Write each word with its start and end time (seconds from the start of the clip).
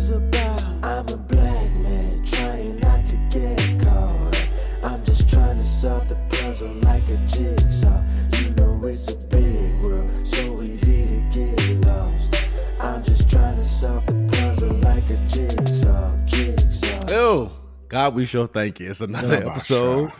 is 0.00 0.08
about. 0.08 0.64
I'm 0.82 1.06
a 1.08 1.16
black 1.18 1.76
man 1.82 2.24
trying 2.24 2.80
not 2.80 3.04
to 3.04 3.16
get 3.28 3.58
caught. 3.82 4.48
I'm 4.82 5.04
just 5.04 5.28
trying 5.28 5.58
to 5.58 5.64
solve 5.64 6.08
the 6.08 6.16
puzzle 6.30 6.72
like 6.88 7.06
a 7.10 7.18
jigsaw. 7.26 8.02
You 8.38 8.48
know 8.54 8.80
it's 8.84 9.12
a 9.12 9.16
big 9.28 9.84
world, 9.84 10.10
so 10.26 10.62
easy 10.62 11.04
to 11.06 11.54
get 11.56 11.86
lost. 11.86 12.34
I'm 12.80 13.02
just 13.02 13.28
trying 13.28 13.58
to 13.58 13.64
solve 13.64 14.06
the 14.06 14.14
puzzle 14.32 14.72
like 14.76 15.10
a 15.10 15.18
jigsaw, 15.28 16.16
jigsaw. 16.24 17.14
Oh, 17.14 17.52
God, 17.88 18.14
we 18.14 18.24
sure 18.24 18.46
thank 18.46 18.80
you. 18.80 18.90
It's 18.90 19.02
another 19.02 19.36
Oh, 19.36 19.40
my 19.44 19.50
episode 19.50 20.12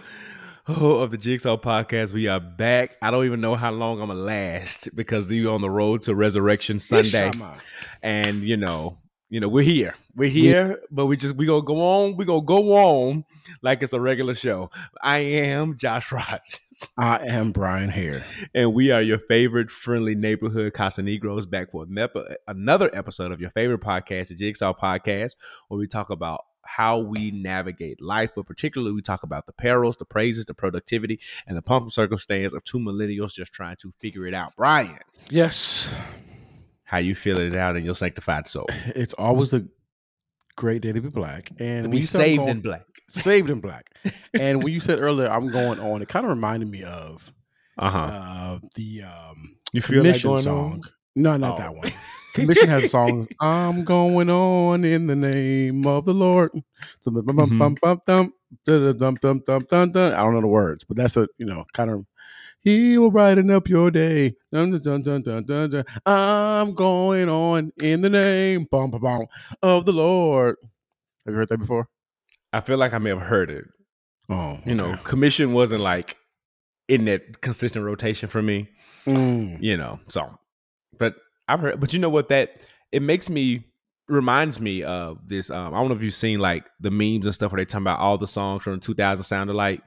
oh, 0.68 0.96
of 0.96 1.10
the 1.10 1.16
Jigsaw 1.16 1.56
Podcast. 1.56 2.12
We 2.12 2.28
are 2.28 2.38
back. 2.38 2.98
I 3.00 3.10
don't 3.10 3.24
even 3.24 3.40
know 3.40 3.54
how 3.54 3.70
long 3.70 4.02
I'm 4.02 4.08
gonna 4.08 4.20
last 4.20 4.94
because 4.94 5.30
we 5.30 5.46
on 5.46 5.62
the 5.62 5.70
road 5.70 6.02
to 6.02 6.14
Resurrection 6.14 6.78
Sunday, 6.78 7.30
Ishama. 7.30 7.58
and 8.02 8.42
you 8.42 8.58
know, 8.58 8.98
you 9.30 9.38
know, 9.40 9.48
we're 9.48 9.62
here. 9.64 9.94
We're 10.16 10.28
here, 10.28 10.80
but 10.90 11.06
we 11.06 11.16
just 11.16 11.36
we 11.36 11.46
gonna 11.46 11.62
go 11.62 11.80
on. 11.80 12.16
We 12.16 12.24
gonna 12.24 12.42
go 12.42 12.74
on 12.74 13.24
like 13.62 13.80
it's 13.82 13.92
a 13.92 14.00
regular 14.00 14.34
show. 14.34 14.70
I 15.02 15.18
am 15.18 15.76
Josh 15.78 16.10
Rogers. 16.12 16.60
I 16.98 17.24
am 17.28 17.52
Bryan 17.52 17.90
Hare. 17.90 18.24
and 18.54 18.74
we 18.74 18.90
are 18.90 19.00
your 19.00 19.18
favorite 19.18 19.70
friendly 19.70 20.14
neighborhood 20.16 20.72
Casa 20.74 21.02
Negros 21.02 21.48
back 21.48 21.70
for 21.70 21.86
another 22.48 22.90
episode 22.92 23.30
of 23.30 23.40
your 23.40 23.50
favorite 23.50 23.80
podcast, 23.80 24.28
the 24.28 24.34
Jigsaw 24.34 24.74
Podcast, 24.74 25.36
where 25.68 25.78
we 25.78 25.86
talk 25.86 26.10
about 26.10 26.40
how 26.62 26.98
we 26.98 27.30
navigate 27.30 28.00
life, 28.02 28.30
but 28.36 28.46
particularly 28.46 28.92
we 28.92 29.02
talk 29.02 29.22
about 29.22 29.46
the 29.46 29.52
perils, 29.52 29.96
the 29.96 30.04
praises, 30.04 30.44
the 30.46 30.54
productivity, 30.54 31.18
and 31.46 31.56
the 31.56 31.62
pump 31.62 31.90
circumstance 31.90 32.52
of 32.52 32.62
two 32.64 32.78
millennials 32.78 33.32
just 33.32 33.52
trying 33.52 33.76
to 33.76 33.92
figure 34.00 34.26
it 34.26 34.34
out. 34.34 34.54
Bryan, 34.56 34.98
Yes, 35.28 35.92
how 36.90 36.98
you 36.98 37.14
feeling 37.14 37.46
it 37.46 37.56
out 37.56 37.76
in 37.76 37.84
your 37.84 37.94
sanctified 37.94 38.48
soul? 38.48 38.66
it's 38.96 39.14
always 39.14 39.54
a 39.54 39.64
great 40.56 40.82
day 40.82 40.90
to 40.92 41.00
be 41.00 41.08
black 41.08 41.50
and 41.60 41.84
To 41.84 41.88
be 41.88 41.98
you 41.98 42.02
said 42.02 42.18
I'm 42.20 42.24
saved 42.26 42.38
going- 42.38 42.50
in 42.50 42.60
black. 42.60 42.82
saved 43.08 43.50
in 43.50 43.60
black. 43.60 43.86
and 44.34 44.62
when 44.64 44.72
you 44.72 44.80
said 44.80 44.98
earlier, 45.00 45.28
I'm 45.28 45.48
going 45.50 45.78
on, 45.78 46.02
it 46.02 46.08
kind 46.08 46.26
of 46.26 46.30
reminded 46.30 46.68
me 46.68 46.82
of 46.82 47.32
Uh 47.78 47.90
huh. 47.90 47.98
uh, 47.98 48.58
the 48.74 49.02
um, 49.04 49.56
You 49.72 49.82
feel 49.82 49.98
like 50.02 50.06
Commission 50.20 50.30
going 50.30 50.42
song. 50.42 50.72
on? 50.72 50.80
No, 51.16 51.36
not 51.36 51.54
Oh. 51.54 51.56
that 51.58 51.74
one. 51.74 51.92
Commission 52.34 52.68
has 52.68 52.84
a 52.84 52.88
song. 52.88 53.26
I'm 53.40 53.82
going 53.84 54.30
on 54.30 54.84
in 54.84 55.06
the 55.08 55.16
name 55.16 55.84
of 55.86 56.04
the 56.04 56.14
Lord. 56.14 56.50
So 57.00 57.10
Mhm. 57.10 58.04
dum. 58.06 58.34
I 58.66 60.16
don't 60.22 60.34
know 60.34 60.40
the 60.40 60.46
words, 60.46 60.84
but 60.84 60.96
that's 60.96 61.16
a 61.16 61.26
you 61.38 61.46
know 61.46 61.64
kind 61.72 61.90
of. 61.90 62.04
He 62.62 62.98
will 62.98 63.10
brighten 63.10 63.50
up 63.50 63.68
your 63.68 63.90
day. 63.90 64.34
Dun, 64.52 64.78
dun, 64.78 65.02
dun. 65.02 65.84
I'm 66.04 66.74
going 66.74 67.28
on 67.28 67.72
in 67.80 68.00
the 68.02 68.10
name 68.10 68.66
bum, 68.70 68.90
bum, 68.90 69.00
bum, 69.00 69.26
of 69.62 69.86
the 69.86 69.92
Lord. 69.92 70.56
Have 71.24 71.32
you 71.32 71.38
heard 71.38 71.48
that 71.48 71.58
before? 71.58 71.88
I 72.52 72.60
feel 72.60 72.78
like 72.78 72.92
I 72.92 72.98
may 72.98 73.10
have 73.10 73.22
heard 73.22 73.50
it. 73.50 73.64
Oh, 74.28 74.58
You 74.64 74.74
know, 74.74 74.96
commission 75.04 75.52
wasn't 75.52 75.80
like 75.82 76.16
in 76.88 77.04
that 77.06 77.40
consistent 77.40 77.84
rotation 77.84 78.28
for 78.28 78.42
me. 78.42 78.68
Mm. 79.06 79.56
you 79.62 79.78
know 79.78 79.98
so 80.08 80.28
but 80.98 81.14
i've 81.48 81.58
heard 81.60 81.80
but 81.80 81.94
you 81.94 81.98
know 81.98 82.10
what 82.10 82.28
that 82.28 82.60
it 82.92 83.00
makes 83.00 83.30
me 83.30 83.64
reminds 84.08 84.60
me 84.60 84.82
of 84.82 85.26
this 85.26 85.48
um 85.48 85.72
i 85.72 85.78
don't 85.78 85.88
know 85.88 85.94
if 85.94 86.02
you've 86.02 86.12
seen 86.12 86.38
like 86.38 86.66
the 86.80 86.90
memes 86.90 87.24
and 87.24 87.34
stuff 87.34 87.50
where 87.50 87.60
they 87.60 87.64
talking 87.64 87.84
about 87.84 87.98
all 87.98 88.18
the 88.18 88.26
songs 88.26 88.62
from 88.62 88.78
2000 88.78 89.24
sound 89.24 89.48
alike 89.48 89.80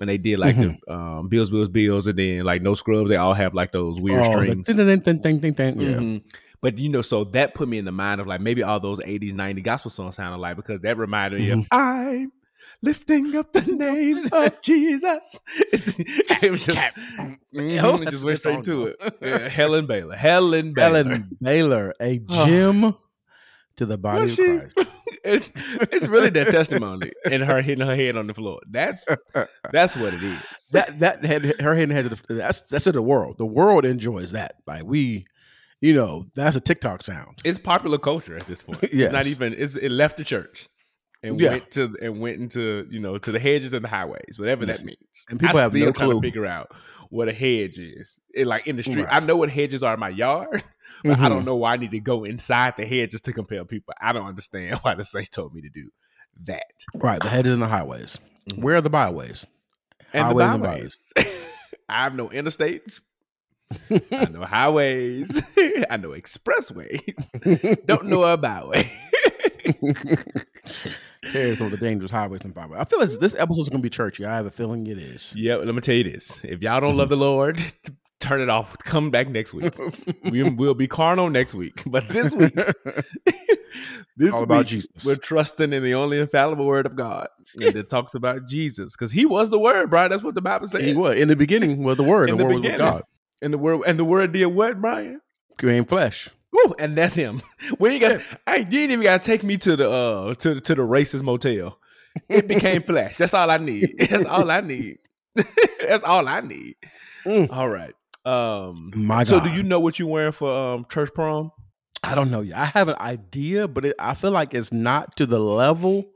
and 0.00 0.08
they 0.08 0.18
did 0.18 0.38
like 0.38 0.56
the 0.56 0.76
um 0.88 1.28
bills 1.28 1.50
bills 1.50 1.68
bills 1.68 2.06
and 2.06 2.18
then 2.18 2.44
like 2.44 2.62
no 2.62 2.74
scrubs 2.74 3.08
they 3.10 3.16
all 3.16 3.34
have 3.34 3.54
like 3.54 3.72
those 3.72 4.00
weird 4.00 4.24
Oh, 4.24 4.30
strings 4.30 4.64
ding, 4.64 4.76
ding, 4.76 5.00
ding, 5.00 5.18
ding, 5.20 5.38
ding, 5.38 5.52
ding. 5.52 5.80
Yeah. 5.80 5.96
Mhm. 5.96 6.24
But 6.62 6.78
you 6.78 6.88
know, 6.88 7.02
so 7.02 7.24
that 7.24 7.54
put 7.54 7.68
me 7.68 7.78
in 7.78 7.84
the 7.84 7.92
mind 7.92 8.20
of 8.20 8.26
like 8.28 8.40
maybe 8.40 8.62
all 8.62 8.78
those 8.80 9.00
80s, 9.00 9.32
90s 9.34 9.64
gospel 9.64 9.90
songs 9.90 10.14
sounded 10.16 10.38
like 10.38 10.56
because 10.56 10.80
that 10.82 10.96
reminded 10.96 11.40
me 11.40 11.50
of 11.50 11.58
Mhm. 11.58 11.66
I'm 11.72 12.32
lifting 12.82 13.34
up 13.36 13.52
the 13.52 13.62
name 13.62 14.28
of 14.32 14.62
Jesus. 14.62 15.40
It's, 15.72 15.98
it 15.98 16.50
was 16.50 16.64
just, 16.66 16.78
Mhm, 16.78 17.38
Oh, 17.82 18.00
it 18.00 18.08
just 18.10 18.24
went 18.24 18.38
straight 18.38 18.64
to 18.64 18.86
it. 18.86 19.14
Yeah, 19.20 19.48
Helen 19.48 19.86
Baylor. 19.86 20.14
Helen 20.16 20.72
Baylor. 20.72 21.02
Helen 21.04 21.36
Baylor, 21.42 21.94
a 22.00 22.20
Oh. 22.30 22.46
gem 22.46 22.94
to 23.76 23.86
the 23.86 23.98
body 23.98 24.20
Was 24.22 24.30
of 24.32 24.36
she? 24.36 24.58
Christ. 24.58 24.78
It's, 25.24 25.50
it's 25.92 26.06
really 26.08 26.30
that 26.30 26.48
testimony 26.50 27.12
and 27.30 27.42
her 27.44 27.62
hitting 27.62 27.86
her 27.86 27.94
head 27.94 28.16
on 28.16 28.26
the 28.26 28.34
floor. 28.34 28.60
That's 28.68 29.04
that's 29.72 29.96
what 29.96 30.14
it 30.14 30.22
is. 30.22 30.38
that 30.72 30.98
that 30.98 31.24
had 31.24 31.60
her 31.60 31.74
hitting 31.74 31.94
head 31.94 32.08
to 32.08 32.16
the 32.16 32.34
that's 32.34 32.62
that's 32.62 32.86
in 32.86 32.94
the 32.94 33.02
world. 33.02 33.36
The 33.38 33.46
world 33.46 33.84
enjoys 33.84 34.32
that. 34.32 34.56
Like 34.66 34.84
we, 34.84 35.26
you 35.80 35.94
know, 35.94 36.26
that's 36.34 36.56
a 36.56 36.60
TikTok 36.60 37.02
sound. 37.02 37.38
It's 37.44 37.58
popular 37.58 37.98
culture 37.98 38.36
at 38.36 38.46
this 38.46 38.62
point. 38.62 38.78
It's 38.82 39.12
not 39.12 39.26
even. 39.26 39.54
It's, 39.56 39.76
it 39.76 39.90
left 39.90 40.16
the 40.16 40.24
church 40.24 40.68
and 41.22 41.38
Yeah. 41.40 41.50
went 41.50 41.70
to 41.72 41.94
and 42.02 42.20
went 42.20 42.40
into 42.40 42.86
you 42.90 42.98
know 43.00 43.16
to 43.18 43.30
the 43.30 43.38
hedges 43.38 43.72
and 43.72 43.84
the 43.84 43.88
highways, 43.88 44.36
whatever 44.38 44.64
Yes. 44.64 44.80
that 44.80 44.86
means. 44.86 45.24
And 45.30 45.38
people 45.38 45.58
I 45.58 45.62
have 45.62 45.72
still 45.72 45.86
no 45.86 45.92
trying 45.92 46.10
clue. 46.10 46.20
to 46.20 46.26
figure 46.26 46.46
out 46.46 46.72
what 47.10 47.28
a 47.28 47.32
hedge 47.32 47.78
is. 47.78 48.18
It, 48.34 48.46
like 48.46 48.66
in 48.66 48.76
the 48.76 48.82
street, 48.82 49.04
Right. 49.04 49.14
I 49.14 49.20
know 49.20 49.36
what 49.36 49.50
hedges 49.50 49.82
are 49.84 49.94
in 49.94 50.00
my 50.00 50.08
yard, 50.08 50.64
but 51.04 51.18
I 51.18 51.28
don't 51.28 51.44
know 51.44 51.56
why 51.56 51.72
I 51.74 51.76
need 51.76 51.90
to 51.92 52.00
go 52.00 52.24
inside 52.24 52.74
the 52.76 52.86
head 52.86 53.10
just 53.10 53.24
to 53.26 53.32
compel 53.32 53.64
people. 53.64 53.94
I 54.00 54.12
don't 54.12 54.26
understand 54.26 54.78
why 54.82 54.94
the 54.94 55.04
saints 55.04 55.28
told 55.30 55.54
me 55.54 55.62
to 55.62 55.68
do 55.68 55.90
that. 56.44 56.84
Right, 56.94 57.20
the 57.20 57.28
head 57.28 57.46
is 57.46 57.52
in 57.52 57.60
the 57.60 57.68
highways. 57.68 58.18
Mhm. 58.50 58.58
Where 58.62 58.76
are 58.76 58.80
the 58.80 58.90
byways? 58.90 59.46
And 60.12 60.24
Highways 60.24 60.46
the 60.46 60.52
and 60.54 60.62
byways. 60.62 61.12
I 61.88 61.96
have 62.04 62.14
no 62.14 62.28
interstates. 62.28 63.00
I 63.90 64.26
know 64.26 64.44
highways. 64.44 65.42
I 65.88 65.96
know 65.96 66.10
expressways. 66.10 67.86
Don't 67.86 68.06
know 68.06 68.22
a 68.22 68.36
byway. 68.36 68.90
Here's 71.22 71.58
some 71.58 71.66
of 71.68 71.70
the 71.70 71.78
dangerous 71.80 72.10
highways 72.10 72.42
and 72.44 72.52
byways. 72.52 72.80
I 72.80 72.84
feel 72.84 72.98
like 72.98 73.10
this 73.10 73.34
episode 73.34 73.60
is 73.62 73.68
going 73.68 73.80
to 73.80 73.82
be 73.82 73.90
churchy. 73.90 74.24
I 74.24 74.36
have 74.36 74.46
a 74.46 74.50
feeling 74.50 74.86
it 74.88 74.98
is. 74.98 75.34
Yep, 75.36 75.60
let 75.64 75.74
me 75.74 75.80
tell 75.80 75.94
you 75.94 76.04
this. 76.04 76.44
If 76.44 76.62
y'all 76.62 76.80
don't 76.80 76.96
love 76.96 77.08
the 77.08 77.16
Lord, 77.16 77.62
turn 78.22 78.40
it 78.40 78.48
off. 78.48 78.76
Come 78.84 79.10
back 79.10 79.28
next 79.28 79.52
week. 79.52 79.74
We 80.30 80.42
will 80.44 80.74
be 80.74 80.86
carnal 80.86 81.28
next 81.28 81.54
week. 81.54 81.82
But 81.86 82.08
this 82.08 82.32
week, 82.32 82.54
this 84.16 84.32
All 84.32 84.44
about 84.44 84.58
week, 84.60 84.66
Jesus. 84.68 85.04
we're 85.04 85.16
trusting 85.16 85.72
in 85.72 85.82
the 85.82 85.94
only 85.94 86.18
infallible 86.18 86.64
word 86.64 86.86
of 86.86 86.96
God. 86.96 87.28
And 87.60 87.76
it 87.76 87.90
talks 87.90 88.14
about 88.14 88.46
Jesus. 88.48 88.94
Because 88.96 89.12
he 89.12 89.26
was 89.26 89.50
the 89.50 89.58
word, 89.58 89.90
Bryan. 89.90 90.10
That's 90.10 90.22
what 90.22 90.34
the 90.34 90.40
Bible 90.40 90.66
says. 90.68 90.84
He 90.84 90.94
was 90.94 91.16
in 91.16 91.28
the 91.28 91.36
beginning 91.36 91.82
was 91.82 91.96
the 91.96 92.04
word. 92.04 92.30
In 92.30 92.36
the 92.36 92.42
the 92.42 92.48
word 92.48 92.62
was 92.62 92.70
with. 92.70 92.78
God. 92.78 93.02
And 93.42 93.52
the 93.52 93.58
word 93.58 93.82
and 93.86 93.98
the 93.98 94.04
word 94.04 94.32
did 94.32 94.46
what, 94.46 94.80
Bryan? 94.80 95.20
Became 95.58 95.84
flesh. 95.84 96.30
Woo, 96.52 96.74
and 96.78 96.96
that's 96.96 97.14
him. 97.14 97.42
We 97.78 97.90
ain't 97.90 98.00
got 98.00 98.20
hey, 98.46 98.66
you 98.70 98.80
ain't 98.80 98.92
even 98.92 99.02
gotta 99.02 99.22
take 99.22 99.42
me 99.42 99.56
to 99.58 99.76
the 99.76 99.90
uh 99.90 100.34
to 100.34 100.60
to 100.60 100.74
the 100.74 100.82
racist 100.82 101.22
motel. 101.22 101.78
It 102.28 102.46
became 102.46 102.82
flesh. 102.82 103.16
That's 103.16 103.34
all 103.34 103.50
I 103.50 103.56
need. 103.56 103.94
That's 103.98 104.24
all 104.24 104.50
I 104.50 104.60
need. 104.60 104.98
that's 105.34 106.04
all 106.04 106.28
I 106.28 106.40
need. 106.40 106.76
Mm. 107.24 107.50
All 107.50 107.68
right. 107.68 107.94
Um 108.24 108.90
My 108.94 109.18
God. 109.24 109.26
so 109.26 109.40
do 109.40 109.50
you 109.50 109.62
know 109.62 109.80
what 109.80 109.98
you're 109.98 110.08
wearing 110.08 110.32
for 110.32 110.50
um 110.52 110.86
church 110.90 111.12
prom? 111.14 111.50
I 112.04 112.14
don't 112.14 112.30
know. 112.30 112.40
yet. 112.40 112.56
I 112.58 112.64
have 112.64 112.88
an 112.88 112.96
idea, 112.98 113.68
but 113.68 113.84
it, 113.84 113.94
I 113.98 114.14
feel 114.14 114.32
like 114.32 114.54
it's 114.54 114.72
not 114.72 115.16
to 115.16 115.26
the 115.26 115.38
level 115.40 116.08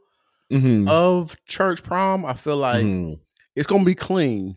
Mm-hmm. 0.52 0.86
of 0.88 1.36
church 1.46 1.82
prom. 1.82 2.24
I 2.24 2.34
feel 2.34 2.56
like 2.56 2.84
it's 3.56 3.66
gonna 3.66 3.84
be 3.84 3.96
clean, 3.96 4.54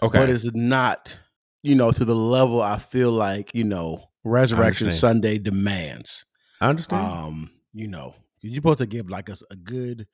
Okay. 0.00 0.18
but 0.18 0.30
it's 0.30 0.48
not, 0.54 1.18
you 1.62 1.74
know, 1.74 1.90
to 1.90 2.04
the 2.04 2.14
level 2.14 2.62
I 2.62 2.78
feel 2.78 3.10
like 3.10 3.52
you 3.52 3.64
know 3.64 4.04
Resurrection. 4.22 4.90
Sunday 4.92 5.38
demands. 5.38 6.24
I 6.60 6.68
understand. 6.68 7.02
Um, 7.12 7.50
you 7.72 7.88
know, 7.88 8.14
you're 8.42 8.54
supposed 8.54 8.78
to 8.78 8.86
give 8.86 9.10
like 9.10 9.28
us 9.28 9.42
a, 9.50 9.56
good, 9.56 10.06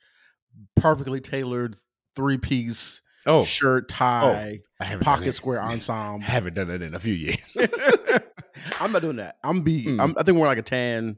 perfectly 0.77 1.21
tailored 1.21 1.77
three 2.17 2.39
piece 2.39 3.03
oh, 3.27 3.45
shirt, 3.45 3.89
tie, 3.89 4.61
I 4.81 4.97
pocket 4.97 5.35
square 5.35 5.63
ensemble. 5.63 6.21
I 6.27 6.31
haven't 6.31 6.55
done 6.55 6.69
that 6.69 6.83
in 6.83 6.95
a 6.95 7.01
few 7.01 7.15
years. 7.15 7.39
I'm 8.81 8.93
not 8.93 9.03
doing 9.03 9.17
that. 9.17 9.37
I'm 9.45 9.63
be. 9.63 9.87
Mm. 9.87 10.03
I'm, 10.03 10.15
I 10.19 10.23
think 10.23 10.39
we're 10.39 10.47
like 10.47 10.59
a 10.59 10.63
tan, 10.63 11.17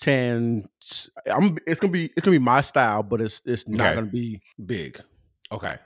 tan. 0.00 0.68
I'm. 1.26 1.58
It's 1.66 1.80
gonna 1.80 1.92
be. 1.92 2.06
It's 2.16 2.22
gonna 2.24 2.36
be 2.38 2.44
my 2.44 2.60
style, 2.60 3.02
but 3.02 3.20
it's 3.20 3.42
it's 3.44 3.68
not 3.68 3.86
Okay. 3.88 3.94
gonna 3.96 4.06
be 4.10 4.40
big. 4.64 5.00
okay. 5.52 5.76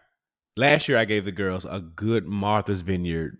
Last 0.56 0.86
year 0.86 0.98
I 0.98 1.06
gave 1.06 1.24
the 1.24 1.32
girls 1.32 1.64
a 1.64 1.80
good 1.80 2.26
Martha's 2.26 2.82
Vineyard 2.82 3.38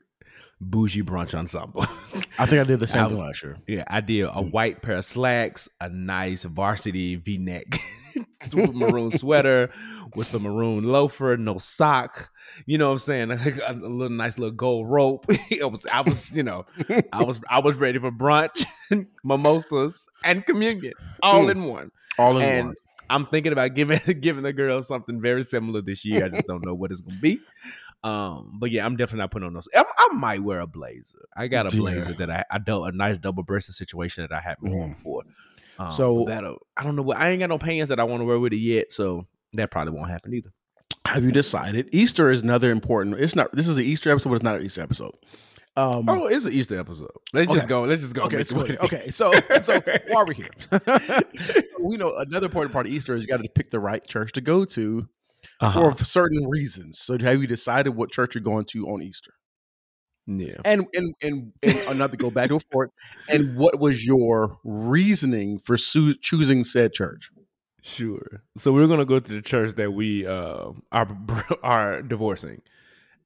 bougie 0.63 1.03
brunch 1.03 1.35
ensemble. 1.35 1.83
I 2.39 2.47
think 2.47 2.61
I 2.61 2.65
did 2.65 2.79
the 2.81 2.87
same 2.87 3.07
thing 3.11 3.19
last 3.19 3.43
year. 3.43 3.59
Yeah, 3.67 3.85
I 3.87 4.01
did 4.01 4.25
a 4.25 4.29
Mm. 4.29 4.51
white 4.51 4.81
pair 4.81 4.95
of 4.97 5.05
slacks, 5.05 5.69
a 5.81 5.91
nice 5.91 6.45
varsity 6.45 7.17
V 7.17 7.37
neck, 7.37 7.67
maroon 8.55 9.11
sweater 9.11 9.71
with 10.15 10.33
a 10.35 10.39
maroon 10.39 10.85
loafer, 10.85 11.37
no 11.37 11.59
sock. 11.59 12.31
You 12.67 12.79
know 12.79 12.87
what 12.89 12.93
I'm 12.93 12.99
saying? 12.99 13.31
A, 13.67 13.73
little 13.73 14.11
nice 14.11 14.39
little 14.39 14.55
gold 14.55 14.89
rope. 14.91 15.27
I 15.31 15.65
was, 15.65 15.87
I 15.93 16.01
was, 16.03 16.37
you 16.37 16.43
know, 16.43 16.67
I 17.13 17.23
was, 17.23 17.41
I 17.49 17.61
was 17.61 17.77
ready 17.77 17.99
for 17.99 18.11
brunch, 18.11 18.65
mimosas, 19.25 20.09
and 20.25 20.45
communion 20.45 20.93
all 21.23 21.47
Mm. 21.47 21.51
in 21.51 21.65
one. 21.65 21.91
All 22.19 22.37
in 22.39 22.43
And 22.45 22.67
one. 22.67 22.75
I'm 23.11 23.27
thinking 23.27 23.53
about 23.53 23.75
giving 23.75 23.99
giving 24.21 24.43
the 24.43 24.53
girls 24.53 24.89
something 24.89 25.21
very 25.21 25.43
similar 25.43 25.83
this 25.83 26.05
year. 26.05 26.25
I 26.25 26.29
just 26.29 26.47
don't 26.47 26.65
know 26.65 26.75
what 26.75 26.91
it's 26.91 27.01
gonna 27.01 27.17
be. 27.19 27.41
Um, 28.05 28.55
but 28.59 28.71
yeah, 28.73 28.85
I'm 28.85 28.97
definitely 28.97 29.21
not 29.21 29.31
putting 29.31 29.47
on 29.47 29.55
those. 29.55 29.69
I, 29.75 29.85
I 29.97 30.09
might 30.15 30.43
wear 30.43 30.61
a 30.61 30.67
blazer. 30.67 31.29
I 31.37 31.47
got 31.47 31.73
a 31.73 31.77
Yeah. 31.77 31.81
blazer 31.81 32.15
that 32.15 32.31
I 32.31 32.45
I 32.51 32.59
dealt 32.59 32.89
a 32.89 32.97
nice 32.97 33.19
double 33.19 33.45
breasted 33.45 33.77
situation 33.77 34.27
that 34.29 34.33
I 34.37 34.41
hadn't 34.41 34.69
worn 34.69 34.91
Mhm. 34.91 34.95
before. 34.97 35.23
Um, 35.87 35.93
So- 35.93 36.25
that 36.29 36.45
I 36.77 36.85
don't 36.85 36.97
know 36.97 37.03
what 37.03 37.17
I 37.19 37.31
ain't 37.31 37.41
got 37.41 37.49
no 37.49 37.59
pants 37.59 37.89
that 37.91 37.99
I 38.01 38.05
want 38.05 38.21
to 38.21 38.25
wear 38.25 38.39
with 38.39 38.53
it 38.53 38.57
yet, 38.59 38.93
so 38.93 39.27
that 39.55 39.71
probably 39.71 39.93
won't 39.95 40.11
happen 40.11 40.33
either. 40.35 40.51
Have 41.07 41.25
you 41.25 41.33
decided? 41.33 41.89
Easter 41.93 42.31
is 42.31 42.43
another 42.43 42.71
important. 42.71 43.19
It's 43.19 43.35
not. 43.37 43.55
This 43.55 43.69
is 43.69 43.77
an 43.79 43.85
Easter 43.85 44.11
episode, 44.11 44.31
but 44.31 44.37
it's 44.37 44.45
not 44.45 44.57
an 44.57 44.65
Easter 44.65 44.83
episode. 44.83 45.13
Um, 45.75 46.07
Oh, 46.09 46.27
it's 46.27 46.45
an 46.45 46.53
Easter 46.53 46.79
episode. 46.79 47.09
Let's 47.33 47.49
Okay. 47.51 47.59
just 47.59 47.69
go. 47.69 47.83
Let's 47.85 48.03
just 48.03 48.15
go. 48.15 48.23
okay, 48.25 48.37
make 48.37 48.43
it's 48.43 48.53
it 48.53 48.57
what 48.57 48.67
good. 48.69 48.79
it 48.83 48.85
is. 48.85 48.93
okay. 48.93 49.11
So, 49.11 49.33
so 49.61 49.81
while 50.09 50.27
we're 50.27 50.35
here, 50.35 50.51
we 51.85 51.97
know 51.97 52.17
another 52.19 52.47
important 52.47 52.73
part 52.73 52.87
of 52.87 52.93
Easter 52.93 53.15
is 53.15 53.23
you 53.23 53.27
got 53.29 53.43
to 53.43 53.49
pick 53.55 53.71
the 53.71 53.81
right 53.81 54.07
church 54.07 54.33
to 54.33 54.41
go 54.41 54.65
to 54.67 55.09
Uh-huh. 55.61 55.95
for 55.95 56.05
certain 56.05 56.47
reasons. 56.49 56.99
So, 56.99 57.19
have 57.19 57.41
you 57.41 57.47
decided 57.47 57.91
what 57.97 58.11
church 58.11 58.35
you're 58.35 58.43
going 58.43 58.65
to 58.67 58.87
on 58.89 59.03
Easter? 59.03 59.33
Yeah. 60.27 60.57
And 60.65 60.87
and 60.95 61.15
and, 61.23 61.53
and 61.63 61.79
another 61.89 62.17
go 62.17 62.31
back 62.31 62.49
to 62.51 62.57
it. 62.57 62.91
And 63.29 63.57
what 63.57 63.81
was 63.81 64.05
your 64.07 64.59
reasoning 64.65 65.59
for 65.59 65.77
su- 65.77 66.15
choosing 66.15 66.65
said 66.65 66.93
church? 66.93 67.31
Sure. 67.83 68.43
So 68.57 68.73
we're 68.73 68.87
gonna 68.87 69.05
go 69.05 69.19
to 69.19 69.33
the 69.33 69.43
church 69.43 69.75
that 69.75 69.93
we 69.93 70.27
uh, 70.27 70.71
are 70.93 71.09
are 71.63 72.03
divorcing. 72.03 72.63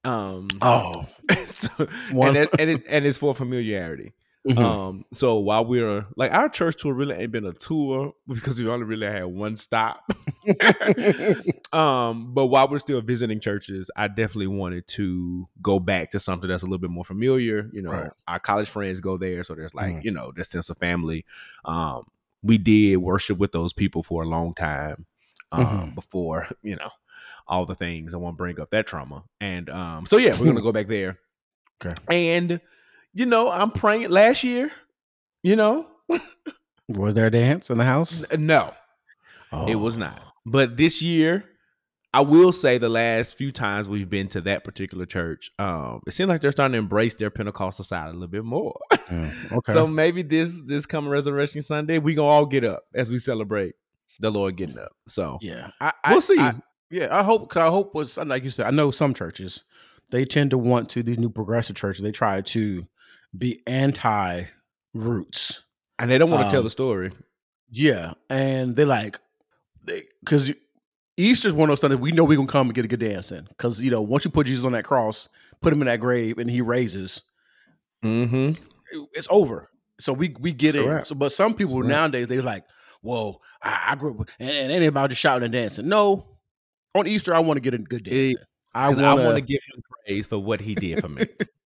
Um. 0.04 0.48
Oh, 0.62 1.06
so, 1.44 1.88
and 2.12 2.36
it, 2.36 2.50
and 2.58 2.70
it's 2.70 2.82
and 2.88 3.04
it's 3.04 3.18
for 3.18 3.34
familiarity. 3.34 4.14
Mhm. 4.46 4.58
Um. 4.58 5.04
So 5.12 5.38
while 5.38 5.64
we're 5.64 6.06
like 6.16 6.32
our 6.32 6.48
church 6.48 6.76
tour 6.80 6.94
really 6.94 7.16
ain't 7.16 7.32
been 7.32 7.46
a 7.46 7.52
tour 7.52 8.12
because 8.28 8.58
we 8.60 8.68
only 8.68 8.84
really 8.86 9.06
had 9.06 9.24
one 9.24 9.56
stop. 9.56 10.08
um. 11.72 12.32
But 12.34 12.46
while 12.46 12.68
we're 12.68 12.78
still 12.78 13.00
visiting 13.00 13.40
churches, 13.40 13.90
I 13.96 14.08
definitely 14.08 14.46
wanted 14.48 14.86
to 14.88 15.48
go 15.62 15.78
back 15.80 16.10
to 16.10 16.20
something 16.20 16.48
that's 16.48 16.62
a 16.62 16.66
little 16.66 16.78
bit 16.78 16.90
more 16.90 17.04
familiar. 17.04 17.68
You 17.72 17.82
know, 17.82 17.90
Right. 17.90 18.10
our 18.28 18.38
college 18.38 18.68
friends 18.68 19.00
go 19.00 19.16
there, 19.16 19.42
so 19.42 19.54
there's 19.54 19.74
like 19.74 19.94
Mhm. 19.96 20.04
you 20.04 20.10
know 20.10 20.32
this 20.34 20.48
sense 20.50 20.70
of 20.70 20.78
family. 20.78 21.24
Um. 21.64 22.04
We 22.42 22.58
did 22.58 22.98
worship 22.98 23.38
with 23.38 23.50
those 23.50 23.72
people 23.72 24.04
for 24.04 24.22
a 24.22 24.26
long 24.26 24.54
time. 24.54 25.06
Um. 25.52 25.66
Mhm. 25.66 25.94
Before 25.94 26.46
you 26.62 26.76
know 26.76 26.90
all 27.48 27.64
the 27.64 27.74
things. 27.74 28.12
I 28.14 28.18
won't 28.18 28.36
bring 28.36 28.60
up 28.60 28.70
that 28.70 28.86
trauma. 28.86 29.22
And 29.40 29.70
um, 29.70 30.04
so 30.06 30.16
yeah, 30.16 30.38
we're 30.38 30.46
gonna 30.46 30.60
go 30.62 30.72
back 30.72 30.88
there. 30.88 31.18
Okay. 31.84 31.94
And 32.10 32.60
you 33.16 33.26
know, 33.26 33.50
I'm 33.50 33.70
praying 33.70 34.10
last 34.10 34.44
year, 34.44 34.70
you 35.42 35.56
know, 35.56 35.86
was 36.88 37.14
there 37.14 37.26
a 37.26 37.30
dance 37.30 37.70
in 37.70 37.78
the 37.78 37.84
house? 37.84 38.24
no, 38.36 38.72
Oh. 39.52 39.66
it 39.66 39.76
was 39.76 39.96
not. 39.96 40.20
But 40.44 40.76
this 40.76 41.00
year, 41.02 41.44
I 42.12 42.20
will 42.20 42.52
say 42.52 42.78
the 42.78 42.88
last 42.88 43.36
few 43.36 43.50
times 43.52 43.88
we've 43.88 44.08
been 44.08 44.28
to 44.28 44.40
that 44.42 44.64
particular 44.64 45.06
church, 45.06 45.50
um, 45.58 46.00
it 46.06 46.12
seems 46.12 46.28
like 46.28 46.40
they're 46.40 46.52
starting 46.52 46.72
to 46.72 46.78
embrace 46.78 47.14
their 47.14 47.30
Pentecostal 47.30 47.84
side 47.84 48.08
a 48.08 48.12
little 48.12 48.28
bit 48.28 48.44
more. 48.44 48.78
Mm, 48.92 49.52
okay. 49.58 49.72
So 49.72 49.86
maybe 49.86 50.22
this 50.22 50.60
this 50.62 50.86
coming 50.86 51.10
Resurrection 51.10 51.62
Sunday, 51.62 51.98
we 51.98 52.14
gonna 52.14 52.28
all 52.28 52.46
get 52.46 52.64
up 52.64 52.84
as 52.94 53.10
we 53.10 53.18
celebrate 53.18 53.74
the 54.20 54.30
Lord 54.30 54.56
getting 54.56 54.78
up. 54.78 54.92
So 55.08 55.38
yeah, 55.40 55.70
I, 55.80 55.92
we'll 56.08 56.16
I- 56.18 56.20
see. 56.20 56.38
I- 56.38 56.54
yeah, 56.90 57.08
I 57.10 57.24
hope. 57.24 57.56
I 57.56 57.66
hope 57.66 57.96
was 57.96 58.16
like 58.16 58.44
you 58.44 58.50
said. 58.50 58.66
I 58.66 58.70
know 58.70 58.92
some 58.92 59.12
churches 59.12 59.64
they 60.12 60.24
tend 60.24 60.50
to 60.50 60.58
want 60.58 60.88
to 60.90 61.02
these 61.02 61.18
new 61.18 61.28
progressive 61.28 61.74
churches. 61.74 62.02
They 62.04 62.12
try 62.12 62.40
to 62.40 62.86
be 63.36 63.62
anti 63.66 64.44
roots. 64.94 65.64
and 65.98 66.10
they 66.10 66.18
don't 66.18 66.30
want 66.30 66.44
to 66.46 66.50
tell 66.50 66.60
um, 66.60 66.64
the 66.64 66.70
story. 66.70 67.12
Yeah, 67.70 68.12
and 68.30 68.76
they 68.76 68.84
like 68.84 69.18
because 70.20 70.52
Easter's 71.16 71.52
one 71.52 71.68
of 71.70 71.78
those 71.80 71.88
things 71.88 72.00
we 72.00 72.12
know 72.12 72.24
we're 72.24 72.36
gonna 72.36 72.48
come 72.48 72.68
and 72.68 72.74
get 72.74 72.84
a 72.84 72.88
good 72.88 73.00
dance 73.00 73.32
in 73.32 73.44
because 73.44 73.80
you 73.80 73.90
know 73.90 74.00
once 74.02 74.24
you 74.24 74.30
put 74.30 74.46
Jesus 74.46 74.64
on 74.64 74.72
that 74.72 74.84
cross, 74.84 75.28
put 75.60 75.72
him 75.72 75.80
in 75.82 75.86
that 75.86 76.00
grave, 76.00 76.38
and 76.38 76.50
he 76.50 76.60
raises, 76.60 77.22
Mm-hmm. 78.04 78.50
it- 78.92 79.08
it's 79.14 79.28
over. 79.30 79.68
So 79.98 80.12
we 80.12 80.34
we 80.38 80.52
get 80.52 80.76
it. 80.76 81.06
So, 81.06 81.14
but 81.14 81.32
some 81.32 81.54
people 81.54 81.76
Correct. 81.76 81.88
nowadays 81.88 82.26
they're 82.28 82.42
like, 82.42 82.64
whoa, 83.00 83.40
I, 83.62 83.88
I 83.88 83.94
grew 83.96 84.10
up 84.20 84.28
and, 84.38 84.50
and 84.50 84.70
it 84.70 84.74
ain't 84.76 84.84
about 84.84 85.10
just 85.10 85.20
shouting 85.22 85.44
and 85.44 85.52
dancing. 85.52 85.88
No, 85.88 86.26
on 86.94 87.06
Easter 87.06 87.34
I 87.34 87.38
want 87.40 87.56
to 87.56 87.60
get 87.62 87.74
a 87.74 87.78
good 87.78 88.04
dance. 88.04 88.16
In. 88.32 88.36
I 88.74 88.88
want 88.88 89.00
I 89.00 89.14
want 89.14 89.36
to 89.36 89.40
to 89.42 89.46
give 89.46 89.62
him 89.74 89.82
praise 90.04 90.26
for 90.26 90.38
what 90.38 90.60
he 90.60 90.74
did 90.74 91.00
for 91.00 91.08
me. 91.08 91.26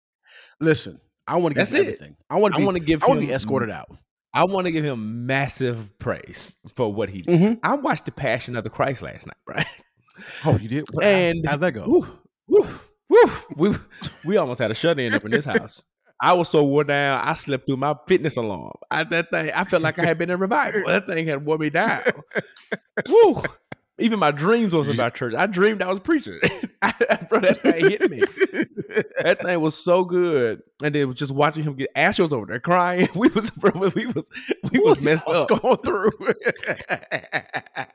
listen. 0.60 1.00
I 1.28 1.36
want 1.38 1.54
to 1.56 1.60
give 1.60 1.68
That's 1.68 1.72
him 1.72 1.78
it. 1.78 1.82
everything. 1.88 2.16
I 2.30 2.40
want 2.40 2.56
to 2.56 2.62
I 2.62 2.66
want 2.66 2.78
to 2.78 2.84
give 2.84 3.04
I 3.04 3.08
want 3.08 3.22
to 3.22 3.28
be 3.28 3.34
escorted 3.34 3.70
out. 3.72 3.90
I 4.34 4.44
want 4.46 4.66
to 4.68 4.72
give 4.72 4.84
him 4.84 5.26
massive 5.26 5.98
praise 5.98 6.54
for 6.76 6.94
what 6.94 7.10
he 7.10 7.22
did. 7.22 7.40
Mhm. 7.40 7.60
I 7.64 7.76
watched 7.76 8.06
the 8.06 8.12
Passion 8.12 8.56
of 8.58 8.64
the 8.64 8.70
Christ 8.70 9.02
last 9.02 9.26
night, 9.26 9.38
right? 9.48 9.68
Oh, 10.46 10.58
you 10.58 10.68
did. 10.70 10.86
And- 11.02 11.46
how'd 11.48 11.60
that 11.62 11.72
go? 11.74 11.86
Woo, 11.88 12.08
woo, 12.48 12.68
woo. 13.10 13.32
We 13.56 13.76
we 14.24 14.38
almost 14.38 14.60
had 14.62 14.72
a 14.72 14.74
shut 14.76 15.00
in 15.00 15.14
up 15.14 15.26
in 15.26 15.32
this 15.32 15.46
house. 15.46 15.82
I 16.22 16.32
was 16.34 16.48
so 16.48 16.64
worn 16.64 16.88
down, 16.88 17.20
I 17.22 17.34
slept 17.34 17.66
through 17.66 17.76
my 17.78 17.94
fitness 18.08 18.38
alarm. 18.38 18.72
I, 18.90 19.04
that 19.04 19.30
thing, 19.32 19.52
I 19.54 19.66
felt 19.66 19.84
like 19.84 20.00
I 20.00 20.06
had 20.06 20.18
been 20.18 20.30
in 20.30 20.40
revival. 20.40 20.84
That 20.86 21.08
thing 21.08 21.28
had 21.28 21.46
wore 21.46 21.58
me 21.58 21.70
down. 21.70 22.04
Woo. 23.10 23.42
Even 23.98 24.20
my 24.20 24.32
dreams 24.32 24.74
was 24.74 24.90
about 24.90 25.16
church. 25.16 25.34
I 25.36 25.46
dreamed 25.46 25.82
I 25.82 25.88
was 25.88 26.02
preaching. 26.02 26.38
Bro, 27.30 27.40
that 27.42 27.60
thing 27.62 27.90
hit 27.90 28.12
me. 28.12 28.20
That 29.24 29.40
thing 29.42 29.62
was 29.62 29.74
so 29.76 30.04
good. 30.04 30.62
And 30.84 30.94
then 30.94 31.08
was 31.08 31.16
just 31.16 31.32
watching 31.34 31.64
him 31.64 31.76
get 31.76 31.90
Asher 31.96 32.24
was 32.24 32.34
over 32.34 32.46
there 32.46 32.60
crying. 32.60 33.08
We 33.16 33.30
was 33.30 33.50
bro, 33.52 33.72
we 33.96 34.06
was 34.08 34.30
we 34.72 34.80
was 34.80 35.00
messed 35.00 35.26
up. 35.30 35.48
going 35.48 35.78
through. 35.78 36.12
I 36.90 37.88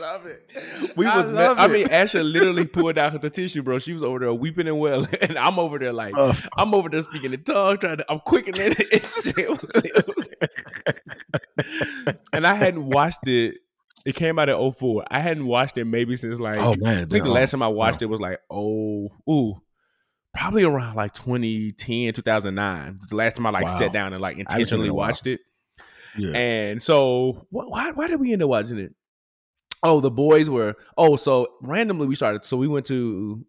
love 0.00 0.24
it. 0.26 0.50
We 0.96 1.06
I 1.06 1.16
was 1.18 1.28
me- 1.28 1.34
love 1.34 1.58
I 1.58 1.66
it. 1.66 1.70
mean, 1.70 1.88
Asher 1.90 2.22
literally 2.24 2.66
pulled 2.66 2.96
out 2.98 3.20
the 3.20 3.28
tissue, 3.30 3.62
bro. 3.62 3.78
She 3.78 3.92
was 3.92 4.02
over 4.02 4.20
there 4.20 4.32
weeping 4.32 4.66
and 4.66 4.80
wailing. 4.80 5.08
And 5.20 5.38
I'm 5.38 5.58
over 5.58 5.78
there 5.78 5.92
like 5.92 6.16
Uh, 6.16 6.32
I'm 6.56 6.74
over 6.74 6.88
there 6.88 7.02
speaking 7.02 7.32
in 7.34 7.44
tongues, 7.44 7.80
trying 7.80 7.98
to 7.98 8.04
I'm 8.10 8.20
quickening 8.20 8.72
it. 8.72 8.80
It 8.80 9.38
it 9.38 10.06
was- 10.08 10.28
and 12.32 12.46
I 12.46 12.54
hadn't 12.54 12.86
watched 12.86 13.28
it. 13.28 13.58
It 14.04 14.14
came 14.14 14.38
out 14.38 14.48
in 14.48 14.72
04. 14.72 15.04
I 15.10 15.20
hadn't 15.20 15.46
watched 15.46 15.78
it 15.78 15.84
maybe 15.86 16.16
since 16.16 16.38
like 16.38 16.56
oh 16.58 16.74
man, 16.78 17.04
I 17.04 17.06
think 17.06 17.24
the 17.24 17.30
last 17.30 17.50
time 17.52 17.62
I 17.62 17.68
watched 17.68 18.02
it 18.02 18.06
was 18.06 18.20
like 18.20 18.38
oh 18.50 19.10
ooh. 19.30 19.54
Probably 20.36 20.64
around 20.64 20.96
like 20.96 21.14
2010, 21.14 22.12
2009. 22.12 22.98
The 23.08 23.14
last 23.16 23.36
time 23.36 23.46
I 23.46 23.50
like 23.50 23.66
Wow. 23.68 23.74
sat 23.78 23.92
down 23.92 24.12
and 24.12 24.20
like 24.20 24.34
seen 24.34 24.40
it 24.40 24.50
in 24.50 24.52
intentionally 24.52 24.90
watched 24.90 25.26
it. 25.28 25.40
yeah. 26.18 26.36
And 26.36 26.82
so, 26.82 27.46
wh- 27.50 27.70
why 27.70 27.92
why 27.92 28.08
did 28.08 28.18
we 28.20 28.32
end 28.32 28.42
up 28.42 28.48
watching 28.48 28.78
it? 28.78 28.94
Oh, 29.84 30.00
the 30.00 30.10
boys 30.10 30.50
were. 30.50 30.74
Oh, 30.98 31.14
so 31.16 31.46
randomly 31.62 32.06
we 32.08 32.16
started. 32.16 32.44
So 32.44 32.56
we 32.56 32.66
went 32.66 32.86
to 32.86 33.46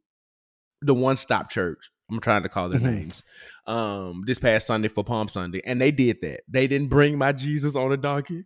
the 0.83 0.93
One 0.93 1.15
Stop 1.15 1.49
Church. 1.49 1.89
I'm 2.11 2.19
trying 2.19 2.43
to 2.43 2.49
call 2.49 2.69
their 2.69 2.79
Mhm. 2.79 2.83
names. 2.95 3.23
Um, 3.65 4.21
this 4.27 4.37
past 4.37 4.67
Sunday 4.67 4.87
for 4.89 5.03
Palm 5.03 5.27
Sunday, 5.27 5.61
and 5.65 5.81
they 5.81 5.89
did 5.91 6.17
that. 6.21 6.41
They 6.47 6.67
didn't 6.67 6.89
bring 6.89 7.17
my 7.17 7.31
Jesus 7.31 7.75
on 7.75 7.91
a 7.93 7.97
donkey. 7.97 8.43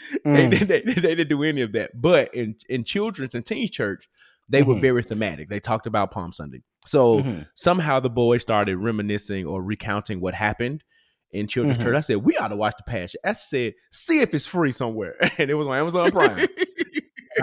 They, 0.24 0.30
Mm. 0.46 0.50
didn't- 0.50 0.68
they, 0.68 0.80
they 0.80 1.14
didn't 1.14 1.28
do 1.28 1.42
any 1.42 1.60
of 1.62 1.72
that. 1.72 2.00
But 2.00 2.34
in 2.34 2.56
in 2.68 2.84
children's 2.84 3.34
and 3.34 3.44
teen 3.44 3.68
church, 3.70 4.08
they 4.48 4.62
were 4.62 4.74
Mhm. 4.74 4.80
very 4.80 5.02
thematic. 5.02 5.48
They 5.48 5.60
talked 5.60 5.86
about 5.86 6.10
Palm 6.10 6.32
Sunday. 6.32 6.62
So 6.84 7.20
Mhm. 7.22 7.46
somehow 7.54 8.00
the 8.00 8.10
boys 8.10 8.42
started 8.42 8.76
reminiscing 8.76 9.46
or 9.46 9.62
recounting 9.62 10.20
what 10.20 10.34
happened 10.34 10.82
in 11.30 11.46
children's 11.46 11.78
Mhm. 11.78 11.82
church. 11.84 11.96
I 11.96 12.00
said, 12.00 12.16
we 12.18 12.36
ought 12.36 12.48
to 12.48 12.56
watch 12.56 12.74
the 12.76 12.82
passion. 12.84 13.20
I 13.24 13.32
said, 13.34 13.74
see 13.90 14.20
if 14.20 14.34
it's 14.34 14.46
free 14.46 14.72
somewhere. 14.72 15.14
And 15.38 15.48
it 15.50 15.54
was 15.54 15.66
on 15.66 15.76
Amazon 15.78 16.10
Prime. 16.10 16.46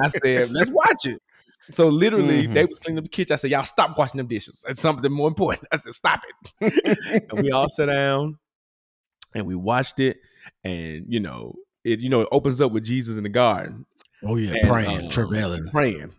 I 0.01 0.07
said, 0.09 0.51
let's 0.51 0.69
watch 0.69 1.05
it. 1.05 1.21
So 1.71 1.87
literally, 1.89 2.47
Mhm. 2.47 2.53
they 2.53 2.65
was 2.65 2.79
cleaning 2.79 2.97
up 2.99 3.03
the 3.05 3.09
kitchen. 3.09 3.33
I 3.33 3.37
said, 3.37 3.51
y'all 3.51 3.63
stop 3.63 3.97
washing 3.97 4.17
them 4.17 4.27
dishes. 4.27 4.63
That's 4.67 4.81
something 4.81 5.11
more 5.11 5.27
important. 5.27 5.67
I 5.71 5.77
said, 5.77 5.93
stop 5.93 6.21
it. 6.61 7.25
and 7.31 7.41
we 7.41 7.51
all 7.51 7.69
sat 7.69 7.85
down 7.87 8.37
and 9.33 9.45
we 9.47 9.55
watched 9.55 9.99
it. 9.99 10.17
And 10.63 11.05
you 11.07 11.19
know, 11.19 11.55
it 11.83 11.99
you 11.99 12.09
know, 12.09 12.21
it 12.21 12.27
opens 12.31 12.61
up 12.61 12.71
with 12.71 12.83
Jesus 12.83 13.17
in 13.17 13.23
the 13.23 13.29
garden 13.29 13.85
oh 14.25 14.35
yeah, 14.35 14.53
And, 14.55 14.69
praying, 14.69 15.07
uh, 15.07 15.09
travailing. 15.09 15.67
praying. 15.69 16.11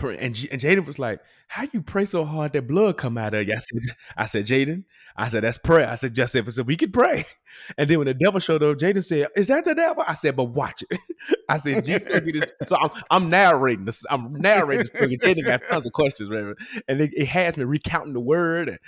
And, 0.00 0.34
J- 0.34 0.48
and 0.50 0.60
Jaden 0.60 0.86
was 0.86 0.98
like, 0.98 1.20
"How 1.48 1.66
you 1.72 1.82
pray 1.82 2.04
so 2.04 2.24
hard 2.24 2.52
that 2.52 2.68
blood 2.68 2.96
come 2.96 3.18
out 3.18 3.34
of 3.34 3.46
you?" 3.46 3.54
I 3.54 3.58
said, 3.58 3.82
"I 4.16 4.26
said, 4.26 4.46
Jaden, 4.46 4.84
I 5.16 5.28
said 5.28 5.42
that's 5.42 5.58
prayer." 5.58 5.88
I 5.88 5.96
said, 5.96 6.14
"Just 6.14 6.34
if 6.36 6.58
we 6.66 6.76
could 6.76 6.92
pray." 6.92 7.24
And 7.76 7.90
then 7.90 7.98
when 7.98 8.06
the 8.06 8.14
devil 8.14 8.38
showed 8.38 8.62
up, 8.62 8.78
Jaden 8.78 9.02
said, 9.02 9.28
"Is 9.34 9.48
that 9.48 9.64
the 9.64 9.74
devil?" 9.74 10.04
I 10.06 10.14
said, 10.14 10.36
"But 10.36 10.44
watch 10.44 10.84
it." 10.88 10.98
I 11.48 11.56
said, 11.56 11.84
"Jesus 11.84 12.06
gonna 12.06 12.20
this." 12.20 12.46
So 12.66 12.76
I'm, 12.76 12.90
I'm 13.10 13.28
narrating 13.28 13.84
this. 13.84 14.04
I'm 14.08 14.32
narrating 14.34 14.84
this. 14.84 14.88
story. 14.88 15.16
Jaden 15.18 15.44
got 15.44 15.62
tons 15.68 15.84
of 15.84 15.92
questions, 15.92 16.30
whatever, 16.30 16.54
and 16.86 17.00
it, 17.00 17.10
it 17.14 17.26
has 17.26 17.58
me 17.58 17.64
recounting 17.64 18.12
the 18.12 18.20
word. 18.20 18.68
And 18.68 18.78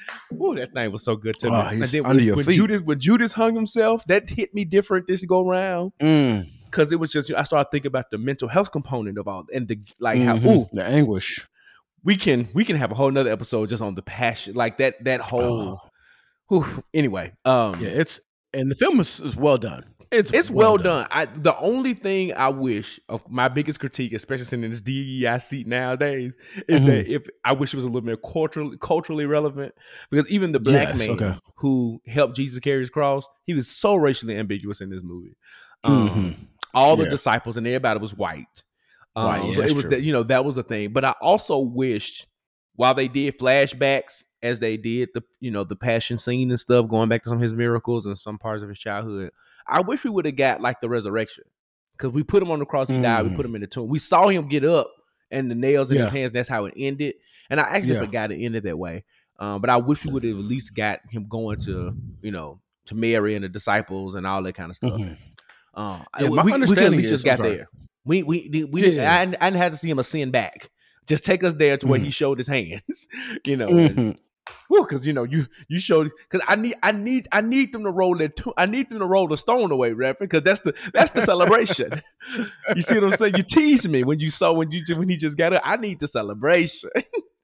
oh, 0.40 0.54
that 0.54 0.72
thing 0.72 0.92
was 0.92 1.02
so 1.04 1.16
good 1.16 1.36
to 1.40 1.48
Oh, 1.48 1.70
me. 1.70 1.76
And 1.80 1.84
then 1.86 2.06
under 2.06 2.16
when, 2.18 2.24
your 2.24 2.36
when 2.36 2.44
feet. 2.44 2.54
Judas 2.54 2.80
when 2.82 3.00
Judas 3.00 3.32
hung 3.32 3.54
himself, 3.56 4.04
that 4.06 4.30
hit 4.30 4.54
me 4.54 4.64
different 4.64 5.08
this 5.08 5.24
go 5.24 5.44
round 5.44 5.92
Mm. 6.00 6.46
Because 6.70 6.92
it 6.92 7.00
was 7.00 7.10
just 7.10 7.28
you 7.28 7.34
know, 7.34 7.40
I 7.40 7.44
started 7.44 7.70
thinking 7.70 7.88
about 7.88 8.10
the 8.10 8.18
mental 8.18 8.48
health 8.48 8.70
component 8.72 9.18
of 9.18 9.26
all 9.28 9.44
and 9.52 9.66
the 9.68 9.78
like 9.98 10.18
Mhm. 10.18 10.24
how 10.42 10.50
ooh 10.50 10.68
the 10.72 10.84
anguish. 10.84 11.46
we 12.04 12.16
can 12.16 12.48
we 12.54 12.64
can 12.64 12.76
have 12.76 12.90
a 12.92 12.94
whole 12.94 13.10
nother 13.10 13.30
episode 13.32 13.68
just 13.68 13.82
on 13.82 13.94
the 13.94 14.02
passion 14.02 14.54
like 14.54 14.78
that 14.78 15.02
that 15.04 15.20
whole 15.20 15.80
whew. 16.48 16.82
anyway 16.94 17.32
um 17.44 17.74
Yeah, 17.80 17.88
it's 17.88 18.20
and 18.52 18.70
the 18.70 18.74
film 18.74 18.98
is, 19.00 19.20
is 19.20 19.36
well 19.36 19.58
done. 19.58 19.84
It's 20.12 20.32
it's 20.32 20.50
well, 20.50 20.76
done. 20.76 21.06
I 21.12 21.26
the 21.26 21.56
only 21.58 21.94
thing 21.94 22.34
I 22.34 22.48
wish 22.48 22.98
of 23.08 23.22
my 23.30 23.46
biggest 23.46 23.78
critique, 23.78 24.12
especially 24.12 24.46
sitting 24.46 24.64
in 24.64 24.72
this 24.72 24.80
DEI 24.80 25.38
seat 25.38 25.68
nowadays, 25.68 26.34
is 26.66 26.80
Mhm. 26.80 26.86
that 26.86 27.06
if 27.06 27.22
I 27.44 27.52
wish 27.52 27.72
it 27.72 27.76
was 27.76 27.84
a 27.84 27.88
little 27.88 28.04
more 28.04 28.16
culturally 28.16 28.76
culturally 28.80 29.24
relevant 29.26 29.72
because 30.10 30.28
even 30.28 30.50
the 30.50 30.58
black 30.58 30.88
Yes, 30.88 30.98
man 30.98 31.10
okay. 31.10 31.34
who 31.58 32.00
helped 32.08 32.34
Jesus 32.34 32.58
carry 32.58 32.80
his 32.80 32.90
cross, 32.90 33.24
he 33.46 33.54
was 33.54 33.68
so 33.68 33.94
racially 33.94 34.36
ambiguous 34.36 34.80
in 34.80 34.90
this 34.90 35.04
movie. 35.04 35.36
Um, 35.84 36.08
Mhm. 36.10 36.34
All 36.74 36.96
the 36.96 37.04
Yeah. 37.04 37.10
disciples 37.10 37.56
and 37.56 37.66
everybody 37.66 38.00
was 38.00 38.14
white. 38.14 38.62
Um, 39.16 39.26
Right, 39.26 39.44
yeah, 39.48 39.52
so 39.54 39.62
it 39.62 39.74
was 39.74 39.84
true. 39.84 39.96
you 39.98 40.12
know 40.12 40.22
that 40.24 40.44
was 40.44 40.56
a 40.56 40.62
thing. 40.62 40.92
But 40.92 41.04
I 41.04 41.14
also 41.20 41.58
wished 41.58 42.26
while 42.76 42.94
they 42.94 43.08
did 43.08 43.38
flashbacks 43.38 44.22
as 44.42 44.58
they 44.60 44.76
did 44.76 45.10
the 45.14 45.22
you 45.40 45.50
know 45.50 45.64
the 45.64 45.76
passion 45.76 46.16
scene 46.18 46.50
and 46.50 46.58
stuff, 46.60 46.88
going 46.88 47.08
back 47.08 47.22
to 47.24 47.28
some 47.28 47.38
of 47.38 47.42
his 47.42 47.52
miracles 47.54 48.06
and 48.06 48.16
some 48.18 48.38
parts 48.38 48.62
of 48.62 48.68
his 48.68 48.78
childhood. 48.78 49.30
I 49.66 49.80
wish 49.82 50.04
we 50.04 50.10
would 50.10 50.24
have 50.26 50.36
got 50.36 50.60
like 50.60 50.80
the 50.80 50.88
resurrection 50.88 51.44
because 51.96 52.12
we 52.12 52.22
put 52.22 52.42
him 52.42 52.50
on 52.50 52.58
the 52.60 52.64
cross, 52.66 52.88
he 52.88 53.00
died. 53.00 53.24
We 53.24 53.30
Mm. 53.30 53.36
put 53.36 53.46
him 53.46 53.54
in 53.56 53.60
the 53.60 53.66
tomb. 53.66 53.88
We 53.88 53.98
saw 53.98 54.28
him 54.28 54.48
get 54.48 54.64
up 54.64 54.90
and 55.30 55.50
the 55.50 55.54
nails 55.54 55.90
in 55.90 55.98
his 55.98 56.10
hands. 56.10 56.32
That's 56.32 56.48
how 56.48 56.64
it 56.64 56.74
ended. 56.76 57.14
And 57.50 57.60
I 57.60 57.64
actually 57.64 57.94
Yeah. 57.94 58.00
forgot 58.00 58.32
it 58.32 58.36
ended 58.42 58.62
that 58.64 58.78
way. 58.78 59.04
Um, 59.38 59.60
but 59.60 59.70
I 59.70 59.76
wish 59.76 60.04
we 60.04 60.12
would 60.12 60.22
have 60.24 60.38
at 60.38 60.44
least 60.44 60.74
got 60.74 61.00
him 61.10 61.26
going 61.28 61.58
to 61.60 61.94
you 62.22 62.30
know 62.30 62.60
to 62.86 62.94
Mary 62.94 63.34
and 63.34 63.44
the 63.44 63.48
disciples 63.48 64.14
and 64.14 64.26
all 64.26 64.42
that 64.42 64.54
kind 64.54 64.70
of 64.70 64.76
stuff. 64.76 64.92
Mhm. 64.92 65.16
Um, 65.74 66.04
Yeah, 66.18 66.28
we, 66.28 66.36
my 66.36 66.42
we, 66.42 66.50
we 66.50 66.54
understanding 66.54 66.92
least 66.98 67.04
is- 67.06 67.22
just 67.22 67.24
got 67.24 67.38
there. 67.42 67.68
We 68.04 68.22
we 68.22 68.48
we, 68.52 68.64
we 68.64 68.96
Yeah. 68.96 69.12
I, 69.12 69.20
I 69.22 69.24
didn't 69.26 69.56
have 69.56 69.72
to 69.72 69.76
see 69.78 69.90
him 69.90 69.98
ascend 69.98 70.32
back. 70.32 70.70
Just 71.06 71.24
take 71.24 71.42
us 71.44 71.54
there 71.54 71.76
to 71.76 71.86
where 71.86 71.98
he 72.00 72.10
showed 72.10 72.38
his 72.38 72.46
hands, 72.46 73.08
you 73.44 73.56
know. 73.56 73.68
and- 73.68 73.96
Mhm. 73.96 74.18
because 74.70 75.06
you 75.06 75.12
know 75.12 75.22
you 75.24 75.46
you 75.68 75.78
showed 75.78 76.10
because 76.28 76.44
I 76.48 76.56
need 76.56 76.74
I 76.82 76.92
need 76.92 77.28
I 77.30 77.40
need 77.40 77.72
them 77.72 77.84
to 77.84 77.90
roll 77.90 78.16
their 78.16 78.28
to- 78.28 78.54
I 78.56 78.66
need 78.66 78.88
them 78.88 78.98
to 79.00 79.06
roll 79.06 79.28
the 79.28 79.36
stone 79.36 79.70
away, 79.70 79.92
Reverend, 79.92 80.16
because 80.30 80.42
that's 80.42 80.60
the 80.60 80.74
that's 80.94 81.10
the 81.12 81.22
celebration. 81.22 82.00
you 82.74 82.82
see 82.82 82.94
what 82.94 83.04
I'm 83.04 83.16
saying? 83.16 83.36
You 83.36 83.42
teased 83.42 83.88
me 83.88 84.02
when 84.02 84.18
you 84.18 84.30
saw 84.30 84.52
when 84.52 84.70
you 84.72 84.82
when 84.96 85.08
he 85.08 85.16
just 85.16 85.36
got 85.36 85.52
up. 85.52 85.62
I 85.64 85.76
need 85.76 86.00
the 86.00 86.08
celebration. 86.08 86.90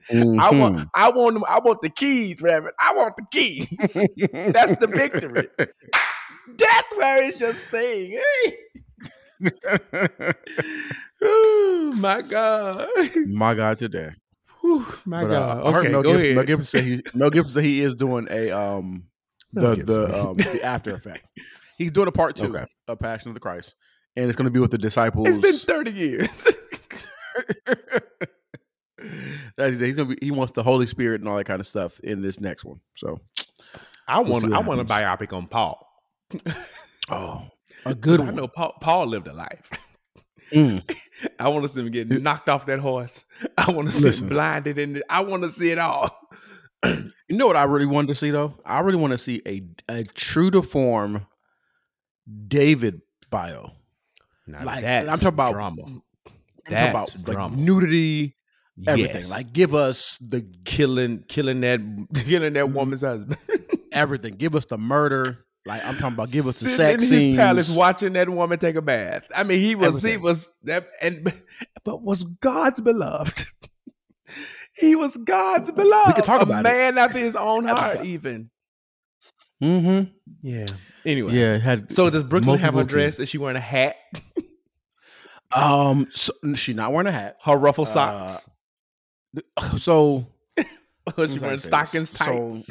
I 0.08 0.14
Mhm. 0.14 0.58
want 0.60 0.88
I 0.94 1.10
want 1.10 1.34
them. 1.34 1.44
I 1.48 1.58
want 1.58 1.80
the 1.82 1.90
keys, 1.90 2.40
Reverend. 2.40 2.74
I 2.80 2.94
want 2.94 3.14
the 3.16 3.24
keys. 3.30 3.92
that's 4.52 4.76
the 4.78 4.86
victory. 4.86 5.48
That's 6.48 6.96
where 6.96 7.24
it's 7.24 7.38
just 7.38 7.62
staying. 7.64 8.20
oh 11.22 11.92
my 11.96 12.22
God. 12.22 12.88
My 13.26 13.54
God, 13.54 13.78
today. 13.78 14.10
Whew, 14.60 14.86
my 15.04 15.22
But, 15.24 15.30
uh, 15.30 15.54
God. 15.56 15.66
I 15.66 15.72
heard 15.72 15.80
okay, 15.80 15.92
Mel 15.92 16.02
go 16.02 16.10
Gibson, 16.10 16.20
ahead. 16.22 16.34
Mel 16.36 16.44
Gibson 16.44 16.64
said 16.66 16.84
he 16.84 17.02
Mel 17.14 17.30
Gibson 17.30 17.54
said 17.54 17.64
he 17.64 17.82
is 17.82 17.94
doing 17.96 18.28
a 18.30 18.50
um 18.50 19.04
the 19.52 19.76
the 19.76 20.14
um 20.14 20.34
the 20.34 20.62
after 20.64 20.94
effect. 20.94 21.28
He's 21.78 21.90
doing 21.92 22.08
a 22.08 22.12
part 22.12 22.36
two 22.36 22.56
Okay. 22.56 22.64
of 22.88 22.98
Passion 22.98 23.28
of 23.28 23.34
the 23.34 23.40
Christ, 23.40 23.74
and 24.16 24.26
it's 24.28 24.36
going 24.36 24.46
to 24.46 24.50
be 24.50 24.60
with 24.60 24.70
the 24.70 24.78
disciples. 24.78 25.28
It's 25.28 25.38
been 25.38 25.58
30 25.58 25.92
years. 25.92 26.46
that 29.56 29.70
he's, 29.70 29.80
he's 29.80 29.96
gonna 29.96 30.08
be. 30.14 30.18
He 30.22 30.30
wants 30.30 30.52
the 30.52 30.62
Holy 30.62 30.86
Spirit 30.86 31.20
and 31.20 31.28
all 31.28 31.36
that 31.36 31.44
kind 31.44 31.60
of 31.60 31.66
stuff 31.66 32.00
in 32.00 32.22
this 32.22 32.40
next 32.40 32.64
one. 32.64 32.80
So, 32.96 33.16
I 34.08 34.20
We'll 34.20 34.32
want 34.32 34.44
see 34.46 34.52
I 34.52 34.60
want 34.60 34.80
a 34.80 34.84
happens. 34.84 35.28
biopic 35.28 35.36
on 35.36 35.46
Paul. 35.48 35.85
Oh, 37.10 37.48
a 37.84 37.94
good 38.06 38.20
one. 38.20 38.28
I 38.28 38.32
know 38.32 38.48
Paul, 38.48 38.74
Paul 38.80 39.06
lived 39.06 39.26
a 39.26 39.32
life. 39.32 39.70
Mm. 40.52 40.82
I 41.38 41.48
want 41.48 41.64
to 41.64 41.68
see 41.68 41.80
him 41.80 41.90
get 41.90 42.08
knocked 42.08 42.48
off 42.48 42.66
that 42.66 42.78
horse. 42.78 43.24
I 43.58 43.70
want 43.72 43.88
to 43.88 43.94
see 43.94 44.04
Listen. 44.04 44.24
him 44.26 44.30
blinded, 44.30 44.78
and 44.78 45.02
I 45.10 45.20
want 45.22 45.42
to 45.42 45.48
see 45.48 45.70
it 45.70 45.78
all. 45.78 46.10
You 47.28 47.36
know 47.36 47.48
what 47.48 47.56
I 47.56 47.64
really 47.64 47.86
wanted 47.86 48.06
to 48.08 48.14
see 48.14 48.30
though? 48.30 48.54
I 48.64 48.78
really 48.80 48.98
want 48.98 49.12
to 49.12 49.18
see 49.18 49.42
a 49.44 49.60
a 49.88 50.04
true 50.04 50.48
to 50.52 50.62
form 50.62 51.26
David 52.46 53.00
bio. 53.30 53.72
Now 54.46 54.64
Like, 54.64 54.84
I'm 54.84 55.06
talking 55.06 55.26
about- 55.28 55.52
drama. 55.54 55.82
I'm 55.86 56.02
That's 56.68 56.92
talking 56.92 57.20
about 57.22 57.34
drama. 57.34 57.56
like 57.56 57.64
nudity, 57.64 58.36
everything. 58.86 59.22
Yes. 59.22 59.30
Like 59.30 59.52
give 59.52 59.74
us 59.74 60.18
the 60.18 60.46
killing, 60.64 61.24
killing 61.28 61.62
that, 61.62 61.80
killing 62.14 62.52
that 62.52 62.66
Mhm. 62.66 62.72
woman's 62.74 63.02
husband. 63.02 63.38
everything. 63.90 64.34
Give 64.36 64.54
us 64.54 64.66
the 64.66 64.78
murder. 64.78 65.44
Like 65.66 65.84
I'm 65.84 65.96
talking 65.96 66.14
about. 66.14 66.30
Give 66.30 66.46
us 66.46 66.60
the 66.60 66.68
sex 66.68 66.94
in 67.04 67.12
his 67.12 67.22
scenes. 67.24 67.36
palace 67.36 67.76
watching 67.76 68.12
that 68.14 68.28
woman 68.30 68.58
take 68.58 68.76
a 68.76 68.82
bath. 68.82 69.24
I 69.34 69.42
mean, 69.42 69.60
he 69.60 69.74
was 69.74 70.02
he 70.02 70.16
was 70.16 70.48
that 70.62 70.86
and 71.02 71.32
but 71.84 72.02
was 72.02 72.22
God's 72.22 72.80
beloved. 72.80 73.46
he 74.78 74.94
was 74.94 75.16
God's 75.16 75.70
beloved. 75.72 76.22
talk 76.22 76.40
a 76.40 76.44
about 76.44 76.60
it. 76.60 76.62
man 76.68 76.98
after 76.98 77.18
his 77.18 77.34
own 77.36 77.64
heart, 77.66 78.04
even. 78.04 78.50
Mm-hmm. 79.62 80.10
Yeah. 80.42 80.66
Anyway. 81.04 81.32
Yeah. 81.34 81.56
Had 81.58 81.90
So 81.90 82.10
does 82.10 82.24
Brooklyn 82.24 82.58
have 82.60 82.74
her 82.74 82.80
multiple 82.80 82.98
dress? 83.00 83.18
Is 83.18 83.28
she 83.28 83.38
wearing 83.38 83.56
a 83.56 83.60
hat? 83.60 83.96
Um. 85.52 86.06
So, 86.10 86.32
she's 86.54 86.76
not 86.76 86.92
wearing 86.92 87.06
a 87.06 87.12
hat. 87.12 87.38
Her 87.44 87.56
ruffle 87.56 87.82
Uh, 87.82 87.86
socks? 87.86 88.50
So 89.78 90.26
is 91.06 91.14
she 91.34 91.38
wearing 91.38 91.38
trying 91.38 91.56
to 91.56 91.62
say 91.62 91.66
stockings 91.68 92.10
this. 92.10 92.18
So- 92.18 92.24
tights? 92.26 92.70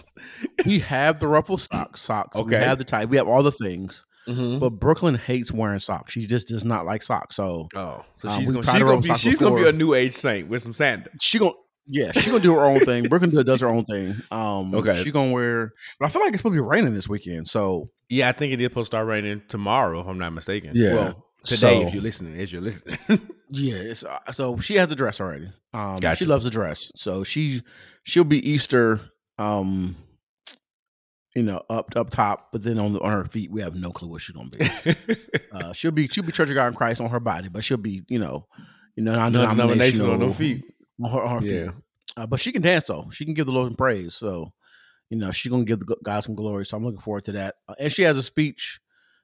we 0.65 0.79
have 0.79 1.19
the 1.19 1.27
ruffle 1.27 1.57
socks. 1.57 2.09
Okay. 2.09 2.43
We 2.43 2.55
have 2.55 2.77
the 2.77 2.83
tie. 2.83 3.05
We 3.05 3.17
have 3.17 3.27
all 3.27 3.43
the 3.43 3.51
things. 3.51 4.03
Mhm. 4.27 4.59
But 4.59 4.71
Brooklyn 4.71 5.13
hates 5.15 5.51
wearing 5.51 5.77
socks. 5.79 6.13
She 6.13 6.25
just 6.25 6.47
does 6.47 6.65
not 6.65 6.85
like 6.85 7.03
socks. 7.03 7.35
So 7.35 7.67
Oh, 7.75 8.03
so 8.15 8.27
Uh, 8.29 8.39
she's 8.39 8.47
we 8.47 8.53
gonna, 8.59 8.65
she's 8.73 8.83
gonna 8.83 9.01
be 9.01 9.13
she's 9.13 9.37
gonna 9.37 9.55
be 9.55 9.67
a 9.67 9.71
new 9.71 9.93
age 9.93 10.13
saint 10.13 10.47
with 10.49 10.63
some 10.63 10.73
sandals. 10.73 11.15
she 11.21 11.37
gonna 11.37 11.51
yeah 11.87 12.11
she 12.11 12.31
gonna 12.31 12.41
do 12.41 12.53
her 12.55 12.61
own 12.65 12.79
thing. 12.79 13.03
Brooklyn 13.07 13.29
does 13.45 13.61
her 13.61 13.67
own 13.69 13.85
thing. 13.85 14.15
Um. 14.31 14.73
Okay. 14.73 15.03
She 15.03 15.11
gonna 15.11 15.31
wear. 15.31 15.71
But 15.99 16.07
I 16.07 16.09
feel 16.09 16.23
like 16.23 16.33
it's 16.33 16.39
supposed 16.41 16.55
to 16.57 16.61
be 16.63 16.67
raining 16.67 16.95
this 16.95 17.07
weekend. 17.07 17.47
So 17.47 17.91
Yeah, 18.09 18.27
I 18.27 18.31
think 18.31 18.51
it 18.51 18.59
is 18.59 18.65
supposed 18.65 18.87
to 18.87 18.95
start 18.97 19.05
raining 19.07 19.43
tomorrow, 19.47 19.99
if 20.01 20.07
I'm 20.07 20.17
not 20.17 20.33
mistaken. 20.33 20.71
Yeah. 20.73 20.93
Well, 20.95 21.24
today, 21.45 21.81
So- 21.81 21.87
if 21.87 21.93
you're 21.93 22.03
listening, 22.03 22.39
as 22.39 22.51
you're 22.51 22.61
listening. 22.61 22.97
yeah. 23.51 23.75
It's, 23.75 24.03
uh, 24.03 24.19
so 24.31 24.57
she 24.57 24.75
has 24.75 24.87
the 24.89 24.95
dress 24.95 25.19
already. 25.21 25.47
Um. 25.73 25.99
Gotcha. 25.99 26.17
She 26.17 26.25
loves 26.25 26.43
the 26.43 26.49
dress. 26.49 26.91
So 26.95 27.23
she 27.23 27.61
she'll 28.03 28.23
be 28.23 28.47
Easter. 28.49 28.99
Um. 29.37 29.95
You 31.35 31.43
know, 31.43 31.61
up 31.69 31.91
up 31.97 32.11
top, 32.11 32.47
but 32.53 32.63
then 32.63 32.79
on 32.79 32.93
the, 32.93 33.01
on 33.01 33.11
her 33.11 33.25
feet, 33.25 33.51
we 33.51 33.61
have 33.61 33.75
no 33.75 33.91
clue 33.91 34.07
what 34.07 34.21
she's 34.21 34.35
gonna 34.35 34.49
be. 34.49 35.15
Uh, 35.51 35.71
she'll 35.73 35.91
be 35.91 36.07
she'll 36.09 36.23
be 36.23 36.31
Church 36.33 36.49
of 36.49 36.55
God 36.55 36.67
in 36.67 36.73
Christ 36.73 36.99
on 36.99 37.09
her 37.09 37.19
body, 37.21 37.47
but 37.49 37.63
she'll 37.63 37.77
be 37.77 38.03
you 38.09 38.19
know, 38.19 38.45
you 38.95 39.03
know, 39.03 39.13
Non-denominational 39.15 40.11
on 40.11 40.21
her 40.21 40.33
feet. 40.33 40.65
on 41.01 41.11
her, 41.11 41.21
on 41.23 41.35
her 41.35 41.41
feet. 41.41 41.51
Yeah. 41.51 41.71
Uh, 42.17 42.25
but 42.27 42.39
she 42.41 42.51
can 42.51 42.61
dance 42.61 42.85
though. 42.87 43.07
She 43.11 43.23
can 43.25 43.33
give 43.33 43.45
the 43.45 43.53
Lord 43.53 43.67
some 43.67 43.75
praise. 43.77 44.15
So, 44.15 44.51
you 45.09 45.17
know, 45.17 45.31
she's 45.31 45.49
gonna 45.51 45.63
give 45.65 45.79
the 45.79 45.95
God 46.03 46.21
some 46.21 46.35
glory. 46.35 46.65
So 46.65 46.75
I'm 46.77 46.83
looking 46.83 46.99
forward 46.99 47.23
to 47.25 47.31
that. 47.33 47.55
Uh, 47.69 47.75
and 47.79 47.91
she 47.91 48.01
has 48.03 48.17
a 48.17 48.23
speech. 48.23 48.79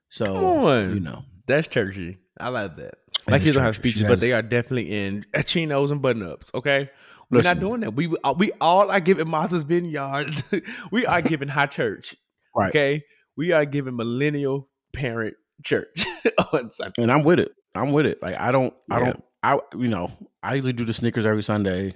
So 0.10 0.26
Come 0.26 0.36
on. 0.44 0.94
you 0.96 1.00
know, 1.02 1.24
That's 1.52 1.68
churchy. 1.68 2.18
I 2.40 2.50
like 2.50 2.76
that. 2.78 2.94
It 3.28 3.32
Like 3.32 3.42
is 3.42 3.46
kids 3.48 3.56
don't 3.58 3.66
have 3.66 3.76
churchy. 3.76 3.90
She 3.90 3.96
speeches, 4.00 4.10
but 4.10 4.20
they 4.20 4.32
are 4.34 4.42
definitely 4.42 4.92
in 4.92 5.26
chinos 5.46 5.92
and 5.92 6.02
button 6.02 6.24
ups. 6.24 6.50
Okay, 6.54 6.90
we're 7.30 7.38
Listen. 7.40 7.58
not 7.58 7.60
doing 7.62 7.82
that. 7.82 7.94
We 7.94 8.14
uh, 8.24 8.34
we 8.38 8.52
all 8.60 8.90
are 8.90 9.00
giving 9.00 9.30
Martha's 9.30 9.64
Vineyards. 9.64 10.44
we 10.92 11.06
are 11.06 11.22
giving 11.22 11.48
high 11.48 11.66
church. 11.68 12.16
Right. 12.56 12.70
Okay, 12.70 13.04
we 13.38 13.52
are 13.52 13.66
giving 13.66 13.96
millennial 13.96 14.70
parent 14.94 15.36
church 15.64 16.06
on 16.54 16.72
Sunday. 16.72 17.02
and 17.04 17.12
I'm 17.12 17.24
with 17.24 17.40
it. 17.40 17.52
I'm 17.76 17.92
with 17.94 18.06
it. 18.06 18.22
Like 18.22 18.36
I 18.40 18.52
don't, 18.52 18.74
I 18.90 19.00
don't, 19.00 19.24
I 19.44 19.60
you 19.78 19.88
know, 19.88 20.10
I 20.44 20.56
usually 20.56 20.74
do 20.74 20.84
the 20.86 20.94
sneakers 20.94 21.26
every 21.26 21.44
Sunday. 21.44 21.96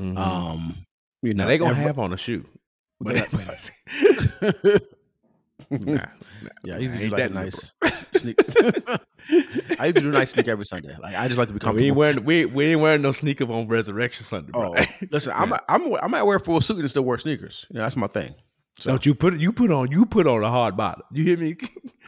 Mhm. 0.00 0.16
Um, 0.18 0.74
you 1.22 1.34
know, 1.34 1.44
now 1.44 1.48
they 1.48 1.58
gonna 1.58 1.72
every- 1.72 1.84
have 1.84 1.98
on 1.98 2.12
a 2.12 2.16
shoe. 2.16 2.44
But, 3.04 3.28
They- 5.70 5.78
nah, 5.92 6.06
yeah, 6.64 6.74
nah, 6.74 6.74
I 6.74 6.78
usually 6.78 6.98
do 6.98 7.04
ain't 7.04 7.12
like 7.12 7.20
a 7.20 7.28
that 7.28 7.32
nice 7.34 7.72
sneak. 8.16 8.38
I 9.80 9.86
used 9.86 9.96
to 9.96 10.02
do 10.02 10.08
a 10.08 10.12
nice 10.12 10.30
sneak 10.32 10.48
every 10.48 10.66
Sunday. 10.66 10.96
Like 11.00 11.14
I 11.14 11.26
just 11.28 11.38
like 11.38 11.48
to 11.48 11.54
be 11.54 11.58
liberal. 11.60 11.74
We 11.76 11.86
ain't 11.86 11.96
comfortable. 11.96 11.98
wearing 11.98 12.24
we, 12.24 12.46
we 12.46 12.66
ain't 12.72 12.80
wearing 12.80 13.02
no 13.02 13.12
sneaker 13.12 13.50
on 13.50 13.68
Resurrection 13.68 14.24
Sunday. 14.24 14.52
Bro. 14.52 14.74
Oh, 14.78 14.84
listen, 15.10 15.32
I'm 15.36 15.52
I'm 15.68 15.94
I 15.96 16.06
might 16.08 16.22
wear 16.24 16.36
a 16.36 16.40
full 16.40 16.60
suit 16.60 16.78
and 16.78 16.90
still 16.90 17.02
wear 17.04 17.18
sneakers. 17.18 17.66
Know, 17.70 17.80
that's 17.80 17.96
my 17.96 18.06
thing. 18.08 18.34
So, 18.78 18.90
Don't 18.90 19.04
you 19.04 19.14
put 19.14 19.38
you 19.38 19.52
put 19.52 19.70
on 19.70 19.90
you 19.90 20.06
put 20.06 20.26
on 20.26 20.42
a 20.42 20.50
hard 20.50 20.76
bottom. 20.76 21.02
You 21.12 21.24
hear 21.24 21.36
me? 21.36 21.56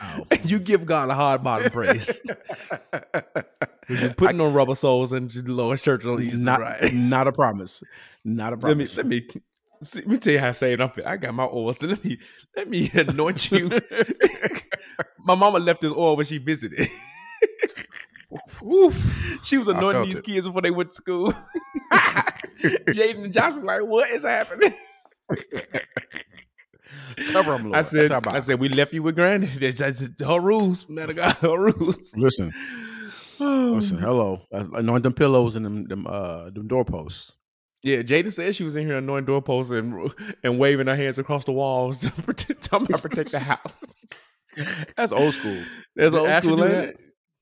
Oh. 0.03 0.25
you 0.45 0.59
give 0.59 0.85
God 0.87 1.11
a 1.11 1.15
hard 1.15 1.43
bottom 1.45 1.71
praise. 1.71 2.21
You're 3.89 4.15
putting 4.15 4.41
on 4.41 4.53
rubber 4.55 4.75
soles 4.75 5.13
and 5.13 5.33
Lord's 5.49 5.83
church 5.83 6.05
on 6.05 6.43
not 6.43 6.61
right? 6.61 6.93
not 6.93 7.29
a 7.29 7.33
promise. 7.33 7.83
Not 8.25 8.55
a 8.55 8.57
Let 8.57 8.77
me 8.79 8.87
promise. 8.87 8.97
let 8.97 9.07
me 9.07 9.27
see, 9.85 10.01
let 10.01 10.09
me 10.09 10.17
tell 10.17 10.33
you 10.33 10.39
how 10.41 10.53
saved 10.53 10.81
I'm. 10.81 10.91
I 11.05 11.17
got 11.17 11.35
my 11.35 11.45
oil. 11.45 11.73
So 11.75 11.87
let 11.87 12.05
me 12.05 12.19
let 12.57 12.69
me 12.69 12.91
anoint 12.95 13.51
you. 13.51 13.69
my 15.19 15.35
mama 15.35 15.59
left 15.59 15.81
this 15.81 15.93
oil 15.93 16.17
when 16.17 16.27
she 16.27 16.39
visited. 16.39 16.89
she 19.43 19.59
was 19.59 19.69
I 19.69 19.73
anointing 19.77 20.03
these 20.05 20.19
it. 20.19 20.25
kids 20.25 20.47
before 20.47 20.63
they 20.63 20.71
went 20.71 20.91
to 20.91 20.95
school. 20.95 21.35
Jaden 22.63 23.25
and 23.25 23.33
Josh 23.33 23.55
were 23.55 23.63
like, 23.63 23.83
"What 23.83 24.11
is 24.11 24.23
happening?" 24.25 24.75
Cover 27.33 27.53
them, 27.53 27.65
Lord. 27.65 27.77
I 27.77 27.83
said, 27.83 28.11
I 28.13 28.39
said, 28.41 28.59
we 28.59 28.69
left 28.69 28.93
you 28.93 29.03
with 29.03 29.15
Granny. 29.15 29.47
That's, 29.47 29.79
that's 29.79 30.09
her 30.21 30.41
rules. 30.41 30.89
Man, 30.89 31.11
I 31.11 31.13
got 31.13 31.37
her 31.39 31.59
rules. 31.59 32.17
listen, 32.17 32.53
listen. 33.39 33.99
Hello, 33.99 34.43
anoint 34.51 35.03
them 35.03 35.13
pillows 35.13 35.57
and 35.57 35.65
them 35.65 35.85
them 35.87 36.07
uh 36.07 36.51
them 36.51 36.67
doorposts. 36.69 37.35
Yeah, 37.85 37.99
Jada 37.99 38.33
said 38.33 38.57
she 38.57 38.65
was 38.65 38.77
in 38.77 38.87
here 38.87 38.97
annoying 38.97 39.27
doorposts 39.27 39.71
and 39.71 40.11
and 40.43 40.59
waving 40.59 40.87
her 40.87 40.97
hands 40.97 41.19
across 41.19 41.45
the 41.45 41.53
walls 41.53 41.99
to 42.01 42.11
protect, 42.23 42.63
talking 42.65 42.87
about 42.89 43.03
protect 43.03 43.31
the 43.33 43.39
house. 43.39 43.95
That's 44.97 45.13
old 45.13 45.35
school. 45.35 45.63
That's 45.95 46.13
Did 46.13 46.19
old 46.19 46.29
Ashley 46.29 46.49
school, 46.49 46.57
do 46.57 46.69
that? 46.69 46.97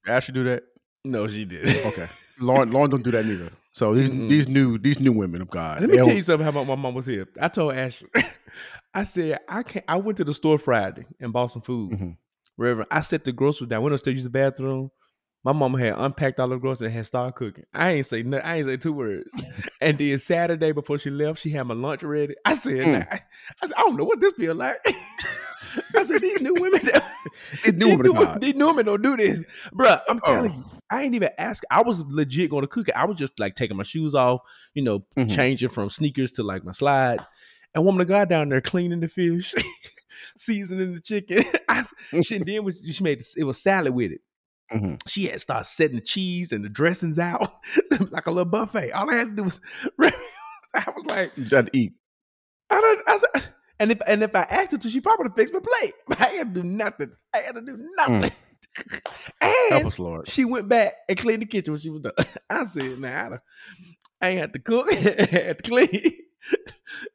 Ashley 0.06 0.34
do 0.34 0.44
that. 0.44 0.64
No, 1.04 1.26
she 1.28 1.44
did. 1.44 1.68
Okay, 1.86 2.08
Lauren, 2.40 2.70
Lauren 2.72 2.90
don't 2.90 3.04
do 3.04 3.12
that 3.12 3.24
neither. 3.24 3.50
So 3.70 3.94
these 3.94 4.10
Mm-mm. 4.10 4.28
these 4.28 4.48
new 4.48 4.78
these 4.78 4.98
new 4.98 5.12
women 5.12 5.42
of 5.42 5.48
God. 5.50 5.80
Let 5.80 5.90
me 5.90 5.98
tell 5.98 6.12
you 6.12 6.20
something. 6.22 6.46
About 6.46 6.66
my 6.66 6.74
mom 6.74 6.94
was 6.94 7.06
here? 7.06 7.28
I 7.40 7.48
told 7.48 7.74
Ashley, 7.74 8.08
I 8.94 9.04
said 9.04 9.38
I 9.48 9.62
can't. 9.62 9.84
I 9.88 9.96
went 9.96 10.18
to 10.18 10.24
the 10.24 10.34
store 10.34 10.58
Friday 10.58 11.06
and 11.20 11.32
bought 11.32 11.52
some 11.52 11.62
food. 11.62 11.92
Mhm. 11.92 12.16
Reverend, 12.58 12.88
I 12.90 13.00
set 13.00 13.24
the 13.24 13.32
grocery 13.32 13.68
down. 13.68 13.82
We 13.82 13.88
don't 13.90 13.98
still 13.98 14.12
use 14.12 14.24
the 14.24 14.30
bathroom. 14.30 14.90
My 15.44 15.52
mama 15.52 15.78
had 15.80 15.94
unpacked 15.96 16.38
all 16.38 16.48
the 16.48 16.56
groceries 16.56 16.86
and 16.86 16.94
had 16.94 17.06
started 17.06 17.34
cooking. 17.34 17.64
I 17.74 17.90
ain't 17.92 18.06
say 18.06 18.22
no, 18.22 18.38
I 18.38 18.58
ain't 18.58 18.66
say 18.66 18.76
two 18.76 18.92
words. 18.92 19.34
and 19.80 19.98
then 19.98 20.16
Saturday 20.18 20.70
before 20.72 20.98
she 20.98 21.10
left, 21.10 21.40
she 21.40 21.50
had 21.50 21.64
my 21.64 21.74
lunch 21.74 22.02
ready. 22.04 22.34
I 22.44 22.52
said, 22.52 22.72
Mm. 22.74 22.92
nah. 22.92 23.04
I 23.60 23.66
said, 23.66 23.74
I 23.76 23.80
don't 23.82 23.96
know 23.96 24.04
what 24.04 24.20
this 24.20 24.32
feel 24.34 24.54
like. 24.54 24.76
I 25.96 26.04
said, 26.04 26.20
these 26.20 26.40
new 26.42 26.54
women, 26.54 26.80
These 27.64 27.74
new 27.74 27.96
women 27.96 28.40
these 28.40 28.54
new 28.54 28.66
women 28.66 28.86
don't 28.86 29.02
do 29.02 29.16
this, 29.16 29.44
Bruh, 29.72 30.00
I'm 30.08 30.20
telling 30.20 30.52
Oh. 30.52 30.54
you, 30.54 30.64
I 30.90 31.02
ain't 31.04 31.14
even 31.14 31.30
ask. 31.38 31.64
I 31.70 31.82
was 31.82 32.00
legit 32.06 32.50
going 32.50 32.62
to 32.62 32.68
cook 32.68 32.88
it. 32.88 32.96
I 32.96 33.04
was 33.06 33.16
just 33.16 33.38
like 33.40 33.54
taking 33.56 33.76
my 33.76 33.82
shoes 33.82 34.14
off, 34.14 34.42
you 34.74 34.82
know, 34.82 35.04
Mhm. 35.16 35.34
changing 35.34 35.70
from 35.70 35.88
sneakers 35.90 36.32
to 36.32 36.42
like 36.42 36.64
my 36.64 36.72
slides. 36.72 37.26
And 37.74 37.84
woman 37.84 38.02
of 38.02 38.08
God 38.08 38.28
down 38.28 38.48
there 38.50 38.60
cleaning 38.60 39.00
the 39.00 39.08
fish, 39.08 39.54
seasoning 40.36 40.94
the 40.94 41.00
chicken. 41.00 41.42
I, 41.68 41.84
she 42.22 42.36
and 42.36 42.46
then 42.46 42.64
was 42.64 42.86
she 42.90 43.02
made 43.02 43.22
it 43.36 43.44
was 43.44 43.60
salad 43.62 43.94
with 43.94 44.12
it. 44.12 44.20
Mhm. 44.72 45.00
She 45.08 45.26
had 45.26 45.40
started 45.40 45.64
setting 45.64 45.96
the 45.96 46.02
cheese 46.02 46.52
and 46.52 46.64
the 46.64 46.68
dressings 46.68 47.18
out 47.18 47.52
like 48.10 48.26
a 48.26 48.30
little 48.30 48.44
buffet. 48.50 48.92
All 48.92 49.10
I 49.10 49.14
had 49.14 49.28
to 49.30 49.36
do 49.36 49.44
was 49.44 49.60
I 50.00 50.90
was 50.96 51.04
like, 51.06 51.32
You 51.36 51.42
just 51.44 51.54
had 51.54 51.66
to 51.72 51.76
eat. 51.76 51.92
I 52.70 52.80
don't 52.80 53.02
I 53.08 53.16
said, 53.18 53.48
and 53.78 53.92
if 53.92 54.00
and 54.06 54.22
if 54.22 54.34
I 54.34 54.42
asked 54.42 54.72
her 54.72 54.78
to, 54.78 54.88
she 54.90 55.00
probably 55.00 55.24
would 55.24 55.36
fix 55.36 55.52
my 55.52 55.60
plate. 55.60 55.94
But 56.08 56.20
I 56.26 56.28
had 56.30 56.54
to 56.54 56.62
do 56.62 56.66
nothing. 56.68 57.12
I 57.34 57.38
had 57.38 57.54
to 57.56 57.60
do 57.60 57.76
nothing. 57.96 58.30
Help 59.40 59.52
and 59.72 59.86
us, 59.86 59.98
Lord. 59.98 60.28
she 60.28 60.46
went 60.46 60.68
back 60.68 60.94
and 61.08 61.18
cleaned 61.18 61.42
the 61.42 61.46
kitchen 61.46 61.72
when 61.74 61.80
she 61.80 61.90
was 61.90 62.00
done. 62.00 62.12
I 62.48 62.64
said, 62.64 62.98
nah, 62.98 63.08
I, 63.08 63.38
I 64.22 64.28
ain't 64.30 64.40
had 64.40 64.52
to 64.54 64.58
cook, 64.60 64.86
I 64.90 64.94
had 65.30 65.58
to 65.58 65.62
clean. 65.68 66.12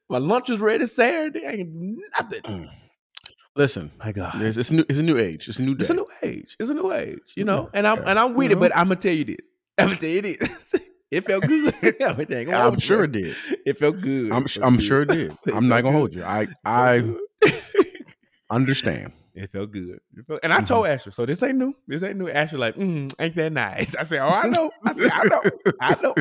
My 0.09 0.19
lunch 0.19 0.49
was 0.49 0.59
ready 0.59 0.85
Saturday. 0.85 1.45
I 1.47 1.51
ain't 1.53 1.73
do 1.73 2.03
nothing. 2.19 2.69
Listen, 3.57 3.91
My 3.99 4.11
God. 4.11 4.39
it's, 4.41 4.71
new, 4.71 4.85
it's 4.87 4.99
a 4.99 5.03
new 5.03 5.17
age. 5.17 5.49
It's 5.49 5.57
a 5.59 5.63
new 5.63 5.73
day. 5.73 5.79
It's 5.81 5.89
a 5.89 5.93
new 5.95 6.07
age. 6.21 6.55
It's 6.59 6.69
a 6.69 6.73
new 6.75 6.91
age, 6.93 7.19
you 7.35 7.43
know. 7.43 7.63
Yeah, 7.73 7.79
And 7.79 7.87
I'm 7.87 7.97
yeah. 7.97 8.09
and 8.11 8.19
I'm 8.19 8.33
with 8.35 8.51
You 8.51 8.57
it, 8.57 8.59
but 8.59 8.71
mm-hmm. 8.71 8.79
I'm 8.79 8.87
gonna 8.89 8.99
tell 8.99 9.13
you 9.13 9.25
this. 9.25 9.37
I'm 9.79 9.87
gonna 9.87 9.99
tell 9.99 10.09
you 10.09 10.21
this. 10.21 10.75
it 11.11 11.21
felt 11.25 11.43
good. 11.47 11.73
Everything. 11.99 12.53
I'm 12.53 12.77
sure 12.79 13.03
it 13.05 13.11
did. 13.13 13.35
It 13.65 13.77
felt 13.79 13.99
good. 13.99 14.31
I'm 14.31 14.43
It 14.45 14.49
felt 14.51 14.65
I'm 14.67 14.77
good. 14.77 14.85
sure 14.85 15.01
it 15.01 15.09
did. 15.09 15.31
I'm 15.53 15.67
not 15.67 15.81
gonna 15.81 15.97
hold 15.97 16.13
you. 16.13 16.23
I 16.23 16.47
I 16.63 17.03
understand. 18.49 19.11
It 19.37 19.51
felt 19.51 19.71
good. 19.71 19.99
It 20.15 20.25
felt- 20.27 20.39
and 20.41 20.51
I 20.51 20.61
Mhm. 20.61 20.65
told 20.65 20.87
Asher, 20.87 21.11
so 21.11 21.25
this 21.25 21.43
ain't 21.43 21.57
new. 21.59 21.75
This 21.87 22.01
ain't 22.01 22.17
new. 22.17 22.27
Asher 22.27 22.57
like, 22.57 22.75
mm, 22.75 23.13
ain't 23.19 23.35
that 23.35 23.53
nice? 23.53 23.95
I 23.95 24.01
said, 24.03 24.19
oh, 24.21 24.29
I 24.29 24.47
know. 24.49 24.71
I 24.83 24.91
said, 24.93 25.11
I 25.13 25.23
know. 25.25 25.41
I 25.79 25.95
know. 26.01 26.15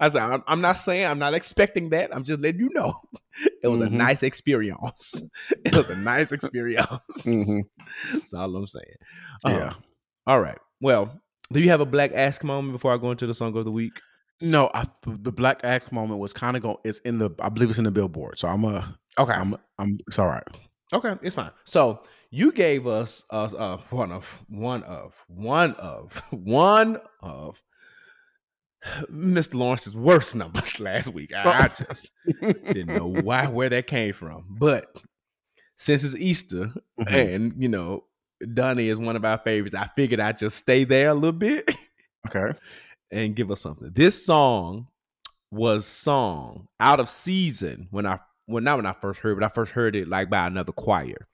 I 0.00 0.08
said, 0.08 0.22
I'm, 0.22 0.42
I'm 0.46 0.60
not 0.60 0.72
saying, 0.72 1.06
I'm 1.06 1.20
not 1.20 1.34
expecting 1.34 1.90
that. 1.90 2.14
I'm 2.14 2.24
just 2.24 2.40
letting 2.40 2.60
you 2.60 2.70
know. 2.74 2.94
It 3.62 3.68
was 3.68 3.80
a 3.80 3.84
Mhm. 3.86 3.92
nice 3.92 4.22
experience. 4.24 5.22
It 5.64 5.76
was 5.76 5.88
a 5.88 5.94
nice 5.94 6.32
experience. 6.32 6.88
Mhm. 7.24 7.62
That's 8.12 8.34
all 8.34 8.54
I'm 8.56 8.66
saying. 8.66 8.84
Um, 9.44 9.52
Yeah. 9.52 9.72
All 10.26 10.40
right. 10.40 10.58
Well, 10.80 11.20
do 11.52 11.60
you 11.60 11.68
have 11.70 11.80
a 11.80 11.86
black 11.86 12.10
ask 12.12 12.42
moment 12.42 12.72
before 12.72 12.92
I 12.92 12.96
go 12.98 13.12
into 13.12 13.26
the 13.28 13.34
song 13.34 13.56
of 13.56 13.64
the 13.64 13.70
week? 13.70 13.92
No, 14.40 14.70
I, 14.74 14.84
the 15.06 15.32
Black 15.32 15.60
ask 15.64 15.90
moment 15.90 16.20
was 16.20 16.32
kind 16.32 16.56
of 16.56 16.62
going. 16.62 16.76
It's 16.84 16.98
in 17.00 17.18
the. 17.18 17.30
I 17.40 17.48
believe 17.48 17.70
it's 17.70 17.78
in 17.78 17.84
the 17.84 17.90
Billboard. 17.90 18.38
So 18.38 18.46
I'm 18.46 18.64
a. 18.64 18.96
Okay. 19.18 19.32
I'm. 19.32 19.56
I'm. 19.80 19.98
It's 20.06 20.18
all 20.18 20.28
right. 20.28 20.44
Okay, 20.92 21.14
it's 21.22 21.34
fine. 21.34 21.50
So 21.64 22.02
you 22.30 22.52
gave 22.52 22.86
us 22.86 23.24
us 23.30 23.54
uh, 23.54 23.78
one 23.90 24.12
of 24.12 24.42
one 24.48 24.82
of 24.84 25.14
one 25.28 25.74
of 25.74 26.16
one 26.30 26.98
of 27.20 27.60
Mr. 29.10 29.54
Lawrence's 29.54 29.96
worst 29.96 30.34
numbers 30.36 30.78
last 30.80 31.08
week. 31.08 31.32
I, 31.34 31.64
I 31.64 31.68
just 31.68 32.10
didn't 32.42 32.86
know 32.94 33.06
why 33.22 33.46
where 33.46 33.68
that 33.68 33.86
came 33.86 34.12
from, 34.12 34.44
but 34.48 34.86
since 35.76 36.04
it's 36.04 36.16
Easter 36.16 36.72
Mhm. 37.00 37.12
and 37.12 37.54
you 37.62 37.68
know 37.68 38.04
Donnie 38.54 38.88
is 38.88 38.98
one 38.98 39.16
of 39.16 39.24
our 39.24 39.38
favorites, 39.38 39.74
I 39.74 39.88
figured 39.96 40.20
I'd 40.20 40.38
just 40.38 40.56
stay 40.58 40.84
there 40.84 41.10
a 41.10 41.14
little 41.14 41.32
bit 41.32 41.68
Okay. 42.28 42.56
and 43.10 43.34
give 43.34 43.50
us 43.50 43.60
something. 43.60 43.90
This 43.92 44.24
song 44.24 44.86
was 45.50 45.86
song 45.86 46.68
out 46.78 47.00
of 47.00 47.08
season 47.08 47.88
when 47.90 48.06
I 48.06 48.18
well 48.46 48.62
not 48.62 48.76
when 48.76 48.86
I 48.86 48.92
first 48.92 49.18
heard, 49.20 49.38
but 49.40 49.44
I 49.44 49.48
first 49.48 49.72
heard 49.72 49.96
it 49.96 50.06
like 50.08 50.30
by 50.30 50.46
another 50.46 50.72
choir. 50.72 51.26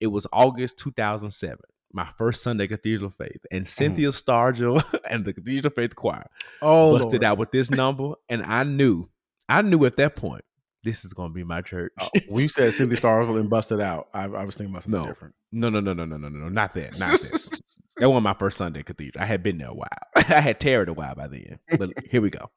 It 0.00 0.06
was 0.06 0.26
August 0.32 0.78
2007, 0.78 1.58
my 1.92 2.08
first 2.16 2.42
Sunday 2.42 2.66
Cathedral 2.66 3.10
Faith, 3.10 3.44
and 3.50 3.64
mm. 3.64 3.68
Cynthia 3.68 4.08
Stargill 4.08 4.82
and 5.10 5.24
the 5.26 5.34
Cathedral 5.34 5.72
Faith 5.74 5.94
Choir 5.94 6.24
oh, 6.62 6.96
busted 6.96 7.22
Lord. 7.22 7.24
out 7.24 7.38
with 7.38 7.50
this 7.50 7.70
number, 7.70 8.14
and 8.28 8.42
I 8.42 8.64
knew, 8.64 9.08
I 9.48 9.60
knew 9.62 9.84
at 9.84 9.96
that 9.96 10.16
point, 10.16 10.44
this 10.82 11.04
is 11.04 11.12
going 11.12 11.28
to 11.28 11.34
be 11.34 11.44
my 11.44 11.60
church. 11.60 11.92
Oh, 12.00 12.08
when 12.28 12.42
you 12.42 12.48
said 12.48 12.72
Cynthia 12.72 12.96
Stargill 12.96 13.38
and 13.38 13.50
busted 13.50 13.80
out, 13.80 14.08
I, 14.14 14.24
I 14.24 14.44
was 14.44 14.56
thinking 14.56 14.72
about 14.72 14.84
something 14.84 15.02
no. 15.02 15.06
different. 15.06 15.34
No, 15.52 15.68
no, 15.68 15.80
no, 15.80 15.92
no, 15.92 16.06
no, 16.06 16.16
no, 16.16 16.28
no, 16.28 16.48
not 16.48 16.72
that, 16.74 16.98
not 16.98 17.20
this. 17.20 17.50
that 17.98 18.08
wasn't 18.08 18.24
my 18.24 18.34
first 18.34 18.56
Sunday 18.56 18.82
Cathedral. 18.82 19.22
I 19.22 19.26
had 19.26 19.42
been 19.42 19.58
there 19.58 19.68
a 19.68 19.74
while. 19.74 19.88
I 20.16 20.40
had 20.40 20.60
terrored 20.60 20.88
a 20.88 20.94
while 20.94 21.14
by 21.14 21.26
then, 21.26 21.58
but 21.78 21.90
here 22.10 22.22
we 22.22 22.30
go. 22.30 22.50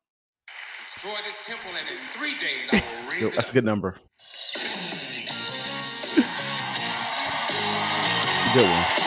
Destroy 0.78 1.26
this 1.26 1.48
temple, 1.48 1.72
and 1.78 1.88
in 1.88 1.98
three 2.12 2.32
days 2.32 2.70
I 2.72 2.76
will 2.76 3.04
raise 3.10 3.36
That's 3.36 3.50
a 3.50 3.54
good 3.54 3.66
number. 3.66 3.98
a 8.54 8.60
good 8.60 8.66
one. 8.66 9.04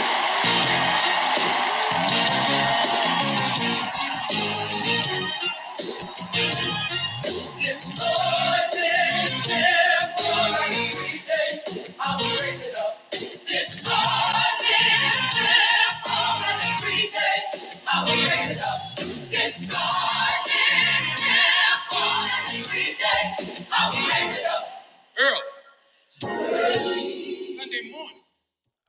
Yes, 7.60 8.65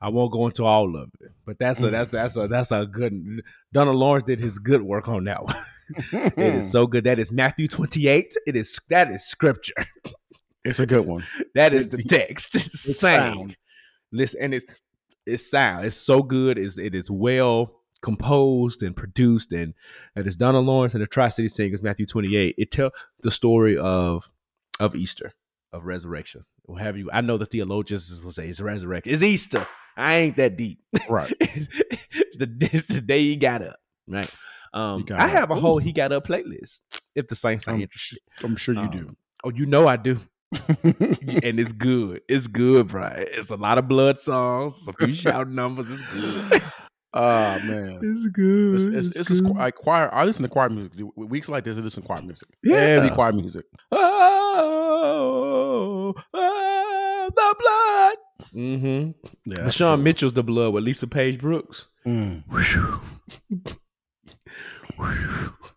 I 0.08 0.10
won't 0.10 0.32
go 0.32 0.46
into 0.46 0.64
all 0.64 0.96
of 0.96 1.10
it, 1.20 1.32
but 1.44 1.58
that's 1.58 1.82
a 1.82 1.90
that's 1.90 2.10
that's 2.10 2.36
a 2.36 2.48
that's 2.48 2.72
a 2.72 2.86
good. 2.86 3.42
Donald 3.72 3.96
Lawrence 3.96 4.24
did 4.24 4.40
his 4.40 4.58
good 4.58 4.82
work 4.82 5.06
on 5.06 5.24
that 5.24 5.44
one. 5.44 5.54
it 6.12 6.54
Hmm. 6.54 6.60
so 6.62 6.86
good. 6.86 7.04
That 7.04 7.18
is 7.18 7.30
Matthew 7.30 7.68
twenty 7.68 8.08
eight. 8.08 8.34
It 8.46 8.56
is 8.56 8.78
that 8.88 9.10
is 9.10 9.26
scripture. 9.26 9.74
It's 10.64 10.80
a 10.80 10.86
good 10.86 11.06
one. 11.06 11.24
That 11.54 11.74
is 11.74 11.88
the 11.88 12.02
text. 12.02 12.54
It's 12.54 12.88
It's 12.88 13.00
sound. 13.00 13.56
Listen, 14.10 14.40
and 14.42 14.54
it's 14.54 14.64
it's 15.26 15.50
sound. 15.50 15.84
It's 15.84 15.96
so 15.96 16.22
good. 16.22 16.58
It's 16.58 16.78
it 16.78 16.94
is 16.94 17.10
well 17.10 17.74
composed 18.00 18.82
and 18.82 18.96
produced, 18.96 19.52
and 19.52 19.74
it 20.16 20.26
is 20.26 20.36
Donald 20.36 20.64
Lawrence 20.64 20.94
and 20.94 21.02
the 21.02 21.06
Tri 21.06 21.28
City 21.28 21.48
Singers. 21.48 21.82
Matthew 21.82 22.06
twenty 22.06 22.34
eight. 22.34 22.54
It 22.56 22.70
tell 22.70 22.92
the 23.20 23.30
story 23.30 23.76
of 23.76 24.30
of 24.80 24.96
Easter 24.96 25.34
of 25.70 25.84
resurrection. 25.84 26.44
Or 26.68 26.78
have 26.78 26.96
you? 26.98 27.10
I 27.12 27.22
know 27.22 27.38
the 27.38 27.46
theologians 27.46 28.22
will 28.22 28.30
say 28.30 28.48
it's 28.48 28.60
resurrection. 28.60 29.12
It's 29.12 29.22
Easter. 29.22 29.66
I 29.96 30.16
ain't 30.16 30.36
that 30.36 30.56
deep. 30.56 30.78
Right. 31.08 31.32
it's, 31.40 31.68
the, 32.36 32.56
it's 32.60 32.86
the 32.86 33.00
day 33.00 33.24
he 33.24 33.36
got 33.36 33.62
up. 33.62 33.80
Right. 34.06 34.30
Um, 34.74 35.04
I 35.10 35.24
up. 35.24 35.30
have 35.30 35.50
a 35.50 35.54
whole 35.54 35.78
he 35.78 35.92
got 35.92 36.12
up 36.12 36.26
playlist. 36.26 36.80
If 37.14 37.26
the 37.28 37.34
Saints 37.34 37.66
are 37.66 37.72
I'm, 37.72 37.80
interested, 37.80 38.20
I'm 38.44 38.54
sure 38.54 38.74
you 38.74 38.82
Um, 38.82 39.16
oh, 39.44 39.50
you 39.50 39.64
know 39.64 39.88
I 39.88 39.96
do, 39.96 40.20
and 40.84 41.58
it's 41.58 41.72
good. 41.72 42.20
It's 42.28 42.46
good, 42.46 42.88
bro. 42.88 43.10
It's 43.16 43.50
a 43.50 43.56
lot 43.56 43.78
of 43.78 43.88
blood 43.88 44.20
songs, 44.20 44.86
a 44.86 44.92
few 44.92 45.12
shout 45.12 45.48
numbers. 45.48 45.88
It's 45.90 46.02
good. 46.12 46.62
Oh 47.14 47.58
man. 47.64 47.98
It's 48.02 48.26
good. 48.26 48.74
It's, 48.74 48.84
it's, 49.06 49.16
it's, 49.16 49.30
just 49.30 49.44
like 49.44 49.76
choir. 49.76 50.12
I 50.12 50.24
listen 50.24 50.42
to 50.42 50.48
choir 50.48 50.68
music 50.68 50.92
weeks 51.16 51.48
like 51.48 51.64
this. 51.64 51.78
I 51.78 51.80
listen 51.80 52.02
to 52.02 52.06
choir 52.06 52.20
music. 52.22 52.48
Yeah. 52.62 52.76
Heavy 52.76 53.10
choir 53.10 53.32
music. 53.32 53.64
oh, 53.90 56.14
oh, 56.34 57.30
the 57.34 57.54
blood. 57.58 58.16
Mm-hmm. 58.54 59.10
Yeah, 59.46 59.64
But 59.64 59.74
Sean 59.74 60.02
Mitchell's 60.02 60.32
the 60.32 60.42
blood 60.42 60.72
with 60.74 60.82
Lisa 60.84 61.06
Page 61.06 61.38
Brooks. 61.40 61.86
Mm. 62.06 62.44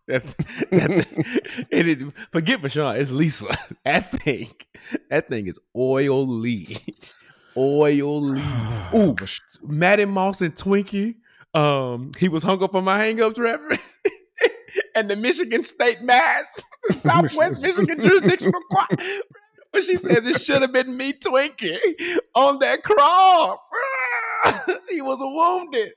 that, 0.08 0.24
that, 0.72 0.72
and 1.72 1.88
it, 1.88 2.00
forget 2.32 2.62
Bashan, 2.62 2.96
it's 2.98 3.12
Lisa. 3.12 3.46
That 3.84 4.12
thing, 4.12 4.50
that 5.10 5.28
thing 5.28 5.48
is 5.48 5.60
oily, 5.76 6.78
oily. 7.58 8.44
Ooh, 8.94 9.16
Mattie 9.64 10.06
Moss 10.06 10.42
and 10.42 10.56
Twinkie. 10.56 11.16
Um, 11.54 12.12
he 12.18 12.30
was 12.30 12.44
hung 12.44 12.64
up 12.64 12.76
on 12.76 12.84
my 12.84 12.98
hang-ups, 12.98 13.38
Reverend. 13.38 13.82
and 14.96 15.10
the 15.10 15.16
Michigan 15.16 15.64
State 15.64 16.02
Mass, 16.02 16.64
Southwest 16.92 17.64
Michigan 17.64 18.02
Jurisdictional 18.02 18.62
Court. 18.72 19.02
But 19.72 19.84
she 19.84 19.96
says 19.96 20.26
it 20.28 20.42
should 20.42 20.62
have 20.62 20.74
been 20.74 20.98
me, 20.98 21.14
twinking 21.14 21.80
on 22.36 22.60
that 22.60 22.84
cross. 22.84 23.60
he 24.90 25.02
was 25.02 25.20
wounded. 25.22 25.94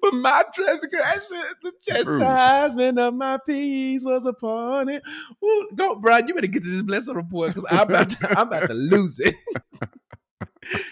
But 0.00 0.14
my 0.14 0.44
transgression, 0.54 1.42
the 1.62 1.72
chastisement 1.84 2.98
of 2.98 3.14
my 3.14 3.38
peace 3.44 4.04
was 4.04 4.26
upon 4.26 4.90
it. 4.90 5.02
Ooh, 5.42 5.68
go, 5.74 5.96
Bryan. 5.96 6.28
You 6.28 6.34
better 6.34 6.46
get 6.46 6.62
to 6.62 6.68
this 6.68 6.82
blessing 6.82 7.14
report 7.14 7.54
because 7.54 7.66
I'm 7.70 7.90
I'm 8.36 8.48
about 8.48 8.68
to 8.68 8.74
lose 8.74 9.18
it. 9.18 9.34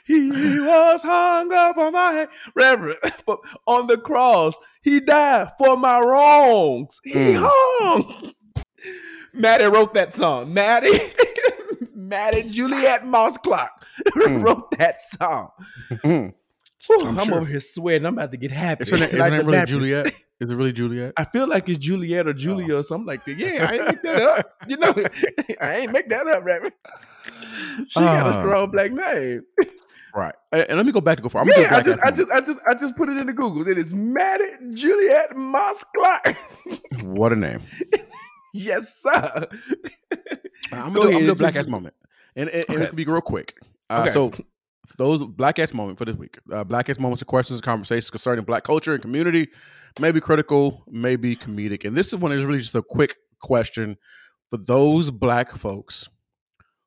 He 0.06 0.30
was 0.60 1.02
hung 1.02 1.52
up 1.52 1.74
for 1.76 1.90
my 1.90 2.12
head. 2.12 2.28
Reverend, 2.54 2.98
on 3.66 3.86
the 3.86 3.96
cross, 3.98 4.54
he 4.82 5.00
died 5.00 5.52
for 5.58 5.76
my 5.76 6.00
wrongs. 6.00 7.00
He 7.04 7.12
Mm. 7.12 7.46
hung. 7.48 8.32
Mattie 9.32 9.66
wrote 9.66 9.94
that 9.94 10.14
song. 10.14 10.52
Mattie, 10.52 10.98
Mattie 11.94 12.48
Juliet 12.50 13.04
Moss 13.06 13.38
Clark 13.38 13.70
Mm. 14.16 14.42
wrote 14.42 14.70
that 14.78 15.00
song. 15.02 15.50
Mm. 15.90 16.34
Whew, 16.86 17.06
I'm 17.06 17.18
I'm, 17.18 17.26
sure. 17.26 17.36
over 17.38 17.46
here 17.46 17.60
sweating. 17.60 18.06
I'm 18.06 18.14
about 18.14 18.30
to 18.32 18.36
get 18.38 18.50
happy. 18.52 18.82
Is 18.82 18.90
her, 18.90 18.96
name, 18.98 19.08
is 19.10 19.12
her 19.12 19.30
name 19.30 19.46
really 19.46 19.52
Baptist. 19.52 19.68
Juliet? 19.80 20.06
Is 20.40 20.50
it 20.50 20.56
really 20.56 20.72
Juliet? 20.72 21.12
I 21.18 21.24
feel 21.24 21.46
like 21.46 21.68
it's 21.68 21.78
Juliet 21.78 22.26
or 22.26 22.32
Julia 22.32 22.76
or 22.76 22.82
something 22.82 23.06
like 23.06 23.26
that. 23.26 23.36
Yeah, 23.36 23.66
I 23.68 23.74
ain't 23.74 23.86
make 23.88 24.02
that 24.04 24.22
up. 24.22 24.54
You 24.66 24.76
know, 24.78 24.94
I 25.60 25.74
ain't 25.76 25.92
make 25.92 26.08
that 26.08 26.26
up, 26.26 26.42
Reverend. 26.44 26.72
She 27.88 28.00
got 28.00 28.26
a 28.26 28.30
Ah. 28.30 28.40
strong 28.42 28.70
black 28.70 28.90
name. 28.90 29.42
Right. 30.14 30.34
And, 30.50 30.66
let 30.78 30.86
me 30.86 30.92
go 30.92 31.02
back 31.02 31.18
to 31.18 31.22
go 31.22 31.28
for. 31.28 31.42
I'm 31.42 31.48
Yeah, 31.48 31.76
I 31.76 31.82
just, 31.82 32.00
I 32.02 32.10
just, 32.10 32.30
I 32.30 32.40
just, 32.40 32.58
I 32.68 32.74
just 32.74 32.96
put 32.96 33.10
it 33.10 33.18
into 33.18 33.34
Google. 33.34 33.68
It 33.68 33.76
is 33.78 33.92
Mattie 33.92 34.44
Juliet 34.72 35.36
Moss 35.36 35.84
Clark. 35.94 36.36
What 37.02 37.32
a 37.34 37.36
name. 37.36 37.60
yes, 38.54 39.00
sir. 39.02 39.46
I'm 40.72 40.92
gonna 40.94 41.10
do, 41.10 41.16
I'm 41.18 41.26
do 41.26 41.32
a 41.32 41.34
black 41.34 41.56
ass 41.56 41.66
moment, 41.66 41.94
and, 42.34 42.48
and, 42.48 42.64
and 42.68 42.78
it's 42.78 42.86
gonna 42.90 42.92
be 42.94 43.04
real 43.04 43.20
quick. 43.20 43.56
Uh, 43.88 44.04
Okay. 44.06 44.10
So 44.12 44.32
those 44.96 45.22
black 45.24 45.58
ass 45.58 45.72
moment 45.74 45.98
for 45.98 46.04
this 46.04 46.16
week. 46.16 46.38
Uh, 46.52 46.64
black 46.64 46.88
ass 46.88 46.98
moments 46.98 47.22
of 47.22 47.28
questions 47.28 47.58
and 47.58 47.64
conversations 47.64 48.10
concerning 48.10 48.44
black 48.44 48.64
culture 48.64 48.92
and 48.94 49.02
community, 49.02 49.48
maybe 49.98 50.20
critical, 50.20 50.84
maybe 50.88 51.36
comedic. 51.36 51.84
And 51.84 51.96
this 51.96 52.08
is 52.08 52.16
one 52.16 52.32
is 52.32 52.44
really 52.44 52.60
just 52.60 52.74
a 52.74 52.82
quick 52.82 53.16
question 53.40 53.96
for 54.50 54.56
those 54.56 55.10
black 55.10 55.56
folks 55.56 56.08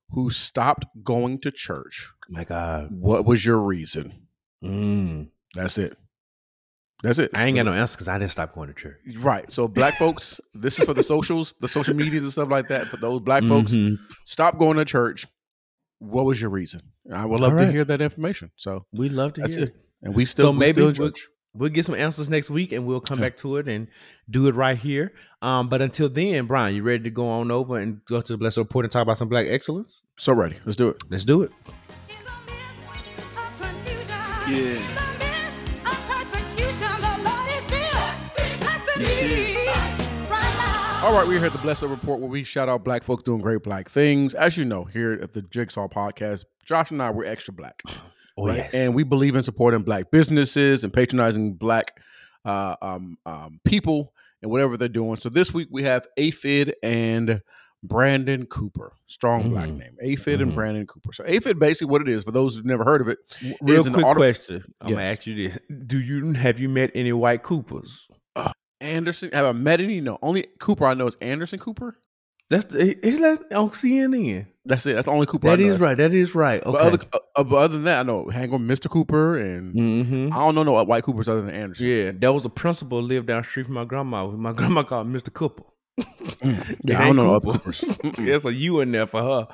who 0.10 0.29
stopped 0.29 0.86
going 1.03 1.39
to 1.41 1.51
church. 1.51 2.12
My 2.29 2.43
God. 2.43 2.89
What 2.91 3.25
was 3.25 3.45
your 3.45 3.60
reason? 3.60 4.27
Mm. 4.63 5.29
That's 5.56 5.77
it. 5.77 5.97
That's 7.03 7.19
it. 7.19 7.32
I 7.36 7.45
ain't 7.45 7.56
got 7.58 7.65
no 7.65 7.73
answer 7.73 7.95
because 7.97 8.08
I 8.08 8.17
didn't 8.17 8.32
stop 8.32 8.56
going 8.56 8.69
to 8.69 8.73
church. 8.73 8.97
Right. 9.17 9.51
So 9.51 9.67
black 9.67 9.97
folks, 9.97 10.39
this 10.53 10.79
is 10.79 10.86
for 10.86 10.93
the 10.93 11.03
socials, 11.03 11.53
the 11.60 11.67
social 11.67 11.93
medias 11.95 12.23
and 12.23 12.32
stuff 12.32 12.49
like 12.49 12.69
that. 12.69 12.88
For 12.88 12.97
those 12.97 13.19
black 13.21 13.43
folks, 13.43 13.73
Mhm. 13.73 13.97
stop 14.25 14.58
going 14.58 14.77
to 14.77 14.86
church. 14.86 15.25
What 15.99 16.25
was 16.25 16.39
your 16.39 16.49
reason? 16.49 16.82
I 17.11 17.25
would 17.25 17.39
love 17.39 17.53
All 17.53 17.59
to 17.59 17.71
hear 17.71 17.83
that 17.85 18.01
information. 18.01 18.51
So 18.55 18.85
We 18.93 19.09
love 19.09 19.33
to 19.33 19.41
that's 19.41 19.55
hear 19.55 19.65
it. 19.65 19.69
it. 19.69 19.75
And 20.03 20.15
we 20.15 20.25
still 20.25 20.45
so 20.47 20.51
we 20.51 20.57
maybe 20.57 20.71
still 20.73 20.87
in 20.89 20.95
we'll, 20.97 21.11
we'll 21.53 21.69
get 21.69 21.85
some 21.85 21.95
answers 21.95 22.29
next 22.29 22.49
week 22.49 22.71
and 22.71 22.85
we'll 22.85 22.99
come 23.01 23.19
Yeah. 23.19 23.25
back 23.29 23.37
to 23.37 23.57
it 23.57 23.67
and 23.67 23.87
do 24.29 24.47
it 24.47 24.55
right 24.55 24.77
here. 24.77 25.13
Um, 25.41 25.69
but 25.69 25.81
until 25.81 26.09
then, 26.09 26.45
Bryan, 26.47 26.75
you 26.75 26.83
ready 26.83 27.03
to 27.03 27.09
go 27.09 27.27
on 27.27 27.51
over 27.51 27.77
and 27.77 28.03
go 28.05 28.21
to 28.21 28.33
the 28.33 28.37
Blessed 28.37 28.57
Report 28.57 28.85
and 28.85 28.91
talk 28.91 29.01
about 29.01 29.17
some 29.17 29.27
black 29.29 29.47
excellence? 29.49 30.01
So 30.17 30.33
ready. 30.33 30.55
Let's 30.65 30.75
do 30.77 30.89
it. 30.89 30.97
Let's 31.09 31.25
do 31.25 31.41
it. 31.43 31.51
Yeah. 34.49 34.99
All 41.03 41.13
right, 41.13 41.27
we're 41.27 41.37
here 41.37 41.47
at 41.47 41.51
the 41.51 41.57
Blessed 41.59 41.81
Report 41.83 42.21
where 42.21 42.29
we 42.29 42.45
shout 42.45 42.69
out 42.69 42.85
black 42.85 43.03
folks 43.03 43.23
doing 43.23 43.41
great 43.41 43.61
black 43.61 43.89
things. 43.89 44.33
As 44.33 44.55
you 44.55 44.63
know, 44.63 44.85
here 44.85 45.11
at 45.21 45.33
the 45.33 45.41
Jigsaw 45.41 45.89
Podcast, 45.89 46.45
Josh 46.65 46.91
and 46.91 47.01
I 47.01 47.09
we're 47.11 47.25
extra 47.25 47.53
black. 47.53 47.81
Oh 48.37 48.47
right? 48.47 48.55
yes. 48.57 48.73
And 48.73 48.95
we 48.95 49.03
believe 49.03 49.35
in 49.35 49.43
supporting 49.43 49.81
black 49.83 50.11
businesses 50.11 50.83
and 50.83 50.93
patronizing 50.93 51.55
black 51.55 51.99
uh, 52.45 52.77
um, 52.81 53.17
um, 53.25 53.59
people 53.65 54.13
and 54.41 54.49
whatever 54.49 54.77
they're 54.77 54.87
doing. 54.87 55.17
So 55.17 55.27
this 55.27 55.53
week 55.53 55.67
we 55.69 55.83
have 55.83 56.07
Aphid 56.15 56.73
and 56.81 57.41
Brandon 57.83 58.45
Cooper. 58.45 58.93
Strong 59.05 59.49
black 59.49 59.69
Mhm. 59.69 59.77
name. 59.79 59.97
Aphid 60.01 60.41
and 60.41 60.53
Mhm. 60.53 60.55
Brandon 60.55 60.87
Cooper. 60.87 61.11
So 61.11 61.25
Aphid 61.27 61.59
basically 61.59 61.91
what 61.91 62.01
it 62.01 62.07
is, 62.07 62.23
for 62.23 62.31
those 62.31 62.55
who've 62.55 62.65
never 62.65 62.85
heard 62.85 63.01
of 63.01 63.09
it, 63.09 63.17
Real 63.61 63.81
is 63.81 63.87
an 63.87 63.93
quick 63.93 64.05
auto- 64.05 64.19
question. 64.21 64.63
I'm 64.79 64.91
gonna 64.93 65.03
ask 65.03 65.27
you 65.27 65.35
this: 65.49 65.59
Do 65.85 65.99
you 65.99 66.31
have 66.31 66.59
you 66.61 66.69
met 66.69 66.91
any 66.95 67.11
white 67.11 67.43
Coopers? 67.43 68.07
Anderson. 68.84 69.32
Have 69.34 69.46
I 69.46 69.52
met 69.54 69.82
any? 69.82 70.02
No. 70.02 70.19
Only 70.22 70.48
Cooper 70.60 70.86
I 70.86 70.93
know 70.93 71.08
is 71.08 71.17
Anderson 71.22 71.60
Cooper. 71.60 71.98
That's 72.50 72.65
the, 72.65 73.06
is 73.06 73.19
that 73.19 73.52
on 73.54 73.69
CNN? 73.69 74.46
That's 74.65 74.86
it. 74.86 74.93
That's 74.93 75.06
the 75.06 75.12
only 75.12 75.26
Cooper 75.26 75.50
I 75.50 75.56
know. 75.56 75.65
is 75.65 75.80
right. 75.80 75.98
That 75.98 76.13
is 76.13 76.36
right. 76.36 76.62
But 76.63 76.76
Okay. 76.76 76.86
other, 76.86 77.00
uh, 77.36 77.43
but 77.43 77.56
other 77.56 77.74
than 77.76 77.84
that, 77.86 78.00
I 78.02 78.04
know 78.04 78.30
hang 78.30 78.54
on 78.54 78.67
Mr. 78.67 78.89
Cooper 78.89 79.38
and 79.38 79.74
mm-hmm. 79.76 80.34
I 80.34 80.38
don't 80.38 80.54
know 80.56 80.63
no 80.63 80.84
white 80.84 81.04
Coopers 81.04 81.28
other 81.28 81.41
than 81.41 81.56
Anderson. 81.56 81.88
Yeah, 81.88 82.12
there 82.13 82.32
was 82.32 82.46
a 82.46 82.50
principal 82.50 83.02
lived 83.02 83.28
down 83.28 83.41
the 83.41 83.48
street 83.48 83.65
from 83.65 83.76
my 83.76 83.86
grandma. 83.86 84.28
My 84.28 84.54
grandma 84.54 84.84
called 84.91 85.08
Mr. 85.08 85.34
Cooper. 85.34 85.63
Yeah, 86.86 87.00
I 87.00 87.06
don't 87.06 87.15
know 87.15 87.24
no 87.28 87.36
other 87.36 87.54
Cooper. 87.54 87.72
Coopers. 87.72 87.84
There's 88.17 88.46
a 88.46 88.54
U 88.54 88.82
in 88.82 88.91
there 88.91 89.08
for 89.08 89.22
her. 89.22 89.48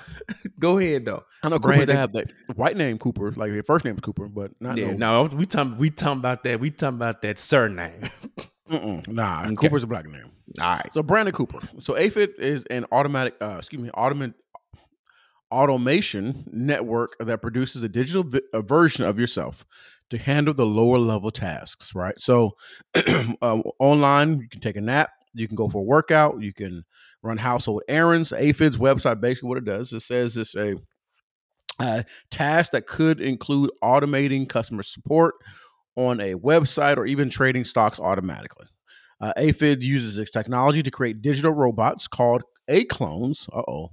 Go 0.58 0.80
ahead 0.80 1.06
though. 1.06 1.24
I 1.44 1.50
know 1.50 1.60
Coopers 1.60 1.86
that 1.86 1.96
have 1.96 2.14
that 2.14 2.32
white 2.56 2.76
name 2.78 2.98
Cooper, 2.98 3.32
like 3.36 3.52
their 3.52 3.62
first 3.62 3.86
name 3.86 3.94
is 3.96 4.02
Cooper, 4.02 4.28
but 4.28 4.52
not 4.60 4.78
Yeah, 4.78 4.94
no. 4.94 5.28
no, 5.28 5.36
we 5.36 5.46
talking 5.46 5.78
we 5.78 5.90
talking 5.92 6.20
about 6.20 6.44
that. 6.46 6.60
We 6.60 6.72
talking 6.72 6.98
about 6.98 7.22
that 7.22 7.38
surname. 7.40 8.02
Mm-mm, 8.70 9.08
nah, 9.08 9.46
Okay. 9.46 9.56
Cooper's 9.56 9.84
a 9.84 9.88
black 9.88 10.06
name. 10.08 10.32
All 10.60 10.76
right. 10.76 10.94
So 10.94 11.04
Brandon 11.04 11.34
Cooper. 11.34 11.60
So 11.82 11.98
Aphid 11.98 12.32
is 12.38 12.66
an 12.66 12.86
automatic, 12.92 13.36
uh, 13.42 13.56
excuse 13.58 13.82
me, 13.82 13.90
automatic 13.94 14.36
automation 15.52 16.44
network 16.52 17.16
that 17.20 17.42
produces 17.42 17.84
a 17.84 17.90
digital 17.90 18.24
vi- 18.24 18.42
a 18.54 18.62
version 18.62 19.04
of 19.06 19.20
yourself 19.20 19.66
to 20.12 20.18
handle 20.18 20.54
the 20.54 20.66
lower 20.66 20.98
level 20.98 21.32
tasks. 21.32 21.96
Right. 21.96 22.20
So 22.20 22.52
um, 23.42 23.64
online, 23.80 24.40
you 24.40 24.50
can 24.50 24.62
take 24.62 24.76
a 24.76 24.82
nap, 24.82 25.10
you 25.34 25.48
can 25.48 25.56
go 25.56 25.68
for 25.68 25.80
a 25.80 25.86
workout, 25.86 26.42
you 26.42 26.54
can 26.54 26.86
run 27.24 27.38
household 27.38 27.84
errands. 27.88 28.32
Aphid's 28.32 28.78
website 28.78 29.22
basically 29.22 29.50
what 29.50 29.58
it 29.58 29.66
does 29.66 29.92
it 29.94 30.02
says 30.02 30.38
it's 30.38 30.56
a 30.56 30.76
uh, 31.80 32.04
task 32.30 32.74
that 32.74 32.88
could 32.88 33.22
include 33.22 33.72
automating 33.84 34.48
customer 34.48 34.84
support 34.84 35.36
on 36.00 36.20
a 36.22 36.36
website 36.36 36.98
or 36.98 37.06
even 37.06 37.30
trading 37.30 37.66
stocks 37.66 38.00
automatically. 38.00 38.66
Uh, 39.22 39.34
Aphid 39.36 39.84
uses 39.84 40.18
its 40.18 40.32
technology 40.32 40.82
to 40.82 40.92
create 40.92 41.22
digital 41.22 41.52
robots 41.52 42.08
called 42.08 42.44
A 42.68 42.86
clones. 42.86 43.50
Uh 43.52 43.64
oh. 43.68 43.90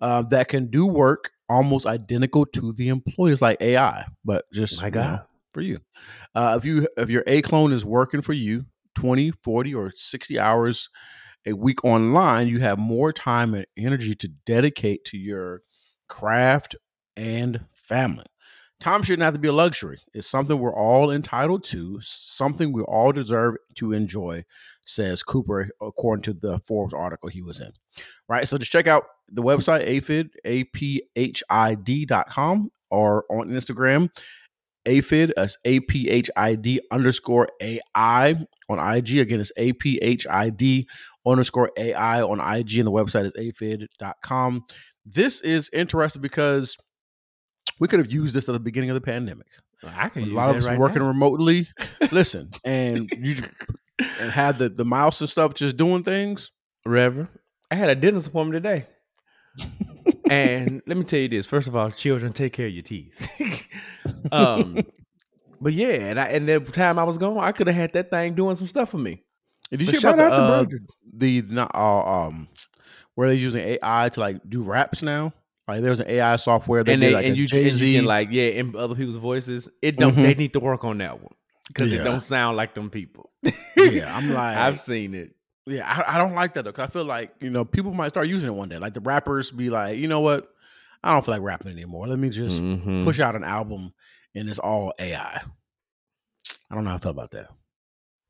Uh, 0.00 0.22
that 0.22 0.48
can 0.48 0.70
do 0.70 0.86
work 0.86 1.30
almost 1.48 1.86
identical 1.86 2.46
to 2.46 2.72
the 2.72 2.88
employees, 2.88 3.42
like 3.42 3.60
AI, 3.60 4.04
but 4.24 4.44
just 4.52 4.80
My 4.80 4.88
you 4.88 4.92
know, 4.92 5.00
God. 5.00 5.26
for 5.52 5.60
you. 5.60 5.78
Uh, 6.34 6.54
if 6.58 6.64
you 6.64 6.88
if 6.96 7.08
your 7.10 7.24
A 7.26 7.42
clone 7.42 7.72
is 7.72 7.84
working 7.84 8.22
for 8.22 8.32
you 8.32 8.66
20, 8.96 9.32
40, 9.42 9.74
or 9.74 9.92
60 9.94 10.38
hours 10.38 10.88
a 11.46 11.52
week 11.52 11.84
online, 11.84 12.48
you 12.48 12.58
have 12.60 12.78
more 12.78 13.12
time 13.12 13.54
and 13.54 13.66
energy 13.76 14.14
to 14.16 14.28
dedicate 14.46 15.04
to 15.06 15.16
your 15.16 15.62
craft 16.08 16.76
and 17.16 17.64
family. 17.72 18.26
Time 18.80 19.02
shouldn't 19.02 19.24
have 19.24 19.34
to 19.34 19.40
be 19.40 19.48
a 19.48 19.52
luxury. 19.52 19.98
It's 20.14 20.28
something 20.28 20.58
we're 20.58 20.72
all 20.74 21.10
entitled 21.10 21.64
to, 21.64 21.98
something 22.00 22.72
we 22.72 22.82
all 22.82 23.10
deserve 23.10 23.56
to 23.74 23.92
enjoy, 23.92 24.44
says 24.84 25.24
Cooper, 25.24 25.68
according 25.80 26.22
to 26.22 26.32
the 26.32 26.60
Forbes 26.60 26.94
article 26.94 27.28
he 27.28 27.42
was 27.42 27.60
in. 27.60 27.72
Right. 28.28 28.46
So 28.46 28.56
just 28.56 28.70
check 28.70 28.86
out 28.86 29.04
the 29.28 29.42
website, 29.42 29.84
aphid, 29.86 30.30
A-P-H-I-D.com, 30.44 31.10
or 32.90 33.24
on 33.30 33.48
Instagram, 33.48 34.10
aphid, 34.86 35.32
that's 35.36 35.58
A-P-H-I-D 35.64 36.80
underscore 36.90 37.48
A-I 37.60 38.46
on 38.68 38.96
IG. 38.96 39.18
Again, 39.18 39.40
it's 39.40 39.52
A-P-H-I-D 39.56 40.88
underscore 41.26 41.72
A-I 41.76 42.22
on 42.22 42.40
IG, 42.40 42.78
and 42.78 42.86
the 42.86 42.92
website 42.92 43.26
is 43.26 43.32
aphid.com. 43.36 44.64
This 45.04 45.40
is 45.40 45.68
interesting 45.72 46.22
because 46.22 46.76
we 47.80 47.88
could 47.88 47.98
have 48.00 48.10
used 48.10 48.34
this 48.34 48.48
at 48.48 48.52
the 48.52 48.60
beginning 48.60 48.90
of 48.90 48.94
the 48.94 49.00
pandemic. 49.00 49.46
I 49.84 50.08
can 50.08 50.24
A 50.24 50.26
lot 50.26 50.50
of 50.50 50.56
us 50.56 50.66
right 50.66 50.78
working 50.78 51.02
now. 51.02 51.08
remotely. 51.08 51.68
Listen, 52.12 52.50
and 52.64 53.10
you 53.16 53.42
and 54.20 54.30
had 54.30 54.58
the 54.58 54.68
the 54.68 54.84
mouse 54.84 55.20
and 55.20 55.28
stuff 55.28 55.54
just 55.54 55.76
doing 55.76 56.02
things. 56.02 56.50
Reverend. 56.84 57.28
I 57.70 57.76
had 57.76 57.90
a 57.90 57.94
dentist 57.94 58.28
appointment 58.28 58.64
today. 58.64 58.86
and 60.30 60.82
let 60.86 60.96
me 60.96 61.04
tell 61.04 61.20
you 61.20 61.28
this. 61.28 61.46
First 61.46 61.68
of 61.68 61.76
all, 61.76 61.90
children, 61.90 62.32
take 62.32 62.52
care 62.52 62.66
of 62.66 62.72
your 62.72 62.82
teeth. 62.82 63.66
um, 64.32 64.78
but 65.60 65.72
yeah, 65.72 65.88
and 65.88 66.20
I 66.20 66.28
and 66.28 66.48
the 66.48 66.60
time 66.60 66.98
I 66.98 67.04
was 67.04 67.18
gone, 67.18 67.38
I 67.38 67.52
could 67.52 67.66
have 67.66 67.76
had 67.76 67.92
that 67.92 68.10
thing 68.10 68.34
doing 68.34 68.56
some 68.56 68.66
stuff 68.66 68.90
for 68.90 68.98
me. 68.98 69.22
Did 69.70 69.82
you 69.82 70.00
shout 70.00 70.14
about 70.14 70.32
out 70.32 70.70
the, 70.70 70.76
to 70.76 70.76
uh, 70.76 70.78
the 71.14 71.42
not 71.42 71.70
uh, 71.74 72.26
um 72.26 72.48
where 73.14 73.28
they're 73.28 73.36
using 73.36 73.60
AI 73.60 74.08
to 74.08 74.20
like 74.20 74.40
do 74.48 74.62
raps 74.62 75.02
now? 75.02 75.32
Like 75.68 75.82
there's 75.82 76.00
an 76.00 76.08
AI 76.08 76.36
software 76.36 76.82
that 76.82 76.90
and 76.90 77.00
did 77.00 77.10
they 77.10 77.14
like 77.14 77.26
and 77.26 77.36
you, 77.36 77.46
and 77.52 77.80
you 77.80 77.98
can 77.98 78.04
like 78.06 78.28
yeah, 78.30 78.44
in 78.48 78.74
other 78.74 78.94
people's 78.94 79.16
voices. 79.16 79.68
It 79.82 79.98
don't. 79.98 80.14
Mhm. 80.14 80.22
They 80.22 80.34
need 80.34 80.52
to 80.54 80.60
work 80.60 80.82
on 80.84 80.98
that 80.98 81.20
one 81.20 81.34
because 81.68 81.92
Yeah. 81.92 82.00
it 82.00 82.04
don't 82.04 82.20
sound 82.20 82.56
like 82.56 82.74
them 82.74 82.88
people. 82.90 83.30
Yeah, 83.76 84.16
I'm 84.16 84.30
like- 84.32 84.56
I've 84.56 84.80
seen 84.80 85.14
it. 85.14 85.34
Yeah, 85.66 85.86
I, 85.86 86.14
I 86.14 86.18
don't 86.18 86.34
like 86.34 86.54
that 86.54 86.64
though. 86.64 86.72
Cause 86.72 86.86
I 86.86 86.90
feel 86.90 87.04
like 87.04 87.34
you 87.40 87.50
know 87.50 87.66
people 87.66 87.92
might 87.92 88.08
start 88.08 88.26
using 88.28 88.48
it 88.48 88.52
one 88.54 88.70
day. 88.70 88.78
Like 88.78 88.94
the 88.94 89.00
rappers 89.00 89.50
be 89.50 89.68
like, 89.68 89.98
you 89.98 90.08
know 90.08 90.20
what? 90.20 90.48
I 91.04 91.12
don't 91.12 91.22
feel 91.24 91.34
like 91.34 91.42
rapping 91.42 91.70
anymore. 91.70 92.08
Let 92.08 92.18
me 92.18 92.30
just 92.30 92.60
Mhm. 92.62 93.04
push 93.04 93.20
out 93.20 93.36
an 93.36 93.44
album 93.44 93.92
and 94.34 94.48
it's 94.48 94.58
all 94.58 94.94
AI. 94.98 95.42
I 96.70 96.74
don't 96.74 96.84
know 96.84 96.90
how 96.90 96.96
I 96.96 97.00
feel 97.00 97.10
about 97.10 97.30
that. 97.32 97.48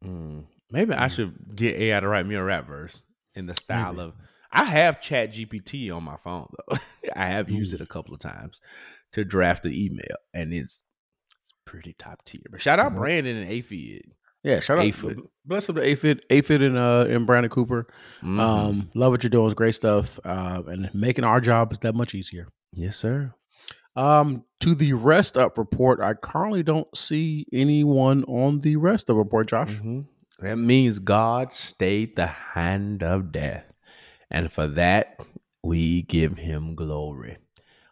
Mm. 0.05 0.45
Maybe 0.71 0.93
I 0.95 1.07
Mm. 1.07 1.11
should 1.15 1.57
get 1.57 1.77
AI 1.77 2.01
to 2.01 2.09
write 2.09 2.27
me 2.27 2.35
a 2.35 2.43
rap 2.43 2.67
verse 2.67 3.01
in 3.35 3.47
the 3.47 3.55
style 3.55 3.93
Maybe. 3.95 4.09
of. 4.09 4.15
I 4.51 4.65
have 4.65 5.01
Chat 5.01 5.33
GPT 5.35 5.95
on 5.95 6.03
my 6.05 6.17
phone 6.17 6.49
though. 6.69 6.77
I 7.17 7.27
have 7.27 7.51
used 7.51 7.73
Mm. 7.73 7.77
it 7.77 7.81
a 7.83 7.87
couple 7.87 8.15
of 8.15 8.21
times 8.21 8.61
to 9.13 9.25
draft 9.25 9.63
the 9.63 9.85
email, 9.85 10.17
and 10.35 10.53
it's, 10.53 10.83
it's 11.43 11.55
pretty 11.65 11.93
top 11.99 12.25
tier. 12.25 12.41
But 12.51 12.61
shout 12.61 12.79
out 12.79 12.93
Mhm. 12.93 12.97
Brandon 12.97 13.37
and 13.37 13.51
Aphid. 13.51 14.13
Yeah, 14.45 14.61
shout 14.61 14.79
out. 14.79 14.85
Aphid. 14.85 15.21
Bless 15.45 15.69
up 15.69 15.77
to 15.77 15.83
Aphid, 15.83 16.25
Aphid 16.31 16.63
and 16.63 16.79
uh 16.79 17.07
and 17.09 17.27
Brandon 17.27 17.51
Cooper. 17.51 17.89
Mhm. 18.23 18.41
Um, 18.41 18.91
love 18.95 19.11
what 19.13 19.23
you're 19.23 19.31
doing. 19.31 19.47
It's 19.47 19.55
great 19.55 19.75
stuff. 19.75 20.19
Uh, 20.25 20.63
and 20.67 20.91
making 20.95 21.25
our 21.25 21.41
jobs 21.41 21.79
that 21.81 21.95
much 21.95 22.15
easier. 22.15 22.47
yes, 22.73 22.97
sir. 22.97 23.35
Um, 23.97 24.45
to 24.61 24.75
the 24.77 24.93
rest 24.93 25.37
up 25.37 25.59
report, 25.59 26.01
I 26.01 26.15
currently 26.15 26.63
don't 26.63 26.87
see 26.97 27.47
anyone 27.53 28.23
on 28.25 28.61
the 28.61 28.77
rest 28.77 29.11
up 29.11 29.17
report, 29.17 29.49
Josh. 29.49 29.73
Mhm. 29.73 30.07
That 30.39 30.57
means 30.57 31.01
God 31.01 31.53
stayed 31.53 32.15
the 32.15 32.27
hand 32.29 33.03
of 33.03 33.33
death. 33.33 33.65
And 34.31 34.51
for 34.53 34.67
that, 34.69 35.21
we 35.63 36.03
give 36.03 36.37
him 36.39 36.75
glory. 36.75 37.39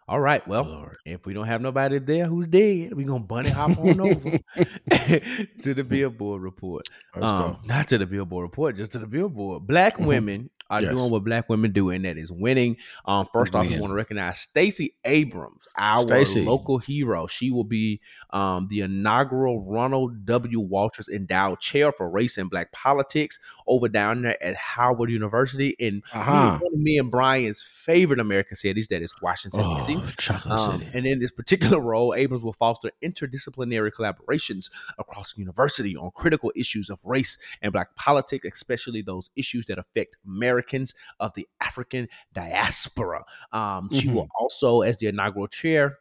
All 0.09 0.20
right. 0.20 0.46
Well, 0.46 0.62
Lord. 0.64 0.96
if 1.05 1.27
we 1.27 1.35
don't 1.35 1.46
have 1.46 1.61
nobody 1.61 1.99
there 1.99 2.27
who's 2.27 2.46
dead, 2.46 2.94
we're 2.94 3.07
going 3.07 3.22
to 3.22 3.27
bunny 3.27 3.49
hop 3.51 3.77
on 3.79 4.01
over 4.01 4.31
to 5.62 5.75
the 5.75 5.83
Billboard 5.85 6.42
report. 6.42 6.88
Um, 7.14 7.59
not 7.64 7.88
to 7.88 7.99
the 7.99 8.07
Billboard 8.07 8.42
report, 8.44 8.77
just 8.77 8.92
to 8.92 8.99
the 9.01 9.07
Billboard. 9.07 9.66
Black 9.66 9.96
Mhm. 9.96 10.07
women 10.07 10.51
are 10.70 10.83
Yes. 10.83 10.92
doing 10.92 11.11
what 11.11 11.24
black 11.24 11.48
women 11.48 11.70
do, 11.72 11.90
and 11.90 12.05
that 12.05 12.16
is 12.18 12.31
winning. 12.33 12.76
Um, 13.05 13.26
first 13.33 13.55
off, 13.55 13.66
I 13.70 13.79
want 13.79 13.90
to 13.90 13.94
recognize 13.94 14.38
Stacey 14.38 14.94
Abrams, 15.05 15.62
our 15.76 16.02
Stacey. 16.02 16.44
local 16.44 16.79
hero. 16.79 17.26
She 17.26 17.50
will 17.50 17.64
be 17.64 18.00
um, 18.31 18.66
the 18.68 18.81
inaugural 18.81 19.64
Ronald 19.64 20.24
W. 20.26 20.61
Walters 20.61 21.09
Endowed 21.09 21.61
Chair 21.61 21.92
for 21.92 22.09
Race 22.11 22.37
and 22.38 22.50
Black 22.50 22.72
Politics 22.72 23.38
over 23.66 23.88
down 23.88 24.22
there 24.22 24.42
at 24.42 24.55
Howard 24.57 25.11
University 25.11 25.70
in 25.79 26.02
Uh-huh. 26.12 26.59
one 26.61 26.72
of 26.74 26.79
me 26.81 26.98
and 26.98 27.11
Bryan's 27.11 27.62
favorite 27.62 28.20
American 28.20 28.57
cities, 28.57 28.88
that 28.88 29.02
is 29.02 29.14
Washington, 29.22 29.62
D.C. 29.76 29.96
Oh, 29.96 30.11
Chocolate 30.18 30.59
Um, 30.59 30.83
and 30.92 31.07
in 31.07 31.18
this 31.20 31.31
particular 31.33 31.81
role, 31.81 32.14
Abrams 32.14 32.42
will 32.42 32.52
foster 32.52 32.90
interdisciplinary 33.02 33.90
collaborations 33.92 34.70
across 34.98 35.33
the 35.35 35.40
university 35.40 35.96
on 35.96 36.11
critical 36.14 36.52
issues 36.57 36.90
of 36.90 36.98
race 37.05 37.38
and 37.62 37.72
black 37.72 37.94
politics, 37.96 38.46
especially 38.52 39.02
those 39.02 39.31
issues 39.37 39.66
that 39.66 39.79
affect 39.79 40.16
Americans 40.57 40.95
of 41.21 41.33
the 41.35 41.47
African 41.61 42.09
diaspora. 42.33 43.25
Um, 43.53 43.90
She 43.92 44.09
Mhm. 44.09 44.14
will 44.14 44.27
also, 44.38 44.81
as 44.83 44.99
the 44.99 45.07
inaugural 45.07 45.49
chair, 45.49 45.99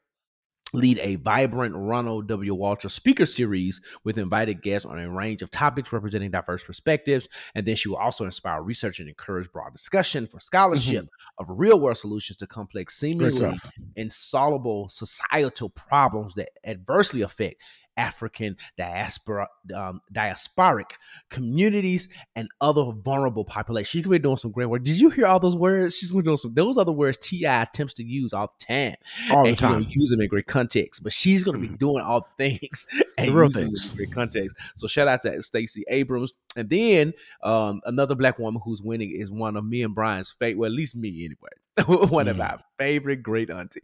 lead 0.74 1.00
a 1.00 1.16
vibrant 1.16 1.76
Ronald 1.76 2.28
W. 2.28 2.54
Walter 2.54 2.90
speaker 2.90 3.26
series 3.26 3.82
with 4.04 4.18
invited 4.18 4.62
guests 4.62 4.86
on 4.86 5.00
a 5.00 5.10
range 5.10 5.42
of 5.42 5.50
topics 5.52 5.94
representing 5.94 6.32
diverse 6.32 6.64
perspectives. 6.66 7.30
And 7.56 7.66
then 7.66 7.76
she 7.78 7.90
will 7.90 7.98
also 7.98 8.26
inspire 8.26 8.62
research 8.62 9.00
and 9.00 9.08
encourage 9.08 9.52
broad 9.52 9.72
discussion 9.74 10.28
for 10.28 10.40
scholarship 10.40 11.08
of 11.38 11.48
real 11.50 11.80
world 11.80 11.98
solutions 11.98 12.38
to 12.38 12.48
complex, 12.48 12.98
seemingly 12.98 13.62
stuff. 13.62 13.74
insoluble 13.96 14.90
societal 14.90 15.70
problems 15.70 16.36
that 16.36 16.50
adversely 16.66 17.22
affect 17.22 17.56
African 17.98 18.58
diaspora, 18.78 19.48
um, 19.76 20.02
diasporic 20.14 20.92
communities 21.30 22.10
and 22.36 22.48
other 22.62 22.92
vulnerable 22.92 23.46
populations. 23.46 23.90
She's 23.90 24.02
gonna 24.04 24.18
be 24.18 24.24
doing 24.24 24.38
some 24.38 24.52
great 24.52 24.66
work. 24.68 24.84
Did 24.84 25.00
you 25.00 25.10
hear 25.10 25.26
all 25.28 25.40
those 25.40 25.56
words? 25.56 25.96
She's 25.96 26.12
gonna 26.12 26.24
be 26.24 26.28
doing 26.28 26.38
some. 26.38 26.54
Those 26.54 26.78
are 26.78 26.86
the 26.86 26.94
words 26.94 27.18
Ti 27.18 27.46
attempts 27.46 27.94
to 27.96 28.04
use 28.04 28.34
all 28.34 28.54
the 28.60 28.66
time, 28.66 28.96
All 29.32 29.46
the 29.46 29.56
time. 29.56 29.86
Use 29.90 30.10
them 30.10 30.22
in 30.22 30.28
great 30.28 30.48
context. 30.48 31.04
But 31.04 31.14
she's 31.14 31.44
gonna 31.44 31.60
be 31.60 31.68
doing 31.70 32.02
all 32.02 32.22
the 32.22 32.50
things 32.50 32.86
and 33.18 33.32
real 33.34 33.46
using 33.46 33.62
them 33.66 33.70
things. 33.72 33.92
in 33.92 33.98
great 33.98 34.12
context. 34.12 34.56
So 34.76 34.88
shout 34.88 35.08
out 35.08 35.22
to 35.24 35.42
Stacey 35.42 35.84
Abrams, 35.90 36.34
and 36.56 36.70
then 36.70 37.14
um, 37.44 37.82
another 37.86 38.16
black 38.16 38.40
woman 38.40 38.62
who's 38.64 38.82
winning 38.82 39.12
is 39.12 39.32
one 39.32 39.56
of 39.56 39.66
me 39.66 39.82
and 39.84 39.94
Bryan's 39.96 40.32
favorite. 40.32 40.60
Well, 40.60 40.68
at 40.72 40.76
least 40.76 40.96
me 40.96 41.26
anyway. 41.26 41.50
one 42.10 42.28
of 42.28 42.38
Mm. 42.38 42.50
our 42.52 42.60
favorite 42.80 43.22
great 43.24 43.50
aunties. 43.50 43.84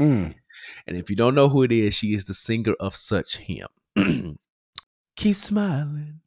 Mm. 0.00 0.34
And 0.86 0.96
if 0.96 1.08
you 1.10 1.16
don't 1.16 1.34
know 1.34 1.48
who 1.48 1.62
it 1.62 1.72
is, 1.72 1.94
she 1.94 2.14
is 2.14 2.24
the 2.26 2.34
singer 2.34 2.74
of 2.80 2.94
such 2.96 3.36
hymn. 3.38 3.66
keep 5.16 5.34
smiling, 5.34 6.20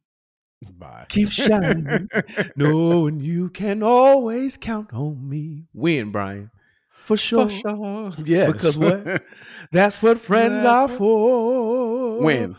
Bye. 0.78 1.06
keep 1.08 1.30
shining, 1.30 2.08
knowing 2.56 3.20
you 3.20 3.48
can 3.50 3.82
always 3.82 4.56
count 4.56 4.92
on 4.92 5.28
me. 5.28 5.66
Win, 5.72 6.10
Bryan. 6.10 6.50
For 6.90 7.16
sure. 7.16 7.48
For 7.48 7.58
sure. 7.60 8.12
Yes. 8.24 8.52
Because 8.52 8.78
what? 8.78 9.22
That's 9.72 10.02
what 10.02 10.18
friends 10.18 10.64
are 10.64 10.88
for. 10.88 12.20
when? 12.22 12.56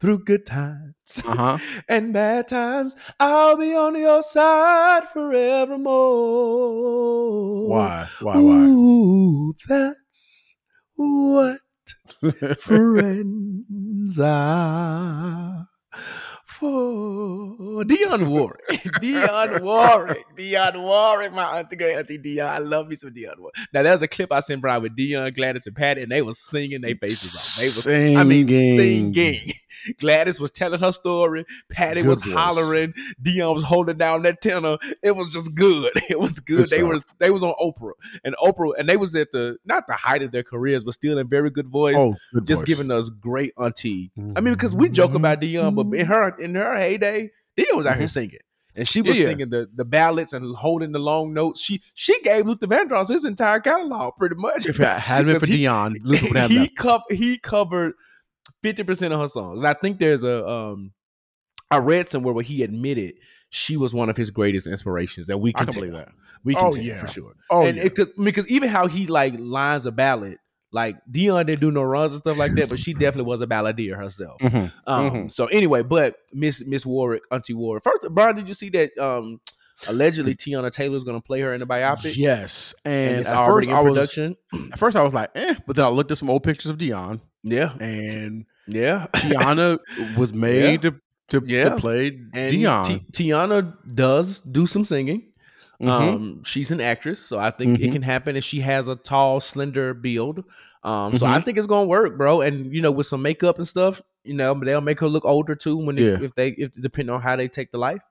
Through 0.00 0.24
good 0.24 0.44
times 0.44 0.94
Uh 1.26 1.34
huh. 1.36 1.58
and 1.88 2.12
bad 2.12 2.48
times, 2.48 2.94
I'll 3.18 3.56
be 3.56 3.74
on 3.74 3.98
your 3.98 4.22
side 4.22 5.04
forevermore. 6.34 7.68
Why? 7.68 8.06
Why? 8.20 8.34
Why? 8.34 8.66
Ooh, 8.66 9.54
that's 9.68 10.33
what 10.96 11.58
friends 12.58 14.18
are 14.20 15.68
for. 16.44 17.84
Dionne 17.84 18.28
Warwick. 18.28 18.60
Dionne 19.02 19.60
Warwick. 19.60 20.24
Dionne 20.36 20.82
Warwick, 20.82 21.32
my 21.32 21.58
auntie, 21.58 21.76
great 21.76 21.96
auntie 21.96 22.18
Dionne. 22.18 22.46
I 22.46 22.58
love 22.58 22.88
me 22.88 22.96
some 22.96 23.10
Dionne 23.10 23.38
Warwick. 23.38 23.54
Now, 23.72 23.82
there's 23.82 24.02
a 24.02 24.08
clip 24.08 24.32
I 24.32 24.40
sent 24.40 24.60
Bryan 24.60 24.82
with 24.82 24.96
Dionne, 24.96 25.34
Gladys, 25.34 25.66
and 25.66 25.76
Patti, 25.76 26.02
and 26.02 26.12
they 26.12 26.22
were 26.22 26.34
singing 26.34 26.80
their 26.80 26.94
faces 26.94 27.34
off. 27.34 27.56
They 27.56 27.66
was, 27.66 28.16
I 28.16 28.24
mean, 28.24 28.48
Singing. 28.48 29.52
Gladys 29.98 30.40
was 30.40 30.50
telling 30.50 30.80
her 30.80 30.92
story. 30.92 31.44
Patti 31.70 32.02
Good 32.02 32.08
was 32.08 32.22
voice. 32.22 32.34
hollering. 32.34 32.94
Dionne 33.22 33.54
was 33.54 33.64
holding 33.64 33.96
down 33.98 34.22
that 34.22 34.40
tenor. 34.40 34.78
It 35.02 35.16
was 35.16 35.28
just 35.28 35.54
good. 35.54 35.92
It 36.10 36.20
was 36.20 36.40
good. 36.40 36.56
Good 36.58 36.70
they 36.70 36.76
stuff. 36.78 36.88
was 36.92 37.08
they 37.18 37.30
was 37.30 37.42
on 37.42 37.54
Oprah 37.60 37.92
and 38.24 38.34
Oprah, 38.36 38.72
and 38.78 38.88
they 38.88 38.96
was 38.96 39.14
at 39.16 39.32
the 39.32 39.56
not 39.64 39.86
the 39.86 39.94
height 39.94 40.22
of 40.22 40.32
their 40.32 40.42
careers, 40.42 40.84
but 40.84 40.94
still 40.94 41.18
in 41.18 41.28
very 41.28 41.50
good 41.50 41.68
voice. 41.68 41.96
Oh, 41.98 42.14
good 42.32 42.46
just 42.46 42.60
voice. 42.62 42.66
giving 42.66 42.90
us 42.90 43.10
great 43.10 43.52
auntie. 43.58 44.12
I 44.36 44.40
mean, 44.40 44.54
because 44.54 44.74
we 44.74 44.88
joke 44.88 45.14
about 45.14 45.40
Dionne, 45.40 45.74
but 45.74 45.96
in 45.98 46.06
her 46.06 46.36
in 46.38 46.54
her 46.54 46.76
heyday, 46.76 47.30
Dionne 47.58 47.76
was 47.76 47.86
out 47.86 47.96
here 47.96 48.06
Mhm. 48.06 48.10
singing. 48.10 48.38
And 48.76 48.88
she 48.88 49.02
was 49.02 49.16
Yeah. 49.18 49.26
singing 49.26 49.50
the, 49.50 49.70
the 49.72 49.84
ballads 49.84 50.32
and 50.32 50.56
holding 50.56 50.90
the 50.90 50.98
long 50.98 51.32
notes. 51.32 51.60
She 51.60 51.80
she 51.94 52.20
gave 52.22 52.44
Luther 52.46 52.66
Vandross 52.66 53.08
his 53.08 53.24
entire 53.24 53.60
catalog, 53.60 54.14
pretty 54.18 54.34
much. 54.36 54.66
If 54.66 54.80
it 54.80 54.86
hadn't 54.98 55.30
been 55.32 55.38
for 55.40 55.46
he- 55.46 55.64
Dionne, 55.64 55.94
Luther 56.02 56.26
would 56.28 56.36
have 56.36 56.50
he 56.50 56.68
co- 56.68 57.02
he 57.08 57.38
covered 57.38 57.92
fifty 58.62 58.82
percent 58.82 59.12
of 59.14 59.20
her 59.20 59.28
songs. 59.28 59.58
And 59.60 59.68
I 59.68 59.74
think 59.74 59.98
there's 59.98 60.22
a 60.24 60.46
um 60.46 60.92
I 61.70 61.78
read 61.78 62.08
somewhere 62.10 62.34
where 62.34 62.44
he 62.44 62.62
admitted 62.62 63.14
she 63.50 63.76
was 63.76 63.94
one 63.94 64.08
of 64.10 64.16
his 64.16 64.30
greatest 64.30 64.66
inspirations, 64.66 65.28
and 65.28 65.40
we 65.40 65.50
I 65.54 65.58
can, 65.60 65.66
can 65.68 65.80
believe 65.80 65.92
that. 65.94 66.08
We 66.44 66.54
can 66.54 66.64
Oh, 66.66 66.70
tell 66.72 66.82
yeah. 66.82 66.96
for 66.98 67.06
sure. 67.06 67.32
Oh, 67.50 67.64
and 67.66 67.76
yeah. 67.76 67.84
it 67.84 67.94
could 67.94 68.10
because 68.22 68.48
even 68.50 68.68
how 68.68 68.86
he 68.86 69.06
like 69.06 69.34
lines 69.38 69.86
a 69.86 69.92
ballad, 69.92 70.38
like 70.72 70.96
Dionne 71.10 71.46
didn't 71.46 71.60
do 71.60 71.70
no 71.70 71.82
runs 71.82 72.12
and 72.12 72.20
stuff 72.20 72.36
like 72.36 72.54
that, 72.56 72.68
but 72.68 72.78
she 72.78 72.92
definitely 72.92 73.28
was 73.30 73.40
a 73.40 73.46
balladeer 73.46 73.96
herself. 73.96 74.40
Mhm. 74.40 74.72
Um, 74.86 75.10
Mhm. 75.10 75.30
So 75.30 75.46
anyway, 75.46 75.82
but 75.82 76.16
Miss 76.32 76.62
Miss 76.66 76.84
Warwick, 76.84 77.22
Auntie 77.30 77.54
Warwick. 77.54 77.84
First, 77.84 78.12
Bryan, 78.12 78.36
did 78.36 78.48
you 78.48 78.54
see 78.54 78.68
that? 78.70 78.96
Um, 78.98 79.40
allegedly 79.88 80.34
Teyana 80.36 80.70
Taylor's 80.70 81.02
going 81.04 81.20
to 81.20 81.24
play 81.24 81.40
her 81.40 81.52
in 81.52 81.60
the 81.60 81.66
biopic, 81.66 82.16
Yes, 82.16 82.74
and, 82.84 83.16
and, 83.18 83.26
at 83.26 83.46
first 83.46 83.68
I 83.68 83.80
was 83.80 83.92
production. 83.92 84.36
at 84.72 84.78
first 84.78 84.96
I 84.96 85.02
was 85.02 85.12
like, 85.14 85.30
eh, 85.34 85.54
but 85.66 85.74
then 85.76 85.84
I 85.84 85.88
looked 85.88 86.10
at 86.12 86.18
some 86.18 86.30
old 86.30 86.42
pictures 86.44 86.70
of 86.70 86.78
Dionne, 86.78 87.20
Yeah, 87.44 87.72
and 87.78 88.46
yeah. 88.66 89.06
Teyana 89.14 89.78
was 90.16 90.32
made 90.32 90.82
to 90.82 90.94
to, 91.28 91.42
Yeah. 91.46 91.70
to 91.70 91.76
play 91.76 92.08
And 92.34 92.54
Dionne. 92.54 92.84
Ti- 93.12 93.30
Teyana 93.30 93.74
does 93.94 94.40
do 94.40 94.66
some 94.66 94.84
singing. 94.84 95.28
Mhm. 95.80 95.88
Um, 95.88 96.42
she's 96.44 96.70
an 96.70 96.80
actress, 96.80 97.18
so 97.20 97.38
I 97.38 97.50
think 97.50 97.80
it 97.80 97.88
Mhm. 97.88 97.92
can 97.92 98.02
happen. 98.02 98.36
And 98.36 98.44
she 98.44 98.60
has 98.60 98.88
a 98.88 98.94
tall, 98.96 99.40
slender 99.40 99.94
build. 99.94 100.44
Um, 100.82 101.16
so 101.18 101.24
I 101.26 101.38
Mhm. 101.38 101.44
think 101.44 101.58
it's 101.58 101.66
gonna 101.66 101.86
work, 101.86 102.16
bro. 102.18 102.40
And 102.42 102.72
you 102.74 102.80
know, 102.82 102.90
with 102.90 103.06
some 103.06 103.22
makeup 103.22 103.58
and 103.58 103.66
stuff, 103.68 104.00
you 104.22 104.34
know, 104.34 104.54
they'll 104.54 104.80
make 104.82 105.00
her 105.00 105.08
look 105.08 105.24
older 105.24 105.54
too 105.54 105.76
when 105.76 105.96
they, 105.96 106.10
Yeah. 106.10 106.18
if 106.22 106.34
they 106.34 106.48
if 106.50 106.72
depending 106.72 107.14
on 107.14 107.20
how 107.22 107.36
they 107.36 107.48
take 107.48 107.70
the 107.72 107.78
life. 107.78 108.02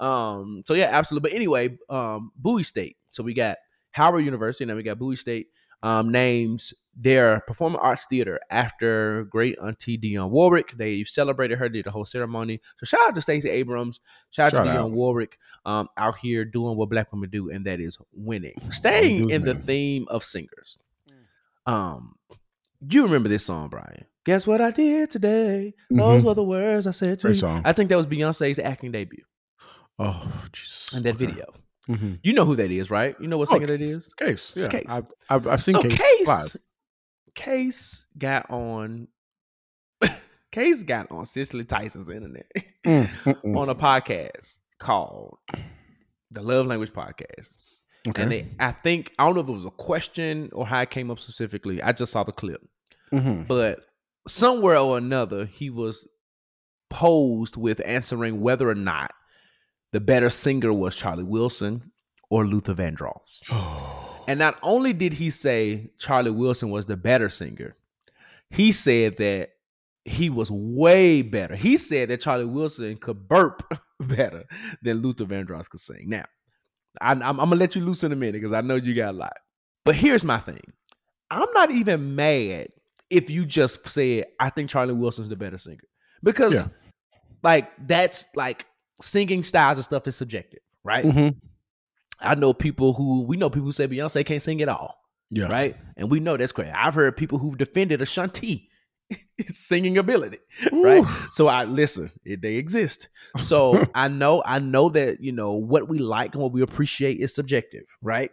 Um, 0.00 0.62
so 0.64 0.74
yeah, 0.74 0.88
absolutely. 0.92 1.30
But 1.30 1.36
anyway, 1.36 1.78
um, 1.88 2.32
Bowie 2.36 2.62
State. 2.62 2.96
So 3.08 3.22
we 3.22 3.34
got 3.34 3.56
Howard 3.92 4.24
University, 4.24 4.64
and 4.64 4.70
then 4.70 4.76
we 4.76 4.82
got 4.82 4.98
Bowie 4.98 5.16
State. 5.16 5.48
Um, 5.82 6.10
names 6.12 6.74
their 7.00 7.40
performing 7.46 7.78
arts 7.78 8.06
theater 8.10 8.40
after 8.50 9.22
great 9.24 9.56
auntie 9.62 9.96
Dionne 9.96 10.30
Warwick. 10.30 10.72
They've 10.76 11.06
celebrated 11.08 11.58
her, 11.58 11.68
did 11.68 11.84
the 11.84 11.92
whole 11.92 12.04
ceremony. 12.04 12.60
So 12.78 12.86
shout 12.86 13.00
out 13.08 13.14
to 13.14 13.22
Stacey 13.22 13.48
Abrams, 13.50 14.00
shout, 14.30 14.52
out 14.52 14.64
to 14.64 14.70
Dionne 14.70 14.76
out. 14.86 14.90
Warwick, 14.90 15.38
um, 15.64 15.88
out 15.96 16.18
here 16.18 16.44
doing 16.44 16.76
what 16.76 16.88
black 16.90 17.12
women 17.12 17.30
do, 17.30 17.50
and 17.50 17.64
that 17.66 17.78
is 17.80 17.98
winning. 18.12 18.54
Staying 18.72 19.28
do 19.28 19.34
in 19.34 19.44
the 19.44 19.54
theme 19.54 20.06
of 20.08 20.24
singers. 20.24 20.76
Um, 21.66 22.16
you 22.90 23.02
remember 23.04 23.28
this 23.28 23.44
song, 23.44 23.68
Bryan? 23.68 24.06
Guess 24.24 24.46
what 24.46 24.60
I 24.60 24.70
did 24.70 25.10
today? 25.10 25.74
Those 25.90 26.22
Mhm. 26.22 26.26
were 26.26 26.34
the 26.34 26.42
words 26.44 26.86
I 26.86 26.90
said 26.90 27.18
to 27.20 27.26
Great 27.28 27.34
you. 27.36 27.40
song. 27.40 27.62
I 27.64 27.72
think 27.72 27.88
that 27.90 27.96
was 27.96 28.06
Beyonce's 28.06 28.58
acting 28.58 28.92
debut 28.92 29.24
Oh, 29.98 30.42
Jesus. 30.52 30.92
in 30.92 31.02
that 31.04 31.14
Okay. 31.14 31.26
video. 31.26 31.46
Mhm. 31.88 32.20
You 32.22 32.34
know 32.34 32.44
who 32.44 32.54
that 32.56 32.70
is, 32.70 32.90
right? 32.90 33.16
You 33.20 33.26
know 33.28 33.38
what 33.38 33.48
Oh, 33.50 33.52
singer 33.54 33.66
that 33.68 33.80
is? 33.80 34.06
Case. 34.18 34.54
It's 34.56 34.66
Yeah. 34.72 34.80
Case. 34.80 34.86
I've, 34.90 35.06
I've, 35.30 35.46
I've 35.46 35.62
seen 35.62 35.74
so 35.76 35.82
Case, 35.82 35.98
Case, 36.00 36.26
live. 36.26 36.56
Case 37.38 38.04
got 38.18 38.50
on. 38.50 39.06
Case 40.52 40.82
got 40.82 41.10
on 41.12 41.24
Cicely 41.24 41.64
Tyson's 41.64 42.08
internet 42.08 42.46
Mm, 42.86 43.08
on 43.56 43.68
a 43.68 43.74
podcast 43.74 44.56
called 44.80 45.38
the 46.30 46.42
Love 46.42 46.66
Language 46.66 46.92
Podcast, 46.92 47.50
Okay. 48.08 48.22
and 48.22 48.32
they, 48.32 48.46
I 48.58 48.72
think 48.72 49.12
I 49.18 49.24
don't 49.26 49.34
know 49.36 49.42
if 49.42 49.48
it 49.48 49.52
was 49.52 49.64
a 49.64 49.70
question 49.70 50.48
or 50.52 50.66
how 50.66 50.80
it 50.80 50.90
came 50.90 51.10
up 51.10 51.18
specifically. 51.20 51.80
I 51.82 51.92
just 51.92 52.10
saw 52.12 52.22
the 52.24 52.32
clip, 52.32 52.60
Mhm. 53.12 53.46
but 53.46 53.80
somewhere 54.26 54.76
or 54.78 54.98
another, 54.98 55.44
he 55.46 55.70
was 55.70 56.06
posed 56.90 57.56
with 57.56 57.80
answering 57.84 58.40
whether 58.40 58.68
or 58.68 58.74
not 58.74 59.12
the 59.92 60.00
better 60.00 60.30
singer 60.30 60.72
was 60.72 60.96
Charlie 60.96 61.22
Wilson 61.24 61.92
or 62.30 62.44
Luther 62.46 62.74
Vandross. 62.74 63.42
And 64.28 64.38
not 64.38 64.58
only 64.62 64.92
did 64.92 65.14
he 65.14 65.30
say 65.30 65.90
Charlie 65.98 66.30
Wilson 66.30 66.70
was 66.70 66.84
the 66.86 66.96
better 66.98 67.30
singer, 67.30 67.74
he 68.50 68.72
said 68.72 69.16
that 69.16 69.50
he 70.04 70.28
was 70.28 70.50
way 70.50 71.22
better. 71.22 71.56
He 71.56 71.78
said 71.78 72.10
that 72.10 72.20
Charlie 72.20 72.44
Wilson 72.44 72.96
could 72.96 73.26
burp 73.26 73.62
better 74.00 74.44
than 74.82 74.98
Luther 74.98 75.24
Vandross 75.24 75.68
could 75.70 75.80
sing. 75.80 76.10
Now, 76.10 76.26
I, 77.00 77.12
am 77.12 77.20
gonna 77.36 77.56
let 77.56 77.74
you 77.74 77.82
loose 77.84 78.04
in 78.04 78.12
a 78.12 78.16
minute 78.16 78.34
because 78.34 78.52
I 78.52 78.60
know 78.60 78.76
you 78.76 78.94
got 78.94 79.10
a 79.14 79.16
lot. 79.16 79.36
But 79.84 79.96
here's 79.96 80.24
my 80.24 80.38
thing: 80.38 80.60
I'm 81.30 81.50
not 81.54 81.70
even 81.70 82.14
mad 82.14 82.68
if 83.08 83.30
you 83.30 83.46
just 83.46 83.86
said 83.88 84.26
I 84.38 84.50
think 84.50 84.68
Charlie 84.68 84.92
Wilson's 84.94 85.30
the 85.30 85.36
better 85.36 85.56
singer 85.58 85.88
because, 86.22 86.52
Yeah. 86.52 86.64
like, 87.42 87.70
that's 87.86 88.26
like 88.36 88.66
singing 89.00 89.42
styles 89.42 89.78
and 89.78 89.84
stuff 89.86 90.06
is 90.06 90.16
subjective, 90.16 90.60
right? 90.84 91.04
Mhm. 91.04 91.36
I 92.20 92.34
know 92.34 92.52
people 92.52 92.94
who 92.94 93.22
we 93.22 93.36
know 93.36 93.50
people 93.50 93.66
who 93.66 93.72
say 93.72 93.86
Beyonce 93.88 94.24
can't 94.26 94.42
sing 94.42 94.60
at 94.62 94.68
all, 94.68 94.98
Yeah. 95.30 95.46
right? 95.46 95.76
And 95.96 96.10
we 96.10 96.20
know 96.20 96.36
that's 96.36 96.52
crazy. 96.52 96.70
I've 96.72 96.94
heard 96.94 97.16
people 97.16 97.38
who've 97.38 97.56
defended 97.56 98.02
Ashanti 98.02 98.68
singing 99.48 99.96
ability, 99.98 100.38
right? 100.72 101.04
So 101.30 101.48
I 101.48 101.64
listen, 101.64 102.10
it, 102.24 102.42
they 102.42 102.56
exist. 102.56 103.08
So 103.38 103.86
I 103.94 104.08
know, 104.08 104.42
I 104.44 104.58
know 104.58 104.88
that 104.90 105.20
you 105.20 105.32
know 105.32 105.52
what 105.52 105.88
we 105.88 105.98
like 105.98 106.34
and 106.34 106.42
what 106.42 106.52
we 106.52 106.62
appreciate 106.62 107.18
is 107.18 107.34
subjective, 107.34 107.84
right? 108.02 108.30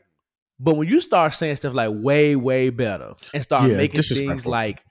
But 0.59 0.77
when 0.77 0.87
you 0.87 1.01
start 1.01 1.33
saying 1.33 1.57
stuff 1.57 1.73
like 1.73 1.91
way, 1.93 2.35
way 2.35 2.69
better 2.69 3.13
and 3.33 3.43
start 3.43 3.69
Yeah, 3.69 3.77
making 3.77 4.01
things 4.03 4.45
like 4.45 4.81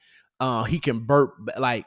uh 0.40 0.62
he 0.64 0.78
can 0.78 1.00
burp, 1.00 1.34
like 1.58 1.86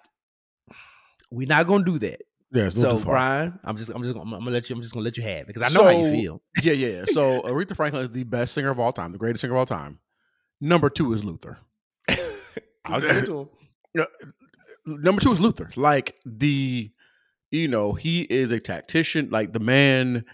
we're 1.32 1.48
not 1.48 1.67
gonna 1.67 1.84
do 1.86 2.00
that. 2.00 2.22
Yeah. 2.52 2.66
It's 2.66 2.76
a 2.76 2.80
little 2.80 3.00
So. 3.00 3.06
Bryan, 3.06 3.60
I'm 3.64 3.78
just, 3.78 3.92
I'm 3.92 4.02
just, 4.04 4.14
gonna, 4.14 4.36
I'm 4.36 4.44
gonna 4.44 4.52
let 4.52 4.70
you, 4.70 4.76
I'm 4.76 4.82
just 4.82 4.94
gonna 4.94 5.04
let 5.04 5.18
you 5.18 5.24
have 5.24 5.42
it 5.42 5.48
because 5.48 5.62
I 5.62 5.78
know 5.78 5.84
how 5.84 5.90
you 5.92 6.10
feel. 6.10 6.42
Yeah, 6.64 6.74
yeah. 6.74 6.88
yeah. 6.88 7.06
So 7.12 7.42
Aretha 7.42 7.76
Franklin 7.76 8.04
is 8.04 8.12
the 8.12 8.24
best 8.24 8.54
singer 8.54 8.70
of 8.70 8.80
all 8.80 8.92
time, 8.92 9.12
the 9.12 9.18
greatest 9.18 9.42
singer 9.42 9.54
of 9.54 9.60
all 9.60 9.66
time. 9.66 10.00
Number 10.62 10.90
two 10.90 11.14
is 11.14 11.24
Luther. 11.24 11.58
I'll 12.86 13.02
give 13.02 13.18
it 13.18 13.26
to 13.26 13.50
him. 13.96 14.06
Number 14.86 15.22
two 15.22 15.32
is 15.32 15.40
Luther. 15.40 15.70
Like 15.76 16.16
the, 16.26 16.90
you 17.52 17.68
know, 17.68 17.94
he 17.94 18.22
is 18.22 18.52
a 18.52 18.60
tactician. 18.60 19.30
Like 19.30 19.54
the 19.54 19.60
man, 19.60 20.26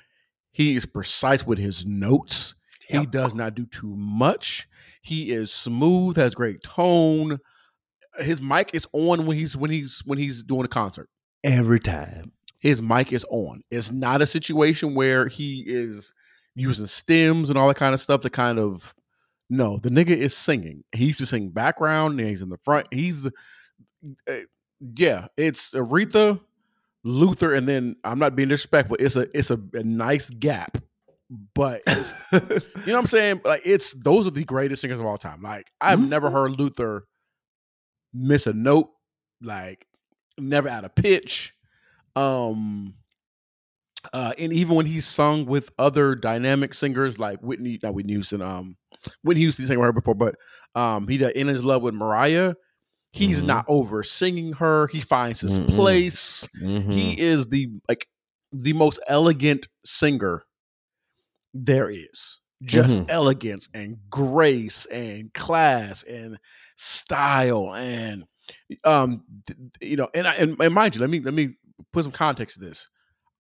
he 0.52 0.76
is 0.76 0.86
precise 0.86 1.46
with 1.46 1.58
his 1.58 1.86
notes. 1.86 2.56
He 2.88 3.06
does 3.08 3.34
not 3.34 3.56
do 3.56 3.66
too 3.66 3.96
much. 3.96 4.68
He 5.02 5.32
is 5.32 5.52
smooth, 5.52 6.16
has 6.16 6.36
great 6.36 6.62
tone. 6.62 7.40
His 8.20 8.40
mic 8.40 8.70
is 8.74 8.86
on 8.94 9.26
when 9.26 9.36
he's 9.36 9.58
when 9.58 9.72
he's 9.72 10.04
when 10.06 10.20
he's 10.20 10.44
doing 10.44 10.66
a 10.66 10.68
concert. 10.68 11.10
Every 11.44 11.80
time. 11.80 12.32
his 12.60 12.82
mic 12.82 13.12
is 13.12 13.26
on. 13.30 13.62
It's 13.70 13.92
not 13.92 14.22
a 14.22 14.26
situation 14.26 14.96
where 14.96 15.28
he 15.28 15.64
is 15.68 16.14
using 16.56 16.86
stems 16.88 17.50
and 17.50 17.58
all 17.60 17.68
that 17.68 17.76
kind 17.78 17.94
of 17.94 18.00
stuff 18.00 18.22
to 18.22 18.30
kind 18.30 18.60
of 18.60 18.94
no, 19.50 19.78
the 19.78 19.90
nigga 19.90 20.16
is 20.16 20.36
singing. 20.36 20.84
He 20.94 21.06
used 21.08 21.20
to 21.20 21.26
sing 21.26 21.50
background 21.50 22.20
and 22.20 22.30
he's 22.30 22.42
in 22.42 22.50
the 22.50 22.58
front. 22.64 22.88
He's 22.92 23.26
uh, 23.28 24.34
yeah, 24.96 25.28
it's 25.38 25.72
Aretha, 25.72 26.40
Luther, 27.04 27.54
and 27.54 27.68
then 27.68 27.98
I'm 28.06 28.20
not 28.20 28.36
being 28.36 28.50
disrespectful. 28.50 28.96
It's 29.00 29.16
a 29.18 29.28
it's 29.38 29.52
a, 29.52 29.60
a 29.74 29.84
nice 29.84 30.30
gap. 30.30 30.78
But 31.56 31.82
you 31.88 32.40
know 32.40 32.60
what 32.86 32.96
I'm 32.96 33.08
saying? 33.08 33.42
Like 33.44 33.64
it's 33.66 33.94
those 33.94 34.28
are 34.28 34.32
the 34.32 34.44
greatest 34.46 34.82
singers 34.82 35.00
of 35.00 35.06
all 35.06 35.18
time. 35.18 35.42
Like 35.42 35.68
I've 35.82 36.00
never 36.00 36.30
Mhm. 36.30 36.34
heard 36.34 36.60
Luther 36.60 37.06
miss 38.14 38.48
a 38.48 38.54
note, 38.54 38.90
like 39.42 39.86
never 40.38 40.70
out 40.70 40.86
of 40.86 40.96
pitch. 40.96 41.54
Um 42.16 42.96
uh 44.12 44.34
and 44.38 44.52
even 44.52 44.76
when 44.76 44.86
he's 44.86 45.06
sung 45.08 45.46
with 45.46 45.72
other 45.80 46.14
dynamic 46.16 46.74
singers 46.74 47.18
like 47.20 47.40
Whitney, 47.42 47.80
not 47.82 47.94
Whitney 47.94 48.14
Houston, 48.14 48.42
um 48.42 48.78
Whitney 49.24 49.42
Houston 49.42 49.66
sang 49.68 49.80
with 49.80 49.86
her 49.88 49.94
before, 49.94 50.16
but 50.16 50.36
um 50.76 51.08
he 51.08 51.18
did 51.18 51.36
in 51.36 51.48
his 51.48 51.64
love 51.64 51.82
with 51.82 51.94
Mariah. 51.94 52.56
He's 53.12 53.44
Mhm. 53.44 53.46
not 53.48 53.66
over 53.68 54.04
singing 54.04 54.54
her. 54.54 54.88
He 54.88 55.02
finds 55.02 55.42
his 55.42 55.58
Mm-mm. 55.60 55.76
place. 55.76 56.50
He 56.90 57.20
is 57.20 57.48
the 57.48 57.70
like 57.88 58.08
the 58.52 58.74
most 58.74 59.00
elegant 59.08 59.68
singer 59.86 60.44
there 61.54 61.90
is. 61.90 62.40
Just 62.64 62.98
Mhm. 63.00 63.06
elegance 63.10 63.70
and 63.74 63.98
grace 64.10 64.86
and 64.88 65.34
class 65.34 66.04
and 66.04 66.40
style 66.78 67.74
and 67.76 68.26
um 68.84 69.24
th- 69.48 69.58
th- 69.80 69.92
you 69.92 69.98
know 69.98 70.10
and, 70.14 70.28
I, 70.28 70.34
and 70.36 70.60
and 70.60 70.74
mind 70.74 70.96
you 70.96 71.02
let 71.02 71.10
me 71.10 71.20
let 71.20 71.34
me 71.34 71.56
put 71.92 72.04
some 72.04 72.12
context 72.12 72.60
to 72.60 72.66
this. 72.66 72.90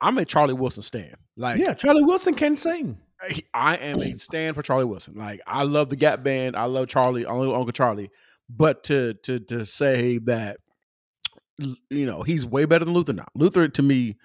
I'm 0.02 0.18
a 0.18 0.26
Charlie 0.26 0.54
Wilson 0.54 0.84
stan. 0.84 1.13
Like 1.38 1.60
yeah, 1.60 1.74
Charlie 1.74 2.04
Wilson 2.04 2.34
can 2.34 2.56
sing. 2.56 2.98
I 3.54 3.78
am 3.78 4.02
a 4.02 4.16
stand 4.18 4.56
for 4.56 4.62
Charlie 4.63 4.84
Wilson. 4.86 5.16
Like 5.16 5.39
I 5.48 5.63
love 5.63 5.89
the 5.89 5.96
Gap 5.96 6.24
Band. 6.24 6.56
I 6.58 6.66
love 6.66 6.88
Charlie. 6.89 7.26
I 7.26 7.32
love 7.32 7.54
Uncle 7.56 7.72
Charlie. 7.72 8.12
But 8.50 8.84
to 8.86 9.13
to 9.24 9.39
to 9.39 9.66
say 9.66 10.18
that 10.20 10.58
you 11.89 12.06
know 12.06 12.24
he's 12.24 12.46
way 12.46 12.66
better 12.66 12.84
than 12.86 12.94
Luther 12.94 13.13
now. 13.13 13.28
Luther 13.36 13.68
to 13.70 13.82
me, 13.82 14.18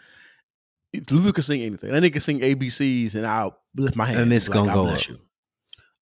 Luther 1.11 1.33
can 1.33 1.43
sing 1.45 1.63
anything. 1.63 1.93
That 1.93 2.03
nigga 2.03 2.13
can 2.13 2.21
sing 2.23 2.41
ABCs, 2.41 3.15
and 3.15 3.27
I'll 3.27 3.57
lift 3.77 3.95
my 3.97 4.07
hand. 4.07 4.19
And 4.19 4.33
it's 4.33 4.49
like, 4.49 4.55
gonna 4.55 4.67
God 4.69 4.75
go 4.75 4.85
bless 4.85 5.03
up. 5.05 5.17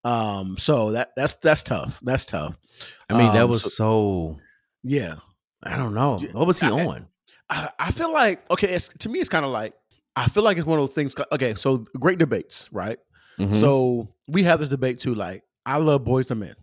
you. 0.04 0.10
Um. 0.10 0.56
So 0.56 0.92
that 0.92 1.10
that's 1.16 1.34
that's 1.34 1.62
tough. 1.62 2.00
That's 2.02 2.24
tough. 2.24 2.56
I 3.10 3.18
mean, 3.18 3.32
that 3.34 3.42
Um, 3.44 3.50
was 3.50 3.62
so- 3.64 3.68
so, 3.68 4.38
Yeah. 4.88 5.16
I 5.62 5.76
don't 5.76 5.94
know. 5.94 6.18
What 6.32 6.46
was 6.46 6.60
he 6.60 6.66
I- 6.66 6.70
on? 6.70 7.06
I, 7.48 7.70
I 7.78 7.90
feel 7.92 8.12
like 8.12 8.48
okay. 8.50 8.68
It's, 8.74 8.88
to 9.00 9.08
me, 9.08 9.20
it's 9.20 9.28
kind 9.28 9.44
of 9.44 9.50
like 9.52 9.72
I 10.16 10.28
feel 10.28 10.42
like 10.42 10.56
it's 10.58 10.66
one 10.66 10.78
of 10.80 10.86
those 10.86 10.94
things. 10.94 11.14
Okay, 11.32 11.54
so 11.54 11.78
great 11.98 12.18
debates, 12.18 12.68
right? 12.72 12.98
Mhm. 13.38 13.60
So 13.60 14.08
we 14.26 14.42
have 14.44 14.58
this 14.60 14.68
debate 14.68 14.98
too. 14.98 15.14
Like 15.14 15.42
I 15.64 15.76
love 15.78 16.02
Boyz 16.02 16.30
II 16.30 16.38
Men. 16.38 16.54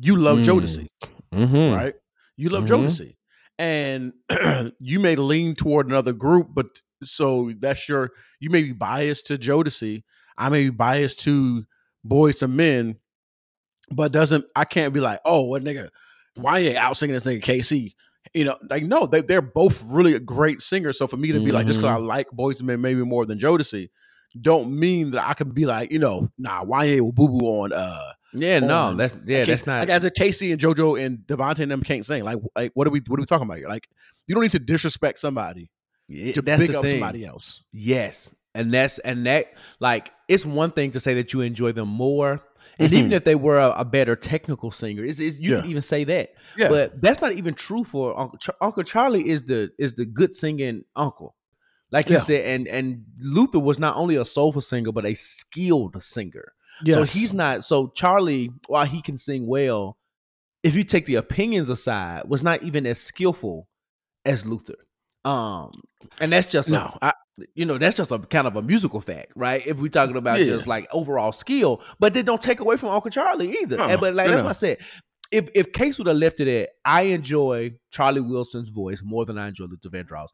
You 0.00 0.16
love 0.16 0.38
Mm. 0.38 0.44
Jodeci, 0.44 0.86
Mhm. 1.32 1.76
right? 1.76 1.94
You 2.36 2.48
love 2.48 2.64
Mhm. 2.64 2.68
Jodeci, 2.68 3.14
and 3.60 4.12
you 4.80 4.98
may 4.98 5.14
lean 5.16 5.54
toward 5.54 5.86
another 5.86 6.12
group, 6.12 6.48
but 6.52 6.66
so 7.04 7.52
that's 7.60 7.88
your. 7.88 8.10
You 8.40 8.50
may 8.50 8.62
be 8.62 8.72
biased 8.72 9.26
to 9.28 9.36
Jodeci. 9.36 10.02
I 10.36 10.48
may 10.48 10.64
be 10.64 10.70
biased 10.70 11.20
to 11.20 11.64
Boyz 12.04 12.42
II 12.42 12.48
Men, 12.48 12.96
but 13.90 14.10
doesn't 14.10 14.46
I 14.56 14.64
can't 14.64 14.92
be 14.92 14.98
like, 15.00 15.20
oh, 15.24 15.42
what 15.42 15.62
nigga? 15.62 15.90
Why 16.36 16.58
you 16.58 16.76
out 16.76 16.96
singing 16.96 17.14
this 17.14 17.22
nigga 17.22 17.42
K-Ci? 17.42 17.94
You 18.32 18.44
know, 18.44 18.56
like 18.68 18.82
no, 18.82 19.06
they 19.06 19.20
they're 19.20 19.42
both 19.42 19.82
really 19.84 20.14
a 20.14 20.20
great 20.20 20.60
singers. 20.60 20.98
So 20.98 21.06
for 21.06 21.16
me 21.16 21.32
to 21.32 21.40
be 21.40 21.52
like, 21.52 21.66
just 21.66 21.78
because 21.78 21.92
I 21.92 21.96
like 21.98 22.28
Boyz 22.30 22.60
II 22.60 22.66
Men 22.66 22.80
maybe 22.80 23.04
more 23.04 23.24
than 23.26 23.38
Jodeci, 23.38 23.90
don't 24.40 24.78
mean 24.78 25.12
that 25.12 25.28
I 25.28 25.34
can 25.34 25.50
be 25.50 25.66
like, 25.66 25.92
you 25.92 25.98
know, 25.98 26.28
nah, 26.38 26.64
YA 26.64 27.02
will 27.02 27.12
boo 27.12 27.28
boo 27.28 27.46
on 27.46 27.72
uh 27.72 28.12
Yeah, 28.32 28.58
no, 28.58 28.94
that's 28.94 29.14
yeah, 29.24 29.44
that's 29.44 29.66
not. 29.66 29.80
like 29.80 29.90
as 29.90 30.04
a 30.04 30.10
K-Ci 30.10 30.50
and 30.50 30.60
JoJo 30.60 31.04
and 31.04 31.18
DeVante 31.18 31.60
and 31.60 31.70
them 31.70 31.82
can't 31.82 32.04
sing. 32.04 32.24
Like, 32.24 32.38
like 32.56 32.72
what 32.74 32.86
are 32.86 32.90
we 32.90 33.00
what 33.06 33.18
are 33.18 33.22
we 33.22 33.26
talking 33.26 33.46
about 33.46 33.58
here? 33.58 33.68
Like, 33.68 33.88
you 34.26 34.34
don't 34.34 34.42
need 34.42 34.52
to 34.52 34.58
disrespect 34.58 35.20
somebody 35.20 35.70
yeah, 36.08 36.32
to 36.32 36.42
big 36.42 36.70
the 36.70 36.78
up 36.78 36.84
thing. 36.84 36.92
somebody 36.92 37.24
else. 37.24 37.62
Yes. 37.72 38.30
And 38.54 38.72
that's 38.72 38.98
and 39.00 39.26
that 39.26 39.52
like 39.80 40.12
it's 40.28 40.46
one 40.46 40.70
thing 40.70 40.92
to 40.92 41.00
say 41.00 41.14
that 41.14 41.32
you 41.32 41.40
enjoy 41.40 41.72
them 41.72 41.88
more. 41.88 42.40
And 42.78 42.92
even 42.92 43.12
if 43.12 43.24
they 43.24 43.34
were 43.34 43.58
a, 43.58 43.70
a 43.70 43.84
better 43.84 44.16
technical 44.16 44.70
singer, 44.70 45.04
it's, 45.04 45.18
you 45.18 45.26
Mm-hmm. 45.30 45.42
Yeah. 45.52 45.60
can 45.60 45.70
even 45.70 45.82
say 45.82 46.04
that. 46.04 46.30
Yeah. 46.56 46.68
But 46.68 47.00
that's 47.00 47.20
not 47.20 47.32
even 47.32 47.54
true 47.54 47.84
for 47.84 48.18
Uncle 48.18 48.38
Char- 48.38 48.56
Uncle 48.60 48.82
Charlie 48.82 49.28
is 49.28 49.44
the 49.44 49.70
is 49.78 49.94
the 49.94 50.06
good 50.06 50.34
singing 50.34 50.84
uncle. 50.96 51.34
Like 51.92 52.08
you 52.08 52.18
said, 52.18 52.44
and 52.46 52.66
and 52.66 53.04
Luther 53.20 53.60
was 53.60 53.78
not 53.78 53.96
only 53.96 54.16
a 54.16 54.24
soulful 54.24 54.60
singer, 54.62 54.90
but 54.90 55.06
a 55.06 55.14
skilled 55.14 56.02
singer. 56.02 56.52
So 56.84 57.04
he's 57.04 57.32
not 57.32 57.64
so 57.64 57.86
Charlie, 57.88 58.50
while 58.66 58.84
he 58.86 59.00
can 59.00 59.16
sing 59.16 59.46
well, 59.46 59.96
if 60.64 60.74
you 60.74 60.82
take 60.82 61.06
the 61.06 61.14
opinions 61.14 61.68
aside, 61.68 62.24
was 62.26 62.42
not 62.42 62.64
even 62.64 62.84
as 62.86 63.00
skillful 63.00 63.68
as 64.24 64.44
Luther. 64.44 64.74
Um, 65.24 65.72
and 66.20 66.32
that's 66.32 66.46
just 66.46 66.70
no. 66.70 66.96
I, 67.00 67.12
you 67.54 67.64
know, 67.64 67.78
that's 67.78 67.96
just 67.96 68.12
a 68.12 68.18
kind 68.18 68.46
of 68.46 68.56
a 68.56 68.62
musical 68.62 69.00
fact, 69.00 69.32
right? 69.34 69.66
If 69.66 69.78
we're 69.78 69.88
talking 69.88 70.16
about 70.16 70.38
Yeah. 70.40 70.46
just 70.46 70.66
like 70.66 70.86
overall 70.92 71.32
skill, 71.32 71.82
but 71.98 72.14
they 72.14 72.22
don't 72.22 72.42
take 72.42 72.60
away 72.60 72.76
from 72.76 72.90
Uncle 72.90 73.10
Charlie 73.10 73.56
either. 73.62 73.80
Uh-uh. 73.80 73.88
And, 73.88 74.00
but 74.00 74.14
like 74.14 74.26
No, 74.26 74.32
that's 74.32 74.42
no. 74.42 74.44
what 74.44 74.50
I 74.50 74.52
said. 74.52 74.78
If 75.32 75.48
if 75.54 75.72
Case 75.72 75.98
would 75.98 76.06
have 76.06 76.16
left 76.18 76.38
it 76.40 76.48
at, 76.48 76.70
I 76.84 77.02
enjoy 77.04 77.72
Charlie 77.90 78.20
Wilson's 78.20 78.68
voice 78.68 79.02
more 79.02 79.24
than 79.24 79.38
I 79.38 79.48
enjoy 79.48 79.64
Luther 79.64 79.88
Vandross. 79.88 80.28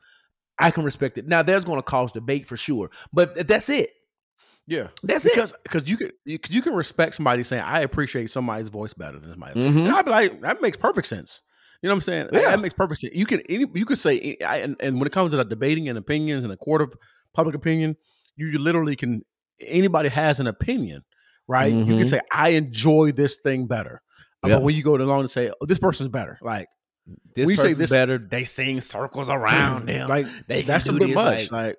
I 0.58 0.70
can 0.70 0.84
respect 0.84 1.16
it. 1.16 1.26
Now 1.26 1.42
there's 1.42 1.64
going 1.64 1.78
to 1.78 1.82
cause 1.82 2.12
debate 2.12 2.46
for 2.46 2.56
sure, 2.56 2.90
but 3.12 3.46
that's 3.48 3.70
it. 3.70 3.90
yeah. 4.66 4.88
That's 5.02 5.24
it. 5.24 5.32
Because 5.34 5.54
because 5.62 5.88
you 5.88 5.96
can 5.96 6.10
you, 6.26 6.38
you 6.50 6.60
can 6.60 6.74
respect 6.74 7.14
somebody 7.14 7.44
saying 7.44 7.62
I 7.62 7.80
appreciate 7.80 8.28
somebody's 8.30 8.68
voice 8.68 8.92
better 8.92 9.18
than 9.18 9.30
somebody. 9.30 9.58
else. 9.64 9.72
Mhm. 9.74 9.86
And 9.86 9.94
I'd 9.94 10.04
be 10.04 10.10
like 10.10 10.40
that 10.42 10.60
makes 10.60 10.76
perfect 10.76 11.08
sense. 11.08 11.40
You 11.82 11.88
know 11.88 11.94
what 11.94 11.96
I'm 11.96 12.00
saying? 12.02 12.28
Yeah. 12.32 12.40
That 12.50 12.60
makes 12.60 12.74
perfect 12.74 13.00
sense. 13.00 13.14
You 13.14 13.26
can 13.26 13.40
any, 13.48 13.66
you 13.74 13.86
could 13.86 13.98
say 13.98 14.36
I, 14.44 14.58
and, 14.58 14.76
and 14.80 14.98
when 14.98 15.06
it 15.06 15.12
comes 15.12 15.30
to 15.30 15.36
the 15.38 15.44
debating 15.44 15.88
and 15.88 15.96
opinions 15.96 16.44
and 16.44 16.52
a 16.52 16.56
court 16.56 16.82
of 16.82 16.92
public 17.34 17.54
opinion, 17.54 17.96
you, 18.36 18.48
you 18.48 18.58
literally 18.58 18.96
can 18.96 19.22
anybody 19.60 20.08
has 20.10 20.40
an 20.40 20.46
opinion, 20.46 21.02
right? 21.48 21.72
You 21.72 21.84
can 21.84 21.98
Mhm. 21.98 22.06
say, 22.06 22.20
I 22.32 22.50
enjoy 22.50 23.12
this 23.12 23.38
thing 23.42 23.66
better. 23.66 24.02
Uh, 24.44 24.48
Yeah. 24.48 24.56
But 24.56 24.62
when 24.64 24.74
you 24.74 24.82
go 24.82 24.94
along 24.96 25.20
and 25.20 25.30
say, 25.30 25.50
oh, 25.60 25.66
this 25.66 25.78
person's 25.78 26.08
better, 26.10 26.38
like, 26.42 26.66
This 27.34 27.46
We 27.46 27.56
say 27.56 27.72
this- 27.72 27.90
better. 27.90 28.18
They 28.18 28.44
sing 28.44 28.80
circles 28.80 29.28
around 29.28 29.86
them. 29.88 30.08
like 30.08 30.26
they 30.46 30.62
that's 30.62 30.88
a 30.88 30.92
bit 30.92 31.06
this, 31.08 31.14
much. 31.14 31.50
like- 31.50 31.66
Like, 31.66 31.76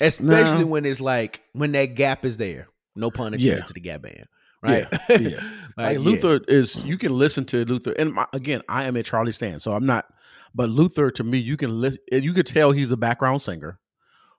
especially 0.00 0.64
when 0.64 0.84
it's 0.84 1.00
like 1.00 1.40
when 1.52 1.72
that 1.72 1.94
gap 1.94 2.24
is 2.24 2.36
there. 2.36 2.68
No 2.96 3.10
pun 3.10 3.32
intended 3.34 3.58
Yeah. 3.58 3.64
to 3.64 3.72
the 3.72 3.80
gap 3.80 4.02
band, 4.02 4.26
right? 4.62 4.86
Yeah, 5.08 5.16
yeah. 5.18 5.28
like, 5.76 5.96
like 5.96 5.98
Luther 5.98 6.40
is 6.48 6.76
you 6.84 6.98
can 6.98 7.16
listen 7.16 7.44
to 7.46 7.64
Luther, 7.64 7.92
and 7.92 8.12
my, 8.12 8.26
again, 8.32 8.62
I 8.68 8.84
am 8.84 8.96
a 8.96 9.02
Charlie 9.02 9.32
Stan, 9.32 9.60
so 9.60 9.72
I'm 9.74 9.86
not. 9.86 10.06
But 10.54 10.68
Luther, 10.68 11.10
to 11.12 11.24
me, 11.24 11.38
you 11.38 11.56
can 11.56 11.80
li- 11.80 11.98
you 12.10 12.32
could 12.34 12.46
tell 12.46 12.72
he's 12.72 12.92
a 12.92 12.96
background 12.96 13.42
singer 13.42 13.78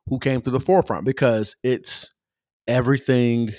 who 0.08 0.20
came 0.20 0.42
to 0.42 0.52
the 0.52 0.60
forefront 0.60 1.06
because 1.06 1.56
it's 1.64 2.14
everything 2.68 3.52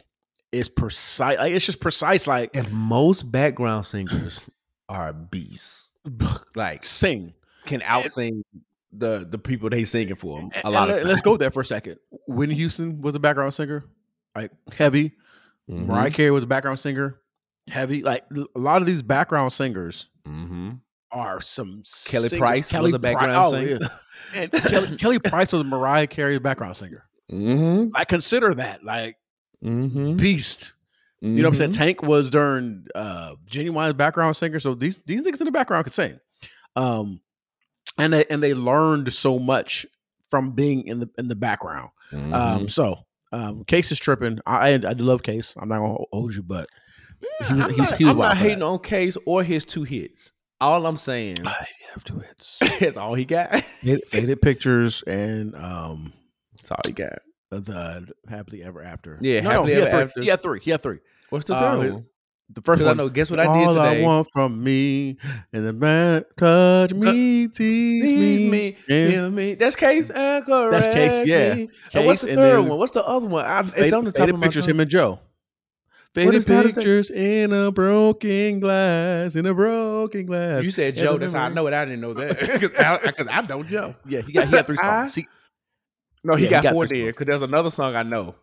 is 0.52 0.68
precise. 0.68 1.38
Like, 1.38 1.52
it's 1.52 1.66
just 1.66 1.80
precise. 1.80 2.26
Like 2.26 2.54
And 2.54 2.70
most 2.72 3.30
background 3.32 3.86
singers 3.86 4.40
are 4.88 5.12
beasts. 5.12 5.92
Like 6.54 6.84
sing. 6.84 7.32
can 7.64 7.80
outsing 7.80 8.42
the 8.92 9.26
the 9.28 9.38
people 9.38 9.70
they 9.70 9.84
singing 9.84 10.14
for. 10.14 10.38
a 10.38 10.66
And 10.66 10.72
lot 10.74 10.88
Let's 11.04 11.22
go 11.22 11.36
there 11.36 11.50
for 11.50 11.62
a 11.62 11.64
second. 11.64 11.96
Whitney 12.28 12.54
Houston 12.54 13.00
was 13.00 13.14
a 13.14 13.18
background 13.18 13.54
singer, 13.54 13.84
like 14.36 14.52
heavy. 14.76 15.12
Mm-hmm. 15.70 15.86
Mariah 15.86 16.10
Carey 16.10 16.30
was 16.30 16.44
a 16.44 16.46
background 16.46 16.78
singer, 16.78 17.20
heavy. 17.68 18.02
Like 18.02 18.24
a 18.54 18.58
lot 18.58 18.82
of 18.82 18.86
these 18.86 19.02
background 19.02 19.52
singers 19.52 20.08
hmm 20.26 20.72
are 21.10 21.40
some 21.40 21.84
Kelly 22.06 22.28
singers. 22.28 22.38
Price 22.40 22.72
was 22.72 22.92
a 22.92 22.98
Pri- 22.98 23.12
background 23.14 23.32
oh, 23.36 23.50
singer. 23.52 23.78
yeah. 23.80 23.88
And 24.34 24.50
Kelly, 24.52 24.96
Kelly 24.96 25.18
Price 25.20 25.52
was 25.52 25.62
Mariah 25.64 26.06
Carey's 26.08 26.40
background 26.40 26.76
singer. 26.76 27.04
Mm-hmm. 27.30 27.94
I 27.94 28.04
consider 28.04 28.52
that 28.54 28.82
like 28.84 29.16
Mm-hmm. 29.64 30.16
beast. 30.16 30.72
You 31.20 31.30
know 31.30 31.48
what 31.48 31.54
I'm 31.54 31.54
saying? 31.54 31.70
Tank 31.72 32.02
was 32.02 32.28
during 32.28 32.84
uh 32.94 33.36
genuine 33.46 33.96
background 33.96 34.36
singer. 34.36 34.60
So 34.60 34.74
these 34.74 35.00
these 35.06 35.22
niggas 35.22 35.40
in 35.40 35.46
the 35.46 35.52
background 35.52 35.84
could 35.84 35.94
sing. 35.94 36.20
Um 36.76 37.20
and 37.96 38.12
they 38.12 38.26
and 38.26 38.42
they 38.42 38.52
learned 38.52 39.10
so 39.14 39.38
much 39.38 39.86
from 40.28 40.50
being 40.50 40.86
in 40.86 41.00
the 41.00 41.08
in 41.16 41.28
the 41.28 41.34
background. 41.36 41.90
Mm-hmm. 42.12 42.34
Um 42.34 42.68
so 42.68 42.98
um 43.34 43.64
Case 43.64 43.90
is 43.92 43.98
tripping. 43.98 44.38
I 44.46 44.70
I, 44.70 44.72
I 44.74 44.94
do 44.94 45.04
love 45.04 45.22
Case. 45.22 45.54
I'm 45.58 45.68
not 45.68 45.78
gonna 45.78 45.96
hold 46.12 46.34
you, 46.34 46.42
but 46.42 46.68
he 47.48 47.54
was 47.54 47.66
I'm 47.66 47.74
he 47.74 47.80
was 47.80 47.90
not, 47.90 47.98
he 47.98 48.04
was 48.04 48.10
I'm 48.12 48.18
not 48.18 48.36
hating 48.36 48.58
that. 48.60 48.64
on 48.66 48.78
Case 48.80 49.16
or 49.26 49.42
his 49.42 49.64
two 49.64 49.82
hits. 49.84 50.32
All 50.60 50.86
I'm 50.86 50.96
saying 50.96 51.38
Ah, 51.44 51.66
he 51.66 51.84
have 51.92 52.04
two 52.04 52.20
hits. 52.20 52.58
is 52.80 52.96
all 52.96 53.14
he 53.14 53.24
got. 53.24 53.54
Faded, 53.82 54.08
Faded 54.08 54.42
pictures 54.42 55.02
and 55.06 55.54
um 55.56 56.12
That's 56.56 56.70
all 56.70 56.80
he 56.86 56.92
got. 56.92 57.18
the 57.50 58.06
happily 58.28 58.62
ever 58.62 58.82
after. 58.82 59.18
Yeah, 59.20 59.40
no, 59.40 59.50
Happily 59.50 59.74
no, 59.74 59.82
Ever. 59.82 60.00
After. 60.02 60.22
He 60.22 60.28
had 60.28 60.42
three. 60.42 60.60
He 60.60 60.70
had 60.70 60.80
three. 60.82 60.98
What's 61.30 61.44
the 61.46 61.54
Uh, 61.54 61.76
third 61.80 61.92
one? 61.92 62.06
The 62.50 62.60
first 62.60 62.78
Because 62.80 62.92
I 62.92 62.94
know. 62.94 63.08
Guess 63.08 63.30
what 63.30 63.40
I 63.40 63.44
did 63.58 63.68
All 63.68 63.78
I 63.80 63.88
today? 63.94 64.04
want 64.04 64.28
from 64.32 64.62
me, 64.62 65.16
and 65.52 65.66
the 65.66 65.72
man 65.72 66.24
touch 66.36 66.92
uh, 66.92 66.94
me, 66.94 67.48
tease 67.48 68.04
Tease 68.04 68.40
me, 68.42 68.50
me, 68.50 68.76
hear 68.86 69.30
me. 69.30 69.54
That's 69.54 69.74
Case 69.76 70.10
and 70.10 70.44
correct. 70.44 70.92
Case, 70.92 71.26
yeah. 71.26 71.54
me. 71.54 71.68
And 71.94 72.06
what's 72.06 72.20
the 72.20 72.34
third 72.34 72.60
one? 72.60 72.78
What's 72.78 72.92
the 72.92 73.02
other 73.04 73.26
one? 73.26 73.44
I, 73.44 73.60
it's 73.60 73.70
faded, 73.72 73.92
on 73.94 74.04
the 74.04 74.12
top 74.12 74.28
of 74.28 74.34
my 74.36 74.42
pictures. 74.42 74.66
tongue. 74.66 74.74
Him 74.74 74.80
and 74.80 74.90
Joe. 74.90 75.20
Faded 76.14 76.34
is- 76.34 76.46
how 76.46 76.62
does 76.62 76.74
that- 76.74 76.80
pictures 76.82 77.10
in 77.10 77.52
a 77.52 77.72
broken 77.72 78.60
glass, 78.60 79.34
in 79.36 79.46
a 79.46 79.54
broken 79.54 80.26
glass. 80.26 80.64
You 80.64 80.70
said 80.70 80.94
Joe. 80.96 81.16
That's 81.16 81.32
how 81.32 81.44
I 81.46 81.48
know 81.48 81.66
it. 81.66 81.72
I 81.74 81.86
didn't 81.86 82.02
know 82.02 82.12
that 82.14 82.38
because 83.08 83.26
I, 83.26 83.38
I 83.38 83.40
don't 83.42 83.66
Joe. 83.68 83.94
Yeah, 84.06 84.20
he 84.20 84.32
got 84.32 84.48
he 84.48 84.54
had 84.56 84.66
three 84.66 84.76
I- 84.82 85.02
songs. 85.04 85.14
He, 85.14 85.26
No, 86.22 86.34
he 86.36 86.42
Yeah, 86.44 86.48
he 86.48 86.52
got, 86.52 86.62
got 86.64 86.72
four 86.74 86.86
there 86.86 87.06
because 87.06 87.26
there's 87.26 87.42
another 87.42 87.70
song 87.70 87.96
I 87.96 88.02
know. 88.02 88.34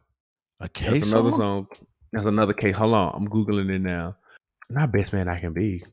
a 0.60 0.68
case 0.68 1.14
another 1.14 1.32
song? 1.32 1.68
There's 2.12 2.26
another 2.26 2.54
case. 2.54 2.76
Hold 2.76 2.94
on, 2.94 3.14
I'm 3.16 3.28
googling 3.28 3.70
it 3.74 3.80
now. 3.82 4.18
Not 4.70 4.92
best 4.92 5.14
man 5.14 5.28
I 5.28 5.40
can 5.40 5.54
be. 5.54 5.84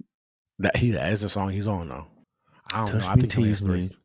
That 0.59 0.77
he 0.77 0.91
that 0.93 1.13
is 1.13 1.21
the 1.23 1.29
song 1.29 1.51
he's 1.51 1.69
on 1.69 1.89
though. 1.89 2.07
I 2.73 2.79
don't 2.79 2.87
Touch 2.89 3.03
know. 3.03 3.09
I 3.09 3.15
me, 3.15 3.21
think 3.23 3.33
he 3.33 3.43
tease 3.45 3.63
me. 3.63 3.97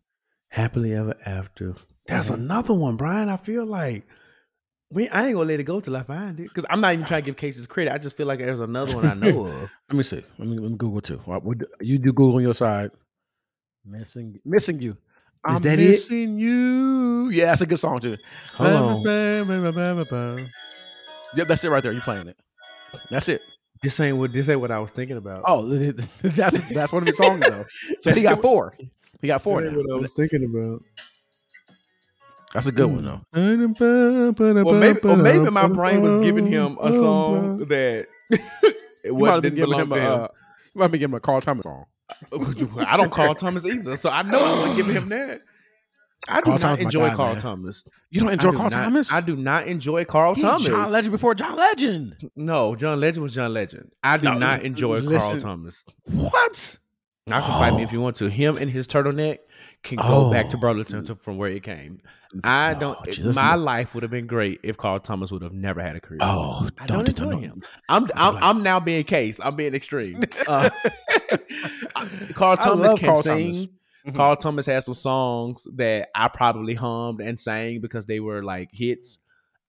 Happily 0.49 0.93
ever 0.93 1.15
after. 1.25 1.75
That's 2.07 2.29
Mhm. 2.29 2.35
another 2.35 2.73
one, 2.73 2.95
Bryan. 2.95 3.29
I 3.29 3.37
feel 3.37 3.65
like 3.65 4.03
we. 4.91 5.09
I 5.09 5.25
ain't 5.25 5.33
gonna 5.35 5.47
let 5.47 5.59
it 5.59 5.63
go 5.63 5.79
till 5.79 5.95
I 5.95 6.03
find 6.03 6.39
it 6.39 6.43
because 6.43 6.65
I'm 6.69 6.79
not 6.81 6.93
even 6.93 7.05
trying 7.05 7.23
to 7.23 7.25
give 7.25 7.37
cases 7.37 7.65
credit. 7.65 7.91
I 7.91 7.97
just 7.97 8.15
feel 8.15 8.27
like 8.27 8.39
there's 8.39 8.59
another 8.59 8.93
one 8.95 9.05
I 9.05 9.15
know 9.15 9.45
of. 9.47 9.69
Let 9.89 9.97
me 9.97 10.03
see. 10.03 10.23
Let 10.37 10.47
me, 10.47 10.59
let 10.59 10.71
me 10.71 10.77
Google 10.77 11.01
too. 11.01 11.19
Would 11.25 11.65
you 11.81 11.97
do? 11.97 12.13
Google 12.13 12.35
on 12.35 12.43
your 12.43 12.55
side. 12.55 12.91
Missing, 13.85 14.39
missing 14.45 14.79
you. 14.81 14.95
I'm 15.43 15.61
that 15.63 15.79
it? 15.79 15.89
missing 15.89 16.37
you. 16.37 17.29
Yeah, 17.29 17.47
that's 17.47 17.61
a 17.61 17.65
good 17.65 17.79
song 17.79 17.99
too. 17.99 18.17
Hold 18.53 18.69
on. 18.69 19.03
Yep, 21.35 21.47
that's 21.47 21.63
it 21.63 21.69
right 21.69 21.81
there. 21.83 21.91
You 21.91 22.01
playing 22.01 22.27
it? 22.27 22.37
That's 23.09 23.27
it. 23.29 23.41
This 23.81 23.99
ain't 23.99 24.17
what 24.17 24.31
this 24.31 24.47
ain't 24.49 24.61
what 24.61 24.71
I 24.71 24.79
was 24.79 24.91
thinking 24.91 25.17
about. 25.17 25.43
Oh, 25.45 25.67
that's 26.21 26.59
that's 26.71 26.93
one 26.93 27.03
of 27.03 27.07
his 27.07 27.17
songs 27.17 27.41
though. 27.45 27.65
So 27.99 28.13
he 28.13 28.21
got 28.21 28.41
four. 28.41 28.73
He 29.21 29.27
got 29.27 29.41
four 29.41 29.61
That 29.61 29.67
ain't 29.69 29.77
now. 29.77 29.83
what 29.83 29.97
I 29.97 30.01
was 30.01 30.11
thinking 30.13 30.43
about. 30.45 30.81
That's 32.53 32.67
a 32.67 32.71
good 32.71 32.85
one 32.91 33.03
though. 33.03 33.21
Well, 33.33 34.73
maybe, 34.75 34.99
or 35.03 35.17
maybe 35.17 35.49
my 35.49 35.67
brain 35.67 36.01
was 36.01 36.17
giving 36.17 36.45
him 36.45 36.77
a 36.79 36.93
song 36.93 37.57
that 37.65 38.07
it 39.03 39.11
wasn't 39.11 39.43
didn't 39.43 39.55
giving 39.55 39.69
belong 39.71 39.81
him 39.81 39.91
a. 39.91 39.95
to 39.95 40.01
him. 40.01 40.11
Uh, 40.21 40.27
you 40.75 40.79
might 40.79 40.87
be 40.89 40.97
giving 40.99 41.13
him 41.13 41.17
a 41.17 41.19
Carl 41.19 41.41
Thomas 41.41 41.63
song. 41.63 41.85
I 42.31 42.95
don't 42.95 43.11
call 43.11 43.33
Thomas 43.35 43.65
either, 43.65 43.95
so 43.95 44.09
I 44.09 44.21
know 44.21 44.39
I 44.43 44.59
wasn't 44.59 44.77
giving 44.77 44.95
him 44.95 45.09
that. 45.09 45.41
I 46.27 46.37
do 46.41 46.43
Carl 46.45 46.59
not 46.59 46.61
Thomas 46.61 46.83
enjoy 46.83 47.09
Carl 47.15 47.33
man. 47.33 47.41
Thomas. 47.41 47.83
You 48.09 48.19
don't 48.21 48.31
enjoy 48.33 48.51
do 48.51 48.57
Carl 48.57 48.69
not- 48.69 48.83
Thomas? 48.83 49.11
I 49.11 49.21
do 49.21 49.35
not 49.35 49.67
enjoy 49.67 50.05
Carl 50.05 50.35
He's 50.35 50.43
Thomas. 50.43 50.67
John 50.67 50.91
Legend 50.91 51.11
before 51.11 51.35
John 51.35 51.55
Legend. 51.55 52.29
no, 52.35 52.75
John 52.75 52.99
Legend 52.99 53.23
was 53.23 53.33
John 53.33 53.53
Legend. 53.53 53.91
I 54.03 54.17
do 54.17 54.25
No, 54.25 54.37
not 54.37 54.63
enjoy 54.63 55.01
Carl. 55.05 55.39
Thomas. 55.39 55.83
What? 56.05 56.79
I 57.31 57.39
can 57.39 57.51
fight 57.51 57.73
me 57.73 57.81
Oh. 57.81 57.83
if 57.85 57.91
you 57.93 58.01
want 58.01 58.17
to. 58.17 58.29
Him 58.29 58.57
and 58.57 58.69
his 58.69 58.85
turtleneck 58.85 59.37
can 59.83 59.97
go 59.97 60.29
back 60.29 60.49
to 60.49 60.57
Oh. 60.57 60.59
Burlington 60.59 61.05
to, 61.05 61.15
from 61.15 61.37
where 61.37 61.49
it 61.49 61.63
came. 61.63 62.01
I 62.43 62.73
don't. 62.73 62.97
Oh, 62.97 63.23
my 63.33 63.51
not- 63.51 63.59
life 63.59 63.93
would 63.93 64.03
have 64.03 64.11
been 64.11 64.27
great 64.27 64.59
if 64.63 64.75
Carl 64.75 64.99
Thomas 64.99 65.31
would 65.31 65.41
have 65.41 65.53
never 65.53 65.81
had 65.81 65.95
a 65.95 66.01
career. 66.01 66.19
Oh, 66.21 66.67
I 66.77 66.85
don't, 66.85 67.05
don't, 67.05 67.09
enjoy 67.31 67.39
him. 67.41 67.63
I'm 67.87 68.09
I'm, 68.15 68.33
like- 68.35 68.43
I'm 68.43 68.63
now 68.63 68.79
being 68.81 69.03
case. 69.05 69.39
I'm 69.43 69.55
being 69.55 69.73
extreme. 69.75 70.23
Uh, 70.47 70.69
Carl 72.33 72.57
Thomas 72.57 72.93
can 72.95 73.05
Carl 73.09 73.21
sing. 73.23 73.53
Thomas. 73.53 73.67
Mhm. 74.05 74.15
Carl 74.15 74.35
Thomas 74.35 74.65
has 74.65 74.85
some 74.85 74.93
songs 74.93 75.65
that 75.75 76.09
I 76.15 76.27
probably 76.27 76.73
hummed 76.73 77.21
and 77.21 77.39
sang 77.39 77.79
because 77.81 78.05
they 78.05 78.19
were 78.19 78.43
like 78.43 78.69
hits. 78.73 79.17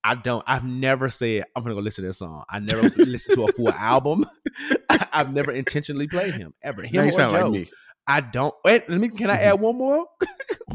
I 0.02 0.14
don't. 0.16 0.42
I've 0.46 0.64
never 0.64 1.08
said 1.08 1.44
I'm 1.56 1.62
gonna 1.62 1.74
go 1.74 1.80
listen 1.80 2.02
to 2.04 2.08
this 2.08 2.18
song. 2.18 2.44
I 2.50 2.58
never 2.58 2.82
listened 2.96 3.36
to 3.36 3.44
a 3.44 3.52
full 3.52 3.70
album. 3.72 4.24
I've 4.90 5.32
never 5.32 5.50
intentionally 5.52 6.08
played 6.08 6.34
him 6.34 6.52
ever. 6.62 6.82
Him 6.82 6.92
Now 6.96 7.02
you 7.04 7.12
sound 7.12 7.32
Joe. 7.32 7.42
like 7.48 7.52
me. 7.52 7.70
I 8.06 8.20
don't. 8.20 8.54
Wait, 8.64 8.88
let 8.90 9.00
me. 9.00 9.08
Can 9.08 9.30
I 9.30 9.36
add 9.40 9.60
one 9.60 9.76
more 9.78 10.04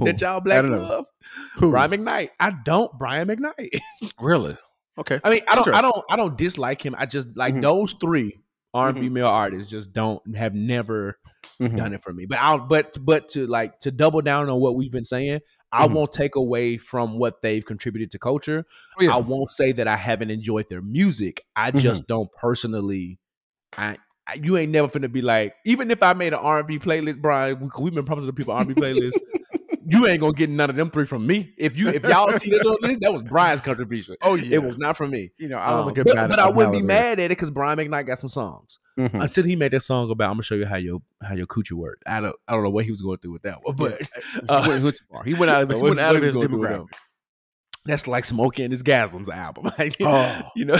that 0.01 0.19
y'all 0.19 0.39
black 0.41 0.65
love? 0.65 1.05
Who? 1.57 1.69
Brian 1.71 1.91
McKnight. 1.91 2.29
I 2.39 2.51
don't. 2.65 2.91
Brian 2.97 3.27
McKnight. 3.27 3.79
Really? 4.19 4.57
Okay. 4.97 5.19
I 5.23 5.29
mean, 5.29 5.41
I 5.47 5.55
don't, 5.55 5.63
Sure. 5.65 5.75
I 5.75 5.81
don't, 5.81 6.03
I 6.09 6.15
don't 6.15 6.37
dislike 6.37 6.83
him. 6.83 6.95
I 6.97 7.05
just 7.05 7.29
like 7.37 7.53
Mhm. 7.53 7.61
those 7.61 7.93
three 7.93 8.33
R 8.73 8.89
and 8.89 8.99
B 8.99 9.07
Mhm. 9.09 9.11
male 9.11 9.27
artists 9.27 9.69
just 9.69 9.93
don't 9.93 10.35
have 10.35 10.55
never 10.55 11.18
Mhm. 11.61 11.77
done 11.77 11.93
it 11.93 12.01
for 12.01 12.13
me. 12.13 12.25
But 12.25 12.39
I'll, 12.39 12.59
but, 12.59 12.97
but 13.03 13.29
to 13.29 13.45
like 13.47 13.79
to 13.81 13.91
double 13.91 14.21
down 14.21 14.49
on 14.49 14.59
what 14.59 14.75
we've 14.75 14.91
been 14.91 15.05
saying, 15.05 15.41
I 15.71 15.87
Mhm. 15.87 15.93
won't 15.93 16.11
take 16.11 16.35
away 16.35 16.77
from 16.77 17.17
what 17.19 17.41
they've 17.41 17.65
contributed 17.65 18.11
to 18.11 18.19
culture. 18.19 18.65
Oh, 18.99 19.03
yeah. 19.03 19.13
I 19.13 19.17
won't 19.17 19.49
say 19.49 19.71
that 19.73 19.87
I 19.87 19.95
haven't 19.97 20.31
enjoyed 20.31 20.67
their 20.69 20.81
music. 20.81 21.43
I 21.55 21.71
just 21.71 22.07
don't 22.07 22.31
personally. 22.31 23.19
I, 23.77 23.97
I 24.25 24.35
you 24.35 24.57
ain't 24.57 24.71
never 24.71 24.87
finna 24.87 25.11
be 25.11 25.21
like 25.21 25.53
even 25.65 25.91
if 25.91 26.01
I 26.01 26.13
made 26.13 26.33
an 26.33 26.39
R 26.39 26.59
and 26.59 26.67
B 26.67 26.79
playlist, 26.79 27.21
Bryan. 27.21 27.59
We, 27.59 27.69
we've 27.83 27.93
been 27.93 28.05
promising 28.05 28.27
the 28.27 28.33
people 28.33 28.53
R 28.53 28.61
and 28.61 28.73
B 28.73 28.73
playlist. 28.81 29.13
You 29.89 30.07
ain't 30.07 30.19
gonna 30.19 30.33
get 30.33 30.49
none 30.49 30.69
of 30.69 30.75
them 30.75 30.89
three 30.89 31.05
from 31.05 31.25
me. 31.25 31.53
If 31.57 31.77
you 31.77 31.89
if 31.89 32.03
y'all 32.03 32.31
see 32.33 32.49
that 32.51 32.65
on 32.65 32.77
this, 32.81 32.97
that 33.01 33.11
was 33.13 33.23
Bryan's 33.23 33.61
contribution. 33.61 34.15
Oh 34.21 34.35
yeah. 34.35 34.55
It 34.55 34.63
was 34.63 34.77
not 34.77 34.95
from 34.97 35.11
me. 35.11 35.31
You 35.37 35.49
know, 35.49 35.57
I 35.57 35.69
don't 35.71 35.79
Um, 35.79 35.85
look 35.87 35.97
at 35.97 36.05
but, 36.05 36.29
but 36.29 36.39
I 36.39 36.49
wouldn't 36.49 36.73
be 36.73 36.81
mad 36.81 37.19
at 37.19 37.25
it 37.25 37.29
because 37.29 37.51
Brian 37.51 37.77
McKnight 37.77 38.05
got 38.07 38.19
some 38.19 38.29
songs 38.29 38.79
Mhm. 38.99 39.21
until 39.23 39.43
he 39.45 39.55
made 39.55 39.71
that 39.71 39.81
song 39.81 40.11
about 40.11 40.27
I'm 40.29 40.33
gonna 40.35 40.43
show 40.43 40.55
you 40.55 40.65
how 40.65 40.75
your 40.75 40.99
how 41.23 41.33
your 41.35 41.47
coochie 41.47 41.71
worked. 41.73 42.03
I 42.05 42.21
don't 42.21 42.35
I 42.47 42.53
don't 42.53 42.63
know 42.63 42.69
what 42.69 42.85
he 42.85 42.91
was 42.91 43.01
going 43.01 43.17
through 43.19 43.31
with 43.33 43.43
that 43.43 43.59
one, 43.63 43.75
but 43.75 44.01
uh, 44.49 44.63
he, 44.63 44.69
went, 44.69 44.79
he 44.79 44.83
went 44.85 44.99
far. 45.11 45.23
He 45.23 45.33
went 45.33 45.49
out 45.51 45.63
of 45.63 45.69
his, 45.69 45.79
he 45.79 45.83
went 45.83 45.99
out 45.99 46.15
of 46.15 46.23
his 46.23 46.35
was 46.35 46.45
going 46.45 46.51
through 46.51 46.59
with 46.61 46.69
that 46.69 46.79
demographic. 46.81 46.93
That's 47.85 48.07
like 48.07 48.25
smoking 48.25 48.69
his 48.71 48.83
Gasms 48.83 49.29
album, 49.29 49.71
Like, 49.79 49.95
Oh. 50.01 50.41
you 50.55 50.65
know, 50.65 50.77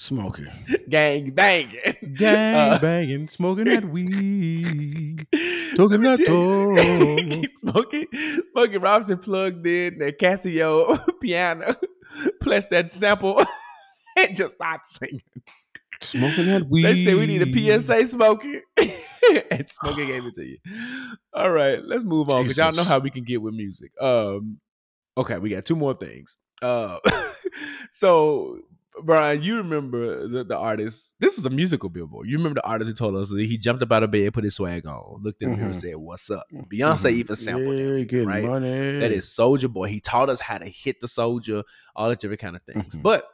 Smoking, 0.00 0.46
gang 0.88 1.30
banging, 1.32 2.14
gang 2.14 2.54
Uh, 2.56 2.78
banging, 2.78 3.28
smoking 3.28 3.64
that 3.66 3.84
weed. 3.92 5.26
Let 5.30 5.76
Talking 5.76 6.00
that 6.00 6.16
tell 6.16 6.72
you, 6.78 7.42
talk. 7.42 7.50
Smokey, 7.58 8.06
Smokey 8.50 8.78
Robinson 8.78 9.18
plugged 9.18 9.66
in 9.66 9.98
the 9.98 10.10
Casio 10.10 10.98
piano, 11.20 11.74
plus 12.40 12.64
that 12.70 12.90
sample, 12.90 13.44
and 14.16 14.34
just 14.34 14.54
started 14.54 14.86
singing. 14.86 15.20
Smoking 16.00 16.46
that 16.46 16.66
weed. 16.66 16.84
They 16.84 16.94
say 16.94 17.14
we 17.14 17.26
need 17.26 17.42
a 17.42 17.78
PSA 17.78 18.06
smoking. 18.06 18.62
and 19.50 19.68
smoking 19.68 20.06
gave 20.06 20.24
it 20.24 20.32
to 20.32 20.46
you. 20.46 20.56
All 21.34 21.50
right, 21.50 21.84
let's 21.84 22.04
move 22.04 22.30
on 22.30 22.44
because 22.44 22.56
y'all 22.56 22.72
know 22.72 22.84
how 22.84 23.00
we 23.00 23.10
can 23.10 23.24
get 23.24 23.42
with 23.42 23.52
music. 23.52 23.92
Um, 24.00 24.60
okay, 25.18 25.38
we 25.38 25.50
got 25.50 25.66
two 25.66 25.76
more 25.76 25.92
things. 25.92 26.38
Uh, 26.62 26.98
so 27.90 28.60
Bryan, 29.04 29.42
you 29.42 29.56
remember 29.58 30.26
the, 30.26 30.44
the 30.44 30.56
artist? 30.56 31.14
This 31.20 31.38
is 31.38 31.46
a 31.46 31.50
musical 31.50 31.88
billboard. 31.88 32.28
You 32.28 32.36
remember 32.38 32.60
the 32.60 32.66
artist 32.66 32.88
who 32.88 32.94
told 32.94 33.16
us 33.16 33.30
that 33.30 33.40
he 33.40 33.58
jumped 33.58 33.82
up 33.82 33.92
out 33.92 34.02
of 34.02 34.10
bed, 34.10 34.32
put 34.32 34.44
his 34.44 34.54
swag 34.54 34.86
on, 34.86 35.22
looked 35.22 35.42
in 35.42 35.50
the 35.50 35.56
mirror, 35.56 35.66
and 35.66 35.76
said, 35.76 35.96
"What's 35.96 36.30
up?" 36.30 36.46
Beyonce 36.52 37.12
even 37.12 37.36
sampled 37.36 37.76
yeah, 37.76 37.84
it. 37.84 38.08
getting 38.08 38.28
right? 38.28 38.44
money. 38.44 38.98
That 38.98 39.12
is 39.12 39.26
Soulja 39.26 39.70
Boy. 39.72 39.88
He 39.88 40.00
taught 40.00 40.28
us 40.30 40.40
how 40.40 40.58
to 40.58 40.66
hit 40.66 41.00
the 41.00 41.08
soldier, 41.08 41.62
all 41.94 42.08
that 42.08 42.20
different 42.20 42.40
kind 42.40 42.56
of 42.56 42.62
things. 42.62 42.94
Mhm. 42.94 43.02
But 43.02 43.24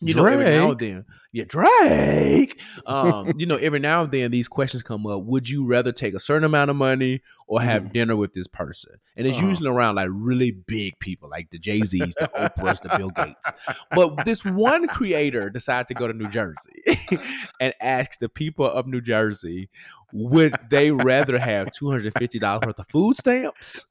you 0.00 0.14
know, 0.14 0.26
every 0.26 0.44
now 0.44 0.70
and 0.72 0.80
then, 0.80 1.04
yeah, 1.32 1.44
Drake. 1.46 2.60
Um, 2.86 3.32
you 3.38 3.46
know, 3.46 3.56
every 3.56 3.78
now 3.78 4.02
and 4.02 4.12
then 4.12 4.30
these 4.30 4.48
questions 4.48 4.82
come 4.82 5.06
up. 5.06 5.22
Would 5.24 5.48
you 5.48 5.66
rather 5.66 5.92
take 5.92 6.14
a 6.14 6.20
certain 6.20 6.44
amount 6.44 6.70
of 6.70 6.76
money 6.76 7.22
or 7.46 7.60
have 7.62 7.84
Mhm. 7.84 7.92
dinner 7.92 8.16
with 8.16 8.34
this 8.34 8.46
person? 8.46 8.92
And 9.16 9.26
it's 9.26 9.38
Uh-huh. 9.38 9.48
usually 9.48 9.70
around 9.70 9.94
like 9.96 10.08
really 10.10 10.50
big 10.50 10.98
people, 11.00 11.28
like 11.30 11.50
the 11.50 11.58
Jay 11.58 11.82
Z's, 11.84 12.14
the 12.16 12.28
Oprahs, 12.36 12.82
the 12.82 12.90
Bill 12.96 13.10
Gates. 13.10 13.50
But 13.94 14.24
this 14.24 14.44
one 14.44 14.88
creator 14.88 15.48
decided 15.50 15.88
to 15.88 15.94
go 15.94 16.06
to 16.06 16.12
New 16.12 16.28
Jersey 16.28 16.82
and 17.60 17.72
ask 17.80 18.18
the 18.18 18.28
people 18.28 18.66
of 18.66 18.86
New 18.86 19.00
Jersey, 19.00 19.70
would 20.12 20.58
they 20.70 20.90
rather 20.92 21.38
have 21.38 21.70
two 21.70 21.90
hundred 21.90 22.12
fifty 22.14 22.38
dollars 22.38 22.62
worth 22.64 22.78
of 22.78 22.86
food 22.88 23.16
stamps, 23.16 23.84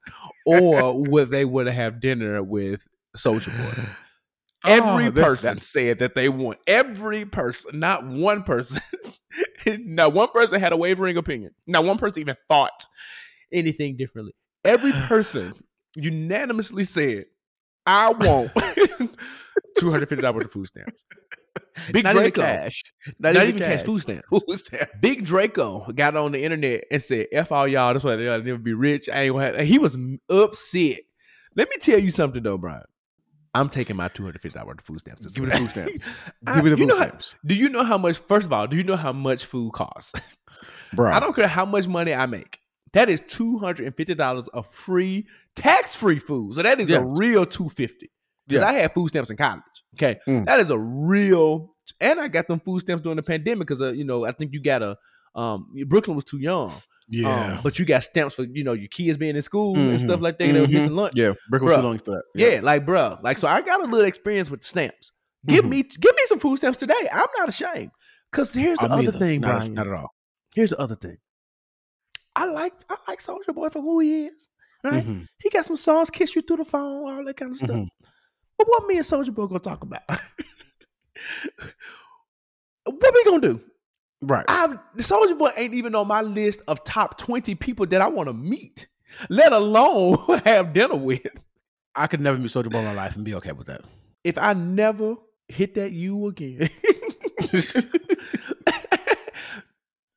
or 0.46 1.02
would 1.10 1.30
they 1.30 1.44
would 1.44 1.66
have 1.66 2.00
dinner 2.00 2.42
with 2.42 2.86
Soulja 3.16 3.54
Boy? 3.56 3.74
Oh, 4.64 4.72
every 4.72 5.06
Oh, 5.06 5.12
person 5.12 5.60
said 5.60 5.98
that 5.98 6.14
they 6.14 6.28
want. 6.28 6.58
Every 6.66 7.24
person, 7.24 7.78
not 7.78 8.06
one 8.06 8.42
person, 8.42 8.80
not 9.66 10.12
one 10.12 10.28
person 10.28 10.60
had 10.60 10.72
a 10.72 10.76
wavering 10.76 11.16
opinion. 11.16 11.52
Not 11.66 11.84
one 11.84 11.98
person 11.98 12.20
even 12.20 12.36
thought 12.48 12.86
anything 13.52 13.96
differently. 13.96 14.34
Every 14.64 14.92
person 15.08 15.52
unanimously 15.96 16.84
said, 16.84 17.26
"I 17.86 18.10
want 18.12 18.50
two 19.78 19.90
hundred 19.90 20.08
fifty 20.08 20.22
dollars 20.22 20.36
worth 20.36 20.44
of 20.46 20.52
food 20.52 20.66
stamps." 20.68 21.04
Big 21.92 22.04
Not 22.04 22.12
even 22.14 22.22
Draco, 22.30 22.42
cash. 22.42 22.82
not, 23.18 23.36
even 23.36 23.58
cash 23.58 23.82
food 23.82 24.00
stamps. 24.00 24.22
Food 24.28 24.56
stamp. 24.58 24.88
Big 25.00 25.24
Draco 25.24 25.90
got 25.92 26.16
on 26.16 26.32
the 26.32 26.42
internet 26.42 26.84
and 26.90 27.02
said, 27.02 27.26
"F 27.32 27.52
all 27.52 27.66
y'all. 27.68 27.92
That's 27.92 28.04
why 28.04 28.16
they'll 28.16 28.42
never 28.42 28.58
be 28.58 28.72
rich." 28.74 29.08
I 29.12 29.22
ain't 29.22 29.34
gonna 29.34 29.56
have-" 29.58 29.66
He 29.66 29.78
was 29.78 29.96
upset. 30.30 30.98
Let 31.56 31.68
me 31.68 31.76
tell 31.80 31.98
you 31.98 32.10
something 32.10 32.42
though, 32.42 32.58
Bryan. 32.58 32.84
I'm 33.54 33.68
taking 33.68 33.96
my 33.96 34.08
two 34.08 34.22
hundred 34.24 34.40
fifty 34.42 34.58
dollars 34.58 34.76
food 34.82 35.00
stamps. 35.00 35.26
Give 35.32 35.44
me 35.44 35.50
the 35.50 35.56
food 35.58 35.70
stamps. 35.70 36.08
Give 36.54 36.64
me 36.64 36.70
the 36.70 36.76
food 36.76 36.88
know 36.88 36.96
how- 36.98 37.04
stamps. 37.06 37.36
Do 37.46 37.54
you 37.54 37.68
know 37.68 37.84
how 37.84 37.98
much? 37.98 38.18
First 38.18 38.46
of 38.46 38.52
all, 38.52 38.66
do 38.66 38.76
you 38.76 38.82
know 38.84 38.96
how 38.96 39.12
much 39.12 39.44
food 39.44 39.72
costs? 39.72 40.12
Bro. 40.94 41.12
I 41.12 41.20
don't 41.20 41.34
care 41.34 41.48
how 41.48 41.64
much 41.64 41.86
money 41.88 42.14
I 42.14 42.26
make. 42.26 42.58
That 42.92 43.08
is 43.08 43.20
two 43.20 43.58
hundred 43.58 43.86
and 43.86 43.96
fifty 43.96 44.14
dollars 44.14 44.48
of 44.48 44.66
free, 44.68 45.26
tax-free 45.56 46.18
food. 46.20 46.54
So 46.54 46.62
that 46.62 46.80
is 46.80 46.90
a 46.90 47.04
real 47.16 47.44
two 47.46 47.68
fifty. 47.68 48.10
Because 48.46 48.62
Yeah. 48.62 48.68
I 48.68 48.72
had 48.74 48.94
food 48.94 49.08
stamps 49.08 49.30
in 49.30 49.36
college. 49.36 49.62
Okay, 49.96 50.18
Mm. 50.28 50.44
that 50.46 50.60
is 50.60 50.70
a 50.70 50.78
real, 50.78 51.74
and 52.00 52.20
I 52.20 52.28
got 52.28 52.46
them 52.46 52.60
food 52.60 52.80
stamps 52.80 53.02
during 53.02 53.16
the 53.16 53.22
pandemic 53.22 53.60
because 53.66 53.80
uh, 53.82 53.92
you 53.92 54.04
know 54.04 54.24
I 54.24 54.32
think 54.32 54.52
you 54.52 54.60
got 54.62 54.82
a 54.82 54.96
um 55.34 55.66
Brooklyn 55.86 56.14
was 56.14 56.24
too 56.24 56.38
young. 56.38 56.72
Yeah. 57.08 57.54
Um, 57.56 57.60
but 57.62 57.78
you 57.78 57.84
got 57.84 58.02
stamps 58.02 58.34
for 58.34 58.44
you 58.44 58.64
know 58.64 58.72
your 58.72 58.88
kids 58.88 59.18
being 59.18 59.36
in 59.36 59.42
school 59.42 59.74
Mhm. 59.76 59.90
and 59.90 60.00
stuff 60.00 60.20
like 60.20 60.38
that. 60.38 60.52
They 60.52 60.58
were 60.60 60.66
Mhm. 60.66 60.72
missing 60.72 60.94
lunch. 60.96 61.12
yeah. 61.16 61.34
Brick 61.50 61.62
was 61.62 61.74
too 61.74 61.80
long 61.82 61.98
for 61.98 62.12
that. 62.12 62.22
Yeah, 62.34 62.60
like 62.62 62.86
bro, 62.86 63.18
like 63.22 63.36
so 63.38 63.46
I 63.48 63.60
got 63.60 63.80
a 63.82 63.84
little 63.84 64.06
experience 64.06 64.50
with 64.50 64.62
stamps. 64.64 65.12
Give 65.46 65.64
Mhm. 65.64 65.68
me 65.68 65.82
give 65.82 66.14
me 66.16 66.22
some 66.26 66.38
food 66.40 66.56
stamps 66.58 66.78
today. 66.78 67.08
I'm 67.12 67.26
not 67.36 67.48
ashamed. 67.50 67.90
Cause 68.32 68.52
here's 68.54 68.78
the 68.78 68.86
I'm 68.86 68.92
other 69.06 69.12
thing, 69.12 69.42
not, 69.42 69.50
Bryan. 69.58 69.74
Not 69.74 69.86
at 69.86 69.92
all. 69.92 70.14
Here's 70.54 70.70
the 70.70 70.80
other 70.80 70.96
thing. 70.96 71.18
I 72.34 72.46
like 72.46 72.72
I 72.88 72.96
like 73.06 73.20
Soulja 73.20 73.54
Boy 73.54 73.68
for 73.68 73.82
who 73.82 74.00
he 74.00 74.24
is. 74.26 74.48
Right? 74.82 75.04
Mhm. 75.04 75.26
He 75.40 75.50
got 75.50 75.64
some 75.66 75.76
songs, 75.76 76.10
kiss 76.10 76.34
you 76.34 76.42
through 76.42 76.56
the 76.58 76.64
phone, 76.64 77.10
all 77.12 77.24
that 77.24 77.36
kind 77.36 77.50
of 77.52 77.58
stuff. 77.58 77.70
Mhm. 77.70 77.88
But 78.58 78.66
what 78.68 78.86
me 78.86 78.96
and 78.96 79.04
Soulja 79.04 79.32
Boy 79.34 79.46
gonna 79.46 79.60
talk 79.60 79.82
about? 79.82 80.02
what 82.84 83.14
we 83.14 83.24
gonna 83.24 83.40
do? 83.40 83.60
Right. 84.26 84.44
I've 84.48 84.78
Soulja 84.98 85.38
Boy 85.38 85.50
ain't 85.56 85.74
even 85.74 85.94
on 85.94 86.08
my 86.08 86.22
list 86.22 86.62
of 86.68 86.84
top 86.84 87.18
20 87.18 87.54
people 87.56 87.86
that 87.86 88.00
I 88.00 88.08
want 88.08 88.28
to 88.28 88.32
meet, 88.32 88.86
let 89.28 89.52
alone 89.52 90.16
have 90.44 90.72
dinner 90.72 90.96
with. 90.96 91.26
I 91.94 92.06
could 92.06 92.20
never 92.20 92.38
meet 92.38 92.50
Soulja 92.50 92.70
Boy 92.70 92.78
in 92.78 92.84
my 92.84 92.94
life 92.94 93.16
and 93.16 93.24
be 93.24 93.34
okay 93.36 93.52
with 93.52 93.66
that. 93.68 93.82
If 94.24 94.38
I 94.38 94.54
never 94.54 95.16
hit 95.48 95.74
that 95.74 95.92
you 95.92 96.26
again, 96.28 96.68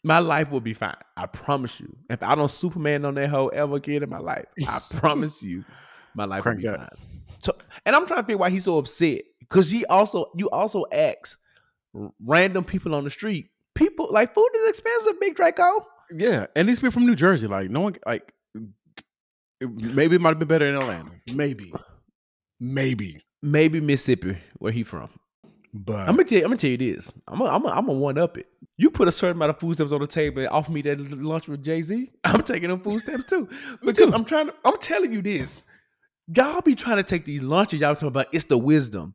my 0.04 0.20
life 0.20 0.52
will 0.52 0.62
be 0.62 0.74
fine. 0.74 0.96
I 1.16 1.26
promise 1.26 1.80
you. 1.80 1.96
If 2.10 2.24
I 2.24 2.36
don't 2.36 2.50
Superman 2.50 3.06
on 3.06 3.16
that 3.16 3.30
hoe 3.30 3.48
ever 3.50 3.76
again 3.76 4.04
in 4.04 4.10
my 4.10 4.20
life, 4.20 4.46
I 4.68 4.80
promise 4.92 5.44
you, 5.44 5.66
my 6.16 6.26
life 6.26 6.44
Crank 6.44 6.58
will 6.58 6.64
be 6.64 6.70
up. 6.70 6.78
fine. 6.78 6.90
So, 7.40 7.56
and 7.86 7.96
I'm 7.96 8.06
trying 8.08 8.22
to 8.22 8.26
figure 8.26 8.38
why 8.38 8.50
he's 8.50 8.64
so 8.64 8.78
upset 8.78 9.22
because 9.40 9.70
he 9.70 9.86
also 9.86 10.32
you 10.36 10.50
also 10.50 10.86
ask 10.92 11.38
random 12.26 12.64
people 12.64 12.96
on 12.96 13.04
the 13.04 13.10
street. 13.10 13.50
People 13.78 14.08
like 14.12 14.34
food 14.34 14.50
is 14.56 14.70
expensive, 14.70 15.20
Big 15.20 15.36
Draco. 15.36 15.86
yeah. 16.16 16.48
And 16.56 16.68
these 16.68 16.80
people 16.80 16.92
from 16.92 17.06
New 17.06 17.16
Jersey, 17.16 17.48
like 17.48 17.70
no 17.70 17.82
one 17.82 17.96
like 18.06 18.34
maybe 19.62 20.16
it 20.16 20.22
might 20.22 20.30
have 20.30 20.40
been 20.40 20.48
better 20.48 20.66
in 20.66 20.76
Atlanta. 20.76 21.12
Maybe. 21.34 21.74
Maybe. 22.60 23.22
Maybe 23.44 23.80
Mississippi, 23.80 24.38
where 24.58 24.72
he 24.72 24.84
from. 24.84 25.10
But 25.74 26.10
I'm 26.10 26.16
gonna 26.16 26.24
tell 26.24 26.40
you, 26.40 26.44
I'm 26.44 26.50
gonna 26.50 26.58
tell 26.58 26.70
you 26.72 26.78
this. 26.78 27.12
I'm 27.28 27.38
gonna, 27.38 27.52
I'm 27.52 27.62
gonna, 27.62 27.76
I'm 27.76 27.86
gonna 27.86 28.00
one 28.00 28.18
up 28.18 28.38
it. 28.38 28.48
You 28.78 28.90
put 28.90 29.08
a 29.08 29.12
certain 29.12 29.38
amount 29.38 29.52
of 29.52 29.60
food 29.60 29.76
stamps 29.76 29.94
on 29.94 30.02
the 30.02 30.08
table 30.08 30.40
and 30.40 30.50
offer 30.50 30.72
me 30.72 30.82
that 30.84 31.00
lunch 31.00 31.48
with 31.48 31.64
Jay 31.64 31.82
Z. 31.82 32.10
I'm 32.24 32.42
taking 32.44 32.70
them 32.70 32.80
food 32.80 33.02
stamps 33.02 33.26
too 33.26 33.48
because 33.84 34.08
too. 34.08 34.14
I'm 34.14 34.26
trying 34.26 34.48
to. 34.48 34.54
I'm 34.66 34.78
telling 34.80 35.14
you 35.14 35.22
this. 35.22 35.62
Y'all 36.36 36.62
be 36.62 36.76
trying 36.76 36.98
to 36.98 37.04
take 37.04 37.26
these 37.26 37.44
lunches. 37.44 37.82
Y'all 37.82 37.94
talking 37.94 38.08
about 38.10 38.28
it's 38.34 38.46
the 38.46 38.58
wisdom. 38.58 39.14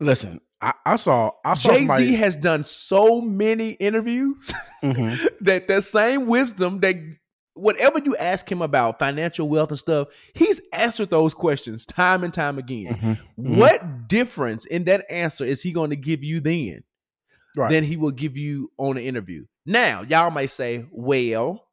listen, 0.00 0.40
I, 0.62 0.72
I 0.86 0.96
saw 0.96 1.32
I 1.44 1.54
saw 1.54 1.70
Jay 1.70 1.78
Z 1.80 1.86
somebody- 1.86 2.14
has 2.14 2.36
done 2.36 2.64
so 2.64 3.20
many 3.20 3.70
interviews 3.72 4.52
Mhm. 4.82 5.18
that 5.40 5.66
that 5.68 5.82
same 5.84 6.26
wisdom 6.26 6.80
that 6.80 6.96
whatever 7.54 7.98
you 7.98 8.16
ask 8.16 8.50
him 8.50 8.62
about 8.62 8.98
financial 8.98 9.48
wealth 9.48 9.70
and 9.70 9.78
stuff, 9.78 10.08
he's 10.34 10.60
answered 10.72 11.10
those 11.10 11.34
questions 11.34 11.84
time 11.84 12.24
and 12.24 12.32
time 12.32 12.58
again. 12.58 12.94
Mhm. 12.94 13.18
Mhm. 13.38 13.56
What 13.58 14.08
difference 14.08 14.64
in 14.64 14.84
that 14.84 15.04
answer 15.10 15.44
is 15.44 15.62
he 15.62 15.72
going 15.72 15.90
to 15.90 15.96
give 15.96 16.22
you 16.24 16.40
then? 16.40 16.84
Right. 17.54 17.70
Than 17.70 17.84
he 17.84 17.96
will 17.98 18.12
give 18.12 18.38
you 18.38 18.70
on 18.78 18.96
an 18.96 19.02
interview. 19.02 19.44
Now, 19.66 20.00
y'all 20.08 20.30
may 20.30 20.46
say, 20.46 20.86
well, 20.90 21.68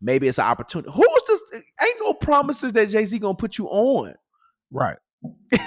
maybe 0.00 0.28
it's 0.28 0.38
an 0.38 0.44
opportunity. 0.44 0.92
Who's 0.94 1.22
this? 1.26 1.64
Ain't 1.82 1.96
no 2.00 2.14
promises 2.14 2.72
that 2.74 2.90
Jay 2.90 3.04
Z 3.04 3.18
gonna 3.18 3.34
put 3.34 3.58
you 3.58 3.66
on. 3.66 4.14
Right. 4.70 4.98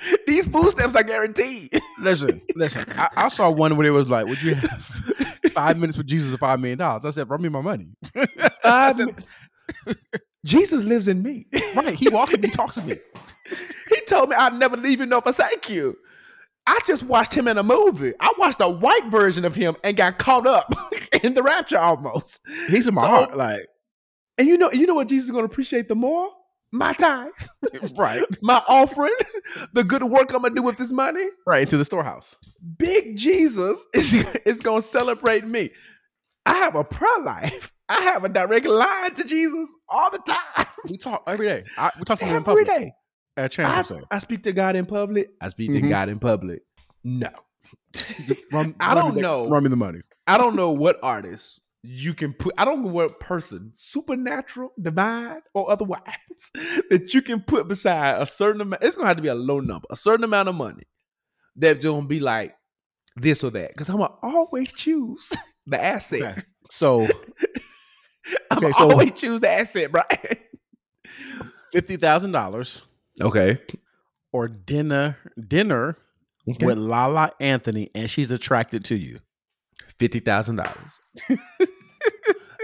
These 0.26 0.46
food 0.46 0.70
stamps 0.70 0.96
are 0.96 1.02
guaranteed. 1.02 1.80
Listen, 2.00 2.40
listen. 2.54 2.84
I, 2.96 3.08
I 3.16 3.28
saw 3.28 3.50
one 3.50 3.76
where 3.76 3.86
it 3.86 3.90
was 3.90 4.08
like, 4.08 4.26
"Would 4.26 4.40
you 4.42 4.54
have 4.54 4.70
five 5.52 5.78
minutes 5.78 5.98
with 5.98 6.06
Jesus 6.06 6.32
or 6.32 6.36
five 6.38 6.60
million 6.60 6.78
dollars?" 6.78 7.04
I 7.04 7.10
said, 7.10 7.28
"Run 7.28 7.42
me 7.42 7.48
my 7.48 7.60
money." 7.60 7.88
I 8.62 8.92
said, 8.92 9.24
Jesus 10.44 10.84
lives 10.84 11.08
in 11.08 11.22
me. 11.22 11.46
right. 11.74 11.94
He 11.94 12.08
walks 12.08 12.32
to 12.32 12.38
me, 12.38 12.48
talks 12.50 12.74
to 12.74 12.82
me. 12.82 12.98
He 13.88 14.00
told 14.06 14.28
me 14.30 14.36
I'd 14.36 14.54
never 14.54 14.76
leave 14.76 15.00
you 15.00 15.06
nor 15.06 15.20
forsake 15.22 15.68
you. 15.68 15.96
I 16.66 16.78
just 16.86 17.02
watched 17.02 17.34
him 17.34 17.48
in 17.48 17.58
a 17.58 17.62
movie. 17.62 18.12
I 18.20 18.32
watched 18.38 18.60
a 18.60 18.68
white 18.68 19.06
version 19.10 19.44
of 19.44 19.54
him 19.54 19.74
and 19.82 19.96
got 19.96 20.18
caught 20.18 20.46
up 20.46 20.72
in 21.22 21.34
the 21.34 21.42
rapture 21.42 21.78
almost. 21.78 22.38
He's 22.68 22.86
in 22.86 22.94
my 22.94 23.00
So- 23.00 23.06
heart. 23.08 23.36
Like, 23.36 23.66
And 24.36 24.46
you 24.46 24.56
know, 24.58 24.70
you 24.70 24.86
know 24.86 24.94
what 24.94 25.08
Jesus 25.08 25.26
is 25.26 25.30
going 25.32 25.46
to 25.46 25.50
appreciate 25.50 25.88
the 25.88 25.94
more? 25.96 26.28
My 26.72 26.92
time, 26.92 27.30
right, 27.96 28.22
my 28.42 28.62
offering, 28.68 29.14
the 29.72 29.84
good 29.84 30.02
work 30.04 30.32
I'm 30.34 30.42
gonna 30.42 30.54
do 30.54 30.62
with 30.62 30.76
this 30.76 30.92
money. 30.92 31.26
right 31.46 31.62
into 31.62 31.76
the 31.78 31.84
storehouse. 31.84 32.36
Big 32.76 33.16
Jesus 33.16 33.86
is, 33.94 34.14
is 34.44 34.60
gonna 34.60 34.82
celebrate 34.82 35.46
me. 35.46 35.70
I 36.44 36.54
have 36.54 36.74
a 36.76 36.84
prayer 36.84 37.20
life. 37.20 37.72
I 37.88 38.02
have 38.02 38.22
a 38.24 38.28
direct 38.28 38.66
line 38.66 39.14
to 39.14 39.24
Jesus 39.24 39.74
all 39.88 40.10
the 40.10 40.18
time. 40.18 40.66
We 40.90 40.98
talk 40.98 41.22
every 41.26 41.46
day. 41.48 41.64
I, 41.78 41.90
we 41.98 42.04
talk 42.04 42.18
to 42.18 42.26
him 42.26 42.36
in 42.36 42.44
public 42.44 42.66
day. 42.66 42.92
at 43.38 43.58
I. 43.58 43.84
I 44.10 44.18
speak 44.18 44.42
to 44.42 44.52
God 44.52 44.76
in 44.76 44.84
public. 44.84 45.28
I 45.40 45.48
speak 45.48 45.72
to 45.72 45.80
Mhm. 45.80 45.88
God 45.88 46.08
in 46.10 46.18
public. 46.18 46.60
No. 47.02 47.30
Run, 48.52 48.74
I 48.80 48.94
don't 48.94 49.16
know. 49.16 49.48
Run 49.48 49.62
me 49.62 49.70
the 49.70 49.76
money. 49.76 50.00
I 50.26 50.36
don't 50.36 50.54
know 50.54 50.70
what 50.72 50.98
artist 51.02 51.60
you 51.90 52.12
can 52.12 52.34
put. 52.34 52.52
I 52.58 52.64
don't 52.66 52.84
know 52.84 52.90
what 52.90 53.18
person, 53.18 53.70
supernatural, 53.72 54.72
divine, 54.80 55.40
or 55.54 55.70
otherwise, 55.70 56.02
that 56.90 57.14
you 57.14 57.22
can 57.22 57.40
put 57.40 57.66
beside 57.66 58.20
a 58.20 58.26
certain 58.26 58.60
amount. 58.60 58.82
It's 58.82 58.94
gonna 58.94 59.08
have 59.08 59.16
to 59.16 59.22
be 59.22 59.28
a 59.28 59.34
low 59.34 59.60
number, 59.60 59.86
a 59.90 59.96
certain 59.96 60.24
amount 60.24 60.48
of 60.50 60.54
money 60.54 60.84
that's 61.56 61.82
gonna 61.84 62.06
be 62.06 62.20
like 62.20 62.54
this 63.16 63.42
or 63.42 63.50
that. 63.52 63.70
Because 63.70 63.88
I'm 63.88 63.96
gonna 63.96 64.12
always 64.22 64.70
choose 64.72 65.32
the 65.66 65.82
asset. 65.82 66.22
Okay. 66.22 66.42
So 66.70 67.02
I'm 68.50 68.58
Okay, 68.58 68.60
gonna 68.60 68.74
so- 68.74 68.90
always 68.90 69.12
choose 69.12 69.40
the 69.40 69.48
asset, 69.48 69.90
Bryan. 69.90 70.36
fifty 71.72 71.96
thousand 71.96 72.32
dollars 72.32 72.84
Okay. 73.20 73.58
or 74.32 74.48
dinner 74.48 75.16
dinner 75.48 75.96
with 76.46 76.60
Lala 76.78 77.32
Anthony, 77.40 77.90
and 77.94 78.08
she's 78.10 78.30
attracted 78.30 78.84
to 78.86 78.94
you. 78.96 79.20
fifty 79.98 80.20
thousand 80.20 80.56
dollars. 80.56 80.92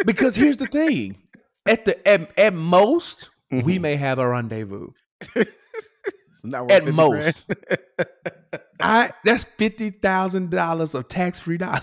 Because 0.05 0.37
here's 0.37 0.57
the 0.57 0.67
thing: 0.67 1.17
at 1.67 1.85
the 1.85 2.07
at, 2.09 2.39
at 2.39 2.55
most, 2.55 3.31
we 3.51 3.79
Mhm. 3.79 3.81
may 3.81 3.97
have 3.97 4.19
a 4.19 4.29
rendezvous. 4.29 4.89
Not 6.45 6.71
At 6.71 6.85
most. 6.87 7.43
I 8.81 9.13
that's 9.25 9.45
fifty 9.45 9.91
thousand 9.91 10.51
dollars 10.51 10.95
of 10.95 11.09
tax 11.09 11.41
free 11.41 11.57
dollars. 11.57 11.83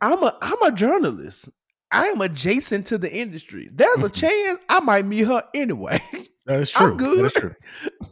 I'm 0.00 0.22
a 0.22 0.36
I'm 0.40 0.62
a 0.62 0.72
journalist. 0.72 1.48
I 1.90 2.08
am 2.08 2.20
adjacent 2.20 2.86
to 2.88 2.98
the 2.98 3.10
industry. 3.12 3.70
There's 3.72 4.02
a 4.04 4.10
chance 4.10 4.58
I 4.68 4.80
might 4.80 5.06
meet 5.06 5.26
her 5.26 5.42
anyway. 5.54 6.00
That 6.46 6.60
is 6.60 6.72
I'm 6.76 6.96
true. 6.96 6.96
good. 6.98 7.18
That 7.18 7.26
is 7.26 7.32
true. 7.32 7.54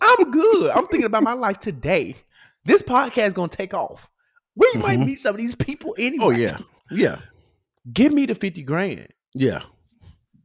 I'm 0.00 0.30
good. 0.30 0.70
I'm 0.70 0.86
thinking 0.86 1.04
about 1.04 1.22
my 1.22 1.34
life 1.34 1.58
today. 1.60 2.16
This 2.64 2.82
podcast 2.82 3.26
is 3.28 3.32
gonna 3.34 3.48
take 3.48 3.74
off. 3.74 4.08
We 4.56 4.72
might 4.76 4.98
Mhm. 4.98 5.06
meet 5.06 5.18
some 5.20 5.34
of 5.34 5.40
these 5.40 5.54
people 5.54 5.94
anyway. 5.98 6.24
Oh 6.24 6.30
yeah, 6.30 6.58
yeah, 6.90 7.18
Give 7.92 8.12
me 8.12 8.26
the 8.26 8.34
50 8.34 8.62
grand. 8.62 9.08
yeah. 9.34 9.62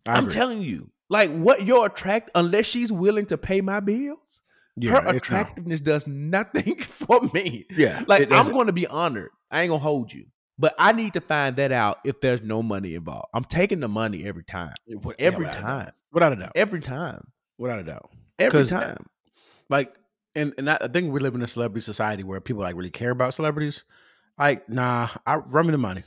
I 0.08 0.14
I'm 0.14 0.30
telling 0.30 0.64
you, 0.64 0.90
like 1.10 1.30
what 1.30 1.68
your 1.68 1.86
attract 1.86 2.32
unless 2.34 2.66
she's 2.66 2.92
willing 2.92 3.28
to 3.28 3.38
pay 3.38 3.62
my 3.62 3.80
bills, 3.80 4.42
Yeah, 4.76 4.94
her 4.94 5.16
attractiveness 5.16 5.80
does 5.80 6.08
nothing 6.08 6.82
for 6.82 7.22
me. 7.34 7.68
Yeah, 7.70 8.02
Like 8.08 8.32
I'm 8.32 8.48
going 8.48 8.66
to 8.66 8.74
be 8.74 8.88
honored. 8.88 9.30
I 9.52 9.62
ain't 9.62 9.70
gonna 9.70 9.80
hold 9.80 10.12
you, 10.12 10.26
but 10.58 10.74
I 10.80 10.92
need 10.92 11.14
to 11.14 11.22
find 11.22 11.56
that 11.58 11.72
out 11.72 12.00
if 12.04 12.20
there's 12.20 12.42
no 12.42 12.64
money 12.64 12.96
involved. 12.96 13.28
I'm 13.34 13.44
taking 13.44 13.80
the 13.80 13.88
money 13.88 14.26
every 14.26 14.44
time, 14.44 14.74
yeah, 14.88 14.98
every 15.20 15.46
without 15.46 15.60
a 15.60 15.62
doubt. 15.62 15.68
time, 15.68 15.92
without 16.12 16.34
a 16.34 16.36
doubt, 16.38 16.52
every 16.56 16.80
time, 16.80 17.28
without 17.60 17.80
a 17.80 17.84
doubt. 17.84 18.10
Every 18.40 18.66
time. 18.66 19.06
Like, 19.70 19.94
and 20.34 20.54
and 20.58 20.70
I, 20.70 20.78
I 20.82 20.88
think 20.88 21.14
we 21.14 21.20
live 21.20 21.36
in 21.36 21.44
a 21.44 21.48
celebrity 21.48 21.84
society 21.84 22.24
where 22.24 22.42
people 22.42 22.64
like 22.64 22.76
really 22.76 22.90
care 22.90 23.12
about 23.12 23.36
celebrities. 23.36 23.84
Like, 24.40 24.68
nah, 24.68 25.10
I 25.28 25.36
run 25.36 25.68
me 25.68 25.72
the 25.72 25.78
money. 25.78 26.04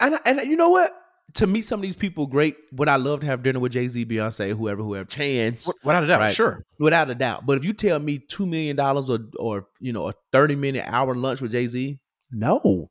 And 0.00 0.18
and 0.24 0.40
you 0.44 0.56
know 0.56 0.70
what? 0.70 0.94
To 1.34 1.46
meet 1.46 1.62
some 1.62 1.80
of 1.80 1.82
these 1.82 1.96
people, 1.96 2.26
great. 2.26 2.56
Would 2.72 2.88
I 2.88 2.96
love 2.96 3.20
to 3.20 3.26
have 3.26 3.42
dinner 3.42 3.60
with 3.60 3.72
Jay 3.72 3.86
Z, 3.88 4.06
Beyonce, 4.06 4.56
whoever, 4.56 4.82
whoever? 4.82 5.04
Chance, 5.04 5.64
Wi- 5.64 5.78
Without 5.84 6.04
a 6.04 6.06
doubt, 6.06 6.20
Right. 6.20 6.34
sure. 6.34 6.64
without 6.78 7.10
a 7.10 7.14
doubt. 7.14 7.44
But 7.44 7.58
if 7.58 7.64
you 7.66 7.74
tell 7.74 7.98
me 7.98 8.18
two 8.18 8.46
million 8.46 8.76
dollars 8.76 9.10
or 9.10 9.18
or 9.38 9.66
you 9.80 9.92
know 9.92 10.08
a 10.08 10.14
thirty 10.32 10.54
minute 10.54 10.84
hour 10.86 11.14
lunch 11.14 11.40
with 11.42 11.52
Jay 11.52 11.66
Z, 11.66 11.98
no, 12.30 12.88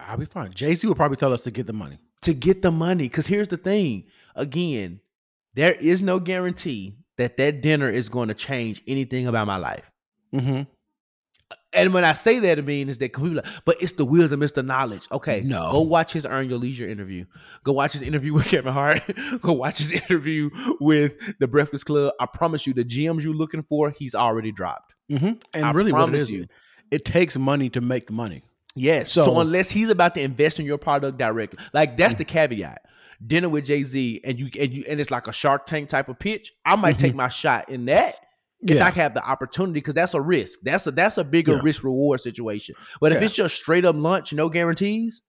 I'll 0.00 0.16
be 0.16 0.24
fine. 0.24 0.52
Jay 0.52 0.74
Z 0.74 0.86
will 0.88 0.94
probably 0.96 1.16
tell 1.18 1.32
us 1.32 1.42
to 1.42 1.50
get 1.52 1.66
the 1.68 1.72
money. 1.72 1.98
to 2.22 2.34
get 2.34 2.62
the 2.62 2.72
money. 2.72 3.04
Because 3.04 3.26
here's 3.28 3.48
the 3.48 3.56
thing: 3.56 4.04
again, 4.34 5.00
there 5.54 5.72
is 5.74 6.02
no 6.02 6.18
guarantee 6.18 6.96
that 7.18 7.36
that 7.36 7.62
dinner 7.62 7.88
is 7.90 8.08
going 8.08 8.26
to 8.28 8.34
change 8.34 8.82
anything 8.88 9.26
about 9.28 9.46
my 9.46 9.56
life. 9.56 9.88
Mm-hmm. 10.34 10.62
And 11.74 11.94
when 11.94 12.04
I 12.04 12.12
say 12.12 12.38
that, 12.40 12.58
it 12.58 12.66
means 12.66 12.98
that 12.98 13.12
people, 13.12 13.30
like, 13.30 13.46
but 13.64 13.76
it's 13.80 13.92
the 13.94 14.04
wheels 14.04 14.30
of 14.32 14.38
Mr. 14.40 14.64
Knowledge. 14.64 15.06
Okay, 15.10 15.40
No. 15.42 15.70
go 15.72 15.80
watch 15.80 16.12
his 16.12 16.26
Earn 16.26 16.48
Your 16.50 16.58
Leisure 16.58 16.86
interview. 16.88 17.24
Go 17.64 17.72
watch 17.72 17.92
his 17.94 18.02
interview 18.02 18.34
with 18.34 18.44
Kevin 18.46 18.72
Hart. 18.72 19.02
go 19.40 19.52
watch 19.52 19.78
his 19.78 19.92
interview 19.92 20.50
with 20.80 21.14
the 21.38 21.48
Breakfast 21.48 21.86
Club. 21.86 22.12
I 22.20 22.26
promise 22.26 22.66
you, 22.66 22.74
the 22.74 22.84
gems 22.84 23.24
you're 23.24 23.34
looking 23.34 23.62
for, 23.62 23.90
he's 23.90 24.14
already 24.14 24.52
dropped. 24.52 24.92
Mm-hmm. 25.10 25.32
And 25.54 25.64
I 25.64 25.70
really, 25.72 25.92
what 25.92 26.00
it 26.00 26.02
promise 26.12 26.30
you. 26.30 26.46
it 26.90 27.04
takes 27.04 27.36
money 27.36 27.68
to 27.70 27.80
make 27.80 28.06
the 28.06 28.12
money. 28.12 28.42
Yes. 28.74 29.12
So, 29.12 29.24
So- 29.26 29.40
unless 29.40 29.70
he's 29.70 29.88
about 29.90 30.14
to 30.14 30.20
invest 30.22 30.58
in 30.60 30.66
your 30.66 30.78
product 30.78 31.18
directly, 31.18 31.58
like 31.72 31.96
that's 31.96 32.14
the 32.16 32.24
caveat. 32.24 32.82
Dinner 33.24 33.48
with 33.48 33.66
Jay 33.66 33.84
Z, 33.84 34.20
and 34.24 34.38
you 34.40 34.50
and 34.58 34.72
you 34.72 34.84
and 34.88 35.00
it's 35.00 35.10
like 35.12 35.28
a 35.28 35.32
Shark 35.32 35.64
Tank 35.66 35.88
type 35.88 36.08
of 36.08 36.18
pitch. 36.18 36.52
I 36.64 36.74
might 36.74 36.98
take 36.98 37.14
my 37.14 37.28
shot 37.28 37.68
in 37.68 37.84
that 37.84 38.16
if 38.62 38.70
Yeah. 38.76 38.86
I 38.86 38.90
have 38.90 39.14
the 39.14 39.24
opportunity, 39.24 39.74
because 39.74 39.94
that's 39.94 40.14
a 40.14 40.20
risk. 40.20 40.58
That's 40.62 40.86
a 40.86 40.90
that's 40.90 41.18
a 41.18 41.24
bigger 41.24 41.54
Yeah. 41.54 41.60
risk 41.62 41.84
reward 41.84 42.20
situation. 42.20 42.74
But 43.00 43.12
if 43.12 43.20
it's 43.22 43.34
just 43.34 43.56
straight 43.56 43.84
up 43.84 43.96
lunch, 43.96 44.32
no 44.32 44.48
guarantees, 44.48 45.22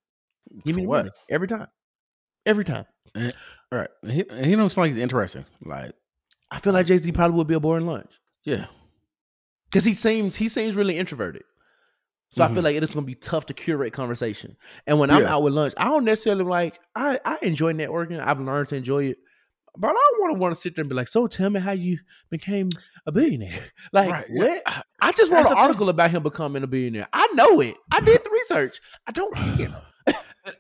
give 0.66 0.76
me 0.76 0.82
For 0.82 0.86
the 0.86 0.88
what? 0.88 0.98
money 1.06 1.12
every 1.30 1.48
time. 1.48 1.68
Every 2.46 2.66
time. 2.66 2.86
All 3.16 3.32
right. 3.72 3.90
And 4.04 4.12
he, 4.12 4.26
and 4.30 4.46
he 4.46 4.54
sound 4.56 4.78
like 4.78 4.90
he's 4.90 4.98
interesting. 4.98 5.46
Like, 5.66 5.94
I 6.52 6.60
feel 6.60 6.74
like 6.74 6.86
Jay 6.86 6.98
Z 6.98 7.12
probably 7.14 7.38
would 7.38 7.48
be 7.48 7.54
a 7.56 7.60
boring 7.60 7.86
lunch 7.88 8.12
yeah. 8.44 8.66
because 9.66 9.86
he 9.86 9.94
seems 9.94 10.36
he 10.36 10.48
seems 10.48 10.76
really 10.76 10.98
introverted. 10.98 11.44
So 12.36 12.44
I 12.44 12.48
feel 12.48 12.58
Mhm. 12.58 12.64
like 12.64 12.76
it's 12.76 12.94
gonna 12.94 13.06
be 13.06 13.14
tough 13.16 13.46
to 13.48 13.54
curate 13.54 13.94
conversation. 13.94 14.58
And 14.88 15.00
when 15.00 15.12
I'm 15.12 15.26
out 15.26 15.44
with 15.44 15.54
lunch, 15.54 15.74
I 15.78 15.86
don't 15.86 16.04
necessarily 16.06 16.44
like 16.44 16.80
I 16.96 17.20
I 17.26 17.38
enjoy 17.44 17.74
networking. 17.74 18.20
I've 18.20 18.40
learned 18.40 18.70
to 18.70 18.76
enjoy 18.76 19.06
it, 19.06 19.18
but 19.78 19.90
I 19.90 19.94
don't 19.94 20.22
want 20.22 20.36
to 20.36 20.40
want 20.40 20.56
to 20.56 20.60
sit 20.62 20.76
there 20.76 20.84
and 20.84 20.90
be 20.90 20.96
like, 20.96 21.08
"So 21.08 21.28
tell 21.28 21.50
me 21.50 21.60
how 21.60 21.72
you 21.72 22.00
became 22.30 22.70
a 23.06 23.12
billionaire." 23.12 23.60
Like 23.92 24.10
Right, 24.12 24.26
what? 24.30 24.64
I 25.02 25.12
just 25.12 25.30
That's 25.32 25.32
an 25.32 25.44
the 25.44 25.50
thing. 25.50 25.58
article 25.58 25.90
about 25.90 26.12
him 26.12 26.24
becoming 26.24 26.64
a 26.64 26.68
billionaire. 26.68 27.08
I 27.14 27.28
know 27.34 27.60
it. 27.62 27.76
I 27.92 28.00
did 28.00 28.24
the 28.24 28.30
research. 28.32 28.80
I 29.08 29.12
don't 29.12 29.36
care. 29.36 29.74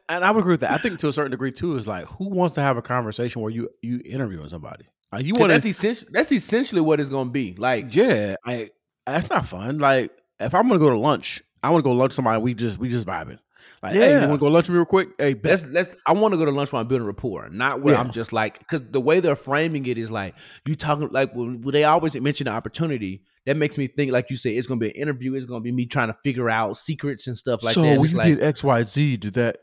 And 0.07 0.23
I 0.23 0.31
would 0.31 0.39
agree 0.39 0.53
with 0.53 0.61
that. 0.61 0.71
I 0.71 0.77
think 0.77 0.99
to 0.99 1.09
a 1.09 1.13
certain 1.13 1.31
degree 1.31 1.51
too 1.51 1.75
is 1.77 1.85
like, 1.87 2.05
who 2.05 2.29
wants 2.29 2.55
to 2.55 2.61
have 2.61 2.77
a 2.77 2.81
conversation 2.81 3.41
where 3.41 3.51
you 3.51 3.69
you 3.81 4.01
interviewing 4.05 4.47
somebody? 4.47 4.85
Like, 5.11 5.25
you 5.25 5.35
want 5.35 5.49
that's 5.51 5.63
to? 5.63 5.69
essentially 5.69 6.09
that's 6.13 6.31
essentially 6.31 6.79
what 6.81 6.99
it's 7.01 7.09
gonna 7.09 7.29
be. 7.29 7.53
Like 7.57 7.93
Yeah, 7.93 8.35
I. 8.45 8.69
That's 9.05 9.29
not 9.29 9.45
fun. 9.45 9.79
Like, 9.79 10.11
if 10.39 10.53
I'm 10.55 10.67
gonna 10.69 10.79
go 10.79 10.89
to 10.89 10.97
lunch, 10.97 11.43
I 11.61 11.69
want 11.69 11.83
to 11.83 11.89
go 11.89 11.91
lunch 11.91 12.13
somebody. 12.13 12.41
We 12.41 12.53
just 12.53 12.77
we 12.77 12.87
just 12.87 13.05
vibing. 13.05 13.39
Like, 13.83 13.93
hey, 13.93 14.13
you 14.13 14.19
want 14.27 14.31
to 14.33 14.37
go 14.37 14.47
lunch 14.47 14.67
with 14.67 14.73
me 14.73 14.77
real 14.77 14.85
quick? 14.85 15.09
Hey. 15.17 15.35
Let's 15.43 15.65
let's. 15.65 15.91
I 16.05 16.13
want 16.13 16.33
to 16.33 16.37
go 16.37 16.45
to 16.45 16.51
lunch 16.51 16.71
while 16.71 16.81
I'm 16.81 16.87
building 16.87 17.05
rapport, 17.05 17.49
not 17.49 17.81
where 17.81 17.95
Yeah. 17.95 17.99
I'm 17.99 18.11
just 18.11 18.31
like 18.31 18.57
because 18.59 18.81
the 18.89 19.01
way 19.01 19.19
they're 19.19 19.35
framing 19.35 19.85
it 19.85 19.97
is 19.97 20.09
like 20.09 20.35
you 20.65 20.75
talking 20.75 21.09
like 21.11 21.35
when, 21.35 21.61
when 21.61 21.73
they 21.73 21.83
always 21.83 22.19
mention 22.19 22.45
the 22.45 22.51
opportunity. 22.51 23.23
That 23.45 23.57
makes 23.57 23.77
me 23.77 23.87
think, 23.87 24.13
like 24.13 24.29
you 24.29 24.37
said, 24.37 24.53
it's 24.53 24.67
gonna 24.67 24.79
be 24.79 24.87
an 24.87 24.95
interview. 24.95 25.33
It's 25.33 25.45
gonna 25.45 25.59
be 25.59 25.73
me 25.73 25.85
trying 25.85 26.07
to 26.07 26.15
figure 26.23 26.49
out 26.49 26.77
secrets 26.77 27.27
and 27.27 27.37
stuff 27.37 27.61
like 27.61 27.73
so 27.75 27.81
that. 27.81 27.95
you 28.01 28.17
like, 28.17 28.27
did 28.27 28.41
X 28.41 28.63
Y 28.63 28.83
Z, 28.83 29.17
did 29.17 29.33
that? 29.33 29.57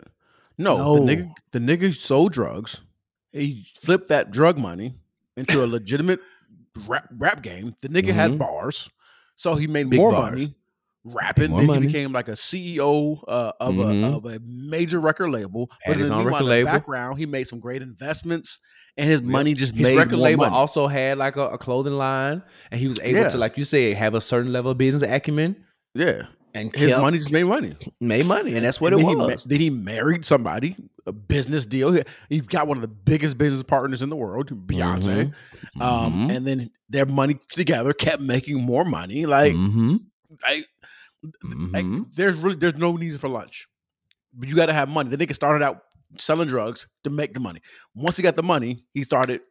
No, 0.59 0.77
No. 0.77 0.95
the 1.07 1.17
nigga, 1.17 1.33
the 1.53 1.59
nigga 1.61 1.95
sold 1.95 2.33
drugs. 2.33 2.83
He 3.33 3.67
flipped 3.81 4.09
that 4.09 4.33
drug 4.33 4.59
money 4.59 4.97
into 5.39 5.65
a 5.65 5.67
legitimate 5.67 6.21
rap, 6.87 7.09
rap 7.17 7.43
game. 7.43 7.75
The 7.81 7.89
nigga 7.89 8.13
had 8.13 8.33
Mhm. 8.33 8.39
bars, 8.39 8.91
so 9.37 9.55
he 9.55 9.67
made 9.67 9.89
Big 9.89 9.99
more 9.99 10.13
bars. 10.13 10.31
money 10.33 10.55
rapping. 11.05 11.55
Then 11.55 11.67
money. 11.67 11.81
he 11.83 11.87
became 11.87 12.13
like 12.13 12.29
a 12.29 12.33
CEO 12.37 13.23
uh, 13.29 13.53
of 13.61 13.75
Mhm. 13.75 14.03
a 14.13 14.17
of 14.17 14.25
a 14.27 14.41
major 14.45 15.01
record 15.01 15.31
label. 15.31 15.71
Had 15.83 15.99
his 15.99 16.09
in 16.09 16.13
own 16.15 16.27
record 16.27 16.45
label. 16.45 16.71
background, 16.73 17.19
he 17.19 17.27
made 17.27 17.45
some 17.49 17.59
great 17.61 17.83
investments, 17.83 18.61
and 18.97 19.09
his 19.11 19.23
money 19.23 19.55
just 19.55 19.75
his 19.75 19.83
made 19.83 19.97
record 19.97 20.19
label 20.19 20.45
money. 20.45 20.55
also 20.55 20.87
had 20.89 21.19
like 21.19 21.37
a, 21.37 21.49
a 21.51 21.59
clothing 21.59 21.95
line, 21.95 22.43
and 22.71 22.81
he 22.81 22.89
was 22.89 22.99
able 23.01 23.21
Yeah. 23.21 23.29
to, 23.31 23.39
like 23.39 23.57
you 23.57 23.65
said, 23.65 23.97
have 23.97 24.15
a 24.15 24.21
certain 24.21 24.53
level 24.53 24.71
of 24.73 24.79
business 24.79 25.03
acumen 25.03 25.57
yeah, 25.95 26.27
and 26.55 26.75
his 26.77 26.93
money 26.93 27.19
just 27.19 27.33
made 27.33 27.45
money. 27.45 27.75
made 28.01 28.27
money, 28.27 28.55
and 28.55 28.65
that's 28.65 28.81
what 28.81 28.93
And 28.93 29.03
it 29.03 29.07
then 29.07 29.11
He, 29.11 29.17
was. 29.17 29.45
then 29.45 29.59
he 29.61 29.71
married 29.71 30.25
somebody, 30.25 30.77
a 31.07 31.13
business 31.13 31.65
deal. 31.67 31.93
He, 31.93 32.03
he 32.29 32.41
got 32.41 32.69
one 32.69 32.77
of 32.77 32.83
the 32.83 32.89
biggest 32.89 33.39
business 33.39 33.63
partners 33.63 34.03
in 34.03 34.09
the 34.11 34.17
world, 34.17 34.51
Beyonce. 34.69 35.33
Um, 35.81 36.13
Mhm. 36.29 36.37
and 36.37 36.47
then 36.47 36.71
their 36.89 37.07
money 37.07 37.39
together 37.49 37.93
kept 37.93 38.21
making 38.23 38.61
more 38.63 38.85
money. 38.85 39.25
Like, 39.27 39.55
Mhm. 39.55 40.01
Like, 41.23 41.85
Mhm. 41.85 42.15
there's 42.15 42.37
really 42.39 42.57
there's 42.57 42.75
no 42.77 42.97
need 42.97 43.19
for 43.21 43.29
lunch, 43.29 43.67
but 44.33 44.49
you 44.49 44.55
got 44.55 44.67
to 44.67 44.73
have 44.73 44.89
money. 44.89 45.15
The 45.15 45.17
nigga 45.27 45.35
started 45.35 45.63
out 45.65 45.83
selling 46.19 46.49
drugs 46.49 46.87
to 47.05 47.11
make 47.11 47.35
the 47.35 47.41
money. 47.41 47.61
Once 47.95 48.17
he 48.17 48.23
got 48.23 48.37
the 48.37 48.43
money, 48.43 48.85
he 48.95 49.05
started 49.05 49.43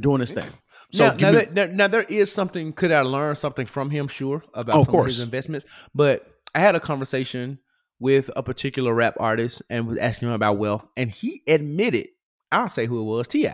doing 0.00 0.20
his 0.20 0.32
thing. 0.32 0.50
So 0.92 1.06
now, 1.08 1.14
now, 1.14 1.32
me- 1.38 1.44
there, 1.50 1.68
now 1.68 1.88
there 1.88 2.02
is 2.02 2.30
something. 2.32 2.72
Could 2.72 2.92
I 2.92 3.02
learn 3.02 3.34
something 3.36 3.66
from 3.66 3.90
him? 3.90 4.08
Sure, 4.08 4.42
about 4.54 4.76
Oh, 4.76 4.80
of 4.80 4.86
some 4.86 5.00
of 5.00 5.06
his 5.06 5.20
investments. 5.22 5.66
But 5.94 6.26
I 6.54 6.60
had 6.60 6.74
a 6.74 6.80
conversation 6.80 7.58
with 7.98 8.30
a 8.36 8.42
particular 8.42 8.92
rap 8.94 9.14
artist 9.20 9.62
and 9.70 9.86
was 9.86 9.98
asking 9.98 10.28
him 10.28 10.34
about 10.34 10.58
wealth, 10.58 10.88
and 10.96 11.10
he 11.10 11.42
admitted. 11.46 12.08
I'll 12.50 12.68
say 12.68 12.84
who 12.86 13.00
it 13.00 13.04
was. 13.04 13.28
Ti. 13.28 13.48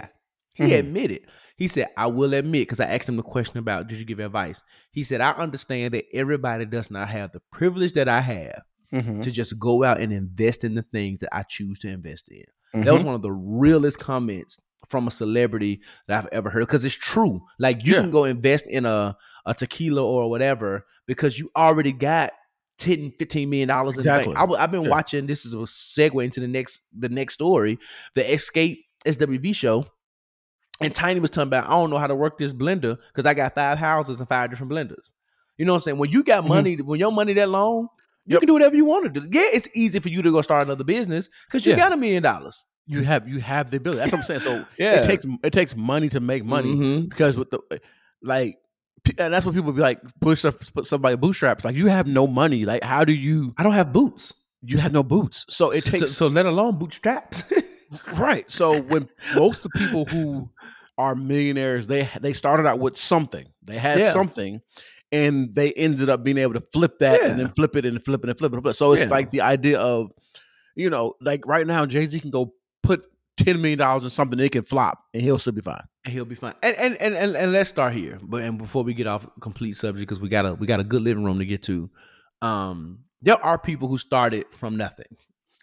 He 0.55 0.65
Mhm. 0.65 0.79
admitted. 0.79 1.21
He 1.59 1.67
said, 1.67 1.89
"I 1.97 2.07
will 2.07 2.33
admit," 2.33 2.63
because 2.63 2.81
I 2.81 2.87
asked 2.87 3.09
him 3.09 3.17
the 3.17 3.23
question 3.23 3.59
about, 3.59 3.89
"Did 3.89 3.99
you 3.99 4.07
give 4.07 4.21
advice?" 4.21 4.63
He 4.93 5.03
said, 5.03 5.21
"I 5.21 5.33
understand 5.33 5.93
that 5.95 6.07
everybody 6.15 6.65
does 6.65 6.91
not 6.91 7.09
have 7.11 7.33
the 7.33 7.41
privilege 7.53 7.93
that 7.93 8.09
I 8.09 8.21
have 8.23 8.63
Mhm. 8.95 9.21
to 9.23 9.31
just 9.31 9.59
go 9.59 9.85
out 9.85 10.01
and 10.01 10.13
invest 10.13 10.65
in 10.65 10.75
the 10.75 10.83
things 10.83 11.21
that 11.21 11.35
I 11.35 11.43
choose 11.43 11.79
to 11.81 11.89
invest 11.89 12.29
in." 12.31 12.45
That 12.85 12.93
was 12.93 13.03
Mhm. 13.03 13.07
one 13.07 13.15
of 13.17 13.23
the 13.23 13.33
realest 13.33 13.99
comments 13.99 14.59
from 14.89 15.09
a 15.09 15.11
celebrity 15.11 15.81
that 16.07 16.23
I've 16.25 16.29
ever 16.33 16.49
heard 16.51 16.61
because 16.61 16.85
it's 16.85 16.95
true. 16.95 17.43
Like 17.59 17.85
you 17.85 17.95
Yeah. 17.95 18.01
can 18.03 18.11
go 18.11 18.25
invest 18.25 18.67
in 18.69 18.87
a, 18.87 19.17
a 19.45 19.53
tequila 19.55 20.03
or 20.05 20.31
whatever 20.31 20.87
because 21.07 21.39
you 21.39 21.51
already 21.57 21.91
got 21.93 22.31
10 22.79 23.11
15 23.19 23.51
million 23.51 23.69
dollars 23.69 23.97
Exactly. 23.97 24.33
bank. 24.35 24.51
I, 24.57 24.61
have 24.61 24.71
been 24.71 24.85
Yeah. 24.85 24.91
watching 24.91 25.27
this 25.27 25.45
is 25.45 25.53
a 25.53 25.57
segue 25.57 26.25
into 26.25 26.39
the 26.39 26.47
next 26.47 26.81
the 26.97 27.09
next 27.09 27.35
story, 27.35 27.77
the 28.15 28.23
Xscape 28.23 28.85
SWV 29.05 29.53
show. 29.53 29.87
And 30.81 30.95
Tiny 30.95 31.19
was 31.21 31.31
talking 31.31 31.49
about, 31.49 31.67
I 31.67 31.71
don't 31.71 31.91
know 31.91 31.99
how 31.99 32.07
to 32.07 32.15
work 32.15 32.39
this 32.39 32.53
blender 32.53 32.99
because 33.09 33.27
I 33.27 33.35
got 33.35 33.55
five 33.55 33.79
houses 33.79 34.21
and 34.21 34.29
five 34.29 34.51
different 34.51 34.71
blenders. 34.73 35.11
You 35.57 35.65
know 35.65 35.73
what 35.73 35.79
I'm 35.79 35.83
saying? 35.83 35.99
When 35.99 36.11
you 36.11 36.23
got 36.23 36.45
Mhm. 36.45 36.49
money, 36.49 36.77
when 36.77 37.01
your 37.01 37.11
money 37.11 37.33
that 37.35 37.49
long, 37.49 37.89
you 38.27 38.35
Yep. 38.35 38.41
can 38.43 38.47
do 38.47 38.53
whatever 38.53 38.77
you 38.77 38.85
want 38.85 39.13
to 39.13 39.21
do. 39.21 39.29
Yeah, 39.33 39.43
it's 39.53 39.69
easy 39.75 39.99
for 39.99 40.09
you 40.09 40.23
to 40.23 40.31
go 40.31 40.41
start 40.43 40.67
another 40.67 40.85
business 40.85 41.29
because 41.47 41.67
you 41.67 41.73
Yeah. 41.73 41.79
got 41.79 41.93
a 41.93 41.97
million 41.97 42.23
dollars. 42.23 42.65
you 42.91 43.03
have 43.03 43.29
you 43.29 43.39
have 43.39 43.71
the 43.71 43.77
ability. 43.77 43.99
That's 43.99 44.13
what 44.13 44.19
I'm 44.21 44.25
saying. 44.25 44.41
So 44.41 44.65
Yeah. 44.79 44.93
it 45.01 45.05
takes 45.05 45.27
it 45.43 45.53
takes 45.53 45.77
money 45.77 46.09
to 46.09 46.21
make 46.21 46.43
money. 46.43 46.75
Mhm. 46.75 47.09
because 47.11 47.37
with 47.37 47.51
the 47.51 47.59
like 48.23 48.57
and 49.19 49.35
that's 49.35 49.45
what 49.45 49.55
people 49.55 49.73
be 49.73 49.81
like 49.83 50.01
push 50.23 50.43
put 50.75 50.87
somebody 50.87 51.15
bootstraps 51.17 51.65
like 51.67 51.77
you 51.77 51.89
have 51.89 52.07
no 52.07 52.27
money 52.27 52.65
like 52.65 52.83
how 52.83 53.05
do 53.05 53.13
you 53.13 53.53
I 53.59 53.63
don't 53.63 53.73
have 53.75 53.93
boots. 53.93 54.33
you 54.63 54.79
have 54.79 54.93
no 54.95 55.03
boots 55.03 55.45
so 55.51 55.71
it 55.71 55.85
So- 55.85 55.91
takes 55.91 56.13
so, 56.13 56.29
let 56.29 56.47
alone 56.47 56.79
bootstraps. 56.79 57.43
right 58.17 58.51
so 58.51 58.81
when 58.83 59.09
most 59.35 59.65
of 59.65 59.71
the 59.73 59.79
people 59.79 60.05
who 60.07 60.49
are 60.99 61.15
millionaires 61.15 61.87
they 61.87 62.09
they 62.21 62.33
started 62.33 62.67
out 62.67 62.79
with 62.79 62.97
something 62.97 63.47
they 63.63 63.79
had 63.79 63.99
Yeah. 63.99 64.13
something 64.13 64.61
and 65.11 65.55
they 65.55 65.73
ended 65.73 66.09
up 66.09 66.23
being 66.23 66.39
able 66.39 66.55
to 66.55 66.61
flip 66.73 66.99
that 66.99 67.23
and 67.23 67.39
then 67.41 67.49
flip 67.51 67.77
it 67.77 67.87
and 67.87 68.05
flip 68.05 68.23
it 68.25 68.29
and 68.29 68.39
flip 68.39 68.53
it 68.53 68.57
and 68.57 68.63
flip 68.65 68.73
it. 68.75 68.77
So 68.77 68.93
it's 68.93 69.05
Yeah. 69.05 69.09
like 69.11 69.31
the 69.31 69.41
idea 69.41 69.79
of, 69.79 70.11
you 70.77 70.91
know, 70.91 71.15
like 71.23 71.47
right 71.47 71.67
now 71.67 71.87
Jay 71.87 72.05
Z 72.05 72.21
can 72.21 72.31
go 72.31 72.53
put 72.83 73.05
ten 73.39 73.61
million 73.63 73.79
dollars 73.79 74.05
in 74.05 74.11
something 74.11 74.39
that 74.39 74.53
can 74.53 74.65
flop 74.65 74.99
and 75.15 75.23
he'll 75.23 75.39
still 75.39 75.55
be 75.55 75.63
fine. 75.63 75.83
and 76.05 76.13
he'll 76.13 76.27
be 76.27 76.35
fine. 76.35 76.53
And 76.63 76.77
and 76.77 76.95
and 77.01 77.15
and, 77.17 77.37
and 77.37 77.53
let's 77.53 77.71
start 77.71 77.95
here. 77.95 78.19
But 78.23 78.43
and 78.43 78.59
before 78.59 78.83
we 78.85 78.93
get 78.93 79.07
off 79.07 79.27
complete 79.41 79.77
subject, 79.79 80.07
because 80.07 80.21
we 80.21 80.29
got 80.29 80.45
a 80.45 80.53
we 80.55 80.67
got 80.67 80.81
a 80.81 80.85
good 80.85 81.01
living 81.01 81.25
room 81.25 81.39
to 81.39 81.47
get 81.47 81.63
to. 81.65 81.89
Um, 82.43 83.01
there 83.23 83.43
are 83.43 83.59
people 83.59 83.89
who 83.89 83.97
started 83.99 84.45
from 84.51 84.77
nothing 84.77 85.17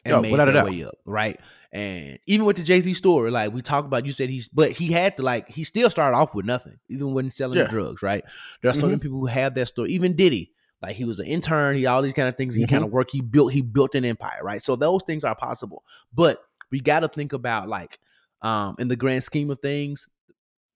and 0.05 0.13
Yo, 0.13 0.21
made 0.21 0.39
a 0.39 0.45
their 0.51 0.63
way 0.63 0.83
up, 0.83 0.95
right? 1.05 1.39
And 1.71 2.19
even 2.27 2.45
with 2.45 2.57
the 2.57 2.63
Jay 2.63 2.79
Z 2.79 2.93
story, 2.93 3.31
like 3.31 3.51
we 3.51 3.61
talked 3.61 3.87
about, 3.87 4.05
you 4.05 4.11
said 4.13 4.29
he's, 4.29 4.47
but 4.47 4.71
he 4.71 4.91
had 4.91 5.17
to 5.17 5.23
like 5.23 5.49
he 5.49 5.63
still 5.63 5.89
started 5.89 6.15
off 6.15 6.33
with 6.33 6.45
nothing, 6.45 6.79
even 6.87 7.13
when 7.13 7.31
selling 7.31 7.57
Yeah. 7.57 7.67
drugs, 7.67 8.01
right? 8.01 8.23
There 8.61 8.71
are 8.71 8.75
certain 8.75 8.99
people 8.99 9.19
who 9.19 9.25
have 9.25 9.55
that 9.55 9.65
story. 9.67 9.89
Even 9.91 10.15
Diddy, 10.15 10.51
like 10.81 10.95
he 10.95 11.03
was 11.03 11.19
an 11.19 11.25
intern, 11.25 11.75
he 11.75 11.85
all 11.85 12.01
these 12.01 12.13
kind 12.13 12.29
of 12.29 12.37
things. 12.37 12.55
He 12.55 12.63
Mhm. 12.65 12.69
kind 12.69 12.83
of 12.83 12.91
work. 12.91 13.09
He 13.11 13.19
built 13.21 13.51
he 13.51 13.61
built 13.61 13.95
an 13.95 14.05
empire, 14.05 14.39
right? 14.43 14.61
So 14.61 14.75
those 14.75 15.01
things 15.03 15.23
are 15.23 15.35
possible, 15.35 15.83
but 16.13 16.39
we 16.71 16.79
got 16.79 17.01
to 17.01 17.07
think 17.07 17.33
about 17.33 17.67
like 17.67 17.99
um 18.41 18.75
in 18.79 18.87
the 18.87 18.95
grand 18.95 19.23
scheme 19.23 19.49
of 19.49 19.59
things 19.59 20.07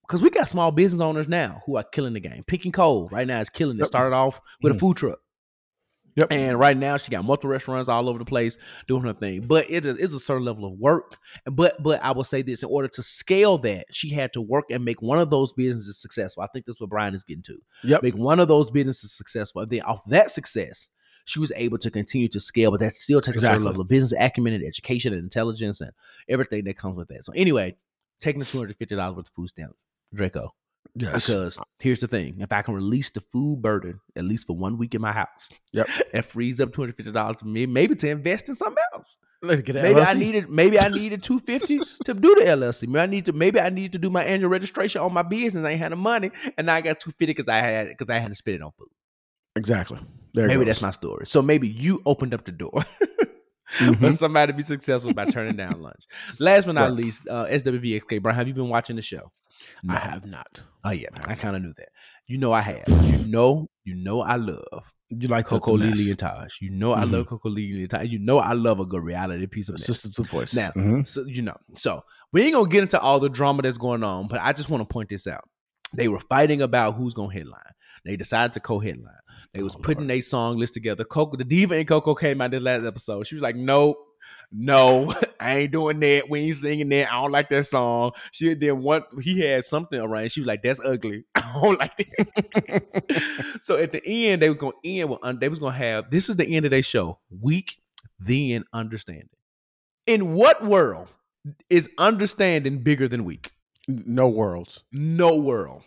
because 0.02 0.20
we 0.22 0.28
got 0.30 0.48
small 0.48 0.72
business 0.72 1.00
owners 1.00 1.28
now 1.28 1.62
who 1.66 1.76
are 1.76 1.84
killing 1.84 2.14
the 2.14 2.20
game. 2.20 2.42
Pinky 2.46 2.72
Cole 2.72 3.08
right 3.12 3.26
now 3.28 3.40
is 3.40 3.48
killing 3.48 3.78
it. 3.80 3.86
Started 3.86 4.14
off 4.14 4.40
with 4.60 4.72
a 4.72 4.74
Mhm. 4.74 4.80
food 4.80 4.96
truck. 4.96 5.20
Yep. 6.16 6.28
And 6.30 6.58
right 6.58 6.76
now 6.76 6.96
she 6.96 7.10
got 7.10 7.24
multiple 7.24 7.50
restaurants 7.50 7.88
all 7.88 8.08
over 8.08 8.18
the 8.18 8.24
place 8.24 8.56
doing 8.88 9.02
her 9.02 9.12
thing. 9.12 9.42
But 9.42 9.70
it 9.70 9.84
is 9.84 9.98
it's 9.98 10.12
a 10.12 10.20
certain 10.20 10.44
level 10.44 10.64
of 10.64 10.72
work. 10.72 11.16
But 11.44 11.82
but 11.82 12.02
I 12.02 12.12
will 12.12 12.24
say 12.24 12.42
this: 12.42 12.62
in 12.62 12.68
order 12.68 12.88
to 12.88 13.02
scale 13.02 13.58
that, 13.58 13.86
she 13.90 14.10
had 14.10 14.32
to 14.32 14.40
work 14.40 14.66
and 14.70 14.84
make 14.84 15.02
one 15.02 15.18
of 15.18 15.30
those 15.30 15.52
businesses 15.52 16.00
successful. 16.00 16.42
I 16.42 16.48
think 16.52 16.66
that's 16.66 16.80
what 16.80 16.90
Bryan 16.90 17.14
is 17.14 17.24
getting 17.24 17.42
to. 17.44 17.58
Yep. 17.84 18.02
Make 18.02 18.16
one 18.16 18.40
of 18.40 18.48
those 18.48 18.70
businesses 18.70 19.12
successful. 19.12 19.62
And 19.62 19.70
then 19.70 19.82
off 19.82 20.02
that 20.06 20.30
success, 20.30 20.88
she 21.24 21.38
was 21.38 21.52
able 21.56 21.78
to 21.78 21.90
continue 21.90 22.28
to 22.28 22.40
scale, 22.40 22.70
but 22.70 22.80
that 22.80 22.92
still 22.92 23.20
takes 23.20 23.38
a 23.38 23.42
certain 23.42 23.62
level 23.62 23.80
of 23.80 23.88
business 23.88 24.14
acumen 24.18 24.52
and 24.52 24.64
education 24.64 25.12
and 25.12 25.22
intelligence 25.22 25.80
and 25.80 25.92
everything 26.28 26.64
that 26.64 26.76
comes 26.76 26.96
with 26.96 27.08
that. 27.08 27.24
So 27.24 27.32
anyway, 27.34 27.76
taking 28.20 28.40
the 28.40 28.46
two 28.46 28.58
hundred 28.58 28.76
fifty 28.76 28.96
dollars 28.96 29.16
worth 29.16 29.28
of 29.28 29.32
food 29.34 29.48
stamp, 29.48 29.76
Draco. 30.12 30.54
Yes. 30.96 31.26
Because 31.26 31.58
here's 31.78 32.00
the 32.00 32.06
thing: 32.08 32.40
if 32.40 32.52
I 32.52 32.62
can 32.62 32.74
release 32.74 33.10
the 33.10 33.20
food 33.20 33.62
burden 33.62 34.00
at 34.16 34.24
least 34.24 34.46
for 34.46 34.56
one 34.56 34.76
week 34.78 34.94
in 34.94 35.00
my 35.00 35.12
house, 35.12 35.48
Yep. 35.72 35.88
and 36.14 36.24
frees 36.24 36.60
up 36.60 36.72
two 36.72 36.82
hundred 36.82 36.96
fifty 36.96 37.12
dollars 37.12 37.36
for 37.40 37.46
me, 37.46 37.66
maybe 37.66 37.94
to 37.96 38.08
invest 38.08 38.48
in 38.48 38.54
something 38.56 38.82
else. 38.94 39.16
Maybe 39.42 40.00
I 40.00 40.12
needed 40.14 40.50
maybe 40.50 40.78
I 40.78 40.88
needed 40.88 41.22
two 41.22 41.38
fifty 41.38 41.78
to 42.04 42.12
do 42.12 42.34
the 42.34 42.42
LLC. 42.44 42.86
Maybe 42.86 43.00
I 43.00 43.06
need 43.06 43.26
to 43.26 43.32
maybe 43.32 43.58
I 43.60 43.70
need 43.70 43.92
to 43.92 43.98
do 43.98 44.10
my 44.10 44.22
annual 44.24 44.50
registration 44.50 45.00
on 45.00 45.14
my 45.14 45.22
business. 45.22 45.64
I 45.64 45.70
ain't 45.70 45.78
had 45.80 45.92
the 45.92 45.96
money, 45.96 46.30
and 46.58 46.66
now 46.66 46.74
I 46.74 46.80
got 46.82 47.00
two 47.00 47.10
fifty 47.12 47.26
because 47.26 47.48
I 47.48 47.56
had 47.56 47.88
because 47.88 48.10
I 48.10 48.18
had 48.18 48.28
to 48.28 48.34
spend 48.34 48.56
it 48.56 48.62
on 48.62 48.72
food. 48.78 48.88
exactly. 49.56 49.98
There 50.34 50.46
maybe 50.46 50.64
that's 50.64 50.82
my 50.82 50.90
story. 50.90 51.26
So 51.26 51.40
maybe 51.40 51.68
you 51.68 52.02
opened 52.04 52.34
up 52.34 52.44
the 52.44 52.52
door. 52.52 52.84
For 53.72 53.84
Mhm. 53.84 54.12
somebody 54.12 54.52
to 54.52 54.56
be 54.56 54.64
successful 54.64 55.14
by 55.14 55.26
turning 55.26 55.54
down 55.56 55.80
lunch. 55.80 56.02
Last 56.40 56.64
but 56.66 56.72
not 56.72 56.90
Right. 56.90 56.98
least, 57.04 57.28
uh, 57.28 57.46
SWVXK. 57.46 58.20
Bryan, 58.20 58.34
have 58.36 58.48
you 58.48 58.52
been 58.54 58.68
watching 58.68 58.96
the 58.96 59.02
show? 59.02 59.30
I 59.88 59.94
have 59.96 60.26
not. 60.26 60.64
Oh 60.84 60.90
yeah, 60.90 61.08
I 61.26 61.34
kind 61.34 61.56
of 61.56 61.62
knew 61.62 61.74
that. 61.76 61.88
You 62.26 62.38
know 62.38 62.52
I 62.52 62.60
have. 62.62 62.84
You 63.10 63.18
know, 63.26 63.68
you 63.84 63.94
know 63.94 64.20
I 64.22 64.36
love 64.36 64.92
You 65.10 65.28
like 65.28 65.46
Coko 65.46 65.76
Lelee 65.76 66.08
and 66.10 66.18
Taj. 66.18 66.54
You 66.60 66.70
know 66.70 66.92
I 66.92 67.04
Mhm. 67.04 67.12
love 67.12 67.26
Coko 67.26 67.46
Lelee 67.54 67.80
and 67.80 67.90
Taj. 67.90 68.08
You 68.08 68.18
know 68.20 68.38
I 68.38 68.52
love 68.52 68.78
a 68.80 68.86
good 68.86 69.02
reality 69.02 69.46
piece 69.46 69.68
of. 69.68 69.78
Sisters 69.80 70.12
with 70.16 70.28
Voices. 70.30 70.54
Now, 70.56 70.70
Mhm. 70.70 71.06
so 71.06 71.24
you 71.26 71.42
know, 71.42 71.56
so 71.74 72.02
we 72.32 72.42
ain't 72.42 72.54
gonna 72.54 72.68
get 72.70 72.82
into 72.82 73.00
all 73.00 73.18
the 73.20 73.28
drama 73.28 73.62
that's 73.62 73.76
going 73.78 74.02
on, 74.04 74.28
but 74.28 74.40
I 74.40 74.52
just 74.52 74.68
want 74.70 74.80
to 74.82 74.92
point 74.92 75.08
this 75.08 75.26
out. 75.26 75.42
They 75.92 76.06
were 76.08 76.20
fighting 76.20 76.62
about 76.62 76.94
who's 76.94 77.12
gonna 77.14 77.32
headline. 77.32 77.60
They 78.04 78.16
decided 78.16 78.52
to 78.54 78.60
co-headline. 78.60 79.12
They 79.52 79.62
was 79.64 79.74
Oh, 79.74 79.80
putting 79.80 80.08
a 80.10 80.20
song 80.20 80.56
list 80.56 80.74
together. 80.74 81.04
Coko, 81.04 81.36
the 81.36 81.44
diva 81.44 81.74
and 81.74 81.86
Coko 81.88 82.14
came 82.18 82.40
out 82.40 82.52
this 82.52 82.62
last 82.62 82.84
episode. 82.86 83.26
She 83.26 83.34
was 83.34 83.42
like, 83.42 83.56
"Nope, 83.56 83.98
no, 84.52 85.14
I 85.40 85.58
ain't 85.58 85.72
doing 85.72 86.00
that. 86.00 86.28
We 86.28 86.40
ain't 86.40 86.56
singing 86.56 86.88
that. 86.90 87.12
I 87.12 87.20
don't 87.20 87.32
like 87.32 87.48
that 87.50 87.64
song." 87.66 88.12
She 88.32 88.54
did 88.54 88.72
one. 88.72 89.02
He 89.20 89.40
had 89.40 89.64
something 89.64 90.00
around. 90.00 90.32
She 90.32 90.40
was 90.40 90.46
like, 90.46 90.62
"That's 90.62 90.80
ugly. 90.84 91.24
I 91.34 91.52
don't 91.60 91.78
like 91.78 91.96
that." 91.96 93.58
so 93.62 93.76
at 93.76 93.92
the 93.92 94.02
end, 94.04 94.42
they 94.42 94.48
was 94.48 94.58
gonna 94.58 94.72
end 94.84 95.10
with. 95.10 95.40
They 95.40 95.48
was 95.48 95.58
gonna 95.58 95.76
have. 95.76 96.10
This 96.10 96.28
is 96.28 96.36
the 96.36 96.46
end 96.46 96.66
of 96.66 96.70
their 96.70 96.82
show. 96.82 97.18
Weak, 97.30 97.76
then 98.18 98.64
understanding. 98.72 99.28
In 100.06 100.32
what 100.34 100.64
world 100.64 101.08
is 101.68 101.88
understanding 101.98 102.78
bigger 102.78 103.08
than 103.08 103.24
weak? 103.24 103.52
no 104.06 104.28
worlds. 104.28 104.84
No 104.92 105.36
world. 105.36 105.82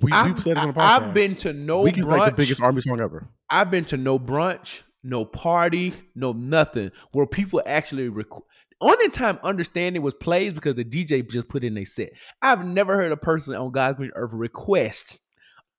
We, 0.00 0.12
I've, 0.12 0.34
we've 0.34 0.42
said 0.42 0.56
this 0.56 0.62
on 0.62 0.68
the 0.68 0.74
podcast. 0.74 1.00
I've 1.00 1.14
been 1.14 1.34
to 1.36 1.52
no 1.52 1.82
Weak 1.82 1.98
is 1.98 2.06
brunch. 2.06 2.18
like 2.18 2.36
the 2.36 2.42
biggest 2.42 2.60
army 2.60 2.80
song 2.80 3.00
ever. 3.00 3.26
I've 3.48 3.70
been 3.70 3.84
to 3.86 3.96
no 3.96 4.18
brunch, 4.18 4.82
no 5.08 5.24
party, 5.24 5.92
no 6.14 6.32
nothing 6.32 6.90
where 7.12 7.26
people 7.26 7.62
actually 7.66 8.08
record. 8.08 8.44
Only 8.80 9.08
time 9.08 9.38
understanding 9.42 10.02
was 10.02 10.14
played 10.14 10.54
because 10.54 10.76
the 10.76 10.84
DJ 10.84 11.28
just 11.28 11.48
put 11.48 11.64
in 11.64 11.76
a 11.78 11.84
set. 11.84 12.10
I've 12.42 12.64
never 12.64 12.94
heard 12.96 13.10
a 13.10 13.16
person 13.16 13.54
on 13.56 13.72
God's 13.72 13.96
green 13.96 14.12
earth 14.14 14.32
request 14.32 15.18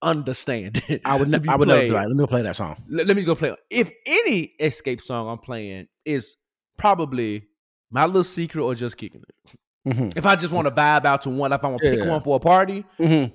understand. 0.01 0.81
I 1.05 1.17
would. 1.17 1.29
Ne- 1.31 1.47
I 1.47 1.55
would 1.55 1.67
never 1.67 1.79
played. 1.79 1.89
be 1.89 1.93
like, 1.95 2.07
let 2.07 2.11
me 2.15 2.17
go 2.17 2.27
play 2.27 2.41
that 2.41 2.55
song. 2.55 2.81
Let, 2.89 3.07
let 3.07 3.15
me 3.15 3.23
go 3.23 3.35
play. 3.35 3.55
If 3.69 3.89
any 4.05 4.53
Xscape 4.59 5.01
song 5.01 5.29
I'm 5.29 5.37
playing 5.39 5.87
is 6.05 6.35
probably 6.77 7.43
my 7.91 8.05
little 8.05 8.23
secret 8.23 8.61
or 8.63 8.75
just 8.75 8.97
kicking 8.97 9.21
it. 9.27 9.55
Mhm. 9.93 10.13
If 10.17 10.25
I 10.25 10.35
just 10.35 10.51
want 10.53 10.67
to 10.67 10.73
vibe 10.73 11.05
out 11.05 11.21
to 11.23 11.29
one, 11.29 11.51
if 11.53 11.63
I 11.63 11.67
want 11.67 11.81
to 11.81 11.89
pick 11.89 11.99
Yeah. 12.03 12.09
one 12.09 12.21
for 12.21 12.35
a 12.35 12.39
party, 12.39 12.85
Mhm. 12.99 13.31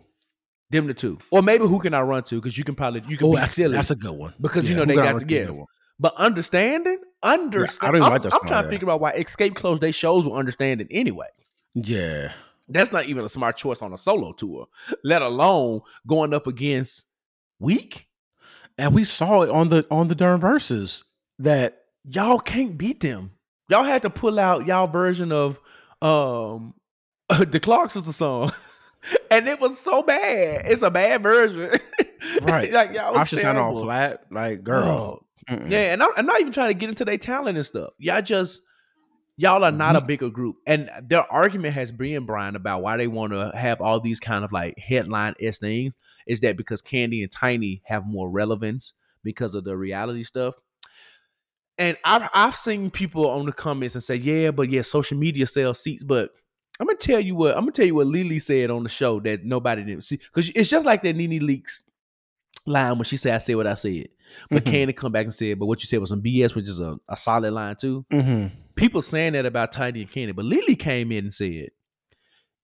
them 0.71 0.87
the 0.87 0.95
two. 0.95 1.19
Or 1.31 1.43
maybe 1.43 1.65
who 1.67 1.79
can 1.81 1.95
I 1.95 2.03
run 2.03 2.23
to? 2.25 2.35
Because 2.37 2.57
you 2.59 2.65
can 2.65 2.75
probably 2.75 3.03
you 3.09 3.17
can 3.17 3.29
Oh, 3.29 3.33
be 3.33 3.39
that's, 3.39 3.53
silly. 3.53 3.75
that's 3.75 3.91
a 3.91 3.97
good 3.97 4.13
one 4.13 4.35
Because, 4.41 4.69
you 4.69 4.77
know, 4.77 4.85
they 4.85 4.95
got 4.95 5.19
to- 5.21 5.27
yeah. 5.29 5.51
one? 5.51 5.67
But 5.99 6.15
understanding, 6.17 6.99
understand. 7.23 7.93
don't 7.93 8.03
even 8.03 8.13
I'm, 8.13 8.23
like 8.23 8.33
I'm 8.33 8.47
trying 8.47 8.65
to 8.65 8.71
figure 8.71 8.91
out 8.91 9.01
why 9.01 9.13
Xscape 9.13 9.55
closed 9.55 9.83
their 9.83 9.93
shows 9.93 10.27
with 10.27 10.37
understanding 10.37 10.89
anyway. 10.91 11.29
Yeah. 11.75 12.33
That's 12.69 12.93
not 12.93 13.07
even 13.07 13.25
a 13.25 13.29
smart 13.29 13.57
choice 13.57 13.83
on 13.83 13.93
a 13.93 13.99
solo 13.99 14.33
tour, 14.33 14.67
let 15.05 15.23
alone 15.23 15.83
going 16.07 16.33
up 16.33 16.47
against 16.47 17.05
Weak. 17.61 18.09
And 18.77 18.93
we 18.95 19.05
saw 19.05 19.43
it 19.43 19.51
on 19.51 19.69
the 19.69 19.87
on 19.91 20.09
the 20.09 20.15
Durham 20.15 20.41
Verzuz 20.41 21.05
that 21.39 21.85
Y'all 22.05 22.39
can't 22.39 22.77
beat 22.77 23.01
them. 23.01 23.33
Y'all 23.71 23.85
had 23.85 24.03
to 24.03 24.11
pull 24.11 24.39
out 24.39 24.67
y'all 24.67 24.87
version 24.87 25.33
of 25.33 25.61
um 26.03 26.75
the 27.29 27.61
Clark 27.61 27.91
Sister 27.91 28.13
song. 28.13 28.53
And 29.31 29.47
it 29.47 29.61
was 29.61 29.79
so 29.79 30.03
bad. 30.03 30.65
It's 30.65 30.81
a 30.81 30.91
bad 30.91 31.23
version. 31.23 31.79
Right. 32.41 32.73
like 32.73 32.95
y'all 32.95 33.13
was 33.13 33.21
I 33.21 33.25
should 33.27 33.41
sound 33.41 33.59
all 33.59 33.83
flat. 33.83 34.25
Like, 34.31 34.65
girl. 34.65 35.24
Mm-mm. 35.49 35.71
Yeah, 35.71 35.93
and 35.93 36.03
I'm, 36.03 36.11
I'm 36.17 36.27
not 36.27 36.41
even 36.41 36.53
trying 36.53 36.69
to 36.71 36.75
get 36.75 36.89
into 36.89 37.05
their 37.05 37.19
talent 37.19 37.57
and 37.57 37.67
stuff. 37.67 37.91
Y'all 37.99 38.23
just 38.23 38.63
y'all 39.37 39.65
are 39.65 39.73
not 39.73 39.97
a 39.97 39.99
Mm-hmm. 39.99 40.07
bigger 40.07 40.31
group, 40.31 40.57
and 40.67 40.91
their 41.03 41.31
argument 41.33 41.75
has 41.75 41.93
been 41.93 42.25
Bryan 42.27 42.57
about 42.57 42.83
why 42.83 42.97
they 42.97 43.09
want 43.09 43.33
to 43.33 43.53
have 43.55 43.81
all 43.81 44.01
these 44.01 44.21
kind 44.21 44.45
of 44.45 44.53
like 44.53 44.79
headline 44.79 45.35
s 45.41 45.59
things 45.59 45.97
is 46.27 46.41
that 46.41 46.57
because 46.57 46.83
Kandi 46.83 47.23
and 47.23 47.33
Tiny 47.33 47.83
have 47.87 48.07
more 48.07 48.31
relevance 48.31 48.93
because 49.23 49.55
of 49.55 49.65
the 49.65 49.77
reality 49.77 50.23
stuff. 50.23 50.55
And 51.79 51.97
I've 52.05 52.29
I've 52.33 52.57
seen 52.57 52.91
people 52.91 53.29
on 53.31 53.47
the 53.47 53.53
comments 53.53 53.95
and 53.97 54.05
say, 54.05 54.15
yeah, 54.17 54.51
but 54.53 54.71
yeah, 54.71 54.83
social 54.83 55.19
media 55.19 55.47
sells 55.47 55.81
seats, 55.81 56.05
but. 56.05 56.31
I'm 56.81 56.89
gonna 56.89 56.99
tell 56.99 57.21
you 57.21 57.37
what 57.37 57.55
I'm 57.55 57.61
gonna 57.61 57.71
tell 57.71 57.87
you 57.87 57.95
what 57.95 58.09
Lelee 58.09 58.43
said 58.43 58.69
on 58.69 58.83
the 58.83 58.89
show 58.89 59.21
that 59.21 59.45
nobody 59.45 59.85
didn't 59.85 60.03
see 60.03 60.17
because 60.17 60.49
it's 60.57 60.69
just 60.69 60.85
like 60.85 61.03
that 61.05 61.15
NeNe 61.15 61.39
Leakes 61.39 61.85
line 62.67 62.97
when 62.97 63.05
she 63.05 63.17
said 63.17 63.35
I 63.35 63.39
said 63.39 63.57
what 63.57 63.67
I 63.67 63.75
said. 63.75 64.09
But 64.51 64.65
Mhm. 64.65 64.73
Kandi 64.91 64.97
come 64.97 65.13
back 65.13 65.25
and 65.25 65.35
said, 65.35 65.59
but 65.59 65.67
what 65.67 65.83
you 65.83 65.87
said 65.87 66.01
was 66.01 66.09
some 66.11 66.23
BS, 66.23 66.55
which 66.55 66.69
is 66.69 66.81
a, 66.81 66.99
a 67.09 67.17
solid 67.17 67.53
line 67.53 67.77
too. 67.77 68.05
Mhm. 68.13 68.51
People 68.75 69.03
saying 69.03 69.35
that 69.35 69.47
about 69.47 69.71
Tiny 69.73 70.01
and 70.03 70.11
Kandi, 70.11 70.35
but 70.35 70.45
Lelee 70.45 70.79
came 70.79 71.13
in 71.13 71.25
and 71.25 71.35
said, 71.35 71.69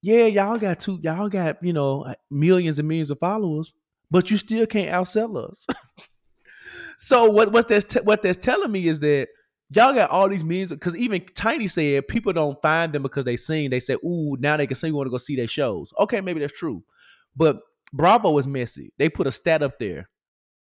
Yeah, 0.03 0.26
y'all 0.26 0.59
got 0.59 0.80
two, 0.80 0.98
y'all 1.03 1.28
got, 1.28 1.62
you 1.62 1.72
know, 1.72 2.12
millions 2.30 2.78
and 2.78 2.88
millions 2.88 3.11
of 3.11 3.18
followers, 3.18 3.72
but 4.11 4.30
you 4.30 4.36
still 4.38 4.66
can't 4.66 4.90
outsell 4.92 5.51
us. 5.51 5.66
so 6.98 7.30
what 7.30 7.53
what 7.53 7.68
that's 7.68 7.84
te- 7.84 8.01
what 8.05 8.22
that's 8.22 8.38
telling 8.38 8.72
me 8.72 8.86
is 8.88 9.01
that 9.01 9.28
y'all 9.70 9.94
got 9.94 10.11
all 10.11 10.28
these 10.28 10.42
millions 10.44 10.70
because 10.70 10.96
even 10.98 11.24
Tiny 11.34 11.66
said 11.66 12.09
people 12.09 12.32
don't 12.32 12.61
find 12.62 12.92
them 12.92 13.03
because 13.03 13.24
they 13.24 13.36
sing. 13.36 13.70
They 13.70 13.80
say, 13.80 13.94
ooh, 14.05 14.36
now 14.40 14.57
they 14.57 14.66
can 14.66 14.76
sing, 14.76 14.92
we 14.92 14.96
want 14.96 15.07
to 15.07 15.11
go 15.12 15.18
see 15.18 15.36
their 15.36 15.46
shows. 15.48 15.92
Okay, 15.98 16.20
maybe 16.20 16.40
that's 16.40 16.59
true. 16.59 16.82
But 17.36 17.61
Bravo 17.93 18.36
is 18.38 18.47
messy. 18.47 18.93
They 18.99 19.09
put 19.09 19.26
a 19.26 19.32
stat 19.32 19.62
up 19.62 19.78
there. 19.78 20.09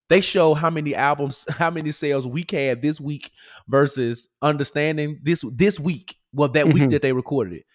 They 0.09 0.21
show 0.21 0.53
how 0.53 0.69
many 0.69 0.93
albums, 0.95 1.45
how 1.57 1.69
many 1.69 1.91
sales 1.91 2.27
we 2.27 2.45
had 2.51 2.81
this 2.81 2.99
week 2.99 3.31
versus 3.67 4.27
understanding 4.41 5.19
this 5.23 5.43
this 5.55 5.79
week. 5.79 6.17
Well, 6.33 6.49
that 6.49 6.67
week 6.67 6.83
Mhm. 6.83 6.89
that 6.91 7.01
they 7.01 7.13
recorded 7.13 7.53
it. 7.59 7.65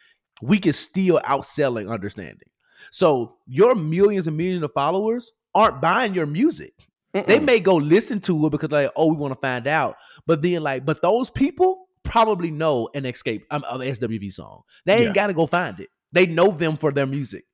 Weak 0.43 0.67
is 0.67 0.79
still 0.79 1.21
outselling 1.25 1.91
understanding. 1.91 2.49
So 2.91 3.37
your 3.47 3.75
millions 3.75 4.27
and 4.27 4.37
millions 4.37 4.63
of 4.63 4.73
followers 4.75 5.33
aren't 5.55 5.81
buying 5.81 6.15
your 6.15 6.27
music. 6.27 6.73
They 7.15 7.23
Mm-mm. 7.39 7.45
may 7.45 7.61
go 7.61 7.77
listen 7.77 8.21
to 8.21 8.47
it 8.47 8.51
because 8.51 8.71
like, 8.71 8.91
oh, 8.97 9.09
we 9.09 9.17
want 9.17 9.33
to 9.33 9.41
find 9.41 9.67
out. 9.67 9.97
But 10.27 10.43
then 10.43 10.63
like, 10.63 10.85
but 10.85 11.01
those 11.01 11.31
people 11.31 11.89
probably 12.03 12.51
know 12.51 12.91
an 12.95 13.05
Xscape 13.05 13.43
um, 13.51 13.65
an 13.71 13.81
SWV 13.81 14.31
song. 14.31 14.63
They 14.85 14.97
ain't 14.97 15.05
Yeah. 15.07 15.13
got 15.15 15.27
to 15.29 15.33
go 15.33 15.47
find 15.47 15.81
it. 15.81 15.89
They 16.13 16.27
know 16.27 16.51
them 16.51 16.77
for 16.77 16.93
their 16.93 17.07
music. 17.07 17.45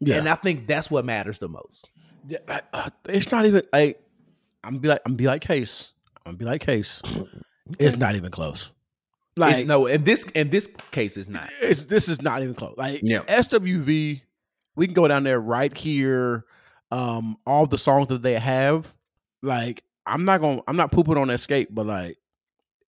Yeah. 0.00 0.16
And 0.16 0.28
I 0.28 0.34
think 0.34 0.66
that's 0.66 0.90
what 0.90 1.04
matters 1.04 1.38
the 1.38 1.48
most. 1.48 1.90
Yeah, 2.26 2.38
I- 2.48 2.62
uh, 2.72 2.90
it's 3.08 3.30
not 3.32 3.46
even 3.46 3.62
like 3.72 4.02
I'm 4.64 4.78
be 4.78 4.88
like 4.88 5.00
I'm 5.06 5.14
be 5.16 5.26
like 5.26 5.42
case. 5.42 5.92
I'm 6.26 6.36
be 6.36 6.44
like 6.44 6.60
case. 6.60 7.00
It's 7.78 7.96
not 7.96 8.16
even 8.16 8.30
close. 8.32 8.72
Like 9.36 9.54
Like 9.58 9.66
no, 9.66 9.86
in 9.86 10.02
this 10.02 10.24
in 10.34 10.50
this 10.50 10.68
case, 10.90 11.16
it's 11.16 11.28
not. 11.28 11.48
it's 11.62 11.84
this 11.84 12.08
is 12.08 12.20
not 12.20 12.42
even 12.42 12.54
close. 12.54 12.74
Like 12.76 13.00
Yeah. 13.04 13.20
SWV, 13.28 14.20
we 14.74 14.86
can 14.86 14.92
go 14.94 15.06
down 15.06 15.22
there 15.22 15.38
right 15.40 15.74
here. 15.76 16.44
Um, 16.90 17.36
all 17.46 17.66
the 17.66 17.78
songs 17.78 18.08
that 18.08 18.22
they 18.22 18.38
have, 18.40 18.92
like 19.40 19.84
I'm 20.04 20.24
not 20.24 20.40
gonna 20.40 20.62
I'm 20.66 20.76
not 20.76 20.90
pooping 20.90 21.16
on 21.16 21.28
Xscape, 21.28 21.68
but 21.70 21.86
like 21.86 22.16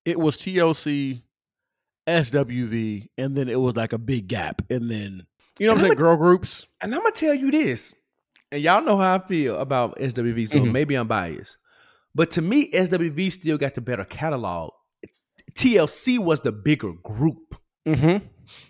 it 0.04 0.18
was 0.18 0.36
TLC, 0.36 1.22
SWV, 2.08 3.08
and 3.16 3.36
then 3.36 3.48
it 3.48 3.60
was 3.60 3.76
like 3.76 3.92
a 3.92 3.98
big 3.98 4.26
gap, 4.28 4.62
and 4.70 4.90
then 4.90 5.26
you 5.58 5.66
know 5.66 5.72
what 5.74 5.80
I'm 5.80 5.86
saying, 5.86 5.94
girl 5.98 6.16
groups. 6.16 6.66
And 6.80 6.94
I'm 6.94 7.00
gonna 7.00 7.12
tell 7.12 7.34
you 7.34 7.50
this, 7.50 7.94
and 8.50 8.62
y'all 8.62 8.82
know 8.82 8.96
how 8.96 9.14
I 9.16 9.18
feel 9.26 9.56
about 9.58 9.98
SWV, 10.00 10.46
so 10.48 10.58
Mhm. 10.58 10.72
maybe 10.72 10.94
I'm 10.94 11.06
biased. 11.08 11.56
But 12.14 12.30
to 12.32 12.42
me, 12.42 12.70
SWV 12.72 13.30
still 13.30 13.58
got 13.58 13.74
the 13.74 13.80
better 13.80 14.04
catalog. 14.04 14.72
TLC 15.54 16.18
was 16.18 16.40
the 16.40 16.52
bigger 16.52 16.92
group. 16.92 17.56
Mm-hmm. 17.86 18.24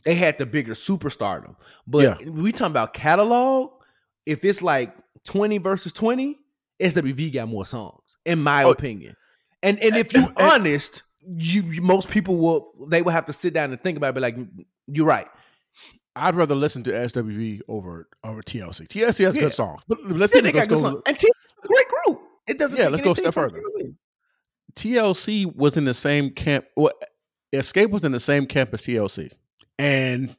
They 0.04 0.14
had 0.14 0.38
the 0.38 0.46
bigger 0.46 0.74
superstardom. 0.74 1.56
But 1.86 2.24
we 2.26 2.52
talking 2.52 2.72
about 2.72 2.94
catalog. 2.94 3.72
If 4.26 4.44
it's 4.44 4.62
like 4.62 4.94
20 5.24 5.58
versus 5.58 5.92
20, 5.92 6.38
SWV 6.80 7.30
got 7.32 7.48
more 7.48 7.66
songs, 7.66 8.16
in 8.24 8.40
my 8.42 8.64
Oh. 8.64 8.70
opinion. 8.70 9.16
And 9.62 9.78
and 9.80 9.96
if 9.96 10.12
you 10.12 10.20
And- 10.20 10.28
and- 10.38 10.52
honest, 10.52 11.02
you, 11.24 11.62
most 11.82 12.08
people 12.08 12.36
will 12.36 12.72
they 12.88 13.02
will 13.02 13.12
have 13.12 13.26
to 13.26 13.32
sit 13.32 13.54
down 13.54 13.70
and 13.70 13.80
think 13.80 13.96
about 13.96 14.10
it, 14.10 14.14
be 14.14 14.20
like, 14.20 14.36
you're 14.88 15.06
right. 15.06 15.26
I'd 16.14 16.34
rather 16.34 16.54
listen 16.54 16.82
to 16.84 16.90
SWV 16.92 17.62
over 17.68 18.08
over 18.22 18.42
TLC. 18.42 18.86
TLC 18.86 19.24
has 19.24 19.34
Yeah. 19.36 19.42
good 19.42 19.54
songs, 19.54 19.80
but 19.88 19.98
let's, 20.04 20.34
Yeah, 20.34 20.40
even 20.40 20.52
they 20.52 20.58
got 20.60 20.68
go, 20.68 20.76
good 20.76 20.82
songs. 20.82 21.02
And 21.06 21.16
TLC 21.18 21.30
great 21.66 21.86
group. 21.88 22.22
It 22.48 22.58
doesn't 22.58 22.76
Yeah, 22.76 22.84
take 22.84 22.92
let's 22.92 23.02
go 23.04 23.12
a 23.12 23.16
step 23.16 23.34
further. 23.34 23.58
TLC. 23.60 23.94
TLC 24.74 25.46
was 25.56 25.76
in 25.76 25.84
the 25.84 25.94
same 25.94 26.30
camp. 26.30 26.66
Well, 26.76 26.92
Xscape 27.54 27.90
was 27.90 28.04
in 28.04 28.12
the 28.12 28.20
same 28.20 28.46
camp 28.46 28.72
as 28.72 28.82
TLC, 28.82 29.30
and 29.78 30.34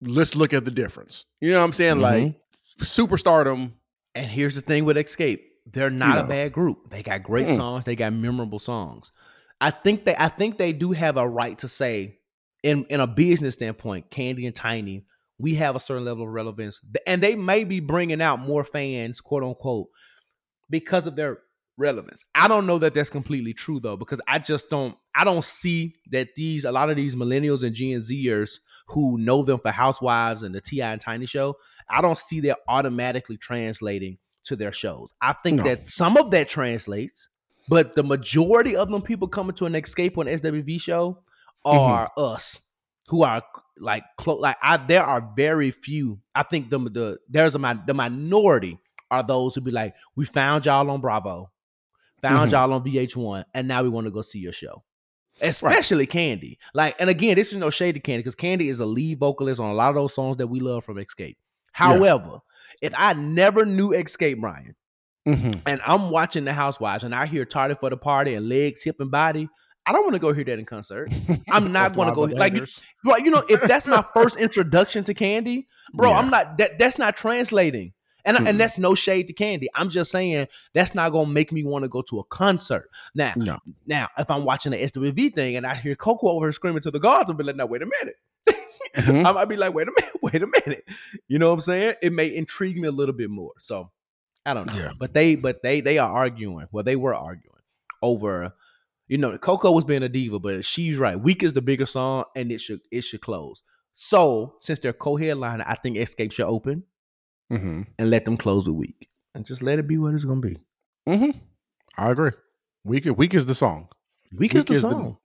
let's 0.00 0.34
look 0.34 0.52
at 0.52 0.64
the 0.64 0.70
difference. 0.70 1.24
You 1.40 1.52
know 1.52 1.58
what 1.58 1.64
I'm 1.64 1.72
saying? 1.72 2.00
Like 2.00 2.34
superstardom. 2.80 3.72
And 4.14 4.26
here's 4.30 4.54
the 4.54 4.60
thing 4.62 4.84
with 4.84 4.96
Xscape. 4.96 5.40
They're 5.66 5.90
not 5.90 6.14
know. 6.16 6.20
a 6.22 6.26
bad 6.28 6.52
group. 6.52 6.90
They 6.90 7.02
got 7.02 7.22
great 7.22 7.46
Mm. 7.46 7.56
songs. 7.56 7.84
They 7.84 7.96
got 7.96 8.12
memorable 8.12 8.58
songs. 8.58 9.12
I 9.60 9.70
think 9.70 10.04
they 10.04 10.14
I 10.16 10.28
think 10.28 10.58
they 10.58 10.72
do 10.72 10.92
have 10.92 11.16
a 11.16 11.28
right 11.28 11.58
to 11.58 11.68
say, 11.68 12.18
in 12.62 12.84
in 12.84 13.00
a 13.00 13.06
business 13.06 13.54
standpoint, 13.54 14.10
Kandi 14.10 14.46
and 14.46 14.54
Tiny, 14.54 15.04
we 15.38 15.54
have 15.56 15.76
a 15.76 15.80
certain 15.80 16.04
level 16.04 16.24
of 16.24 16.32
relevance. 16.32 16.80
And 17.06 17.22
they 17.22 17.34
may 17.34 17.64
be 17.64 17.80
bringing 17.80 18.22
out 18.22 18.40
more 18.40 18.64
fans, 18.64 19.20
quote 19.20 19.42
unquote, 19.42 19.88
because 20.70 21.06
of 21.06 21.16
their 21.16 21.38
relevance. 21.78 22.24
I 22.34 22.48
don't 22.48 22.66
know 22.66 22.78
that 22.78 22.94
that's 22.94 23.10
completely 23.10 23.52
true 23.52 23.80
though, 23.80 23.96
because 23.96 24.20
I 24.26 24.38
just 24.38 24.70
don't 24.70 24.96
I 25.14 25.24
don't 25.24 25.44
see 25.44 25.94
that 26.10 26.34
these 26.34 26.64
a 26.64 26.72
lot 26.72 26.90
of 26.90 26.96
these 26.96 27.16
millennials 27.16 27.62
and 27.62 27.74
Gen 27.74 27.98
Zers 28.00 28.58
who 28.88 29.18
know 29.18 29.42
them 29.42 29.58
for 29.58 29.70
Housewives 29.70 30.42
and 30.42 30.54
the 30.54 30.60
T.I. 30.60 30.92
and 30.92 31.00
Tiny 31.00 31.26
show, 31.26 31.56
I 31.90 32.00
don't 32.00 32.16
see 32.16 32.40
that 32.40 32.58
automatically 32.68 33.36
translating 33.36 34.18
to 34.44 34.56
their 34.56 34.72
shows. 34.72 35.12
I 35.20 35.32
think 35.32 35.58
No. 35.58 35.64
that 35.64 35.88
some 35.88 36.16
of 36.16 36.30
that 36.30 36.48
translates, 36.48 37.28
but 37.68 37.94
the 37.94 38.04
majority 38.04 38.76
of 38.76 38.90
them 38.90 39.02
people 39.02 39.28
coming 39.28 39.56
to 39.56 39.66
an 39.66 39.72
Xscape 39.72 40.16
on 40.16 40.26
SWV 40.26 40.80
show 40.80 41.24
mm-hmm. 41.66 41.76
are 41.76 42.10
us 42.16 42.60
who 43.08 43.24
are 43.24 43.42
like 43.78 44.04
close. 44.16 44.40
Like 44.40 44.56
I, 44.62 44.76
there 44.76 45.02
are 45.04 45.32
very 45.36 45.70
few. 45.70 46.20
I 46.34 46.42
think 46.42 46.70
the 46.70 46.78
the 46.78 47.18
there's 47.28 47.54
a 47.54 47.82
the 47.86 47.94
minority 47.94 48.78
are 49.10 49.22
those 49.22 49.54
who 49.54 49.60
be 49.60 49.70
like, 49.70 49.94
we 50.16 50.24
found 50.24 50.66
y'all 50.66 50.90
on 50.90 51.00
Bravo, 51.00 51.50
found 52.22 52.48
Mhm. 52.50 52.52
y'all 52.52 52.72
on 52.72 52.84
VH1, 52.84 53.44
and 53.54 53.68
now 53.68 53.82
we 53.82 53.88
want 53.88 54.06
to 54.06 54.10
go 54.12 54.22
see 54.22 54.38
your 54.40 54.52
show. 54.52 54.82
Especially 55.40 56.06
Kandi. 56.06 56.56
Like, 56.74 56.96
and 56.98 57.10
again, 57.10 57.36
this 57.36 57.52
is 57.52 57.58
no 57.58 57.70
shade 57.70 57.94
to 57.94 58.00
Kandi 58.00 58.18
because 58.18 58.34
Kandi 58.34 58.62
is 58.70 58.80
a 58.80 58.86
lead 58.86 59.18
vocalist 59.20 59.60
on 59.60 59.70
a 59.70 59.74
lot 59.74 59.90
of 59.90 59.94
those 59.96 60.14
songs 60.14 60.38
that 60.38 60.46
we 60.46 60.60
love 60.60 60.84
from 60.84 60.96
Xscape. 60.96 61.36
However, 61.72 62.38
if 62.80 62.94
I 62.96 63.12
never 63.12 63.66
knew 63.66 63.90
Xscape 63.90 64.42
Ryan 64.42 64.74
Mhm. 65.28 65.60
and 65.66 65.80
I'm 65.86 66.10
watching 66.10 66.46
the 66.46 66.54
Housewives 66.54 67.04
and 67.04 67.14
I 67.14 67.26
hear 67.26 67.44
Tardy 67.44 67.74
for 67.74 67.90
the 67.90 67.96
Party 67.98 68.34
and 68.34 68.48
Legs, 68.48 68.82
Hip, 68.84 68.96
and 68.98 69.10
Body, 69.10 69.48
I 69.86 69.92
don't 69.92 70.02
want 70.02 70.14
to 70.14 70.18
go 70.18 70.32
hear 70.32 70.44
that 70.44 70.58
in 70.58 70.64
concert. 70.64 71.12
I'm 71.48 71.72
not 71.72 71.94
going 71.94 72.08
to 72.08 72.14
go 72.14 72.22
like 72.22 72.52
you, 72.54 72.58
Bangers. 72.60 72.80
You 73.04 73.30
know, 73.30 73.42
if 73.48 73.62
that's 73.62 73.86
my 73.86 74.04
first 74.14 74.36
introduction 74.38 75.04
to 75.04 75.14
Kandi, 75.14 75.66
bro, 75.94 76.10
Yeah. 76.10 76.18
I'm 76.18 76.30
not 76.30 76.58
that. 76.58 76.78
That's 76.78 76.98
not 76.98 77.16
translating, 77.16 77.92
and 78.24 78.36
Mm-mm. 78.36 78.48
and 78.48 78.58
that's 78.58 78.78
no 78.78 78.94
shade 78.96 79.28
to 79.28 79.32
Kandi. 79.32 79.66
I'm 79.74 79.88
just 79.88 80.10
saying 80.10 80.48
that's 80.74 80.94
not 80.94 81.12
gonna 81.12 81.30
make 81.30 81.52
me 81.52 81.62
want 81.62 81.84
to 81.84 81.88
go 81.88 82.02
to 82.02 82.18
a 82.18 82.24
concert. 82.24 82.90
Now, 83.14 83.32
No. 83.36 83.58
now 83.86 84.08
if 84.18 84.28
I'm 84.30 84.44
watching 84.44 84.72
the 84.72 84.78
SWV 84.78 85.34
thing 85.34 85.54
and 85.56 85.64
I 85.66 85.74
hear 85.76 85.94
Coko 85.94 86.24
over 86.24 86.46
here 86.46 86.52
screaming 86.52 86.82
to 86.82 86.90
the 86.90 86.98
gods, 87.00 87.30
I'll 87.30 87.36
be 87.36 87.44
like, 87.44 87.54
now 87.56 87.66
wait 87.66 87.82
a 87.82 87.86
minute. 87.86 88.16
Mhm. 88.96 89.24
I 89.26 89.32
might 89.32 89.44
be 89.44 89.56
like, 89.56 89.72
wait 89.74 89.86
a 89.88 89.92
minute, 89.96 90.16
wait 90.22 90.42
a 90.42 90.46
minute. 90.46 90.84
You 91.28 91.38
know 91.38 91.48
what 91.48 91.54
I'm 91.54 91.60
saying? 91.60 91.94
It 92.02 92.12
may 92.12 92.34
intrigue 92.34 92.76
me 92.80 92.88
a 92.88 92.92
little 92.92 93.14
bit 93.14 93.30
more. 93.30 93.52
So 93.58 93.90
I 94.44 94.52
don't 94.54 94.66
know. 94.66 94.76
Yeah. 94.76 94.90
But 94.98 95.14
they 95.14 95.36
but 95.36 95.62
they 95.62 95.80
they 95.80 95.98
are 95.98 96.10
arguing. 96.10 96.66
Well, 96.72 96.82
they 96.82 96.96
were 96.96 97.14
arguing 97.14 97.52
over, 98.02 98.52
you 99.08 99.18
know, 99.18 99.36
Coko 99.38 99.72
was 99.74 99.84
being 99.84 100.02
a 100.02 100.08
diva, 100.08 100.38
but 100.38 100.64
she's 100.64 100.96
right. 100.98 101.18
Weak 101.18 101.42
is 101.42 101.52
the 101.52 101.62
bigger 101.62 101.86
song 101.86 102.24
and 102.34 102.50
it 102.52 102.60
should 102.60 102.80
it 102.90 103.02
should 103.02 103.20
close. 103.20 103.62
So 103.92 104.56
since 104.60 104.78
they're 104.78 104.92
co-headliner, 104.92 105.64
I 105.66 105.74
think 105.76 105.96
Xscape 105.96 106.32
should 106.32 106.46
open 106.46 106.84
Mhm. 107.52 107.86
and 107.98 108.10
let 108.10 108.24
them 108.24 108.36
close 108.36 108.66
with 108.66 108.76
Weak. 108.76 109.08
And 109.34 109.46
just 109.46 109.62
let 109.62 109.78
it 109.78 109.86
be 109.86 109.96
what 109.98 110.14
it's 110.14 110.24
gonna 110.24 110.40
be. 110.40 110.58
Mhm. 111.08 111.40
I 111.96 112.10
agree. 112.10 112.32
Weak 112.84 113.04
Weak 113.16 113.34
is 113.34 113.46
the 113.46 113.54
song 113.54 113.88
Weak, 114.32 114.54
is 114.54 114.64
the 114.64 114.74
is 114.74 114.82
the- 114.82 114.90
song. 114.90 115.18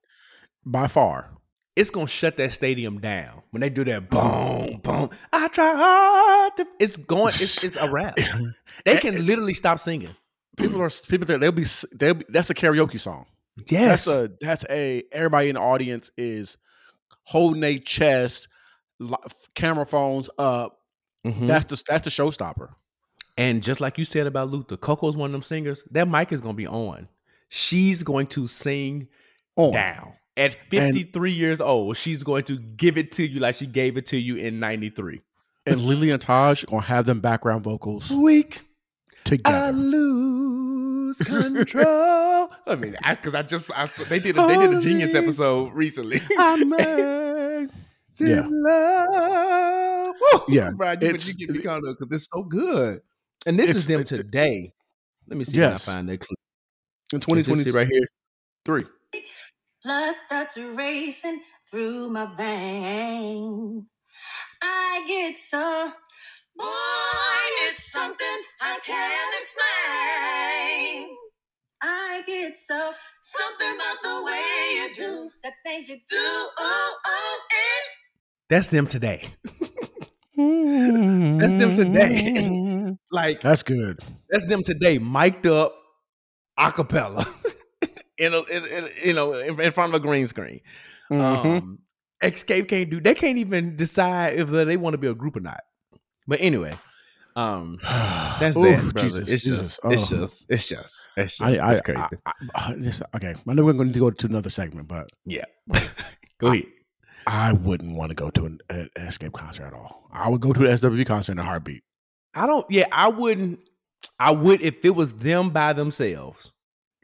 by 0.65 0.87
far. 0.87 1.31
it's 1.75 1.89
gonna 1.89 2.05
shut 2.07 2.35
that 2.37 2.51
stadium 2.51 2.99
down 2.99 3.41
when 3.51 3.61
they 3.61 3.69
do 3.69 3.83
that 3.85 4.09
boom 4.09 4.79
boom. 4.83 5.09
I 5.33 5.47
try 5.47 5.73
hard 5.73 6.57
to. 6.57 6.67
It's 6.79 6.97
going. 6.97 7.29
It's, 7.29 7.63
it's 7.63 7.75
a 7.77 7.89
wrap. 7.89 8.17
They 8.85 8.97
can 8.97 9.25
literally 9.25 9.53
stop 9.53 9.79
singing. 9.79 10.13
people 10.57 10.81
are 10.81 10.89
people. 11.07 11.25
They'll 11.25 11.51
be 11.51 11.65
they'll 11.93 12.13
be. 12.15 12.25
That's 12.29 12.49
a 12.49 12.53
karaoke 12.53 12.99
song. 12.99 13.25
Yes, 13.69 14.05
That's 14.05 14.07
a 14.07 14.31
that's 14.39 14.65
a 14.69 15.03
everybody 15.11 15.49
in 15.49 15.55
the 15.55 15.61
audience 15.61 16.09
is 16.17 16.57
holding 17.23 17.61
their 17.61 17.77
chest, 17.79 18.47
camera 19.55 19.85
phones 19.85 20.29
up. 20.37 20.77
Mhm. 21.25 21.47
That's 21.47 21.65
the 21.65 21.83
that's 21.87 22.05
the 22.05 22.09
showstopper. 22.09 22.69
and 23.37 23.61
just 23.63 23.79
like 23.81 23.97
you 23.97 24.05
said 24.05 24.27
about 24.27 24.49
Luther, 24.49 24.77
Coko's 24.77 25.15
one 25.17 25.27
of 25.29 25.31
them 25.33 25.41
singers. 25.41 25.83
That 25.91 26.07
mic 26.07 26.31
is 26.31 26.41
gonna 26.41 26.53
be 26.53 26.67
on. 26.67 27.07
She's 27.49 28.03
going 28.03 28.27
to 28.27 28.47
sing 28.47 29.07
On. 29.57 29.73
down 29.73 30.13
at 30.37 30.63
53 30.71 31.31
years 31.33 31.59
old. 31.59 31.97
She's 31.97 32.23
going 32.23 32.43
to 32.45 32.57
give 32.57 32.97
it 32.97 33.11
to 33.13 33.27
you 33.27 33.39
like 33.41 33.55
she 33.55 33.65
gave 33.67 33.97
it 33.97 34.05
to 34.07 34.17
you 34.17 34.37
in 34.37 34.59
93. 34.59 35.21
And 35.65 35.81
Lelee 35.81 36.13
and 36.13 36.21
Taj 36.21 36.63
gonna 36.65 36.81
have 36.83 37.05
them 37.05 37.19
background 37.19 37.63
vocals 37.63 38.09
Weak. 38.09 38.61
I 38.63 39.23
together. 39.25 39.71
lose 39.73 41.17
control. 41.25 42.10
I 42.67 42.75
mean, 42.75 42.95
because 43.09 43.33
I, 43.33 43.41
just 43.43 43.71
I, 43.75 43.85
they 44.07 44.19
did 44.19 44.37
a, 44.37 44.45
they 44.47 44.55
did 44.57 44.73
a 44.73 44.79
genius 44.81 45.15
episode 45.15 45.73
recently. 45.73 46.21
yeah. 46.29 47.65
Yeah. 48.19 48.43
love. 48.49 50.15
Woo! 50.19 50.39
Yeah, 50.49 50.69
bro, 50.75 50.91
you, 50.91 50.97
it's- 51.01 51.27
you 51.27 51.33
get 51.35 51.49
me 51.55 51.61
caught 51.61 51.77
up 51.87 51.97
because 51.99 52.11
it's 52.13 52.27
so 52.33 52.43
good. 52.43 53.01
And 53.45 53.57
this 53.57 53.73
is 53.75 53.87
them 53.87 54.03
today. 54.03 54.73
Let 55.27 55.37
me 55.37 55.45
see 55.45 55.57
Yes. 55.57 55.83
if 55.83 55.89
I 55.89 55.93
find 55.93 56.09
that 56.09 56.19
clip. 56.19 56.37
In 57.13 57.17
Is 57.19 57.45
this 57.47 57.65
2023, 57.65 57.71
it 57.71 57.75
right 57.75 57.87
here. 57.91 58.07
three. 58.65 58.83
Blood 59.83 60.13
starts 60.13 60.57
racing 60.77 61.41
through 61.71 62.09
my 62.09 62.25
veins. 62.37 63.85
I 64.63 65.03
get 65.07 65.35
so, 65.37 65.87
boy, 66.55 66.65
it's 67.67 67.91
something 67.91 68.37
I 68.61 68.77
can't 68.85 69.35
explain. 69.39 71.17
I 71.83 72.21
get 72.25 72.55
so, 72.55 72.91
something 73.21 73.67
about 73.75 74.03
the 74.03 74.23
way 74.25 74.75
you 74.75 74.93
do, 74.93 75.29
the 75.43 75.51
things 75.65 75.89
you 75.89 75.95
do, 75.95 76.01
oh, 76.17 76.97
oh, 77.05 77.39
and 77.51 77.89
That's 78.49 78.67
them 78.67 78.87
today. 78.87 79.27
That's 80.37 81.53
them 81.53 81.75
today. 81.75 82.97
Like 83.13 83.41
That's 83.41 83.63
good. 83.63 83.99
that's 84.29 84.45
them 84.45 84.61
today, 84.63 84.97
mic'd 84.97 85.45
up, 85.45 85.75
acapella, 86.57 87.25
in, 88.17 88.33
a, 88.33 88.41
in, 88.43 88.65
in 88.65 88.89
you 89.03 89.13
know 89.13 89.33
in, 89.33 89.59
in 89.59 89.71
front 89.73 89.93
of 89.93 90.01
a 90.01 90.05
green 90.05 90.27
screen. 90.27 90.61
Mhm. 91.11 91.45
Um, 91.45 91.79
Xscape 92.23 92.69
can't 92.69 92.89
do. 92.89 93.01
They 93.01 93.13
can't 93.13 93.37
even 93.37 93.75
decide 93.75 94.35
if 94.39 94.49
they 94.49 94.77
want 94.77 94.93
to 94.93 94.97
be 94.97 95.07
a 95.07 95.13
group 95.13 95.35
or 95.35 95.41
not. 95.41 95.59
But 96.27 96.39
anyway, 96.41 96.77
um, 97.35 97.77
that's 98.39 98.57
Ooh, 98.57 98.63
that, 98.63 98.81
brother. 98.93 98.99
Jesus, 99.07 99.29
it's, 99.29 99.43
Jesus. 99.43 99.57
just, 99.59 99.79
it's 99.85 100.13
Oh. 100.13 100.17
just, 100.17 100.45
it's 100.49 100.67
just, 100.67 101.09
it's 101.17 101.37
just, 101.37 101.41
I, 101.61 101.67
I, 101.67 101.71
it's 101.71 101.81
crazy. 101.81 101.99
I, 101.99 102.07
I, 102.25 102.31
I- 102.71 102.75
this- 102.75 103.01
okay, 103.15 103.35
I 103.47 103.53
know 103.53 103.63
we're 103.63 103.73
going 103.73 103.93
to 103.93 103.99
go 103.99 104.09
to 104.11 104.25
another 104.27 104.49
segment, 104.49 104.87
but 104.87 105.09
yeah, 105.25 105.45
go 106.37 106.47
ahead. 106.47 106.65
I 107.27 107.53
wouldn't 107.53 107.95
want 107.95 108.09
to 108.09 108.15
go 108.15 108.29
to 108.31 108.45
an, 108.45 108.59
an 108.69 108.89
Xscape 108.97 109.33
concert 109.33 109.65
at 109.67 109.73
all. 109.73 110.07
I 110.11 110.27
would 110.27 110.41
go 110.41 110.53
to 110.53 110.59
an 110.61 110.71
SWV 110.75 111.05
concert 111.05 111.33
in 111.33 111.39
a 111.39 111.43
heartbeat. 111.43 111.83
I 112.33 112.47
don't. 112.47 112.65
Yeah, 112.69 112.85
I 112.91 113.09
wouldn't. 113.09 113.59
I 114.19 114.31
would 114.31 114.61
if 114.61 114.83
it 114.83 114.95
was 114.95 115.13
them 115.13 115.51
by 115.51 115.73
themselves, 115.73 116.51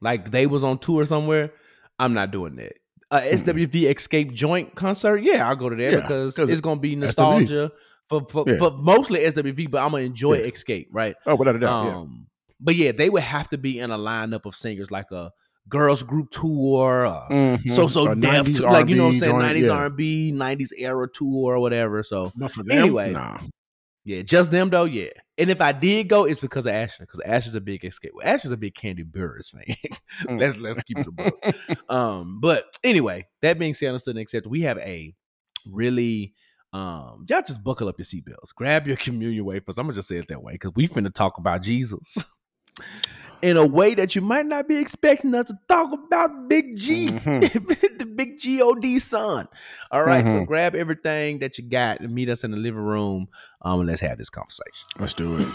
like 0.02 0.32
they 0.32 0.48
was 0.48 0.64
on 0.64 0.80
tour 0.80 1.06
somewhere. 1.06 1.52
I'm 2.00 2.14
not 2.14 2.32
doing 2.32 2.56
that. 2.56 2.74
Uh, 3.12 3.22
SWV 3.22 3.84
Xscape 3.84 4.34
Joint 4.34 4.74
concert, 4.76 5.18
yeah, 5.20 5.48
I'll 5.48 5.56
go 5.56 5.70
to 5.70 5.76
that 5.76 5.92
Yeah, 5.94 6.02
because 6.02 6.36
'cause 6.36 6.50
it's 6.50 6.62
gonna 6.62 6.80
be 6.80 6.96
nostalgia 6.96 7.72
for 8.10 8.26
for, 8.28 8.43
Yeah. 8.47 8.58
for 8.58 8.72
mostly 8.72 9.20
SWV, 9.22 9.70
but 9.70 9.84
I'm 9.84 9.91
gonna 9.91 10.03
enjoy 10.03 10.39
Yeah. 10.39 10.47
Xscape, 10.51 10.88
right? 10.91 11.16
Oh, 11.26 11.36
without 11.36 11.55
a 11.55 11.60
doubt. 11.60 11.88
Um, 11.93 12.28
but 12.60 12.76
yeah, 12.76 12.91
they 12.91 13.10
would 13.10 13.24
have 13.24 13.49
to 13.49 13.58
be 13.58 13.80
in 13.80 13.91
a 13.91 13.97
lineup 13.97 14.45
of 14.45 14.55
singers 14.55 14.89
like 14.91 15.12
a 15.12 15.32
girls 15.70 16.01
group 16.03 16.32
tour, 16.32 17.05
uh, 17.05 17.28
yeah. 17.30 17.58
Mhm. 17.58 17.72
so 17.76 17.88
so 17.88 18.14
deaf, 18.16 18.47
like 18.62 18.88
you 18.89 18.95
know 18.95 19.05
what 19.08 19.14
I'm 19.16 19.20
saying, 19.20 19.38
nineties 19.38 19.66
yeah. 19.68 19.74
R 19.74 19.86
and 19.88 19.97
B, 19.97 20.32
nineties 20.32 20.74
era 20.78 21.08
tour 21.14 21.55
or 21.55 21.60
whatever. 21.60 22.03
So 22.03 22.32
But 22.36 22.51
for 22.51 22.64
them, 22.64 22.78
Anyway. 22.78 23.12
nah. 23.12 23.38
yeah, 24.05 24.22
just 24.22 24.49
them 24.51 24.70
though, 24.70 24.86
yeah. 24.86 25.10
And 25.39 25.51
if 25.51 25.62
I 25.62 25.72
did 25.74 26.08
go, 26.08 26.24
it's 26.24 26.39
because 26.39 26.66
of 26.66 26.74
Asher, 26.74 27.03
because 27.03 27.20
Asher's 27.20 27.53
a 27.53 27.62
big 27.62 27.82
Xscape. 27.84 28.10
Well, 28.14 28.26
Asher's 28.26 28.51
a 28.51 28.58
big 28.58 28.74
Kandi 28.74 29.03
Burruss 29.03 29.51
fan. 29.51 29.76
Mm. 30.28 30.39
let's 30.39 30.58
let's 30.58 30.82
keep 30.84 30.97
it 30.97 31.05
a 31.08 31.12
book. 31.12 31.38
um, 31.89 32.38
but 32.41 32.66
anyway, 32.84 33.28
that 33.43 33.60
being 33.60 33.76
said, 33.76 33.89
understood 33.89 34.16
and 34.16 34.22
accepted, 34.24 34.49
we 34.49 34.62
have 34.62 34.80
a 34.80 35.14
really 35.68 36.34
um 36.74 37.26
y'all 37.30 37.41
just 37.41 37.63
buckle 37.63 37.88
up 37.88 37.97
your 37.97 38.05
seatbelts, 38.05 38.53
grab 38.55 38.88
your 38.88 38.97
communion 39.07 39.45
wafers. 39.45 39.78
I'm 39.78 39.86
gonna 39.86 39.95
just 39.95 40.09
say 40.09 40.18
it 40.18 40.28
that 40.28 40.43
way 40.43 40.53
because 40.53 40.72
we 40.76 40.88
finna 40.88 41.13
talk 41.13 41.38
about 41.38 41.61
Jesus 41.61 42.18
in 43.41 43.55
a 43.57 43.65
way 43.65 43.93
that 43.93 44.15
you 44.15 44.22
might 44.22 44.45
not 44.45 44.68
be 44.68 44.78
expecting 44.78 45.34
us 45.36 45.45
to 45.45 45.53
talk 45.70 45.91
about 45.93 46.49
Big 46.49 46.78
G, 46.78 47.09
Mhm. 47.09 47.97
the 47.99 48.05
Big 48.05 48.39
G 48.39 48.61
O 48.61 48.74
D 48.76 48.99
son. 48.99 49.47
All 49.91 50.03
right, 50.03 50.24
so 50.24 50.39
Mhm. 50.41 50.47
grab 50.47 50.76
everything 50.76 51.39
that 51.39 51.57
you 51.57 51.63
got 51.63 51.99
and 52.01 52.13
meet 52.13 52.30
us 52.30 52.43
in 52.43 52.51
the 52.51 52.57
living 52.57 52.82
room. 52.82 53.28
Um, 53.61 53.80
and 53.82 53.88
let's 53.89 54.01
have 54.01 54.18
this 54.18 54.30
conversation. 54.30 54.88
Let's 54.99 55.13
do 55.13 55.38
it. 55.38 55.47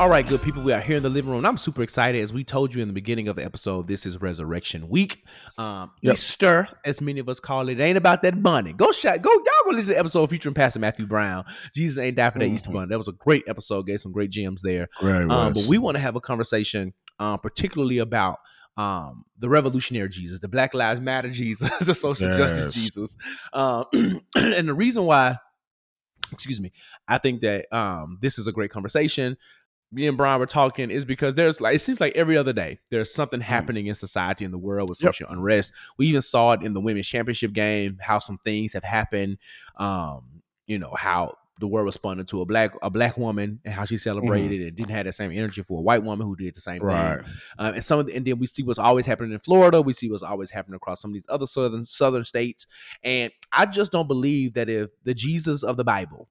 All 0.00 0.08
right, 0.08 0.26
good 0.26 0.40
people, 0.40 0.62
we 0.62 0.72
are 0.72 0.80
here 0.80 0.96
in 0.96 1.02
the 1.02 1.10
living 1.10 1.30
room. 1.30 1.44
I'm 1.44 1.58
super 1.58 1.82
excited. 1.82 2.22
As 2.22 2.32
we 2.32 2.42
told 2.42 2.74
you 2.74 2.80
in 2.80 2.88
the 2.88 2.94
beginning 2.94 3.28
of 3.28 3.36
the 3.36 3.44
episode, 3.44 3.86
this 3.86 4.06
is 4.06 4.18
Resurrection 4.18 4.88
Week, 4.88 5.22
um, 5.58 5.90
Yep. 6.00 6.14
Easter, 6.14 6.68
as 6.86 7.02
many 7.02 7.20
of 7.20 7.28
us 7.28 7.38
call 7.38 7.68
it. 7.68 7.78
It 7.78 7.82
ain't 7.82 7.98
about 7.98 8.22
that 8.22 8.42
bunny. 8.42 8.72
Go 8.72 8.92
shot, 8.92 9.20
go 9.20 9.30
y'all 9.30 9.42
go 9.66 9.70
listen 9.72 9.88
to 9.88 9.92
the 9.92 9.98
episode 9.98 10.30
featuring 10.30 10.54
Pastor 10.54 10.78
Matthew 10.80 11.06
Brown. 11.06 11.44
Jesus 11.74 11.98
ain't 12.02 12.16
die 12.16 12.30
for 12.30 12.38
that 12.38 12.46
Easter 12.46 12.70
Mhm. 12.70 12.74
bunny. 12.74 12.86
That 12.88 12.96
was 12.96 13.08
a 13.08 13.12
great 13.12 13.44
episode. 13.46 13.86
Gave 13.86 14.00
some 14.00 14.10
great 14.10 14.30
gems 14.30 14.62
there. 14.62 14.88
Right, 15.02 15.28
Um, 15.28 15.52
but 15.52 15.64
we 15.66 15.76
want 15.76 15.96
to 15.96 16.00
have 16.00 16.16
a 16.16 16.20
conversation, 16.20 16.94
um, 17.18 17.38
particularly 17.38 17.98
about 17.98 18.38
um, 18.78 19.24
the 19.36 19.50
revolutionary 19.50 20.08
Jesus, 20.08 20.38
the 20.40 20.48
Black 20.48 20.72
Lives 20.72 21.02
Matter 21.02 21.28
Jesus, 21.28 21.68
the 21.84 21.94
social 21.94 22.30
justice 22.32 22.72
Jesus, 22.72 23.18
um, 23.52 23.84
and 23.92 24.66
the 24.66 24.72
reason 24.74 25.04
why, 25.04 25.36
excuse 26.32 26.58
me, 26.58 26.72
I 27.06 27.18
think 27.18 27.42
that 27.42 27.66
um, 27.70 28.16
this 28.22 28.38
is 28.38 28.46
a 28.46 28.52
great 28.52 28.70
conversation. 28.70 29.36
Me 29.92 30.06
and 30.06 30.16
Bryan 30.16 30.38
were 30.38 30.46
talking 30.46 30.90
is 30.90 31.04
because 31.04 31.34
there's 31.34 31.60
like 31.60 31.74
it 31.74 31.80
seems 31.80 32.00
like 32.00 32.14
every 32.16 32.36
other 32.36 32.52
day 32.52 32.78
there's 32.90 33.12
something 33.12 33.40
happening 33.40 33.86
in 33.88 33.94
society 33.96 34.44
in 34.44 34.50
the 34.52 34.58
world 34.58 34.88
with 34.88 34.98
Mm. 34.98 35.02
Yep. 35.04 35.14
social 35.14 35.28
unrest. 35.30 35.72
We 35.98 36.06
even 36.06 36.22
saw 36.22 36.52
it 36.52 36.62
in 36.62 36.74
the 36.74 36.80
women's 36.80 37.08
championship 37.08 37.52
game, 37.52 37.98
how 38.00 38.20
some 38.20 38.38
things 38.44 38.72
have 38.74 38.84
happened. 38.84 39.38
Um, 39.76 40.42
you 40.66 40.78
know 40.78 40.94
how 40.96 41.36
the 41.58 41.66
world 41.66 41.84
responded 41.84 42.26
to 42.28 42.40
a 42.40 42.46
black 42.46 42.70
a 42.82 42.88
black 42.88 43.18
woman 43.18 43.60
and 43.64 43.74
how 43.74 43.84
she 43.84 43.98
celebrated 43.98 44.62
and 44.62 44.76
didn't 44.76 44.92
have 44.92 45.04
the 45.06 45.12
same 45.12 45.30
energy 45.32 45.60
for 45.62 45.78
a 45.78 45.82
white 45.82 46.02
woman 46.04 46.26
who 46.26 46.34
did 46.36 46.54
the 46.54 46.60
same 46.60 46.78
Mm-hmm. 46.80 46.86
right. 46.86 47.24
thing. 47.24 47.34
Um, 47.58 47.74
and 47.74 47.84
some 47.84 47.98
of 47.98 48.06
the, 48.06 48.14
and 48.16 48.24
then 48.24 48.38
we 48.38 48.46
see 48.46 48.62
what's 48.62 48.78
always 48.78 49.04
happening 49.06 49.32
in 49.32 49.40
Florida. 49.40 49.82
We 49.82 49.92
see 49.92 50.08
what's 50.10 50.22
always 50.22 50.50
happening 50.50 50.76
across 50.76 51.02
some 51.02 51.10
of 51.10 51.14
these 51.14 51.26
other 51.28 51.46
southern 51.46 51.84
southern 51.84 52.24
states. 52.24 52.66
And 53.02 53.30
I 53.52 53.66
just 53.66 53.90
don't 53.92 54.06
believe 54.06 54.54
that 54.54 54.70
if 54.70 54.88
the 55.02 55.12
Jesus 55.14 55.62
of 55.64 55.76
the 55.76 55.84
Bible 55.84 56.28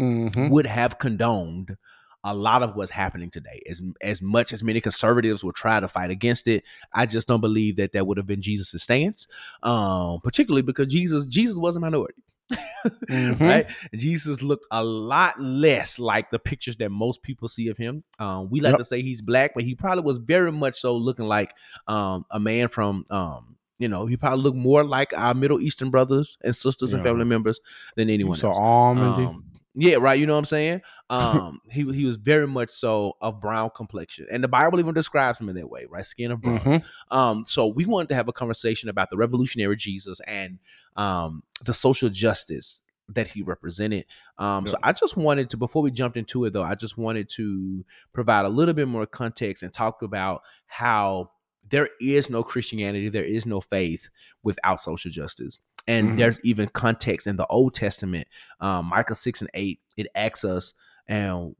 Mhm. 0.00 0.48
would 0.50 0.66
have 0.66 0.98
condoned 0.98 1.76
a 2.24 2.34
lot 2.34 2.62
of 2.62 2.74
what's 2.74 2.90
happening 2.90 3.30
today, 3.30 3.60
as 3.70 3.80
as 4.00 4.20
much 4.22 4.52
as 4.52 4.62
many 4.64 4.80
conservatives 4.80 5.44
will 5.44 5.52
try 5.52 5.78
to 5.78 5.86
fight 5.88 6.10
against 6.10 6.48
it, 6.48 6.64
I 6.92 7.06
just 7.06 7.28
don't 7.28 7.40
believe 7.40 7.76
that 7.76 7.92
that 7.92 8.06
would 8.06 8.16
have 8.16 8.26
been 8.26 8.42
Jesus' 8.42 8.82
stance. 8.82 9.26
Um, 9.62 10.20
particularly 10.22 10.62
because 10.62 10.88
Jesus 10.88 11.26
Jesus 11.26 11.56
was 11.58 11.76
a 11.76 11.80
minority 11.80 12.22
Mhm. 13.10 13.40
right? 13.40 13.66
Jesus 13.94 14.42
looked 14.42 14.66
a 14.70 14.84
lot 14.84 15.40
less 15.40 15.98
like 15.98 16.30
the 16.30 16.38
pictures 16.38 16.76
that 16.76 16.90
most 16.90 17.22
people 17.22 17.48
see 17.48 17.68
of 17.68 17.76
him. 17.78 18.04
Um, 18.18 18.50
we 18.50 18.60
like 18.60 18.72
Yep. 18.72 18.78
to 18.78 18.84
say 18.84 19.02
he's 19.02 19.20
black, 19.22 19.52
but 19.54 19.64
he 19.64 19.74
probably 19.74 20.04
was 20.04 20.18
very 20.18 20.52
much 20.52 20.74
so 20.74 20.94
looking 20.96 21.26
like 21.26 21.54
um, 21.88 22.24
a 22.30 22.38
man 22.40 22.68
from, 22.68 23.04
um, 23.10 23.56
you 23.78 23.88
know, 23.88 24.06
he 24.06 24.16
probably 24.16 24.42
looked 24.42 24.56
more 24.56 24.84
like 24.84 25.12
our 25.16 25.34
Middle 25.34 25.60
Eastern 25.60 25.90
brothers 25.90 26.36
and 26.44 26.54
sisters 26.54 26.92
and 26.92 27.02
family 27.02 27.24
members 27.24 27.60
than 27.96 28.08
anyone 28.10 28.38
So 28.38 28.48
else. 28.48 28.58
almondy. 28.58 29.26
Um, 29.28 29.44
yeah, 29.74 29.96
right. 29.96 30.18
You 30.18 30.26
know 30.26 30.34
what 30.34 30.38
I'm 30.40 30.44
saying? 30.46 30.82
Um, 31.10 31.60
he 31.70 31.82
he 31.92 32.06
was 32.06 32.16
very 32.16 32.46
much 32.46 32.70
so 32.70 33.16
of 33.20 33.38
brown 33.38 33.70
complexion, 33.76 34.26
and 34.32 34.42
the 34.42 34.48
Bible 34.48 34.80
even 34.80 34.94
describes 34.94 35.38
him 35.38 35.48
in 35.50 35.54
that 35.56 35.68
way, 35.68 35.86
right? 35.88 36.04
Skin 36.04 36.32
of 36.32 36.40
bronze. 36.40 36.62
Mhm. 36.62 36.84
Um, 37.10 37.44
so 37.44 37.66
we 37.66 37.84
wanted 37.84 38.08
to 38.08 38.14
have 38.14 38.26
a 38.26 38.32
conversation 38.32 38.88
about 38.88 39.10
the 39.10 39.16
revolutionary 39.18 39.76
Jesus 39.76 40.18
and 40.26 40.58
um, 40.96 41.42
the 41.62 41.74
social 41.74 42.08
justice 42.08 42.80
that 43.10 43.28
he 43.28 43.42
represented. 43.42 44.06
Um, 44.38 44.66
So 44.66 44.78
I 44.82 44.92
just 44.92 45.14
wanted 45.16 45.50
to, 45.50 45.58
before 45.58 45.82
we 45.82 45.90
jumped 45.90 46.16
into 46.16 46.46
it, 46.46 46.54
though, 46.54 46.62
I 46.62 46.74
just 46.74 46.96
wanted 46.96 47.28
to 47.36 47.84
provide 48.14 48.46
a 48.46 48.48
little 48.48 48.74
bit 48.74 48.88
more 48.88 49.04
context 49.06 49.62
and 49.62 49.70
talk 49.72 50.00
about 50.00 50.40
how 50.66 51.30
there 51.68 51.88
is 52.00 52.30
no 52.30 52.42
Christianity, 52.42 53.08
there 53.08 53.24
is 53.24 53.46
no 53.46 53.60
faith 53.60 54.08
without 54.42 54.80
social 54.80 55.10
justice. 55.10 55.60
And 55.86 56.10
Mhm. 56.12 56.18
there's 56.18 56.40
even 56.44 56.68
context 56.68 57.26
in 57.26 57.36
the 57.36 57.46
Old 57.46 57.74
Testament, 57.74 58.26
um, 58.60 58.86
Micah 58.86 59.14
6 59.14 59.40
and 59.40 59.50
8, 59.54 59.80
it 59.96 60.06
asks 60.14 60.44
us, 60.44 60.74
and 61.06 61.54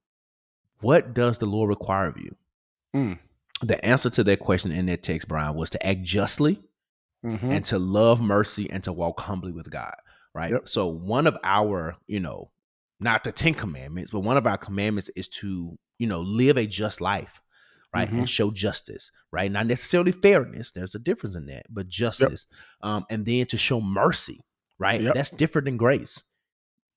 what 0.80 1.14
does 1.14 1.38
the 1.38 1.46
Lord 1.46 1.68
require 1.68 2.08
of 2.08 2.16
you? 2.18 2.36
Mm. 2.94 3.18
The 3.62 3.82
answer 3.84 4.10
to 4.10 4.24
that 4.24 4.40
question 4.40 4.72
in 4.72 4.86
that 4.86 5.02
text, 5.02 5.28
Bryan, 5.28 5.54
was 5.54 5.70
to 5.70 5.86
act 5.86 6.02
justly 6.02 6.62
Mhm. 7.24 7.42
and 7.42 7.64
to 7.66 7.78
love 7.78 8.20
mercy 8.20 8.70
and 8.70 8.82
to 8.84 8.92
walk 8.92 9.20
humbly 9.20 9.52
with 9.52 9.70
God. 9.70 9.94
Right. 10.34 10.50
Yep. 10.50 10.68
So 10.68 10.86
one 10.88 11.26
of 11.26 11.38
our, 11.44 11.96
you 12.06 12.18
know, 12.20 12.50
not 12.98 13.24
the 13.24 13.32
Ten 13.32 13.54
Commandments, 13.54 14.10
but 14.10 14.20
one 14.20 14.36
of 14.36 14.46
our 14.46 14.58
commandments 14.58 15.08
is 15.16 15.28
to, 15.28 15.78
you 15.98 16.06
know, 16.06 16.20
live 16.20 16.56
a 16.56 16.66
just 16.66 17.00
life, 17.00 17.40
right, 17.94 18.08
Mm-hmm. 18.08 18.18
and 18.18 18.28
show 18.28 18.50
justice, 18.50 19.12
right. 19.30 19.50
Not 19.50 19.66
necessarily 19.66 20.12
fairness. 20.12 20.72
There's 20.72 20.94
a 20.94 20.98
difference 20.98 21.36
in 21.36 21.46
that, 21.46 21.66
but 21.70 21.88
justice, 21.88 22.46
um, 22.82 23.04
and 23.10 23.24
then 23.24 23.46
to 23.46 23.56
show 23.56 23.80
mercy, 23.80 24.44
right. 24.78 25.00
Yep. 25.00 25.14
That's 25.14 25.30
different 25.30 25.66
than 25.66 25.76
grace, 25.76 26.22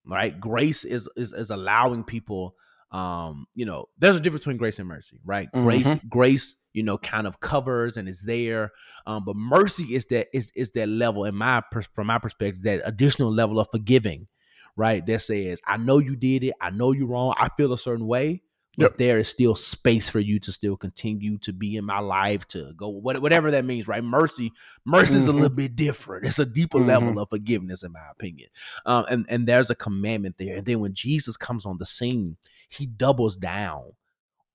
right. 0.05 0.37
Grace 0.39 0.83
is 0.85 1.07
is 1.15 1.33
is 1.33 1.49
allowing 1.49 2.03
people, 2.03 2.55
um, 2.91 3.45
you 3.53 3.65
know, 3.65 3.85
there's 3.97 4.15
a 4.15 4.19
difference 4.19 4.43
between 4.45 4.57
grace 4.57 4.79
and 4.79 4.87
mercy, 4.87 5.19
right. 5.25 5.49
Grace, 5.51 5.87
Mm-hmm. 5.87 6.07
grace, 6.07 6.55
you 6.73 6.83
know, 6.83 6.97
kind 6.97 7.27
of 7.27 7.39
covers 7.39 7.97
and 7.97 8.07
is 8.07 8.23
there, 8.23 8.71
um, 9.05 9.23
but 9.25 9.35
mercy 9.35 9.95
is 9.95 10.05
that 10.07 10.27
is 10.33 10.51
is 10.55 10.71
that 10.71 10.87
level 10.87 11.25
in 11.25 11.35
my 11.35 11.61
from 11.93 12.07
my 12.07 12.19
perspective 12.19 12.63
that 12.63 12.81
additional 12.85 13.31
level 13.33 13.59
of 13.59 13.67
forgiving, 13.71 14.27
right? 14.75 15.05
That 15.05 15.19
says 15.21 15.59
I 15.65 15.77
know 15.77 15.97
you 15.99 16.15
did 16.15 16.43
it, 16.43 16.53
I 16.61 16.69
know 16.71 16.91
you're 16.91 17.07
wrong, 17.07 17.33
I 17.37 17.49
feel 17.57 17.73
a 17.73 17.77
certain 17.77 18.07
way, 18.07 18.43
but 18.77 18.91
Yep. 18.91 18.97
there 18.97 19.17
is 19.17 19.27
still 19.27 19.55
space 19.55 20.07
for 20.07 20.19
you 20.19 20.39
to 20.41 20.51
still 20.51 20.77
continue 20.77 21.37
to 21.39 21.51
be 21.51 21.75
in 21.75 21.83
my 21.85 21.99
life 21.99 22.47
to 22.49 22.73
go 22.75 22.87
whatever 22.89 23.49
that 23.51 23.65
means, 23.65 23.87
right? 23.87 24.03
Mercy, 24.03 24.51
mercy 24.85 25.17
is 25.17 25.27
a 25.27 25.31
Mhm. 25.31 25.39
little 25.39 25.55
bit 25.55 25.75
different. 25.75 26.25
It's 26.27 26.39
a 26.39 26.45
deeper 26.45 26.77
Mhm. 26.79 26.87
level 26.87 27.19
of 27.19 27.29
forgiveness, 27.29 27.83
in 27.83 27.91
my 27.91 28.05
opinion. 28.11 28.49
Um, 28.85 29.05
and 29.09 29.25
and 29.29 29.47
there's 29.47 29.69
a 29.69 29.75
commandment 29.75 30.37
there, 30.37 30.57
and 30.57 30.65
then 30.65 30.79
when 30.79 30.93
Jesus 30.93 31.37
comes 31.37 31.65
on 31.65 31.77
the 31.79 31.85
scene, 31.85 32.37
he 32.69 32.85
doubles 32.85 33.35
down 33.35 33.93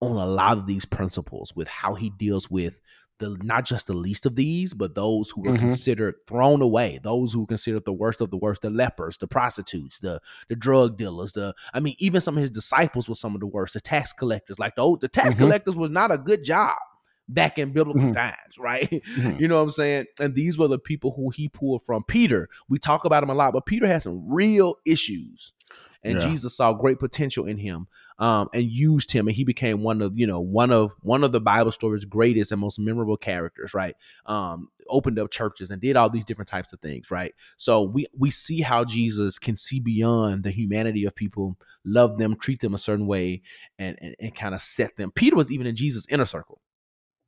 on 0.01 0.17
a 0.17 0.27
lot 0.27 0.59
of 0.59 0.67
these 0.67 0.85
principles 0.85 1.55
with 1.55 1.69
how 1.69 1.95
he 1.95 2.11
deals 2.11 2.51
with 2.51 2.81
the 3.23 3.37
not 3.43 3.65
just 3.65 3.87
the 3.87 3.95
least 3.95 4.27
of 4.27 4.37
these, 4.37 4.75
but 4.75 4.95
those 4.95 5.31
who 5.31 5.41
were 5.43 5.53
Mhm. 5.53 5.59
considered 5.61 6.15
thrown 6.27 6.61
away, 6.61 7.01
those 7.03 7.33
who 7.33 7.41
were 7.41 7.47
considered 7.47 7.85
the 7.87 7.93
worst 7.93 8.21
of 8.21 8.31
the 8.31 8.37
worst, 8.37 8.61
the 8.63 8.71
lepers, 8.71 9.17
the 9.19 9.27
prostitutes, 9.27 9.99
the 10.01 10.21
the 10.49 10.57
drug 10.57 10.99
dealers, 10.99 11.33
the 11.33 11.55
I 11.73 11.81
mean, 11.81 11.95
even 11.99 12.21
some 12.21 12.37
of 12.37 12.43
his 12.43 12.51
disciples 12.51 13.09
were 13.09 13.15
some 13.15 13.35
of 13.35 13.41
the 13.41 13.47
worst, 13.47 13.75
the 13.75 13.81
tax 13.81 14.13
collectors. 14.13 14.59
Like 14.59 14.75
the 14.75 14.83
old, 14.83 15.01
the 15.01 15.09
tax 15.09 15.35
Mhm. 15.35 15.39
collectors 15.39 15.77
was 15.79 15.91
not 15.91 16.11
a 16.13 16.19
good 16.19 16.45
job 16.45 16.77
back 17.29 17.59
in 17.59 17.73
biblical 17.73 18.03
Mhm. 18.03 18.13
times, 18.13 18.59
right? 18.59 18.91
Mhm. 19.17 19.41
You 19.41 19.49
know 19.49 19.57
what 19.57 19.63
I'm 19.63 19.71
saying? 19.71 20.07
And 20.21 20.35
these 20.35 20.59
were 20.59 20.69
the 20.69 20.79
people 20.79 21.13
who 21.13 21.31
he 21.31 21.49
pulled 21.49 21.83
from. 21.83 22.03
Peter, 22.03 22.49
we 22.69 22.77
talk 22.79 23.05
about 23.05 23.23
him 23.23 23.31
a 23.31 23.35
lot, 23.35 23.53
but 23.55 23.65
Peter 23.65 23.87
had 23.87 24.03
some 24.03 24.23
real 24.29 24.75
issues. 24.85 25.53
And 26.05 26.19
Yeah. 26.19 26.29
Jesus 26.29 26.57
saw 26.57 26.73
great 26.75 26.99
potential 26.99 27.47
in 27.47 27.59
him 27.59 27.87
um, 28.23 28.49
and 28.55 28.63
used 28.63 29.11
him, 29.11 29.27
and 29.27 29.35
he 29.35 29.43
became 29.43 29.83
one 29.83 30.01
of 30.01 30.17
you 30.17 30.29
know 30.29 30.39
one 30.39 30.71
of 30.71 30.93
one 31.01 31.25
of 31.25 31.33
the 31.33 31.41
Bible 31.41 31.73
story's 31.73 32.05
greatest 32.05 32.53
and 32.53 32.61
most 32.61 32.79
memorable 32.79 33.17
characters. 33.17 33.75
Right? 33.75 33.97
Um, 34.27 34.69
opened 34.89 35.19
up 35.19 35.33
churches 35.33 35.73
and 35.73 35.83
did 35.83 35.97
all 35.97 36.09
these 36.09 36.25
different 36.25 36.49
types 36.49 36.73
of 36.73 36.81
things. 36.81 37.11
Right? 37.11 37.35
So 37.57 37.83
we 37.83 38.07
we 38.17 38.31
see 38.31 38.61
how 38.61 38.85
Jesus 38.85 39.41
can 39.41 39.57
see 39.57 39.81
beyond 39.81 40.45
the 40.45 40.53
humanity 40.53 41.05
of 41.05 41.17
people, 41.17 41.59
love 41.85 42.17
them, 42.17 42.37
treat 42.37 42.61
them 42.61 42.75
a 42.75 42.79
certain 42.79 43.09
way, 43.09 43.43
and 43.77 43.99
and, 44.01 44.15
and 44.21 44.35
kind 44.37 44.55
of 44.55 44.61
set 44.61 44.95
them. 44.95 45.11
Peter 45.11 45.35
was 45.35 45.51
even 45.51 45.67
in 45.67 45.75
Jesus' 45.75 46.07
inner 46.09 46.27
circle. 46.27 46.61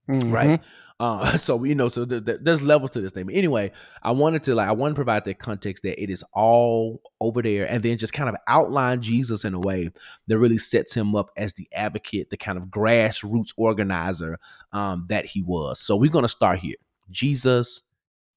Right? 0.07 0.61
Uh, 1.01 1.27
so 1.37 1.65
you 1.65 1.75
know, 1.75 1.89
so 1.89 2.05
th- 2.05 2.25
th- 2.25 2.39
there's 2.43 2.63
levels 2.63 2.91
to 2.93 3.01
this 3.01 3.13
thing. 3.13 3.27
But 3.27 3.35
anyway, 3.35 3.73
I 4.03 4.13
wanted 4.13 4.43
to 4.45 4.55
like 4.55 4.69
I 4.69 4.73
want 4.73 4.93
to 4.93 4.95
provide 4.95 5.25
that 5.25 5.39
context 5.39 5.83
that 5.83 6.01
it 6.03 6.11
is 6.11 6.25
all 6.33 7.03
over 7.21 7.43
there, 7.43 7.69
and 7.69 7.83
then 7.83 7.99
just 7.99 8.13
kind 8.13 8.29
of 8.29 8.37
outline 8.47 9.03
Jesus 9.03 9.45
in 9.45 9.55
a 9.55 9.59
way 9.59 9.91
that 10.29 10.39
really 10.39 10.59
sets 10.59 10.95
him 10.95 11.15
up 11.15 11.31
as 11.37 11.55
the 11.55 11.69
advocate, 11.75 12.31
the 12.31 12.37
kind 12.37 12.59
of 12.59 12.65
grassroots 12.65 13.53
organizer 13.57 14.39
um, 14.73 15.07
that 15.09 15.27
he 15.27 15.43
was. 15.43 15.81
So 15.81 15.97
we're 15.97 16.11
gonna 16.11 16.29
start 16.29 16.59
here. 16.59 16.77
Jesus 17.11 17.83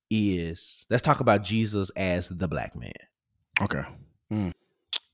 is. 0.10 0.86
Let's 0.90 1.04
talk 1.04 1.20
about 1.20 1.44
Jesus 1.44 1.90
as 1.92 2.30
the 2.30 2.48
black 2.48 2.76
man. 2.76 2.92
Okay. 3.62 3.84
Mm. 4.32 4.54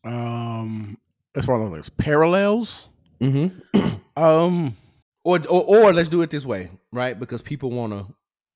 Um, 0.04 0.98
as 1.36 1.46
far 1.46 1.78
as 1.78 1.90
parallels, 1.90 2.90
Mm-hmm. 3.24 3.96
um, 4.22 4.76
Or, 5.24 5.40
or 5.48 5.64
or 5.64 5.94
let's 5.94 6.10
do 6.10 6.22
it 6.22 6.30
this 6.30 6.46
way, 6.46 6.70
right? 6.92 7.18
Because 7.18 7.42
people 7.42 7.72
want 7.72 7.94
to 7.94 8.14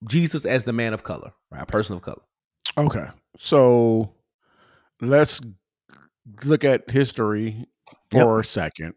Jesus 0.08 0.46
as 0.46 0.66
the 0.66 0.74
man 0.74 0.94
of 0.94 1.04
color, 1.04 1.34
right? 1.50 1.62
A 1.62 1.66
person 1.66 1.96
of 1.96 2.02
color. 2.02 2.22
okay. 2.78 3.08
So 3.38 4.14
let's 5.02 5.42
look 6.44 6.64
at 6.64 6.90
history 6.90 7.68
for 8.12 8.40
a 8.40 8.44
second. 8.44 8.96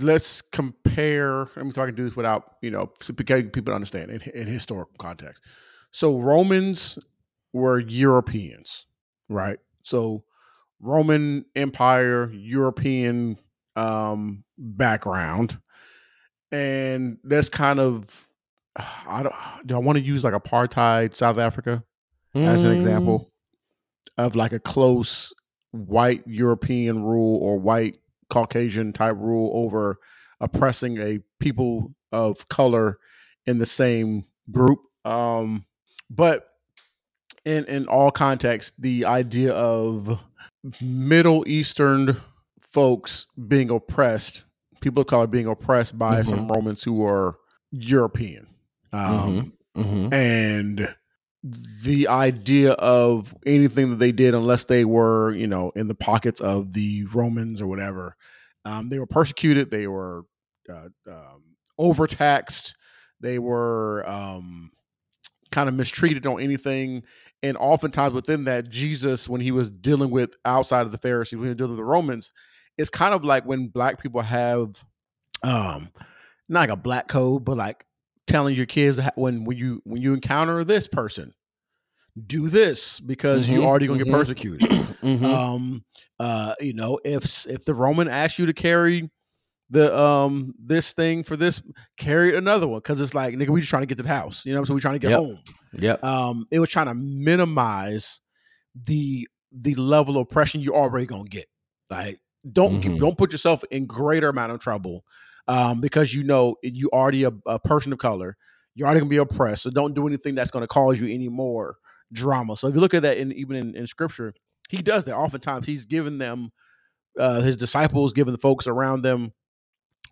Let's 0.00 0.42
compare. 0.42 1.46
Let 1.56 1.64
me 1.64 1.72
so 1.72 1.82
I 1.82 1.86
can 1.86 1.94
do 1.94 2.04
this 2.04 2.16
without 2.16 2.56
you 2.60 2.70
know 2.70 2.90
because 3.14 3.44
people 3.52 3.72
understand 3.72 4.10
in, 4.10 4.20
in 4.32 4.46
historical 4.46 4.94
context. 4.98 5.42
So 5.92 6.18
Romans 6.18 6.98
were 7.52 7.78
Europeans, 7.78 8.86
right? 9.28 9.58
So 9.82 10.24
Roman 10.80 11.44
Empire, 11.54 12.30
European 12.32 13.38
um, 13.76 14.44
background, 14.58 15.58
and 16.52 17.18
that's 17.24 17.48
kind 17.48 17.80
of 17.80 18.26
I 18.76 19.22
don't. 19.22 19.34
Do 19.66 19.74
I 19.74 19.78
want 19.78 19.98
to 19.98 20.04
use 20.04 20.24
like 20.24 20.34
apartheid 20.34 21.14
South 21.14 21.38
Africa 21.38 21.82
as 22.34 22.64
an 22.64 22.72
example 22.72 23.32
of 24.18 24.36
like 24.36 24.52
a 24.52 24.58
close 24.58 25.32
white 25.70 26.22
European 26.26 27.02
rule 27.02 27.38
or 27.42 27.58
white 27.58 27.98
Caucasian 28.28 28.92
type 28.92 29.16
rule 29.18 29.50
over 29.54 29.98
oppressing 30.40 30.98
a 30.98 31.20
people 31.40 31.94
of 32.12 32.48
color 32.48 32.98
in 33.46 33.58
the 33.58 33.66
same 33.66 34.24
group. 34.50 34.80
Um, 35.04 35.64
but 36.10 36.48
in 37.44 37.64
in 37.64 37.86
all 37.86 38.10
contexts, 38.10 38.76
the 38.78 39.06
idea 39.06 39.52
of 39.52 40.20
Middle 40.82 41.44
Eastern 41.48 42.20
folks 42.60 43.26
being 43.48 43.70
oppressed, 43.70 44.44
people 44.80 45.00
of 45.02 45.06
color 45.08 45.26
being 45.26 45.46
oppressed 45.46 45.98
by 45.98 46.22
some 46.22 46.48
Romans 46.48 46.82
who 46.82 47.04
are 47.04 47.36
European. 47.70 48.46
Um, 48.92 49.52
Mm-hmm. 49.76 50.14
and 50.14 50.88
the 51.82 52.08
idea 52.08 52.72
of 52.72 53.34
anything 53.44 53.90
that 53.90 53.96
they 53.96 54.10
did 54.10 54.32
unless 54.34 54.64
they 54.64 54.86
were 54.86 55.34
you 55.34 55.46
know 55.46 55.70
in 55.76 55.86
the 55.86 55.94
pockets 55.94 56.40
of 56.40 56.72
the 56.72 57.04
romans 57.12 57.60
or 57.60 57.66
whatever 57.66 58.16
um, 58.64 58.88
they 58.88 58.98
were 58.98 59.06
persecuted 59.06 59.70
they 59.70 59.86
were 59.86 60.24
uh, 60.72 60.88
um, 61.08 61.42
overtaxed 61.78 62.74
they 63.20 63.38
were 63.38 64.02
um, 64.08 64.70
kind 65.50 65.68
of 65.68 65.74
mistreated 65.74 66.26
on 66.26 66.40
anything 66.40 67.02
and 67.42 67.58
oftentimes 67.58 68.14
within 68.14 68.44
that 68.44 68.70
jesus 68.70 69.28
when 69.28 69.42
he 69.42 69.52
was 69.52 69.68
dealing 69.68 70.10
with 70.10 70.34
outside 70.46 70.86
of 70.86 70.90
the 70.90 70.96
pharisees 70.98 71.36
when 71.36 71.44
he 71.44 71.50
was 71.50 71.56
dealing 71.58 71.72
with 71.72 71.78
the 71.78 71.84
romans 71.84 72.32
it's 72.78 72.90
kind 72.90 73.14
of 73.14 73.24
like 73.24 73.44
when 73.44 73.68
black 73.68 74.00
people 74.02 74.20
have 74.20 74.84
um 75.42 75.90
not 76.48 76.60
like 76.60 76.70
a 76.70 76.76
black 76.76 77.08
code 77.08 77.44
but 77.44 77.56
like 77.56 77.84
telling 78.26 78.54
your 78.54 78.66
kids 78.66 78.98
when 79.14 79.44
when 79.44 79.56
you 79.56 79.80
when 79.84 80.00
you 80.02 80.12
encounter 80.14 80.64
this 80.64 80.86
person 80.86 81.32
do 82.26 82.48
this 82.48 82.98
because 83.00 83.48
you 83.48 83.60
Mhm, 83.60 83.66
already 83.66 83.86
gonna 83.86 83.98
mhm. 83.98 84.04
get 84.04 84.12
persecuted 84.12 84.66
Mm-hmm. 85.02 85.24
um 85.26 85.84
uh 86.18 86.54
you 86.60 86.72
know 86.72 86.98
if 87.04 87.46
if 87.46 87.64
the 87.64 87.74
roman 87.74 88.08
asks 88.08 88.38
you 88.38 88.46
to 88.46 88.52
carry 88.54 89.10
the 89.70 89.96
um 89.98 90.54
this 90.58 90.92
thing 90.92 91.22
for 91.22 91.36
this 91.36 91.60
carry 91.96 92.36
another 92.36 92.66
one 92.68 92.78
because 92.78 93.00
it's 93.00 93.14
like 93.14 93.34
nigga 93.34 93.48
we 93.50 93.60
just 93.60 93.70
trying 93.70 93.82
to 93.82 93.86
get 93.86 93.96
to 93.96 94.02
the 94.02 94.08
house 94.08 94.46
you 94.46 94.54
know 94.54 94.64
so 94.64 94.72
we 94.74 94.80
trying 94.80 94.94
to 94.94 94.98
get 95.00 95.10
Yep. 95.10 95.20
home 95.20 95.38
yeah 95.72 95.96
um 96.02 96.46
it 96.50 96.58
was 96.60 96.70
trying 96.70 96.86
to 96.86 96.94
minimize 96.94 98.20
the 98.84 99.28
the 99.52 99.74
level 99.74 100.16
of 100.16 100.22
oppression 100.22 100.60
you're 100.60 100.74
already 100.76 101.06
gonna 101.06 101.24
get 101.24 101.46
like 101.90 102.18
don't 102.52 102.80
Mhm. 102.82 102.98
don't 102.98 103.18
put 103.18 103.32
yourself 103.32 103.64
in 103.70 103.86
greater 103.86 104.28
amount 104.28 104.52
of 104.52 104.60
trouble 104.60 105.04
um 105.48 105.80
because 105.80 106.14
you 106.14 106.22
know 106.22 106.56
you 106.62 106.88
already 106.92 107.24
a, 107.24 107.32
a 107.46 107.58
person 107.58 107.92
of 107.92 107.98
color 107.98 108.36
you're 108.74 108.86
already 108.86 109.00
gonna 109.00 109.10
be 109.10 109.16
oppressed 109.16 109.62
so 109.62 109.70
don't 109.70 109.94
do 109.94 110.06
anything 110.06 110.34
that's 110.34 110.50
gonna 110.50 110.66
cause 110.66 111.00
you 111.00 111.08
any 111.12 111.28
more 111.28 111.76
drama 112.12 112.56
so 112.56 112.68
if 112.68 112.74
you 112.74 112.80
look 112.80 112.94
at 112.94 113.02
that 113.02 113.16
in 113.18 113.32
even 113.32 113.56
in, 113.56 113.74
in 113.76 113.86
scripture 113.86 114.32
he 114.68 114.78
does 114.82 115.04
that 115.04 115.16
oftentimes 115.16 115.66
he's 115.66 115.84
given 115.84 116.18
them 116.18 116.50
uh 117.18 117.40
his 117.40 117.56
disciples 117.56 118.12
given 118.12 118.32
the 118.32 118.38
folks 118.38 118.66
around 118.66 119.02
them 119.02 119.32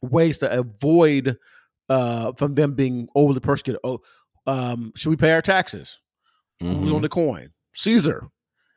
ways 0.03 0.39
to 0.39 0.59
avoid 0.59 1.37
uh 1.89 2.33
from 2.37 2.55
them 2.55 2.75
being 2.75 3.09
overly 3.15 3.41
persecuted 3.41 3.81
oh 3.85 4.01
um 4.47 4.93
should 4.97 5.11
we 5.11 5.17
pay 5.17 5.33
our 5.33 5.43
taxes 5.43 6.01
Who's 6.61 6.91
Mhm. 6.93 6.95
on 6.97 7.03
the 7.03 7.09
coin? 7.09 7.49
Caesar. 7.75 8.29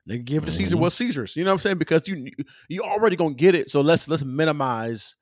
They 0.08 0.18
give 0.20 0.44
it 0.44 0.46
to 0.48 0.52
Caesar 0.54 0.76
Mhm. 0.78 0.80
what's 0.80 0.96
Caesar's. 0.96 1.36
You 1.36 1.44
know 1.44 1.52
what 1.52 1.56
I'm 1.56 1.60
saying? 1.60 1.78
Because 1.78 2.08
you 2.08 2.32
you 2.70 2.82
already 2.82 3.16
gonna 3.16 3.36
get 3.36 3.54
it. 3.56 3.70
So 3.70 3.82
let's 3.82 4.08
let's 4.08 4.24
minimize 4.24 5.18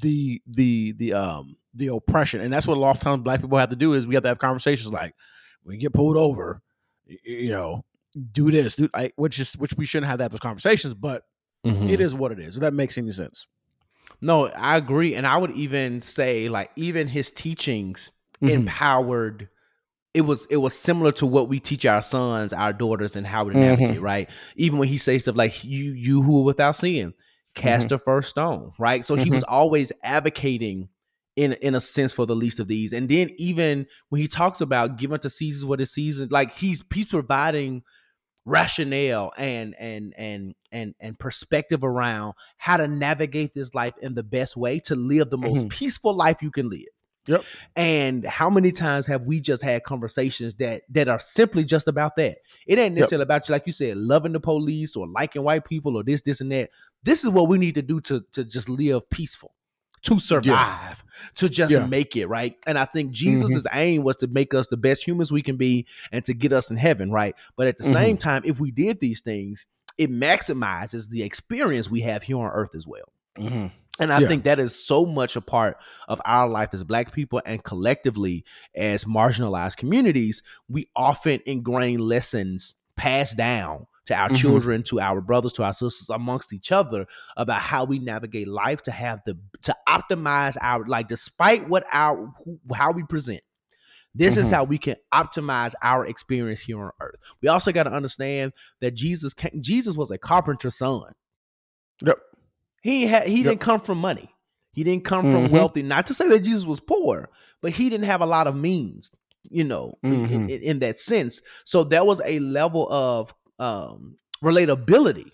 the 0.00 0.42
the 0.46 0.92
the 0.92 1.12
um 1.14 1.56
the 1.74 1.88
oppression. 1.88 2.40
And 2.40 2.52
that's 2.52 2.66
what 2.66 2.76
a 2.76 2.80
lot 2.80 2.96
of 2.96 3.00
times 3.00 3.22
black 3.22 3.40
people 3.40 3.58
have 3.58 3.70
to 3.70 3.76
do 3.76 3.94
is 3.94 4.06
we 4.06 4.14
have 4.14 4.22
to 4.24 4.28
have 4.28 4.38
conversations 4.38 4.92
like 4.92 5.14
when 5.62 5.76
you 5.76 5.80
get 5.80 5.92
pulled 5.92 6.16
over, 6.16 6.60
you 7.24 7.50
know, 7.50 7.84
do 8.32 8.50
this, 8.50 8.76
do 8.76 8.88
I, 8.92 9.12
which 9.16 9.38
is 9.38 9.54
which 9.56 9.74
we 9.74 9.86
shouldn't 9.86 10.08
have 10.10 10.18
that 10.18 10.30
those 10.32 10.40
conversations, 10.40 10.94
but 10.94 11.22
Mhm. 11.64 11.88
it 11.88 12.00
is 12.00 12.14
what 12.14 12.32
it 12.32 12.38
is. 12.40 12.56
If 12.56 12.60
that 12.60 12.74
makes 12.74 12.98
any 12.98 13.10
sense. 13.10 13.46
No, 14.20 14.48
I 14.48 14.76
agree, 14.76 15.14
and 15.14 15.26
I 15.26 15.36
would 15.36 15.50
even 15.52 16.00
say 16.02 16.48
like 16.48 16.70
even 16.76 17.08
his 17.08 17.30
teachings 17.30 18.10
Mhm. 18.42 18.50
empowered. 18.50 19.48
It 20.14 20.20
was 20.22 20.46
it 20.48 20.58
was 20.58 20.78
similar 20.78 21.10
to 21.12 21.26
what 21.26 21.48
we 21.48 21.58
teach 21.58 21.84
our 21.84 22.00
sons, 22.00 22.52
our 22.52 22.72
daughters, 22.72 23.16
and 23.16 23.26
how 23.26 23.44
to 23.44 23.50
Mhm. 23.54 23.60
navigate. 23.60 24.00
Right, 24.00 24.30
even 24.56 24.78
when 24.78 24.88
he 24.88 24.96
says 24.96 25.22
stuff 25.22 25.34
like 25.36 25.64
"you 25.64 25.92
you 25.92 26.22
who 26.22 26.40
are 26.40 26.44
without 26.44 26.76
sin, 26.76 27.14
cast 27.56 27.88
the 27.88 27.98
first 27.98 28.30
stone." 28.30 28.72
Right, 28.78 29.04
so 29.04 29.16
he 29.16 29.30
was 29.30 29.42
always 29.42 29.90
advocating 30.04 30.88
in 31.34 31.54
in 31.54 31.74
a 31.74 31.80
sense 31.80 32.12
for 32.12 32.26
the 32.26 32.36
least 32.36 32.60
of 32.60 32.68
these. 32.68 32.92
And 32.92 33.08
then 33.08 33.30
even 33.38 33.86
when 34.08 34.20
he 34.20 34.28
talks 34.28 34.60
about 34.60 34.98
giving 34.98 35.18
to 35.18 35.28
Caesar 35.28 35.66
what 35.66 35.80
is 35.80 35.92
Caesar, 35.92 36.28
like 36.30 36.54
he's 36.54 36.84
he's 36.94 37.06
providing 37.06 37.82
rationale 38.46 39.32
and 39.38 39.74
and 39.80 40.14
and 40.16 40.54
and 40.70 40.94
and 41.00 41.18
perspective 41.18 41.82
around 41.82 42.34
how 42.58 42.76
to 42.76 42.86
navigate 42.86 43.52
this 43.54 43.74
life 43.74 43.94
in 44.00 44.14
the 44.14 44.22
best 44.22 44.56
way 44.56 44.78
to 44.78 44.94
live 44.94 45.30
the 45.30 45.38
most 45.38 45.64
Mhm. 45.64 45.70
peaceful 45.70 46.14
life 46.14 46.42
you 46.42 46.50
can 46.52 46.68
live. 46.68 46.93
Yep. 47.26 47.42
And 47.76 48.24
how 48.26 48.50
many 48.50 48.70
times 48.70 49.06
have 49.06 49.24
we 49.24 49.40
just 49.40 49.62
had 49.62 49.82
conversations 49.84 50.54
that 50.56 50.82
that 50.90 51.08
are 51.08 51.18
simply 51.20 51.64
just 51.64 51.88
about 51.88 52.16
that? 52.16 52.38
It 52.66 52.78
ain't 52.78 52.92
Yep. 52.92 53.00
necessarily 53.00 53.22
about 53.22 53.48
you, 53.48 53.52
like 53.52 53.66
you 53.66 53.72
said, 53.72 53.96
loving 53.96 54.32
the 54.32 54.40
police 54.40 54.94
or 54.96 55.06
liking 55.06 55.42
white 55.42 55.64
people 55.64 55.96
or 55.96 56.02
this, 56.02 56.20
this, 56.22 56.40
and 56.40 56.52
that. 56.52 56.70
This 57.02 57.24
is 57.24 57.30
what 57.30 57.48
we 57.48 57.58
need 57.58 57.74
to 57.76 57.82
do 57.82 58.00
to 58.02 58.24
to 58.32 58.44
just 58.44 58.68
live 58.68 59.08
peaceful, 59.10 59.54
to 60.02 60.18
survive, 60.18 61.02
to 61.36 61.48
just 61.48 61.72
Yeah. 61.74 61.86
make 61.86 62.14
it 62.16 62.26
right. 62.26 62.56
And 62.66 62.78
I 62.78 62.84
think 62.84 63.12
Jesus' 63.12 63.66
aim 63.72 64.02
was 64.02 64.16
to 64.16 64.26
make 64.26 64.52
us 64.54 64.66
the 64.66 64.76
best 64.76 65.06
humans 65.06 65.32
we 65.32 65.42
can 65.42 65.56
be 65.56 65.86
and 66.12 66.24
to 66.26 66.34
get 66.34 66.52
us 66.52 66.70
in 66.70 66.76
heaven, 66.76 67.10
right? 67.10 67.34
But 67.56 67.68
at 67.68 67.78
the 67.78 67.84
Mhm. 67.84 67.92
same 67.92 68.16
time, 68.18 68.42
if 68.44 68.60
we 68.60 68.70
did 68.70 69.00
these 69.00 69.20
things, 69.22 69.66
it 69.96 70.10
maximizes 70.10 71.08
the 71.08 71.22
experience 71.22 71.88
we 71.90 72.00
have 72.02 72.24
here 72.24 72.36
on 72.38 72.50
earth 72.50 72.74
as 72.74 72.86
well. 72.86 73.12
Mhm. 73.38 73.70
And 74.00 74.12
I 74.12 74.20
Yeah. 74.20 74.26
think 74.26 74.44
that 74.44 74.58
is 74.58 74.74
so 74.74 75.06
much 75.06 75.36
a 75.36 75.40
part 75.40 75.76
of 76.08 76.20
our 76.24 76.48
life 76.48 76.70
as 76.72 76.82
Black 76.82 77.12
people 77.12 77.40
and 77.46 77.62
collectively 77.62 78.44
as 78.74 79.04
marginalized 79.04 79.76
communities. 79.76 80.42
We 80.68 80.88
often 80.96 81.40
ingrain 81.46 82.00
lessons 82.00 82.74
passed 82.96 83.36
down 83.36 83.86
to 84.06 84.14
our 84.14 84.28
Mhm. 84.30 84.36
children, 84.36 84.82
to 84.84 85.00
our 85.00 85.20
brothers, 85.20 85.52
to 85.54 85.64
our 85.64 85.72
sisters, 85.72 86.10
amongst 86.10 86.52
each 86.52 86.72
other 86.72 87.06
about 87.36 87.60
how 87.60 87.84
we 87.84 87.98
navigate 87.98 88.48
life 88.48 88.82
to 88.82 88.90
have 88.90 89.20
the 89.24 89.38
to 89.62 89.74
optimize 89.88 90.56
our 90.60 90.84
like 90.86 91.08
despite 91.08 91.68
what 91.68 91.86
our 91.92 92.32
how 92.74 92.90
we 92.92 93.02
present. 93.04 93.42
This 94.14 94.36
is 94.36 94.48
Mhm. 94.50 94.54
how 94.54 94.64
we 94.64 94.78
can 94.78 94.96
optimize 95.12 95.74
our 95.82 96.04
experience 96.04 96.60
here 96.60 96.82
on 96.82 96.90
earth. 97.00 97.16
We 97.40 97.48
also 97.48 97.72
got 97.72 97.84
to 97.84 97.92
understand 97.92 98.52
that 98.80 98.92
Jesus 98.92 99.34
Jesus 99.60 99.96
was 99.96 100.10
a 100.10 100.18
carpenter's 100.18 100.76
son. 100.76 101.12
Yep. 102.02 102.18
He 102.84 103.06
had 103.06 103.26
he 103.26 103.38
Yep. 103.38 103.44
didn't 103.44 103.60
come 103.62 103.80
from 103.80 103.98
money. 103.98 104.28
He 104.72 104.84
didn't 104.84 105.04
come 105.04 105.30
from 105.30 105.46
Mhm. 105.46 105.50
wealthy. 105.50 105.82
Not 105.82 106.06
to 106.08 106.14
say 106.14 106.28
that 106.28 106.40
Jesus 106.40 106.64
was 106.66 106.80
poor, 106.80 107.30
but 107.62 107.72
he 107.72 107.88
didn't 107.88 108.06
have 108.06 108.20
a 108.20 108.26
lot 108.26 108.46
of 108.46 108.54
means, 108.54 109.10
you 109.50 109.64
know, 109.64 109.98
in- 110.02 110.28
in, 110.30 110.50
in, 110.50 110.60
in 110.62 110.78
that 110.80 111.00
sense. 111.00 111.40
So 111.64 111.82
there 111.82 112.04
was 112.04 112.20
a 112.24 112.38
level 112.40 112.86
of 112.92 113.34
um 113.58 114.18
relatability 114.42 115.30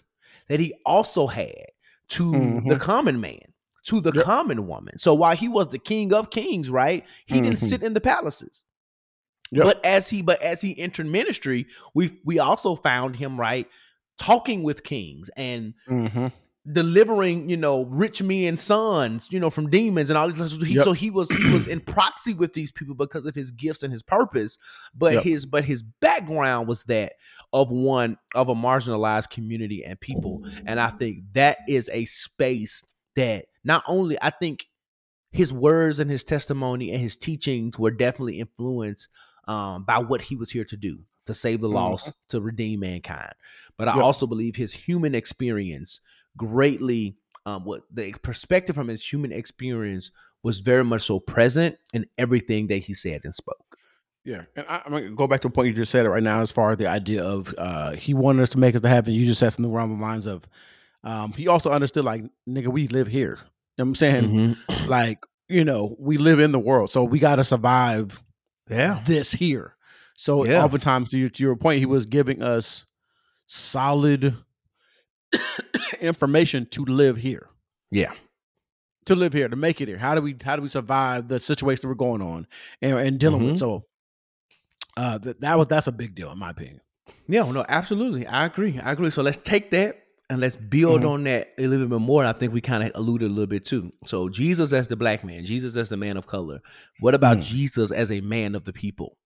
that 0.49 0.61
he 0.61 0.75
also 0.87 1.27
had 1.27 1.67
to 2.11 2.31
the 2.67 2.77
Mhm. 2.77 2.81
common 2.81 3.21
man, 3.21 3.41
to 3.87 4.01
the 4.01 4.13
Yep. 4.15 4.25
common 4.25 4.67
woman. 4.69 4.99
So 4.99 5.13
while 5.15 5.35
he 5.35 5.49
was 5.49 5.69
the 5.69 5.79
king 5.79 6.13
of 6.15 6.31
kings, 6.31 6.71
right? 6.71 7.05
He 7.27 7.41
didn't 7.41 7.59
Mhm. 7.59 7.69
sit 7.69 7.83
in 7.83 7.95
the 7.95 8.01
palaces. 8.01 8.63
Yep. 9.53 9.65
But 9.65 9.85
as 9.85 10.09
he 10.09 10.23
but 10.23 10.41
as 10.43 10.61
he 10.61 10.79
entered 10.79 11.07
ministry, 11.07 11.67
we 11.95 12.21
we 12.25 12.39
also 12.39 12.77
found 12.77 13.17
him 13.17 13.41
right 13.41 13.67
talking 14.19 14.63
with 14.63 14.85
kings 14.85 15.29
and 15.37 15.75
Mm-hmm. 15.89 16.27
Delivering, 16.73 17.49
you 17.49 17.57
know, 17.57 17.85
rich 17.87 18.23
men's 18.23 18.63
sons, 18.63 19.29
you 19.31 19.41
know, 19.41 19.51
from 19.51 19.71
demons 19.71 20.11
and 20.11 20.17
all 20.17 20.29
these. 20.31 20.59
So 20.59 20.65
he, 20.65 20.75
Yep. 20.75 20.85
so 20.85 20.93
he 20.93 21.11
was 21.11 21.33
he 21.33 21.45
was 21.47 21.67
in 21.67 21.81
proxy 21.81 22.35
with 22.35 22.53
these 22.55 22.71
people 22.73 22.95
because 22.95 23.27
of 23.27 23.35
his 23.35 23.51
gifts 23.51 23.83
and 23.83 23.93
his 23.93 24.03
purpose. 24.03 24.59
But 24.95 25.15
Yep. 25.15 25.23
his 25.25 25.47
but 25.47 25.65
his 25.65 25.83
background 25.83 26.69
was 26.69 26.85
that 26.85 27.15
of 27.53 27.71
one 27.71 28.17
of 28.35 28.49
a 28.49 28.55
marginalized 28.55 29.31
community 29.31 29.85
and 29.85 29.99
people. 30.01 30.43
And 30.67 30.79
I 30.81 30.91
think 30.91 31.25
that 31.33 31.59
is 31.69 31.89
a 31.93 32.05
space 32.05 32.85
that 33.17 33.47
not 33.65 33.83
only 33.89 34.17
I 34.23 34.31
think 34.31 34.67
his 35.33 35.53
words 35.53 36.01
and 36.01 36.11
his 36.11 36.25
testimony 36.25 36.91
and 36.93 37.01
his 37.01 37.17
teachings 37.17 37.79
were 37.79 37.91
definitely 37.91 38.41
influenced 38.41 39.09
um, 39.47 39.85
by 39.85 39.99
what 39.99 40.21
he 40.21 40.37
was 40.37 40.51
here 40.51 40.65
to 40.65 40.77
do 40.77 41.01
to 41.27 41.35
save 41.35 41.61
the 41.61 41.69
lost 41.69 42.11
to 42.31 42.41
redeem 42.41 42.81
mankind 42.81 43.33
but 43.77 43.87
i 43.89 43.95
Yep. 43.95 44.03
also 44.05 44.27
believe 44.27 44.57
his 44.57 44.73
human 44.73 45.15
experience 45.15 46.01
greatly 46.41 47.17
um, 47.45 47.65
what 47.65 47.83
the 47.93 48.13
perspective 48.23 48.75
from 48.75 48.89
his 48.89 49.07
human 49.07 49.31
experience 49.31 50.11
was 50.43 50.61
very 50.61 50.85
much 50.85 51.03
so 51.03 51.21
present 51.21 51.77
in 51.93 52.07
everything 52.17 52.69
that 52.69 52.79
he 52.79 52.95
said 52.95 53.21
and 53.25 53.35
spoke 53.35 53.77
Yeah, 54.25 54.45
and 54.57 54.65
I, 54.69 54.81
I'm 54.85 54.93
gonna 54.93 55.11
go 55.11 55.27
back 55.27 55.41
to 55.41 55.49
a 55.49 55.51
point 55.51 55.69
you 55.69 55.75
just 55.75 55.93
said 55.93 56.07
it 56.07 56.11
right 56.11 56.23
now, 56.23 56.41
as 56.41 56.51
far 56.51 56.71
as 56.73 56.79
the 56.79 56.87
idea 56.87 57.23
of 57.23 57.55
uh, 57.59 57.91
he 57.93 58.15
wanted 58.15 58.43
us 58.45 58.51
to 58.51 58.59
make 58.59 58.75
us 58.75 58.81
to 58.81 58.89
happen. 58.89 59.13
You 59.13 59.27
just 59.27 59.39
said 59.41 59.51
something 59.51 59.71
around 59.71 59.99
the 59.99 60.03
lines 60.03 60.27
of 60.27 60.47
um, 61.05 61.33
he 61.33 61.47
also 61.49 61.71
understood 61.71 62.05
like 62.05 62.25
nigga, 62.49 62.69
we 62.69 62.89
live 62.89 63.07
here. 63.07 63.37
You 63.77 63.85
know 63.85 63.85
what 63.85 63.89
I'm 63.89 63.95
saying 63.97 64.25
Mm-hmm. 64.25 64.89
like 64.91 65.19
you 65.49 65.65
know 65.65 65.95
we 65.99 66.17
live 66.17 66.41
in 66.41 66.53
the 66.53 66.59
world, 66.59 66.91
so 66.91 67.05
we 67.05 67.19
got 67.19 67.37
to 67.37 67.45
survive 67.45 68.23
yeah 68.69 69.01
this 69.07 69.33
here. 69.33 69.77
So 70.17 70.45
Yeah. 70.45 70.63
oftentimes, 70.65 71.11
to 71.11 71.19
your, 71.19 71.31
to 71.31 71.43
your 71.43 71.57
point, 71.57 71.81
he 71.81 71.87
was 71.87 72.05
giving 72.07 72.43
us 72.43 72.87
solid 73.47 74.37
information 76.01 76.67
to 76.67 76.85
live 76.85 77.17
here. 77.17 77.49
yeah 77.91 78.13
to 79.07 79.15
live 79.17 79.33
here, 79.33 79.49
to 79.49 79.57
make 79.57 79.81
it 79.81 79.89
here. 79.89 79.97
How 79.99 80.15
do 80.15 80.21
we 80.21 80.37
how 80.45 80.55
do 80.57 80.63
we 80.63 80.69
survive 80.69 81.27
the 81.27 81.39
situation 81.41 81.89
we're 81.89 81.95
going 81.97 82.21
on 82.23 82.47
and, 82.83 82.99
and 82.99 83.19
dealing 83.19 83.41
Mhm. 83.41 83.51
with? 83.53 83.59
So 83.59 83.85
uh 84.97 85.19
that, 85.19 85.41
that 85.41 85.59
was 85.59 85.67
that's 85.69 85.87
a 85.87 85.93
big 85.93 86.15
deal 86.15 86.31
in 86.31 86.39
my 86.39 86.51
opinion. 86.51 86.81
Yeah, 87.27 87.51
no, 87.51 87.65
absolutely. 87.69 88.27
I 88.27 88.45
agree. 88.45 88.79
I 88.79 88.93
agree. 88.93 89.11
So 89.11 89.23
let's 89.23 89.39
take 89.39 89.71
that 89.71 90.03
and 90.29 90.39
let's 90.39 90.55
build 90.55 91.01
Mhm. 91.03 91.09
on 91.11 91.25
that 91.25 91.49
a 91.59 91.67
little 91.67 91.89
bit 91.89 91.99
more. 92.01 92.23
And 92.23 92.29
I 92.29 92.35
think 92.39 92.53
we 92.53 92.61
kind 92.61 92.85
of 92.85 92.93
alluded 92.95 93.29
a 93.31 93.33
little 93.33 93.47
bit 93.49 93.65
too. 93.65 93.91
So 94.05 94.29
Jesus 94.29 94.73
as 94.73 94.87
the 94.87 94.97
black 94.97 95.25
man, 95.25 95.45
Jesus 95.45 95.77
as 95.77 95.89
the 95.89 95.97
man 95.97 96.17
of 96.17 96.27
color. 96.27 96.61
What 97.01 97.15
about 97.15 97.39
Mm. 97.39 97.43
Jesus 97.43 97.91
as 97.91 98.13
a 98.13 98.21
man 98.21 98.55
of 98.55 98.65
the 98.65 98.73
people? 98.73 99.17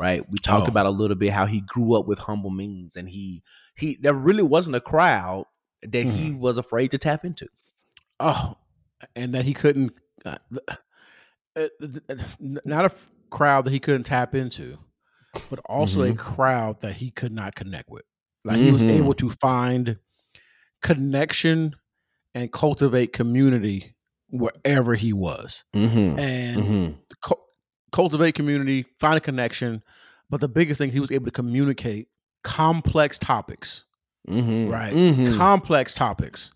Right? 0.00 0.22
We 0.30 0.38
talked 0.38 0.68
Oh. 0.68 0.70
about 0.70 0.86
a 0.86 0.90
little 0.90 1.16
bit 1.16 1.32
how 1.32 1.46
he 1.46 1.60
grew 1.60 1.94
up 1.98 2.06
with 2.06 2.20
humble 2.20 2.50
means 2.50 2.96
and 2.96 3.08
he 3.08 3.42
he 3.76 3.96
there 4.00 4.14
really 4.14 4.42
wasn't 4.42 4.76
a 4.76 4.80
crowd 4.80 5.46
that 5.82 6.04
he 6.04 6.30
Mm-hmm. 6.30 6.38
was 6.40 6.56
afraid 6.58 6.90
to 6.92 6.98
tap 6.98 7.24
into. 7.24 7.48
Oh, 8.18 8.56
and 9.14 9.34
that 9.34 9.44
he 9.44 9.52
couldn't 9.54 9.92
uh, 10.24 10.38
uh, 11.54 11.66
not 12.40 12.86
a 12.86 12.92
crowd 13.30 13.64
that 13.66 13.72
he 13.72 13.80
couldn't 13.80 14.04
tap 14.04 14.34
into, 14.34 14.78
but 15.50 15.58
also 15.66 16.02
a 16.02 16.14
crowd 16.14 16.80
that 16.80 16.94
he 16.94 17.10
could 17.10 17.32
not 17.32 17.54
connect 17.54 17.90
with. 17.90 18.04
Like 18.44 18.56
he 18.58 18.70
was 18.70 18.82
able 18.82 19.14
to 19.14 19.30
find 19.30 19.98
connection 20.82 21.74
and 22.34 22.52
cultivate 22.52 23.12
community 23.12 23.94
wherever 24.30 24.94
he 24.94 25.12
was. 25.12 25.64
Mm-hmm. 25.74 26.18
And 26.18 26.96
cu- 27.22 27.34
cultivate 27.92 28.34
community, 28.34 28.86
find 29.00 29.16
a 29.16 29.20
connection. 29.20 29.82
But 30.30 30.40
the 30.40 30.48
biggest 30.48 30.78
thing, 30.78 30.90
he 30.90 31.00
was 31.00 31.10
able 31.12 31.26
to 31.26 31.30
communicate 31.30 32.08
complex 32.46 33.18
topics, 33.18 33.84
Mm-hmm. 34.28 34.70
right? 34.70 34.92
Mhm. 34.94 35.36
Complex 35.36 35.94
topics, 35.94 36.52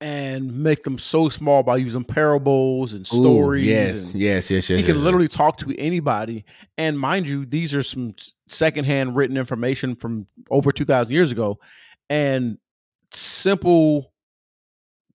and 0.00 0.52
make 0.62 0.84
them 0.84 0.96
so 0.98 1.28
small 1.28 1.62
by 1.64 1.76
using 1.76 2.04
parables 2.04 2.92
and 2.92 3.02
Ooh, 3.02 3.22
stories. 3.22 3.66
yes, 3.66 4.12
and 4.12 4.20
yes, 4.20 4.50
yes, 4.50 4.70
yes. 4.70 4.78
he 4.78 4.84
can 4.84 4.94
yes, 4.96 5.04
literally 5.04 5.24
yes. 5.26 5.32
talk 5.34 5.56
to 5.58 5.74
anybody. 5.78 6.44
And 6.76 6.98
mind 6.98 7.28
you, 7.28 7.44
these 7.46 7.74
are 7.74 7.82
some 7.82 8.14
secondhand 8.48 9.16
written 9.16 9.36
information 9.36 9.94
from 9.96 10.26
over 10.50 10.70
two 10.72 10.84
thousand 10.84 11.12
years 11.14 11.30
ago, 11.32 11.58
and 12.08 12.58
simple 13.12 14.12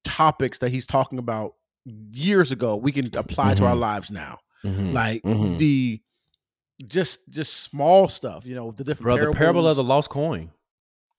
topics 0.03 0.59
that 0.59 0.69
he's 0.69 0.85
talking 0.85 1.17
about 1.19 1.53
years 2.11 2.51
ago. 2.51 2.75
We 2.75 2.91
can 2.91 3.09
apply 3.15 3.55
to 3.55 3.65
our 3.65 3.75
Mhm. 3.75 3.79
lives 3.79 4.11
now 4.11 4.39
Mhm. 4.65 4.93
like 4.93 5.23
Mhm. 5.23 5.57
the 5.57 6.01
just 6.87 7.27
just 7.29 7.61
small 7.63 8.07
stuff 8.07 8.45
you 8.45 8.55
know 8.55 8.71
the 8.71 8.83
different 8.83 9.03
Bro, 9.19 9.31
the 9.31 9.37
parable 9.37 9.67
of 9.67 9.75
the 9.75 9.83
lost 9.83 10.09
coin. 10.09 10.51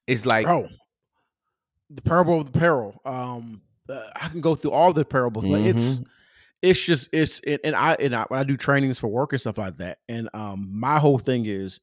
It's 0.06 0.26
like 0.26 0.46
bro 0.46 0.68
the 1.90 2.02
parable 2.02 2.40
of 2.40 2.50
the 2.52 2.58
peril 2.58 3.00
um 3.04 3.60
uh, 3.88 4.00
i 4.16 4.28
can 4.28 4.40
go 4.40 4.54
through 4.54 4.72
all 4.72 4.92
the 4.92 5.04
parables 5.04 5.44
but 5.44 5.60
it's 5.60 5.96
Mhm. 5.96 6.04
it's 6.62 6.84
just 6.84 7.08
it's 7.12 7.40
it, 7.44 7.60
and 7.62 7.76
i 7.76 7.94
and 8.00 8.14
I, 8.14 8.24
when 8.28 8.40
i 8.40 8.44
do 8.44 8.56
trainings 8.56 8.98
for 8.98 9.08
work 9.08 9.32
and 9.32 9.40
stuff 9.40 9.58
like 9.58 9.76
that 9.78 9.98
and 10.08 10.28
um 10.34 10.68
my 10.72 10.98
whole 10.98 11.18
thing 11.18 11.44
is 11.46 11.80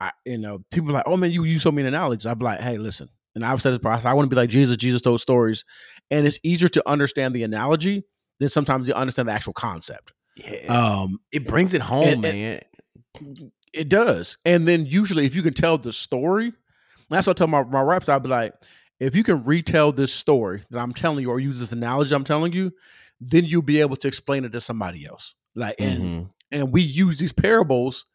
i 0.00 0.10
you 0.24 0.38
know 0.38 0.64
people 0.70 0.90
are 0.90 0.94
like 0.94 1.04
oh 1.06 1.16
man 1.16 1.30
you 1.30 1.44
use 1.44 1.62
so 1.62 1.70
many 1.70 1.86
analogies 1.88 2.26
i'd 2.26 2.38
be 2.38 2.44
like 2.44 2.60
hey 2.60 2.78
listen 2.78 3.08
and 3.34 3.44
i've 3.44 3.60
said 3.60 3.72
this 3.72 3.78
process, 3.80 4.06
I, 4.06 4.14
want 4.14 4.28
to 4.28 4.34
be 4.34 4.40
like 4.40 4.50
jesus 4.50 4.76
jesus 4.76 5.02
told 5.02 5.20
stories 5.20 5.64
and 6.10 6.26
it's 6.26 6.38
easier 6.42 6.68
to 6.70 6.88
understand 6.88 7.34
the 7.34 7.42
analogy 7.42 8.04
than 8.40 8.48
sometimes 8.48 8.88
you 8.88 8.94
understand 8.94 9.28
the 9.28 9.32
actual 9.32 9.52
concept 9.52 10.12
yeah. 10.36 10.66
um 10.68 11.18
it 11.32 11.46
brings 11.46 11.74
it 11.74 11.82
home, 11.82 12.08
and- 12.08 12.22
man. 12.22 12.60
It 13.72 13.88
does. 13.88 14.36
And 14.44 14.66
then 14.66 14.86
usually 14.86 15.26
if 15.26 15.34
you 15.34 15.42
can 15.42 15.54
tell 15.54 15.78
the 15.78 15.92
story, 15.92 16.52
that's 17.10 17.26
what 17.26 17.36
I 17.36 17.38
tell 17.38 17.48
my, 17.48 17.62
my 17.64 17.82
reps, 17.82 18.08
I'll 18.08 18.20
be 18.20 18.28
like, 18.28 18.54
if 19.00 19.14
you 19.14 19.24
can 19.24 19.42
retell 19.44 19.92
this 19.92 20.12
story 20.12 20.62
that 20.70 20.78
I'm 20.78 20.94
telling 20.94 21.22
you 21.22 21.30
or 21.30 21.40
use 21.40 21.58
this 21.58 21.72
analogy 21.72 22.14
I'm 22.14 22.24
telling 22.24 22.52
you, 22.52 22.72
then 23.20 23.44
you'll 23.44 23.62
be 23.62 23.80
able 23.80 23.96
to 23.96 24.08
explain 24.08 24.44
it 24.44 24.52
to 24.52 24.60
somebody 24.60 25.04
else. 25.06 25.34
Like 25.54 25.76
and 25.80 26.02
Mhm. 26.02 26.30
and 26.52 26.72
we 26.72 26.82
use 26.82 27.18
these 27.18 27.32
parables 27.32 28.06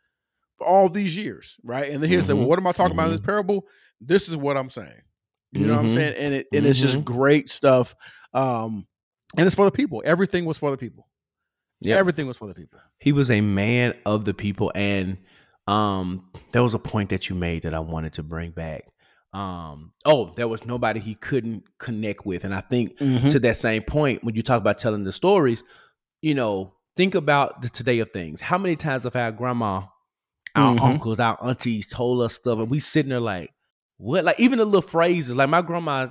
for 0.58 0.66
all 0.68 0.88
these 0.90 1.18
years, 1.18 1.58
right? 1.64 1.92
And 1.92 2.02
then 2.02 2.10
he'll 2.10 2.24
say, 2.24 2.34
Well, 2.34 2.46
Mhm. 2.46 2.48
what 2.48 2.60
am 2.60 2.68
I 2.68 2.72
talking 2.72 2.94
about 2.94 3.06
in 3.06 3.12
this 3.12 3.20
parable? 3.20 3.66
This 4.00 4.30
is 4.30 4.38
what 4.38 4.56
I'm 4.58 4.70
saying. 4.70 5.02
You 5.52 5.66
know 5.68 5.74
what 5.74 5.80
I'm 5.80 5.88
Mhm. 5.88 5.94
saying? 5.94 6.16
And 6.16 6.34
it 6.36 6.48
and 6.54 6.66
it's 6.66 6.80
just 6.80 7.04
great 7.04 7.50
stuff. 7.50 7.96
Um 8.34 8.88
and 9.38 9.46
it's 9.46 9.56
for 9.56 9.66
the 9.66 9.72
people. 9.72 10.02
Everything 10.06 10.46
was 10.46 10.58
for 10.58 10.72
the 10.72 10.78
people. 10.78 11.08
Yep. 11.82 11.98
Everything 11.98 12.28
was 12.28 12.38
for 12.38 12.48
the 12.48 12.54
people. 12.54 12.80
He 13.00 13.12
was 13.12 13.32
a 13.32 13.42
man 13.42 13.94
of 14.06 14.26
the 14.26 14.34
people, 14.34 14.72
and 14.76 15.18
um, 15.68 16.30
there 16.52 16.64
was 16.64 16.74
a 16.74 16.80
point 16.80 17.10
that 17.12 17.30
you 17.30 17.36
made 17.36 17.64
that 17.64 17.74
I 17.74 17.80
wanted 17.80 18.14
to 18.14 18.24
bring 18.24 18.52
back. 18.52 18.84
Um, 19.32 19.94
oh, 20.06 20.34
there 20.36 20.48
was 20.48 20.66
nobody 20.66 21.00
he 21.00 21.16
couldn't 21.16 21.64
connect 21.78 22.26
with, 22.26 22.44
and 22.44 22.54
I 22.54 22.62
think 22.62 22.98
Mhm. 22.98 23.32
to 23.32 23.40
that 23.42 23.58
same 23.58 23.84
point 23.84 24.24
when 24.24 24.36
you 24.36 24.42
talk 24.42 24.60
about 24.60 24.78
telling 24.80 25.04
the 25.04 25.12
stories, 25.12 25.64
you 26.22 26.34
know, 26.34 26.74
think 26.98 27.16
about 27.16 27.62
the 27.62 27.70
today 27.70 28.00
of 28.00 28.12
things. 28.12 28.42
How 28.42 28.58
many 28.58 28.76
times 28.76 29.04
have 29.04 29.16
our 29.16 29.32
grandma, 29.32 29.84
our 30.56 30.74
Mhm. 30.76 30.82
uncles, 30.84 31.20
our 31.20 31.38
aunties 31.42 31.88
told 31.88 32.22
us 32.24 32.34
stuff, 32.34 32.60
and 32.60 32.70
we 32.70 32.80
sitting 32.80 33.12
there 33.12 33.20
like, 33.22 33.54
what? 33.98 34.26
Like 34.26 34.40
even 34.40 34.58
the 34.58 34.66
little 34.66 34.82
phrases. 34.82 35.36
Like 35.36 35.50
my 35.50 35.62
grandma, 35.62 36.10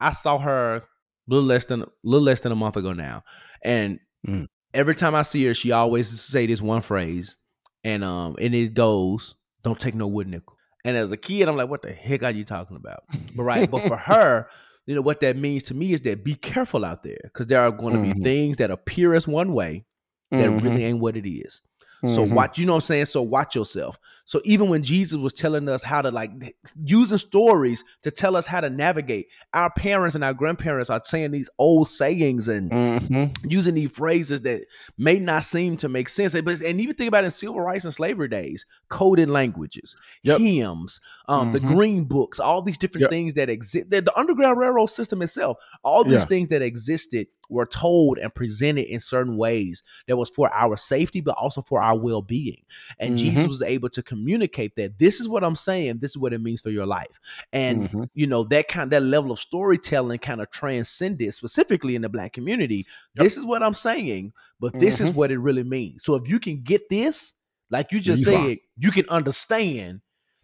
I 0.00 0.10
saw 0.12 0.38
her 0.38 0.76
a 0.76 0.82
little 1.28 1.44
less 1.46 1.66
than 1.66 1.82
a 1.82 1.86
little 2.02 2.24
less 2.24 2.40
than 2.40 2.50
a 2.50 2.56
month 2.56 2.76
ago 2.76 2.92
now, 2.94 3.22
and 3.62 4.00
Mm. 4.26 4.46
Every 4.74 4.94
time 4.94 5.14
I 5.14 5.22
see 5.22 5.44
her, 5.46 5.54
she 5.54 5.72
always 5.72 6.08
say 6.20 6.46
this 6.46 6.60
one 6.60 6.82
phrase, 6.82 7.36
and 7.82 8.04
um, 8.04 8.36
and 8.40 8.54
it 8.54 8.74
goes, 8.74 9.34
"Don't 9.62 9.78
take 9.80 9.94
no 9.94 10.06
wood 10.06 10.28
nickel." 10.28 10.56
And 10.84 10.96
as 10.96 11.10
a 11.12 11.16
kid, 11.16 11.48
I'm 11.48 11.56
like, 11.56 11.68
"What 11.70 11.82
the 11.82 11.92
heck 11.92 12.22
are 12.22 12.30
you 12.30 12.44
talking 12.44 12.76
about?" 12.76 13.04
But 13.34 13.44
right, 13.44 13.70
but 13.70 13.80
for 13.86 13.96
her, 14.10 14.48
you 14.86 14.94
know 14.94 15.00
what 15.02 15.20
that 15.20 15.36
means 15.36 15.62
to 15.64 15.74
me 15.74 15.92
is 15.92 16.02
that 16.02 16.24
be 16.24 16.34
careful 16.34 16.84
out 16.84 17.02
there 17.02 17.18
because 17.24 17.46
there 17.46 17.60
are 17.60 17.70
going 17.70 17.94
to 17.94 18.00
be 18.00 18.12
Mhm. 18.12 18.22
things 18.22 18.56
that 18.58 18.70
appear 18.70 19.14
as 19.14 19.26
one 19.26 19.54
way 19.54 19.86
that 20.30 20.50
Mhm. 20.50 20.62
really 20.62 20.84
ain't 20.84 21.00
what 21.00 21.16
it 21.16 21.26
is. 21.28 21.62
So 22.06 22.26
Mhm. 22.26 22.30
watch, 22.34 22.58
you 22.58 22.66
know 22.66 22.72
what 22.72 22.76
I'm 22.78 22.80
saying? 22.82 23.06
So 23.06 23.22
watch 23.22 23.54
yourself. 23.54 23.98
So 24.24 24.40
even 24.44 24.68
when 24.68 24.82
Jesus 24.82 25.18
was 25.18 25.32
telling 25.32 25.68
us 25.68 25.82
how 25.82 26.02
to 26.02 26.10
like 26.10 26.30
using 26.78 27.18
stories 27.18 27.84
to 28.02 28.10
tell 28.10 28.36
us 28.36 28.46
how 28.46 28.60
to 28.60 28.68
navigate, 28.70 29.28
our 29.52 29.70
parents 29.70 30.14
and 30.14 30.24
our 30.24 30.34
grandparents 30.34 30.90
are 30.90 31.00
saying 31.04 31.30
these 31.30 31.50
old 31.58 31.88
sayings 31.88 32.48
and 32.48 32.70
Mhm. 32.70 33.36
using 33.50 33.74
these 33.74 33.90
phrases 33.90 34.42
that 34.42 34.64
may 34.98 35.18
not 35.18 35.44
seem 35.44 35.76
to 35.78 35.88
make 35.88 36.08
sense. 36.08 36.38
But 36.40 36.60
and 36.62 36.80
even 36.80 36.94
think 36.94 37.08
about 37.08 37.24
in 37.24 37.30
civil 37.30 37.60
rights 37.60 37.84
and 37.84 37.94
slavery 37.94 38.28
days, 38.28 38.64
coded 38.88 39.28
languages, 39.30 39.94
Yep. 40.22 40.40
hymns, 40.40 41.00
um, 41.28 41.52
the 41.52 41.60
Mhm. 41.60 41.66
green 41.66 42.04
books, 42.04 42.38
all 42.40 42.62
these 42.62 42.78
different 42.78 43.02
Yep. 43.02 43.10
things 43.10 43.34
that 43.34 43.48
exist. 43.48 43.90
The, 43.90 44.00
the 44.00 44.18
Underground 44.18 44.58
Railroad 44.58 44.86
system 44.86 45.22
itself, 45.22 45.58
all 45.82 46.04
these 46.04 46.12
Yeah. 46.14 46.24
things 46.26 46.48
that 46.48 46.62
existed 46.62 47.28
were 47.48 47.66
told 47.66 48.18
and 48.18 48.34
presented 48.34 48.86
in 48.86 49.00
certain 49.00 49.36
ways 49.36 49.82
that 50.06 50.16
was 50.16 50.30
for 50.30 50.52
our 50.54 50.76
safety, 50.76 51.20
but 51.20 51.36
also 51.36 51.62
for 51.62 51.80
our 51.82 51.98
well 51.98 52.22
being. 52.22 52.64
And 52.98 53.14
Mhm. 53.14 53.18
Jesus 53.18 53.46
was 53.46 53.62
able 53.62 53.88
to 53.90 54.02
communicate 54.02 54.76
that 54.76 54.98
this 54.98 55.20
is 55.20 55.28
what 55.28 55.44
I'm 55.44 55.56
saying, 55.56 55.98
this 55.98 56.12
is 56.12 56.18
what 56.18 56.32
it 56.32 56.40
means 56.40 56.60
for 56.60 56.70
your 56.70 56.86
life. 56.86 57.20
And 57.52 57.88
Mhm. 57.88 58.08
you 58.14 58.26
know 58.26 58.44
that 58.44 58.68
kind 58.68 58.90
that 58.90 59.02
level 59.02 59.32
of 59.32 59.38
storytelling 59.38 60.18
kind 60.18 60.40
of 60.40 60.50
transcended 60.50 61.32
specifically 61.34 61.94
in 61.96 62.02
the 62.02 62.08
black 62.08 62.32
community. 62.32 62.86
Yep. 63.16 63.24
This 63.24 63.36
is 63.36 63.44
what 63.44 63.62
I'm 63.62 63.74
saying, 63.74 64.32
but 64.60 64.78
this 64.78 65.00
is 65.00 65.10
Mhm. 65.10 65.14
what 65.14 65.30
it 65.30 65.38
really 65.38 65.64
means. 65.64 66.04
So 66.04 66.14
if 66.14 66.28
you 66.28 66.38
can 66.38 66.62
get 66.62 66.88
this, 66.88 67.32
like 67.70 67.92
you 67.92 68.00
just 68.00 68.26
You 68.26 68.32
said, 68.32 68.58
you 68.76 68.90
can 68.90 69.08
understand 69.08 70.00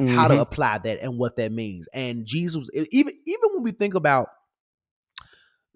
how 0.09 0.29
to 0.29 0.35
Mhm. 0.35 0.41
apply 0.41 0.79
that 0.79 1.03
and 1.03 1.19
what 1.19 1.37
that 1.37 1.53
means. 1.53 1.87
And 1.89 2.25
Jesus, 2.25 2.69
even 2.75 3.13
even 3.27 3.51
when 3.55 3.63
we 3.63 3.71
think 3.73 3.95
about 3.95 4.29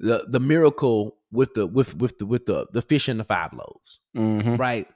the 0.05 0.27
the 0.29 0.41
miracle 0.41 1.17
with 1.33 1.55
the 1.55 1.67
with 1.67 1.97
with 1.97 2.19
the 2.19 2.27
with 2.27 2.45
the 2.47 2.67
the 2.73 2.83
fish 2.83 3.09
and 3.09 3.19
the 3.19 3.25
five 3.25 3.53
loaves, 3.53 4.01
Mhm. 4.17 4.59
right? 4.59 4.87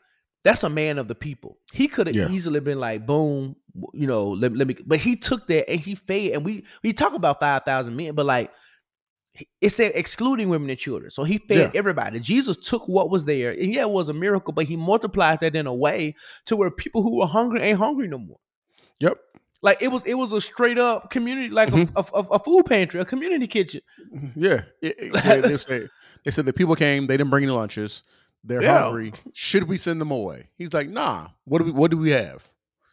That's 0.45 0.63
a 0.63 0.71
man 0.71 0.99
of 0.99 1.09
the 1.09 1.15
people. 1.15 1.59
He 1.73 1.89
could 1.89 2.07
have 2.07 2.15
Yeah. 2.17 2.29
easily 2.31 2.61
been 2.61 2.79
like, 2.79 3.05
boom, 3.07 3.57
you 3.93 4.07
know, 4.07 4.29
let, 4.31 4.55
let 4.57 4.69
me. 4.69 4.77
But 4.87 4.99
he 5.01 5.17
took 5.17 5.49
that 5.49 5.69
and 5.69 5.81
he 5.81 5.95
fed. 5.97 6.33
And 6.33 6.45
we 6.45 6.65
we 6.85 6.93
talk 6.93 7.15
about 7.15 7.41
five 7.41 7.65
thousand 7.65 7.97
men, 7.97 8.15
but 8.15 8.25
like 8.27 8.51
it 9.61 9.71
said 9.71 9.93
excluding 9.95 10.49
women 10.49 10.69
and 10.71 10.79
children. 10.79 11.11
So 11.11 11.25
he 11.25 11.39
fed 11.39 11.57
Yeah. 11.57 11.71
everybody. 11.75 12.21
Jesus 12.21 12.57
took 12.57 12.87
what 12.89 13.11
was 13.11 13.25
there, 13.25 13.51
and 13.51 13.75
yeah, 13.75 13.83
it 13.83 13.91
was 13.91 14.09
a 14.09 14.13
miracle, 14.15 14.53
but 14.53 14.67
he 14.67 14.77
multiplied 14.77 15.41
that 15.41 15.57
in 15.57 15.67
a 15.67 15.75
way 15.75 16.15
to 16.47 16.57
where 16.57 16.71
people 16.71 17.03
who 17.03 17.19
were 17.19 17.27
hungry 17.27 17.61
ain't 17.63 17.79
hungry 17.79 18.09
no 18.09 18.19
more. 18.19 18.39
Yep. 19.01 19.17
Like 19.63 19.83
it 19.83 19.89
was, 19.89 20.05
it 20.05 20.15
was 20.15 20.33
a 20.33 20.41
straight 20.41 20.79
up 20.79 21.11
community, 21.11 21.49
like 21.51 21.71
Mhm. 21.71 21.91
a, 21.97 22.17
a, 22.17 22.23
a 22.37 22.39
food 22.39 22.65
pantry, 22.67 23.01
a 23.01 23.05
community 23.05 23.47
kitchen. 23.49 23.81
Yeah. 24.37 24.63
It- 24.81 24.97
it- 24.99 25.13
they, 25.25 25.41
they 25.41 25.57
said 25.59 25.89
they 26.25 26.31
said 26.31 26.47
the 26.47 26.53
people 26.53 26.75
came, 26.77 27.07
they 27.07 27.17
didn't 27.17 27.31
bring 27.31 27.45
any 27.45 27.53
lunches. 27.53 28.03
They're 28.45 28.63
Yeah. 28.63 28.83
hungry. 28.83 29.13
Should 29.33 29.65
we 29.65 29.77
send 29.77 30.01
them 30.01 30.11
away? 30.13 30.49
He's 30.59 30.73
like, 30.73 30.89
nah. 30.89 31.29
What 31.45 31.59
do 31.59 31.65
we 31.65 31.71
what 31.73 31.91
do 31.91 31.97
we 31.97 32.11
have? 32.13 32.47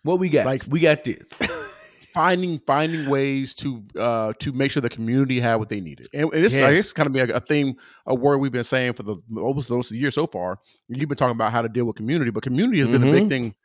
What 0.04 0.18
we 0.20 0.30
got? 0.30 0.46
Like- 0.48 0.64
we 0.70 0.80
got 0.80 1.04
this. 1.04 1.28
Finding 2.14 2.60
finding 2.60 3.10
ways 3.10 3.54
to 3.56 3.84
uh 4.00 4.32
to 4.40 4.54
make 4.54 4.72
sure 4.72 4.80
the 4.80 4.90
community 4.90 5.40
had 5.42 5.56
what 5.56 5.68
they 5.68 5.82
needed. 5.82 6.08
And, 6.14 6.34
and 6.34 6.44
this 6.46 6.56
Yes. 6.58 6.72
guess 6.74 6.94
kind 6.94 7.08
of 7.08 7.14
be 7.14 7.20
a, 7.20 7.36
a 7.36 7.40
theme, 7.42 7.76
a 8.08 8.16
word 8.16 8.38
we've 8.38 8.54
been 8.54 8.64
saying 8.64 8.94
for 8.94 9.04
the 9.04 9.18
almost 9.38 9.68
those 9.68 9.92
years 9.92 10.16
so 10.16 10.26
far. 10.26 10.60
You've 10.88 11.10
been 11.10 11.18
talking 11.18 11.36
about 11.36 11.52
how 11.52 11.62
to 11.62 11.68
deal 11.68 11.84
with 11.84 11.98
community, 11.98 12.32
but 12.32 12.42
community 12.42 12.80
has 12.80 12.88
been 12.88 13.04
a 13.04 13.12
big 13.12 13.26
Mhm. 13.26 13.30
thing, 13.30 13.56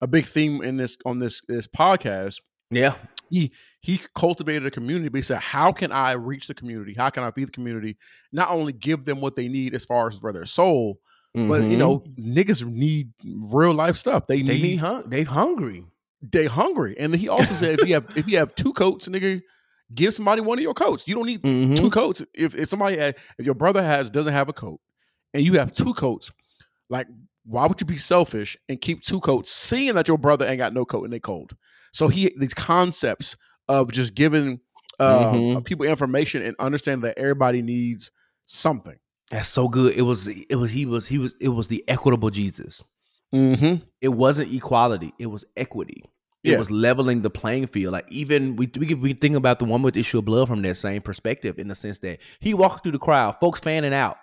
a 0.00 0.06
big 0.06 0.24
theme 0.26 0.62
in 0.62 0.76
this 0.76 0.96
on 1.06 1.18
this 1.18 1.42
this 1.48 1.66
podcast. 1.66 2.40
yeah, 2.70 2.94
he 3.30 3.50
he 3.80 4.00
cultivated 4.14 4.66
a 4.66 4.70
community 4.70 5.08
but 5.08 5.18
he 5.18 5.22
said 5.22 5.38
how 5.38 5.70
can 5.72 5.92
i 5.92 6.10
reach 6.12 6.48
the 6.48 6.54
community 6.54 6.92
how 6.94 7.08
can 7.08 7.22
i 7.22 7.30
feed 7.30 7.46
the 7.46 7.52
community 7.52 7.96
not 8.32 8.50
only 8.50 8.72
give 8.72 9.04
them 9.04 9.20
what 9.20 9.36
they 9.36 9.46
need 9.48 9.74
as 9.74 9.84
far 9.84 10.08
as 10.08 10.18
for 10.18 10.32
their 10.32 10.44
soul 10.44 10.98
but 11.34 11.62
you 11.64 11.76
know 11.76 12.00
niggas 12.18 12.64
need 12.66 13.10
real 13.52 13.74
life 13.74 13.96
stuff 13.96 14.26
they, 14.26 14.38
Mm-hmm. 14.38 14.46
they 14.48 14.54
need, 14.54 14.62
need 14.62 14.76
hung. 14.78 15.02
They 15.10 15.22
hungry. 15.22 15.84
they 16.22 16.46
hungry 16.46 16.96
and 16.98 17.12
then 17.12 17.20
he 17.20 17.28
also 17.28 17.52
said 17.54 17.78
if 17.78 17.86
you 17.86 17.94
have 17.94 18.06
if 18.16 18.26
you 18.26 18.38
have 18.38 18.54
two 18.56 18.72
coats 18.72 19.06
nigga 19.06 19.40
give 19.94 20.14
somebody 20.14 20.40
one 20.40 20.58
of 20.58 20.62
your 20.62 20.74
coats 20.74 21.06
you 21.06 21.14
don't 21.14 21.26
need 21.26 21.42
Mm-hmm. 21.42 21.74
two 21.74 21.90
coats 21.90 22.22
if, 22.34 22.54
if 22.56 22.68
somebody 22.68 22.96
had, 22.96 23.16
if 23.38 23.44
your 23.46 23.54
brother 23.54 23.82
has 23.84 24.10
doesn't 24.10 24.32
have 24.32 24.48
a 24.48 24.52
coat 24.52 24.80
and 25.34 25.44
you 25.44 25.58
have 25.58 25.72
two 25.72 25.94
coats 25.94 26.32
like 26.90 27.06
why 27.48 27.66
would 27.66 27.80
you 27.80 27.86
be 27.86 27.96
selfish 27.96 28.56
and 28.68 28.80
keep 28.80 29.02
two 29.02 29.20
coats 29.20 29.50
seeing 29.52 29.94
that 29.94 30.08
your 30.08 30.18
brother 30.18 30.46
ain't 30.46 30.58
got 30.58 30.74
no 30.74 30.84
coat 30.84 31.04
and 31.04 31.12
they 31.12 31.20
cold 31.20 31.54
so 31.92 32.08
he 32.08 32.32
these 32.38 32.54
concepts 32.54 33.36
of 33.68 33.90
just 33.92 34.14
giving 34.14 34.60
uh, 34.98 35.32
Mhm. 35.32 35.64
people 35.64 35.86
information 35.86 36.42
and 36.42 36.56
understanding 36.58 37.02
that 37.02 37.18
everybody 37.18 37.62
needs 37.62 38.10
something 38.46 38.96
That's 39.30 39.48
so 39.48 39.68
good. 39.68 39.96
It 39.96 40.02
was. 40.02 40.28
It 40.28 40.54
was. 40.54 40.70
He 40.70 40.86
was. 40.86 41.06
He 41.08 41.18
was. 41.18 41.34
It 41.40 41.48
was 41.48 41.66
the 41.68 41.82
equitable 41.88 42.30
Jesus. 42.30 42.84
mm-hmm. 43.34 43.82
It 44.00 44.08
wasn't 44.10 44.52
equality. 44.54 45.12
It 45.18 45.26
was 45.26 45.44
equity. 45.56 46.04
It 46.44 46.52
Yeah. 46.52 46.58
was 46.58 46.70
leveling 46.70 47.22
the 47.22 47.30
playing 47.30 47.66
field. 47.66 47.92
Like 47.92 48.06
even 48.10 48.54
we 48.56 48.70
we 48.78 48.94
we 48.94 49.12
think 49.14 49.34
about 49.36 49.58
the 49.58 49.64
one 49.64 49.82
with 49.82 49.96
issue 49.96 50.18
of 50.18 50.24
blood 50.24 50.46
from 50.48 50.62
that 50.62 50.76
same 50.76 51.02
perspective, 51.02 51.58
in 51.58 51.66
the 51.68 51.74
sense 51.74 51.98
that 52.00 52.20
he 52.38 52.54
walked 52.54 52.84
through 52.84 52.92
the 52.92 52.98
crowd, 53.00 53.36
folks 53.40 53.60
fanning 53.60 53.92
out. 53.94 54.16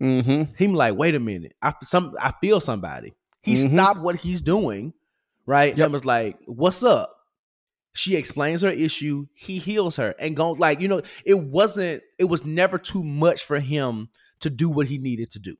Mm-hmm. 0.00 0.54
Him 0.54 0.74
like, 0.74 0.94
wait 0.96 1.14
a 1.14 1.20
minute, 1.20 1.54
I 1.62 1.74
some 1.82 2.14
I 2.20 2.32
feel 2.40 2.60
somebody. 2.60 3.14
He 3.42 3.54
Mhm. 3.54 3.72
stopped 3.74 4.00
what 4.00 4.16
he's 4.16 4.42
doing, 4.42 4.92
right? 5.46 5.76
Yep. 5.76 5.84
And 5.84 5.92
was 5.92 6.04
like, 6.04 6.38
"What's 6.46 6.82
up?" 6.82 7.12
She 7.94 8.14
explains 8.16 8.60
her 8.62 8.68
issue. 8.68 9.26
He 9.34 9.58
heals 9.58 9.96
her 9.96 10.14
and 10.18 10.36
goes 10.36 10.58
like, 10.58 10.80
you 10.80 10.88
know, 10.88 11.00
it 11.24 11.38
wasn't. 11.40 12.02
It 12.18 12.24
was 12.24 12.44
never 12.44 12.76
too 12.78 13.02
much 13.02 13.42
for 13.44 13.58
him 13.58 14.10
to 14.40 14.50
do 14.50 14.68
what 14.68 14.86
he 14.86 14.98
needed 14.98 15.30
to 15.30 15.38
do. 15.38 15.56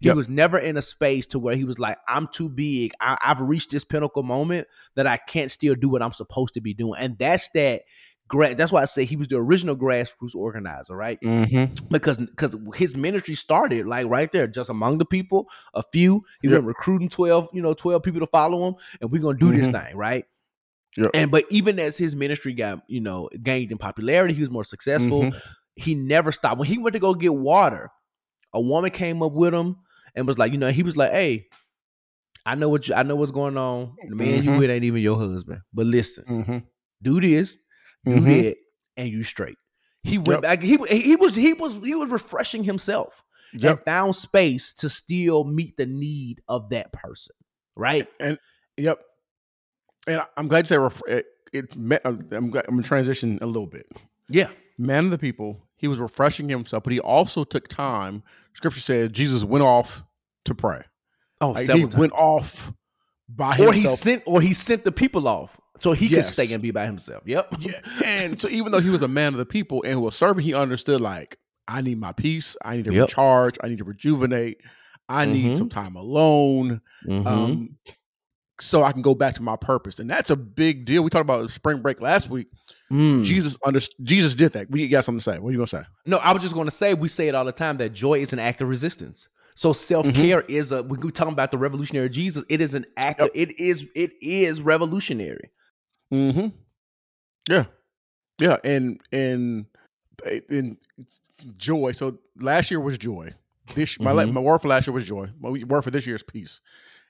He 0.00 0.08
Yep. 0.08 0.16
was 0.16 0.28
never 0.28 0.58
in 0.58 0.76
a 0.76 0.82
space 0.82 1.26
to 1.26 1.38
where 1.38 1.54
he 1.54 1.62
was 1.64 1.78
like, 1.78 1.96
"I'm 2.08 2.26
too 2.26 2.48
big. 2.48 2.92
I, 3.00 3.16
I've 3.24 3.40
reached 3.40 3.70
this 3.70 3.84
pinnacle 3.84 4.24
moment 4.24 4.66
that 4.96 5.06
I 5.06 5.16
can't 5.16 5.50
still 5.50 5.76
do 5.76 5.88
what 5.88 6.02
I'm 6.02 6.12
supposed 6.12 6.54
to 6.54 6.60
be 6.60 6.74
doing." 6.74 6.98
And 7.00 7.16
that's 7.18 7.48
that. 7.50 7.82
Gra- 8.28 8.54
that's 8.54 8.72
why 8.72 8.82
I 8.82 8.86
say 8.86 9.04
he 9.04 9.16
was 9.16 9.28
the 9.28 9.36
original 9.36 9.76
grassroots 9.76 10.34
organizer, 10.34 10.96
right? 10.96 11.20
Mm-hmm. 11.20 11.86
because 11.90 12.18
because 12.18 12.56
his 12.74 12.96
ministry 12.96 13.34
started 13.34 13.86
like 13.86 14.06
right 14.08 14.30
there, 14.32 14.46
just 14.48 14.68
among 14.70 14.98
the 14.98 15.04
people, 15.04 15.48
a 15.74 15.82
few. 15.92 16.24
He 16.42 16.48
Yep. 16.48 16.52
went 16.54 16.64
recruiting 16.66 17.08
twelve, 17.08 17.48
you 17.52 17.62
know, 17.62 17.72
twelve 17.74 18.02
people 18.02 18.20
to 18.20 18.26
follow 18.26 18.66
him, 18.68 18.74
and 19.00 19.10
we're 19.12 19.22
gonna 19.22 19.38
do 19.38 19.52
this 19.52 19.68
Mhm. 19.68 19.84
thing, 19.86 19.96
right? 19.96 20.24
Yep. 20.96 21.10
And 21.14 21.30
but 21.30 21.44
even 21.50 21.78
as 21.78 21.96
his 21.98 22.16
ministry 22.16 22.52
got, 22.54 22.82
you 22.88 23.00
know, 23.00 23.28
gained 23.42 23.70
in 23.70 23.78
popularity, 23.78 24.34
he 24.34 24.40
was 24.40 24.50
more 24.50 24.64
successful. 24.64 25.22
Mhm. 25.24 25.40
He 25.76 25.94
never 25.94 26.32
stopped. 26.32 26.58
When 26.58 26.68
he 26.68 26.78
went 26.78 26.94
to 26.94 26.98
go 27.00 27.14
get 27.14 27.34
water, 27.34 27.90
a 28.54 28.60
woman 28.60 28.90
came 28.90 29.22
up 29.22 29.32
with 29.32 29.52
him 29.54 29.76
and 30.14 30.26
was 30.26 30.38
like, 30.38 30.50
you 30.52 30.58
know, 30.58 30.70
he 30.72 30.82
was 30.82 30.96
like, 30.96 31.12
"Hey, 31.12 31.46
I 32.46 32.54
know 32.54 32.68
what 32.68 32.88
you, 32.88 32.94
I 32.94 33.02
know 33.02 33.14
what's 33.16 33.30
going 33.30 33.56
on. 33.56 33.94
The 34.08 34.16
man 34.16 34.42
you 34.42 34.50
Mhm. 34.52 34.58
with 34.58 34.70
ain't 34.70 34.84
even 34.84 35.02
your 35.02 35.18
husband, 35.18 35.60
but 35.74 35.86
listen, 35.86 36.24
Mm-hmm. 36.28 36.58
do 37.02 37.20
this, 37.20 37.54
do 38.06 38.20
Mhm. 38.20 38.42
that, 38.44 38.56
and 38.96 39.08
you 39.08 39.22
straight." 39.22 39.56
He 40.02 40.18
went 40.18 40.28
Yep. 40.28 40.42
back. 40.42 40.62
He 40.62 40.76
he 40.88 41.16
was 41.16 41.34
he 41.34 41.52
was 41.54 41.74
he 41.76 41.94
was 41.94 42.08
refreshing 42.10 42.64
himself 42.64 43.22
Yep. 43.54 43.70
and 43.76 43.84
found 43.84 44.16
space 44.16 44.72
to 44.74 44.88
still 44.88 45.44
meet 45.44 45.76
the 45.76 45.86
need 45.86 46.40
of 46.48 46.70
that 46.70 46.92
person. 46.92 47.34
Right? 47.76 48.06
And 48.20 48.38
yep. 48.76 49.00
And 50.06 50.22
I'm 50.36 50.48
glad 50.48 50.60
you 50.60 50.66
said 50.68 50.76
ref- 50.76 51.02
it. 51.08 51.26
it 51.52 51.72
I'm, 51.74 51.92
I'm 52.04 52.28
I'm 52.32 52.50
gonna 52.50 52.82
transition 52.82 53.38
a 53.42 53.46
little 53.46 53.66
bit. 53.66 53.86
Yeah. 54.28 54.50
man 54.78 55.06
of 55.06 55.10
the 55.10 55.18
people. 55.18 55.62
He 55.78 55.88
was 55.88 55.98
refreshing 55.98 56.48
himself, 56.48 56.84
but 56.84 56.92
he 56.92 57.00
also 57.00 57.44
took 57.44 57.66
time. 57.68 58.22
Scripture 58.54 58.80
said 58.80 59.12
Jesus 59.12 59.42
went 59.44 59.62
off 59.64 60.02
to 60.44 60.54
pray. 60.54 60.82
Oh, 61.40 61.50
Like, 61.50 61.68
he 61.68 61.80
times. 61.82 61.96
went 61.96 62.12
off 62.12 62.72
by 63.28 63.58
or 63.58 63.72
he 63.72 63.86
sent 63.86 64.22
or 64.26 64.40
he 64.40 64.52
sent 64.52 64.84
the 64.84 64.92
people 64.92 65.26
off 65.28 65.60
so 65.78 65.92
he 65.92 66.06
Yes. 66.06 66.26
could 66.26 66.32
stay 66.46 66.52
and 66.54 66.62
be 66.62 66.70
by 66.70 66.86
himself. 66.86 67.22
Yep. 67.26 67.54
yeah. 67.60 67.80
And 68.04 68.38
so 68.40 68.48
even 68.48 68.72
though 68.72 68.80
he 68.80 68.90
was 68.90 69.02
a 69.02 69.08
man 69.08 69.34
of 69.34 69.38
the 69.38 69.46
people 69.46 69.82
and 69.86 70.00
was 70.02 70.14
serving, 70.14 70.44
he 70.44 70.54
understood 70.54 71.00
like, 71.00 71.38
I 71.68 71.80
need 71.82 71.98
my 71.98 72.12
peace. 72.12 72.56
I 72.64 72.76
need 72.76 72.84
to 72.86 72.92
Yep. 72.92 73.08
recharge. 73.08 73.56
I 73.62 73.68
need 73.68 73.78
to 73.78 73.84
rejuvenate. 73.84 74.58
I 75.08 75.24
need 75.24 75.52
Mhm. 75.54 75.58
some 75.58 75.68
time 75.68 75.96
alone. 75.96 76.80
Mhm. 77.06 77.26
Um, 77.26 77.76
so 78.60 78.82
I 78.84 78.92
can 78.92 79.02
go 79.02 79.14
back 79.14 79.34
to 79.34 79.42
my 79.42 79.56
purpose. 79.56 79.98
And 79.98 80.08
that's 80.08 80.30
a 80.30 80.36
big 80.36 80.84
deal. 80.86 81.02
We 81.02 81.10
talked 81.10 81.22
about 81.22 81.50
spring 81.50 81.82
break 81.82 82.00
last 82.00 82.30
week. 82.30 82.46
Mm. 82.90 83.24
Jesus 83.24 83.56
under 83.64 83.80
Jesus 84.02 84.34
did 84.34 84.52
that. 84.52 84.70
We 84.70 84.86
got 84.88 85.04
something 85.04 85.18
to 85.18 85.24
say. 85.24 85.38
What 85.38 85.48
are 85.48 85.52
you 85.52 85.58
gonna 85.58 85.66
say? 85.66 85.82
No, 86.06 86.18
I 86.18 86.32
was 86.32 86.40
just 86.42 86.54
going 86.54 86.66
to 86.66 86.70
say 86.70 86.94
we 86.94 87.08
say 87.08 87.26
it 87.28 87.34
all 87.34 87.44
the 87.44 87.52
time 87.52 87.76
that 87.78 87.90
joy 87.92 88.20
is 88.20 88.32
an 88.32 88.38
act 88.38 88.60
of 88.62 88.68
resistance. 88.68 89.28
So 89.56 89.72
self 89.72 90.08
care 90.14 90.42
is 90.42 90.70
a 90.70 90.82
when 90.84 91.00
we 91.00 91.10
talking 91.10 91.32
about 91.32 91.50
the 91.50 91.58
revolutionary 91.58 92.08
Jesus, 92.10 92.44
it 92.48 92.60
is 92.60 92.74
an 92.74 92.86
act. 92.96 93.20
Of, 93.20 93.30
it 93.34 93.58
is 93.58 93.86
it 93.96 94.12
is 94.22 94.62
revolutionary. 94.62 95.50
Mm-hmm. 96.12 96.48
Yeah, 97.48 97.64
yeah, 98.38 98.56
and 98.64 99.00
and 99.12 99.66
in 100.48 100.76
joy. 101.56 101.92
So 101.92 102.18
last 102.40 102.70
year 102.70 102.80
was 102.80 102.98
joy. 102.98 103.32
This 103.74 103.98
my 104.00 104.12
Mhm. 104.12 104.32
my 104.32 104.40
word 104.40 104.62
for 104.62 104.68
last 104.68 104.86
year 104.86 104.94
was 104.94 105.04
joy. 105.04 105.28
My 105.40 105.50
word 105.50 105.82
for 105.82 105.90
this 105.90 106.06
year 106.06 106.16
is 106.16 106.22
peace. 106.22 106.60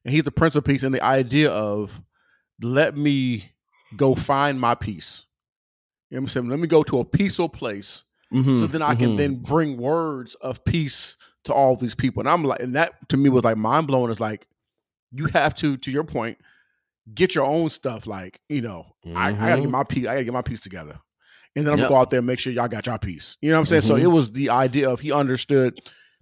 And 0.04 0.14
he's 0.14 0.24
the 0.24 0.30
prince 0.30 0.56
of 0.56 0.64
peace. 0.64 0.82
And 0.82 0.94
the 0.94 1.02
idea 1.02 1.50
of 1.50 2.00
let 2.62 2.96
me 2.96 3.52
go 3.96 4.14
find 4.14 4.60
my 4.60 4.74
peace. 4.74 5.24
You 6.10 6.16
know 6.16 6.20
what 6.20 6.24
I'm 6.24 6.28
saying? 6.28 6.48
Let 6.48 6.58
me 6.60 6.68
go 6.68 6.82
to 6.84 7.00
a 7.00 7.04
peaceful 7.04 7.48
place 7.48 8.04
Mm-hmm. 8.32 8.58
so 8.58 8.66
then 8.66 8.82
I 8.82 8.96
can 8.96 9.14
then 9.16 9.36
bring 9.36 9.76
words 9.76 10.34
of 10.36 10.64
peace 10.64 11.16
to 11.44 11.52
all 11.54 11.76
these 11.76 11.94
people. 11.94 12.20
And 12.20 12.28
I'm 12.28 12.42
like, 12.42 12.58
and 12.60 12.74
that 12.74 13.08
to 13.10 13.16
me 13.16 13.28
was 13.28 13.44
like 13.44 13.56
mind 13.56 13.86
blowing. 13.86 14.10
Is 14.10 14.18
like 14.18 14.48
you 15.12 15.26
have 15.26 15.54
to, 15.56 15.76
to 15.76 15.90
your 15.92 16.02
point, 16.02 16.36
get 17.14 17.34
your 17.34 17.44
own 17.46 17.68
stuff. 17.70 18.06
Like 18.06 18.40
you 18.48 18.62
know, 18.62 18.86
I, 19.14 19.28
I 19.28 19.32
gotta 19.32 19.60
get 19.62 19.68
Mhm. 19.68 19.70
my 19.72 19.84
piece. 19.84 20.06
I 20.06 20.12
gotta 20.14 20.24
get 20.24 20.32
my 20.32 20.42
piece 20.42 20.60
together, 20.60 20.98
and 21.54 21.66
then 21.66 21.72
I'm 21.74 21.78
Yep. 21.78 21.88
gonna 21.88 21.96
go 21.96 22.00
out 22.00 22.10
there 22.10 22.18
and 22.18 22.26
make 22.26 22.38
sure 22.38 22.52
y'all 22.52 22.68
got 22.68 22.86
your 22.86 22.98
piece. 22.98 23.36
You 23.40 23.50
know 23.50 23.56
what 23.56 23.60
I'm 23.60 23.66
saying? 23.66 23.82
So 23.82 23.94
Mhm. 23.96 24.02
it 24.02 24.06
was 24.08 24.32
the 24.32 24.50
idea 24.50 24.88
of 24.90 25.00
he 25.00 25.12
understood 25.12 25.78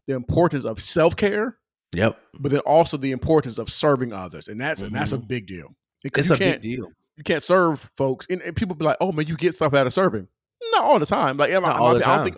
the 0.07 0.15
importance 0.15 0.65
of 0.65 0.81
self 0.83 1.17
care, 1.17 1.59
Yep. 1.95 2.19
but 2.39 2.51
then 2.51 2.61
also 2.61 2.97
the 2.97 3.13
importance 3.13 3.59
of 3.59 3.71
serving 3.71 4.13
others, 4.13 4.49
and 4.49 4.61
that's 4.61 4.83
and 4.83 4.95
that's 4.95 5.13
a 5.13 5.19
big 5.19 5.47
deal. 5.47 5.75
Because 6.03 6.31
It's 6.31 6.39
a 6.39 6.43
big 6.43 6.61
deal. 6.61 6.89
you 7.17 7.25
can't 7.25 7.43
serve 7.43 7.81
folks, 7.97 8.27
and, 8.29 8.43
and 8.43 8.55
people 8.55 8.75
be 8.77 8.85
like, 8.85 8.99
"Oh 9.01 9.11
man, 9.13 9.27
you 9.27 9.37
get 9.37 9.57
stuff 9.57 9.73
out 9.73 9.87
of 9.87 9.93
serving." 9.95 10.29
Not 10.73 10.85
all 10.85 10.99
the 10.99 11.07
time. 11.07 11.37
Like, 11.39 11.51
am 11.53 11.65
I- 11.65 11.75
am 11.75 11.81
all 11.81 11.89
I- 11.97 11.99
the 11.99 12.01
I 12.01 12.17
don't 12.17 12.17
time. 12.17 12.25
think 12.25 12.37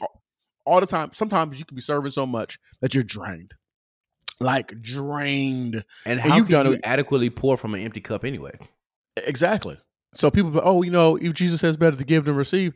all 0.65 0.81
the 0.81 0.87
time. 0.87 1.11
Sometimes 1.15 1.59
you 1.59 1.65
can 1.65 1.75
be 1.75 1.81
serving 1.81 2.11
so 2.13 2.27
much 2.27 2.59
that 2.81 2.95
you're 2.95 3.03
drained, 3.05 3.55
like 4.41 4.81
drained. 4.83 5.77
And 6.05 6.21
And 6.21 6.21
how 6.21 6.37
you've 6.37 6.47
can 6.47 6.65
done 6.65 6.73
you 6.73 6.79
adequately 6.85 7.31
pour 7.31 7.57
from 7.57 7.75
an 7.75 7.81
empty 7.81 8.01
cup 8.01 8.25
anyway? 8.25 8.59
Exactly. 9.17 9.77
So 10.15 10.31
people, 10.31 10.61
oh, 10.63 10.83
you 10.83 10.91
know, 10.91 11.17
if 11.17 11.33
Jesus 11.35 11.61
says 11.61 11.77
better 11.77 11.97
to 11.97 12.05
give 12.05 12.25
than 12.25 12.37
receive, 12.37 12.75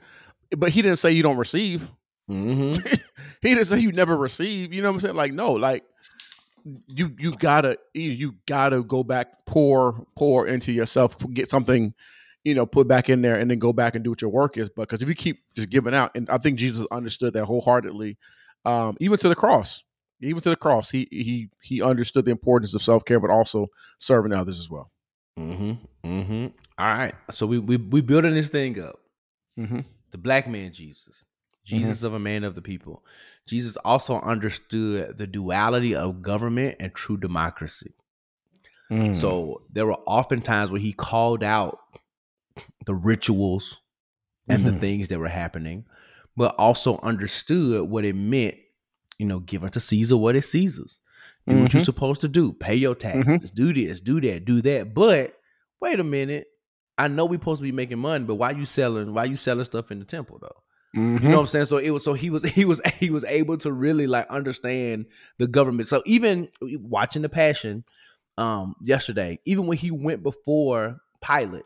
but 0.57 0.70
he 0.70 0.82
didn't 0.82 0.99
say 0.99 1.12
you 1.12 1.23
don't 1.23 1.37
receive. 1.37 1.91
Mm-hmm. 2.31 2.82
he 3.43 3.55
didn't 3.55 3.66
say 3.66 3.78
you 3.78 3.93
never 3.93 4.16
receive. 4.16 4.73
You 4.73 4.82
know 4.82 4.89
what 4.91 4.97
I'm 4.97 5.01
saying? 5.01 5.16
Like, 5.16 5.32
no, 5.32 5.53
like 5.53 5.85
you 6.89 7.15
you 7.19 7.32
gotta 7.32 7.78
you- 7.95 8.11
you 8.11 8.35
gotta 8.47 8.82
go 8.82 9.03
back, 9.03 9.47
pour 9.47 10.07
pour 10.16 10.47
into 10.47 10.73
yourself, 10.73 11.16
get 11.32 11.49
something, 11.49 11.95
you 12.45 12.55
know, 12.55 12.66
put 12.66 12.87
back 12.87 13.09
in 13.09 13.23
there, 13.23 13.37
and 13.39 13.51
then 13.51 13.59
go 13.59 13.73
back 13.73 13.95
and 13.95 14.05
do 14.05 14.11
what 14.11 14.20
your 14.23 14.31
work 14.31 14.59
is. 14.59 14.69
But 14.69 14.82
Because 14.82 15.03
if 15.03 15.09
you 15.09 15.15
keep 15.15 15.41
just 15.57 15.70
giving 15.70 15.95
out, 15.95 16.11
and 16.15 16.28
I 16.28 16.39
think 16.39 16.59
Jesus 16.59 16.87
understood 16.91 17.32
that 17.35 17.47
wholeheartedly, 17.47 18.19
um, 18.65 18.97
even 19.01 19.19
to 19.19 19.28
the 19.28 19.35
cross, 19.35 19.82
even 20.21 20.41
to 20.43 20.51
the 20.51 20.57
cross, 20.57 20.91
he 20.91 21.09
he 21.11 21.51
he 21.63 21.83
understood 21.83 22.25
the 22.25 22.31
importance 22.31 22.75
of 22.75 22.83
self 22.83 23.05
care, 23.05 23.21
but 23.21 23.31
also 23.31 23.69
serving 23.99 24.33
others 24.33 24.61
as 24.61 24.69
well. 24.71 24.91
Mm-hmm. 25.39 25.73
Mm-hmm. 26.09 26.47
All 26.79 26.87
right. 26.87 27.15
So 27.31 27.47
we 27.47 27.59
we 27.59 27.77
we 27.77 28.01
building 28.01 28.35
this 28.35 28.49
thing 28.49 28.81
up. 28.83 28.97
Mm-hmm. 29.59 29.81
The 30.11 30.19
black 30.19 30.49
man 30.49 30.73
Jesus. 30.73 31.25
Jesus 31.65 32.03
of 32.03 32.15
a 32.15 32.19
man 32.19 32.43
of 32.43 32.55
the 32.57 32.63
people. 32.63 33.05
Jesus 33.47 33.77
also 33.85 34.21
understood 34.21 35.19
the 35.19 35.27
duality 35.27 35.95
of 35.95 36.21
government 36.21 36.77
and 36.81 36.93
true 36.93 37.17
democracy. 37.17 37.95
Mm. 38.91 39.15
So 39.15 39.63
there 39.71 39.87
were 39.87 39.99
often 40.07 40.41
times 40.41 40.71
where 40.73 40.81
he 40.81 40.93
called 40.93 41.45
out 41.45 41.79
the 42.87 42.95
rituals 42.95 43.79
and 44.49 44.65
the 44.65 44.73
Mhm. 44.73 44.81
things 44.81 45.09
that 45.09 45.21
were 45.21 45.29
happening, 45.29 45.85
but 46.37 46.57
also 46.59 46.99
understood 47.03 47.89
what 47.89 48.05
it 48.05 48.17
meant, 48.17 48.57
you 49.21 49.27
know, 49.27 49.39
give 49.41 49.63
unto 49.63 49.79
Caesar 49.81 50.17
what 50.17 50.35
is 50.35 50.51
Caesar's. 50.51 50.99
Do 51.47 51.61
what 51.63 51.73
you're 51.73 51.83
Mhm. 51.83 51.85
supposed 51.85 52.21
to 52.23 52.29
do. 52.29 52.53
Pay 52.53 52.77
your 52.77 52.95
taxes. 52.95 53.51
Do 53.51 53.73
this, 53.73 54.01
do 54.01 54.21
that, 54.23 54.45
do 54.45 54.63
that. 54.63 54.95
But 54.95 55.35
wait 55.81 56.01
a 56.01 56.05
minute. 56.05 56.47
I 56.99 57.09
know 57.09 57.25
we're 57.27 57.39
supposed 57.39 57.61
to 57.61 57.65
be 57.65 57.73
making 57.73 57.99
money, 57.99 58.25
but 58.25 58.35
why 58.37 58.51
you 58.53 58.65
selling 58.65 59.13
why 59.15 59.25
you 59.25 59.37
selling 59.37 59.65
stuff 59.65 59.91
in 59.91 59.99
the 59.99 60.05
temple 60.05 60.39
though? 60.41 60.99
Mhm. 61.01 61.23
You 61.23 61.29
know 61.29 61.35
what 61.37 61.41
I'm 61.43 61.47
saying? 61.47 61.67
So 61.67 61.77
it 61.79 61.91
was 61.91 62.03
so 62.05 62.13
he 62.15 62.31
was 62.31 62.45
he 62.59 62.65
was 62.65 62.81
he 62.99 63.11
was 63.11 63.25
able 63.25 63.57
to 63.59 63.71
really 63.73 64.07
like 64.07 64.27
understand 64.31 65.07
the 65.39 65.47
government. 65.47 65.89
So 65.89 66.03
even 66.07 66.49
watching 66.63 67.23
the 67.23 67.29
passion 67.29 67.85
um 68.39 68.75
yesterday, 68.83 69.39
even 69.45 69.67
when 69.67 69.77
he 69.79 69.91
went 69.91 70.23
before 70.23 71.01
Pilate 71.23 71.65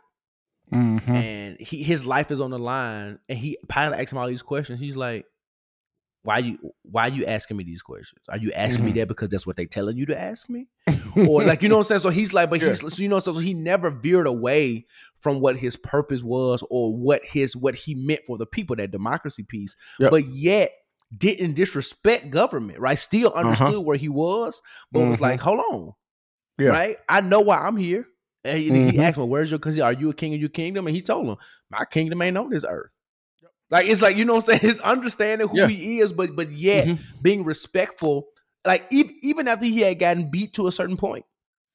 Mhm. 0.73 1.09
and 1.09 1.57
he 1.61 1.83
his 1.83 2.05
life 2.07 2.31
is 2.31 2.41
on 2.41 2.51
the 2.51 2.59
line 2.59 3.19
and 3.29 3.39
he 3.39 3.59
Pilate 3.69 4.01
asked 4.01 4.13
him 4.13 4.19
all 4.19 4.29
these 4.29 4.43
questions, 4.43 4.81
he's 4.81 4.97
like, 4.97 5.27
Why 6.25 6.39
you 6.39 6.59
why 6.83 7.09
you 7.09 7.27
asking 7.27 7.59
me 7.59 7.65
these 7.65 7.83
questions? 7.83 8.23
Are 8.31 8.39
you 8.39 8.51
asking 8.53 8.87
me 8.87 8.93
Mhm. 8.93 8.97
that 8.97 9.09
because 9.09 9.29
that's 9.29 9.47
what 9.47 9.57
they 9.57 9.67
telling 9.67 9.99
you 9.99 10.07
to 10.07 10.19
ask 10.19 10.49
me? 10.49 10.69
or 11.29 11.45
like 11.45 11.63
you 11.63 11.69
know 11.69 11.77
what 11.77 11.81
I'm 11.81 11.85
saying? 11.85 12.01
So 12.01 12.09
he's 12.09 12.33
like, 12.33 12.49
but 12.49 12.61
Yeah. 12.63 12.69
he's 12.69 12.81
so 12.81 13.03
you 13.03 13.09
know, 13.11 13.19
so 13.19 13.35
he 13.35 13.53
never 13.53 13.91
veered 13.91 14.27
away 14.27 14.87
from 15.17 15.41
what 15.41 15.57
his 15.57 15.77
purpose 15.77 16.23
was 16.23 16.65
or 16.71 16.97
what 16.97 17.23
his 17.27 17.55
what 17.55 17.75
he 17.75 17.95
meant 17.95 18.23
for 18.27 18.39
the 18.39 18.47
people, 18.47 18.75
that 18.77 18.91
democracy 18.91 19.43
piece, 19.43 19.77
Yep. 20.01 20.11
but 20.11 20.27
yet 20.29 20.71
didn't 21.17 21.55
disrespect 21.55 22.31
government, 22.31 22.79
right? 22.81 22.99
Still 22.99 23.31
understood 23.35 23.85
where 23.85 23.99
he 23.99 24.09
was, 24.09 24.63
but 24.91 25.03
was 25.03 25.19
Mhm. 25.19 25.21
like, 25.21 25.41
hold 25.43 25.61
on, 25.61 25.93
Yeah. 26.59 26.71
right? 26.71 26.97
I 27.07 27.21
know 27.21 27.41
why 27.41 27.59
I'm 27.59 27.77
here. 27.77 28.07
And 28.47 28.59
he, 28.59 28.65
he 28.71 28.93
Mhm. 28.93 28.99
asked 28.99 29.19
me, 29.19 29.25
"Where's 29.25 29.51
your? 29.51 29.59
Because 29.59 29.79
are 29.79 29.93
you 29.93 30.09
a 30.09 30.15
king 30.15 30.33
of 30.35 30.41
your 30.41 30.49
kingdom?" 30.49 30.87
And 30.87 30.97
he 30.97 31.03
told 31.03 31.27
him, 31.29 31.37
"My 31.71 31.85
kingdom 31.85 32.23
ain't 32.23 32.39
on 32.39 32.49
this 32.49 32.65
earth." 32.67 32.91
Like 33.70 33.86
it's 33.86 34.03
like 34.03 34.16
you 34.16 34.24
know 34.24 34.35
what 34.35 34.49
I'm 34.49 34.59
saying. 34.59 34.61
His 34.73 34.81
understanding 34.81 35.49
who 35.49 35.59
Yeah. 35.59 35.66
he 35.69 36.01
is, 36.01 36.12
but 36.12 36.36
but 36.36 36.51
yet 36.51 36.86
Mhm. 36.86 36.99
being 37.23 37.45
respectful. 37.45 38.27
Like 38.66 38.86
even 38.91 39.15
even 39.23 39.49
after 39.49 39.66
he 39.66 39.81
had 39.81 39.99
gotten 39.99 40.31
beat 40.31 40.55
to 40.55 40.66
a 40.66 40.73
certain 40.73 40.97
point, 40.97 41.24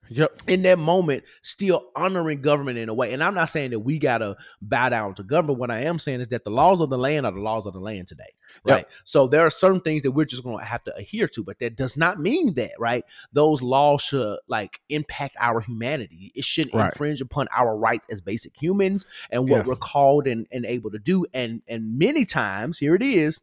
Yep. 0.10 0.42
in 0.48 0.62
that 0.64 0.80
moment, 0.80 1.24
still 1.42 1.90
honoring 1.96 2.42
government 2.42 2.78
in 2.78 2.90
a 2.90 2.94
way. 2.94 3.14
And 3.14 3.24
I'm 3.24 3.34
not 3.36 3.50
saying 3.50 3.72
that 3.72 3.80
we 3.80 4.00
gotta 4.00 4.38
bow 4.62 4.90
down 4.90 5.14
to 5.16 5.24
government. 5.24 5.60
What 5.60 5.72
I 5.72 5.82
am 5.82 6.00
saying 6.00 6.22
is 6.22 6.28
that 6.30 6.44
the 6.44 6.50
laws 6.52 6.82
of 6.82 6.90
the 6.90 6.98
land 6.98 7.26
are 7.26 7.32
the 7.32 7.40
laws 7.40 7.66
of 7.66 7.74
the 7.74 7.80
land 7.80 8.08
today, 8.08 8.34
Yep. 8.66 8.76
right? 8.76 8.86
So 9.04 9.28
there 9.28 9.42
are 9.42 9.50
certain 9.50 9.82
things 9.82 10.02
that 10.04 10.12
we're 10.12 10.26
just 10.26 10.44
gonna 10.44 10.64
have 10.64 10.84
to 10.86 10.96
adhere 10.96 11.28
to, 11.30 11.44
but 11.44 11.60
that 11.60 11.76
does 11.76 11.96
not 11.96 12.20
mean 12.20 12.56
that, 12.56 12.72
right? 12.80 13.04
Those 13.34 13.62
laws 13.62 14.02
should 14.02 14.40
like 14.48 14.80
impact 14.90 15.36
our 15.40 15.62
humanity. 15.62 16.32
It 16.36 16.44
shouldn't 16.44 16.74
Right. 16.76 16.86
infringe 16.86 17.22
upon 17.22 17.48
our 17.56 17.78
rights 17.78 18.06
as 18.12 18.22
basic 18.22 18.54
humans 18.60 19.06
and 19.30 19.50
what 19.50 19.58
Yeah. 19.60 19.64
we're 19.68 19.76
called 19.76 20.28
and, 20.28 20.48
and 20.52 20.66
able 20.66 20.92
to 20.92 21.00
do. 21.00 21.26
And 21.34 21.62
and 21.68 21.98
many 22.00 22.26
times, 22.26 22.80
here 22.80 22.96
it 22.96 23.04
is. 23.04 23.40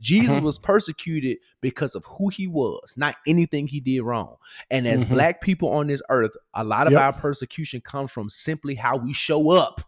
Jesus 0.00 0.36
Mhm. 0.36 0.42
was 0.42 0.58
persecuted 0.58 1.38
because 1.60 1.94
of 1.94 2.04
who 2.04 2.28
he 2.28 2.46
was, 2.46 2.92
not 2.96 3.16
anything 3.26 3.66
he 3.66 3.80
did 3.80 4.00
wrong. 4.02 4.36
And 4.70 4.86
as 4.86 5.04
Mhm. 5.04 5.08
black 5.10 5.40
people 5.40 5.68
on 5.70 5.88
this 5.88 6.02
earth, 6.08 6.32
a 6.54 6.62
lot 6.62 6.86
of 6.86 6.92
Yep. 6.92 7.02
our 7.02 7.12
persecution 7.12 7.80
comes 7.80 8.10
from 8.12 8.30
simply 8.30 8.74
how 8.76 8.96
we 8.96 9.12
show 9.12 9.50
up 9.50 9.82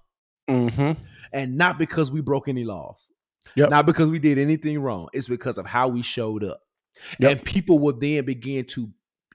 Mm-hmm. 0.48 1.00
and 1.32 1.56
not 1.56 1.78
because 1.78 2.10
we 2.10 2.20
broke 2.20 2.48
any 2.48 2.64
laws. 2.64 3.08
Yep. 3.54 3.70
Not 3.70 3.86
because 3.86 4.10
we 4.10 4.18
did 4.18 4.38
anything 4.38 4.80
wrong. 4.80 5.08
It's 5.12 5.28
because 5.28 5.58
of 5.58 5.66
how 5.66 5.88
we 5.88 6.02
showed 6.02 6.44
up. 6.44 6.60
Yep. 7.18 7.30
And 7.30 7.44
people 7.44 7.78
will 7.78 7.96
then 7.98 8.24
begin 8.24 8.64
to 8.66 8.92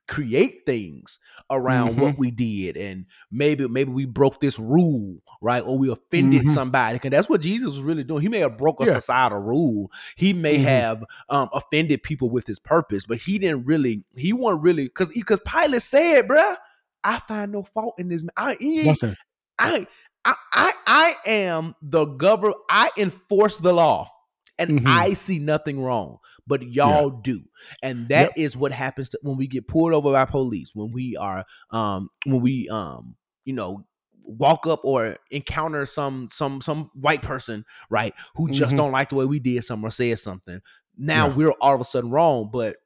create 0.08 0.62
things 0.66 1.20
around 1.50 1.92
Mm-hmm. 1.92 2.02
what 2.02 2.18
we 2.18 2.30
did 2.32 2.78
and 2.78 3.06
maybe 3.32 3.68
maybe 3.68 3.92
we 3.92 4.06
broke 4.06 4.40
this 4.40 4.60
rule 4.60 5.18
right 5.42 5.64
or 5.64 5.78
we 5.78 5.90
offended 5.92 6.44
Mhm. 6.44 6.50
somebody 6.50 7.00
and 7.04 7.14
that's 7.14 7.28
what 7.30 7.42
jesus 7.42 7.68
was 7.70 7.82
really 7.82 8.04
doing 8.04 8.22
he 8.22 8.28
may 8.28 8.40
have 8.40 8.58
broke 8.58 8.80
a 8.82 8.86
Yeah. 8.86 8.94
societal 8.94 9.40
rule 9.40 9.92
he 10.16 10.32
may 10.34 10.58
Mhm. 10.58 10.64
have 10.64 11.04
um, 11.30 11.50
offended 11.54 12.04
people 12.04 12.30
with 12.30 12.46
his 12.46 12.60
purpose 12.60 13.06
but 13.06 13.18
he 13.18 13.40
didn't 13.40 13.66
really 13.66 14.04
he 14.16 14.32
wasn't 14.34 14.62
really 14.64 14.84
because 14.86 15.10
because 15.10 15.40
pilate 15.46 15.82
said 15.82 16.28
bruh 16.28 16.56
i 17.04 17.18
find 17.28 17.52
no 17.52 17.64
fault 17.64 17.96
in 17.98 18.08
this 18.10 18.22
man 18.24 18.32
i 18.38 18.56
he 18.60 18.82
ain't- 18.82 19.02
Nothing. 19.02 19.18
I 19.58 19.88
I 20.26 20.36
I 20.54 20.74
I 20.88 21.16
am 21.32 21.76
the 21.82 22.06
governor. 22.06 22.56
I 22.70 22.90
enforce 22.98 23.58
the 23.58 23.72
law, 23.74 24.10
and 24.58 24.80
Mhm. 24.80 24.88
I 24.88 25.14
see 25.14 25.40
nothing 25.40 25.80
wrong. 25.82 26.18
But 26.48 26.64
y'all 26.64 27.10
do, 27.10 27.42
and 27.82 28.08
that 28.10 28.38
is 28.38 28.56
what 28.56 28.72
happens 28.72 29.10
to, 29.10 29.20
when 29.24 29.38
we 29.38 29.48
get 29.48 29.68
pulled 29.68 29.94
over 29.94 30.12
by 30.12 30.26
police. 30.26 30.72
When 30.74 30.92
we 30.92 31.16
are, 31.18 31.44
um, 31.72 32.10
when 32.26 32.42
we, 32.42 32.70
um, 32.70 33.16
you 33.46 33.54
know, 33.54 33.86
walk 34.24 34.66
up 34.68 34.80
or 34.84 35.18
encounter 35.32 35.86
some 35.86 36.28
some 36.32 36.62
some 36.62 36.90
white 36.94 37.22
person, 37.22 37.66
right, 37.90 38.14
who 38.36 38.50
just 38.50 38.74
Mhm. 38.74 38.78
don't 38.78 38.92
like 38.92 39.10
the 39.10 39.16
way 39.16 39.26
we 39.26 39.40
did 39.40 39.64
something 39.64 39.88
or 39.88 39.92
said 39.92 40.18
something. 40.20 40.60
Now 40.98 41.28
Yeah. 41.28 41.36
we're 41.36 41.52
all 41.62 41.76
of 41.76 41.82
a 41.82 41.84
sudden 41.84 42.10
wrong, 42.10 42.50
but 42.52 42.78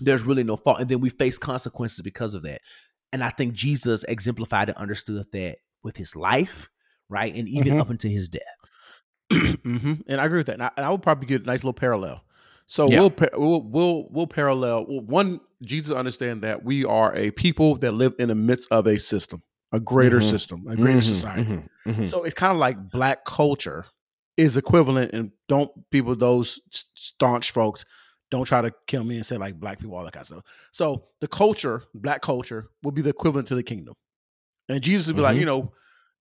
there's 0.00 0.22
really 0.22 0.44
no 0.44 0.56
fault, 0.56 0.80
and 0.80 0.88
then 0.88 1.00
we 1.00 1.10
face 1.10 1.38
consequences 1.38 2.00
because 2.02 2.34
of 2.34 2.42
that. 2.44 2.60
And 3.12 3.24
I 3.24 3.30
think 3.30 3.54
Jesus 3.54 4.04
exemplified 4.04 4.68
and 4.68 4.78
understood 4.78 5.26
that 5.32 5.58
with 5.82 5.96
his 5.96 6.14
life, 6.14 6.68
right? 7.08 7.34
And 7.34 7.48
even 7.48 7.72
Mhm. 7.74 7.80
up 7.80 7.90
until 7.90 8.10
his 8.10 8.28
death. 8.28 8.42
Hmm 9.32 9.94
And 10.06 10.20
I 10.20 10.24
agree 10.24 10.38
with 10.38 10.46
that. 10.46 10.54
And 10.54 10.62
I, 10.62 10.70
and 10.76 10.86
I 10.86 10.90
would 10.90 11.02
probably 11.02 11.26
get 11.26 11.42
a 11.42 11.46
nice 11.46 11.60
little 11.60 11.72
parallel. 11.74 12.22
So 12.66 12.88
Yeah. 12.90 13.00
we'll, 13.00 13.14
we'll 13.34 13.62
we'll 13.62 14.08
we'll 14.10 14.26
parallel. 14.26 14.86
Well, 14.86 15.00
one, 15.00 15.40
Jesus 15.62 15.94
understand 15.94 16.42
that 16.42 16.64
we 16.64 16.84
are 16.84 17.14
a 17.14 17.30
people 17.30 17.76
that 17.76 17.92
live 17.92 18.14
in 18.18 18.28
the 18.28 18.34
midst 18.34 18.68
of 18.70 18.86
a 18.86 18.98
system, 18.98 19.42
a 19.72 19.80
greater 19.80 20.18
Mhm. 20.20 20.30
system, 20.30 20.66
a 20.68 20.76
greater 20.76 20.98
Mhm, 20.98 21.02
society. 21.02 21.42
mhm, 21.42 21.68
mhm. 21.86 22.10
So 22.10 22.24
it's 22.24 22.34
kind 22.34 22.52
of 22.52 22.58
like 22.58 22.90
black 22.90 23.24
culture 23.24 23.86
is 24.36 24.56
equivalent, 24.56 25.12
and 25.12 25.32
don't 25.48 25.70
people 25.90 26.14
those 26.14 26.60
staunch 26.94 27.50
folks 27.50 27.84
don't 28.30 28.44
try 28.44 28.60
to 28.60 28.70
kill 28.86 29.02
me 29.04 29.16
and 29.16 29.24
say 29.24 29.38
like 29.38 29.58
black 29.58 29.78
people 29.78 29.96
all 29.96 30.04
that 30.04 30.12
kind 30.12 30.22
of 30.22 30.26
stuff. 30.26 30.44
So 30.70 31.04
the 31.20 31.28
culture, 31.28 31.84
black 31.94 32.20
culture, 32.20 32.68
will 32.82 32.92
be 32.92 33.00
the 33.02 33.08
equivalent 33.10 33.48
to 33.48 33.54
the 33.54 33.62
kingdom, 33.62 33.94
and 34.68 34.82
Jesus 34.82 35.06
would 35.06 35.16
be 35.16 35.22
like, 35.22 35.36
Mhm. 35.36 35.40
you 35.40 35.46
know, 35.46 35.72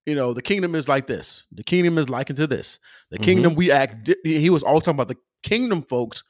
you 0.07 0.15
know, 0.15 0.34
the 0.34 0.41
kingdom 0.41 0.73
is 0.73 0.88
like 0.88 1.05
this. 1.05 1.45
The 1.51 1.63
kingdom 1.63 1.97
is 1.97 2.09
likened 2.09 2.38
to 2.38 2.47
this. 2.47 2.79
The 3.11 3.19
Mhm. 3.19 3.23
kingdom 3.23 3.55
we 3.55 3.69
act. 3.71 4.05
Di- 4.05 4.15
he 4.23 4.49
was 4.49 4.63
always 4.63 4.84
talking 4.84 4.95
about 4.95 5.09
the 5.09 5.17
kingdom 5.43 5.84
folks. 5.84 6.23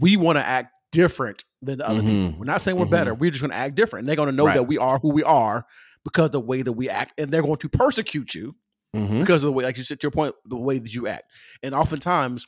We 0.00 0.16
want 0.16 0.36
to 0.38 0.44
act 0.46 0.72
different 0.92 1.44
than 1.60 1.78
the 1.78 1.88
other 1.88 2.00
Mhm. 2.02 2.06
people. 2.06 2.38
We're 2.38 2.44
not 2.46 2.60
saying 2.62 2.78
we're 2.78 2.86
Mhm. 2.86 2.90
better. 2.90 3.14
We're 3.14 3.32
just 3.32 3.42
going 3.42 3.50
to 3.50 3.56
act 3.56 3.74
different. 3.74 4.02
And 4.04 4.08
they're 4.08 4.16
going 4.16 4.28
to 4.30 4.34
know 4.34 4.46
Right. 4.46 4.54
that 4.54 4.62
we 4.62 4.78
are 4.78 5.00
who 5.00 5.10
we 5.12 5.24
are 5.24 5.66
because 6.04 6.26
of 6.26 6.32
the 6.32 6.40
way 6.40 6.62
that 6.62 6.72
we 6.72 6.88
act, 6.88 7.14
and 7.18 7.30
they're 7.32 7.42
going 7.42 7.56
to 7.58 7.68
persecute 7.68 8.32
you 8.34 8.54
Mhm. 8.94 9.20
because 9.20 9.42
of 9.42 9.48
the 9.48 9.52
way, 9.52 9.64
like 9.64 9.76
you 9.76 9.82
said, 9.84 9.98
to 10.00 10.04
your 10.04 10.12
point, 10.12 10.34
the 10.44 10.56
way 10.56 10.78
that 10.78 10.94
you 10.94 11.08
act. 11.08 11.24
And 11.64 11.74
oftentimes, 11.74 12.46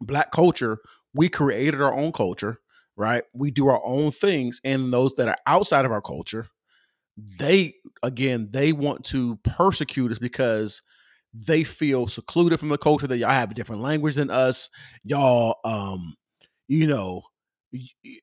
black 0.00 0.32
culture, 0.32 0.78
we 1.12 1.28
created 1.28 1.82
our 1.82 1.92
own 1.94 2.10
culture, 2.12 2.60
right? 2.96 3.24
We 3.34 3.50
do 3.50 3.68
our 3.68 3.82
own 3.84 4.12
things, 4.12 4.62
and 4.64 4.92
those 4.94 5.14
that 5.16 5.28
are 5.28 5.36
outside 5.46 5.84
of 5.84 5.92
our 5.92 6.00
culture, 6.00 6.46
they 7.38 7.74
again, 8.02 8.48
they 8.50 8.72
want 8.72 9.04
to 9.06 9.36
persecute 9.44 10.12
us 10.12 10.18
because 10.18 10.82
they 11.32 11.64
feel 11.64 12.06
secluded 12.06 12.58
from 12.58 12.70
the 12.70 12.78
culture. 12.78 13.06
That 13.06 13.18
y'all 13.18 13.30
have 13.30 13.50
a 13.50 13.54
different 13.54 13.82
language 13.82 14.16
than 14.16 14.30
us. 14.30 14.68
Y'all, 15.04 15.56
um, 15.64 16.14
you 16.68 16.86
know, 16.86 17.22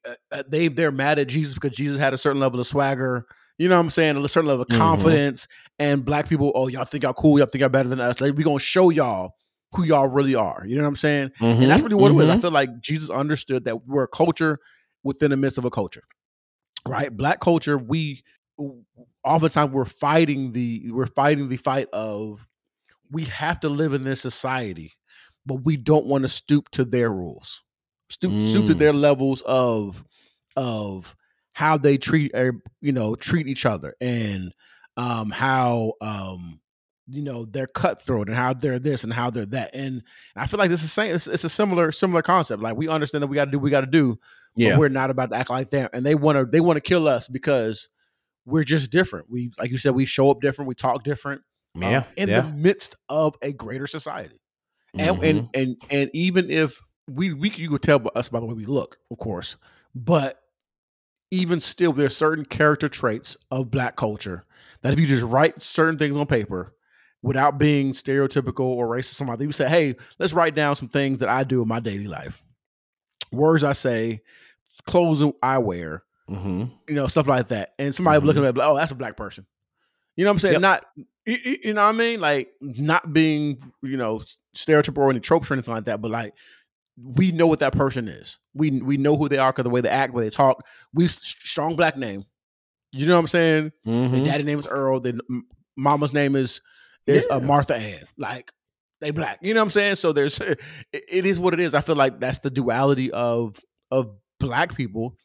uh, 0.06 0.16
uh, 0.32 0.44
they 0.48 0.68
they're 0.68 0.92
mad 0.92 1.20
at 1.20 1.28
Jesus 1.28 1.54
because 1.54 1.72
Jesus 1.76 1.98
had 1.98 2.14
a 2.14 2.18
certain 2.18 2.40
level 2.42 2.60
of 2.60 2.68
swagger. 2.68 3.26
You 3.58 3.70
know 3.70 3.76
what 3.76 3.82
I'm 3.82 3.90
saying? 3.90 4.18
A 4.18 4.28
certain 4.28 4.48
level 4.50 4.62
of 4.64 4.68
Mhm. 4.68 4.78
confidence. 4.78 5.48
And 5.80 6.06
black 6.06 6.30
people, 6.30 6.52
oh, 6.54 6.68
y'all 6.68 6.86
think 6.86 7.04
y'all 7.04 7.14
cool? 7.14 7.40
Y'all 7.40 7.48
think 7.48 7.62
y'all 7.62 7.70
better 7.70 7.90
than 7.90 8.00
us? 8.00 8.22
Like, 8.22 8.36
we 8.36 8.44
gonna 8.44 8.60
show 8.60 8.90
y'all 8.90 9.32
who 9.74 9.84
y'all 9.84 10.08
really 10.08 10.36
are. 10.36 10.64
You 10.68 10.76
know 10.76 10.84
what 10.84 10.90
I'm 10.90 10.96
saying? 10.96 11.32
And 11.62 11.72
that's 11.72 11.82
really 11.82 11.96
what 11.96 12.12
it 12.12 12.14
was. 12.16 12.30
I 12.30 12.34
feel 12.42 12.52
like 12.52 12.70
Jesus 12.82 13.10
understood 13.10 13.66
that 13.66 13.86
we're 13.88 14.04
a 14.04 14.08
culture 14.08 14.60
within 15.04 15.32
the 15.32 15.38
midst 15.38 15.58
of 15.58 15.66
a 15.66 15.70
culture, 15.70 16.04
right? 16.88 17.16
Black 17.16 17.40
culture, 17.40 17.78
we 17.78 18.24
oftentimes 19.28 19.72
we're 19.72 19.86
fighting 19.86 20.52
the 20.54 20.92
we're 20.92 21.06
fighting 21.08 21.50
the 21.50 21.58
fight 21.58 21.88
of 21.94 22.48
we 23.12 23.26
have 23.26 23.60
to 23.62 23.70
live 23.70 23.94
in 23.94 24.04
this 24.04 24.22
society, 24.22 24.94
but 25.46 25.64
we 25.64 25.78
don't 25.78 26.06
want 26.06 26.24
to 26.24 26.30
stoop 26.30 26.70
to 26.72 26.84
their 26.86 27.12
rules, 27.12 27.64
stoop 28.10 28.34
stoop 28.48 28.66
to 28.68 28.76
Mm. 28.76 28.80
their 28.80 28.94
levels 28.94 29.42
of 29.44 30.04
of 30.56 31.16
how 31.54 31.78
they 31.78 31.98
treat 31.98 32.32
er, 32.36 32.54
you 32.82 32.92
know 32.92 33.16
treat 33.16 33.48
each 33.48 33.66
other 33.66 33.96
and 34.02 34.54
um 34.96 35.30
how 35.32 35.94
um 36.02 36.60
you 37.08 37.22
know 37.24 37.46
they're 37.46 37.68
cutthroat 37.68 38.28
and 38.28 38.36
how 38.38 38.54
they're 38.54 38.80
this 38.80 39.04
and 39.04 39.14
how 39.14 39.30
they're 39.30 39.46
that 39.46 39.72
and 39.74 40.04
I 40.36 40.46
feel 40.48 40.58
like 40.60 40.70
this 40.70 40.84
is 40.84 40.92
same 40.92 41.16
it's, 41.16 41.26
it's 41.28 41.44
a 41.44 41.50
similar 41.50 41.92
similar 41.92 42.22
concept 42.22 42.62
like 42.62 42.76
we 42.76 42.88
understand 42.88 43.24
that 43.24 43.28
we 43.28 43.36
got 43.36 43.46
to 43.46 43.52
do 43.52 43.58
what 43.60 43.64
we 43.64 43.72
got 43.72 43.82
to 43.82 43.88
do 43.88 44.20
Yeah. 44.56 44.72
but 44.72 44.80
we're 44.80 44.90
not 44.90 45.10
about 45.10 45.30
to 45.32 45.36
act 45.38 45.50
like 45.50 45.70
them 45.70 45.90
and 45.94 46.06
they 46.06 46.16
want 46.16 46.38
to 46.38 46.46
they 46.46 46.60
want 46.60 46.78
to 46.78 46.82
kill 46.82 47.08
us 47.08 47.28
because 47.28 47.90
we're 48.48 48.64
just 48.64 48.90
different 48.92 49.30
we 49.30 49.52
like 49.60 49.70
you 49.70 49.78
said 49.78 49.94
we 49.94 50.06
show 50.06 50.32
up 50.32 50.42
different 50.42 50.68
we 50.68 50.74
talk 50.74 51.04
different 51.04 51.42
um, 51.76 51.84
Yeah. 51.84 52.04
in 52.16 52.30
yeah. 52.30 52.42
the 52.42 52.48
midst 52.48 52.96
of 53.10 53.36
a 53.44 53.52
greater 53.52 53.86
society 53.86 54.40
and 54.98 55.18
Mhm. 55.18 55.30
and 55.30 55.50
and 55.54 55.78
and 55.92 56.10
even 56.14 56.50
if 56.50 56.82
we 57.10 57.34
we 57.34 57.52
you 57.52 57.70
could 57.70 57.84
tell 57.84 58.00
by 58.00 58.10
us 58.16 58.30
by 58.30 58.40
the 58.40 58.46
way 58.46 58.54
we 58.54 58.66
look, 58.66 58.98
of 59.12 59.18
course, 59.18 59.56
but 59.94 60.42
even 61.32 61.60
still, 61.60 61.92
there 61.94 62.06
are 62.06 62.10
certain 62.10 62.46
character 62.46 62.88
traits 62.90 63.38
of 63.52 63.70
black 63.70 63.96
culture 63.96 64.46
that 64.82 64.94
if 64.94 65.00
you 65.00 65.06
just 65.06 65.24
write 65.24 65.62
certain 65.62 65.98
things 65.98 66.16
on 66.16 66.26
paper 66.26 66.74
without 67.22 67.58
being 67.58 67.92
stereotypical 67.92 68.62
or 68.62 68.88
racist, 68.88 69.16
somebody 69.16 69.46
you 69.46 69.52
say, 69.52 69.68
hey, 69.68 69.96
let's 70.20 70.34
write 70.34 70.56
down 70.56 70.76
some 70.76 70.88
things 70.88 71.20
that 71.20 71.28
I 71.30 71.44
do 71.44 71.62
in 71.62 71.68
my 71.68 71.80
daily 71.82 72.08
life, 72.08 72.44
words 73.32 73.64
I 73.64 73.74
say, 73.74 74.22
clothes 74.86 75.24
I 75.44 75.58
wear, 75.58 76.04
Mhm. 76.30 76.72
you 76.88 76.96
know, 76.96 77.08
stuff 77.08 77.28
like 77.28 77.48
that, 77.50 77.74
and 77.80 77.94
somebody 77.96 78.24
looking 78.26 78.44
at, 78.44 78.50
it, 78.50 78.58
like, 78.58 78.68
oh, 78.68 78.76
that's 78.76 78.92
a 78.92 78.96
black 78.96 79.16
person. 79.16 79.46
You 80.16 80.26
know 80.26 80.32
what 80.32 80.36
I'm 80.36 80.40
saying? 80.40 80.54
Yep. 80.54 80.62
Not, 80.62 80.86
you, 81.26 81.58
you- 81.64 81.74
know 81.74 81.84
what 81.84 81.90
I 81.90 81.98
mean? 81.98 82.20
Like 82.20 82.50
not 82.62 83.14
being, 83.14 83.60
you 83.84 83.98
know, 83.98 84.20
stereotypical 84.56 84.98
or 85.00 85.10
any 85.12 85.20
tropes 85.20 85.50
or 85.50 85.54
anything 85.54 85.74
like 85.74 85.86
that, 85.86 86.02
but 86.02 86.12
like 86.12 86.34
we 87.02 87.32
know 87.32 87.46
what 87.48 87.60
that 87.60 87.74
person 87.74 88.08
is. 88.08 88.40
We 88.56 88.72
we 88.82 88.98
know 88.98 89.16
who 89.16 89.30
they 89.30 89.38
are 89.38 89.52
because 89.52 89.64
the 89.66 89.70
way 89.70 89.82
they 89.82 89.90
act, 89.90 90.14
the 90.14 90.18
way 90.18 90.24
they 90.24 90.30
talk. 90.32 90.66
We 90.94 91.08
strong 91.08 91.76
black 91.76 91.96
name. 91.98 92.26
You 92.92 93.06
know 93.06 93.14
what 93.16 93.20
I'm 93.20 93.28
saying? 93.28 93.72
Their 93.86 93.94
Mhm. 94.10 94.26
daddy 94.26 94.44
name 94.44 94.58
is 94.60 94.66
Earl. 94.68 95.00
Then 95.02 95.20
mama's 95.76 96.14
name 96.14 96.36
is 96.36 96.62
is 97.06 97.28
uh, 97.32 97.36
Yeah. 97.40 97.46
Martha 97.46 97.76
Ann. 97.76 98.04
Like 98.18 98.52
they 99.00 99.12
black. 99.12 99.38
You 99.44 99.54
know 99.54 99.60
what 99.60 99.66
I'm 99.66 99.70
saying? 99.70 99.96
So 99.98 100.12
there's 100.14 100.40
it, 100.40 100.60
it 100.92 101.26
is 101.28 101.40
what 101.40 101.54
it 101.54 101.60
is. 101.60 101.76
I 101.76 101.82
feel 101.82 101.96
like 101.96 102.20
that's 102.20 102.40
the 102.40 102.50
duality 102.50 103.12
of 103.12 103.60
of 103.92 104.10
black 104.40 104.74
people. 104.76 105.16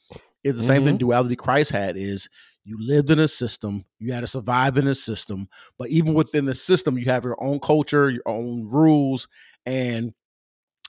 Is 0.45 0.57
the 0.57 0.63
same 0.63 0.85
thing 0.85 0.97
duality 0.97 1.37
Christ 1.37 1.71
had 1.71 1.97
is 1.97 2.29
you 2.65 2.77
lived 2.81 3.11
in 3.11 3.19
a 3.19 3.29
system, 3.29 3.85
you 3.99 4.13
had 4.13 4.21
to 4.21 4.27
survive 4.27 4.77
in 4.79 4.87
a 4.89 4.95
system, 4.95 5.49
but 5.79 5.89
even 5.89 6.15
within 6.15 6.45
the 6.47 6.55
system, 6.55 6.99
you 6.99 7.07
have 7.07 7.25
your 7.25 7.43
own 7.43 7.61
culture, 7.61 8.11
your 8.11 8.23
own 8.27 8.69
rules, 8.71 9.29
and 9.67 10.13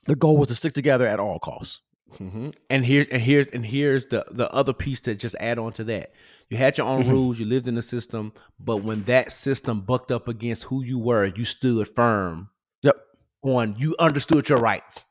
the 0.08 0.16
goal 0.16 0.38
was 0.38 0.50
to 0.50 0.56
stick 0.56 0.74
together 0.74 1.08
at 1.08 1.20
all 1.20 1.40
costs. 1.40 1.82
hmm 2.18 2.50
And 2.70 2.86
here 2.86 3.06
and 3.12 3.22
here's 3.22 3.48
and 3.48 3.66
here's 3.66 4.08
the 4.08 4.26
the 4.32 4.52
other 4.54 4.74
piece 4.74 5.02
to 5.02 5.16
just 5.16 5.36
add 5.40 5.58
on 5.60 5.72
to 5.74 5.84
that. 5.86 6.14
You 6.50 6.58
had 6.58 6.78
your 6.78 6.88
own 6.88 7.06
Mhm. 7.06 7.10
rules, 7.10 7.40
you 7.40 7.46
lived 7.46 7.68
in 7.68 7.76
the 7.76 7.82
system, 7.82 8.34
but 8.60 8.78
when 8.78 9.04
that 9.06 9.32
system 9.32 9.82
bucked 9.82 10.12
up 10.12 10.28
against 10.28 10.64
who 10.64 10.84
you 10.84 11.00
were, 11.00 11.26
you 11.26 11.46
stood 11.46 11.88
firm 11.96 12.50
Yep. 12.84 12.96
on 13.44 13.76
you 13.78 13.96
understood 14.00 14.50
your 14.50 14.60
rights. 14.60 15.06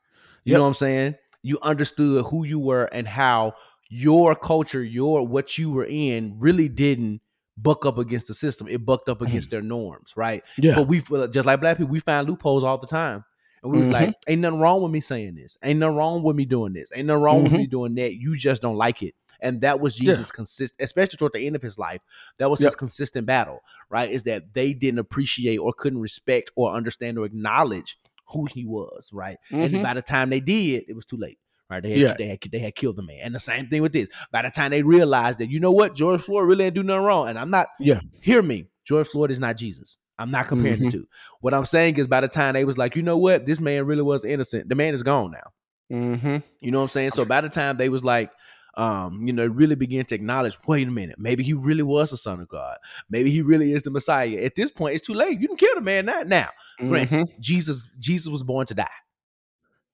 You 0.45 0.53
Yep. 0.53 0.59
know 0.59 0.63
what 0.63 0.69
I'm 0.69 0.75
saying? 0.75 1.15
You 1.43 1.59
understood 1.63 2.27
who 2.27 2.45
you 2.45 2.59
were 2.59 2.85
and 2.93 3.07
how 3.07 3.55
your 3.95 4.35
culture, 4.35 4.83
your 4.83 5.27
what 5.27 5.59
you 5.59 5.71
were 5.71 5.85
in 5.85 6.35
really 6.39 6.67
didn't 6.67 7.21
buck 7.59 7.85
up 7.85 7.99
against 7.99 8.27
the 8.27 8.33
system. 8.35 8.67
It 8.67 8.87
bucked 8.87 9.11
up 9.11 9.21
against 9.21 9.51
their 9.51 9.61
norms, 9.61 10.15
right? 10.17 10.43
Yeah. 10.57 10.75
But 10.77 10.85
we 10.89 11.03
just 11.29 11.45
like 11.45 11.61
black 11.61 11.77
people, 11.77 11.93
we 11.93 12.01
find 12.01 12.27
loopholes 12.27 12.65
all 12.65 12.79
the 12.79 12.87
time. 12.87 13.23
And 13.63 13.71
we 13.71 13.79
was 13.79 13.89
Mhm. 13.89 13.93
like, 13.93 14.15
ain't 14.27 14.41
nothing 14.41 14.61
wrong 14.61 14.83
with 14.83 14.93
me 14.93 15.01
saying 15.01 15.35
this. 15.35 15.59
Ain't 15.63 15.79
nothing 15.79 15.97
wrong 15.97 16.23
with 16.23 16.35
me 16.35 16.47
doing 16.47 16.73
this. 16.73 16.91
Ain't 16.95 17.07
nothing 17.07 17.23
wrong 17.23 17.43
with 17.43 17.53
Mhm. 17.53 17.59
me 17.59 17.67
doing 17.67 17.95
that. 17.97 18.15
You 18.15 18.35
just 18.37 18.63
don't 18.63 18.77
like 18.77 19.03
it. 19.03 19.15
And 19.43 19.61
that 19.61 19.79
was 19.79 20.01
Yeah. 20.01 20.13
Jesus' 20.13 20.33
consistent, 20.33 20.81
especially 20.83 21.19
toward 21.19 21.35
the 21.35 21.47
end 21.47 21.55
of 21.55 21.63
his 21.63 21.79
life. 21.79 22.01
That 22.39 22.51
was 22.51 22.61
his 22.61 22.75
consistent 22.75 23.27
battle, 23.27 23.61
right? 23.91 24.11
Is 24.11 24.23
that 24.23 24.55
they 24.55 24.73
didn't 24.73 25.01
appreciate 25.01 25.59
or 25.59 25.75
couldn't 25.75 26.01
respect 26.01 26.51
or 26.57 26.73
understand 26.73 27.19
or 27.19 27.27
acknowledge 27.27 27.99
who 28.29 28.47
he 28.47 28.65
was, 28.65 29.11
right? 29.13 29.37
And 29.51 29.75
Mhm. 29.75 29.83
by 29.83 29.93
the 29.95 30.03
time 30.03 30.31
they 30.31 30.41
did, 30.41 30.85
it 30.89 30.95
was 30.97 31.05
too 31.05 31.19
late. 31.19 31.39
Right, 31.73 31.83
they 31.83 31.91
had, 31.91 31.99
Yeah. 31.99 32.15
they 32.19 32.27
had 32.27 32.39
they 32.53 32.59
had 32.59 32.75
killed 32.75 32.97
the 32.97 33.03
man, 33.03 33.19
and 33.23 33.35
the 33.35 33.41
same 33.41 33.69
thing 33.69 33.81
with 33.83 33.93
this. 33.93 34.09
By 34.31 34.43
the 34.43 34.51
time 34.51 34.71
they 34.71 34.83
realized 34.83 35.39
that, 35.39 35.51
you 35.51 35.59
know 35.59 35.73
what, 35.73 35.95
George 35.95 36.21
Floyd 36.21 36.47
really 36.49 36.65
didn't 36.65 36.75
do 36.77 36.83
nothing 36.83 37.05
wrong, 37.05 37.29
and 37.29 37.39
I'm 37.39 37.51
not. 37.51 37.69
Yeah. 37.81 38.01
hear 38.21 38.43
me, 38.43 38.69
George 38.85 39.09
Floyd 39.09 39.31
is 39.31 39.39
not 39.41 39.57
Jesus. 39.57 39.97
I'm 40.19 40.31
not 40.31 40.47
comparing 40.49 40.79
Mhm. 40.81 40.85
the 40.85 40.91
two. 40.99 41.09
What 41.41 41.55
I'm 41.55 41.65
saying 41.65 41.97
is, 41.97 42.07
by 42.07 42.21
the 42.21 42.29
time 42.29 42.53
they 42.55 42.65
was 42.67 42.77
like, 42.77 42.95
you 42.95 43.03
know 43.03 43.17
what, 43.17 43.47
this 43.47 43.59
man 43.59 43.87
really 43.87 44.03
was 44.03 44.25
innocent. 44.25 44.69
The 44.69 44.75
man 44.75 44.93
is 44.95 45.03
gone 45.03 45.31
now. 45.33 45.97
Mm-hmm. 45.97 46.37
You 46.61 46.71
know 46.71 46.79
what 46.79 46.83
I'm 46.85 46.89
saying? 46.89 47.11
So 47.11 47.25
by 47.25 47.41
the 47.41 47.49
time 47.49 47.77
they 47.79 47.89
was 47.89 48.05
like, 48.05 48.31
um, 48.77 49.21
you 49.27 49.33
know, 49.33 49.47
really 49.47 49.75
begin 49.75 50.05
to 50.07 50.15
acknowledge, 50.15 50.57
wait 50.67 50.87
a 50.89 50.91
minute, 50.91 51.17
maybe 51.19 51.43
he 51.43 51.53
really 51.53 51.83
was 51.83 52.11
the 52.11 52.17
son 52.17 52.41
of 52.41 52.49
God. 52.49 52.77
Maybe 53.11 53.31
he 53.31 53.43
really 53.43 53.73
is 53.73 53.83
the 53.83 53.91
Messiah. 53.91 54.39
At 54.45 54.55
this 54.55 54.71
point, 54.71 54.95
it's 54.95 55.07
too 55.07 55.13
late. 55.15 55.41
You 55.41 55.49
can 55.49 55.57
kill 55.57 55.75
the 55.75 55.81
man 55.81 56.07
now. 56.07 56.23
Now, 56.23 56.49
granted, 56.79 57.29
Jesus, 57.41 57.85
Jesus 57.99 58.29
was 58.29 58.43
born 58.43 58.67
to 58.67 58.75
die, 58.75 58.87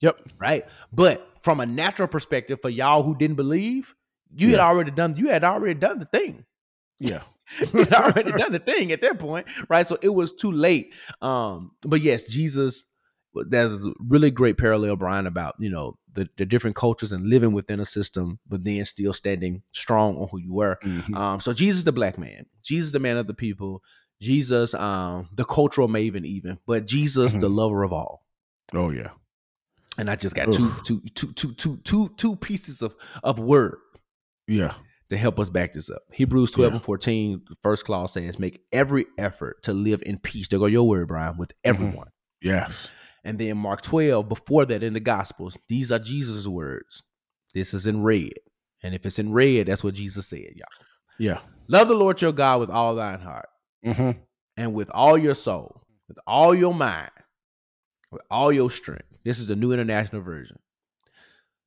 Yep. 0.01 0.21
right? 0.39 0.65
But 0.93 1.27
from 1.43 1.61
a 1.61 1.67
natural 1.67 2.09
perspective, 2.09 2.61
for 2.63 2.69
y'all 2.69 3.03
who 3.03 3.17
didn't 3.17 3.37
believe, 3.37 3.95
you 4.35 4.51
had 4.51 4.61
already 4.61 4.91
done, 4.91 5.17
you 5.17 5.29
had 5.29 5.45
already 5.45 5.75
done 5.75 5.99
the 5.99 6.05
thing. 6.05 6.45
Yeah. 7.01 7.23
you 7.73 7.85
had 7.85 7.95
already 7.95 8.33
done 8.33 8.53
the 8.53 8.59
thing 8.59 8.93
at 8.93 9.01
that 9.01 9.19
point, 9.19 9.47
right? 9.69 9.87
So 9.89 9.97
it 10.03 10.11
was 10.11 10.33
too 10.35 10.53
late. 10.53 10.95
Um, 11.23 11.73
but 11.83 12.03
yes, 12.03 12.27
Jesus. 12.27 12.85
There's 13.35 13.85
a 13.85 13.93
really 14.01 14.31
great 14.33 14.59
parallel, 14.59 14.97
Bryan, 14.97 15.27
about 15.27 15.55
you 15.61 15.71
know 15.71 15.97
the, 16.13 16.29
the 16.39 16.47
different 16.47 16.75
cultures 16.75 17.13
and 17.13 17.29
living 17.29 17.53
within 17.53 17.79
a 17.79 17.85
system, 17.85 18.41
but 18.49 18.65
then 18.65 18.85
still 18.85 19.13
standing 19.13 19.63
strong 19.73 20.17
on 20.17 20.29
who 20.29 20.39
you 20.39 20.53
were. 20.53 20.79
Mhm. 20.83 21.15
Um, 21.15 21.39
so 21.39 21.53
Jesus, 21.53 21.85
the 21.85 21.93
black 21.93 22.19
man, 22.19 22.47
Jesus, 22.65 22.91
the 22.91 22.99
man 22.99 23.17
of 23.17 23.27
the 23.29 23.35
people, 23.35 23.83
Jesus, 24.21 24.75
um, 24.75 25.29
the 25.35 25.45
cultural 25.45 25.89
maven, 25.89 26.25
even, 26.25 26.59
but 26.67 26.87
Jesus, 26.87 27.35
the 27.35 27.49
lover 27.49 27.85
of 27.85 27.93
all. 27.93 28.25
Oh 28.75 28.91
yeah. 28.91 29.11
And 29.99 30.09
I 30.09 30.17
just 30.17 30.35
got 30.35 30.53
two, 30.53 30.73
two, 30.85 31.01
two, 31.15 31.33
two, 31.33 31.53
two, 31.55 31.77
two, 31.79 32.09
two 32.17 32.37
pieces 32.37 32.83
of 32.83 32.95
of 33.25 33.39
word 33.41 33.79
Yeah. 34.47 34.75
to 35.11 35.17
help 35.17 35.39
us 35.41 35.49
back 35.49 35.73
this 35.73 35.91
up. 35.91 36.03
Hebrews 36.13 36.53
12 36.53 36.71
Yeah. 36.73 36.77
and 36.77 36.85
14, 36.85 37.43
the 37.49 37.57
first 37.63 37.85
clause 37.85 38.13
says, 38.13 38.39
Make 38.39 38.61
every 38.73 39.07
effort 39.19 39.63
to 39.65 39.73
live 39.75 40.03
in 40.07 40.19
peace. 40.19 40.49
There 40.49 40.59
go 40.61 40.67
your 40.67 40.87
word, 40.89 41.09
Bryan, 41.09 41.37
with 41.37 41.51
Mm-hmm. 41.51 41.83
everyone. 41.85 42.09
Yes. 42.41 42.89
And 43.25 43.39
then 43.39 43.59
Mark 43.59 43.83
12, 43.83 44.29
before 44.29 44.65
that 44.67 44.83
in 44.85 44.93
the 44.93 45.01
Gospels, 45.01 45.57
these 45.69 45.91
are 45.91 45.99
Jesus' 45.99 46.47
words. 46.47 47.03
This 47.53 47.75
is 47.75 47.87
in 47.87 48.03
red. 48.05 48.33
And 48.83 48.95
if 48.95 49.05
it's 49.05 49.19
in 49.19 49.33
red, 49.33 49.67
that's 49.67 49.83
what 49.83 49.95
Jesus 49.95 50.29
said, 50.29 50.53
y'all. 50.55 50.67
Yeah. 51.19 51.41
Love 51.67 51.89
the 51.89 51.95
Lord 51.95 52.23
your 52.23 52.33
God 52.33 52.61
with 52.61 52.71
all 52.71 52.95
thine 52.95 53.19
heart 53.21 53.49
Mm-hmm. 53.85 54.21
and 54.57 54.73
with 54.75 54.91
all 54.95 55.19
your 55.19 55.35
soul, 55.35 55.83
with 56.07 56.19
all 56.27 56.55
your 56.55 56.73
mind, 56.73 57.11
with 58.13 58.23
all 58.31 58.53
your 58.53 58.71
strength. 58.71 59.05
This 59.29 59.41
is 59.41 59.49
the 59.49 59.57
New 59.57 59.73
International 59.73 60.23
Version. 60.23 60.59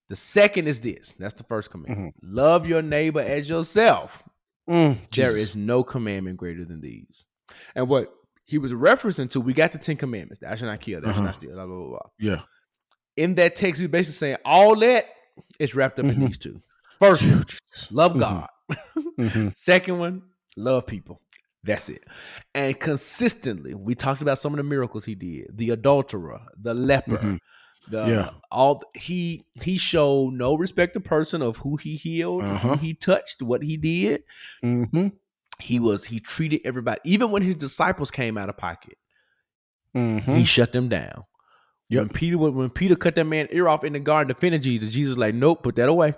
The 0.09 0.15
second 0.15 0.67
is 0.67 0.81
this. 0.81 1.13
That's 1.19 1.35
the 1.35 1.43
first 1.43 1.69
commandment. 1.69 2.15
Love 2.23 2.65
your 2.67 2.81
neighbor 2.81 3.19
as 3.21 3.47
yourself. 3.47 4.23
Mm, 4.67 4.97
There 5.15 5.37
is 5.37 5.55
no 5.55 5.83
commandment 5.83 6.37
greater 6.37 6.65
than 6.65 6.81
these. 6.81 7.27
And 7.75 7.87
what 7.87 8.11
he 8.43 8.57
was 8.57 8.73
referencing 8.73 9.29
to, 9.31 9.39
we 9.41 9.53
got 9.53 9.73
the 9.73 9.77
Ten 9.77 9.95
Commandments. 9.95 10.39
Thou 10.41 10.55
shalt 10.55 10.71
not 10.71 10.81
kill, 10.81 11.01
thou 11.01 11.09
shalt 11.09 11.17
Uh-huh. 11.17 11.25
not 11.25 11.35
steal, 11.35 11.51
blah, 11.53 11.67
blah, 11.67 11.75
blah, 11.77 11.87
blah. 11.89 12.09
Yeah. 12.19 12.41
In 13.15 13.35
that 13.35 13.55
text, 13.55 13.79
he 13.79 13.85
was 13.85 13.91
basically 13.91 14.15
saying 14.17 14.37
all 14.43 14.75
that 14.79 15.05
is 15.59 15.75
wrapped 15.75 15.99
up 15.99 16.05
in 16.05 16.15
Mhm. 16.15 16.27
these 16.27 16.39
two. 16.39 16.63
First 16.97 17.21
one, 17.21 17.45
love 17.91 18.13
Mhm. 18.13 18.19
God. 18.19 18.49
Mm-hmm. 19.19 19.49
Second 19.53 19.99
one, 19.99 20.23
love 20.57 20.87
people. 20.87 21.21
That's 21.63 21.89
it. 21.89 22.03
And 22.55 22.79
consistently, 22.79 23.75
we 23.75 23.93
talked 23.95 24.21
about 24.21 24.39
some 24.39 24.53
of 24.53 24.57
the 24.57 24.63
miracles 24.63 25.05
he 25.05 25.13
did. 25.15 25.55
The 25.55 25.69
adulterer, 25.69 26.41
the 26.59 26.73
leper, 26.73 27.17
Mhm. 27.17 27.39
the 27.89 28.05
Yeah. 28.07 28.29
all 28.51 28.81
he 28.95 29.45
he 29.61 29.77
showed 29.77 30.33
no 30.33 30.55
respect 30.55 30.93
to 30.93 30.99
person 30.99 31.41
of 31.41 31.57
who 31.57 31.77
he 31.77 31.95
healed, 31.97 32.43
Uh-huh. 32.43 32.69
who 32.69 32.77
he 32.77 32.93
touched, 32.95 33.41
what 33.43 33.61
he 33.63 33.77
did. 33.77 34.23
Mm-hmm. 34.63 35.09
He 35.59 35.79
was 35.79 36.05
he 36.05 36.19
treated 36.19 36.61
everybody, 36.65 36.99
even 37.03 37.29
when 37.29 37.43
his 37.43 37.55
disciples 37.55 38.09
came 38.09 38.37
out 38.39 38.49
of 38.49 38.57
pocket, 38.57 38.97
Mm-hmm. 39.95 40.33
he 40.35 40.43
shut 40.45 40.71
them 40.73 40.89
down. 40.89 41.25
Yep. 41.89 41.99
When 42.01 42.09
Peter 42.09 42.37
when, 42.37 42.55
when 42.55 42.69
Peter 42.69 42.95
cut 42.95 43.15
that 43.15 43.25
man 43.25 43.47
ear 43.51 43.67
off 43.67 43.83
in 43.83 43.93
the 43.93 43.99
garden 43.99 44.33
defending 44.33 44.61
Jesus, 44.61 44.93
Jesus 44.93 45.09
was 45.09 45.17
like, 45.17 45.35
nope, 45.35 45.61
put 45.61 45.75
that 45.75 45.89
away. 45.89 46.15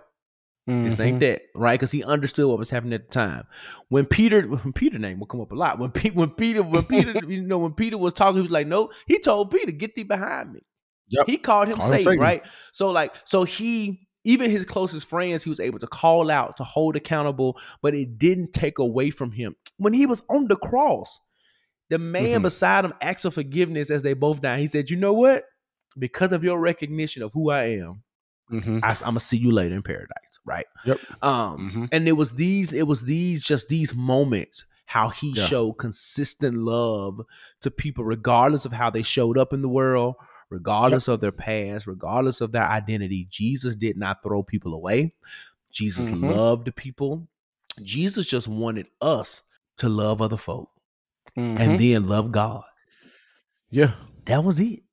This 0.65 0.97
Mhm. 0.97 1.05
ain't 1.05 1.19
that, 1.19 1.41
right? 1.55 1.77
Because 1.77 1.91
he 1.91 2.03
understood 2.05 2.47
what 2.47 2.57
was 2.57 2.69
happening 2.69 2.93
at 2.93 3.07
the 3.09 3.13
time. 3.13 3.43
When 3.89 4.05
Peter, 4.05 4.43
when 4.43 4.71
Peter 4.73 4.97
name 4.97 5.19
will 5.19 5.27
come 5.27 5.41
up 5.41 5.51
a 5.51 5.55
lot. 5.55 5.77
When 5.77 5.91
Pe- 5.91 6.11
when 6.11 6.29
Peter, 6.29 6.63
when 6.63 6.83
Peter, 6.83 7.13
you 7.27 7.41
know, 7.41 7.57
when 7.59 7.73
Peter 7.73 7.97
was 7.97 8.13
talking, 8.13 8.37
he 8.37 8.41
was 8.43 8.51
like, 8.51 8.67
"No." 8.67 8.89
He 9.07 9.19
told 9.19 9.51
Peter, 9.51 9.71
"Get 9.71 9.95
thee 9.95 10.03
behind 10.03 10.53
me." 10.53 10.61
Yep. 11.09 11.27
He 11.27 11.37
called 11.37 11.67
him 11.67 11.77
Called 11.79 11.91
him 11.91 11.97
Satan, 11.97 12.11
Satan. 12.13 12.21
right? 12.21 12.45
So 12.71 12.89
like, 12.91 13.13
so 13.25 13.43
he 13.43 14.07
even 14.23 14.49
his 14.49 14.63
closest 14.63 15.09
friends, 15.09 15.43
he 15.43 15.49
was 15.49 15.59
able 15.59 15.79
to 15.79 15.87
call 15.87 16.31
out 16.31 16.55
to 16.55 16.63
hold 16.63 16.95
accountable, 16.95 17.59
but 17.81 17.93
it 17.93 18.17
didn't 18.17 18.53
take 18.53 18.79
away 18.79 19.09
from 19.09 19.31
him 19.33 19.57
when 19.75 19.91
he 19.91 20.05
was 20.05 20.23
on 20.29 20.47
the 20.47 20.55
cross. 20.55 21.19
The 21.89 21.97
man 21.97 22.39
Mhm. 22.39 22.43
beside 22.43 22.85
him 22.85 22.93
asked 23.01 23.23
for 23.23 23.31
forgiveness 23.31 23.91
as 23.91 24.01
they 24.01 24.13
both 24.13 24.41
died. 24.41 24.61
He 24.61 24.67
said, 24.67 24.89
"You 24.89 24.95
know 24.95 25.11
what? 25.11 25.43
Because 25.99 26.31
of 26.31 26.41
your 26.41 26.57
recognition 26.57 27.21
of 27.21 27.33
who 27.33 27.49
I 27.51 27.65
am, 27.79 28.03
Mhm. 28.51 28.79
I, 28.83 28.89
am 28.91 28.95
gonna 29.03 29.19
see 29.19 29.37
you 29.37 29.51
later 29.51 29.75
in 29.75 29.83
paradise, 29.83 30.39
right? 30.45 30.65
Yep. 30.85 30.97
Um, 31.23 31.71
Mhm. 31.71 31.89
and 31.91 32.07
it 32.07 32.13
was 32.13 32.33
these, 32.33 32.73
it 32.73 32.87
was 32.87 33.03
these, 33.03 33.41
just 33.41 33.67
these 33.69 33.95
moments 33.95 34.65
how 34.85 35.09
he 35.09 35.29
Yeah. 35.31 35.45
showed 35.47 35.73
consistent 35.73 36.57
love 36.57 37.21
to 37.61 37.71
people, 37.71 38.03
regardless 38.03 38.65
of 38.65 38.71
how 38.73 38.89
they 38.89 39.01
showed 39.01 39.37
up 39.37 39.53
in 39.53 39.61
the 39.61 39.69
world, 39.69 40.15
regardless 40.49 41.07
of 41.07 41.19
their 41.21 41.31
past, 41.31 41.87
regardless 41.87 42.41
of 42.41 42.51
their 42.51 42.67
identity. 42.69 43.27
Jesus 43.31 43.75
did 43.75 43.97
not 43.97 44.21
throw 44.21 44.43
people 44.43 44.73
away. 44.73 45.13
Jesus 45.71 46.09
Mhm. 46.11 46.29
loved 46.29 46.75
people. 46.75 47.27
Jesus 47.81 48.27
just 48.27 48.47
wanted 48.47 48.85
us 49.01 49.41
to 49.77 49.89
love 49.89 50.21
other 50.21 50.37
folk 50.37 50.69
and 51.35 51.79
then 51.79 52.05
love 52.07 52.31
God. 52.31 52.63
yeah. 53.71 53.95
That 54.25 54.43
was 54.43 54.59
it. 54.59 54.83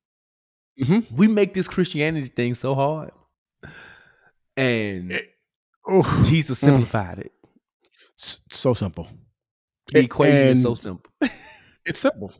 Mhm. 0.79 1.11
We 1.11 1.27
make 1.27 1.53
this 1.53 1.67
Christianity 1.67 2.29
thing 2.29 2.55
so 2.55 2.73
hard. 2.73 3.11
And 4.57 5.19
Oh, 5.87 6.23
Jesus 6.25 6.59
Mm. 6.61 6.65
simplified 6.65 7.19
it. 7.19 7.31
so 8.15 8.73
simple. 8.75 9.07
The 9.91 10.01
equation 10.01 10.47
is 10.49 10.61
so 10.61 10.75
simple. 10.75 11.11
It's 11.85 11.99
simple. 11.99 12.31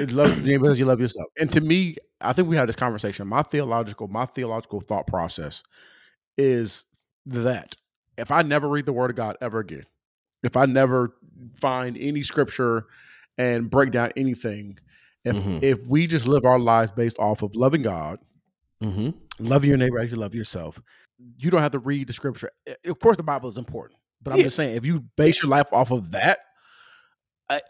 It 0.00 0.10
love 0.10 0.38
your 0.46 0.70
as 0.70 0.78
you 0.78 0.86
love 0.86 0.98
yourself. 1.00 1.26
And 1.38 1.52
to 1.52 1.60
me, 1.60 1.96
I 2.22 2.32
think 2.32 2.48
we 2.48 2.56
had 2.56 2.68
this 2.68 2.76
conversation. 2.76 3.28
My 3.28 3.42
theological, 3.42 4.08
my 4.08 4.24
theological 4.24 4.80
thought 4.80 5.06
process 5.06 5.62
is 6.38 6.84
that 7.26 7.76
if 8.16 8.30
I 8.30 8.40
never 8.42 8.66
read 8.68 8.86
the 8.86 8.92
Word 8.94 9.10
of 9.10 9.16
God 9.16 9.36
ever 9.42 9.58
again, 9.58 9.84
if 10.42 10.56
I 10.56 10.64
never 10.64 11.14
find 11.60 11.96
any 11.98 12.22
scripture 12.22 12.86
and 13.36 13.68
break 13.70 13.90
down 13.90 14.10
anything, 14.16 14.78
if 15.24 15.36
Mhm. 15.36 15.62
if 15.62 15.86
we 15.86 16.06
just 16.06 16.26
live 16.26 16.46
our 16.46 16.58
lives 16.58 16.90
based 16.90 17.18
off 17.18 17.42
of 17.42 17.54
loving 17.54 17.82
God, 17.82 18.18
Mm-hmm. 18.82 19.10
Loving 19.40 19.68
your 19.70 19.78
neighbor 19.78 19.98
as 19.98 20.10
you 20.10 20.16
love 20.16 20.34
yourself, 20.34 20.80
you 21.36 21.50
don't 21.50 21.62
have 21.62 21.72
to 21.72 21.78
read 21.78 22.08
the 22.08 22.12
scripture. 22.12 22.50
Eh, 22.66 22.74
Of 22.86 22.98
course, 22.98 23.16
the 23.16 23.22
Bible 23.22 23.48
is 23.48 23.58
important, 23.58 23.98
but 24.22 24.32
I'm 24.32 24.38
Yeah. 24.38 24.44
just 24.44 24.56
saying 24.56 24.76
if 24.76 24.84
you 24.86 25.00
base 25.16 25.42
your 25.42 25.50
life 25.50 25.72
off 25.72 25.90
of 25.90 26.10
that, 26.12 26.40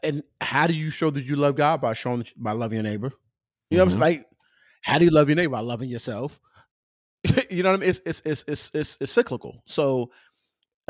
and 0.03 0.23
how 0.41 0.67
do 0.67 0.75
you 0.75 0.91
show 0.91 1.11
that 1.11 1.25
you 1.25 1.37
love 1.37 1.55
God 1.57 1.81
by 1.81 1.93
showing 1.93 2.27
by 2.37 2.53
loving 2.53 2.77
your 2.77 2.83
neighbor? 2.83 3.13
You 3.71 3.79
know 3.79 3.85
what 3.85 3.95
I'm 3.95 4.01
saying? 4.01 4.19
Like, 4.19 4.27
how 4.83 4.99
do 4.99 5.05
you 5.05 5.11
love 5.11 5.29
your 5.29 5.37
neighbor 5.37 5.53
by 5.53 5.61
loving 5.61 5.89
yourself? 5.89 6.41
you 7.51 7.63
know 7.63 7.71
what 7.71 7.77
I 7.77 7.81
mean? 7.81 7.91
It's 7.91 8.01
it's 8.05 8.23
it's 8.25 8.45
it's 8.49 8.71
it's, 8.75 8.99
it's 9.01 9.13
cyclical. 9.13 9.63
So. 9.67 10.11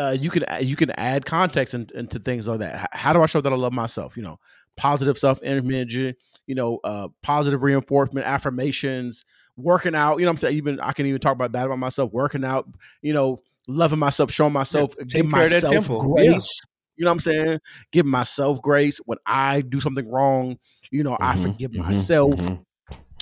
Uh, 0.01 0.13
you 0.17 0.31
can 0.31 0.45
you 0.65 0.77
can 0.77 0.93
add 0.93 1.27
context 1.27 1.75
in, 1.75 1.85
into 1.97 2.21
things 2.21 2.47
like 2.47 2.61
that. 2.61 2.89
How 2.93 3.13
do 3.13 3.21
I 3.21 3.27
show 3.27 3.41
that 3.41 3.53
I 3.53 3.57
love 3.57 3.73
myself? 3.73 4.17
You 4.17 4.23
know, 4.23 4.39
positive 4.77 5.19
self 5.19 5.43
image. 5.43 5.97
You 5.97 6.15
know, 6.47 6.79
uh, 6.85 7.09
positive 7.25 7.65
reinforcement, 7.65 8.25
affirmations, 8.25 9.25
working 9.59 9.95
out. 9.95 10.19
You 10.19 10.25
know, 10.25 10.31
what 10.31 10.35
I'm 10.35 10.37
saying 10.39 10.57
even 10.57 10.81
I 10.81 10.93
can 10.93 11.07
even 11.07 11.21
talk 11.21 11.35
about 11.35 11.53
that 11.53 11.67
about 11.67 11.79
myself. 11.79 12.13
Working 12.13 12.45
out. 12.45 12.67
You 13.03 13.13
know, 13.13 13.39
loving 13.69 13.99
myself, 13.99 14.31
showing 14.31 14.53
myself, 14.53 14.95
take 14.97 15.09
giving 15.11 15.31
care 15.31 15.45
of 15.45 15.51
myself 15.53 15.99
grace. 15.99 16.61
You 16.97 17.05
know 17.05 17.11
what 17.11 17.15
I'm 17.15 17.21
saying? 17.21 17.61
Giving 17.93 18.11
myself 18.11 18.61
grace 18.61 18.99
when 19.05 19.19
I 19.25 19.61
do 19.61 19.81
something 19.81 20.09
wrong. 20.11 20.59
You 20.91 21.05
know, 21.05 21.17
I 21.21 21.35
Mhm, 21.35 21.43
forgive 21.43 21.71
mhm, 21.73 21.79
myself. 21.79 22.41
mhm. 22.41 22.65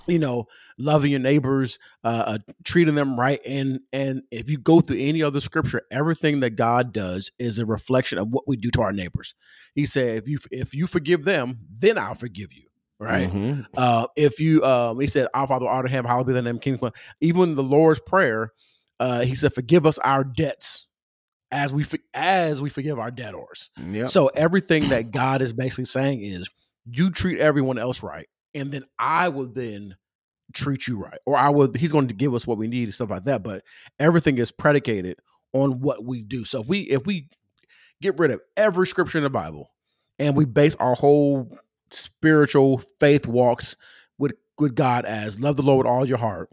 You 0.09 0.21
know, 0.21 0.47
loving 0.79 1.11
your 1.11 1.21
neighbors, 1.21 1.81
uh, 2.05 2.25
uh, 2.27 2.39
treating 2.65 2.95
them 2.95 3.19
right, 3.19 3.41
and 3.45 3.81
and 3.93 4.23
if 4.31 4.49
you 4.49 4.57
go 4.57 4.81
through 4.81 4.99
any 4.99 5.21
other 5.21 5.41
scripture, 5.41 5.83
everything 5.91 6.41
that 6.41 6.51
God 6.51 6.93
does 6.93 7.33
is 7.41 7.59
a 7.59 7.67
reflection 7.67 8.19
of 8.19 8.29
what 8.29 8.47
we 8.47 8.57
do 8.57 8.71
to 8.71 8.83
our 8.83 8.93
neighbors. 8.93 9.35
He 9.75 9.85
said, 9.85 10.17
if 10.17 10.29
you 10.29 10.39
if 10.53 10.75
you 10.75 10.87
forgive 10.87 11.25
them, 11.25 11.59
then 11.69 11.99
I'll 11.99 12.15
forgive 12.15 12.53
you. 12.53 12.66
Right. 12.99 13.31
Mhm. 13.31 13.67
Uh, 13.77 14.07
if 14.17 14.41
you, 14.41 14.65
um, 14.65 14.99
he 14.99 15.07
said, 15.07 15.29
Our 15.35 15.47
Father, 15.47 15.67
art 15.67 15.85
in 15.85 15.93
heaven, 15.93 16.09
hallowed 16.09 16.29
be 16.29 16.33
thy 16.33 16.41
name, 16.41 16.59
King's 16.59 16.81
Come. 16.81 16.93
Even 17.21 17.55
the 17.55 17.63
Lord's 17.63 18.01
prayer, 18.01 18.53
uh, 19.01 19.21
he 19.21 19.35
said, 19.35 19.53
Forgive 19.53 19.85
us 19.87 19.99
our 19.99 20.25
debts 20.25 20.89
as 21.53 21.73
we 21.73 21.85
as 22.15 22.63
we 22.63 22.71
forgive 22.71 22.99
our 22.99 23.11
debtors. 23.11 23.71
Yep. 23.77 24.09
So 24.09 24.29
everything 24.29 24.89
that 24.89 25.11
God 25.11 25.43
is 25.43 25.53
basically 25.53 25.85
saying 25.85 26.23
is, 26.23 26.49
you 26.91 27.11
treat 27.11 27.39
everyone 27.39 27.79
else 27.79 28.03
right, 28.03 28.29
and 28.55 28.73
then 28.73 28.85
I 28.99 29.29
will 29.29 29.49
then 29.49 29.97
treat 30.55 30.87
you 30.87 30.99
right, 30.99 31.19
or 31.27 31.37
I 31.37 31.51
will. 31.51 31.73
He's 31.75 31.93
going 31.93 32.09
to 32.09 32.15
give 32.15 32.35
us 32.35 32.47
what 32.47 32.57
we 32.59 32.67
need 32.67 32.85
and 32.85 32.95
stuff 32.95 33.11
like 33.11 33.25
that. 33.27 33.43
But 33.43 33.63
everything 33.99 34.39
is 34.39 34.51
predicated 34.51 35.19
on 35.53 35.81
what 35.81 36.05
we 36.05 36.23
do. 36.23 36.45
So 36.45 36.61
if 36.63 36.67
we 36.67 36.81
if 36.81 37.05
we 37.05 37.29
get 38.01 38.19
rid 38.19 38.31
of 38.31 38.41
every 38.57 38.87
scripture 38.87 39.19
in 39.19 39.25
the 39.25 39.31
Bible 39.31 39.71
and 40.19 40.37
we 40.37 40.45
base 40.45 40.75
our 40.77 40.95
whole 40.95 41.51
spiritual 41.91 42.79
faith 43.01 43.27
walks 43.27 43.77
with 44.19 44.33
with 44.59 44.75
God 44.75 45.05
as 45.05 45.41
love 45.41 45.57
the 45.57 45.63
Lord 45.63 45.87
with 45.87 45.93
all 45.93 46.07
your 46.07 46.19
heart, 46.19 46.51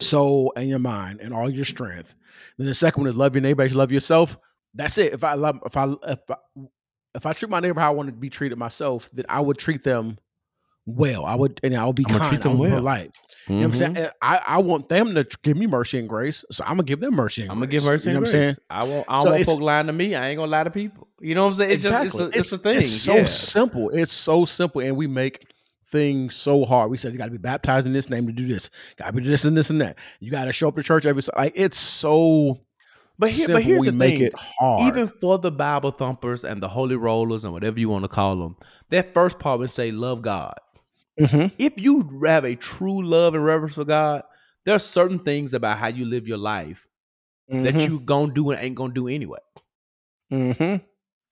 soul, 0.00 0.52
and 0.56 0.68
your 0.68 0.78
mind, 0.78 1.20
and 1.20 1.32
all 1.32 1.48
your 1.48 1.64
strength. 1.64 2.14
Then 2.58 2.66
the 2.66 2.74
second 2.74 3.02
one 3.02 3.10
is 3.10 3.16
love 3.16 3.34
your 3.34 3.42
neighbor 3.42 3.62
as 3.62 3.72
you 3.72 3.78
love 3.78 3.92
yourself. 3.92 4.38
That's 4.74 4.98
it. 4.98 5.12
If 5.12 5.24
I 5.24 5.34
love, 5.34 5.60
if 5.64 5.76
I 5.76 5.94
if 6.06 6.30
I, 6.30 6.36
if 7.14 7.26
I 7.26 7.32
treat 7.32 7.50
my 7.50 7.60
neighbor 7.60 7.80
how 7.80 7.92
I 7.92 7.94
want 7.94 8.08
to 8.08 8.12
be 8.12 8.30
treated 8.30 8.58
myself, 8.58 9.10
then 9.12 9.24
I 9.28 9.40
would 9.40 9.58
treat 9.58 9.84
them 9.84 10.18
well. 10.86 11.24
I 11.26 11.34
would, 11.34 11.60
and 11.62 11.76
I 11.76 11.84
would 11.84 11.96
be 11.96 12.04
I'ma 12.08 12.18
kind. 12.18 12.28
treat 12.30 12.42
them 12.42 12.52
I 12.52 12.54
would 12.54 12.70
well. 12.70 12.78
polite. 12.80 13.14
You 13.48 13.54
know 13.54 13.68
what 13.68 13.80
I'm 13.82 13.92
Mhm. 13.94 13.96
saying? 13.96 14.08
I, 14.22 14.40
I 14.46 14.58
want 14.58 14.88
them 14.88 15.14
to 15.14 15.26
give 15.42 15.56
me 15.56 15.66
mercy 15.68 15.98
and 15.98 16.08
grace, 16.08 16.44
so 16.50 16.64
I'm 16.64 16.70
gonna 16.72 16.82
give 16.84 16.98
them 17.00 17.14
mercy 17.14 17.42
and 17.42 17.50
I'm 17.52 17.58
gonna 17.58 17.68
give 17.68 17.84
mercy 17.84 18.08
You 18.08 18.14
know 18.14 18.18
and 18.18 18.26
what 18.26 18.34
I'm 18.34 18.40
saying? 18.42 18.56
I 18.70 18.82
won't. 18.82 19.04
I 19.08 19.12
don't 19.14 19.22
So 19.22 19.30
want 19.30 19.40
it's- 19.40 19.54
folk 19.56 19.62
lying 19.62 19.86
to 19.86 19.92
me. 19.92 20.14
I 20.16 20.28
ain't 20.30 20.38
gonna 20.38 20.50
lie 20.50 20.64
to 20.64 20.70
people. 20.70 21.06
You 21.20 21.34
know 21.36 21.42
what 21.44 21.50
I'm 21.50 21.54
saying? 21.54 21.70
It's 21.72 21.82
just 21.82 22.04
it's 22.06 22.18
a, 22.20 22.38
it's 22.38 22.52
a 22.52 22.58
thing. 22.58 22.78
It's 22.78 22.90
so 22.90 23.16
yeah. 23.16 23.24
simple. 23.26 23.90
It's 23.90 24.12
so 24.12 24.44
simple, 24.44 24.80
and 24.80 24.96
we 24.96 25.06
make 25.06 25.46
things 25.88 26.34
so 26.34 26.64
hard. 26.64 26.90
We 26.90 26.96
said 26.96 27.12
you 27.12 27.18
got 27.18 27.26
to 27.26 27.30
be 27.30 27.38
baptized 27.38 27.86
in 27.86 27.92
this 27.92 28.10
name 28.10 28.26
to 28.26 28.32
do 28.32 28.48
this. 28.48 28.70
Got 28.96 29.06
to 29.06 29.12
be 29.12 29.22
this 29.22 29.44
and 29.44 29.56
this 29.56 29.70
and 29.70 29.80
that. 29.80 29.96
You 30.18 30.32
got 30.32 30.46
to 30.46 30.52
show 30.52 30.66
up 30.68 30.74
to 30.76 30.82
church 30.82 31.06
every. 31.06 31.22
Like 31.36 31.52
it's 31.54 31.78
so. 31.78 32.58
But 33.18 33.30
here, 33.30 33.46
simple, 33.46 33.54
but 33.54 33.62
here's 33.64 33.80
we 33.80 33.86
the 33.86 33.92
make 33.92 34.14
thing. 34.18 34.26
it 34.26 34.34
hard. 34.34 34.82
Even 34.88 35.10
for 35.20 35.38
the 35.38 35.50
Bible 35.52 35.90
thumpers 35.92 36.42
and 36.44 36.60
the 36.62 36.68
holy 36.68 36.96
rollers 36.96 37.44
and 37.44 37.52
whatever 37.52 37.78
you 37.80 37.88
want 37.88 38.02
to 38.04 38.08
call 38.08 38.36
them, 38.36 38.56
that 38.90 39.14
first 39.14 39.38
part 39.38 39.58
would 39.60 39.70
say 39.70 39.90
love 39.92 40.20
God. 40.20 40.54
Mhm. 41.18 41.52
If 41.58 41.80
you 41.80 42.20
have 42.26 42.44
a 42.44 42.54
true 42.56 43.02
love 43.02 43.34
and 43.34 43.44
reverence 43.44 43.74
for 43.74 43.84
God, 43.84 44.22
there 44.64 44.74
are 44.74 44.78
certain 44.80 45.18
things 45.18 45.54
about 45.54 45.78
how 45.78 45.88
you 45.88 46.04
live 46.04 46.28
your 46.28 46.38
life 46.38 46.86
that 47.48 47.74
Mhm. 47.74 47.88
you 47.88 48.00
gonna 48.00 48.32
do 48.32 48.50
and 48.50 48.60
ain't 48.60 48.74
gonna 48.74 48.92
do 48.92 49.08
anyway. 49.08 49.38
Mhm. 50.32 50.82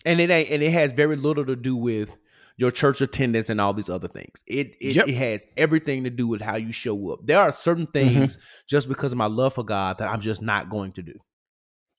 And 0.07 0.21
it 0.21 0.31
ain't 0.31 0.51
and 0.51 0.63
it 0.63 0.71
has 0.71 0.93
very 0.93 1.17
little 1.17 1.45
to 1.47 1.57
do 1.57 1.77
with 1.77 2.17
your 2.57 2.71
church 2.71 3.01
attendance 3.01 3.51
and 3.51 3.61
all 3.61 3.73
these 3.75 3.89
other 3.91 4.07
things. 4.09 4.43
It 4.47 4.77
it, 4.81 4.95
Yep. 4.97 5.09
it 5.09 5.15
has 5.15 5.47
everything 5.57 6.05
to 6.05 6.11
do 6.11 6.29
with 6.29 6.41
how 6.41 6.57
you 6.57 6.71
show 6.73 7.11
up. 7.13 7.27
There 7.27 7.41
are 7.41 7.51
certain 7.51 7.87
things 7.87 8.39
just 8.69 8.89
because 8.89 9.11
of 9.13 9.19
my 9.19 9.27
love 9.27 9.55
for 9.55 9.65
God 9.65 9.99
that 9.99 10.09
I'm 10.13 10.21
just 10.21 10.41
not 10.41 10.71
going 10.71 10.93
to 10.93 11.03
do. 11.03 11.15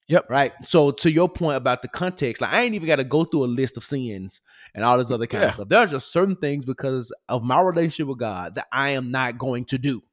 Yep. 0.07 0.29
Right. 0.29 0.53
So 0.63 0.91
to 0.91 1.11
your 1.11 1.27
point 1.27 1.57
about 1.57 1.81
the 1.81 1.87
context, 1.87 2.41
like 2.41 2.53
I 2.53 2.61
ain't 2.61 2.75
even 2.75 2.87
got 2.87 2.97
to 2.97 3.03
go 3.03 3.23
through 3.23 3.45
a 3.45 3.47
list 3.47 3.75
of 3.75 3.83
sins 3.83 4.39
and 4.75 4.83
all 4.83 4.97
this 4.97 5.09
other 5.09 5.25
kind 5.25 5.41
Yeah. 5.41 5.47
of 5.47 5.53
stuff. 5.55 5.67
There 5.67 5.79
are 5.79 5.87
just 5.87 6.11
certain 6.11 6.35
things 6.35 6.63
because 6.63 7.11
of 7.27 7.43
my 7.43 7.59
relationship 7.61 8.07
with 8.07 8.19
God 8.19 8.55
that 8.55 8.67
I 8.71 8.91
am 8.91 9.09
not 9.09 9.37
going 9.37 9.65
to 9.65 9.77
do. 9.79 10.03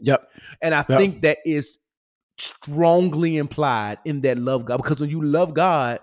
Yep. 0.00 0.28
And 0.60 0.74
I 0.74 0.84
Yep. 0.88 0.98
think 0.98 1.22
that 1.22 1.38
is 1.44 1.78
strongly 2.38 3.36
implied 3.36 3.98
in 4.04 4.20
that 4.22 4.36
love 4.36 4.64
God. 4.64 4.78
Because 4.78 5.00
when 5.00 5.10
you 5.10 5.22
love 5.22 5.54
God, 5.54 6.00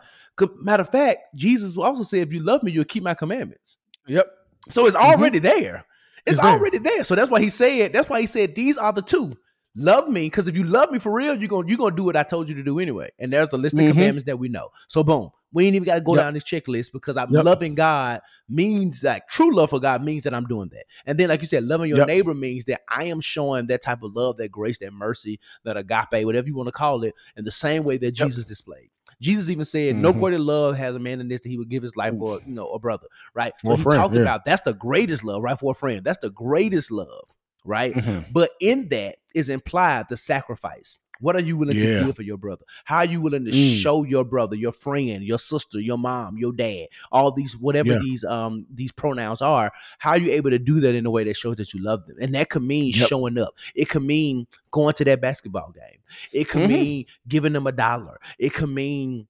matter 0.61 0.81
of 0.81 0.89
fact, 0.89 1.35
Jesus 1.35 1.75
will 1.75 1.83
also 1.83 2.03
said, 2.03 2.25
if 2.25 2.33
you 2.33 2.41
love 2.41 2.63
me, 2.63 2.71
you'll 2.71 2.85
keep 2.85 3.03
my 3.03 3.13
commandments. 3.13 3.77
Yep. 4.07 4.27
So 4.69 4.85
it's 4.85 4.95
mm-hmm. 4.95 5.05
already 5.05 5.39
there. 5.39 5.85
It's, 6.25 6.35
It's 6.35 6.41
there. 6.41 6.51
already 6.51 6.77
there. 6.77 7.03
So 7.03 7.15
that's 7.15 7.29
why 7.29 7.41
he 7.41 7.49
said, 7.49 7.91
that's 7.91 8.09
why 8.09 8.21
he 8.21 8.25
said, 8.25 8.55
these 8.55 8.77
are 8.77 8.93
the 8.93 9.01
two. 9.01 9.37
Love 9.75 10.07
me, 10.07 10.27
because 10.27 10.47
if 10.47 10.55
you 10.55 10.63
love 10.65 10.91
me 10.91 10.99
for 10.99 11.11
real, 11.11 11.35
you're 11.35 11.47
gonna 11.47 11.67
you're 11.67 11.77
gonna 11.77 11.95
do 11.95 12.03
what 12.03 12.15
I 12.15 12.21
told 12.23 12.47
you 12.47 12.53
to 12.55 12.63
do 12.63 12.79
anyway. 12.79 13.09
And 13.17 13.33
there's 13.33 13.51
a 13.53 13.57
list 13.57 13.73
of 13.79 13.85
Mhm. 13.85 13.87
commandments 13.93 14.25
that 14.27 14.37
we 14.37 14.47
know. 14.47 14.69
So 14.87 15.03
boom, 15.03 15.31
we 15.51 15.65
ain't 15.65 15.75
even 15.75 15.85
got 15.87 15.95
to 15.95 16.01
go 16.01 16.13
Yep. 16.15 16.23
down 16.23 16.33
this 16.35 16.43
checklist 16.43 16.91
because 16.91 17.17
I'm 17.17 17.31
Yep. 17.31 17.43
loving 17.43 17.73
God 17.73 18.21
means 18.47 19.01
that 19.01 19.27
true 19.29 19.51
love 19.55 19.71
for 19.71 19.79
God 19.79 20.03
means 20.03 20.23
that 20.25 20.33
I'm 20.35 20.45
doing 20.45 20.69
that. 20.69 20.85
And 21.07 21.17
then, 21.17 21.29
like 21.29 21.41
you 21.41 21.47
said, 21.47 21.63
loving 21.63 21.89
your 21.89 21.99
Yep. 21.99 22.07
neighbor 22.07 22.33
means 22.35 22.65
that 22.65 22.81
I 22.87 23.05
am 23.05 23.19
showing 23.19 23.65
that 23.67 23.81
type 23.81 24.03
of 24.03 24.15
love, 24.15 24.37
that 24.37 24.49
grace, 24.51 24.77
that 24.77 24.93
mercy, 24.93 25.39
that 25.63 25.75
agape, 25.75 26.23
whatever 26.23 26.47
you 26.47 26.55
want 26.55 26.67
to 26.67 26.71
call 26.71 27.03
it, 27.03 27.15
in 27.35 27.43
the 27.43 27.51
same 27.51 27.83
way 27.83 27.97
that. 27.97 28.11
Jesus 28.11 28.45
displayed. 28.45 28.89
Jesus 29.21 29.49
even 29.49 29.65
said, 29.65 29.95
"No 29.95 30.13
Mhm. 30.13 30.19
greater 30.19 30.39
love 30.39 30.75
has 30.75 30.95
a 30.95 30.99
man 30.99 31.17
than 31.17 31.29
this 31.29 31.41
that 31.41 31.49
he 31.49 31.57
would 31.57 31.69
give 31.69 31.81
his 31.81 31.95
life 31.95 32.13
for, 32.19 32.41
you 32.45 32.53
know, 32.53 32.67
a 32.69 32.79
brother." 32.79 33.07
Right? 33.33 33.53
So 33.63 33.69
For 33.71 33.77
he 33.77 33.83
friend, 33.83 33.97
talked 34.03 34.15
yeah. 34.15 34.21
about 34.21 34.45
that's 34.45 34.61
the 34.61 34.73
greatest 34.73 35.23
love, 35.23 35.41
right? 35.41 35.57
For 35.57 35.71
a 35.71 35.75
friend, 35.75 36.03
that's 36.03 36.19
the 36.19 36.29
greatest 36.31 36.91
love, 36.91 37.25
right? 37.65 37.93
Mhm. 37.93 38.25
But 38.31 38.51
in 38.59 38.89
that 38.89 39.17
is 39.33 39.49
implied 39.49 40.05
the 40.09 40.17
sacrifice. 40.17 40.97
What 41.19 41.35
are 41.37 41.41
you 41.41 41.55
willing 41.55 41.77
Yeah. 41.79 41.99
to 41.99 42.05
give 42.07 42.15
for 42.17 42.23
your 42.23 42.37
brother? 42.37 42.65
How 42.83 42.97
are 42.97 43.05
you 43.05 43.21
willing 43.21 43.45
to 43.45 43.51
Mm. 43.51 43.77
show 43.77 44.03
your 44.03 44.25
brother, 44.25 44.57
your 44.57 44.73
friend, 44.73 45.23
your 45.23 45.39
sister, 45.39 45.79
your 45.79 45.97
mom, 45.97 46.37
your 46.37 46.51
dad, 46.51 46.87
all 47.13 47.31
these 47.31 47.55
whatever 47.55 47.93
Yeah. 47.93 47.99
these 47.99 48.25
um 48.25 48.65
these 48.73 48.91
pronouns 48.91 49.41
are? 49.41 49.71
How 49.99 50.11
are 50.11 50.17
you 50.17 50.31
able 50.31 50.49
to 50.49 50.59
do 50.59 50.81
that 50.81 50.95
in 50.95 51.05
a 51.05 51.11
way 51.11 51.23
that 51.23 51.37
shows 51.37 51.55
that 51.57 51.73
you 51.73 51.81
love 51.81 52.05
them? 52.07 52.17
And 52.19 52.33
that 52.35 52.49
could 52.49 52.63
mean 52.63 52.91
Yep. 52.93 53.07
showing 53.07 53.37
up. 53.37 53.53
It 53.73 53.87
could 53.87 54.03
mean 54.03 54.47
going 54.71 54.95
to 54.95 55.05
that 55.05 55.21
basketball 55.21 55.71
game. 55.71 55.99
It 56.33 56.49
could 56.49 56.63
Mhm. 56.63 56.67
mean 56.67 57.05
giving 57.27 57.53
them 57.53 57.67
a 57.67 57.71
dollar. 57.71 58.19
It 58.37 58.53
could 58.53 58.69
mean 58.69 59.27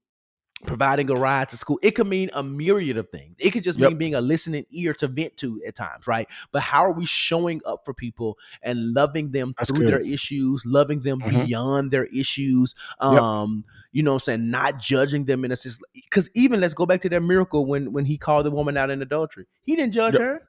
providing 0.63 1.09
a 1.09 1.15
ride 1.15 1.49
to 1.49 1.57
school. 1.57 1.79
It 1.83 1.91
could 1.91 2.07
mean 2.07 2.29
a 2.33 2.41
myriad 2.43 2.97
of 2.97 3.09
things. 3.09 3.35
It 3.39 3.51
could 3.51 3.63
just 3.63 3.77
Yep. 3.79 3.89
mean 3.89 3.97
being 3.97 4.15
a 4.15 4.21
listening 4.21 4.65
ear 4.71 4.93
to 4.95 5.07
vent 5.07 5.37
to 5.37 5.61
at 5.67 5.75
times, 5.75 6.07
right? 6.07 6.27
But 6.51 6.61
how 6.61 6.83
are 6.85 6.91
we 6.93 7.05
showing 7.05 7.61
up 7.65 7.81
for 7.85 7.93
people 7.93 8.37
and 8.61 8.93
loving 8.93 9.31
them 9.31 9.53
That's 9.57 9.69
through 9.69 9.79
good. 9.81 9.89
their 9.89 9.99
issues, 9.99 10.63
loving 10.65 10.99
them 10.99 11.19
Mhm. 11.19 11.45
beyond 11.47 11.91
their 11.91 12.05
issues? 12.05 12.75
Yep. 13.01 13.21
Um, 13.21 13.65
you 13.91 14.03
know 14.03 14.11
what 14.11 14.15
I'm 14.27 14.39
saying, 14.39 14.49
not 14.51 14.79
judging 14.79 15.25
them 15.25 15.45
in 15.45 15.51
a 15.51 15.55
sense. 15.55 15.79
Because 15.93 16.29
even 16.33 16.61
let's 16.61 16.73
go 16.73 16.85
back 16.85 17.01
to 17.01 17.09
that 17.09 17.21
miracle 17.21 17.65
when 17.65 17.91
when 17.93 18.05
he 18.05 18.17
called 18.17 18.45
the 18.45 18.51
woman 18.51 18.77
out 18.77 18.89
in 18.89 19.01
adultery. 19.01 19.45
He 19.63 19.75
didn't 19.75 19.93
judge 19.93 20.13
Yep. 20.13 20.21
her. 20.21 20.41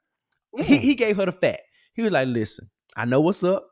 He 0.63 0.77
he 0.77 0.95
gave 0.95 1.17
her 1.17 1.25
the 1.25 1.31
fact. 1.31 1.61
He 1.93 2.01
was 2.01 2.11
like, 2.11 2.27
listen, 2.27 2.69
I 2.95 3.05
know 3.05 3.19
what's 3.21 3.43
up. 3.43 3.67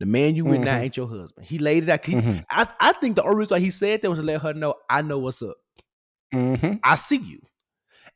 The 0.00 0.06
man 0.06 0.34
you 0.34 0.44
with 0.44 0.62
now 0.62 0.78
Mhm. 0.78 0.82
ain't 0.82 0.96
your 0.96 1.06
husband. 1.08 1.46
He 1.46 1.58
laid 1.58 1.84
it 1.84 1.88
out. 1.88 2.04
He- 2.04 2.14
Mhm. 2.14 2.44
I, 2.50 2.66
I 2.80 2.92
think 2.94 3.14
the 3.14 3.22
only 3.22 3.36
reason 3.36 3.54
why 3.54 3.60
he 3.60 3.70
said 3.70 4.02
that 4.02 4.10
was 4.10 4.18
to 4.18 4.24
let 4.24 4.42
her 4.42 4.52
know 4.52 4.74
I 4.90 5.02
know 5.02 5.18
what's 5.18 5.42
up. 5.42 5.56
Mhm. 6.32 6.80
I 6.82 6.94
see 6.94 7.16
you. 7.18 7.40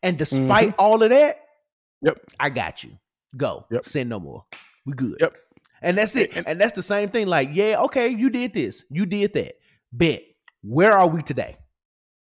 And 0.02 0.18
despite 0.18 0.74
all 0.78 1.02
of 1.02 1.10
that, 1.10 1.36
Yep. 2.02 2.18
I 2.38 2.50
got 2.50 2.84
you. 2.84 2.98
Go. 3.36 3.66
Yep. 3.70 3.86
Send 3.86 4.10
no 4.10 4.20
more. 4.20 4.44
We 4.84 4.92
good. 4.92 5.16
Yep. 5.20 5.36
And 5.82 5.96
that's 5.96 6.14
it. 6.16 6.36
And- 6.46 6.60
that's 6.60 6.72
the 6.72 6.82
same 6.82 7.08
thing. 7.08 7.26
Like, 7.26 7.50
yeah, 7.52 7.80
okay, 7.84 8.08
you 8.08 8.30
did 8.30 8.52
this. 8.54 8.84
You 8.90 9.06
did 9.06 9.32
that. 9.34 9.54
Bet. 9.92 10.22
Where 10.62 10.92
are 10.92 11.08
we 11.08 11.22
today? 11.22 11.56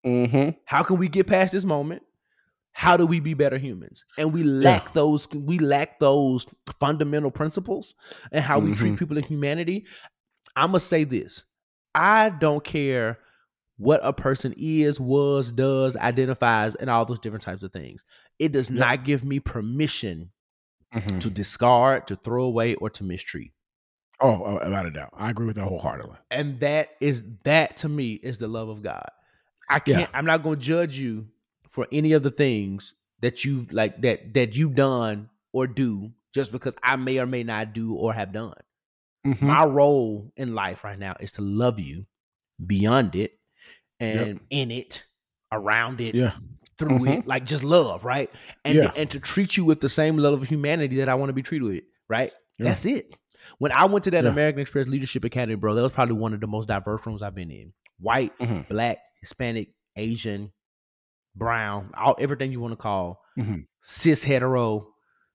Mhm. 0.05 0.57
How 0.65 0.84
can 0.84 0.97
we 0.97 1.07
get 1.07 1.27
past 1.27 1.53
this 1.53 1.65
moment? 1.65 2.03
How 2.73 2.97
do 2.97 3.05
we 3.05 3.19
be 3.19 3.34
better 3.35 3.57
humans? 3.57 4.03
And 4.18 4.34
we 4.34 4.43
lack 4.43 4.93
those, 4.93 5.30
we 5.31 5.60
lack 5.60 5.99
those 5.99 6.45
fundamental 6.80 7.31
principles 7.31 7.93
and 8.31 8.43
how 8.43 8.60
we 8.60 8.73
treat 8.76 8.93
Mhm. 8.93 8.99
people 8.99 9.18
in 9.18 9.23
humanity. 9.23 9.85
I'm 10.55 10.69
gonna 10.69 10.80
say 10.80 11.03
this. 11.03 11.43
I 11.95 12.30
don't 12.30 12.64
care 12.64 13.19
what 13.78 14.00
a 14.04 14.14
person 14.14 14.54
is, 14.58 15.00
was, 15.00 15.52
does, 15.52 15.95
identifies, 15.98 16.76
and 16.76 16.90
all 16.90 17.06
those 17.06 17.20
different 17.20 17.44
types 17.44 17.64
of 17.64 17.72
things. 17.74 18.04
It 18.40 18.52
does 18.52 18.70
Yep. 18.70 18.80
not 18.80 19.04
give 19.06 19.24
me 19.24 19.40
permission 19.40 20.32
Mhm. 20.94 21.20
to 21.22 21.30
discard, 21.30 22.08
to 22.08 22.16
throw 22.16 22.44
away, 22.44 22.76
or 22.76 22.90
to 22.91 23.04
mistreat. 23.04 23.52
Oh, 24.20 24.44
oh, 24.45 24.54
without 24.64 24.86
a 24.86 24.91
doubt, 24.91 25.10
I 25.14 25.32
agree 25.32 25.48
with 25.48 25.56
that 25.56 25.68
wholeheartedly. 25.68 26.18
And 26.30 26.60
that 26.60 26.91
is 27.02 27.24
that 27.44 27.78
to 27.78 27.90
me 27.90 28.14
is 28.14 28.38
the 28.38 28.48
love 28.48 28.70
of 28.70 28.84
God. 28.84 29.10
I 29.70 29.80
can't 29.80 30.10
I'm 30.14 30.26
not 30.26 30.44
gonna 30.44 30.56
judge 30.58 30.98
you 30.98 31.28
for 31.68 31.88
any 31.91 32.14
of 32.14 32.22
the 32.24 32.30
things 32.30 32.94
that 33.22 33.44
you 33.44 33.66
like 33.72 34.02
that 34.04 34.34
that 34.36 34.56
you 34.56 34.70
done 34.70 35.30
or 35.52 35.66
do 35.68 36.14
just 36.34 36.52
because 36.52 36.76
I 36.84 36.95
may 36.95 37.18
or 37.20 37.26
may 37.26 37.44
not 37.44 37.74
do 37.74 37.95
or 37.95 38.14
have 38.14 38.32
done. 38.32 38.54
Mhm. 39.26 39.41
My 39.41 39.66
role 39.66 40.32
in 40.38 40.54
life 40.54 40.84
right 40.84 41.00
now 41.00 41.16
is 41.20 41.32
to 41.34 41.41
love 41.41 41.80
you 41.80 42.06
beyond 42.64 43.16
it 43.16 43.40
and 44.03 44.39
in 44.49 44.71
it, 44.71 45.03
around 45.51 46.01
it, 46.01 46.15
Yeah. 46.15 46.34
through 46.77 46.99
Mhm. 46.99 47.19
it, 47.19 47.27
like 47.27 47.45
just 47.45 47.63
love, 47.63 48.03
right? 48.05 48.30
And 48.65 48.75
Yeah. 48.75 48.91
and 48.95 49.09
to 49.11 49.19
treat 49.19 49.55
you 49.57 49.65
with 49.65 49.80
the 49.81 49.89
same 49.89 50.17
level 50.17 50.39
of 50.41 50.47
humanity 50.47 50.97
that 50.97 51.09
I 51.09 51.15
want 51.15 51.30
to 51.30 51.34
be 51.34 51.43
treated 51.43 51.67
with, 51.67 51.84
right? 52.09 52.31
Yeah. 52.59 52.65
That's 52.65 52.85
it. 52.85 53.15
When 53.57 53.71
I 53.71 53.85
went 53.85 54.03
to 54.05 54.11
that. 54.11 54.25
American 54.25 54.61
Express 54.61 54.88
Leadership 54.88 55.23
Academy, 55.23 55.55
bro, 55.55 55.73
that 55.75 55.81
was 55.81 55.91
probably 55.91 56.15
one 56.15 56.34
of 56.34 56.39
the 56.41 56.47
most 56.47 56.67
diverse 56.67 57.05
rooms 57.05 57.21
I've 57.21 57.35
been 57.35 57.51
in. 57.51 57.73
White, 57.99 58.38
Mhm. 58.39 58.67
black, 58.69 58.99
Hispanic, 59.19 59.69
Asian, 59.95 60.51
brown, 61.35 61.91
all 61.97 62.15
everything 62.19 62.51
you 62.51 62.59
want 62.59 62.71
to 62.73 62.77
call 62.77 63.21
Mhm. 63.38 63.65
cis 63.84 64.23
hetero, 64.23 64.88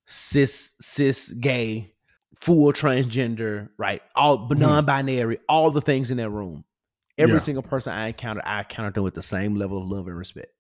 cis 0.07 0.73
cis 0.81 1.31
gay, 1.33 1.95
full 2.41 2.73
transgender, 2.73 3.69
right? 3.79 4.01
All 4.15 4.49
Mhm. 4.49 4.59
non-binary, 4.59 5.39
all 5.49 5.71
the 5.71 5.81
things 5.81 6.11
in 6.11 6.17
that 6.19 6.31
room. 6.31 6.65
Every 7.19 7.35
Yeah. 7.37 7.41
single 7.43 7.63
person 7.63 7.93
I 7.93 8.09
encountered, 8.09 8.45
I 8.47 8.61
encountered 8.61 8.95
them 8.95 9.05
with 9.05 9.15
the 9.15 9.23
same 9.23 9.55
level 9.57 9.83
of 9.83 9.89
love 9.89 10.07
and 10.07 10.17
respect. 10.17 10.53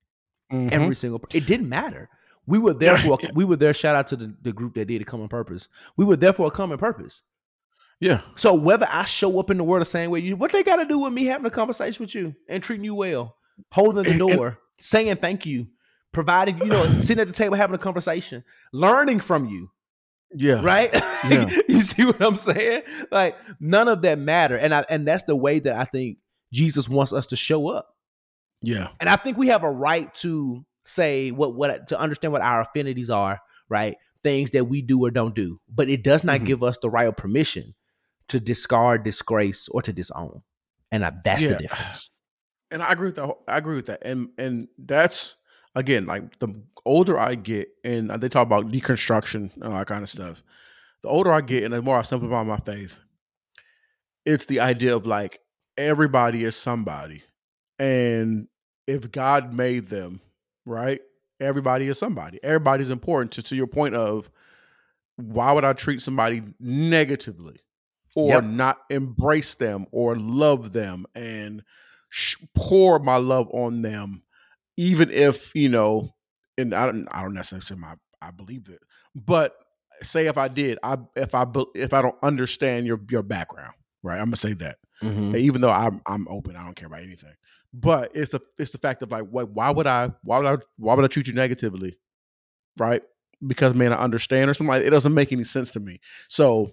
Mhm. 0.52 0.72
Every 0.72 0.94
single 0.94 1.18
per- 1.18 1.28
it 1.32 1.46
didn't 1.46 1.68
matter. 1.68 2.08
We 2.46 2.58
were 2.58 2.74
there 2.82 2.96
for 2.98 3.18
Yeah. 3.22 3.30
we 3.34 3.44
were 3.44 3.56
there. 3.56 3.74
Shout 3.74 3.94
out 3.96 4.06
to 4.08 4.16
the, 4.16 4.34
the 4.42 4.52
group 4.52 4.74
that 4.74 4.86
did 4.86 5.00
a 5.02 5.04
common 5.04 5.28
purpose. 5.28 5.68
We 5.96 6.04
were 6.04 6.16
there 6.16 6.32
for 6.32 6.46
a 6.46 6.50
common 6.50 6.78
purpose. 6.78 7.22
yeah. 8.00 8.20
So 8.36 8.54
whether 8.54 8.86
I 8.90 9.04
show 9.04 9.38
up 9.40 9.50
in 9.50 9.58
the 9.58 9.64
world 9.64 9.80
the 9.82 9.86
same 9.86 10.10
way 10.10 10.20
you, 10.20 10.36
what 10.36 10.52
they 10.52 10.62
got 10.62 10.76
to 10.76 10.84
do 10.84 10.98
with 10.98 11.12
me 11.12 11.24
having 11.26 11.46
a 11.46 11.50
conversation 11.50 12.02
with 12.04 12.14
you 12.14 12.34
and 12.48 12.62
treating 12.62 12.84
you 12.84 12.94
well, 12.94 13.36
holding 13.72 14.02
the 14.04 14.10
And- 14.12 14.20
and- 14.20 14.30
door, 14.32 14.58
saying 14.80 15.16
thank 15.16 15.44
you, 15.46 15.66
providing 16.12 16.58
you 16.58 16.66
know, 16.66 16.86
sitting 17.00 17.20
at 17.20 17.26
the 17.26 17.32
table 17.34 17.56
having 17.56 17.74
a 17.74 17.78
conversation, 17.78 18.44
learning 18.72 19.20
from 19.20 19.46
you, 19.46 19.70
Yeah. 20.32 20.62
right? 20.62 20.90
Yeah. 21.28 21.50
you 21.68 21.82
see 21.82 22.04
what 22.06 22.22
I'm 22.22 22.36
saying? 22.36 22.82
Like 23.10 23.36
none 23.60 23.88
of 23.88 24.02
that 24.02 24.18
matter, 24.18 24.56
and 24.56 24.72
I 24.72 24.84
and 24.88 25.06
that's 25.06 25.24
the 25.24 25.36
way 25.36 25.58
that 25.58 25.74
I 25.74 25.84
think 25.84 26.18
Jesus 26.52 26.88
wants 26.88 27.12
us 27.12 27.26
to 27.28 27.36
show 27.36 27.68
up. 27.68 27.94
Yeah. 28.62 28.88
And 29.00 29.08
I 29.08 29.16
think 29.16 29.36
we 29.36 29.48
have 29.48 29.62
a 29.64 29.70
right 29.70 30.12
to 30.16 30.64
say 30.84 31.30
what 31.30 31.54
what 31.54 31.88
to 31.88 31.98
understand 31.98 32.32
what 32.32 32.42
our 32.42 32.62
affinities 32.62 33.10
are, 33.10 33.40
right? 33.68 33.96
Things 34.24 34.50
that 34.50 34.64
we 34.64 34.82
do 34.82 35.04
or 35.04 35.10
don't 35.10 35.34
do. 35.34 35.60
But 35.68 35.88
it 35.88 36.02
does 36.02 36.24
not 36.24 36.40
Mhm. 36.40 36.46
give 36.46 36.62
us 36.62 36.78
the 36.80 36.90
right 36.90 37.06
or 37.06 37.12
permission 37.12 37.74
to 38.28 38.40
discard, 38.40 39.04
disgrace, 39.04 39.68
or 39.68 39.80
to 39.82 39.92
disown. 39.92 40.42
And 40.90 41.04
I, 41.04 41.12
that's 41.24 41.46
the 41.46 41.54
difference. 41.56 42.10
and 42.70 42.82
I 42.82 42.92
agree 42.92 43.06
with 43.06 43.16
that. 43.16 43.30
I 43.46 43.58
agree 43.58 43.76
with 43.76 43.86
that, 43.86 44.00
and 44.02 44.30
and 44.38 44.68
that's 44.78 45.36
again 45.74 46.06
like 46.06 46.38
the 46.38 46.48
older 46.84 47.18
I 47.18 47.34
get, 47.36 47.68
and 47.84 48.10
they 48.10 48.28
talk 48.28 48.46
about 48.46 48.72
deconstruction 48.72 49.54
and 49.54 49.64
all 49.64 49.70
that 49.78 49.86
kind 49.86 50.02
of 50.02 50.08
stuff. 50.10 50.42
The 51.02 51.08
older 51.08 51.30
I 51.32 51.42
get, 51.42 51.62
and 51.64 51.72
the 51.74 51.80
more 51.82 51.98
I 51.98 52.02
simplify 52.02 52.42
my 52.42 52.56
faith, 52.58 52.98
it's 54.24 54.46
the 54.46 54.60
idea 54.60 54.96
of 54.96 55.06
like 55.06 55.40
everybody 55.78 56.44
is 56.44 56.56
somebody, 56.56 57.22
and 57.78 58.48
if 58.86 59.10
God 59.10 59.54
made 59.54 59.88
them, 59.88 60.20
right, 60.66 61.00
everybody 61.40 61.88
is 61.88 61.98
somebody. 61.98 62.38
Everybody's 62.42 62.90
important. 62.90 63.32
To 63.32 63.42
to 63.44 63.56
your 63.56 63.66
point 63.68 63.94
of 63.94 64.30
why 65.16 65.52
would 65.52 65.64
I 65.64 65.72
treat 65.72 66.00
somebody 66.02 66.42
negatively 66.60 67.60
or 68.14 68.40
Yep. 68.40 68.44
not 68.44 68.78
embrace 68.90 69.54
them 69.54 69.86
or 69.92 70.16
love 70.16 70.72
them 70.72 71.06
and 71.14 71.62
sh- 72.10 72.36
pour 72.54 72.98
my 73.00 73.16
love 73.16 73.48
on 73.52 73.80
them, 73.80 74.22
even 74.76 75.10
if 75.10 75.54
you 75.54 75.68
know, 75.68 76.14
and 76.56 76.74
I 76.74 76.86
don't, 76.86 77.08
I 77.10 77.22
don't 77.22 77.34
necessarily 77.34 77.64
say 77.66 77.74
my, 77.74 77.94
I 78.22 78.30
believe 78.30 78.68
it, 78.68 78.80
but 79.14 79.56
say 80.02 80.26
if 80.26 80.38
I 80.38 80.48
did, 80.48 80.78
I 80.82 80.98
if 81.16 81.34
I 81.34 81.46
if 81.74 81.92
I 81.92 82.02
don't 82.02 82.16
understand 82.22 82.86
your 82.86 83.00
your 83.10 83.22
background, 83.22 83.74
right? 84.02 84.18
I'm 84.18 84.26
gonna 84.26 84.36
say 84.36 84.52
that, 84.54 84.78
Mhm. 85.02 85.36
even 85.36 85.60
though 85.60 85.70
I'm 85.70 86.00
I'm 86.06 86.26
open, 86.28 86.56
I 86.56 86.64
don't 86.64 86.74
care 86.76 86.86
about 86.86 87.02
anything, 87.02 87.34
but 87.72 88.10
it's 88.14 88.34
a 88.34 88.40
it's 88.58 88.70
the 88.72 88.78
fact 88.78 89.02
of 89.02 89.10
like, 89.10 89.24
what, 89.24 89.50
why 89.50 89.70
would 89.70 89.86
I, 89.86 90.12
why 90.22 90.38
would 90.38 90.46
I, 90.46 90.56
why 90.76 90.94
would 90.94 91.04
I 91.04 91.08
treat 91.08 91.26
you 91.28 91.34
negatively, 91.34 91.98
right? 92.78 93.02
Because 93.46 93.74
man, 93.74 93.92
I 93.92 93.96
understand 93.96 94.50
or 94.50 94.54
something. 94.54 94.68
Like, 94.70 94.82
it 94.84 94.90
doesn't 94.90 95.14
make 95.14 95.32
any 95.32 95.44
sense 95.44 95.70
to 95.72 95.80
me. 95.80 96.00
So 96.28 96.72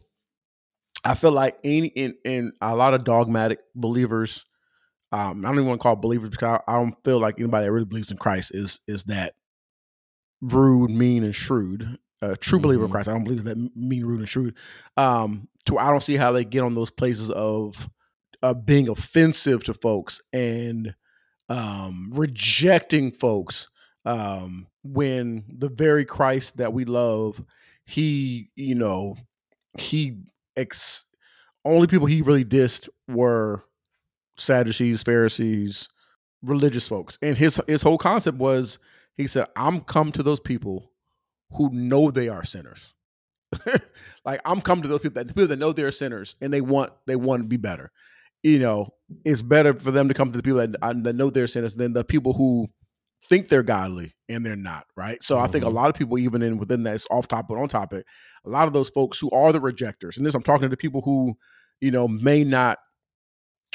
I 1.04 1.14
feel 1.16 1.32
like 1.32 1.58
any 1.64 1.88
in 1.88 2.16
in 2.24 2.54
a 2.62 2.76
lot 2.76 2.94
of 2.94 3.04
dogmatic 3.04 3.60
believers, 3.76 4.46
um, 5.12 5.46
I 5.46 5.50
don't 5.50 5.58
even 5.58 5.68
want 5.68 5.80
to 5.82 5.84
call 5.84 5.94
it 5.94 6.02
believers 6.02 6.30
because 6.32 6.60
I, 6.68 6.72
I 6.72 6.76
don't 6.80 6.96
feel 7.04 7.20
like 7.20 7.40
anybody 7.40 7.66
that 7.66 7.72
really 7.72 7.86
believes 7.86 8.10
in 8.12 8.18
Christ 8.18 8.52
is 8.56 8.80
is 8.88 9.04
that 9.06 9.36
rude, 10.42 10.92
mean, 10.92 11.24
and 11.24 11.36
shrewd. 11.36 11.98
A 12.32 12.38
true 12.38 12.60
believer 12.60 12.84
of 12.86 12.90
Mhm. 12.90 12.94
Christ, 12.94 13.10
I 13.10 13.14
don't 13.14 13.24
believe 13.24 13.44
that 13.46 13.58
mean, 13.76 14.06
rude, 14.06 14.20
and 14.20 14.30
shrewd. 14.30 14.56
Um, 14.98 15.48
to 15.66 15.78
I 15.78 15.90
don't 15.92 16.04
see 16.04 16.16
how 16.16 16.32
they 16.32 16.44
get 16.46 16.64
on 16.64 16.76
those 16.76 16.92
places 16.92 17.30
of 17.32 17.90
uh, 18.44 18.54
being 18.54 18.90
offensive 18.90 19.64
to 19.64 19.74
folks 19.74 20.22
and 20.34 20.94
um, 21.50 22.12
rejecting 22.14 23.12
folks 23.12 23.70
um, 24.06 24.68
when 24.84 25.44
the 25.48 25.70
very 25.70 26.06
Christ 26.06 26.58
that 26.58 26.74
we 26.74 26.86
love, 26.86 27.44
he, 27.86 28.50
you 28.56 28.76
know, 28.76 29.16
he 29.80 30.18
ex- 30.56 31.06
only 31.64 31.88
people 31.88 32.06
he 32.08 32.22
really 32.22 32.46
dissed 32.46 32.88
were 33.08 33.64
Sadducees, 34.38 35.02
Pharisees, 35.04 35.90
religious 36.44 36.88
folks, 36.88 37.18
and 37.22 37.38
his 37.38 37.60
his 37.68 37.82
whole 37.82 37.98
concept 37.98 38.38
was 38.38 38.78
he 39.18 39.26
said, 39.28 39.48
"I'm 39.56 39.82
come 39.82 40.12
to 40.12 40.22
those 40.24 40.40
people 40.40 40.92
who 41.54 41.70
know 41.72 42.12
they 42.12 42.30
are 42.30 42.44
sinners." 42.44 42.94
like 44.26 44.42
I'm 44.46 44.62
coming 44.62 44.84
to 44.84 44.88
those 44.90 45.02
people 45.02 45.24
that 45.24 45.28
people 45.28 45.48
that 45.48 45.60
know 45.60 45.72
they're 45.72 45.92
sinners 45.92 46.36
and 46.42 46.52
they 46.52 46.62
want 46.62 46.92
they 47.08 47.16
want 47.16 47.44
to 47.44 47.48
be 47.48 47.58
better. 47.58 47.92
You 48.44 48.60
know, 48.60 48.94
it's 49.24 49.42
better 49.42 49.74
for 49.74 49.92
them 49.92 50.08
to 50.08 50.14
come 50.14 50.32
to 50.32 50.38
the 50.38 50.44
people 50.44 50.60
that, 50.60 50.76
uh, 50.82 50.94
that 51.04 51.16
know 51.16 51.30
they're 51.30 51.48
sinners 51.48 51.76
than 51.76 51.94
the 51.94 52.04
people 52.04 52.34
who 52.34 52.68
think 53.28 53.48
they're 53.48 53.64
godly 53.64 54.14
and 54.30 54.46
they're 54.46 54.56
not. 54.56 54.86
Right. 54.96 55.24
So 55.24 55.40
I 55.40 55.48
think 55.48 55.64
a 55.64 55.68
Mhm. 55.68 55.74
lot 55.74 55.90
of 55.90 55.96
people, 55.96 56.20
even 56.20 56.42
in 56.42 56.58
within 56.58 56.84
that 56.84 56.96
it's 56.96 57.08
off 57.10 57.28
topic 57.28 57.58
on 57.58 57.68
topic, 57.70 58.06
a 58.46 58.50
lot 58.50 58.68
of 58.68 58.74
those 58.74 58.90
folks 58.90 59.20
who 59.20 59.32
are 59.32 59.52
the 59.52 59.62
rejectors, 59.62 60.18
and 60.18 60.26
this 60.26 60.36
I'm 60.36 60.44
talking 60.44 60.64
to 60.64 60.70
the 60.70 60.78
people 60.78 61.02
who, 61.02 61.36
you 61.82 61.92
know, 61.92 62.08
may 62.08 62.44
not 62.44 62.78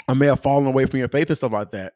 or 0.09 0.15
may 0.15 0.27
have 0.27 0.41
fallen 0.41 0.67
away 0.67 0.87
from 0.87 0.99
your 0.99 1.09
faith 1.09 1.29
and 1.31 1.37
stuff 1.39 1.53
like 1.53 1.71
that. 1.73 1.95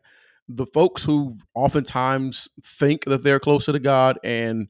The 0.49 0.67
folks 0.67 1.05
who 1.05 1.39
oftentimes 1.55 2.49
think 2.63 3.05
that 3.05 3.23
they're 3.23 3.41
closer 3.41 3.73
to 3.73 3.79
God 3.79 4.19
and 4.25 4.69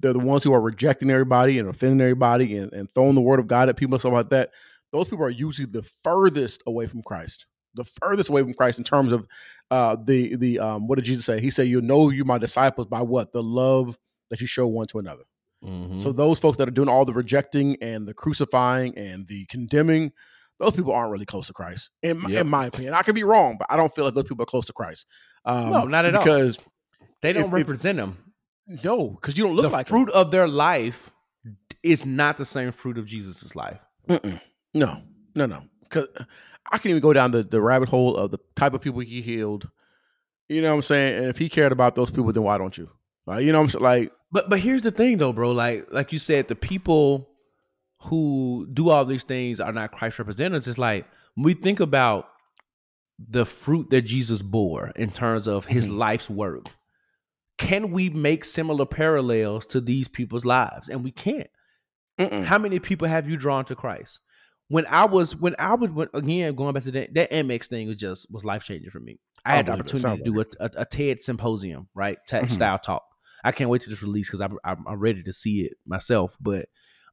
they're 0.00 0.12
the 0.12 0.18
ones 0.18 0.44
who 0.44 0.52
are 0.52 0.60
rejecting 0.60 1.10
everybody 1.10 1.58
and 1.58 1.68
offending 1.68 2.00
everybody 2.00 2.56
and, 2.56 2.72
and 2.72 2.92
throwing 2.94 3.14
the 3.14 3.20
word 3.20 3.38
of 3.40 3.46
God 3.46 3.68
at 3.68 3.76
people 3.76 3.94
and 3.94 4.00
stuff 4.02 4.12
like 4.12 4.28
that. 4.30 4.50
Those 4.92 5.08
people 5.08 5.24
are 5.24 5.30
usually 5.30 5.66
the 5.66 5.82
furthest 6.04 6.62
away 6.66 6.86
from 6.86 7.02
Christ, 7.02 7.46
the 7.74 7.84
furthest 8.02 8.28
away 8.30 8.42
from 8.42 8.54
Christ 8.54 8.78
in 8.78 8.84
terms 8.84 9.12
of 9.12 9.26
uh, 9.70 9.96
the 10.02 10.36
the 10.36 10.58
um, 10.60 10.86
what 10.86 10.96
did 10.96 11.04
Jesus 11.06 11.24
say? 11.24 11.40
He 11.40 11.50
said, 11.50 11.66
"You'll 11.68 11.82
know 11.82 12.10
you 12.10 12.24
my 12.24 12.38
disciples 12.38 12.86
by 12.86 13.02
what 13.02 13.32
the 13.32 13.42
love 13.42 13.98
that 14.30 14.40
you 14.40 14.46
show 14.46 14.66
one 14.66 14.86
to 14.88 14.98
another." 14.98 15.24
Mhm. 15.64 16.00
So 16.00 16.12
those 16.12 16.38
folks 16.38 16.58
that 16.58 16.68
are 16.68 16.72
doing 16.72 16.88
all 16.88 17.04
the 17.04 17.12
rejecting 17.12 17.76
and 17.82 18.06
the 18.06 18.14
crucifying 18.14 18.96
and 18.96 19.26
the 19.26 19.46
condemning, 19.46 20.12
those 20.60 20.72
people 20.76 20.92
aren't 20.92 21.10
really 21.10 21.26
close 21.26 21.46
to 21.48 21.52
Christ, 21.54 21.90
in 22.02 22.20
my, 22.20 22.28
Yep. 22.30 22.40
in 22.42 22.48
my 22.48 22.66
opinion. 22.66 22.94
I 22.94 23.02
could 23.02 23.14
be 23.14 23.24
wrong, 23.24 23.56
but 23.58 23.66
I 23.70 23.76
don't 23.76 23.92
feel 23.94 24.04
like 24.04 24.14
those 24.14 24.24
people 24.28 24.42
are 24.42 24.46
close 24.46 24.66
to 24.66 24.72
Christ. 24.72 25.06
Um, 25.44 25.70
No, 25.70 25.84
not 25.86 26.04
at 26.04 26.14
all. 26.14 26.22
because, 26.22 26.58
they 27.22 27.32
don't 27.32 27.44
if- 27.44 27.48
if- 27.48 27.54
represent 27.54 27.98
him. 27.98 28.18
No, 28.66 29.10
because 29.10 29.36
you 29.36 29.44
don't 29.44 29.54
look 29.54 29.64
like 29.64 29.70
the 29.70 29.76
like 29.76 29.86
fruit 29.86 30.10
of 30.10 30.30
their 30.30 30.48
life 30.48 31.12
is 31.82 32.04
not 32.04 32.36
the 32.36 32.44
same 32.44 32.72
fruit 32.72 32.98
of 32.98 33.06
Jesus' 33.06 33.54
life. 33.54 33.78
Mm-mm. 34.08 34.40
No, 34.74 35.02
no, 35.34 35.46
no. 35.46 35.62
Because 35.82 36.08
I 36.70 36.78
can 36.78 36.90
even 36.90 37.00
go 37.00 37.12
down 37.12 37.30
the, 37.30 37.42
the 37.42 37.60
rabbit 37.60 37.88
hole 37.88 38.16
of 38.16 38.30
the 38.30 38.38
type 38.56 38.74
of 38.74 38.80
people 38.80 39.00
he 39.00 39.20
healed. 39.20 39.70
You 40.48 40.62
know 40.62 40.70
what 40.70 40.76
I'm 40.76 40.82
saying? 40.82 41.18
And 41.18 41.26
if 41.26 41.38
he 41.38 41.48
cared 41.48 41.72
about 41.72 41.94
those 41.94 42.10
people, 42.10 42.32
then 42.32 42.42
why 42.42 42.58
don't 42.58 42.76
you? 42.76 42.90
Like, 43.26 43.44
you 43.44 43.52
know 43.52 43.58
what 43.58 43.64
I'm 43.64 43.70
saying? 43.70 43.82
Like, 43.82 44.12
But 44.30 44.50
but 44.50 44.60
here's 44.60 44.82
the 44.82 44.90
thing 44.90 45.18
though, 45.18 45.32
bro. 45.32 45.50
Like 45.50 45.86
like 45.92 46.12
you 46.12 46.18
said, 46.18 46.48
the 46.48 46.56
people 46.56 47.28
who 48.02 48.68
do 48.72 48.90
all 48.90 49.04
these 49.04 49.22
things 49.22 49.60
are 49.60 49.72
not 49.72 49.92
Christ 49.92 50.18
representatives. 50.18 50.68
It's 50.68 50.78
like 50.78 51.06
when 51.34 51.44
we 51.44 51.54
think 51.54 51.80
about 51.80 52.28
the 53.18 53.46
fruit 53.46 53.90
that 53.90 54.02
Jesus 54.02 54.42
bore 54.42 54.92
in 54.96 55.10
terms 55.10 55.46
of 55.46 55.64
his 55.64 55.86
mm-hmm. 55.86 55.98
life's 55.98 56.30
work. 56.30 56.66
Can 57.58 57.90
we 57.90 58.10
make 58.10 58.44
similar 58.44 58.84
parallels 58.86 59.66
to 59.66 59.80
these 59.80 60.08
people's 60.08 60.44
lives? 60.44 60.88
And 60.88 61.02
we 61.02 61.10
can't. 61.10 61.48
mm-mm. 62.18 62.44
How 62.44 62.58
many 62.58 62.78
people 62.78 63.08
have 63.08 63.28
you 63.28 63.36
drawn 63.36 63.64
to 63.66 63.74
Christ? 63.74 64.20
When 64.68 64.84
I 64.86 65.04
was 65.04 65.36
when 65.36 65.54
I 65.58 65.74
would 65.74 65.94
when, 65.94 66.08
again 66.12 66.54
going 66.56 66.74
back 66.74 66.82
to 66.82 66.90
that 66.90 67.14
that 67.14 67.30
Amex 67.30 67.66
thing 67.68 67.86
was 67.86 67.96
just 67.96 68.26
was 68.30 68.44
life 68.44 68.64
changing 68.64 68.90
for 68.90 68.98
me. 69.00 69.20
I 69.44 69.52
I 69.52 69.56
had 69.56 69.66
the 69.66 69.72
opportunity 69.72 70.18
to 70.18 70.24
do 70.24 70.40
a, 70.40 70.44
a, 70.58 70.70
a 70.78 70.84
TED 70.84 71.22
symposium, 71.22 71.88
right? 71.94 72.18
TED 72.26 72.44
Mhm. 72.46 72.50
style 72.50 72.78
talk. 72.78 73.04
I 73.44 73.52
can't 73.52 73.70
wait 73.70 73.82
to 73.82 73.90
this 73.90 74.02
release 74.02 74.26
because 74.28 74.40
I'm, 74.40 74.58
I'm 74.64 74.84
I'm 74.88 74.98
ready 74.98 75.22
to 75.22 75.32
see 75.32 75.60
it 75.66 75.74
myself. 75.86 76.36
But 76.40 76.66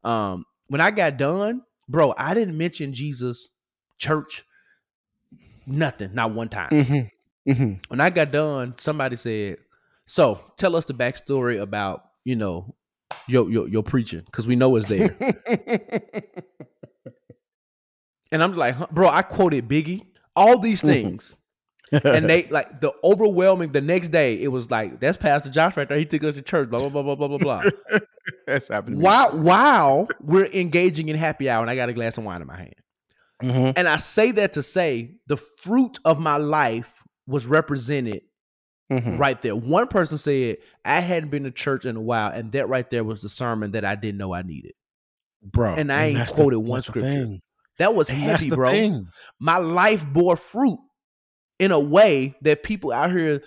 um, 0.03 0.45
when 0.67 0.81
I 0.81 0.89
got 0.89 1.17
done, 1.17 1.61
bro, 1.87 2.15
I 2.17 2.33
didn't 2.33 2.57
mention 2.57 2.91
Jesus, 2.93 3.49
church, 3.99 4.43
nothing, 5.67 6.13
not 6.15 6.33
one 6.33 6.49
time. 6.49 6.69
Mm-hmm. 6.71 7.51
Mm-hmm. 7.51 7.73
When 7.89 8.01
I 8.01 8.09
got 8.09 8.31
done, 8.31 8.73
somebody 8.77 9.15
said, 9.15 9.57
"So 10.05 10.43
tell 10.57 10.75
us 10.75 10.85
the 10.85 10.93
backstory 10.93 11.59
about 11.59 12.03
you 12.23 12.35
know 12.35 12.75
your 13.27 13.49
your, 13.49 13.67
your 13.67 13.83
preaching 13.83 14.21
because 14.25 14.47
we 14.47 14.55
know 14.55 14.75
it's 14.75 14.87
there." 14.87 15.15
And 18.33 18.41
I'm 18.41 18.53
like, 18.53 18.73
huh, 18.73 18.87
bro, 18.91 19.07
I 19.07 19.21
quoted 19.21 19.69
Biggie, 19.69 20.07
all 20.35 20.57
these 20.57 20.81
things. 20.81 21.35
and 21.91 22.27
they 22.27 22.47
like 22.47 22.81
the 22.81 22.91
overwhelming 23.03 23.71
the 23.71 23.79
next 23.79 24.07
day, 24.07 24.41
it 24.41 24.47
was 24.47 24.71
like, 24.71 24.99
that's 24.99 25.17
Pastor 25.17 25.51
Josh 25.51 25.77
right 25.77 25.87
there. 25.87 25.99
He 25.99 26.05
took 26.05 26.23
us 26.23 26.33
to 26.33 26.41
church, 26.41 26.71
blah, 26.71 26.79
blah, 26.79 26.89
blah, 26.89 27.03
blah, 27.03 27.15
blah, 27.15 27.27
blah, 27.27 27.37
blah. 27.37 27.63
That's 28.47 28.69
happening. 28.69 29.01
while 29.01 29.37
while 29.37 30.07
we're 30.21 30.45
engaging 30.45 31.09
in 31.09 31.17
happy 31.17 31.49
hour 31.49 31.61
and 31.61 31.69
I 31.69 31.75
got 31.75 31.89
a 31.89 31.93
glass 31.93 32.17
of 32.17 32.23
wine 32.23 32.41
in 32.41 32.47
my 32.47 32.57
hand. 32.57 32.75
Mm-hmm. 33.43 33.71
And 33.75 33.87
I 33.87 33.97
say 33.97 34.31
that 34.31 34.53
to 34.53 34.63
say 34.63 35.17
the 35.27 35.37
fruit 35.37 35.99
of 36.03 36.19
my 36.19 36.37
life 36.37 37.03
was 37.27 37.45
represented 37.45 38.21
Mm-hmm. 38.91 39.17
right 39.17 39.41
there. 39.41 39.55
One 39.55 39.87
person 39.87 40.17
said, 40.17 40.57
I 40.85 40.99
hadn't 40.99 41.29
been 41.29 41.43
to 41.45 41.51
church 41.51 41.85
in 41.85 41.95
a 41.95 42.01
while, 42.01 42.31
and 42.31 42.51
that 42.51 42.67
right 42.69 42.87
there 42.89 43.03
was 43.03 43.21
the 43.21 43.29
sermon 43.29 43.71
that 43.71 43.85
I 43.85 43.95
didn't 43.95 44.17
know 44.17 44.33
I 44.33 44.41
needed. 44.43 44.73
Bro. 45.41 45.75
And 45.75 45.91
I 45.91 46.05
ain't 46.07 46.17
that's 46.17 46.33
quoted 46.33 46.59
one 46.59 46.81
scripture. 46.81 47.37
That 47.79 47.95
was 47.95 48.09
And 48.09 48.19
heavy, 48.19 48.49
bro. 48.49 48.71
thing. 48.71 49.07
my 49.39 49.57
life 49.57 50.05
bore 50.05 50.35
fruit 50.35 50.79
in 51.59 51.71
a 51.71 51.79
way 51.79 52.35
that 52.41 52.63
people 52.63 52.91
out 52.91 53.11
here 53.11 53.41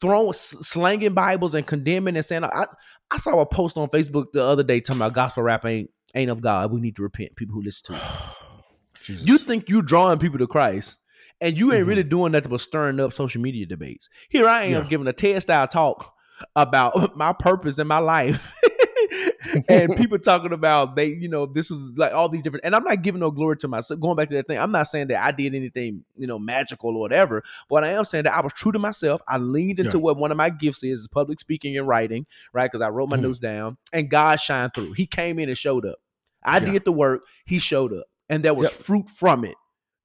throwing 0.00 0.32
slanging 0.34 1.14
Bibles 1.14 1.54
and 1.54 1.66
condemning 1.66 2.14
and 2.16 2.24
saying 2.24 2.44
I 2.44 2.64
I 3.10 3.16
saw 3.16 3.40
a 3.40 3.46
post 3.46 3.76
on 3.76 3.88
Facebook 3.88 4.26
the 4.32 4.42
other 4.44 4.62
day 4.62 4.80
talking 4.80 5.00
about 5.00 5.14
gospel 5.14 5.42
rap 5.42 5.64
ain't 5.66 5.90
ain't 6.14 6.30
of 6.30 6.40
God. 6.40 6.70
We 6.70 6.80
need 6.80 6.96
to 6.96 7.02
repent. 7.02 7.34
People 7.36 7.54
who 7.54 7.62
listen 7.62 7.82
to 7.86 7.94
it. 7.94 8.02
You 9.24 9.36
think 9.36 9.68
you're 9.68 9.82
drawing 9.82 10.20
people 10.20 10.38
to 10.38 10.46
Christ, 10.46 10.96
and 11.42 11.58
you 11.58 11.72
ain't 11.72 11.84
Mhm. 11.84 11.88
really 11.88 12.02
doing 12.04 12.32
nothing 12.32 12.50
but 12.50 12.60
stirring 12.60 12.98
up 13.00 13.12
social 13.12 13.42
media 13.42 13.66
debates. 13.66 14.08
Here 14.30 14.46
I 14.48 14.62
am 14.64 14.84
Yeah. 14.84 14.88
giving 14.88 15.06
a 15.06 15.12
TED 15.12 15.42
style 15.42 15.68
talk 15.68 16.14
about 16.56 16.94
my 17.16 17.32
purpose 17.34 17.78
in 17.78 17.86
my 17.86 17.98
life. 17.98 18.52
and 19.68 19.94
people 19.96 20.18
talking 20.18 20.52
about 20.52 20.96
they, 20.96 21.06
you 21.06 21.28
know, 21.28 21.46
this 21.46 21.70
is 21.70 21.92
like 21.96 22.12
all 22.12 22.28
these 22.28 22.42
different, 22.42 22.64
and 22.64 22.74
I'm 22.74 22.84
not 22.84 23.02
giving 23.02 23.20
no 23.20 23.30
glory 23.30 23.56
to 23.58 23.68
myself. 23.68 24.00
Going 24.00 24.16
back 24.16 24.28
to 24.28 24.34
that 24.36 24.46
thing, 24.46 24.58
I'm 24.58 24.72
not 24.72 24.84
saying 24.88 25.08
that 25.08 25.24
I 25.24 25.30
did 25.32 25.54
anything, 25.54 26.04
you 26.16 26.26
know, 26.26 26.38
magical 26.38 26.96
or 26.96 27.00
whatever. 27.00 27.42
But 27.68 27.84
I 27.84 27.88
am 27.90 28.04
saying 28.04 28.24
that 28.24 28.34
I 28.34 28.40
was 28.40 28.52
true 28.52 28.72
to 28.72 28.78
myself. 28.78 29.20
I 29.28 29.38
leaned 29.38 29.80
into 29.80 29.98
Yeah. 29.98 30.02
what 30.02 30.16
one 30.16 30.30
of 30.30 30.36
my 30.36 30.50
gifts 30.50 30.82
is, 30.84 31.02
is 31.02 31.08
public 31.08 31.40
speaking 31.40 31.76
and 31.76 31.86
writing, 31.86 32.26
right? 32.52 32.70
Because 32.70 32.80
I 32.82 32.88
wrote 32.88 33.08
my 33.10 33.16
Mhm. 33.18 33.22
notes 33.22 33.38
down, 33.40 33.76
and 33.92 34.08
God 34.08 34.40
shined 34.40 34.72
through. 34.74 34.92
He 34.92 35.06
came 35.06 35.38
in 35.38 35.48
and 35.48 35.58
showed 35.58 35.84
up. 35.86 35.96
I 36.44 36.58
Yeah. 36.58 36.72
did 36.72 36.84
the 36.84 36.92
work. 36.92 37.22
He 37.44 37.58
showed 37.58 37.92
up, 37.92 38.06
and 38.28 38.42
there 38.42 38.54
was 38.54 38.68
Yep. 38.70 38.80
fruit 38.80 39.08
from 39.08 39.44
it. 39.44 39.54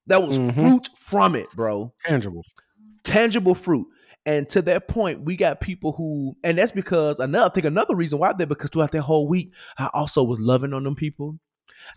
There 0.08 0.20
was 0.20 0.38
Mhm. 0.40 0.54
fruit 0.56 0.90
from 0.96 1.36
it, 1.36 1.48
bro 1.56 1.94
tangible. 2.06 2.44
tangible 3.04 3.56
fruit. 3.56 3.88
And 4.26 4.50
to 4.50 4.62
that 4.64 4.88
point, 4.90 5.22
we 5.22 5.38
got 5.38 5.62
people 5.62 5.94
who, 5.94 6.36
and 6.44 6.58
that's 6.58 6.74
because 6.74 7.20
another 7.20 7.46
I 7.46 7.50
think 7.50 7.66
another 7.66 7.96
reason 7.96 8.20
why 8.20 8.34
that 8.34 8.50
because 8.50 8.70
throughout 8.70 8.92
that 8.92 9.04
whole 9.04 9.28
week, 9.28 9.54
I 9.78 9.90
also 9.94 10.24
was 10.24 10.40
loving 10.40 10.74
on 10.74 10.84
them 10.84 10.96
people. 10.96 11.40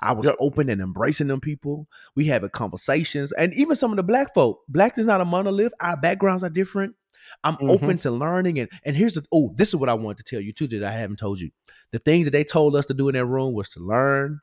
I 0.00 0.12
was 0.12 0.26
Yep. 0.26 0.36
open 0.40 0.68
and 0.68 0.80
embracing 0.80 1.26
them 1.26 1.40
people. 1.40 1.88
We 2.14 2.26
having 2.26 2.50
conversations, 2.50 3.32
and 3.32 3.52
even 3.54 3.74
some 3.74 3.90
of 3.90 3.96
the 3.96 4.02
black 4.04 4.32
folk. 4.34 4.60
Black 4.68 4.96
is 4.98 5.06
not 5.06 5.20
a 5.20 5.24
monolith. 5.24 5.72
Our 5.80 5.96
backgrounds 5.96 6.44
are 6.44 6.50
different. 6.50 6.94
I'm 7.42 7.56
Mhm. 7.56 7.70
open 7.70 7.98
to 7.98 8.10
learning, 8.10 8.58
and 8.60 8.68
and 8.84 8.94
here's 8.96 9.14
the 9.14 9.24
oh, 9.32 9.52
this 9.56 9.68
is 9.68 9.76
what 9.76 9.88
I 9.88 9.94
wanted 9.94 10.18
to 10.18 10.24
tell 10.24 10.40
you 10.40 10.52
too 10.52 10.68
that 10.68 10.84
I 10.84 10.92
haven't 10.92 11.18
told 11.18 11.40
you. 11.40 11.50
The 11.90 11.98
things 11.98 12.26
that 12.26 12.30
they 12.32 12.44
told 12.44 12.76
us 12.76 12.86
to 12.86 12.94
do 12.94 13.08
in 13.08 13.14
that 13.14 13.26
room 13.26 13.54
was 13.54 13.68
to 13.70 13.80
learn, 13.80 14.40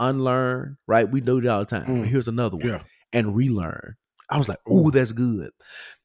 unlearn. 0.00 0.78
Right, 0.88 1.08
we 1.08 1.20
do 1.20 1.38
it 1.38 1.46
all 1.46 1.60
the 1.60 1.66
time. 1.66 1.86
Mm. 1.86 2.06
Here's 2.06 2.26
another 2.28 2.56
one 2.56 2.66
Yeah. 2.66 2.82
and 3.12 3.36
relearn. 3.36 3.94
I 4.28 4.38
was 4.38 4.48
like, 4.48 4.58
Ooh. 4.72 4.86
"Ooh, 4.86 4.90
that's 4.90 5.12
good." 5.12 5.50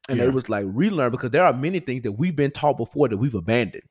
And 0.10 0.20
Yeah. 0.20 0.26
it 0.26 0.34
was 0.34 0.50
like 0.50 0.66
relearn 0.68 1.12
because 1.12 1.32
there 1.32 1.44
are 1.44 1.54
many 1.54 1.80
things 1.80 2.04
that 2.04 2.12
we've 2.14 2.36
been 2.36 2.52
taught 2.52 2.78
before 2.78 3.08
that 3.10 3.18
we've 3.18 3.34
abandoned 3.36 3.84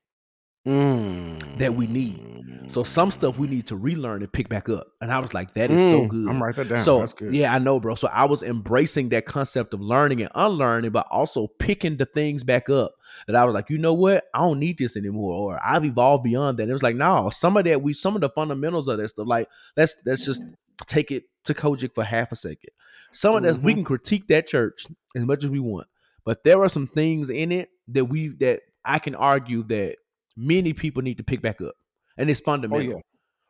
Mm. 0.66 1.58
that 1.58 1.74
we 1.74 1.86
need. 1.86 2.20
So 2.68 2.82
some 2.82 3.10
stuff 3.10 3.38
we 3.38 3.46
need 3.46 3.66
to 3.66 3.76
relearn 3.76 4.22
and 4.22 4.32
pick 4.32 4.48
back 4.48 4.68
up. 4.68 4.86
And 5.00 5.12
I 5.12 5.18
was 5.18 5.32
like, 5.34 5.52
"That 5.54 5.70
is 5.70 5.78
so 5.90 6.00
Mm. 6.02 6.08
good." 6.08 6.28
I'm 6.28 6.42
write 6.42 6.56
that 6.56 6.68
down. 6.70 6.78
So 6.78 7.00
That's 7.00 7.12
good. 7.12 7.34
yeah, 7.34 7.54
I 7.54 7.58
know, 7.58 7.78
bro. 7.78 7.94
So 7.94 8.08
I 8.08 8.24
was 8.24 8.42
embracing 8.42 9.10
that 9.10 9.26
concept 9.26 9.74
of 9.74 9.80
learning 9.80 10.22
and 10.22 10.30
unlearning, 10.34 10.90
but 10.90 11.06
also 11.10 11.46
picking 11.58 11.98
the 11.98 12.06
things 12.06 12.42
back 12.42 12.68
up 12.70 12.94
that 13.26 13.36
I 13.36 13.44
was 13.44 13.54
like, 13.54 13.68
you 13.70 13.76
know 13.78 13.92
what, 13.92 14.24
I 14.34 14.40
don't 14.40 14.58
need 14.58 14.78
this 14.78 14.96
anymore, 14.96 15.34
or 15.34 15.60
I've 15.64 15.84
evolved 15.84 16.24
beyond 16.24 16.58
that. 16.58 16.68
It 16.68 16.72
was 16.72 16.82
like, 16.82 16.96
no, 16.96 17.28
some 17.30 17.56
of 17.58 17.64
that 17.66 17.82
we, 17.82 17.92
some 17.92 18.14
of 18.16 18.22
the 18.22 18.30
fundamentals 18.30 18.88
of 18.88 18.98
that 18.98 19.08
stuff, 19.10 19.26
like 19.28 19.48
let's 19.76 19.96
let's 20.06 20.24
just 20.24 20.42
take 20.86 21.10
it 21.12 21.24
to 21.44 21.54
COGIC 21.54 21.94
for 21.94 22.02
half 22.02 22.32
a 22.32 22.36
second. 22.36 22.70
Some 23.12 23.36
of 23.36 23.42
that 23.44 23.62
we 23.62 23.72
Mhm. 23.72 23.76
can 23.76 23.84
critique 23.84 24.26
that 24.28 24.48
church 24.48 24.86
as 25.14 25.24
much 25.24 25.44
as 25.44 25.50
we 25.50 25.60
want, 25.60 25.86
but 26.24 26.42
there 26.42 26.60
are 26.62 26.68
some 26.70 26.86
things 26.86 27.28
in 27.30 27.52
it 27.52 27.68
that 27.88 28.06
we 28.06 28.28
that 28.40 28.62
I 28.84 28.98
can 28.98 29.14
argue 29.14 29.62
that 29.64 29.96
many 30.36 30.72
people 30.72 31.02
need 31.02 31.18
to 31.18 31.24
pick 31.24 31.42
back 31.42 31.60
up, 31.60 31.74
and 32.16 32.28
it's 32.30 32.40
fundamental 32.40 32.92
Oh, 32.94 32.96
yeah. 32.96 33.00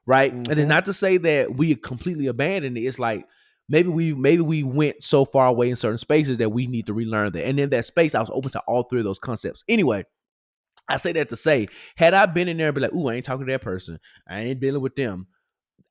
right? 0.06 0.32
And 0.32 0.50
it's 0.52 0.60
Mhm. 0.62 0.68
not 0.68 0.84
to 0.86 0.92
say 0.92 1.16
that 1.18 1.54
we 1.56 1.74
completely 1.76 2.26
abandoned 2.26 2.76
it. 2.76 2.82
It's 2.82 2.98
like 2.98 3.26
maybe 3.68 3.88
we 3.88 4.14
maybe 4.14 4.42
we 4.42 4.62
went 4.62 5.02
so 5.02 5.24
far 5.24 5.46
away 5.46 5.70
in 5.70 5.76
certain 5.76 5.98
spaces 5.98 6.38
that 6.38 6.50
we 6.50 6.66
need 6.66 6.86
to 6.86 6.94
relearn 6.94 7.32
that. 7.32 7.46
And 7.46 7.58
in 7.58 7.70
that 7.70 7.86
space, 7.86 8.14
I 8.14 8.20
was 8.20 8.30
open 8.32 8.50
to 8.52 8.62
all 8.66 8.82
three 8.82 9.00
of 9.00 9.04
those 9.04 9.18
concepts. 9.18 9.64
Anyway, 9.68 10.04
I 10.88 10.96
say 10.98 11.12
that 11.12 11.30
to 11.30 11.36
say, 11.36 11.68
had 11.96 12.12
I 12.12 12.26
been 12.26 12.48
in 12.48 12.58
there 12.58 12.68
and 12.68 12.74
be 12.74 12.82
like, 12.82 12.92
"Ooh, 12.92 13.08
I 13.08 13.14
ain't 13.14 13.24
talking 13.24 13.46
to 13.46 13.52
that 13.52 13.62
person. 13.62 13.98
I 14.28 14.40
ain't 14.40 14.60
dealing 14.60 14.82
with 14.82 14.96
them," 14.96 15.28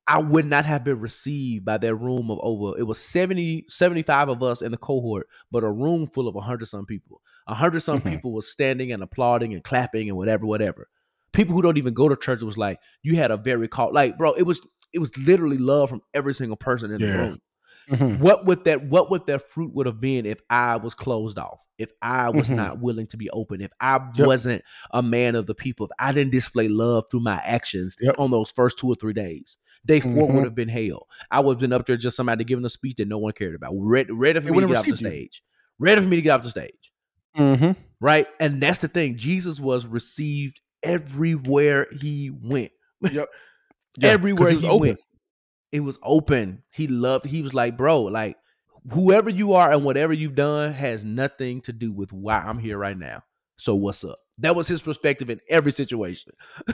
I 0.06 0.18
would 0.20 0.44
not 0.46 0.64
have 0.66 0.84
been 0.84 1.00
received 1.00 1.64
by 1.64 1.78
that 1.78 1.96
room 1.96 2.30
of 2.30 2.38
over. 2.42 2.78
It 2.78 2.84
was 2.84 3.00
70, 3.00 3.64
75 3.68 4.28
of 4.28 4.42
us 4.42 4.62
in 4.62 4.70
the 4.70 4.76
cohort, 4.76 5.26
but 5.50 5.64
a 5.64 5.70
room 5.70 6.06
full 6.06 6.28
of 6.28 6.36
hundred 6.44 6.66
some 6.66 6.86
people. 6.86 7.20
A 7.46 7.54
hundred 7.54 7.80
some 7.80 8.00
Mhm. 8.00 8.10
people 8.10 8.32
was 8.32 8.50
standing 8.50 8.90
and 8.92 9.02
applauding 9.02 9.52
and 9.52 9.62
clapping 9.62 10.08
and 10.08 10.16
whatever, 10.16 10.46
whatever. 10.46 10.88
People 11.32 11.54
who 11.54 11.62
don't 11.62 11.76
even 11.78 11.94
go 11.94 12.08
to 12.08 12.16
church 12.16 12.42
was 12.42 12.56
like, 12.56 12.78
you 13.02 13.16
had 13.16 13.30
a 13.30 13.36
very 13.36 13.68
call, 13.68 13.92
like, 13.92 14.16
bro. 14.18 14.32
It 14.34 14.44
was 14.44 14.60
it 14.92 15.00
was 15.00 15.10
literally 15.18 15.58
love 15.58 15.90
from 15.90 16.00
every 16.14 16.32
single 16.34 16.56
person 16.56 16.92
in 16.92 17.00
the 17.00 17.06
Yeah. 17.08 17.16
room. 17.16 17.40
Mhm. 17.90 18.18
What 18.20 18.46
would 18.46 18.64
that 18.64 18.86
what 18.86 19.10
would 19.10 19.26
that 19.26 19.50
fruit 19.50 19.74
would 19.74 19.86
have 19.86 20.00
been 20.00 20.24
if 20.24 20.40
I 20.48 20.76
was 20.76 20.94
closed 20.94 21.36
off? 21.36 21.58
If 21.76 21.90
I 22.00 22.30
was 22.30 22.48
Mhm. 22.48 22.54
not 22.54 22.80
willing 22.80 23.08
to 23.08 23.16
be 23.16 23.28
open, 23.30 23.60
if 23.60 23.72
I 23.80 23.98
Yep. 24.16 24.26
wasn't 24.26 24.62
a 24.92 25.02
man 25.02 25.34
of 25.34 25.46
the 25.46 25.54
people, 25.54 25.86
if 25.86 25.92
I 25.98 26.12
didn't 26.12 26.30
display 26.30 26.68
love 26.68 27.06
through 27.10 27.20
my 27.24 27.40
actions 27.44 27.96
Yep. 28.00 28.20
on 28.20 28.30
those 28.30 28.50
first 28.52 28.78
two 28.78 28.86
or 28.86 28.94
three 28.94 29.12
days. 29.12 29.58
Day 29.84 29.98
4 29.98 30.28
Mhm. 30.28 30.34
would 30.34 30.44
have 30.44 30.54
been 30.54 30.68
hell. 30.68 31.08
I 31.32 31.40
would 31.40 31.54
have 31.54 31.60
been 31.60 31.72
up 31.72 31.84
there 31.86 31.96
just 31.96 32.16
somebody 32.16 32.44
giving 32.44 32.64
a 32.64 32.70
speech 32.70 32.94
that 32.98 33.08
no 33.08 33.18
one 33.18 33.32
cared 33.32 33.56
about. 33.56 33.72
Ready, 33.76 34.12
ready 34.12 34.38
for 34.40 34.52
me 34.52 34.60
to 34.60 34.66
get 34.68 34.76
off 34.76 34.84
the 34.84 34.90
you. 34.90 34.96
stage. 34.96 35.42
Ready 35.80 36.00
for 36.00 36.08
me 36.08 36.16
to 36.16 36.22
get 36.22 36.30
off 36.30 36.42
the 36.42 36.50
stage. 36.50 36.92
Mm-hmm. 37.36 37.72
Right. 38.00 38.26
And 38.40 38.60
that's 38.60 38.78
the 38.78 38.88
thing. 38.88 39.16
Jesus 39.16 39.60
was 39.60 39.86
received 39.86 40.60
everywhere 40.82 41.86
he 42.00 42.30
went. 42.30 42.72
Yep. 43.00 43.28
everywhere 44.02 44.50
he 44.50 44.54
was 44.56 44.64
he 44.64 44.68
open. 44.68 44.88
went. 44.88 45.00
It 45.72 45.80
was 45.80 45.98
open. 46.02 46.62
He 46.70 46.86
loved, 46.86 47.26
he 47.26 47.42
was 47.42 47.54
like, 47.54 47.76
bro, 47.76 48.02
like 48.02 48.36
whoever 48.92 49.30
you 49.30 49.54
are 49.54 49.72
and 49.72 49.84
whatever 49.84 50.12
you've 50.12 50.34
done 50.34 50.72
has 50.72 51.04
nothing 51.04 51.60
to 51.62 51.72
do 51.72 51.92
with 51.92 52.12
why 52.12 52.38
I'm 52.38 52.58
here 52.58 52.78
right 52.78 52.96
now. 52.96 53.22
So 53.56 53.74
what's 53.74 54.04
up? 54.04 54.18
That 54.38 54.54
was 54.54 54.68
his 54.68 54.82
perspective 54.82 55.30
in 55.30 55.40
every 55.48 55.72
situation. 55.72 56.32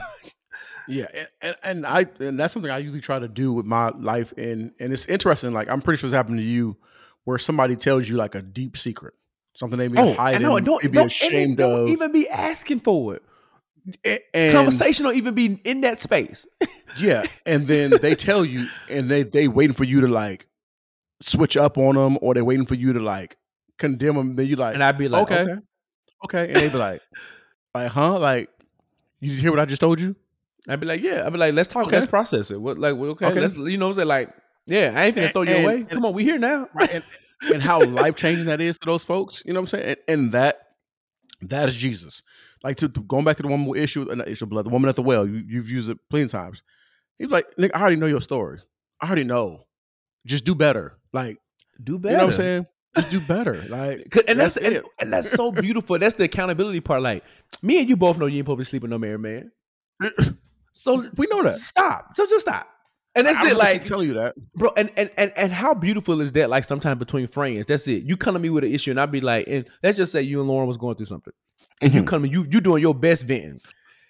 Yeah, 0.89 1.07
and, 1.15 1.29
and, 1.41 1.57
and 1.63 1.87
I 1.87 2.07
and 2.19 2.39
that's 2.39 2.53
something 2.53 2.71
I 2.71 2.79
usually 2.79 3.01
try 3.01 3.19
to 3.19 3.29
do 3.29 3.53
with 3.53 3.65
my 3.65 3.91
life, 3.91 4.33
and 4.37 4.73
and 4.81 4.93
it's 4.93 5.07
interesting. 5.07 5.53
Like 5.53 5.69
I'm 5.69 5.81
pretty 5.81 5.99
sure 5.99 6.09
it's 6.09 6.15
happened 6.15 6.39
to 6.39 6.45
you, 6.45 6.77
where 7.25 7.39
somebody 7.39 7.77
tells 7.77 8.09
you 8.09 8.17
like 8.17 8.35
a 8.35 8.43
deep 8.43 8.77
secret, 8.77 9.15
something 9.55 9.79
they've 9.79 9.91
been 9.93 9.99
Oh, 10.05 10.13
I 10.13 10.33
hiding, 10.33 10.43
know. 10.43 10.59
Don't, 10.61 10.83
don't, 10.83 10.85
and 10.85 10.97
ashamed 11.11 11.59
don't 11.59 11.83
of. 11.83 11.89
even 11.89 12.13
be 12.13 12.29
asking 12.29 12.81
for 12.81 13.15
it. 13.17 13.23
and, 14.35 14.53
Conversation 14.53 15.05
don't 15.07 15.17
even 15.17 15.35
be 15.35 15.61
in 15.65 15.81
that 15.83 16.01
space. 16.01 16.47
Yeah, 16.99 17.23
and 17.47 17.69
then 17.69 17.91
they 18.03 18.17
tell 18.17 18.45
you, 18.45 18.67
and 18.89 19.09
they 19.09 19.23
they 19.23 19.47
waiting 19.47 19.77
for 19.77 19.85
you 19.85 20.01
to 20.01 20.09
like 20.09 20.49
switch 21.23 21.57
up 21.57 21.79
on 21.79 21.95
them, 21.95 22.19
or 22.21 22.35
they're 22.35 22.45
waiting 22.45 22.67
for 22.67 22.75
you 22.75 22.93
to 22.95 22.99
like 22.99 23.37
condemn 23.79 24.17
them. 24.17 24.35
Then 24.35 24.49
you 24.49 24.57
like, 24.57 24.75
And 24.75 24.83
I'd 24.83 24.99
be 24.99 25.07
like, 25.07 25.31
Okay. 25.31 25.43
okay. 25.43 25.61
okay, 26.25 26.47
and 26.49 26.57
they'd 26.57 26.73
be 26.73 26.79
like, 26.79 27.01
like, 27.73 27.93
huh, 27.93 28.19
like, 28.19 28.51
you 29.21 29.31
hear 29.31 29.53
what 29.53 29.61
I 29.61 29.67
just 29.67 29.81
told 29.81 30.01
you? 30.01 30.17
I'd 30.69 30.81
be 30.81 30.87
like, 30.87 31.01
yeah. 31.01 31.25
I'd 31.25 31.33
be 31.33 31.39
like, 31.39 31.55
let's 31.55 31.73
talk. 31.73 31.87
Okay. 31.87 31.97
Let's 32.01 32.11
process 32.11 32.51
it. 32.51 32.61
What, 32.61 32.77
like, 32.77 32.95
okay, 32.97 33.27
Okay. 33.27 33.41
let's, 33.41 33.55
you 33.55 33.79
know, 33.79 33.93
say 33.93 34.03
like, 34.05 34.31
yeah, 34.67 34.93
I 34.97 35.05
ain't 35.05 35.15
gonna 35.15 35.29
throw 35.29 35.43
you 35.43 35.55
and- 35.55 35.65
away. 35.65 35.77
and- 35.77 35.91
Come 35.91 36.05
on, 36.07 36.13
we 36.13 36.25
here 36.25 36.39
now. 36.39 36.69
right 36.75 36.91
and, 36.93 37.05
and 37.43 37.63
how 37.63 37.83
life 37.85 38.17
changing 38.17 38.47
that 38.47 38.61
is 38.61 38.79
to 38.79 38.87
those 38.87 39.05
folks 39.05 39.43
you 39.47 39.53
know 39.53 39.61
what 39.61 39.73
i'm 39.73 39.79
saying 39.81 39.85
and, 39.87 39.97
and 40.09 40.33
that 40.33 40.69
that 41.43 41.69
is 41.69 41.77
jesus 41.77 42.23
like 42.63 42.77
to, 42.77 42.89
to- 42.89 43.01
going 43.03 43.25
back 43.25 43.37
to 43.37 43.43
the 43.43 43.49
woman 43.49 43.67
with 43.67 43.81
issue 43.81 44.05
not 44.15 44.29
issue 44.29 44.45
of 44.45 44.51
blood 44.51 44.67
the 44.67 44.71
woman 44.71 44.89
at 44.89 44.97
the 44.97 45.03
well 45.03 45.27
you, 45.27 45.43
you've 45.47 45.71
used 45.71 45.89
it 45.89 45.99
plenty 46.11 46.25
of 46.25 46.31
times 46.31 46.63
he's 47.19 47.29
like 47.29 47.47
Nick, 47.59 47.71
i 47.75 47.81
already 47.81 47.97
know 47.97 48.07
your 48.07 48.21
story 48.21 48.59
i 49.01 49.07
already 49.07 49.25
know 49.25 49.63
just 50.27 50.45
do 50.45 50.55
better 50.55 50.93
like 51.13 51.39
Do 51.83 51.99
better. 51.99 52.13
you 52.13 52.19
know 52.19 52.27
what 52.27 52.35
i'm 52.35 52.37
saying 52.37 52.67
just 52.97 53.11
do 53.13 53.21
better 53.21 53.55
Like 53.69 54.15
And 54.29 54.41
that's, 54.41 54.55
That's 54.55 54.57
and, 54.67 54.85
and 55.01 55.13
that's 55.13 55.31
so 55.31 55.53
beautiful. 55.53 55.97
That's 55.97 56.17
the 56.17 56.25
accountability 56.25 56.81
part. 56.81 57.03
Like 57.03 57.23
me 57.63 57.79
and 57.79 57.89
you 57.89 57.97
both 57.97 58.19
know 58.19 58.27
you 58.27 58.39
ain't 58.39 58.49
supposed 58.49 58.69
to 58.73 58.81
no 58.89 58.99
married 58.99 59.21
man. 59.21 59.53
So 60.73 61.05
we 61.17 61.27
know 61.29 61.43
that 61.45 61.59
stop. 61.59 62.17
So 62.17 62.27
just 62.27 62.43
stop. 62.47 62.69
And 63.17 63.27
that's 63.27 63.39
I 63.39 63.51
it. 63.51 63.57
Like, 63.57 63.85
tell 63.85 64.03
you 64.05 64.15
that 64.15 64.35
bro, 64.55 64.71
and, 64.77 64.91
and 64.97 65.11
and 65.19 65.33
and 65.37 65.53
how 65.53 65.75
beautiful 65.75 66.21
is 66.21 66.31
that? 66.33 66.49
Like 66.49 66.65
sometimes 66.65 66.99
between 66.99 67.27
friends, 67.27 67.67
that's 67.67 67.89
it. 67.89 68.05
You 68.05 68.17
come 68.17 68.35
to 68.35 68.41
me 68.41 68.51
with 68.51 68.63
an 68.65 68.73
issue, 68.73 68.91
and 68.93 69.01
I'd 69.01 69.11
be 69.11 69.21
like, 69.21 69.47
and 69.49 69.65
let's 69.83 69.97
just 69.97 70.13
say 70.13 70.23
you 70.23 70.39
and 70.41 70.49
Lauren 70.49 70.69
was 70.69 70.77
going 70.77 70.95
through 70.95 71.07
something, 71.07 71.33
and 71.83 71.93
you 71.93 72.03
Mhm. 72.03 72.07
come 72.07 72.23
to 72.23 72.29
you 72.29 72.47
you 72.51 72.61
doing 72.61 72.81
your 72.83 72.95
best 72.95 73.25
venting, 73.25 73.61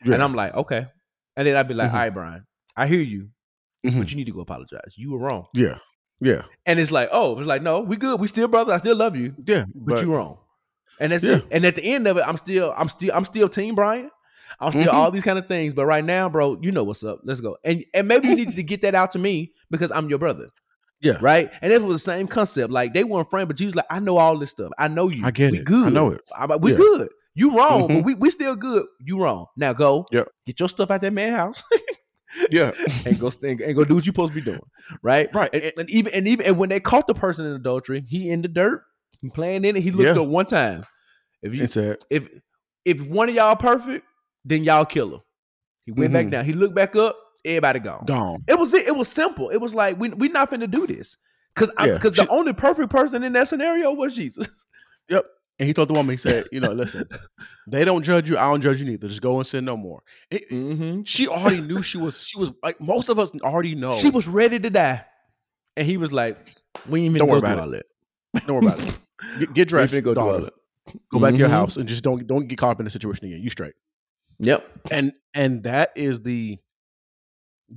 Yeah. 0.04 0.14
and 0.14 0.22
I'm 0.22 0.34
like, 0.34 0.54
okay, 0.54 0.86
and 1.36 1.46
then 1.46 1.56
I'd 1.56 1.66
be 1.68 1.72
like, 1.74 1.90
Mhm. 1.90 1.94
all 1.94 1.98
right, 2.00 2.10
Bryan, 2.14 2.46
I 2.76 2.86
hear 2.86 3.00
you, 3.00 3.28
Mhm. 3.86 4.00
but 4.00 4.10
you 4.10 4.16
need 4.16 4.26
to 4.26 4.32
go 4.32 4.40
apologize. 4.40 4.94
You 4.96 5.12
were 5.12 5.18
wrong, 5.18 5.46
yeah 5.54 5.78
yeah 6.22 6.42
and 6.66 6.78
it's 6.78 6.90
like, 6.90 7.08
oh, 7.12 7.38
it's 7.38 7.46
like, 7.46 7.62
no, 7.62 7.80
we 7.80 7.96
good, 7.96 8.20
we 8.20 8.28
still 8.28 8.46
brothers. 8.48 8.74
I 8.74 8.76
still 8.78 8.96
love 8.96 9.16
you, 9.16 9.34
yeah 9.46 9.64
but, 9.74 10.02
you 10.04 10.12
wrong. 10.14 10.36
And 11.00 11.12
that's 11.12 11.24
Yeah. 11.24 11.36
it. 11.36 11.46
And 11.50 11.64
at 11.64 11.76
the 11.76 11.82
end 11.84 12.06
of 12.06 12.18
it, 12.18 12.24
I'm 12.26 12.36
still, 12.36 12.74
I'm 12.76 12.88
still, 12.90 13.10
I'm 13.14 13.24
still 13.24 13.48
Team 13.48 13.74
Bryan. 13.74 14.10
I'm 14.60 14.72
still 14.72 14.84
Mhm. 14.84 14.92
all 14.92 15.10
these 15.10 15.22
kind 15.22 15.38
of 15.38 15.46
things. 15.48 15.72
But 15.74 15.86
right 15.86 16.04
now, 16.04 16.28
bro, 16.28 16.58
you 16.60 16.70
know 16.72 16.84
what's 16.84 17.02
up. 17.02 17.20
Let's 17.24 17.40
go. 17.40 17.56
And 17.64 17.84
and 17.94 18.06
maybe 18.08 18.28
you 18.28 18.34
needed 18.36 18.56
to 18.56 18.62
get 18.62 18.82
that 18.82 18.94
out 18.94 19.12
to 19.12 19.18
me 19.18 19.52
because 19.70 19.90
I'm 19.90 20.08
your 20.10 20.18
brother. 20.18 20.48
Yeah. 21.00 21.16
Right. 21.20 21.50
And 21.62 21.72
it 21.72 21.80
was 21.80 21.92
the 22.04 22.10
same 22.12 22.26
concept. 22.28 22.70
Like 22.72 22.92
they 22.92 23.04
weren't 23.04 23.30
friends, 23.30 23.46
but 23.48 23.58
you 23.58 23.66
was 23.66 23.74
like, 23.74 23.86
I 23.90 24.00
know 24.00 24.18
all 24.18 24.36
this 24.38 24.50
stuff. 24.50 24.70
I 24.78 24.88
know 24.88 25.08
you. 25.08 25.24
I 25.24 25.30
get 25.30 25.52
we 25.52 25.58
it. 25.60 25.64
Good. 25.64 25.86
I 25.86 25.90
know 25.90 26.10
it. 26.10 26.20
I'm 26.36 26.60
we 26.60 26.72
Yeah. 26.72 26.76
good. 26.76 27.08
You 27.34 27.56
wrong, 27.56 27.86
but 27.88 27.96
Mhm. 27.98 28.04
we, 28.04 28.14
we 28.16 28.28
still 28.28 28.54
good. 28.56 28.84
You 29.02 29.18
wrong. 29.22 29.46
Now 29.56 29.72
go. 29.72 30.04
Yep. 30.12 30.28
Get 30.46 30.60
your 30.60 30.68
stuff 30.68 30.90
out 30.90 31.00
that 31.00 31.12
man 31.12 31.32
house 31.34 31.62
yeah 32.50 32.70
and 33.06 33.18
go 33.18 33.30
and, 33.42 33.60
and 33.60 33.74
go 33.74 33.82
do 33.84 33.94
what 33.94 34.04
you 34.06 34.12
supposed 34.12 34.32
to 34.34 34.40
be 34.40 34.44
doing. 34.44 34.60
Right. 35.02 35.34
Right. 35.34 35.48
And, 35.54 35.72
and 35.78 35.90
even 35.90 36.12
and 36.12 36.28
even 36.28 36.44
and 36.46 36.58
when 36.58 36.68
they 36.68 36.80
caught 36.80 37.06
the 37.06 37.14
person 37.14 37.46
in 37.46 37.52
adultery, 37.54 38.04
he 38.06 38.28
in 38.28 38.42
the 38.42 38.48
dirt. 38.48 38.82
He 39.22 39.30
playing 39.30 39.64
in 39.64 39.76
it. 39.76 39.82
He 39.82 39.90
looked 39.90 40.16
Yeah. 40.16 40.22
up 40.22 40.28
one 40.28 40.46
time. 40.46 40.84
If 41.42 41.54
you 41.54 41.66
said 41.66 41.96
if 42.10 42.28
if 42.84 43.00
one 43.06 43.28
of 43.30 43.34
y'all 43.34 43.56
perfect, 43.56 44.04
then 44.44 44.64
y'all 44.64 44.84
kill 44.84 45.14
him. 45.14 45.20
He 45.86 45.92
went 45.92 46.12
back 46.12 46.26
Mhm. 46.26 46.30
down. 46.30 46.44
He 46.44 46.52
looked 46.52 46.74
back 46.74 46.94
up. 46.96 47.16
Everybody 47.44 47.80
gone. 47.80 48.04
gone 48.06 48.44
It 48.46 48.58
was 48.58 48.74
it. 48.74 48.86
It 48.86 48.94
was 48.96 49.08
simple. 49.08 49.48
It 49.48 49.56
was 49.58 49.74
like 49.74 49.98
we 49.98 50.10
we 50.10 50.28
not 50.28 50.50
finna 50.50 50.70
do 50.70 50.86
this 50.86 51.16
because 51.54 51.72
Yeah. 51.78 51.94
because 51.94 52.12
the 52.12 52.22
She- 52.24 52.28
only 52.28 52.52
perfect 52.52 52.90
person 52.90 53.22
in 53.22 53.32
that 53.32 53.48
scenario 53.48 53.92
was 53.92 54.14
Jesus. 54.14 54.46
Yep. 55.08 55.24
And 55.58 55.66
he 55.66 55.74
told 55.74 55.88
the 55.88 55.92
woman, 55.94 56.12
he 56.12 56.16
said, 56.16 56.44
you 56.52 56.60
know, 56.60 56.72
listen, 56.72 57.06
they 57.66 57.84
don't 57.84 58.02
judge 58.02 58.30
you. 58.30 58.38
I 58.38 58.42
don't 58.50 58.60
judge 58.62 58.80
you 58.80 58.86
neither. 58.86 59.08
Just 59.08 59.20
go 59.20 59.38
and 59.38 59.46
sin 59.46 59.64
no 59.64 59.76
more. 59.76 60.02
It- 60.30 60.48
Mm-hmm. 60.50 61.02
she 61.02 61.26
already 61.28 61.60
knew 61.60 61.82
she 61.82 61.98
was, 61.98 62.22
she 62.22 62.38
was 62.38 62.50
like, 62.62 62.80
most 62.80 63.08
of 63.08 63.18
us 63.18 63.30
already 63.42 63.74
know. 63.74 63.98
She 63.98 64.08
was 64.10 64.28
ready 64.28 64.58
to 64.60 64.70
die, 64.70 65.04
and 65.76 65.86
he 65.86 65.96
was 65.96 66.12
like, 66.12 66.38
"We 66.88 67.00
ain't 67.00 67.06
even 67.06 67.18
Don't 67.18 67.28
go 67.28 67.32
worry 67.32 67.38
about 67.40 67.58
all 67.58 67.70
that. 67.70 67.86
don't 68.46 68.62
worry 68.64 68.66
about 68.72 68.82
it. 68.82 68.98
Get, 69.40 69.54
get 69.54 69.68
dressed, 69.68 69.92
go 70.02 70.14
through 70.14 70.22
all 70.22 70.32
daughter. 70.32 70.44
that." 70.86 70.94
Go 71.12 71.18
back 71.20 71.32
to 71.34 71.38
your 71.40 71.48
Mhm. 71.48 71.52
house 71.52 71.76
and 71.76 71.88
just 71.88 72.02
don't, 72.04 72.26
don't 72.26 72.46
get 72.46 72.56
caught 72.58 72.70
up 72.70 72.80
in 72.80 72.84
the 72.84 72.90
situation 72.90 73.26
again. 73.26 73.42
You 73.42 73.50
straight. 73.50 73.74
Yep. 74.40 74.66
And, 74.90 75.12
and 75.34 75.62
that 75.64 75.92
is 75.96 76.22
the, 76.22 76.58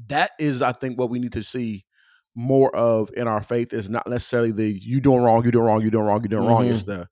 that 0.07 0.31
is, 0.39 0.61
I 0.61 0.71
think 0.71 0.97
what 0.97 1.09
we 1.09 1.19
need 1.19 1.33
to 1.33 1.43
see 1.43 1.85
more 2.35 2.75
of 2.75 3.11
in 3.15 3.27
our 3.27 3.43
faith 3.43 3.73
is 3.73 3.89
not 3.89 4.07
necessarily 4.07 4.51
the, 4.51 4.67
you 4.67 4.99
doing 5.01 5.21
wrong, 5.21 5.45
you 5.45 5.51
doing 5.51 5.65
wrong, 5.65 5.81
you 5.81 5.91
doing 5.91 6.05
wrong, 6.05 6.21
you 6.23 6.29
doing 6.29 6.45
wrong. 6.47 6.65
Mhm. 6.65 6.71
It's 6.71 6.83
the, 6.83 7.07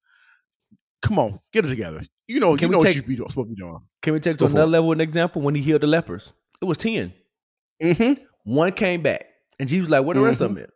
come 1.02 1.20
on, 1.20 1.40
get 1.54 1.66
it 1.66 1.70
together. 1.70 2.02
You 2.28 2.40
know, 2.40 2.56
Can 2.56 2.64
you 2.64 2.68
we 2.70 2.72
know 2.72 2.78
what 2.80 2.86
take- 2.88 2.96
you 2.96 3.04
be 3.04 3.16
doing, 3.18 3.30
supposed 3.30 3.50
to 3.50 3.56
be 3.56 3.62
doing. 3.62 3.80
Can 4.02 4.14
we 4.14 4.20
take 4.20 4.38
to 4.38 4.46
another 4.46 4.66
level? 4.66 4.92
An 4.94 5.02
example 5.02 5.42
when 5.44 5.54
he 5.54 5.62
healed 5.62 5.82
the 5.82 5.88
lepers, 5.88 6.34
it 6.62 6.66
was 6.66 6.78
ten. 6.78 7.14
Mm-hmm. 7.84 8.24
One 8.46 8.72
came 8.72 9.02
back, 9.02 9.28
and 9.60 9.68
Jesus 9.70 9.82
was 9.88 9.90
like, 9.92 10.06
"Where 10.06 10.16
the 10.16 10.22
rest 10.22 10.42
of 10.42 10.56
them 10.56 10.64
at?" 10.64 10.70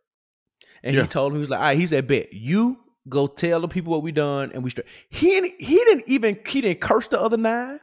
And 0.84 0.96
Yeah. 0.96 1.04
he 1.04 1.08
told 1.08 1.32
him, 1.32 1.38
he 1.38 1.42
was 1.42 1.50
like, 1.50 1.60
"All 1.60 1.66
right." 1.68 1.78
He 1.78 1.88
said, 1.88 2.06
"Bet 2.08 2.34
you 2.34 2.78
go 3.10 3.26
tell 3.26 3.62
the 3.62 3.68
people 3.68 3.92
what 3.92 4.04
we 4.04 4.12
done, 4.12 4.52
and 4.54 4.64
we 4.64 4.70
straight." 4.70 4.86
He 5.10 5.28
didn't, 5.28 5.60
he 5.62 5.76
didn't 5.76 6.04
even 6.08 6.40
he 6.46 6.62
didn't 6.62 6.82
curse 6.82 7.08
the 7.08 7.20
other 7.20 7.38
nine. 7.38 7.80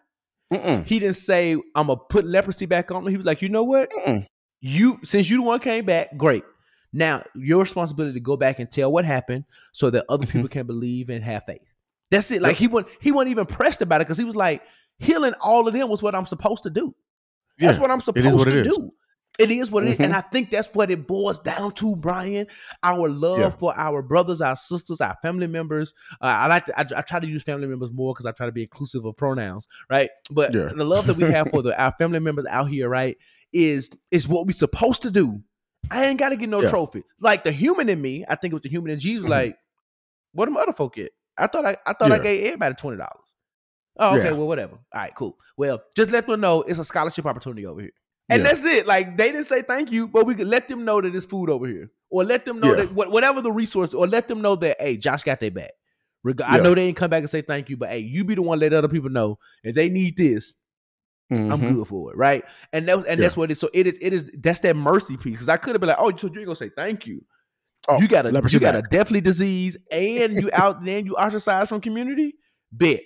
Mm-mm. 0.53 0.85
He 0.85 0.99
didn't 0.99 1.17
say, 1.17 1.53
"I'm 1.75 1.87
gonna 1.87 1.97
put 1.97 2.25
leprosy 2.25 2.67
back 2.67 2.91
on." 2.91 3.05
Him. 3.05 3.11
He 3.11 3.17
was 3.17 3.27
like, 3.27 3.43
"You 3.43 3.49
know 3.49 3.65
what? 3.65 3.91
Mm-mm. 3.91 4.27
You 4.61 5.01
since 5.03 5.29
you 5.31 5.39
the 5.39 5.43
one 5.43 5.59
came 5.61 5.85
back, 5.85 6.17
great. 6.17 6.45
Now 6.93 7.25
your 7.35 7.61
responsibility 7.61 8.15
to 8.15 8.21
go 8.21 8.37
back 8.37 8.59
and 8.59 8.71
tell 8.71 8.93
what 8.93 9.05
happened, 9.05 9.45
so 9.73 9.91
that 9.91 10.05
other 10.09 10.27
Mhm. 10.27 10.31
people 10.33 10.49
can 10.49 10.67
believe 10.67 11.09
and 11.11 11.25
have 11.25 11.45
faith." 11.45 11.63
That's 12.11 12.31
it. 12.31 12.43
Like 12.43 12.53
Yep. 12.53 12.59
he 12.59 12.67
wasn't 12.69 12.93
he 13.01 13.13
wasn't 13.13 13.31
even 13.31 13.47
pressed 13.47 13.81
about 13.83 14.01
it 14.01 14.05
because 14.05 14.19
he 14.19 14.25
was 14.25 14.37
like, 14.37 14.63
"Healing 14.99 15.33
all 15.41 15.67
of 15.67 15.75
them 15.75 15.89
was 15.89 16.03
what 16.03 16.15
I'm 16.15 16.27
supposed 16.27 16.63
to 16.65 16.71
do." 16.71 16.95
Yeah. 17.59 17.69
That's 17.69 17.81
what 17.81 17.91
I'm 17.91 18.01
supposed 18.01 18.35
what 18.35 18.45
to 18.49 18.59
it 18.61 18.67
is. 18.67 18.77
do. 18.77 18.93
It 19.39 19.51
is 19.51 19.71
what 19.71 19.85
it 19.85 19.91
is. 19.91 19.97
Mhm. 19.97 20.05
And 20.05 20.15
I 20.15 20.21
think 20.21 20.51
that's 20.51 20.69
what 20.75 20.91
it 20.91 21.07
boils 21.07 21.39
down 21.39 21.73
to, 21.77 21.97
Bryan. 21.97 22.47
Our 22.83 23.09
love 23.09 23.39
Yeah. 23.39 23.51
for 23.51 23.73
our 23.79 24.03
brothers, 24.03 24.41
our 24.43 24.57
sisters, 24.57 25.01
our 25.01 25.17
family 25.23 25.47
members. 25.47 25.95
Uh, 26.21 26.27
I 26.27 26.47
like 26.49 26.67
to, 26.67 26.79
I, 26.79 26.85
I 26.99 27.03
try 27.03 27.19
to 27.19 27.27
use 27.27 27.43
family 27.43 27.67
members 27.67 27.91
more 27.93 28.13
because 28.13 28.27
I 28.27 28.33
try 28.33 28.47
to 28.47 28.53
be 28.53 28.63
inclusive 28.63 29.05
of 29.07 29.17
pronouns, 29.17 29.67
right? 29.91 30.11
But 30.31 30.53
Yeah. 30.55 30.69
the 30.75 30.85
love 30.85 31.07
that 31.07 31.17
we 31.17 31.25
have 31.25 31.49
for 31.51 31.63
the, 31.63 31.79
our 31.83 31.93
family 31.93 32.19
members 32.21 32.47
out 32.47 32.69
here, 32.69 32.89
right, 32.89 33.17
is 33.53 33.91
is 34.11 34.29
what 34.29 34.47
we're 34.47 34.53
supposed 34.53 35.03
to 35.03 35.11
do. 35.11 35.43
I 35.91 36.05
ain't 36.07 36.19
got 36.19 36.29
to 36.29 36.37
get 36.37 36.49
no 36.49 36.61
Yeah. 36.61 36.69
trophy. 36.69 37.03
Like 37.19 37.43
the 37.43 37.53
human 37.53 37.89
in 37.89 38.01
me, 38.01 38.25
I 38.29 38.35
think 38.35 38.53
it 38.53 38.55
was 38.55 38.63
the 38.63 38.69
human 38.69 38.93
in 38.93 38.99
Jesus. 38.99 39.25
Mhm. 39.27 39.31
Like, 39.31 39.57
what 40.33 40.45
them 40.45 40.57
other 40.57 40.73
folk 40.73 40.95
get? 40.97 41.13
I 41.39 41.47
thought 41.47 41.65
I, 41.65 41.77
I 41.87 41.95
thought 41.95 42.13
I 42.13 42.19
gave 42.19 42.45
everybody 42.45 42.75
twenty 42.75 42.99
dollars. 42.99 43.25
Oh, 43.99 44.19
okay, 44.19 44.33
well, 44.33 44.47
whatever. 44.47 44.75
All 44.75 45.01
right, 45.01 45.15
cool. 45.15 45.37
Well, 45.57 45.83
just 45.97 46.11
let 46.11 46.27
them 46.27 46.41
know 46.41 46.63
it's 46.63 46.79
a 46.79 46.85
scholarship 46.85 47.27
opportunity 47.27 47.67
over 47.67 47.81
here. 47.83 47.91
And 48.33 48.43
Yeah. 48.43 48.49
that's 48.49 48.65
it. 48.65 48.87
Like 48.87 49.17
they 49.17 49.31
didn't 49.33 49.45
say 49.47 49.63
thank 49.63 49.93
you, 49.93 50.09
but 50.09 50.27
we 50.27 50.35
could 50.35 50.47
let 50.49 50.69
them 50.69 50.85
know 50.85 51.01
that 51.01 51.15
it's 51.15 51.27
food 51.27 51.51
over 51.51 51.67
here, 51.67 51.91
or 52.11 52.25
let 52.25 52.45
them 52.45 52.61
know 52.61 52.71
Yeah. 52.71 52.85
that 52.87 52.93
whatever 52.93 53.41
the 53.41 53.53
resource, 53.53 53.95
or 53.95 54.07
let 54.07 54.29
them 54.29 54.43
know 54.43 54.57
that 54.57 54.81
hey, 54.81 54.97
Josh 54.97 55.23
got 55.23 55.41
their 55.41 55.51
back. 55.51 55.73
Reg- 56.25 56.41
I 56.43 56.59
know 56.59 56.75
they 56.75 56.87
didn't 56.87 56.97
come 56.97 57.11
back 57.11 57.21
and 57.21 57.31
say 57.31 57.43
thank 57.43 57.69
you, 57.69 57.77
but 57.77 57.89
hey, 57.91 57.99
you 57.99 58.25
be 58.25 58.35
the 58.35 58.43
one 58.43 58.59
let 58.61 58.73
other 58.73 58.89
people 58.89 59.11
know 59.11 59.39
if 59.65 59.75
they 59.75 59.89
need 59.89 60.17
this. 60.17 60.55
I'm 61.31 61.49
Mhm. 61.63 61.75
good 61.75 61.89
for 61.89 62.13
it, 62.13 62.17
right? 62.17 62.45
And 62.73 62.87
that 62.89 62.97
was, 62.99 63.07
and 63.07 63.21
that's 63.21 63.37
what 63.37 63.51
it 63.51 63.53
is. 63.53 63.59
So 63.61 63.71
it 63.73 63.87
is. 63.87 63.99
It 64.03 64.13
is. 64.13 64.31
That's 64.39 64.61
that 64.61 64.77
mercy 64.77 65.17
piece. 65.17 65.33
Because 65.33 65.49
I 65.49 65.57
could 65.57 65.75
have 65.75 65.81
been 65.81 65.89
like, 65.89 65.97
oh, 65.99 66.15
so 66.17 66.29
you 66.29 66.39
ain't 66.41 66.47
gonna 66.47 66.57
say 66.57 66.69
thank 66.69 67.07
you. 67.07 67.25
Oh, 67.89 67.99
you 68.01 68.07
got 68.07 68.27
a 68.27 68.29
you 68.49 68.61
got 68.61 68.77
a 68.77 68.83
back. 68.83 68.91
deathly 68.91 69.21
disease, 69.21 69.77
and 69.91 70.41
you 70.41 70.51
out 70.53 70.83
then 70.85 71.05
you 71.07 71.15
ostracized 71.17 71.69
from 71.71 71.81
community. 71.81 72.35
Bet 72.71 73.01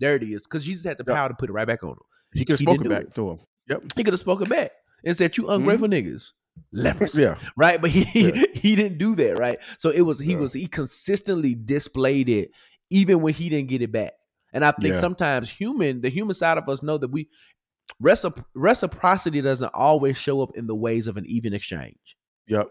there 0.00 0.16
it 0.16 0.22
is. 0.24 0.42
Because 0.42 0.64
Jesus 0.64 0.84
had 0.84 0.98
the 0.98 1.04
power 1.04 1.28
to 1.28 1.34
put 1.34 1.48
it 1.48 1.52
right 1.52 1.66
back 1.66 1.82
on 1.82 1.90
him. 1.90 1.96
He 2.32 2.44
could 2.44 2.54
have 2.54 2.60
spoken 2.60 2.88
back 2.88 3.02
it. 3.04 3.14
to 3.14 3.30
him. 3.30 3.38
Yep. 3.68 3.82
He 3.96 4.04
could 4.04 4.12
have 4.12 4.20
spoken 4.20 4.48
back 4.48 4.72
and 5.04 5.16
said, 5.16 5.36
"You 5.36 5.48
ungrateful 5.48 5.88
niggas, 5.88 6.30
leprosy." 6.72 7.22
Yeah. 7.22 7.36
right? 7.56 7.80
But 7.80 7.90
he 7.90 8.04
Yeah. 8.30 8.44
he 8.54 8.74
didn't 8.76 8.98
do 8.98 9.14
that, 9.16 9.38
right? 9.38 9.58
So 9.78 9.90
it 9.90 10.02
was 10.02 10.18
he 10.18 10.32
Yeah. 10.32 10.38
was 10.38 10.52
he 10.52 10.66
consistently 10.66 11.54
displayed 11.54 12.28
it 12.28 12.50
even 12.90 13.20
when 13.22 13.34
he 13.34 13.48
didn't 13.48 13.68
get 13.68 13.82
it 13.82 13.90
back. 13.92 14.12
And 14.52 14.64
I 14.64 14.70
think 14.72 14.94
Yeah. 14.94 15.00
sometimes 15.00 15.50
human, 15.50 16.00
the 16.00 16.10
human 16.10 16.34
side 16.34 16.58
of 16.58 16.68
us 16.68 16.82
know 16.82 16.96
that 16.98 17.08
we 17.10 17.28
recipro- 18.02 18.44
reciprocity 18.54 19.40
doesn't 19.40 19.72
always 19.74 20.16
show 20.16 20.42
up 20.42 20.56
in 20.56 20.66
the 20.66 20.74
ways 20.74 21.06
of 21.06 21.16
an 21.16 21.24
even 21.26 21.54
exchange. 21.54 22.16
Yep. 22.46 22.68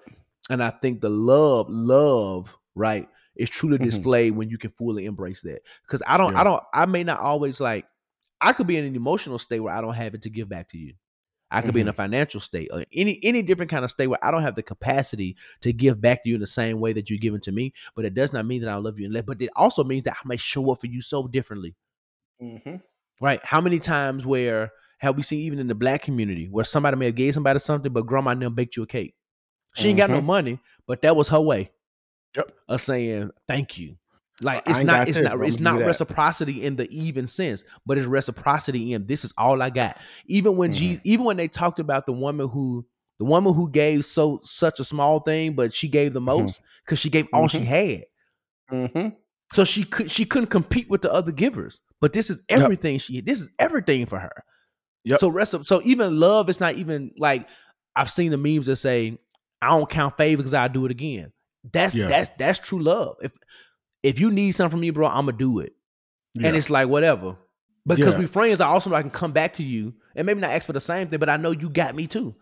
And 0.49 0.63
I 0.63 0.69
think 0.69 1.01
the 1.01 1.09
love, 1.09 1.67
love, 1.69 2.55
right, 2.75 3.07
is 3.35 3.49
truly 3.49 3.77
Mhm. 3.79 3.83
displayed 3.83 4.31
when 4.35 4.49
you 4.49 4.57
can 4.57 4.71
fully 4.71 5.05
embrace 5.05 5.41
that. 5.41 5.61
Because 5.85 6.03
I 6.07 6.17
don't, 6.17 6.33
Yeah. 6.33 6.41
I 6.41 6.43
don't, 6.43 6.63
I 6.73 6.85
may 6.85 7.03
not 7.03 7.19
always 7.19 7.59
like. 7.59 7.85
I 8.43 8.53
could 8.53 8.67
be 8.67 8.77
in 8.77 8.85
an 8.85 8.95
emotional 8.95 9.39
state 9.39 9.59
where 9.61 9.73
I 9.73 9.81
don't 9.81 9.93
have 9.93 10.13
it 10.13 10.21
to 10.23 10.29
give 10.29 10.49
back 10.49 10.69
to 10.69 10.77
you. 10.77 10.93
I 11.49 11.61
could 11.61 11.75
be 11.75 11.81
in 11.81 11.87
a 11.87 11.93
financial 11.93 12.39
state 12.39 12.69
or 12.73 12.83
any 12.91 13.19
any 13.21 13.43
different 13.43 13.69
kind 13.69 13.85
of 13.85 13.91
state 13.91 14.07
where 14.07 14.23
I 14.25 14.31
don't 14.31 14.41
have 14.41 14.55
the 14.55 14.63
capacity 14.63 15.35
to 15.61 15.71
give 15.71 16.01
back 16.01 16.23
to 16.23 16.29
you 16.29 16.35
in 16.35 16.41
the 16.41 16.47
same 16.47 16.79
way 16.79 16.93
that 16.93 17.11
you're 17.11 17.19
giving 17.19 17.41
to 17.41 17.51
me. 17.51 17.73
But 17.95 18.05
it 18.05 18.15
does 18.15 18.33
not 18.33 18.47
mean 18.47 18.61
that 18.61 18.69
I 18.71 18.75
love 18.75 18.97
you 18.99 19.05
and 19.05 19.13
let. 19.13 19.27
But 19.27 19.39
it 19.39 19.51
also 19.55 19.83
means 19.83 20.03
that 20.03 20.13
I 20.13 20.27
may 20.27 20.37
show 20.37 20.71
up 20.71 20.81
for 20.81 20.87
you 20.87 21.01
so 21.01 21.27
differently 21.27 21.75
Mm-hmm. 22.41 22.77
right? 23.21 23.39
How 23.43 23.61
many 23.61 23.77
times 23.79 24.25
where 24.25 24.71
have 24.97 25.15
we 25.15 25.21
seen 25.21 25.41
even 25.41 25.59
in 25.59 25.67
the 25.67 25.75
black 25.75 26.01
community 26.01 26.47
where 26.49 26.65
somebody 26.65 26.97
may 26.97 27.05
have 27.05 27.15
gave 27.15 27.33
somebody 27.35 27.59
something, 27.59 27.93
but 27.93 28.05
grandma 28.07 28.33
never 28.33 28.53
baked 28.53 28.75
you 28.75 28.83
a 28.83 28.87
cake. 28.87 29.13
She 29.75 29.89
ain't 29.89 29.97
got 29.97 30.09
no 30.09 30.21
Mhm. 30.21 30.25
money, 30.25 30.59
but 30.87 31.01
that 31.03 31.15
was 31.15 31.29
her 31.29 31.39
way 31.41 31.71
Yep. 32.35 32.51
of 32.67 32.81
saying 32.81 33.31
thank 33.47 33.77
you. 33.77 33.97
Like 34.43 34.63
it's 34.67 34.81
not, 34.81 35.07
it's 35.07 35.17
this, 35.17 35.23
not, 35.31 35.41
it's 35.45 35.57
I'ma 35.59 35.71
not 35.77 35.85
reciprocity 35.85 36.63
in 36.63 36.75
the 36.75 36.89
even 36.91 37.27
sense, 37.27 37.63
but 37.85 37.97
it's 37.97 38.07
reciprocity 38.07 38.93
in 38.93 39.05
this 39.07 39.23
is 39.25 39.33
all 39.37 39.61
I 39.61 39.69
got. 39.69 39.97
Even 40.25 40.57
when 40.57 40.71
Mhm. 40.71 40.75
Jesus, 40.75 41.01
even 41.05 41.25
when 41.25 41.37
they 41.37 41.47
talked 41.47 41.79
about 41.79 42.05
the 42.05 42.13
woman 42.13 42.47
who, 42.49 42.85
the 43.19 43.25
woman 43.25 43.53
who 43.53 43.69
gave 43.69 44.03
so 44.05 44.41
such 44.43 44.79
a 44.79 44.83
small 44.83 45.19
thing, 45.19 45.53
but 45.53 45.73
she 45.73 45.87
gave 45.87 46.13
the 46.13 46.19
Mhm. 46.19 46.25
most 46.25 46.59
because 46.85 46.99
she 46.99 47.09
gave 47.09 47.27
all 47.33 47.47
she 47.47 47.59
Mhm. 47.59 47.65
had. 47.65 48.03
Mm-hmm. 48.71 49.07
So 49.53 49.63
she 49.63 49.83
could 49.83 50.09
she 50.09 50.25
couldn't 50.25 50.47
compete 50.49 50.89
with 50.89 51.01
the 51.01 51.11
other 51.11 51.31
givers. 51.31 51.79
But 52.01 52.13
this 52.13 52.29
is 52.29 52.41
Yep. 52.49 52.59
everything 52.61 52.97
she 52.99 53.21
this 53.21 53.39
is 53.41 53.49
everything 53.59 54.05
for 54.05 54.19
her. 54.19 54.43
Yep. 55.05 55.19
So 55.19 55.29
rest 55.29 55.53
of, 55.53 55.67
so 55.67 55.81
even 55.83 56.19
love 56.19 56.49
is 56.49 56.59
not 56.59 56.75
even 56.75 57.11
like 57.17 57.47
I've 57.95 58.09
seen 58.09 58.31
the 58.31 58.37
memes 58.37 58.65
that 58.65 58.77
say 58.77 59.17
I 59.61 59.69
don't 59.69 59.89
count 59.89 60.17
favor 60.17 60.37
because 60.37 60.53
I 60.53 60.67
do 60.67 60.85
it 60.85 60.91
again. 60.91 61.31
That's 61.71 61.95
Yeah. 61.95 62.07
that's 62.07 62.29
that's 62.37 62.59
true 62.59 62.81
love. 62.81 63.15
If 63.21 63.31
if 64.03 64.19
you 64.19 64.29
need 64.29 64.51
something 64.51 64.71
from 64.71 64.81
me, 64.81 64.89
bro, 64.91 65.07
I'm 65.07 65.25
gonna 65.25 65.37
do 65.37 65.59
it. 65.59 65.73
Yeah. 66.35 66.47
And 66.47 66.57
it's 66.57 66.69
like 66.69 66.89
whatever. 66.89 67.37
Because 67.85 68.13
Yeah. 68.13 68.19
we 68.19 68.25
friends, 68.27 68.61
I 68.61 68.67
also 68.67 68.89
know 68.89 68.95
I 68.95 69.01
can 69.01 69.11
come 69.11 69.31
back 69.33 69.53
to 69.53 69.63
you 69.63 69.93
and 70.15 70.25
maybe 70.25 70.39
not 70.39 70.51
ask 70.51 70.65
for 70.65 70.73
the 70.73 70.79
same 70.79 71.07
thing, 71.07 71.19
but 71.19 71.29
I 71.29 71.37
know 71.37 71.51
you 71.51 71.69
got 71.69 71.95
me 71.95 72.07
too. 72.07 72.35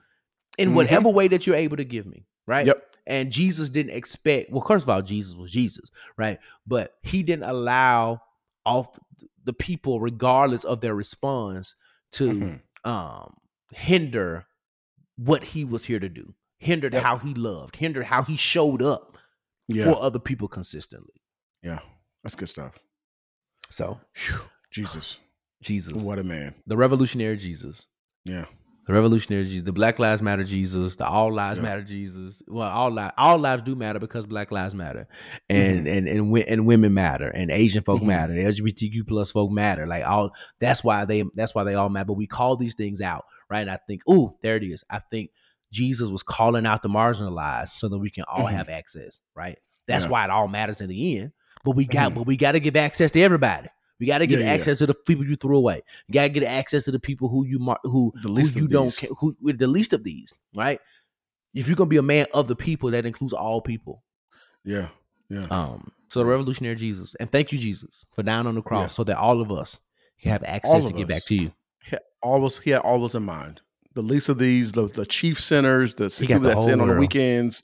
In 0.57 0.71
Mhm. 0.71 0.73
whatever 0.75 1.09
way 1.09 1.27
that 1.29 1.47
you're 1.47 1.55
able 1.55 1.77
to 1.77 1.83
give 1.85 2.05
me. 2.05 2.25
Right. 2.45 2.67
Yep. 2.67 2.83
And 3.07 3.31
Jesus 3.31 3.69
didn't 3.69 3.93
expect, 3.93 4.51
well, 4.51 4.61
first 4.61 4.83
of 4.83 4.89
all, 4.89 5.01
Jesus 5.01 5.33
was 5.35 5.51
Jesus, 5.51 5.89
right? 6.17 6.39
But 6.67 6.95
he 7.01 7.23
didn't 7.23 7.45
allow 7.49 8.21
off 8.65 8.88
the 9.43 9.53
people, 9.53 9.99
regardless 9.99 10.63
of 10.63 10.81
their 10.81 10.93
response, 10.93 11.75
to 12.13 12.31
Mhm. 12.31 12.61
um 12.83 13.33
hinder 13.73 14.45
what 15.15 15.43
he 15.43 15.63
was 15.65 15.85
here 15.85 15.99
to 15.99 16.09
do, 16.09 16.35
hindered 16.59 16.93
Yep. 16.93 17.03
how 17.03 17.17
he 17.17 17.33
loved, 17.33 17.77
hindered 17.77 18.05
how 18.05 18.21
he 18.23 18.35
showed 18.35 18.81
up 18.81 19.17
Yeah. 19.67 19.85
for 19.85 20.01
other 20.01 20.19
people 20.19 20.47
consistently. 20.47 21.20
Yeah. 21.63 21.79
That's 22.23 22.35
good 22.35 22.49
stuff. 22.49 22.77
So 23.69 23.99
Phew. 24.13 24.39
Jesus. 24.71 25.17
Jesus, 25.61 25.93
What 25.93 26.17
a 26.19 26.23
man. 26.23 26.55
the 26.65 26.75
revolutionary 26.77 27.38
Jesus. 27.38 27.83
Yeah. 28.25 28.45
The 28.88 28.93
revolutionary 28.93 29.43
Jesus, 29.45 29.63
the 29.63 29.71
Black 29.71 29.99
Lives 29.99 30.23
Matter 30.23 30.43
Jesus, 30.43 30.95
the 30.95 31.05
All 31.05 31.31
Lives 31.31 31.57
Yeah. 31.57 31.63
Matter 31.63 31.83
Jesus. 31.83 32.41
Well, 32.47 32.67
all 32.69 32.89
lives, 32.89 33.13
all 33.15 33.38
lives 33.38 33.61
do 33.61 33.75
matter 33.75 33.99
because 33.99 34.25
Black 34.25 34.51
Lives 34.51 34.73
matter, 34.73 35.07
and 35.49 35.85
Mm-hmm. 35.85 35.88
and 35.97 36.07
and 36.07 36.38
and 36.47 36.65
women 36.65 36.93
matter, 36.95 37.29
and 37.29 37.51
Asian 37.51 37.83
folk 37.83 38.01
Mhm. 38.01 38.07
matter, 38.07 38.33
and 38.33 38.41
LGBTQ 38.41 39.03
plus 39.07 39.31
folk 39.31 39.51
matter. 39.51 39.85
Like 39.85 40.03
all, 40.05 40.31
that's 40.59 40.83
why 40.83 41.05
they 41.05 41.23
that's 41.35 41.53
why 41.53 41.63
they 41.63 41.75
all 41.75 41.89
matter. 41.89 42.05
But 42.05 42.13
we 42.17 42.25
call 42.25 42.55
these 42.57 42.73
things 42.73 43.01
out, 43.01 43.25
right? 43.51 43.61
And 43.61 43.69
I 43.69 43.77
think, 43.88 44.01
oh, 44.07 44.35
there 44.41 44.55
it 44.55 44.63
is. 44.63 44.83
I 44.89 44.97
think 44.97 45.29
Jesus 45.71 46.09
was 46.09 46.23
calling 46.23 46.65
out 46.65 46.81
the 46.81 46.89
marginalized 46.89 47.77
so 47.77 47.88
that 47.88 47.99
we 47.99 48.09
can 48.09 48.23
all 48.27 48.47
Mhm. 48.47 48.51
have 48.51 48.67
access, 48.67 49.19
right? 49.35 49.59
That's 49.88 50.05
Yeah. 50.05 50.11
why 50.11 50.23
it 50.25 50.31
all 50.31 50.47
matters 50.47 50.81
in 50.81 50.89
the 50.89 51.19
end. 51.19 51.31
But 51.63 51.75
we 51.75 51.85
got, 51.85 52.11
Mhm. 52.11 52.15
but 52.15 52.25
we 52.27 52.38
got 52.38 52.53
to 52.53 52.59
give 52.59 52.75
access 52.75 53.11
to 53.11 53.21
everybody. 53.21 53.67
We 53.99 54.07
got 54.07 54.17
to 54.19 54.27
get 54.27 54.39
Yeah, 54.39 54.45
yeah. 54.47 54.53
access 54.53 54.79
to 54.79 54.88
the 54.88 54.95
people 54.95 55.25
you 55.25 55.35
threw 55.35 55.57
away. 55.57 55.81
You 56.07 56.13
got 56.13 56.23
to 56.23 56.29
get 56.29 56.43
access 56.43 56.85
to 56.85 56.91
the 56.91 56.99
people 56.99 57.29
who 57.29 57.45
you 57.45 57.59
mar- 57.59 57.79
who 57.83 58.11
The 58.23 58.29
least 58.31 58.55
who 58.55 58.61
you 58.61 58.67
don't 58.67 58.95
ca- 58.95 59.13
who 59.19 59.35
with 59.41 59.59
the 59.59 59.67
least 59.67 59.93
of 59.93 60.03
these, 60.03 60.33
right? 60.55 60.79
If 61.53 61.67
you're 61.67 61.75
gonna 61.75 61.89
be 61.89 61.97
a 61.97 62.01
man 62.01 62.25
of 62.33 62.47
the 62.47 62.55
people, 62.55 62.89
that 62.91 63.05
includes 63.05 63.33
all 63.33 63.61
people. 63.61 64.03
Yeah. 64.63 64.88
Yeah. 65.29 65.45
Um, 65.51 65.91
so 66.09 66.19
the 66.19 66.25
revolutionary 66.25 66.75
Jesus, 66.75 67.15
and 67.19 67.31
thank 67.31 67.51
you, 67.51 67.57
Jesus, 67.57 68.05
for 68.13 68.23
dying 68.23 68.47
on 68.47 68.55
the 68.55 68.61
cross, 68.61 68.91
Yeah. 68.91 68.95
so 68.95 69.03
that 69.05 69.17
all 69.17 69.39
of 69.41 69.51
us 69.51 69.79
can 70.21 70.31
have 70.31 70.43
access 70.43 70.83
to 70.85 70.93
get 70.93 71.07
back 71.07 71.23
to 71.25 71.35
you. 71.35 71.51
He 71.83 71.91
had 71.91 72.01
always 72.21 72.57
he 72.59 72.71
had 72.71 72.81
always 72.81 73.15
in 73.15 73.23
mind. 73.23 73.61
The 73.93 74.01
least 74.01 74.29
of 74.29 74.38
these, 74.38 74.71
the, 74.71 74.88
the 74.88 75.05
chief 75.05 75.39
sinners, 75.41 75.95
the 75.95 76.09
people 76.09 76.39
that's 76.39 76.65
in 76.67 76.79
on 76.79 76.88
the 76.88 76.95
weekends, 76.95 77.61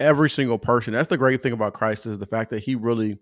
every 0.00 0.30
single 0.30 0.58
person. 0.58 0.94
That's 0.94 1.08
the 1.08 1.16
great 1.18 1.42
thing 1.42 1.52
about 1.52 1.74
Christ 1.74 2.06
is 2.06 2.18
the 2.18 2.26
fact 2.26 2.50
that 2.50 2.64
he 2.64 2.74
really 2.74 3.18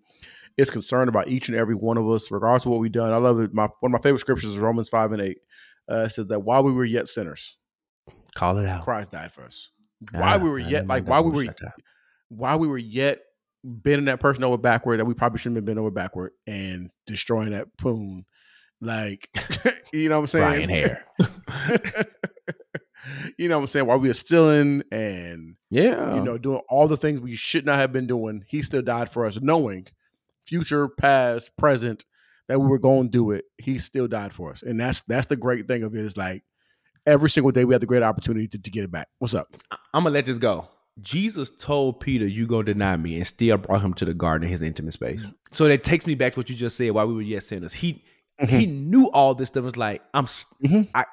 is 0.57 0.71
concerned 0.71 1.09
about 1.09 1.29
each 1.29 1.49
and 1.49 1.57
every 1.57 1.75
one 1.75 1.99
of 1.99 2.09
us, 2.09 2.31
regardless 2.31 2.65
of 2.65 2.71
what 2.73 2.81
we've 2.81 2.93
done. 2.93 3.13
I 3.13 3.17
love 3.17 3.41
it. 3.41 3.53
My 3.53 3.69
one 3.81 3.93
of 3.93 4.01
my 4.01 4.03
favorite 4.03 4.21
scriptures 4.21 4.51
is 4.51 4.59
Romans 4.59 4.89
five 4.89 5.13
and 5.13 5.21
eight. 5.21 5.39
Uh, 5.91 6.05
it 6.05 6.11
says 6.11 6.27
that 6.29 6.41
while 6.41 6.63
we 6.63 6.73
were 6.73 6.85
yet 6.85 7.09
sinners, 7.09 7.59
Call 8.35 8.59
it 8.59 8.67
out. 8.67 8.85
Christ 8.85 9.11
died 9.11 9.33
for 9.33 9.43
us. 9.43 9.71
Ah, 10.15 10.21
While 10.21 10.41
we 10.41 10.51
were 10.51 10.61
I 10.61 10.69
yet, 10.69 10.87
like 10.87 11.07
while 11.07 11.25
we 11.29 11.47
were, 11.47 11.55
while 12.29 12.59
we 12.59 12.69
were 12.69 12.79
yet 12.79 13.21
bending 13.65 14.05
that 14.05 14.21
person 14.21 14.45
over 14.45 14.57
backward 14.57 14.99
that 14.99 15.05
we 15.05 15.15
probably 15.15 15.39
shouldn't 15.39 15.57
have 15.57 15.65
been 15.65 15.79
over 15.79 15.91
backward 15.91 16.33
and 16.47 16.91
destroying 17.07 17.51
that 17.51 17.77
poon. 17.77 18.25
Like, 18.81 19.29
you 19.93 20.09
know 20.09 20.21
what 20.21 20.21
I'm 20.21 20.27
saying? 20.29 20.67
Bryan 20.67 20.69
Hare. 20.69 21.05
you 23.37 23.49
know 23.49 23.57
what 23.59 23.63
I'm 23.63 23.67
saying? 23.69 23.87
While 23.87 23.99
we 23.99 24.09
were 24.09 24.15
stealing 24.15 24.83
and 24.91 25.57
Yeah, 25.71 26.15
you 26.15 26.23
know 26.23 26.39
doing 26.39 26.61
all 26.69 26.89
the 26.89 26.97
things 26.97 27.21
we 27.21 27.37
should 27.37 27.67
not 27.67 27.79
have 27.79 27.93
been 27.93 28.07
doing, 28.07 28.45
he 28.47 28.63
still 28.63 28.83
died 28.83 29.11
for 29.11 29.27
us, 29.27 29.41
knowing 29.41 29.87
future, 30.47 30.89
past, 30.89 31.57
present 31.57 32.05
that 32.49 32.59
we 32.59 32.67
were 32.67 32.79
going 32.79 33.09
to 33.09 33.11
do 33.11 33.31
it. 33.33 33.45
He 33.59 33.79
still 33.79 34.09
died 34.09 34.33
for 34.33 34.51
us, 34.51 34.63
and 34.63 34.81
that's 34.81 35.03
that's 35.03 35.27
the 35.27 35.37
great 35.37 35.69
thing 35.69 35.83
of 35.83 35.95
it. 35.95 36.05
Is 36.05 36.17
like 36.17 36.43
every 37.07 37.31
single 37.31 37.53
day 37.53 37.65
we 37.65 37.75
have 37.75 37.81
the 37.81 37.87
great 37.87 38.03
opportunity 38.03 38.49
to, 38.49 38.59
to 38.59 38.71
get 38.71 38.85
it 38.85 38.91
back. 38.91 39.09
What's 39.19 39.35
up? 39.35 39.49
I'm 39.93 40.05
gonna 40.05 40.11
let 40.11 40.27
this 40.27 40.39
go. 40.39 40.69
Jesus 41.01 41.51
told 41.51 42.01
Peter, 42.01 42.27
"You 42.27 42.47
gonna 42.47 42.65
deny 42.65 42.97
me," 42.97 43.17
and 43.17 43.27
still 43.27 43.57
brought 43.57 43.83
him 43.83 43.95
to 43.95 44.05
the 44.05 44.15
garden, 44.15 44.47
in 44.47 44.51
his 44.51 44.63
intimate 44.63 44.93
space. 44.95 45.29
So 45.53 45.69
that 45.69 45.85
takes 45.85 46.07
me 46.07 46.15
back 46.15 46.35
to 46.35 46.41
what 46.41 46.51
you 46.51 46.57
just 46.57 46.77
said. 46.77 46.91
While 46.91 47.07
we 47.07 47.15
were 47.15 47.23
yet 47.23 47.43
sinners, 47.43 47.73
he 47.73 48.03
he 48.49 48.67
knew 48.67 49.11
all 49.11 49.35
this 49.35 49.49
stuff. 49.49 49.65
Was 49.65 49.77
like, 49.77 50.03
I'm. 50.15 50.25
Mhm. 50.25 50.89
I 50.95 51.05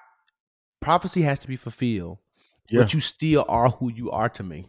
prophecy 0.85 1.21
has 1.23 1.39
to 1.39 1.47
be 1.47 1.55
fulfilled, 1.57 2.19
Yeah. 2.69 2.81
but 2.81 2.93
you 2.93 2.99
still 3.01 3.43
are 3.47 3.69
who 3.69 3.91
you 3.91 4.11
are 4.11 4.29
to 4.29 4.43
me. 4.43 4.67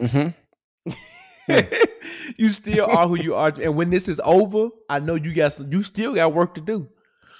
Mm-hmm. 0.00 0.28
you 2.36 2.48
still 2.50 2.86
are 2.86 3.08
who 3.08 3.16
you 3.16 3.34
are, 3.34 3.52
and 3.60 3.74
when 3.76 3.90
this 3.90 4.08
is 4.08 4.20
over, 4.24 4.68
I 4.88 5.00
know 5.00 5.14
you 5.14 5.32
got 5.34 5.52
some, 5.54 5.72
you 5.72 5.82
still 5.82 6.14
got 6.14 6.32
work 6.34 6.54
to 6.54 6.60
do. 6.60 6.88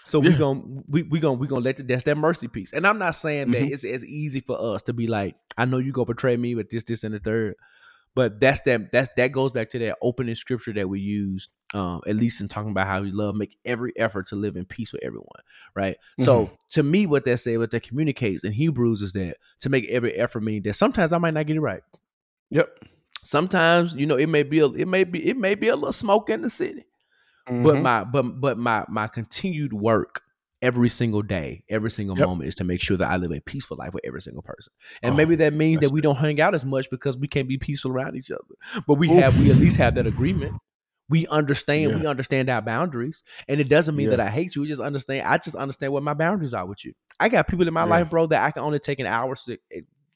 So 0.04 0.20
we 0.20 0.30
Yeah. 0.30 0.38
gonna 0.38 0.62
we 0.88 1.02
we 1.02 1.20
gonna 1.20 1.34
we 1.38 1.46
gonna 1.46 1.60
let 1.60 1.76
the, 1.76 1.82
that's 1.82 2.04
that 2.04 2.16
mercy 2.16 2.48
piece. 2.48 2.72
And 2.72 2.86
I'm 2.86 2.98
not 2.98 3.14
saying 3.14 3.50
that 3.50 3.62
Mhm. 3.62 3.70
it's 3.70 3.84
as 3.84 4.06
easy 4.06 4.40
for 4.40 4.56
us 4.74 4.82
to 4.84 4.94
be 4.94 5.06
like, 5.06 5.36
I 5.58 5.66
know 5.66 5.76
you 5.78 5.92
gonna 5.92 6.06
betray 6.06 6.34
me 6.36 6.54
with 6.54 6.70
this, 6.70 6.84
this, 6.84 7.04
and 7.04 7.14
the 7.14 7.18
third. 7.18 7.54
But 8.14 8.40
that's 8.40 8.60
that 8.62 8.90
that's 8.90 9.10
that 9.18 9.32
goes 9.32 9.52
back 9.52 9.68
to 9.70 9.78
that 9.80 9.98
opening 10.00 10.34
scripture 10.34 10.72
that 10.72 10.88
we 10.88 11.00
used, 11.00 11.52
um, 11.74 12.00
at 12.06 12.16
least 12.16 12.40
in 12.40 12.48
talking 12.48 12.70
about 12.70 12.86
how 12.86 13.00
we 13.02 13.10
love, 13.12 13.34
make 13.34 13.58
every 13.64 13.92
effort 13.96 14.26
to 14.28 14.36
live 14.36 14.56
in 14.56 14.64
peace 14.64 14.92
with 14.92 15.02
everyone, 15.04 15.40
right? 15.74 15.96
So 16.18 16.50
to 16.72 16.82
me, 16.82 17.06
what 17.06 17.24
that 17.24 17.38
say, 17.38 17.56
what 17.58 17.70
that 17.72 17.82
communicates 17.82 18.44
in 18.44 18.52
Hebrews 18.52 19.02
is 19.02 19.12
that 19.12 19.36
to 19.60 19.68
make 19.68 19.86
every 19.88 20.12
effort 20.14 20.40
mean 20.42 20.62
that 20.62 20.74
sometimes 20.74 21.12
I 21.12 21.18
might 21.18 21.34
not 21.34 21.46
get 21.46 21.56
it 21.56 21.60
right. 21.60 21.82
Yep. 22.50 22.78
Sometimes, 23.22 23.94
you 23.94 24.06
know, 24.06 24.16
it 24.16 24.28
may 24.28 24.42
be 24.42 24.60
a, 24.60 24.66
it 24.66 24.88
may 24.88 25.04
be 25.04 25.28
it 25.28 25.36
may 25.36 25.54
be 25.54 25.68
a 25.68 25.74
little 25.76 25.92
smoke 25.92 26.30
in 26.30 26.40
the 26.42 26.50
city 26.50 26.84
but 27.50 27.78
Mhm. 27.78 27.82
my 27.82 28.04
but 28.04 28.22
but 28.40 28.58
my 28.58 28.84
my 28.88 29.06
continued 29.06 29.72
work 29.72 30.22
every 30.60 30.88
single 30.88 31.22
day 31.22 31.64
every 31.70 31.90
single 31.90 32.14
Yep. 32.16 32.26
moment 32.26 32.46
is 32.48 32.54
to 32.54 32.62
make 32.64 32.80
sure 32.80 32.96
that 32.96 33.08
i 33.10 33.16
live 33.16 33.32
a 33.32 33.40
peaceful 33.40 33.76
life 33.76 33.94
with 33.94 34.04
every 34.04 34.20
single 34.20 34.42
person 34.42 34.70
and 35.02 35.14
Oh, 35.14 35.16
maybe 35.16 35.34
that 35.36 35.54
means 35.54 35.80
that 35.80 35.90
we 35.90 36.00
don't 36.00 36.16
hang 36.16 36.40
out 36.40 36.54
as 36.54 36.64
much 36.64 36.90
because 36.90 37.16
we 37.16 37.26
can't 37.26 37.48
be 37.48 37.56
peaceful 37.56 37.90
around 37.90 38.16
each 38.16 38.30
other 38.30 38.42
but 38.86 38.94
we 38.94 39.08
Oof. 39.08 39.20
have 39.22 39.38
we 39.38 39.50
at 39.50 39.56
least 39.56 39.76
have 39.78 39.94
that 39.94 40.06
agreement 40.06 40.54
we 41.08 41.26
understand 41.28 41.98
we 42.00 42.06
understand 42.06 42.48
our 42.50 42.60
boundaries 42.62 43.22
and 43.48 43.60
it 43.60 43.68
doesn't 43.68 43.96
mean 43.96 44.10
Yeah. 44.10 44.16
that 44.16 44.20
i 44.26 44.30
hate 44.30 44.54
you 44.54 44.62
we 44.62 44.68
just 44.68 44.82
understand 44.82 45.26
i 45.26 45.38
just 45.38 45.56
understand 45.56 45.92
what 45.92 46.02
my 46.02 46.14
boundaries 46.14 46.54
are 46.54 46.66
with 46.66 46.84
you 46.84 46.92
i 47.18 47.28
got 47.28 47.48
people 47.48 47.66
in 47.66 47.74
my 47.74 47.82
Yeah. 47.84 47.90
life 47.90 48.10
bro 48.10 48.26
that 48.26 48.42
i 48.44 48.50
can 48.50 48.62
only 48.62 48.78
take 48.78 48.98
an 49.00 49.06
hour 49.06 49.34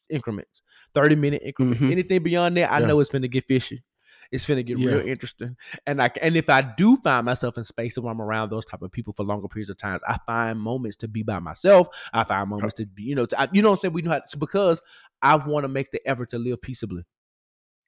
increments 0.08 0.62
30 0.94 1.16
minute 1.16 1.42
increments 1.44 1.80
Mhm. 1.80 1.90
anything 1.90 2.22
beyond 2.22 2.56
that 2.56 2.70
i 2.70 2.80
Yeah. 2.80 2.86
know 2.86 3.00
it's 3.00 3.10
going 3.10 3.22
to 3.22 3.28
get 3.28 3.44
fishy 3.46 3.82
it's 4.30 4.46
gonna 4.46 4.62
get 4.62 4.78
Yeah. 4.78 4.90
real 4.92 5.06
interesting 5.06 5.56
and 5.86 6.00
I 6.02 6.10
and 6.22 6.36
if 6.36 6.48
I 6.48 6.62
do 6.62 6.96
find 6.96 7.26
myself 7.26 7.58
in 7.58 7.64
spaces 7.64 7.98
where 7.98 8.10
I'm 8.10 8.20
around 8.20 8.48
those 8.50 8.64
type 8.64 8.80
of 8.80 8.90
people 8.90 9.12
for 9.12 9.24
longer 9.24 9.46
periods 9.46 9.68
of 9.68 9.76
times, 9.76 10.00
I 10.08 10.16
find 10.26 10.58
moments 10.58 10.96
to 10.98 11.08
be 11.08 11.22
by 11.22 11.38
myself. 11.38 11.88
I 12.14 12.24
find 12.24 12.48
moments 12.48 12.74
to 12.74 12.86
be, 12.86 13.02
you 13.02 13.14
know, 13.14 13.26
to, 13.26 13.38
I, 13.40 13.48
you 13.52 13.60
know 13.60 13.68
what 13.70 13.74
I'm 13.74 13.80
saying. 13.80 13.94
We 13.94 14.00
know 14.02 14.12
how 14.12 14.20
to, 14.20 14.38
because 14.38 14.80
I 15.20 15.36
want 15.36 15.64
to 15.64 15.68
make 15.68 15.90
the 15.90 16.00
effort 16.08 16.30
to 16.30 16.38
live 16.38 16.62
peaceably. 16.62 17.02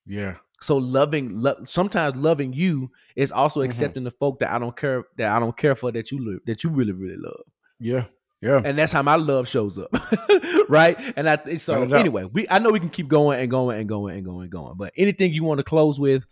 Yeah. 0.06 0.36
So 0.60 0.76
loving, 0.76 1.30
lo- 1.30 1.62
sometimes 1.66 2.16
loving 2.16 2.52
you 2.52 2.90
is 3.16 3.30
also 3.32 3.60
Mhm. 3.60 3.64
accepting 3.66 4.04
the 4.04 4.10
folk 4.12 4.38
that 4.38 4.50
I 4.52 4.58
don't 4.58 4.76
care 4.76 5.04
that 5.18 5.30
I 5.30 5.38
don't 5.38 5.56
care 5.56 5.74
for 5.74 5.92
that 5.92 6.10
you 6.10 6.24
live, 6.24 6.40
that 6.46 6.64
you 6.64 6.70
really 6.70 6.92
really 6.92 7.16
love. 7.18 7.42
Yeah. 7.78 8.04
Yeah. 8.40 8.60
and 8.62 8.76
that's 8.76 8.92
how 8.92 9.02
my 9.02 9.16
love 9.16 9.48
shows 9.48 9.78
up, 9.78 9.88
right? 10.68 10.98
And 11.16 11.28
I 11.30 11.38
so 11.56 11.82
a 11.82 11.98
anyway, 11.98 12.24
we 12.24 12.46
I 12.50 12.58
know 12.58 12.70
we 12.72 12.80
can 12.80 12.90
keep 12.90 13.08
going 13.08 13.40
and 13.40 13.50
going 13.50 13.78
and 13.80 13.88
going 13.88 14.16
and 14.16 14.24
going 14.24 14.42
and 14.42 14.50
going, 14.52 14.74
but 14.76 14.92
anything 14.98 15.32
you 15.32 15.44
want 15.44 15.58
to 15.58 15.64
close 15.64 15.98
with 15.98 16.26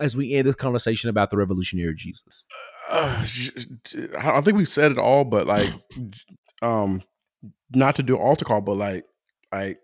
as 0.00 0.16
we 0.16 0.34
end 0.34 0.46
this 0.46 0.54
conversation 0.54 1.10
about 1.10 1.30
the 1.30 1.36
revolutionary 1.36 1.94
Jesus? 1.96 2.44
uh, 2.90 3.26
I 4.18 4.40
think 4.42 4.56
we've 4.56 4.68
said 4.68 4.92
it 4.92 4.98
all, 4.98 5.24
but 5.24 5.46
like, 5.48 5.72
um, 6.62 7.02
not 7.74 7.96
to 7.96 8.02
do 8.04 8.14
altar 8.16 8.44
call, 8.44 8.60
but 8.60 8.76
like, 8.76 9.04
like 9.52 9.78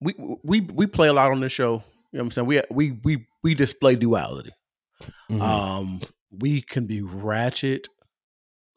we 0.00 0.14
we 0.42 0.60
we 0.60 0.86
play 0.86 1.08
a 1.08 1.12
lot 1.12 1.30
on 1.30 1.40
this 1.40 1.52
show. 1.52 1.82
You 2.12 2.18
know 2.18 2.24
what 2.24 2.26
I'm 2.26 2.30
saying? 2.30 2.46
We 2.46 2.62
we 2.70 2.90
we 3.02 3.26
we 3.42 3.54
display 3.54 3.96
duality. 3.96 4.52
Mm-hmm. 5.30 5.42
Um, 5.42 6.00
we 6.30 6.60
can 6.62 6.86
be 6.86 7.02
ratchet 7.02 7.88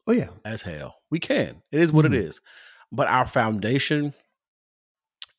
oh 0.08 0.12
yeah, 0.12 0.30
as 0.44 0.62
hell. 0.62 0.96
We 1.12 1.20
can. 1.20 1.62
It 1.72 1.82
is 1.82 1.92
what 1.92 2.06
it 2.06 2.14
is. 2.14 2.42
But 2.92 3.08
our 3.08 3.28
foundation 3.28 4.14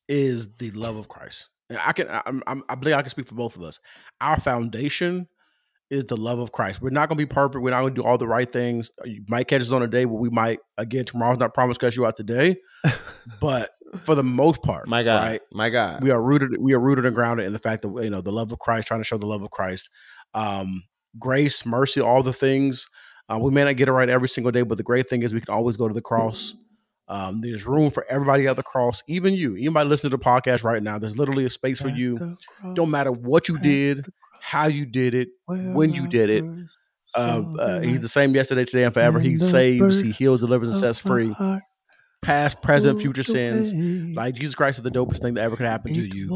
is 0.08 0.54
the 0.56 0.70
love 0.72 0.96
of 0.96 1.08
Christ. 1.08 1.48
And 1.70 1.78
I 1.84 1.92
can. 1.92 2.08
I, 2.08 2.22
I'm, 2.26 2.62
I 2.68 2.74
believe 2.74 2.94
I 2.94 3.02
can 3.02 3.10
speak 3.10 3.26
for 3.26 3.34
both 3.34 3.56
of 3.56 3.62
us. 3.62 3.80
Our 4.20 4.38
foundation 4.38 5.28
is 5.90 6.06
the 6.06 6.16
love 6.16 6.38
of 6.38 6.52
Christ. 6.52 6.80
We're 6.80 6.90
not 6.90 7.08
going 7.08 7.18
to 7.18 7.26
be 7.26 7.32
perfect. 7.32 7.62
We're 7.62 7.70
not 7.70 7.80
going 7.80 7.94
to 7.94 8.02
do 8.02 8.06
all 8.06 8.18
the 8.18 8.26
right 8.26 8.50
things. 8.50 8.90
You 9.04 9.24
might 9.28 9.48
catch 9.48 9.62
us 9.62 9.72
on 9.72 9.82
a 9.82 9.86
day 9.86 10.04
where 10.04 10.20
we 10.20 10.30
might 10.30 10.58
again 10.78 11.04
tomorrow's 11.04 11.38
not 11.38 11.54
promised 11.54 11.80
cuss 11.80 11.96
you 11.96 12.06
out 12.06 12.16
today, 12.16 12.56
but 13.40 13.70
for 14.04 14.14
the 14.14 14.22
most 14.24 14.62
part, 14.62 14.88
my 14.88 15.02
God, 15.02 15.22
right, 15.24 15.40
my 15.52 15.70
God, 15.70 16.02
we 16.02 16.10
are 16.10 16.20
rooted. 16.22 16.56
We 16.60 16.72
are 16.74 16.80
rooted 16.80 17.06
and 17.06 17.14
grounded 17.14 17.46
in 17.46 17.52
the 17.52 17.58
fact 17.58 17.82
that 17.82 18.02
you 18.02 18.10
know 18.10 18.20
the 18.20 18.32
love 18.32 18.52
of 18.52 18.58
Christ, 18.58 18.88
trying 18.88 19.00
to 19.00 19.04
show 19.04 19.18
the 19.18 19.26
love 19.26 19.42
of 19.42 19.50
Christ, 19.50 19.88
um, 20.34 20.84
grace, 21.18 21.64
mercy, 21.66 22.00
all 22.00 22.22
the 22.22 22.32
things. 22.32 22.88
Uh, 23.28 23.38
we 23.38 23.50
may 23.50 23.64
not 23.64 23.76
get 23.76 23.88
it 23.88 23.92
right 23.92 24.08
every 24.08 24.28
single 24.28 24.52
day, 24.52 24.62
but 24.62 24.76
the 24.76 24.84
great 24.84 25.08
thing 25.08 25.22
is 25.22 25.34
we 25.34 25.40
can 25.40 25.52
always 25.54 25.76
go 25.76 25.88
to 25.88 25.94
the 25.94 26.00
cross. 26.02 26.54
Um, 27.08 27.40
there's 27.40 27.66
room 27.66 27.90
for 27.90 28.04
everybody 28.08 28.46
at 28.48 28.56
the 28.56 28.62
cross, 28.62 29.02
even 29.08 29.34
you. 29.34 29.54
Anybody 29.56 29.88
listening 29.88 30.10
to 30.10 30.16
the 30.16 30.22
podcast 30.24 30.64
right 30.64 30.82
now, 30.82 30.98
there's 30.98 31.16
literally 31.16 31.44
a 31.44 31.50
space 31.50 31.80
for 31.80 31.88
you. 31.88 32.36
Don't 32.74 32.90
matter 32.90 33.12
what 33.12 33.48
you 33.48 33.58
did, 33.58 34.06
how 34.40 34.66
you 34.66 34.86
did 34.86 35.14
it, 35.14 35.28
when 35.74 35.92
you 35.92 36.06
did 36.08 36.30
it. 36.30 36.44
Uh, 37.14 37.42
uh, 37.58 37.80
he's 37.80 38.00
the 38.00 38.08
same 38.08 38.34
yesterday, 38.34 38.64
today, 38.64 38.84
and 38.84 38.92
forever. 38.92 39.18
He 39.20 39.36
saves, 39.38 40.00
he 40.00 40.10
heals, 40.12 40.40
delivers, 40.40 40.68
and 40.68 40.76
sets 40.78 41.00
free. 41.00 41.34
Past, 42.26 42.60
present, 42.62 42.98
future 43.00 43.22
sins. 43.22 43.72
Like 44.16 44.34
Jesus 44.34 44.54
Christ 44.54 44.78
is 44.78 44.82
the 44.82 44.90
dopest 44.90 45.20
thing 45.20 45.34
that 45.34 45.42
ever 45.42 45.56
could 45.56 45.66
happen 45.66 45.92
to 45.94 46.00
you. 46.16 46.28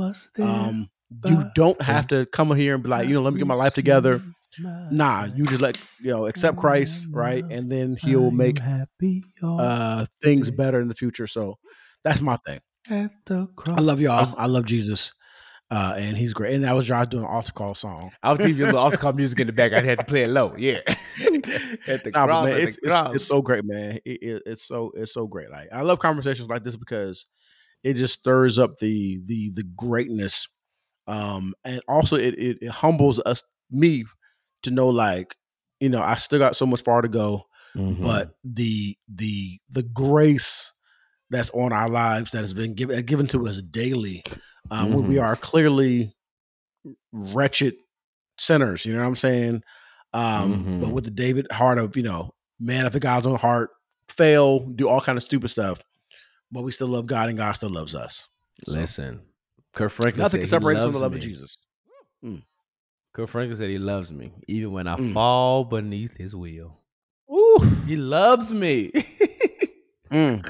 Um, 0.43 0.91
you 1.27 1.51
don't 1.55 1.81
have 1.83 2.07
to 2.09 2.27
come 2.27 2.55
here 2.57 2.75
and 2.75 2.83
be 2.83 2.89
like, 2.89 3.09
you 3.09 3.15
know, 3.15 3.23
let 3.23 3.33
me 3.33 3.39
get 3.39 3.47
my 3.47 3.55
life 3.55 3.75
together. 3.75 4.23
Nah, 4.93 5.25
you 5.35 5.45
just 5.45 5.61
let 5.61 5.77
you 6.01 6.11
know, 6.11 6.27
accept 6.27 6.57
Christ, 6.59 7.09
right? 7.13 7.45
And 7.51 7.71
then 7.71 7.97
he'll 7.97 8.31
make 8.31 8.61
uh 9.59 10.07
things 10.23 10.51
better 10.51 10.81
in 10.81 10.89
the 10.89 10.95
future. 10.95 11.27
So 11.27 11.59
that's 12.05 12.21
my 12.21 12.37
thing. 12.37 12.61
at 12.91 13.11
the 13.27 13.47
cross. 13.57 13.79
I 13.79 13.81
love 13.83 14.01
y'all. 14.01 14.35
I 14.39 14.47
love 14.47 14.65
Jesus. 14.67 15.13
Uh, 15.71 15.95
and 15.97 16.17
he's 16.17 16.35
great. 16.35 16.53
And 16.55 16.65
that 16.65 16.75
was 16.75 16.85
Josh 16.87 17.07
doing 17.07 17.23
an 17.23 17.31
altar 17.31 17.53
call 17.53 17.75
song. 17.75 18.11
I 18.25 18.33
was 18.33 18.41
leaving 18.41 18.63
a 18.63 18.73
little 18.73 18.81
off 18.81 19.15
music 19.15 19.39
in 19.39 19.47
the 19.47 19.53
back. 19.53 19.73
I 19.73 19.81
had 19.81 20.01
to 20.01 20.05
play 20.05 20.25
it 20.25 20.29
low. 20.29 20.55
Yeah, 20.59 20.81
at 21.87 22.03
the 22.03 22.11
Nah, 22.13 22.27
cross. 22.27 22.47
man, 22.47 22.55
at 22.57 22.61
the 22.61 22.63
it's, 22.67 22.79
it's, 22.83 23.25
so 23.25 23.41
great, 23.41 23.65
man. 23.65 24.01
It, 24.05 24.19
it, 24.23 24.43
it's 24.47 24.67
so 24.67 24.91
it's 24.97 25.15
so 25.15 25.29
great. 25.29 25.49
Like 25.51 25.69
I 25.73 25.83
love 25.83 26.01
conversations 26.01 26.49
like 26.49 26.65
this 26.65 26.75
because 26.75 27.27
it 27.85 27.95
just 27.95 28.19
stirs 28.19 28.59
up 28.59 28.73
the 28.81 29.21
the 29.25 29.51
the 29.55 29.63
greatness, 29.63 30.49
um, 31.07 31.55
and 31.65 31.81
also 31.87 32.17
it 32.17 32.35
it, 32.37 32.59
it 32.63 32.71
humbles 32.71 33.21
us 33.25 33.45
me 33.71 34.05
to 34.65 34.73
know 34.73 34.89
like 34.89 35.37
you 35.79 35.89
know 35.89 36.03
I 36.03 36.17
still 36.17 36.41
got 36.41 36.57
so 36.57 36.67
much 36.67 36.83
far 36.83 37.01
to 37.01 37.09
go, 37.09 37.45
Mhm. 37.77 38.03
but 38.03 38.33
the 38.43 38.97
the 39.09 39.61
the 39.69 39.85
grace 39.85 40.73
that's 41.31 41.51
on 41.51 41.73
our 41.73 41.89
lives 41.89 42.33
that 42.33 42.41
has 42.41 42.53
been 42.53 42.75
given 42.75 43.05
given 43.05 43.27
to 43.29 43.47
us 43.49 43.63
daily, 43.63 44.23
um, 44.71 44.93
when 44.93 45.07
we 45.07 45.19
are 45.19 45.37
clearly 45.37 46.15
wretched 47.13 47.75
sinners. 48.39 48.85
You 48.87 48.95
know 48.95 49.01
what 49.01 49.07
I'm 49.07 49.17
saying? 49.17 49.63
Um, 50.13 50.81
But 50.81 50.89
Mhm. 50.89 50.93
with 50.93 51.05
the 51.05 51.11
David 51.11 51.51
heart 51.53 51.79
of 51.79 51.97
you 51.97 52.03
know, 52.03 52.35
man 52.59 52.85
after 52.87 52.99
God's 52.99 53.27
own 53.27 53.37
heart, 53.39 53.71
fail, 54.09 54.61
do 54.61 54.89
all 54.89 55.01
kind 55.01 55.17
of 55.17 55.23
stupid 55.23 55.49
stuff, 55.49 55.81
but 56.51 56.63
we 56.63 56.73
still 56.73 56.89
love 56.89 57.07
God 57.07 57.29
and 57.29 57.39
God 57.39 57.53
still 57.53 57.71
loves 57.71 57.95
us. 57.95 58.27
So, 58.67 58.73
Listen, 58.73 59.23
Kirk 59.73 59.93
Franklin 59.93 60.23
nothing 60.23 60.41
said 60.41 60.41
can 60.41 60.47
he 60.47 60.51
separate 60.51 60.77
us 60.77 60.83
from 60.83 60.93
loves 60.93 60.99
the 60.99 61.03
love 61.03 61.13
me. 61.13 61.19
of 61.19 61.25
Jesus. 61.25 61.57
Kirk 63.13 63.29
Franklin 63.29 63.57
said 63.57 63.69
he 63.71 63.79
loves 63.79 64.11
me 64.13 64.33
even 64.49 64.73
when 64.73 64.87
I 64.89 64.97
Mm. 64.97 65.13
fall 65.13 65.65
beneath 65.65 66.17
his 66.17 66.35
will. 66.35 66.77
Ooh. 67.31 67.59
He 67.87 67.97
loves 67.97 68.53
me. 68.53 68.91
Mm. 70.11 70.45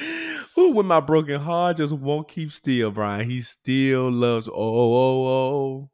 Ooh, 0.58 0.70
with 0.70 0.86
my 0.86 1.00
broken 1.00 1.40
heart 1.40 1.76
just 1.78 1.94
won't 1.94 2.28
keep 2.28 2.52
still, 2.52 2.90
Bryan. 2.90 3.28
He 3.28 3.40
still 3.40 4.10
loves. 4.10 4.48
Oh, 4.48 4.52
oh, 4.54 5.26
oh. 5.26 5.90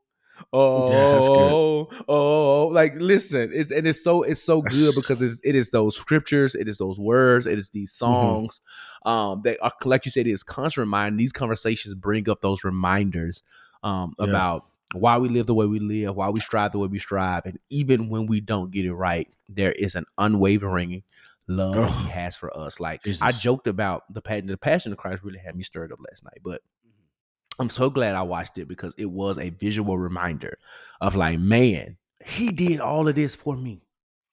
Oh, 0.53 0.87
Yeah, 0.89 1.21
oh, 1.35 1.89
oh, 1.91 2.07
oh, 2.09 2.69
like 2.69 2.95
listen, 2.97 3.51
it's 3.55 3.71
and 3.73 3.87
it's 3.87 4.05
so 4.05 4.23
it's 4.23 4.43
so 4.43 4.61
good 4.61 4.95
because 4.95 5.23
it's, 5.23 5.41
it 5.43 5.55
is 5.55 5.71
those 5.71 5.97
scriptures, 5.97 6.55
it 6.55 6.69
is 6.69 6.77
those 6.77 7.01
words, 7.01 7.47
it 7.47 7.59
is 7.59 7.71
these 7.71 7.91
Mm-hmm. 8.05 8.35
songs, 8.35 8.61
um, 9.07 9.41
that 9.45 9.57
are 9.63 9.73
like 9.87 10.05
you 10.05 10.11
said, 10.11 10.27
it 10.27 10.33
is 10.33 10.43
constant 10.43 10.85
remind. 10.85 11.19
These 11.19 11.33
conversations 11.33 11.95
bring 11.95 12.29
up 12.29 12.43
those 12.43 12.65
reminders, 12.65 13.43
um, 13.83 14.13
Yeah. 14.19 14.25
about 14.25 14.67
why 14.93 15.17
we 15.17 15.31
live 15.31 15.47
the 15.47 15.55
way 15.55 15.65
we 15.65 15.79
live, 15.81 16.15
why 16.17 16.29
we 16.29 16.41
strive 16.41 16.73
the 16.73 16.79
way 16.79 16.89
we 16.89 16.99
strive, 16.99 17.47
and 17.47 17.59
even 17.71 18.11
when 18.11 18.27
we 18.27 18.41
don't 18.43 18.71
get 18.71 18.85
it 18.85 18.93
right, 18.95 19.29
there 19.49 19.73
is 19.73 19.95
an 19.95 20.05
unwavering 20.19 21.03
love 21.49 21.77
Ugh. 21.77 22.03
he 22.03 22.09
has 22.11 22.37
for 22.37 22.57
us. 22.57 22.81
Like 22.81 23.03
I 23.23 23.33
joked 23.33 23.67
about 23.67 24.13
the 24.13 24.23
passion, 24.23 24.47
the 24.49 24.57
passion 24.57 24.93
of 24.93 24.99
Christ 24.99 25.23
really 25.23 25.39
had 25.39 25.57
me 25.57 25.63
stirred 25.63 25.93
up 25.93 25.99
last 26.11 26.25
night, 26.25 26.39
but 26.43 26.63
mm-hmm. 26.63 27.63
I'm 27.63 27.71
so 27.71 27.91
glad 27.91 28.15
I 28.15 28.23
watched 28.23 28.59
it 28.59 28.69
because 28.69 28.95
it 28.99 29.11
was 29.11 29.39
a 29.39 29.51
visual 29.51 29.99
reminder 29.99 30.59
of 31.01 31.15
like, 31.15 31.39
man, 31.39 31.97
he 32.25 32.51
did 32.51 32.81
all 32.81 33.07
of 33.09 33.15
this 33.15 33.35
for 33.35 33.57
me. 33.57 33.83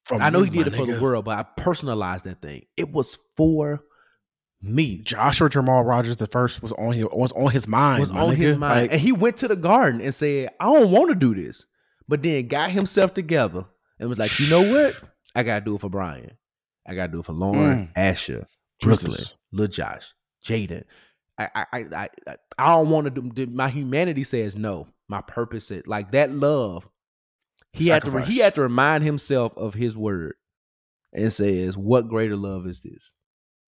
From 0.05 0.21
I 0.21 0.29
know 0.29 0.41
me, 0.41 0.49
he 0.49 0.57
did 0.57 0.67
it 0.67 0.75
for 0.75 0.85
the 0.85 0.99
world, 0.99 1.25
but 1.25 1.37
I 1.37 1.43
personalized 1.61 2.25
that 2.25 2.41
thing. 2.41 2.65
It 2.75 2.91
was 2.91 3.17
for 3.37 3.83
me. 4.61 4.97
Joshua 4.97 5.49
Jamal 5.49 5.83
Rogers 5.83 6.17
the 6.17 6.27
first 6.27 6.61
was 6.61 6.71
on 6.73 6.93
here 6.93 7.07
was 7.07 7.31
on 7.33 7.51
his 7.51 7.67
mind. 7.67 7.99
was 7.99 8.11
on 8.11 8.35
his 8.35 8.55
mind. 8.55 8.81
Like, 8.81 8.91
and 8.93 9.01
he 9.01 9.11
went 9.11 9.37
to 9.37 9.47
the 9.47 9.55
garden 9.55 10.01
and 10.01 10.13
said, 10.13 10.49
I 10.59 10.65
don't 10.65 10.91
want 10.91 11.09
to 11.09 11.15
do 11.15 11.35
this. 11.35 11.65
But 12.07 12.21
then 12.21 12.47
got 12.47 12.71
himself 12.71 13.13
together 13.13 13.65
and 13.97 14.09
was 14.09 14.17
like, 14.17 14.37
you 14.39 14.49
know 14.49 14.61
what? 14.61 14.99
I 15.35 15.43
gotta 15.43 15.63
do 15.63 15.75
it 15.75 15.81
for 15.81 15.89
Bryan. 15.89 16.31
I 16.87 16.95
gotta 16.95 17.11
do 17.11 17.19
it 17.19 17.25
for 17.25 17.33
Lauren, 17.33 17.89
Asher, 17.95 18.45
Brooklyn, 18.81 19.11
Jesus. 19.11 19.35
Lil 19.51 19.67
Josh, 19.67 20.13
Jaden. 20.45 20.83
I 21.37 21.49
I 21.55 21.65
I 21.73 21.85
I, 21.95 22.09
I- 22.57 22.75
don't 22.75 22.89
want 22.89 23.13
to 23.15 23.21
do 23.21 23.45
my 23.47 23.69
humanity 23.69 24.23
says 24.23 24.55
no. 24.55 24.87
My 25.09 25.21
purpose 25.21 25.69
is 25.71 25.85
like 25.87 26.11
that 26.11 26.31
love. 26.31 26.87
He 27.71 27.87
had 27.87 28.03
to 28.05 28.21
he 28.21 28.37
had 28.39 28.55
to 28.55 28.61
remind 28.61 29.03
himself 29.03 29.55
of 29.57 29.73
his 29.73 29.97
word 29.97 30.35
and 31.13 31.31
says, 31.33 31.75
What 31.77 32.07
greater 32.09 32.35
love 32.35 32.67
is 32.67 32.81
this? 32.81 33.11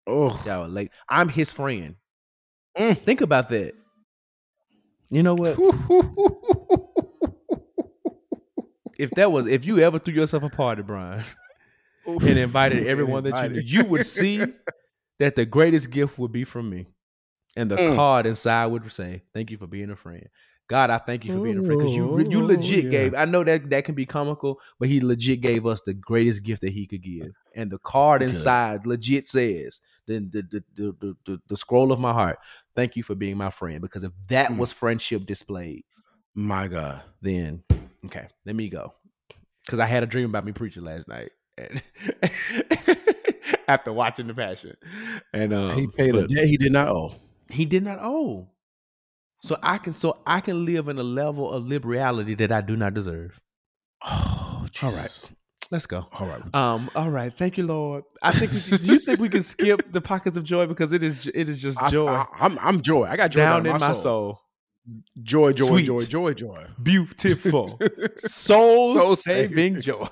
oh, 0.08 0.42
Y'all 0.46 0.68
like 0.70 0.92
I'm 1.10 1.30
his 1.30 1.52
friend. 1.54 1.96
Mm. 2.78 2.98
Think 2.98 3.22
about 3.22 3.50
that. 3.50 3.74
You 5.12 5.24
know 5.24 5.36
what? 5.36 5.58
if 8.98 9.12
that 9.12 9.32
was 9.32 9.48
if 9.48 9.66
you 9.66 9.80
ever 9.80 10.00
threw 10.00 10.14
yourself 10.14 10.44
a 10.44 10.50
party, 10.50 10.82
Bryan, 10.82 11.24
and 12.26 12.38
invited 12.40 12.84
everyone 12.88 13.24
that 13.26 13.42
you 13.42 13.50
knew, 13.50 13.60
you 13.64 13.84
would 13.86 14.04
see 14.04 14.56
that 15.20 15.36
the 15.36 15.46
greatest 15.46 15.92
gift 15.92 16.20
would 16.20 16.32
be 16.32 16.44
from 16.44 16.70
me. 16.70 16.88
And 17.56 17.70
the 17.70 17.78
Mm. 17.78 17.96
card 17.96 18.26
inside 18.26 18.68
would 18.68 18.90
say, 18.92 19.24
Thank 19.34 19.52
you 19.52 19.58
for 19.58 19.68
being 19.68 19.90
a 19.92 19.96
friend. 19.96 20.28
God, 20.68 20.90
I 20.90 21.00
thank 21.00 21.26
you 21.26 21.32
for 21.32 21.42
being 21.42 21.58
a 21.58 21.62
friend. 21.62 21.78
Because 21.78 21.96
you 21.96 22.10
you 22.30 22.42
legit 22.46 22.86
yeah. 22.86 22.92
gave, 22.92 23.14
I 23.14 23.26
know 23.26 23.44
that 23.44 23.70
that 23.72 23.84
can 23.86 23.96
be 23.96 24.06
comical, 24.06 24.62
but 24.80 24.88
he 24.88 25.02
legit 25.02 25.42
gave 25.42 25.66
us 25.66 25.82
the 25.86 25.94
greatest 25.94 26.44
gift 26.44 26.62
that 26.62 26.72
he 26.72 26.88
could 26.88 27.02
give. 27.04 27.34
And 27.54 27.70
the 27.70 27.80
card 27.80 28.22
Good. 28.22 28.28
inside 28.30 28.86
legit 28.86 29.28
says, 29.28 29.82
the 30.08 30.20
the, 30.20 30.42
the, 30.44 30.64
the, 30.76 30.94
the, 31.00 31.18
the, 31.26 31.42
the 31.48 31.58
scroll 31.58 31.92
of 31.92 32.00
my 32.00 32.14
heart, 32.14 32.40
thank 32.76 32.96
you 32.96 33.04
for 33.04 33.16
being 33.16 33.38
my 33.38 33.50
friend. 33.50 33.82
Because 33.82 34.04
if 34.04 34.14
that 34.28 34.52
Mm. 34.52 34.58
was 34.58 34.72
friendship 34.72 35.26
displayed, 35.26 35.84
my 36.34 36.68
God. 36.68 37.04
then 37.22 37.64
okay, 38.06 38.28
let 38.46 38.56
me 38.56 38.70
go. 38.70 38.94
Because 39.66 39.80
I 39.80 39.86
had 39.86 40.04
a 40.04 40.08
dream 40.08 40.26
about 40.30 40.46
me 40.46 40.52
preaching 40.54 40.84
last 40.84 41.08
night. 41.08 41.32
After 43.68 43.94
watching 43.94 44.28
the 44.28 44.34
passion. 44.34 44.76
And 45.34 45.54
um 45.54 45.78
he 45.78 45.88
paid 45.88 46.16
a 46.16 46.28
debt 46.28 46.48
he 46.48 46.58
did 46.58 46.72
not 46.72 46.88
owe. 46.88 47.14
he 47.50 47.66
did 47.66 47.84
not 47.84 48.00
owe. 48.02 48.48
So 49.44 49.58
I 49.64 49.78
can 49.78 49.94
so 49.94 50.20
I 50.26 50.40
can 50.42 50.66
live 50.66 50.88
in 50.88 50.98
a 51.00 51.04
level 51.04 51.52
of 51.52 51.66
liberality 51.68 52.36
that 52.36 52.52
I 52.52 52.62
do 52.62 52.76
not 52.76 52.94
deserve. 52.94 53.40
Oh, 54.64 54.68
All 54.84 54.92
right. 54.92 55.10
Let's 55.72 55.88
go. 55.88 56.06
All 56.20 56.28
right. 56.28 56.54
Um, 56.54 56.92
all 56.96 57.10
right. 57.10 57.34
Thank 57.34 57.58
you, 57.58 57.66
Lord. 57.66 58.04
I 58.22 58.32
think 58.32 58.52
we 58.52 58.78
do 58.78 58.86
you 58.94 59.00
think 59.00 59.20
we 59.20 59.28
can 59.30 59.42
skip 59.42 59.92
the 59.92 60.02
pockets 60.02 60.38
of 60.38 60.44
joy 60.44 60.68
because 60.68 60.94
it 60.94 61.02
is 61.02 61.28
it 61.34 61.50
is 61.50 61.58
just 61.58 61.80
joy 61.90 62.08
I, 62.10 62.46
am 62.46 62.60
I'm 62.62 62.82
joy. 62.82 63.06
I 63.06 63.16
got 63.16 63.32
joy 63.32 63.40
down 63.40 63.62
in 63.62 63.68
in 63.68 63.72
my, 63.74 63.80
my 63.80 63.94
soul. 63.94 64.04
soul. 64.04 64.42
Joy, 65.22 65.54
joy, 65.54 65.68
Sweet. 65.68 65.86
joy, 65.86 66.06
joy, 66.06 66.34
joy. 66.34 66.66
Beautiful. 66.82 67.80
soul 68.18 69.00
Soul 69.00 69.16
saving 69.16 69.82
joy. 69.82 70.08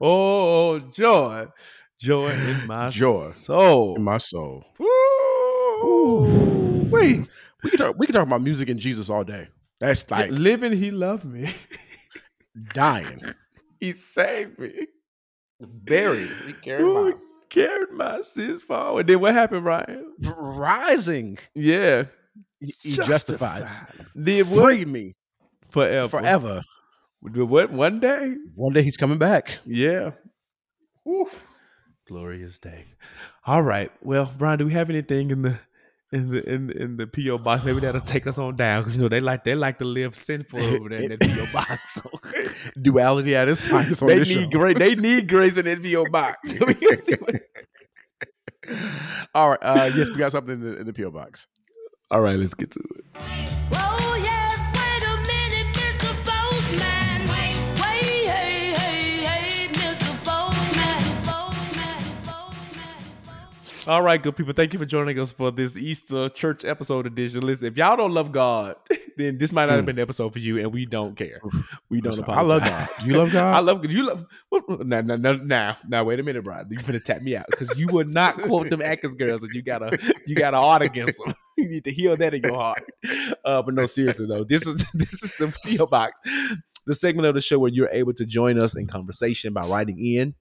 Oh, 0.00 0.78
joy. 0.78 1.46
Joy 2.00 2.30
in 2.30 2.66
my 2.66 2.90
Joy 2.90 3.28
soul. 3.30 3.96
in 3.96 4.02
my 4.02 4.18
soul. 4.18 4.64
Ooh. 4.80 6.88
Wait. 6.90 7.28
We 7.62 7.70
can 7.70 7.78
talk, 7.78 7.96
we 7.98 8.06
can 8.06 8.14
talk 8.14 8.26
about 8.26 8.42
music 8.42 8.68
and 8.68 8.78
Jesus 8.78 9.10
all 9.10 9.24
day. 9.24 9.48
That's 9.80 10.10
like 10.10 10.30
living, 10.30 10.72
he 10.72 10.90
loved 10.90 11.24
me. 11.24 11.52
dying. 12.74 13.20
he 13.80 13.92
saved 13.92 14.58
me. 14.58 14.72
Buried. 15.60 16.30
We 16.46 16.52
carry 16.54 16.82
Ooh, 16.82 17.20
carried 17.48 17.92
my 17.92 18.22
sins 18.22 18.62
forward. 18.62 19.06
Then 19.06 19.20
what 19.20 19.34
happened, 19.34 19.64
Ryan? 19.64 20.12
rising. 20.36 21.38
Yeah. 21.54 22.04
He, 22.64 22.74
he 22.82 22.96
justified. 22.96 23.66
Did 24.20 24.48
what? 24.50 24.64
Freed 24.64 24.88
me 24.88 25.14
Forever. 25.70 26.08
forever. 26.08 26.62
What? 27.20 27.70
One 27.70 28.00
day? 28.00 28.34
One 28.54 28.72
day 28.72 28.82
he's 28.82 28.96
coming 28.96 29.18
back. 29.18 29.58
Yeah. 29.64 30.10
Glorious 32.06 32.58
day. 32.58 32.84
All 33.46 33.62
right. 33.62 33.90
Well, 34.02 34.32
Bryan, 34.36 34.58
do 34.58 34.66
we 34.66 34.72
have 34.72 34.90
anything 34.90 35.30
in 35.30 35.42
the 35.42 35.58
in 36.12 36.30
the 36.30 36.48
in 36.48 36.66
the, 36.66 36.82
in 36.82 36.96
the 36.98 37.06
PO 37.06 37.38
box? 37.38 37.64
Maybe 37.64 37.80
that'll 37.80 38.00
take 38.14 38.26
us 38.26 38.36
on 38.38 38.56
down 38.56 38.82
because 38.82 38.94
you 38.96 39.02
know 39.02 39.08
they 39.08 39.20
like 39.20 39.42
they 39.44 39.54
like 39.54 39.78
to 39.78 39.84
live 39.84 40.14
sinful 40.14 40.60
over 40.62 40.88
there 40.90 41.00
in 41.00 41.08
that 41.16 41.20
PO 41.20 41.46
box. 41.52 41.94
So 41.94 42.10
Duality 42.82 43.34
at 43.34 43.48
its 43.48 43.62
finest 43.62 44.06
they 44.06 44.20
need 44.20 44.50
grace. 44.50 44.78
They 44.78 44.94
need 44.94 45.28
grace 45.28 45.56
in 45.56 45.64
that 45.64 45.82
PO 45.82 46.04
box. 46.10 46.52
We 46.52 46.74
can 46.74 46.96
see 46.98 47.14
what- 47.14 47.34
All 49.34 49.50
right. 49.50 49.58
Uh, 49.62 49.90
yes, 49.96 50.08
we 50.10 50.16
got 50.16 50.32
something 50.32 50.54
in 50.54 50.60
the, 50.60 50.76
in 50.80 50.86
the 50.86 50.92
PO 50.92 51.10
box. 51.10 51.46
All 52.10 52.20
right, 52.20 52.38
let's 52.38 52.54
get 52.54 52.70
to 52.72 52.80
it. 52.96 53.04
Oh 53.72 54.20
yes, 54.22 54.70
minute, 55.26 55.74
Wait, 57.30 57.56
wait, 57.80 58.26
hey, 58.28 58.72
hey, 58.72 59.24
hey, 59.24 59.68
Mr. 59.72 60.14
Postman. 60.22 61.22
Postman, 61.24 62.02
Postman. 62.26 63.86
All 63.86 64.02
right, 64.02 64.22
good 64.22 64.36
people. 64.36 64.52
Thank 64.52 64.74
you 64.74 64.78
for 64.78 64.84
joining 64.84 65.18
us 65.18 65.32
for 65.32 65.50
this 65.50 65.78
Easter 65.78 66.28
church 66.28 66.62
episode 66.62 67.06
edition. 67.06 67.40
Listen, 67.40 67.68
if 67.68 67.78
y'all 67.78 67.96
don't 67.96 68.12
love 68.12 68.32
God, 68.32 68.76
then 69.16 69.38
this 69.38 69.50
might 69.54 69.66
not 69.66 69.76
have 69.76 69.84
mm. 69.84 69.86
been 69.86 69.96
the 69.96 70.02
episode 70.02 70.34
for 70.34 70.40
you, 70.40 70.58
and 70.58 70.74
we 70.74 70.84
don't 70.84 71.16
care. 71.16 71.40
We 71.88 72.02
don't 72.02 72.18
apologize. 72.18 72.38
I 72.38 72.42
love 72.42 72.62
God. 72.62 73.06
You 73.06 73.16
love 73.16 73.32
God? 73.32 73.54
I 73.56 73.60
love 73.60 73.82
God. 73.82 73.92
you. 73.92 74.06
Love 74.06 74.26
what- 74.50 74.86
now, 74.86 75.00
now, 75.00 75.16
now, 75.16 75.32
now, 75.32 75.76
now. 75.88 76.04
Wait 76.04 76.20
a 76.20 76.22
minute, 76.22 76.44
Bryan. 76.44 76.66
You're 76.70 76.82
gonna 76.82 77.00
tap 77.00 77.22
me 77.22 77.34
out 77.34 77.46
because 77.50 77.78
you 77.78 77.86
would 77.92 78.08
not 78.08 78.34
quote 78.34 78.68
them 78.68 78.82
Atkins 78.82 79.14
girls, 79.14 79.42
and 79.42 79.54
you 79.54 79.62
got 79.62 79.82
a 79.82 80.14
you 80.26 80.34
got 80.34 80.52
a 80.52 80.58
art 80.58 80.82
against 80.82 81.18
them. 81.24 81.34
You 81.64 81.70
need 81.70 81.84
to 81.84 81.92
heal 81.92 82.16
that 82.16 82.34
in 82.34 82.42
your 82.42 82.54
heart. 82.54 82.84
Uh, 83.44 83.60
but 83.60 83.74
no, 83.74 83.84
seriously 83.84 84.26
though, 84.26 84.42
this 84.42 84.66
is 84.66 84.90
this 84.94 85.22
is 85.22 85.32
the 85.38 85.52
feel 85.52 85.86
box, 85.86 86.18
the 86.86 86.94
segment 86.94 87.26
of 87.26 87.34
the 87.34 87.40
show 87.42 87.58
where 87.58 87.70
you're 87.70 87.90
able 87.92 88.14
to 88.14 88.24
join 88.24 88.58
us 88.58 88.74
in 88.74 88.86
conversation 88.86 89.52
by 89.52 89.66
writing 89.66 89.98
in. 89.98 90.34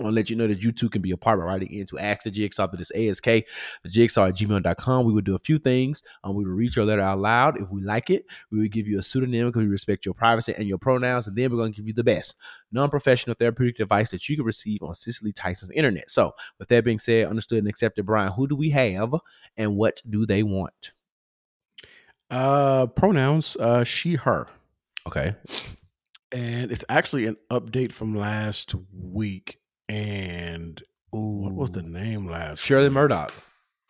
I 0.00 0.04
want 0.04 0.14
to 0.14 0.16
let 0.16 0.30
you 0.30 0.36
know 0.36 0.46
that 0.46 0.62
you 0.62 0.72
too 0.72 0.88
can 0.88 1.02
be 1.02 1.10
a 1.10 1.16
part 1.16 1.38
by 1.38 1.44
writing 1.44 1.72
into 1.72 1.98
ask 1.98 2.22
the 2.22 2.30
jigsaw 2.30 2.66
to 2.66 2.76
this 2.76 2.90
ASK, 2.92 3.24
the 3.24 3.88
jigsaw 3.88 4.26
at 4.26 4.34
gmail.com. 4.34 5.06
We 5.06 5.12
would 5.12 5.24
do 5.24 5.34
a 5.34 5.38
few 5.38 5.58
things. 5.58 6.02
Um, 6.24 6.34
we 6.34 6.44
would 6.44 6.52
read 6.52 6.74
your 6.74 6.84
letter 6.84 7.02
out 7.02 7.18
loud. 7.18 7.60
If 7.60 7.70
we 7.70 7.82
like 7.82 8.10
it, 8.10 8.26
we 8.50 8.58
would 8.58 8.72
give 8.72 8.86
you 8.86 8.98
a 8.98 9.02
pseudonym 9.02 9.48
because 9.48 9.62
we 9.62 9.68
respect 9.68 10.04
your 10.04 10.14
privacy 10.14 10.54
and 10.56 10.66
your 10.66 10.78
pronouns. 10.78 11.26
And 11.26 11.36
then 11.36 11.50
we're 11.50 11.58
going 11.58 11.72
to 11.72 11.76
give 11.76 11.86
you 11.86 11.94
the 11.94 12.04
best 12.04 12.34
non 12.72 12.90
professional 12.90 13.34
therapeutic 13.38 13.80
advice 13.80 14.10
that 14.10 14.28
you 14.28 14.36
can 14.36 14.44
receive 14.44 14.82
on 14.82 14.94
Cicely 14.94 15.32
Tyson's 15.32 15.72
internet. 15.72 16.10
So, 16.10 16.32
with 16.58 16.68
that 16.68 16.84
being 16.84 16.98
said, 16.98 17.26
understood 17.26 17.58
and 17.58 17.68
accepted, 17.68 18.06
Bryan, 18.06 18.32
who 18.32 18.48
do 18.48 18.56
we 18.56 18.70
have 18.70 19.14
and 19.56 19.76
what 19.76 20.02
do 20.08 20.26
they 20.26 20.42
want? 20.42 20.92
Uh, 22.30 22.86
pronouns, 22.86 23.56
uh, 23.56 23.84
she, 23.84 24.14
her. 24.14 24.46
Okay. 25.06 25.34
And 26.32 26.70
it's 26.70 26.84
actually 26.88 27.26
an 27.26 27.36
update 27.50 27.92
from 27.92 28.14
last 28.14 28.74
week. 28.92 29.59
And 29.90 30.82
what 31.10 31.52
was 31.52 31.70
the 31.70 31.82
name 31.82 32.30
last 32.30 32.60
Shirley 32.60 32.88
week? 32.88 32.94
Murdock. 32.94 33.32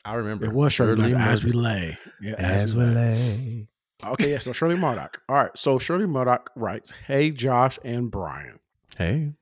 I 0.05 0.15
remember. 0.15 0.47
It 0.47 0.53
was 0.53 0.73
Shirley, 0.73 0.97
Murdock, 0.97 1.21
as 1.21 1.45
we 1.45 1.53
lay. 1.53 1.99
Yeah, 2.23 2.35
As 2.39 2.75
we 2.75 2.85
lay. 2.85 3.69
Okay, 4.03 4.31
yeah. 4.33 4.39
So 4.39 4.53
Shirley 4.53 4.77
Murdock. 4.77 5.21
All 5.29 5.37
right. 5.37 5.51
So 5.57 5.79
Shirley 5.79 6.07
Murdock 6.07 6.51
writes, 6.57 6.95
"Hey 7.07 7.31
Josh 7.31 7.79
and 7.85 8.11
Bryan. 8.11 8.59
Hey. 8.97 9.33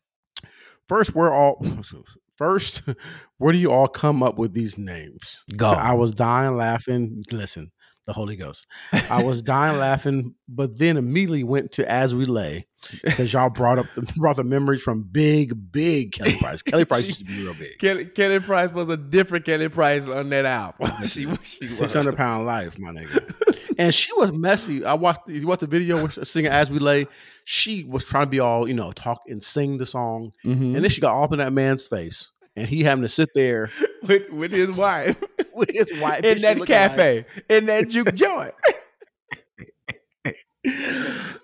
First, 0.88 1.14
we're 1.14 1.32
all 1.32 1.64
first. 2.36 2.82
Where 3.38 3.52
do 3.52 3.58
you 3.58 3.70
all 3.70 3.86
come 3.86 4.22
up 4.22 4.36
with 4.36 4.54
these 4.54 4.76
names? 4.76 5.44
God. 5.56 5.78
I 5.78 5.92
was 5.92 6.12
dying 6.12 6.56
laughing. 6.56 7.22
Listen, 7.30 7.70
the 8.08 8.14
Holy 8.14 8.34
Ghost. 8.36 8.66
I 9.10 9.22
was 9.22 9.42
dying 9.42 9.78
laughing, 9.78 10.34
but 10.48 10.78
then 10.78 10.96
immediately 10.96 11.44
went 11.44 11.72
to 11.72 11.88
As 11.88 12.14
We 12.14 12.24
Lay 12.24 12.66
because 13.04 13.32
y'all 13.32 13.50
brought 13.50 13.78
up 13.78 13.86
the 13.94 14.02
brought 14.16 14.36
the 14.36 14.44
memories 14.44 14.82
from 14.82 15.02
big, 15.02 15.70
big 15.70 16.12
Kelly 16.12 16.36
Price. 16.38 16.62
Kelly 16.62 16.84
Price 16.86 17.04
used 17.04 17.18
to 17.20 17.24
be 17.26 17.44
real 17.44 17.54
big. 17.54 17.78
Kelly, 17.78 18.06
Kelly 18.06 18.40
Price 18.40 18.72
was 18.72 18.88
a 18.88 18.96
different 18.96 19.44
Kelly 19.44 19.68
Price 19.68 20.08
on 20.08 20.30
that 20.30 20.46
album. 20.46 20.90
she, 21.04 21.20
she 21.20 21.26
was. 21.26 21.76
Six 21.78 21.92
hundred 21.94 22.16
pound 22.16 22.46
life, 22.46 22.78
my 22.78 22.90
nigga. 22.90 23.56
And 23.76 23.94
she 23.94 24.12
was 24.14 24.32
messy. 24.32 24.84
I 24.84 24.94
watched. 24.94 25.28
You 25.28 25.46
watched 25.46 25.60
the 25.60 25.66
video 25.66 26.02
with 26.02 26.26
singing 26.26 26.50
as 26.50 26.70
we 26.70 26.78
lay. 26.78 27.06
She 27.44 27.84
was 27.84 28.04
trying 28.04 28.26
to 28.26 28.30
be 28.30 28.40
all 28.40 28.66
you 28.66 28.74
know, 28.74 28.90
talk 28.92 29.20
and 29.28 29.40
sing 29.42 29.76
the 29.78 29.86
song, 29.86 30.32
Mhm. 30.44 30.74
and 30.74 30.76
then 30.76 30.88
she 30.88 31.00
got 31.00 31.14
all 31.14 31.24
up 31.24 31.32
in 31.32 31.38
that 31.38 31.52
man's 31.52 31.86
face, 31.86 32.32
and 32.58 32.68
he 32.68 32.82
having 32.84 33.02
to 33.02 33.08
sit 33.08 33.28
there 33.34 33.70
with, 34.02 34.28
with 34.30 34.52
his 34.52 34.70
wife 34.70 35.22
with 35.54 35.70
his 35.70 35.90
wife 36.00 36.24
in 36.24 36.40
that 36.42 36.58
looking 36.58 36.74
like- 36.74 36.90
cafe, 36.90 37.26
in 37.48 37.66
that 37.66 37.88
juke 37.90 38.14
joint. 38.14 38.54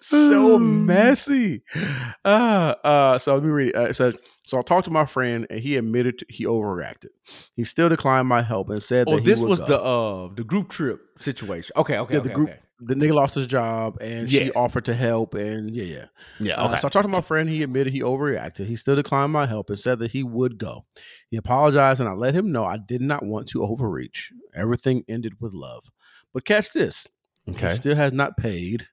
so 0.00 0.58
messy. 0.60 1.62
Uh, 2.24 2.74
uh, 2.84 3.18
so 3.18 3.34
let 3.34 3.42
me 3.44 3.50
read. 3.50 3.68
it. 3.70 3.76
Uh, 3.76 3.82
it 3.84 3.94
says, 3.94 4.14
so 4.44 4.58
I 4.58 4.62
talked 4.62 4.84
to 4.86 4.90
my 4.90 5.06
friend, 5.06 5.46
and 5.50 5.60
he 5.60 5.76
admitted 5.76 6.18
to- 6.18 6.26
he 6.28 6.44
overreacted. 6.44 7.08
He 7.56 7.64
still 7.64 7.88
declined 7.88 8.28
my 8.28 8.42
help 8.42 8.70
and 8.70 8.82
said, 8.82 9.08
Oh, 9.08 9.14
that 9.16 9.20
he 9.22 9.26
this 9.26 9.40
was 9.40 9.60
go. 9.60 9.66
the 9.66 9.80
uh 9.82 10.34
the 10.34 10.44
group 10.44 10.68
trip 10.68 11.00
situation. 11.18 11.72
Okay, 11.76 11.98
okay, 11.98 12.14
Yeah, 12.14 12.20
okay, 12.20 12.28
the 12.28 12.34
group. 12.34 12.48
okay. 12.50 12.58
The 12.80 12.94
nigga 12.94 13.14
lost 13.14 13.36
his 13.36 13.46
job, 13.46 13.98
and 14.00 14.30
she 14.30 14.50
offered 14.52 14.86
to 14.86 14.94
help, 14.94 15.34
and 15.34 15.74
yeah, 15.74 15.84
yeah. 15.84 16.06
Yeah, 16.40 16.54
Uh, 16.60 16.76
so 16.76 16.88
I 16.88 16.90
talked 16.90 17.04
to 17.04 17.08
my 17.08 17.20
friend. 17.20 17.48
He 17.48 17.62
admitted 17.62 17.92
he 17.92 18.00
overreacted. 18.00 18.66
He 18.66 18.74
still 18.74 18.96
declined 18.96 19.32
my 19.32 19.46
help 19.46 19.70
and 19.70 19.78
said 19.78 20.00
that 20.00 20.10
he 20.10 20.24
would 20.24 20.58
go. 20.58 20.84
He 21.30 21.36
apologized, 21.36 22.00
and 22.00 22.08
I 22.08 22.12
let 22.12 22.34
him 22.34 22.50
know 22.50 22.64
I 22.64 22.78
did 22.78 23.00
not 23.00 23.24
want 23.24 23.48
to 23.48 23.64
overreach. 23.64 24.32
Everything 24.54 25.04
ended 25.08 25.34
with 25.40 25.54
love. 25.54 25.90
But 26.32 26.44
catch 26.44 26.72
this: 26.72 27.06
okay. 27.48 27.68
he 27.68 27.74
still 27.74 27.94
has 27.94 28.12
not 28.12 28.36
paid 28.36 28.88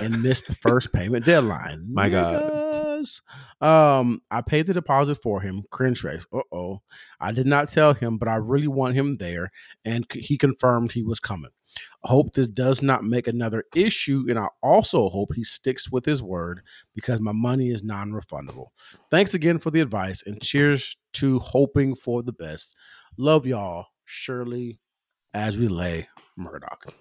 and 0.00 0.22
missed 0.22 0.46
the 0.46 0.54
first 0.54 0.92
payment 0.92 1.26
deadline. 1.26 1.86
My 1.92 2.08
God. 2.08 2.64
Um, 3.60 4.22
I 4.30 4.40
paid 4.40 4.66
the 4.66 4.74
deposit 4.74 5.16
for 5.16 5.42
him. 5.42 5.64
Cringe 5.70 6.00
face. 6.00 6.26
Uh 6.32 6.40
oh. 6.52 6.80
I 7.20 7.32
did 7.32 7.46
not 7.46 7.68
tell 7.68 7.92
him, 7.92 8.16
but 8.16 8.28
I 8.28 8.36
really 8.36 8.68
want 8.68 8.94
him 8.94 9.14
there, 9.14 9.50
and 9.84 10.06
he 10.10 10.38
confirmed 10.38 10.92
he 10.92 11.02
was 11.02 11.20
coming. 11.20 11.50
Hope 12.06 12.32
this 12.32 12.46
does 12.48 12.82
not 12.82 13.04
make 13.04 13.26
another 13.26 13.64
issue, 13.74 14.24
and 14.28 14.38
I 14.38 14.46
also 14.62 15.08
hope 15.08 15.34
he 15.34 15.44
sticks 15.44 15.90
with 15.90 16.04
his 16.04 16.22
word 16.22 16.62
because 16.94 17.20
my 17.20 17.32
money 17.32 17.68
is 17.70 17.82
non-refundable. 17.82 18.68
Thanks 19.10 19.34
again 19.34 19.58
for 19.58 19.70
the 19.70 19.80
advice, 19.80 20.22
and 20.26 20.40
cheers 20.40 20.96
to 21.14 21.38
hoping 21.40 21.94
for 21.94 22.22
the 22.22 22.32
best. 22.32 22.74
Love 23.18 23.46
y'all, 23.46 23.86
Shirley. 24.04 24.78
As 25.34 25.58
we 25.58 25.68
lay 25.68 26.08
Murdock. 26.36 26.94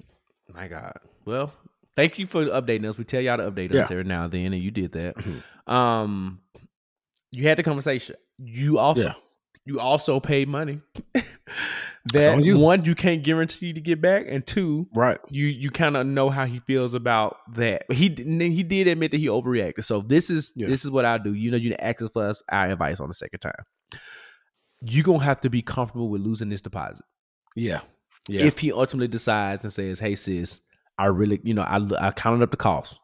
My 0.54 0.68
God. 0.68 0.98
Well, 1.24 1.54
thank 1.96 2.20
you 2.20 2.26
for 2.26 2.44
updating 2.46 2.90
us. 2.90 2.98
We 2.98 3.04
tell 3.06 3.22
y'all 3.22 3.38
to 3.38 3.50
update 3.50 3.70
us 3.70 3.76
Yeah. 3.76 3.88
every 3.92 4.04
now 4.04 4.26
and 4.26 4.32
then, 4.34 4.54
and 4.54 4.62
you 4.62 4.72
did 4.72 4.92
that. 4.94 5.16
Um, 5.68 6.42
you 7.32 7.48
had 7.48 7.58
the 7.58 7.64
conversation. 7.64 8.16
You 8.38 8.78
also 8.78 9.02
Yeah. 9.02 9.14
you 9.66 9.80
also 9.80 10.20
paid 10.20 10.48
money. 10.48 10.82
That 12.14 12.30
on 12.30 12.60
one 12.60 12.86
you 12.86 12.94
can't 12.94 13.24
guarantee 13.24 13.74
to 13.74 13.82
get 13.82 14.00
back, 14.00 14.26
and 14.28 14.46
two 14.46 14.88
Right. 14.94 15.18
you 15.30 15.48
you 15.48 15.72
kind 15.72 15.98
of 15.98 16.06
know 16.06 16.30
how 16.30 16.46
he 16.46 16.60
feels 16.60 16.94
about 16.94 17.38
that. 17.56 17.92
He 17.92 18.10
he 18.10 18.62
did 18.64 18.88
admit 18.88 19.10
that 19.12 19.18
he 19.18 19.26
overreacted. 19.28 19.84
So 19.86 20.02
this 20.02 20.30
is 20.30 20.52
Yeah. 20.56 20.68
this 20.68 20.86
is 20.86 20.92
what 20.92 21.04
I 21.06 21.18
do. 21.18 21.34
You 21.34 21.50
know, 21.52 21.58
you 21.58 21.70
didn't 21.72 21.82
ask 21.84 22.02
us 22.04 22.10
for 22.14 22.24
us 22.26 22.44
our 22.52 22.68
advice 22.68 23.00
on 23.00 23.08
the 23.08 23.16
second 23.16 23.40
time. 23.40 23.64
You 24.82 25.04
gonna 25.04 25.24
have 25.24 25.40
to 25.42 25.50
be 25.50 25.62
comfortable 25.62 26.10
with 26.10 26.22
losing 26.22 26.50
this 26.50 26.62
deposit 26.62 27.06
Yeah. 27.56 27.80
Yeah. 28.28 28.44
if 28.46 28.60
he 28.60 28.72
ultimately 28.72 29.08
decides 29.08 29.64
and 29.64 29.74
says, 29.74 30.00
"Hey 30.00 30.16
sis, 30.16 30.60
I 30.98 31.06
really 31.08 31.40
you 31.44 31.54
know 31.54 31.64
I 31.64 31.80
I 32.00 32.12
counted 32.12 32.44
up 32.44 32.52
the 32.52 32.58
cost 32.58 32.98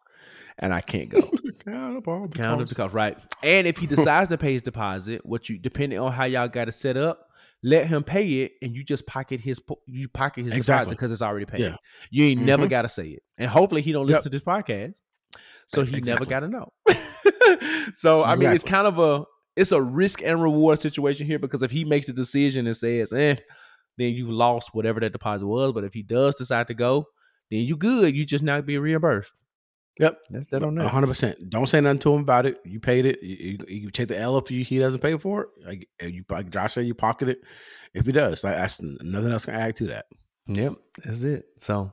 and 0.60 0.74
I 0.74 0.82
can't 0.82 1.10
go." 1.10 1.22
Count 1.66 1.98
up 1.98 2.08
all 2.08 2.28
the 2.28 2.38
Count 2.38 2.62
up 2.62 2.68
the 2.70 2.76
cost, 2.76 2.94
right? 2.94 3.18
And 3.44 3.66
if 3.68 3.78
he 3.78 3.88
decides 3.96 4.30
to 4.30 4.38
pay 4.38 4.54
his 4.54 4.62
deposit, 4.64 5.26
what 5.26 5.48
you 5.50 5.58
depending 5.58 6.00
on 6.00 6.12
how 6.12 6.26
y'all 6.26 6.48
got 6.48 6.68
it 6.68 6.74
set 6.74 6.98
up, 6.98 7.28
let 7.64 7.86
him 7.88 8.04
pay 8.04 8.42
it, 8.42 8.54
and 8.62 8.76
you 8.76 8.84
just 8.84 9.06
pocket 9.06 9.40
his 9.42 9.60
you 9.86 10.08
pocket 10.10 10.46
his 10.46 10.66
deposit 10.66 10.90
because 10.92 11.12
it's 11.12 11.22
already 11.22 11.46
paid. 11.46 11.62
Yeah. 11.62 11.76
You 12.10 12.26
ain't 12.26 12.42
never 12.42 12.66
Mhm. 12.66 12.70
got 12.70 12.82
to 12.84 12.90
say 12.90 13.08
it, 13.10 13.24
and 13.38 13.50
hopefully 13.50 13.82
he 13.82 13.92
don't 13.92 14.06
listen 14.06 14.18
Yep. 14.18 14.24
to 14.24 14.30
this 14.30 14.42
podcast, 14.42 14.94
so 15.68 15.84
he 15.84 16.02
never 16.02 16.26
got 16.26 16.42
to 16.42 16.48
know. 16.48 16.72
so 17.94 18.24
I 18.24 18.36
mean, 18.36 18.50
it's 18.52 18.64
kind 18.64 18.88
of 18.88 19.00
a 19.00 19.26
it's 19.56 19.72
a 19.72 19.82
risk 19.82 20.22
and 20.24 20.42
reward 20.42 20.80
situation 20.80 21.28
here 21.28 21.38
because 21.40 21.62
if 21.62 21.72
he 21.72 21.84
makes 21.86 22.08
a 22.10 22.14
decision 22.14 22.68
and 22.68 22.76
says, 22.76 23.12
"eh," 23.12 23.36
then 23.98 24.14
you've 24.14 24.30
lost 24.30 24.70
whatever 24.74 25.00
that 25.02 25.12
deposit 25.12 25.46
was. 25.46 25.74
But 25.74 25.84
if 25.84 25.94
he 25.94 26.02
does 26.04 26.36
decide 26.36 26.68
to 26.68 26.74
go, 26.74 27.06
then 27.50 27.60
you 27.62 27.76
good. 27.76 28.16
You 28.16 28.26
just 28.26 28.44
not 28.44 28.66
be 28.66 28.78
reimbursed. 28.78 29.34
Yep. 30.00 30.20
That's 30.30 30.48
that 30.48 30.64
on 30.64 30.76
that. 30.76 30.88
hundred 30.90 31.08
percent. 31.08 31.50
Don't 31.50 31.68
say 31.68 31.82
nothing 31.82 32.00
to 32.00 32.14
him 32.14 32.22
about 32.22 32.46
it. 32.46 32.60
You 32.66 32.80
paid 32.80 33.06
it. 33.06 33.22
You, 33.22 33.36
you, 33.68 33.82
you 33.82 33.92
take 33.92 34.08
the 34.08 34.18
L 34.18 34.38
if 34.38 34.50
you, 34.50 34.64
he 34.64 34.80
doesn't 34.80 35.02
pay 35.02 35.18
for 35.18 35.42
it. 35.44 35.50
Like 35.66 35.90
you, 36.02 36.24
like 36.30 36.50
Josh 36.50 36.74
said, 36.74 36.88
you 36.88 36.94
pocket 36.94 37.30
it. 37.30 37.42
If 37.94 38.06
he 38.06 38.12
does, 38.12 38.44
like 38.44 38.56
that's 38.56 38.82
nothing 38.82 39.32
else 39.32 39.46
can 39.46 39.54
add 39.54 39.76
to 39.78 39.88
that. 39.88 40.06
Yep, 40.48 40.74
that's 41.04 41.22
it. 41.24 41.46
So, 41.60 41.92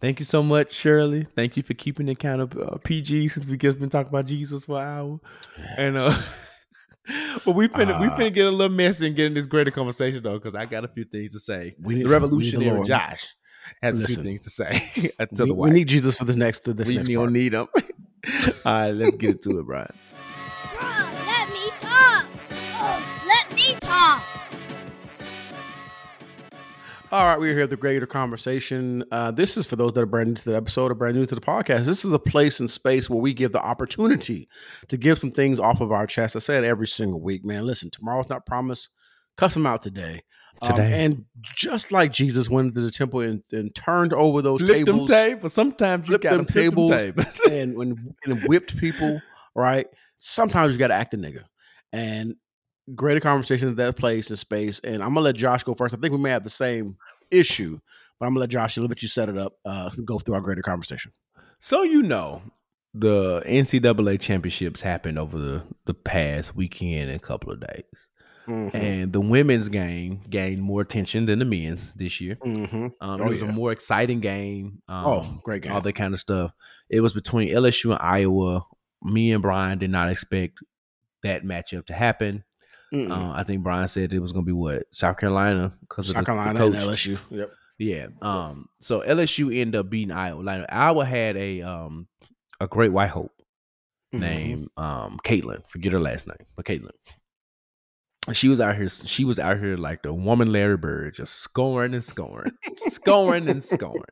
thank 0.00 0.20
you 0.20 0.24
so 0.24 0.42
much, 0.42 0.72
Shirley. 0.72 1.24
Thank 1.24 1.56
you 1.56 1.62
for 1.64 1.74
keeping 1.74 2.08
it 2.08 2.18
kind 2.20 2.40
of 2.40 2.56
uh, 2.56 2.76
PG 2.84 3.28
since 3.28 3.46
we 3.46 3.56
just 3.56 3.78
been 3.80 3.90
talking 3.90 4.08
about 4.10 4.26
Jesus 4.26 4.64
for 4.64 4.80
an 4.80 4.86
hour. 4.86 5.20
And 5.76 5.98
uh, 5.98 6.16
but 7.44 7.52
we 7.56 7.68
finna 7.68 8.00
we 8.00 8.06
Uh, 8.06 8.16
finna 8.16 8.32
get 8.32 8.46
a 8.46 8.50
little 8.50 8.74
messy 8.74 9.08
and 9.08 9.16
get 9.16 9.26
in 9.26 9.34
this 9.34 9.46
greater 9.46 9.70
conversation 9.72 10.22
though, 10.22 10.34
because 10.38 10.54
I 10.54 10.64
got 10.66 10.84
a 10.84 10.88
few 10.88 11.04
things 11.04 11.32
to 11.32 11.40
say. 11.40 11.74
We 11.80 11.94
need- 11.94 12.00
the 12.02 12.04
we 12.04 12.08
the 12.08 12.08
revolutionary 12.08 12.70
Lord. 12.76 12.86
Josh 12.86 13.26
has 13.82 13.98
a 13.98 14.02
Listen. 14.02 14.22
few 14.22 14.24
things 14.24 14.40
to 14.42 14.50
say 14.50 15.10
uh, 15.18 15.26
to 15.26 15.30
we, 15.30 15.36
the 15.36 15.44
we 15.46 15.52
white. 15.52 15.72
need 15.72 15.88
Jesus 15.88 16.16
for 16.16 16.24
this 16.24 16.36
next. 16.36 16.60
To 16.62 16.72
this 16.74 16.88
we 16.88 16.96
next 16.96 17.08
don't 17.08 17.16
part. 17.18 17.32
need 17.32 17.54
him. 17.54 17.68
All 18.64 18.72
right, 18.72 18.90
let's 18.92 19.16
get 19.16 19.30
into 19.30 19.58
it, 19.58 19.66
Bryan. 19.66 19.92
Bruh, 20.74 21.26
let 21.26 21.48
me 21.50 21.70
talk. 21.80 22.26
Oh, 22.82 23.24
let 23.26 23.54
me 23.54 23.74
talk. 23.80 24.22
All 27.12 27.24
right, 27.26 27.40
we're 27.40 27.54
here 27.54 27.64
at 27.64 27.70
the 27.70 27.76
Greater 27.76 28.06
Conversation. 28.06 29.02
Uh, 29.10 29.32
this 29.32 29.56
is 29.56 29.66
for 29.66 29.74
those 29.74 29.94
that 29.94 30.00
are 30.00 30.06
brand 30.06 30.28
new 30.28 30.34
to 30.36 30.50
the 30.50 30.56
episode 30.56 30.92
or 30.92 30.94
brand 30.94 31.16
new 31.16 31.26
to 31.26 31.34
the 31.34 31.40
podcast. 31.40 31.84
This 31.84 32.04
is 32.04 32.12
a 32.12 32.20
place 32.20 32.60
and 32.60 32.70
space 32.70 33.10
where 33.10 33.18
we 33.18 33.34
give 33.34 33.50
the 33.50 33.60
opportunity 33.60 34.48
to 34.86 34.96
give 34.96 35.18
some 35.18 35.32
things 35.32 35.58
off 35.58 35.80
of 35.80 35.90
our 35.90 36.06
chest. 36.06 36.36
I 36.36 36.38
say 36.38 36.56
it 36.56 36.62
every 36.62 36.86
single 36.86 37.20
week, 37.20 37.44
man. 37.44 37.66
Listen, 37.66 37.90
tomorrow's 37.90 38.28
not 38.28 38.46
promised. 38.46 38.90
Cuss 39.36 39.54
them 39.54 39.66
out 39.66 39.82
today. 39.82 40.22
Um, 40.62 40.80
and 40.80 41.24
just 41.42 41.90
like 41.90 42.12
Jesus 42.12 42.50
went 42.50 42.68
into 42.68 42.80
the 42.80 42.90
temple 42.90 43.20
and, 43.20 43.42
and 43.50 43.74
turned 43.74 44.12
over 44.12 44.42
those 44.42 44.66
tables, 44.66 45.08
tables. 45.08 45.52
Sometimes 45.54 46.08
you 46.08 46.18
got 46.18 46.32
them 46.32 46.44
to 46.44 46.52
them 46.52 46.62
tables, 46.62 46.90
tables. 46.90 47.40
and 47.50 47.74
when 47.74 48.14
and 48.26 48.42
whipped 48.44 48.76
people, 48.76 49.22
right? 49.54 49.86
Sometimes 50.18 50.72
you 50.72 50.78
got 50.78 50.88
to 50.88 50.94
act 50.94 51.14
a 51.14 51.16
nigga. 51.16 51.44
And 51.92 52.36
greater 52.94 53.20
conversations 53.20 53.70
at 53.70 53.76
that 53.76 53.96
place 53.96 54.30
and 54.30 54.38
space. 54.38 54.80
And 54.80 55.02
I'm 55.02 55.10
gonna 55.10 55.20
let 55.20 55.36
Josh 55.36 55.62
go 55.62 55.74
first. 55.74 55.94
I 55.94 55.98
think 55.98 56.12
we 56.12 56.18
may 56.18 56.30
have 56.30 56.44
the 56.44 56.50
same 56.50 56.96
issue, 57.30 57.78
but 58.18 58.26
I'm 58.26 58.32
gonna 58.32 58.40
let 58.40 58.50
Josh 58.50 58.76
a 58.76 58.80
little 58.80 58.88
bit 58.88 59.02
you 59.02 59.08
set 59.08 59.28
it 59.28 59.38
up. 59.38 59.54
Uh, 59.64 59.90
go 60.04 60.18
through 60.18 60.34
our 60.34 60.40
greater 60.40 60.62
conversation. 60.62 61.12
So 61.58 61.82
you 61.82 62.02
know, 62.02 62.42
the 62.94 63.42
NCAA 63.46 64.20
championships 64.20 64.80
happened 64.80 65.18
over 65.18 65.38
the 65.38 65.62
the 65.86 65.94
past 65.94 66.56
weekend 66.56 67.10
and 67.10 67.22
couple 67.22 67.52
of 67.52 67.60
days, 67.60 67.84
Mm-hmm. 68.50 68.76
and 68.76 69.12
the 69.12 69.20
women's 69.20 69.68
game 69.68 70.20
gained 70.28 70.60
more 70.62 70.80
attention 70.80 71.26
than 71.26 71.38
the 71.38 71.44
men's 71.44 71.92
this 71.94 72.20
year. 72.20 72.36
Mm-hmm. 72.36 72.86
Um, 73.00 73.20
Oh, 73.20 73.26
it 73.26 73.28
was 73.30 73.40
yeah. 73.42 73.48
a 73.48 73.52
more 73.52 73.70
exciting 73.72 74.20
game. 74.20 74.82
Um, 74.88 75.06
Oh, 75.06 75.40
great 75.44 75.62
game. 75.62 75.72
all 75.72 75.80
that 75.80 75.92
kind 75.94 76.12
of 76.14 76.20
stuff. 76.20 76.52
It 76.88 77.00
was 77.00 77.12
between 77.12 77.48
LSU 77.48 77.92
and 77.92 78.00
Iowa. 78.02 78.64
Me 79.02 79.32
and 79.32 79.40
Bryan 79.42 79.78
did 79.78 79.90
not 79.90 80.10
expect 80.10 80.58
that 81.22 81.44
matchup 81.44 81.86
to 81.86 81.94
happen. 81.94 82.44
Uh, 82.92 83.30
I 83.36 83.44
think 83.44 83.62
Bryan 83.62 83.86
said 83.86 84.12
it 84.12 84.18
was 84.18 84.32
going 84.32 84.44
to 84.44 84.48
be 84.48 84.52
what 84.52 84.82
South 84.90 85.16
Carolina 85.16 85.72
because 85.80 86.08
of 86.08 86.14
South 86.16 86.24
the, 86.26 86.32
the 86.32 86.36
Carolina 86.36 86.58
coach. 86.58 86.74
and 86.74 87.16
LSU. 87.16 87.18
Yep. 87.30 87.50
Yeah. 87.78 88.06
Um. 88.20 88.68
So 88.80 89.00
LSU 89.00 89.56
ended 89.56 89.78
up 89.78 89.88
beating 89.88 90.10
Iowa. 90.10 90.40
Like 90.42 90.64
Iowa 90.68 91.04
had 91.04 91.36
a 91.36 91.62
um 91.62 92.08
a 92.60 92.66
great 92.66 92.92
white 92.92 93.10
hope 93.10 93.30
Mm-hmm. 94.12 94.20
named 94.24 94.68
um 94.76 95.18
Caitlin. 95.24 95.62
Forget 95.68 95.92
her 95.92 96.00
last 96.00 96.26
name, 96.26 96.44
but 96.56 96.64
Caitlin. 96.66 96.90
She 98.32 98.48
was 98.48 98.60
out 98.60 98.76
here. 98.76 98.88
She 98.88 99.24
was 99.24 99.38
out 99.38 99.58
here 99.58 99.76
like 99.76 100.02
the 100.02 100.12
woman 100.12 100.52
Larry 100.52 100.76
Bird, 100.76 101.14
just 101.14 101.36
scoring 101.36 101.94
and 101.94 102.04
scoring, 102.04 102.52
scoring 102.76 103.48
and 103.48 103.62
scoring. 103.62 104.02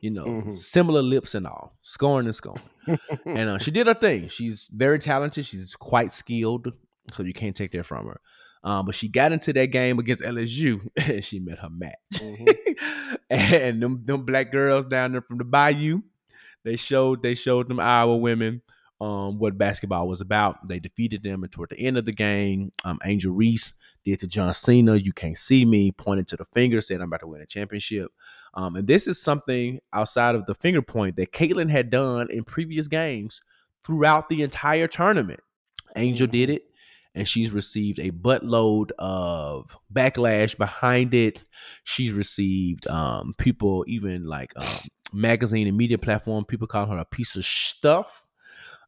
You 0.00 0.10
know, 0.10 0.26
Mhm. 0.26 0.58
similar 0.58 1.02
lips 1.02 1.34
and 1.34 1.46
all, 1.46 1.76
scoring 1.82 2.26
and 2.26 2.34
scoring. 2.34 2.60
and 3.24 3.48
uh, 3.48 3.58
she 3.58 3.70
did 3.70 3.86
her 3.86 3.94
thing. 3.94 4.28
She's 4.28 4.68
very 4.72 4.98
talented. 4.98 5.46
She's 5.46 5.74
quite 5.74 6.12
skilled, 6.12 6.70
so 7.14 7.22
you 7.22 7.32
can't 7.32 7.56
take 7.56 7.72
that 7.72 7.84
from 7.86 8.06
her. 8.06 8.20
Um, 8.62 8.84
but 8.84 8.94
she 8.94 9.08
got 9.08 9.32
into 9.32 9.52
that 9.54 9.68
game 9.68 9.98
against 9.98 10.22
LSU 10.22 10.86
and 11.08 11.24
she 11.24 11.38
met 11.40 11.58
her 11.60 11.70
match. 11.70 11.94
and 13.30 13.82
them 13.82 14.02
them 14.04 14.24
black 14.24 14.52
girls 14.52 14.86
down 14.86 15.12
there 15.12 15.22
from 15.22 15.38
the 15.38 15.44
Bayou, 15.44 16.02
they 16.62 16.76
showed 16.76 17.22
they 17.22 17.34
showed 17.34 17.68
them 17.68 17.80
Iowa 17.80 18.16
women 18.16 18.60
um 19.00 19.38
what 19.38 19.58
basketball 19.58 20.08
was 20.08 20.20
about. 20.20 20.66
They 20.66 20.78
defeated 20.78 21.22
them, 21.22 21.42
and 21.42 21.52
toward 21.52 21.70
the 21.70 21.80
end 21.80 21.98
of 21.98 22.04
the 22.04 22.12
game, 22.12 22.72
um, 22.84 22.98
Angel 23.04 23.32
Reese 23.32 23.74
did 24.04 24.20
to 24.20 24.26
John 24.26 24.54
Cena, 24.54 24.96
"You 24.96 25.12
can't 25.12 25.36
see 25.36 25.64
me," 25.64 25.92
pointed 25.92 26.28
to 26.28 26.36
the 26.36 26.46
finger, 26.46 26.80
said, 26.80 27.00
"I'm 27.00 27.08
about 27.08 27.20
to 27.20 27.26
win 27.26 27.42
a 27.42 27.46
championship." 27.46 28.10
Um, 28.54 28.76
and 28.76 28.86
this 28.86 29.06
is 29.06 29.20
something 29.20 29.80
outside 29.92 30.34
of 30.34 30.46
the 30.46 30.54
finger 30.54 30.82
point 30.82 31.16
that 31.16 31.32
Caitlin 31.32 31.68
had 31.68 31.90
done 31.90 32.28
in 32.30 32.44
previous 32.44 32.88
games 32.88 33.42
throughout 33.84 34.28
the 34.28 34.42
entire 34.42 34.86
tournament. 34.88 35.40
Angel 35.94 36.26
did 36.26 36.50
it, 36.50 36.62
and 37.14 37.28
she's 37.28 37.50
received 37.50 37.98
a 37.98 38.10
buttload 38.10 38.92
of 38.98 39.76
backlash 39.92 40.56
behind 40.56 41.14
it. 41.14 41.44
She's 41.84 42.12
received 42.12 42.86
um, 42.88 43.34
people, 43.38 43.84
even 43.88 44.24
like 44.24 44.52
um, 44.60 44.80
magazine 45.12 45.66
and 45.66 45.76
media 45.76 45.98
platform, 45.98 46.44
people 46.44 46.66
calling 46.66 46.90
her 46.90 46.98
a 46.98 47.04
piece 47.04 47.36
of 47.36 47.44
stuff. 47.44 48.22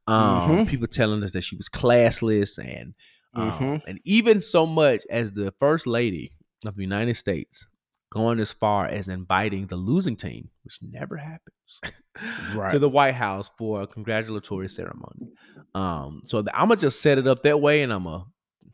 Um, 0.09 0.59
Mhm. 0.59 0.69
People 0.69 0.87
telling 0.87 1.23
us 1.23 1.33
that 1.33 1.43
she 1.43 1.55
was 1.57 1.69
classless, 1.69 2.59
and 2.59 2.95
um, 3.35 3.53
Mhm. 3.53 3.83
and 3.87 4.01
even 4.05 4.41
so 4.41 4.67
much 4.67 5.03
as 5.11 5.33
the 5.33 5.53
first 5.61 5.87
lady 5.87 6.33
of 6.65 6.75
the 6.77 6.83
United 6.83 7.15
States 7.15 7.67
going 8.11 8.41
as 8.41 8.53
far 8.53 8.87
as 8.87 9.07
inviting 9.09 9.67
the 9.67 9.77
losing 9.77 10.17
team, 10.17 10.49
which 10.65 10.79
never 10.83 11.17
happens, 11.19 11.81
Right. 12.55 12.71
to 12.71 12.79
the 12.79 12.89
White 12.89 13.15
House 13.15 13.51
for 13.59 13.83
a 13.83 13.87
congratulatory 13.87 14.69
ceremony. 14.69 15.29
Um, 15.75 16.23
so 16.25 16.41
the, 16.43 16.59
I'm 16.59 16.69
gonna 16.69 16.81
just 16.81 17.03
set 17.03 17.19
it 17.19 17.27
up 17.29 17.43
that 17.43 17.61
way, 17.61 17.83
and 17.83 17.93
I'm 17.93 18.05
gonna 18.05 18.25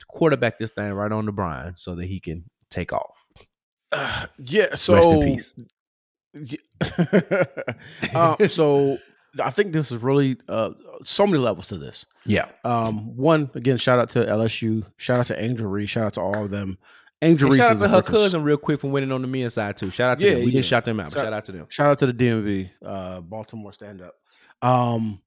quarterback 0.07 0.59
this 0.61 0.71
thing 0.71 0.93
right 0.93 1.11
on 1.11 1.27
to 1.27 1.33
Bryan 1.33 1.77
so 1.77 1.97
that 1.97 2.07
he 2.07 2.21
can 2.21 2.45
take 2.71 2.93
off. 2.93 3.27
Uh, 3.91 4.27
yeah. 4.39 4.77
So 4.77 4.95
Rest 4.95 5.11
in 5.11 5.21
peace. 5.21 5.55
Yeah. 6.35 6.59
uh, 8.15 8.49
so 8.49 8.99
I 9.43 9.51
think 9.51 9.73
this 9.73 9.91
is 9.93 10.03
really 10.03 10.37
uh, 10.49 10.71
so 11.05 11.27
many 11.27 11.39
levels 11.39 11.69
to 11.69 11.79
this. 11.79 12.07
Yeah, 12.27 12.49
Um, 12.65 13.17
one 13.17 13.51
again, 13.55 13.77
shout 13.79 13.99
out 13.99 14.11
to 14.11 14.25
LSU, 14.25 14.85
shout 14.97 15.19
out 15.19 15.27
to 15.27 15.43
Angel 15.43 15.67
Reese, 15.69 15.91
shout 15.91 16.05
out 16.05 16.13
to 16.15 16.21
all 16.21 16.45
of 16.45 16.51
them. 16.51 16.79
Angel 17.23 17.49
Reese 17.51 17.59
shout 17.59 17.73
out 17.77 17.79
to 17.83 17.89
her 17.89 18.03
cousin 18.03 18.43
real 18.43 18.57
quick 18.59 18.81
for 18.81 18.91
winning 18.91 19.11
on 19.13 19.23
the 19.23 19.29
men's 19.29 19.55
side 19.55 19.77
too. 19.77 19.91
Shout 19.91 20.11
out 20.13 20.19
to 20.19 20.27
Yeah, 20.27 20.33
them. 20.35 20.41
We 20.41 20.47
yeah. 20.47 20.53
didn't 20.53 20.65
shout 20.67 20.85
them 20.85 21.01
out, 21.01 21.07
but 21.07 21.13
Shout- 21.15 21.25
shout 21.25 21.33
out 21.33 21.45
to 21.47 21.53
them. 21.53 21.67
Shout 21.71 21.91
out 21.91 21.99
to 22.01 22.07
the 22.07 22.13
DMV, 22.13 22.71
uh, 22.85 23.21
Baltimore 23.23 23.73
stand 23.73 24.03
up. 24.03 24.15
Um, 24.63 25.21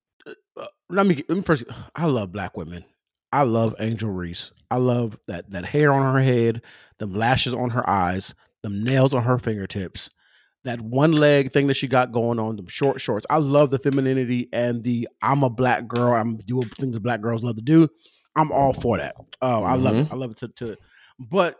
uh, 0.57 0.65
let 0.89 1.05
me 1.07 1.23
let 1.27 1.37
me 1.37 1.41
first. 1.41 1.63
I 1.95 2.05
love 2.05 2.31
black 2.31 2.55
women. 2.57 2.83
I 3.31 3.43
love 3.43 3.75
Angel 3.79 4.09
Reese. 4.09 4.51
I 4.71 4.77
love 4.77 5.17
that 5.27 5.49
that 5.51 5.65
hair 5.65 5.91
on 5.91 6.13
her 6.13 6.21
head, 6.21 6.61
them 6.99 7.13
lashes 7.13 7.53
on 7.53 7.71
her 7.71 7.87
eyes, 7.89 8.33
them 8.63 8.83
nails 8.83 9.13
on 9.13 9.23
her 9.23 9.37
fingertips, 9.37 10.09
that 10.63 10.81
one 10.81 11.11
leg 11.11 11.51
thing 11.51 11.67
that 11.67 11.75
she 11.75 11.87
got 11.87 12.11
going 12.11 12.39
on, 12.39 12.55
them 12.55 12.67
short 12.67 12.99
shorts. 12.99 13.25
I 13.29 13.37
love 13.37 13.71
the 13.71 13.79
femininity 13.79 14.49
and 14.51 14.83
the 14.83 15.07
I'm 15.21 15.43
a 15.43 15.49
black 15.49 15.87
girl. 15.87 16.13
I'm 16.13 16.37
doing 16.37 16.67
things 16.69 16.95
that 16.95 17.01
black 17.01 17.21
girls 17.21 17.43
love 17.43 17.55
to 17.55 17.61
do. 17.61 17.87
I'm 18.35 18.51
all 18.51 18.73
for 18.73 18.97
that. 18.97 19.15
Oh, 19.41 19.63
I 19.63 19.75
love 19.75 19.95
it. 19.95 20.07
I 20.11 20.15
love 20.15 20.31
it 20.31 20.37
to, 20.37 20.47
to 20.49 20.77
but 21.19 21.55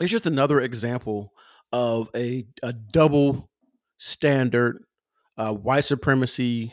it's 0.00 0.10
just 0.10 0.26
another 0.26 0.60
example 0.60 1.32
of 1.72 2.10
a 2.14 2.46
a 2.62 2.72
double 2.72 3.50
standard 3.98 4.82
uh, 5.36 5.52
white 5.52 5.84
supremacy 5.84 6.72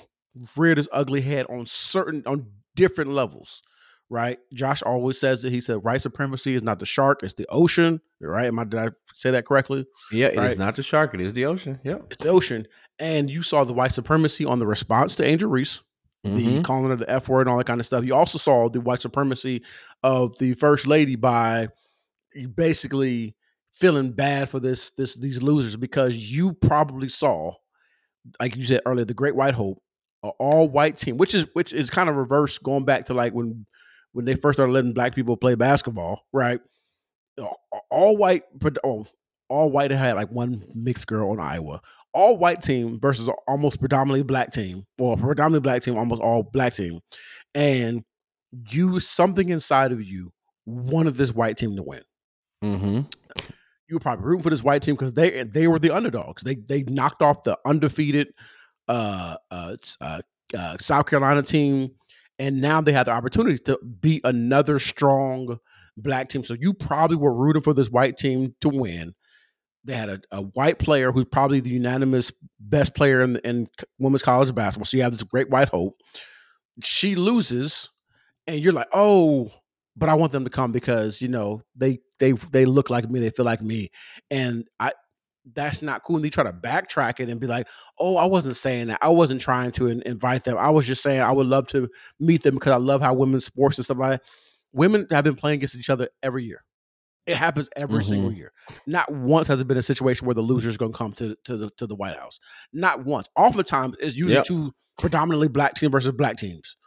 reared 0.56 0.80
its 0.80 0.90
ugly 0.92 1.22
head 1.22 1.46
on 1.50 1.66
certain 1.66 2.24
on 2.26 2.48
different 2.76 3.12
levels 3.12 3.62
right 4.10 4.38
josh 4.53 4.84
always 4.84 5.19
says 5.19 5.41
that 5.41 5.52
he 5.52 5.60
said 5.60 5.77
white 5.77 6.02
supremacy 6.02 6.53
is 6.53 6.61
not 6.61 6.77
the 6.80 6.86
shark 6.86 7.22
it's 7.23 7.34
the 7.34 7.45
ocean 7.49 7.99
right 8.22 8.45
am 8.45 8.60
i 8.60 8.64
did 8.64 8.80
i 8.80 8.90
say 9.14 9.32
that 9.32 9.45
correctly 9.45 9.86
Yeah, 10.11 10.27
it 10.27 10.34
is 10.34 10.38
Right. 10.40 10.57
not 10.57 10.76
the 10.76 10.84
shark; 10.84 11.14
it 11.15 11.22
is 11.22 11.34
the 11.34 11.45
ocean. 11.45 11.80
Yeah, 11.84 11.98
it's 12.07 12.18
the 12.18 12.30
ocean 12.30 12.68
and 12.99 13.30
you 13.32 13.41
saw 13.41 13.64
the 13.64 13.73
white 13.73 13.94
supremacy 13.94 14.45
on 14.45 14.60
the 14.60 14.68
response 14.68 15.15
to 15.15 15.26
angel 15.26 15.49
reese 15.49 15.82
the 16.23 16.57
Mhm. 16.60 16.64
calling 16.64 16.91
of 16.91 16.99
the 16.99 17.10
f 17.10 17.27
word 17.30 17.41
and 17.41 17.49
all 17.49 17.57
that 17.57 17.68
kind 17.68 17.80
of 17.80 17.86
stuff 17.86 18.03
you 18.06 18.14
also 18.15 18.38
saw 18.38 18.69
the 18.69 18.80
white 18.82 19.02
supremacy 19.02 19.64
of 20.03 20.38
the 20.40 20.53
first 20.56 20.86
lady 20.88 21.15
by 21.15 21.68
basically 22.56 23.36
feeling 23.73 24.11
bad 24.11 24.49
for 24.49 24.60
this 24.60 24.91
this 24.91 25.15
these 25.15 25.41
losers 25.44 25.76
because 25.76 26.15
you 26.18 26.53
probably 26.53 27.07
saw 27.10 27.52
like 28.40 28.56
you 28.56 28.65
said 28.65 28.82
earlier 28.86 29.06
the 29.06 29.14
great 29.14 29.36
white 29.36 29.53
hope 29.53 29.82
all 30.40 30.68
white 30.69 30.95
team 30.95 31.18
which 31.18 31.34
is 31.36 31.45
which 31.53 31.73
is 31.73 31.90
kind 31.90 32.10
of 32.10 32.15
reverse 32.15 32.57
going 32.57 32.86
back 32.86 33.06
to 33.06 33.14
like 33.14 33.34
when 33.34 33.65
when 34.16 34.26
they 34.26 34.36
first 34.36 34.56
started 34.56 34.72
letting 34.72 34.94
black 34.94 35.14
people 35.14 35.36
play 35.36 35.56
basketball 35.56 36.24
right 36.32 36.62
all 37.92 38.16
white 38.16 38.44
oh, 38.86 39.06
all 39.50 39.70
white 39.70 39.92
had 39.92 40.16
like 40.16 40.32
one 40.32 40.64
mixed 40.74 41.06
girl 41.06 41.32
on 41.32 41.40
iowa 41.40 41.82
all 42.14 42.38
white 42.38 42.62
team 42.62 42.98
versus 43.00 43.30
almost 43.48 43.80
predominantly 43.80 44.24
black 44.24 44.52
team 44.52 44.86
or 44.98 45.18
predominantly 45.18 45.60
black 45.60 45.84
team 45.84 45.98
almost 45.98 46.22
all 46.22 46.44
black 46.44 46.74
team 46.74 47.00
and 47.54 48.04
you 48.70 49.02
something 49.02 49.50
inside 49.50 49.92
of 49.92 50.02
you 50.02 50.32
wanted 50.66 51.14
this 51.16 51.34
white 51.34 51.58
team 51.58 51.76
to 51.76 51.84
win 51.84 52.02
Mm-hmm. 52.64 53.02
you 53.88 53.96
were 53.96 54.00
probably 54.00 54.26
rooting 54.26 54.44
for 54.44 54.50
this 54.50 54.64
white 54.64 54.82
team 54.82 54.96
because 54.96 55.14
they 55.14 55.44
they 55.44 55.68
were 55.68 55.78
the 55.78 55.92
underdogs. 55.92 56.42
They 56.44 56.56
they 56.56 56.84
knocked 56.84 57.22
off 57.22 57.44
the 57.44 57.58
undefeated 57.66 58.30
uh 58.88 59.36
uh, 59.52 59.76
uh 60.02 60.22
uh, 60.56 60.78
South 60.80 61.08
Carolina 61.08 61.42
team, 61.42 61.92
and 62.40 62.62
now 62.62 62.82
they 62.82 62.91
have 62.91 63.06
the 63.06 63.12
opportunity 63.12 63.57
to 63.60 63.80
be 64.02 64.22
another 64.24 64.80
strong 64.80 65.57
black 65.98 66.30
team. 66.30 66.44
So 66.44 66.56
you 66.60 66.74
probably 66.74 67.18
were 67.18 67.34
rooting 67.34 67.62
for 67.62 67.74
this 67.74 67.90
white 67.90 68.18
team 68.18 68.56
to 68.62 68.70
win. 68.70 69.14
They 69.84 69.94
had 69.94 70.10
a, 70.10 70.22
a 70.32 70.41
white 70.41 70.80
player 70.80 71.12
who's 71.12 71.26
probably 71.26 71.60
the 71.60 71.70
unanimous 71.70 72.32
best 72.60 72.95
player 72.95 73.22
in, 73.22 73.38
in 73.38 73.68
women's 73.99 74.24
college 74.24 74.53
basketball. 74.53 74.86
So 74.86 74.98
you 74.98 75.03
have 75.03 75.12
this 75.12 75.24
great 75.24 75.49
white 75.49 75.70
hope. 75.70 75.95
She 76.84 77.16
loses, 77.16 77.91
and 78.48 78.60
you're 78.60 78.74
like, 78.74 78.90
oh, 78.91 79.52
but 79.95 80.10
I 80.10 80.16
want 80.16 80.32
them 80.32 80.44
to 80.44 80.49
come 80.49 80.72
because 80.72 81.22
you 81.22 81.28
know 81.30 81.62
they 81.76 81.99
they 82.20 82.34
they 82.34 82.66
look 82.66 82.90
like 82.90 83.10
me, 83.10 83.20
they 83.20 83.30
feel 83.30 83.45
like 83.45 83.62
me, 83.62 83.91
and 84.30 84.68
I 84.80 84.91
that's 85.54 85.82
not 85.82 86.04
cool. 86.04 86.16
And 86.18 86.26
they 86.26 86.30
try 86.30 86.44
to 86.44 86.54
backtrack 86.54 87.20
it 87.20 87.30
and 87.30 87.40
be 87.40 87.48
like, 87.48 87.68
oh, 88.00 88.18
I 88.18 88.26
wasn't 88.26 88.56
saying 88.56 88.88
that. 88.88 89.00
I 89.02 89.10
wasn't 89.10 89.42
trying 89.42 89.72
to 89.74 89.88
in- 89.88 90.02
invite 90.04 90.44
them. 90.44 90.58
I 90.58 90.70
was 90.70 90.88
just 90.88 91.04
saying 91.04 91.22
I 91.22 91.32
would 91.32 91.48
love 91.48 91.68
to 91.70 91.88
meet 92.20 92.44
them 92.44 92.56
because 92.56 92.72
I 92.72 92.78
love 92.78 93.02
how 93.02 93.14
women's 93.14 93.46
sports 93.46 93.78
and 93.78 93.86
stuff 93.86 93.98
like 93.98 94.12
that. 94.20 94.24
Women 94.74 95.08
have 95.12 95.24
been 95.24 95.36
playing 95.36 95.58
against 95.60 95.78
each 95.78 95.90
other 95.90 96.10
every 96.24 96.44
year. 96.44 96.64
It 97.26 97.38
happens 97.38 97.70
every 97.76 98.04
single 98.04 98.32
year. 98.32 98.52
Not 98.86 99.12
once 99.12 99.48
has 99.48 99.60
it 99.60 99.68
been 99.68 99.78
a 99.78 99.82
situation 99.82 100.28
where 100.28 100.36
the 100.36 100.42
loser 100.42 100.70
is 100.70 100.78
going 100.78 100.92
to 100.92 100.98
come 100.98 101.12
to 101.14 101.36
to 101.46 101.58
the 101.58 101.70
to 101.78 101.88
the 101.88 101.96
White 101.96 102.16
House. 102.18 102.40
Not 102.72 103.04
once. 103.04 103.28
Oftentimes, 103.36 103.96
it's 104.00 104.16
usually 104.16 104.36
Yep. 104.36 104.46
two 104.46 104.74
predominantly 105.00 105.48
black 105.48 105.74
teams 105.74 105.92
versus 105.92 106.12
black 106.12 106.38
teams. 106.38 106.78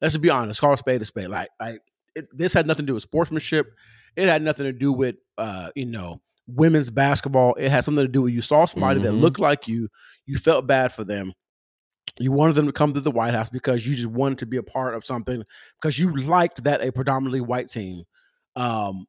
Let's 0.00 0.16
be 0.16 0.30
honest. 0.30 0.60
Call 0.60 0.72
a 0.72 0.76
spade 0.76 1.02
a 1.02 1.04
spade. 1.04 1.28
Like 1.28 1.48
like 1.60 1.80
it, 2.14 2.28
this 2.32 2.52
had 2.52 2.66
nothing 2.66 2.84
to 2.86 2.90
do 2.90 2.94
with 2.94 3.02
sportsmanship. 3.02 3.66
It 4.14 4.28
had 4.28 4.40
nothing 4.42 4.66
to 4.66 4.72
do 4.72 4.92
with 4.92 5.16
uh 5.36 5.70
you 5.74 5.86
know 5.86 6.20
women's 6.48 6.90
basketball. 6.90 7.54
It 7.54 7.68
had 7.70 7.84
something 7.84 8.04
to 8.04 8.10
do 8.10 8.22
with 8.22 8.32
you 8.34 8.42
saw 8.42 8.64
somebody 8.64 9.00
that 9.02 9.12
Mhm. 9.12 9.20
looked 9.20 9.38
like 9.38 9.68
you. 9.68 9.88
You 10.26 10.36
felt 10.38 10.66
bad 10.66 10.92
for 10.92 11.04
them. 11.04 11.32
You 12.18 12.32
wanted 12.32 12.54
them 12.54 12.66
to 12.66 12.72
come 12.72 12.94
to 12.94 13.00
the 13.00 13.10
White 13.12 13.34
House 13.34 13.48
because 13.48 13.86
you 13.86 13.94
just 13.94 14.08
wanted 14.08 14.38
to 14.38 14.46
be 14.46 14.56
a 14.56 14.62
part 14.62 14.94
of 14.94 15.04
something 15.04 15.44
because 15.80 15.98
you 15.98 16.16
liked 16.16 16.64
that 16.64 16.82
a 16.82 16.90
predominantly 16.90 17.40
white 17.40 17.68
team 17.68 18.04
um, 18.56 19.06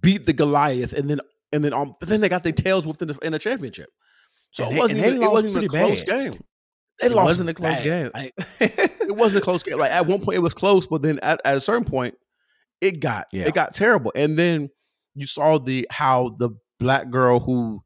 beat 0.00 0.24
the 0.26 0.32
Goliath 0.32 0.92
and 0.92 1.10
then 1.10 1.20
and 1.52 1.64
then 1.64 1.72
um, 1.72 1.94
but 1.98 2.08
then 2.08 2.20
they 2.20 2.28
got 2.28 2.42
their 2.44 2.52
tails 2.52 2.86
whooped 2.86 3.02
in 3.02 3.08
the, 3.08 3.18
in 3.22 3.32
the 3.32 3.38
championship. 3.38 3.88
So 4.52 4.64
And 4.66 4.76
it 4.76 4.78
wasn't 4.78 5.00
they 5.00 5.08
even, 5.08 5.22
it 5.22 5.30
wasn't 5.32 5.50
even 5.52 5.64
a 5.64 5.68
close 5.68 6.04
bad. 6.04 6.30
game. 6.30 6.40
They 7.00 7.06
It 7.08 7.14
wasn't 7.14 7.48
a 7.48 7.54
close 7.54 7.76
bad. 7.76 7.84
game. 7.84 8.10
Like, 8.14 8.32
it 8.60 9.16
wasn't 9.16 9.42
a 9.42 9.44
close 9.44 9.62
game. 9.64 9.78
Like 9.78 9.90
at 9.90 10.06
one 10.06 10.20
point 10.20 10.36
it 10.36 10.40
was 10.40 10.54
close, 10.54 10.86
but 10.86 11.02
then 11.02 11.18
at, 11.20 11.40
at 11.44 11.56
a 11.56 11.60
certain 11.60 11.84
point 11.84 12.14
it 12.80 13.00
got 13.00 13.26
Yeah. 13.32 13.46
it 13.46 13.54
got 13.54 13.74
terrible. 13.74 14.12
And 14.14 14.38
then 14.38 14.70
you 15.16 15.26
saw 15.26 15.58
the 15.58 15.88
how 15.90 16.30
the 16.38 16.50
black 16.84 17.10
girl 17.10 17.40
who 17.40 17.82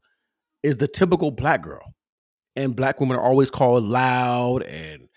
is 0.61 0.77
the 0.77 0.87
typical 0.87 1.31
black 1.31 1.63
girl, 1.63 1.93
and 2.55 2.75
black 2.75 2.99
women 2.99 3.17
are 3.17 3.23
always 3.23 3.49
called 3.49 3.83
loud 3.83 4.63
and 4.63 5.07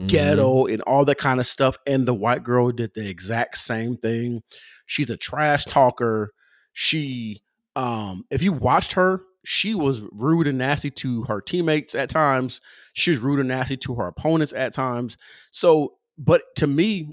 Mm-hmm. 0.00 0.06
ghetto 0.06 0.64
and 0.66 0.80
all 0.82 1.04
that 1.04 1.18
kind 1.18 1.40
of 1.40 1.46
stuff. 1.46 1.76
And 1.86 2.08
the 2.08 2.14
white 2.14 2.42
girl 2.42 2.72
did 2.72 2.94
the 2.94 3.06
exact 3.06 3.58
same 3.58 3.98
thing. 3.98 4.42
She's 4.86 5.10
a 5.10 5.16
trash 5.18 5.66
talker. 5.66 6.30
She, 6.72 7.42
um, 7.76 8.24
if 8.30 8.42
you 8.42 8.52
watched 8.52 8.92
her, 8.92 9.20
she 9.44 9.74
was 9.74 10.02
rude 10.12 10.46
and 10.46 10.56
nasty 10.56 10.90
to 10.90 11.24
her 11.24 11.42
teammates 11.42 11.94
at 11.94 12.08
times. 12.08 12.62
She 12.94 13.10
was 13.10 13.18
rude 13.18 13.40
and 13.40 13.48
nasty 13.48 13.76
to 13.76 13.94
her 13.96 14.06
opponents 14.06 14.54
at 14.54 14.72
times. 14.72 15.18
So, 15.50 15.96
but 16.16 16.44
to 16.56 16.66
me, 16.66 17.12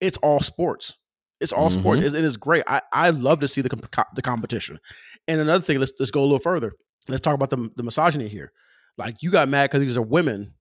it's 0.00 0.18
all 0.18 0.38
sports. 0.38 0.98
It's 1.40 1.52
all 1.52 1.70
sports, 1.70 1.96
Mhm. 2.00 2.04
It's- 2.06 2.14
and 2.14 2.24
it's 2.24 2.36
great. 2.36 2.64
I, 2.66 2.82
I 2.92 3.10
love 3.10 3.40
to 3.40 3.48
see 3.48 3.60
the 3.62 3.68
com- 3.70 4.04
the 4.14 4.22
competition. 4.22 4.78
And 5.28 5.40
another 5.40 5.62
thing, 5.64 5.78
let's 5.78 5.92
let's 5.98 6.10
go 6.10 6.20
a 6.20 6.22
little 6.22 6.38
further. 6.38 6.72
Let's 7.08 7.20
talk 7.22 7.34
about 7.34 7.50
the 7.50 7.70
the 7.76 7.82
misogyny 7.82 8.28
here. 8.28 8.52
Like 8.98 9.16
you 9.22 9.30
got 9.30 9.48
mad 9.48 9.70
because 9.70 9.80
these 9.84 9.96
are 9.96 10.02
women, 10.02 10.54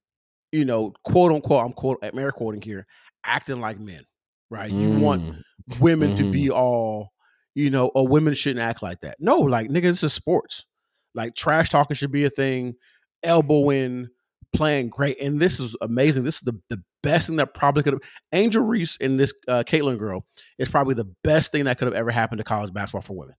you 0.52 0.64
know, 0.66 0.94
quote 1.04 1.32
unquote. 1.32 1.66
I'm 1.66 1.74
quote 1.74 1.98
I'm 2.02 2.18
air 2.18 2.32
quoting 2.32 2.62
here, 2.62 2.86
acting 3.26 3.60
like 3.60 3.80
men, 3.80 4.04
right? 4.50 4.72
You 4.72 4.92
want 4.92 5.22
Mm. 5.24 5.80
women 5.82 6.16
to 6.16 6.32
be 6.32 6.50
all, 6.50 7.10
you 7.56 7.70
know, 7.70 7.88
or 7.88 8.08
women 8.08 8.34
shouldn't 8.34 8.62
act 8.66 8.82
like 8.82 9.02
that. 9.02 9.18
No, 9.20 9.40
like 9.40 9.70
nigga, 9.70 9.82
this 9.84 10.04
is 10.04 10.14
sports. 10.14 10.66
Like 11.14 11.36
trash 11.36 11.70
talking 11.70 11.96
should 11.96 12.12
be 12.12 12.24
a 12.24 12.30
thing, 12.30 12.76
elbowing, 13.24 14.08
playing 14.54 14.90
great. 14.90 15.20
And 15.22 15.40
this 15.40 15.60
is 15.60 15.76
amazing. 15.82 16.24
This 16.24 16.36
is 16.36 16.42
the, 16.42 16.60
the 16.70 16.82
best 17.04 17.28
thing 17.28 17.38
that 17.38 17.54
probably 17.54 17.84
could 17.84 17.94
have 17.94 18.02
Angel 18.34 18.64
Reese 18.64 18.98
and 19.00 19.20
this 19.20 19.34
uh 19.48 19.64
Caitlin 19.66 19.98
girl 19.98 20.26
is 20.58 20.70
probably 20.70 20.96
the 20.96 21.08
best 21.24 21.52
thing 21.52 21.66
that 21.66 21.78
could 21.78 21.86
have 21.88 21.96
ever 21.96 22.12
happened 22.12 22.40
to 22.40 22.44
college 22.44 22.74
basketball 22.74 23.02
for 23.02 23.16
women. 23.18 23.36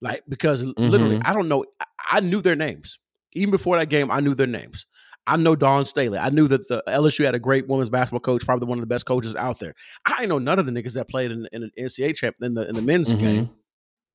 Like, 0.00 0.22
because 0.28 0.62
literally, 0.78 1.18
I 1.22 1.32
don't 1.32 1.48
know, 1.48 1.64
I, 1.80 1.84
I 2.12 2.20
knew 2.20 2.40
their 2.40 2.56
names. 2.56 2.98
Even 3.34 3.50
before 3.50 3.76
that 3.78 3.88
game, 3.88 4.10
I 4.10 4.20
knew 4.20 4.34
their 4.34 4.46
names. 4.46 4.86
I 5.26 5.36
know 5.36 5.54
Dawn 5.54 5.84
Staley. 5.84 6.16
I 6.18 6.30
knew 6.30 6.48
that 6.48 6.66
the 6.68 6.82
LSU 6.88 7.24
had 7.24 7.34
a 7.34 7.38
great 7.38 7.68
women's 7.68 7.90
basketball 7.90 8.20
coach, 8.20 8.46
probably 8.46 8.66
one 8.66 8.78
of 8.78 8.82
the 8.82 8.86
best 8.86 9.04
coaches 9.04 9.36
out 9.36 9.58
there. 9.58 9.74
I 10.06 10.24
know 10.24 10.38
none 10.38 10.58
of 10.58 10.64
the 10.64 10.72
niggas 10.72 10.94
that 10.94 11.08
played 11.08 11.30
in, 11.30 11.46
in 11.52 11.62
the 11.76 11.82
NCAA 11.82 12.16
champ 12.16 12.36
in 12.40 12.54
the 12.54 12.66
in 12.66 12.74
the 12.74 12.80
men's 12.82 13.12
Mhm. 13.12 13.18
game. 13.18 13.50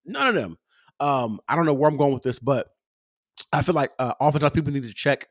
None 0.06 0.28
of 0.30 0.34
them. 0.34 0.58
Um, 1.00 1.40
I 1.48 1.56
don't 1.56 1.66
know 1.66 1.74
where 1.74 1.90
I'm 1.90 1.98
going 1.98 2.14
with 2.14 2.24
this, 2.24 2.40
but 2.40 2.70
I 3.52 3.62
feel 3.62 3.76
like 3.76 3.92
uh, 4.00 4.14
oftentimes 4.20 4.54
people 4.54 4.74
need 4.74 4.84
to 4.84 4.94
check 4.94 5.28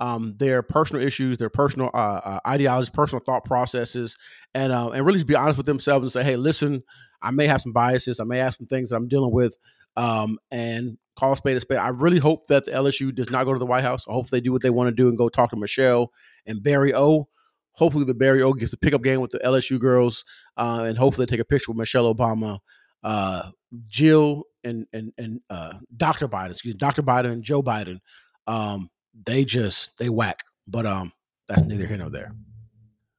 um, 0.00 0.34
their 0.36 0.62
personal 0.62 1.02
issues, 1.04 1.38
their 1.38 1.50
personal 1.50 1.90
uh, 1.94 2.20
uh, 2.24 2.40
ideologies, 2.46 2.90
personal 2.90 3.22
thought 3.24 3.44
processes, 3.44 4.16
and 4.54 4.72
uh, 4.72 4.90
and 4.90 5.06
really 5.06 5.18
just 5.18 5.26
be 5.26 5.36
honest 5.36 5.56
with 5.56 5.66
themselves 5.66 6.02
and 6.02 6.12
say, 6.12 6.22
"Hey, 6.22 6.36
listen, 6.36 6.82
I 7.22 7.30
may 7.30 7.46
have 7.46 7.62
some 7.62 7.72
biases, 7.72 8.20
I 8.20 8.24
may 8.24 8.38
have 8.38 8.54
some 8.54 8.66
things 8.66 8.90
that 8.90 8.96
I'm 8.96 9.08
dealing 9.08 9.32
with, 9.32 9.56
um, 9.96 10.38
and 10.50 10.98
call 11.16 11.32
a 11.32 11.36
spade 11.36 11.56
a 11.56 11.60
spade." 11.60 11.78
I 11.78 11.88
really 11.88 12.18
hope 12.18 12.46
that 12.48 12.66
the 12.66 12.72
LSU 12.72 13.14
does 13.14 13.30
not 13.30 13.44
go 13.44 13.52
to 13.52 13.58
the 13.58 13.66
White 13.66 13.84
House. 13.84 14.04
I 14.08 14.12
hope 14.12 14.28
they 14.28 14.40
do 14.40 14.52
what 14.52 14.62
they 14.62 14.70
want 14.70 14.88
to 14.88 14.94
do 14.94 15.08
and 15.08 15.16
go 15.16 15.28
talk 15.28 15.50
to 15.50 15.56
Michelle 15.56 16.12
and 16.44 16.62
Barry 16.62 16.94
O. 16.94 17.28
Hopefully, 17.72 18.04
the 18.04 18.14
Barry 18.14 18.42
O 18.42 18.52
gets 18.52 18.72
a 18.72 18.78
pickup 18.78 19.02
game 19.02 19.20
with 19.20 19.30
the 19.30 19.38
LSU 19.38 19.78
girls, 19.78 20.24
uh, 20.56 20.84
and 20.86 20.98
hopefully, 20.98 21.26
take 21.26 21.40
a 21.40 21.44
picture 21.44 21.70
with 21.70 21.78
Michelle 21.78 22.12
Obama, 22.14 22.58
uh, 23.02 23.50
Jill, 23.86 24.44
and 24.62 24.86
and 24.92 25.12
and 25.16 25.40
uh, 25.48 25.74
Dr. 25.96 26.28
Biden. 26.28 26.50
Excuse 26.50 26.74
me, 26.74 26.78
Dr. 26.78 27.02
Biden 27.02 27.32
and 27.32 27.42
Joe 27.42 27.62
Biden. 27.62 27.98
Um, 28.46 28.90
they 29.24 29.44
just 29.44 29.96
they 29.98 30.08
whack, 30.08 30.42
but 30.66 30.86
um, 30.86 31.12
that's 31.48 31.64
neither 31.64 31.86
here 31.86 31.96
nor 31.96 32.10
there. 32.10 32.32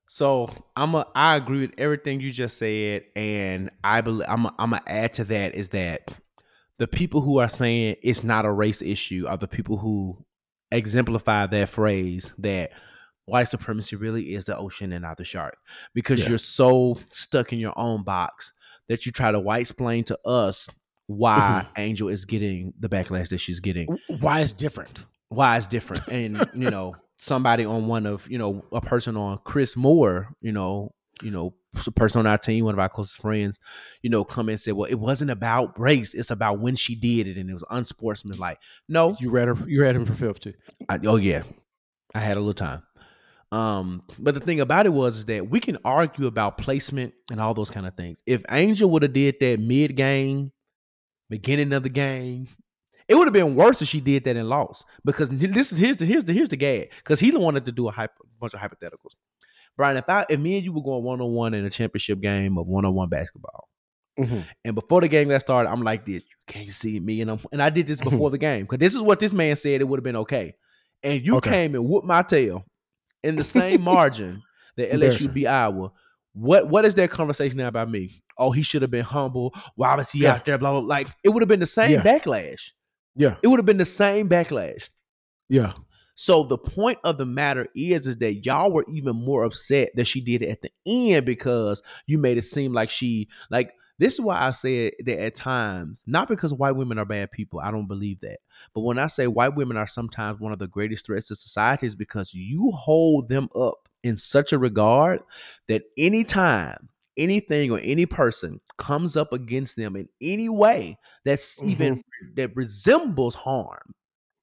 So 0.07 0.49
I'm 0.76 0.95
a 0.95 1.06
I 1.15 1.36
agree 1.36 1.60
with 1.61 1.76
everything 1.78 2.22
you 2.22 2.32
just 2.32 2.57
said, 2.57 3.03
and 3.15 3.69
I 3.84 4.02
believe 4.02 4.28
I'm 4.30 4.45
a, 4.45 4.56
I'm 4.57 4.72
gonna 4.72 4.82
add 4.88 5.14
to 5.14 5.24
that 5.26 5.56
is 5.56 5.69
that 5.69 6.11
the 6.78 6.88
people 6.88 7.22
who 7.22 7.40
are 7.40 7.49
saying 7.49 7.98
it's 8.02 8.24
not 8.24 8.45
a 8.45 8.52
race 8.52 8.82
issue 8.82 9.26
are 9.28 9.38
the 9.38 9.48
people 9.48 9.78
who 9.78 10.24
exemplify 10.72 11.45
that 11.48 11.69
phrase 11.69 12.32
that 12.38 12.72
white 13.26 13.45
supremacy 13.45 13.95
really 13.95 14.34
is 14.34 14.45
the 14.45 14.57
ocean 14.57 14.91
and 14.94 15.02
not 15.03 15.18
the 15.18 15.26
shark 15.26 15.57
because 15.94 16.19
Yeah. 16.19 16.30
you're 16.30 16.38
so 16.38 16.98
stuck 17.10 17.52
in 17.53 17.60
your 17.60 17.74
own 17.78 18.03
box 18.03 18.53
that 18.88 19.06
you 19.06 19.11
try 19.11 19.32
to 19.32 19.40
white 19.40 19.61
explain 19.61 20.03
to 20.06 20.19
us 20.26 20.69
why 21.07 21.65
Angel 21.78 22.10
is 22.10 22.26
getting 22.26 22.74
the 22.80 22.90
backlash 22.90 23.30
that 23.30 23.38
she's 23.40 23.60
getting 23.61 23.88
Why 24.19 24.41
it's 24.41 24.52
different? 24.53 25.06
Why 25.30 25.58
it's 25.58 25.68
different. 25.68 26.08
And 26.08 26.49
you 26.54 26.70
know 26.70 26.95
somebody 27.18 27.66
on 27.66 27.88
one 27.88 28.06
of 28.06 28.30
you 28.30 28.38
know 28.38 28.64
a 28.72 28.80
person 28.80 29.18
on 29.18 29.40
chris 29.44 29.76
moore 29.76 30.30
you 30.40 30.52
know 30.52 30.94
you 31.24 31.32
know 31.32 31.54
a 31.86 31.91
person 31.91 32.20
on 32.20 32.28
our 32.28 32.38
team 32.38 32.66
one 32.66 32.74
of 32.76 32.80
our 32.80 32.90
closest 32.90 33.22
friends 33.22 33.60
you 34.02 34.10
know 34.10 34.24
come 34.24 34.49
and 34.49 34.60
said 34.60 34.74
well 34.74 34.90
it 34.90 34.99
wasn't 34.99 35.30
about 35.30 35.80
race. 35.80 36.14
It's 36.14 36.32
about 36.32 36.60
when 36.60 36.76
she 36.76 36.95
did 36.95 37.28
it 37.28 37.38
and 37.38 37.49
it 37.49 37.54
was 37.54 37.64
unsportsmanlike. 37.70 38.60
No. 38.88 39.16
You 39.20 39.30
read 39.30 39.48
her. 39.48 39.58
You 39.68 39.82
read 39.82 39.95
him 39.95 40.06
for 40.06 40.14
filth 40.14 40.40
too. 40.40 40.54
I, 40.90 40.99
oh 41.06 41.18
yeah. 41.18 41.44
I 42.14 42.20
had 42.20 42.38
a 42.38 42.40
little 42.40 42.54
time. 42.54 42.84
Um 43.52 44.04
but 44.20 44.34
the 44.34 44.40
thing 44.40 44.60
about 44.60 44.86
it 44.86 44.94
was 44.94 45.20
is 45.20 45.26
that 45.28 45.49
we 45.49 45.60
can 45.60 45.78
argue 45.86 46.28
about 46.28 46.58
placement 46.58 47.14
and 47.32 47.40
all 47.40 47.54
those 47.54 47.72
kind 47.72 47.88
of 47.88 47.95
things. 47.95 48.22
If 48.26 48.44
angel 48.49 48.90
would 48.91 49.04
have 49.04 49.14
did 49.14 49.40
that 49.40 49.60
mid 49.60 49.95
game 49.95 50.52
beginning 51.30 51.74
of 51.74 51.84
the 51.84 51.90
game 51.90 52.48
it 53.08 53.16
would 53.16 53.26
have 53.28 53.34
been 53.34 53.56
worse 53.56 53.82
if 53.82 53.88
she 53.88 54.02
did 54.02 54.24
that 54.26 54.36
and 54.38 54.50
lost 54.50 54.86
because 55.06 55.30
this 55.30 55.72
is 55.72 55.80
here's 55.80 55.96
the 55.98 56.06
here's 56.06 56.24
the 56.26 56.34
here's 56.34 56.50
the 56.50 56.58
gag 56.58 56.92
because 56.98 57.20
he 57.20 57.32
wanted 57.32 57.66
to 57.66 57.72
do 57.72 57.88
a 57.88 57.92
hypo, 57.92 58.14
bunch 58.40 58.54
of 58.54 58.60
hypotheticals 58.60 59.16
bryan 59.76 59.98
if 59.98 60.10
i 60.10 60.26
if 60.30 60.40
me 60.40 60.56
and 60.58 60.66
you 60.66 60.74
were 60.74 60.82
going 60.84 61.04
one-on-one 61.04 61.54
in 61.54 61.66
a 61.66 61.70
championship 61.70 62.20
game 62.22 62.58
of 62.58 62.68
one-on-one 62.68 63.10
basketball 63.10 63.68
Mhm. 64.20 64.46
and 64.66 64.74
before 64.74 65.02
the 65.02 65.08
game 65.08 65.28
got 65.30 65.42
started, 65.42 65.70
I'm 65.70 65.84
like 65.84 66.04
this. 66.04 66.24
You 66.24 66.36
can't 66.48 66.72
see 66.72 67.00
me, 67.00 67.22
and 67.22 67.30
I'm 67.30 67.40
and 67.52 67.62
I 67.62 67.70
did 67.70 67.86
this 67.86 68.02
before 68.02 68.32
the 68.32 68.40
game 68.40 68.64
because 68.64 68.80
this 68.80 68.96
is 68.96 69.02
what 69.04 69.20
this 69.20 69.32
man 69.32 69.56
said. 69.56 69.80
It 69.80 69.84
would 69.84 70.00
have 70.00 70.04
been 70.04 70.16
okay, 70.16 70.56
and 71.04 71.24
you 71.24 71.36
Okay. 71.38 71.52
came 71.52 71.76
and 71.76 71.88
whooped 71.88 72.08
my 72.08 72.24
tail 72.24 72.66
in 73.22 73.38
the 73.38 73.44
same 73.44 73.82
margin 73.94 74.42
that 74.76 74.90
LSU 74.92 75.32
beat 75.32 75.46
Iowa. 75.46 75.92
What 76.34 76.68
what 76.68 76.84
is 76.84 76.96
that 76.96 77.12
conversation 77.12 77.60
now 77.60 77.68
about 77.68 77.92
me? 77.92 78.10
Oh, 78.40 78.50
he 78.52 78.64
should 78.64 78.82
have 78.82 78.90
been 78.90 79.06
humble. 79.06 79.54
Why 79.76 79.94
was 79.94 80.10
he 80.12 80.24
Yeah. 80.24 80.34
out 80.34 80.46
there? 80.46 80.58
Blah 80.58 80.72
blah. 80.72 80.80
Like 80.96 81.10
it 81.24 81.30
would 81.30 81.44
have 81.44 81.50
been 81.50 81.60
the 81.60 81.68
same 81.68 81.92
Yeah. 81.92 82.02
backlash. 82.02 82.72
Yeah. 83.18 83.35
It 83.41 83.48
would 83.48 83.60
have 83.60 83.65
been 83.65 83.77
the 83.77 83.85
same 83.85 84.30
backlash. 84.30 84.89
Yeah. 85.49 85.73
So 86.15 86.44
the 86.44 86.57
point 86.57 86.99
of 87.03 87.18
the 87.18 87.26
matter 87.26 87.68
is, 87.76 88.07
is 88.07 88.18
that 88.18 88.45
y'all 88.45 88.72
were 88.72 88.85
even 88.91 89.15
more 89.15 89.44
upset 89.44 89.91
that 89.95 90.06
she 90.06 90.22
did 90.22 90.41
it 90.41 90.49
at 90.49 90.61
the 90.61 90.72
end 90.85 91.26
because 91.26 91.84
you 92.06 92.18
made 92.18 92.38
it 92.38 92.44
seem 92.44 92.73
like 92.73 92.89
she 92.89 93.27
like. 93.49 93.73
This 93.99 94.14
is 94.14 94.22
why 94.22 94.39
I 94.39 94.52
said 94.52 94.94
that 95.06 95.19
at 95.19 95.34
times, 95.34 96.03
not 96.06 96.27
because 96.27 96.53
white 96.53 96.76
women 96.76 96.99
are 96.99 97.06
bad 97.06 97.31
people, 97.31 97.60
I 97.60 97.72
don't 97.72 97.88
believe 97.88 98.19
that. 98.22 98.41
But 98.76 98.81
when 98.81 98.99
I 98.99 99.07
say 99.07 99.26
white 99.26 99.56
women 99.56 99.76
are 99.76 99.88
sometimes 99.88 100.39
one 100.39 100.52
of 100.52 100.60
the 100.60 100.68
greatest 100.68 101.07
threats 101.07 101.30
to 101.30 101.35
society, 101.35 101.88
is 101.88 101.95
because 101.95 102.31
you 102.31 102.69
hold 102.69 103.27
them 103.27 103.49
up 103.56 103.89
in 104.03 104.15
such 104.15 104.53
a 104.53 104.60
regard 104.60 105.22
that 105.68 105.81
anytime 105.98 106.89
anything 107.18 107.72
or 107.72 107.80
any 107.84 108.06
person 108.06 108.60
comes 108.77 109.18
up 109.18 109.34
against 109.34 109.76
them 109.76 109.95
in 109.95 110.07
any 110.22 110.49
way 110.49 110.98
that's 111.26 111.61
even 111.64 112.03
that 112.35 112.56
resembles 112.56 113.35
harm, 113.35 113.94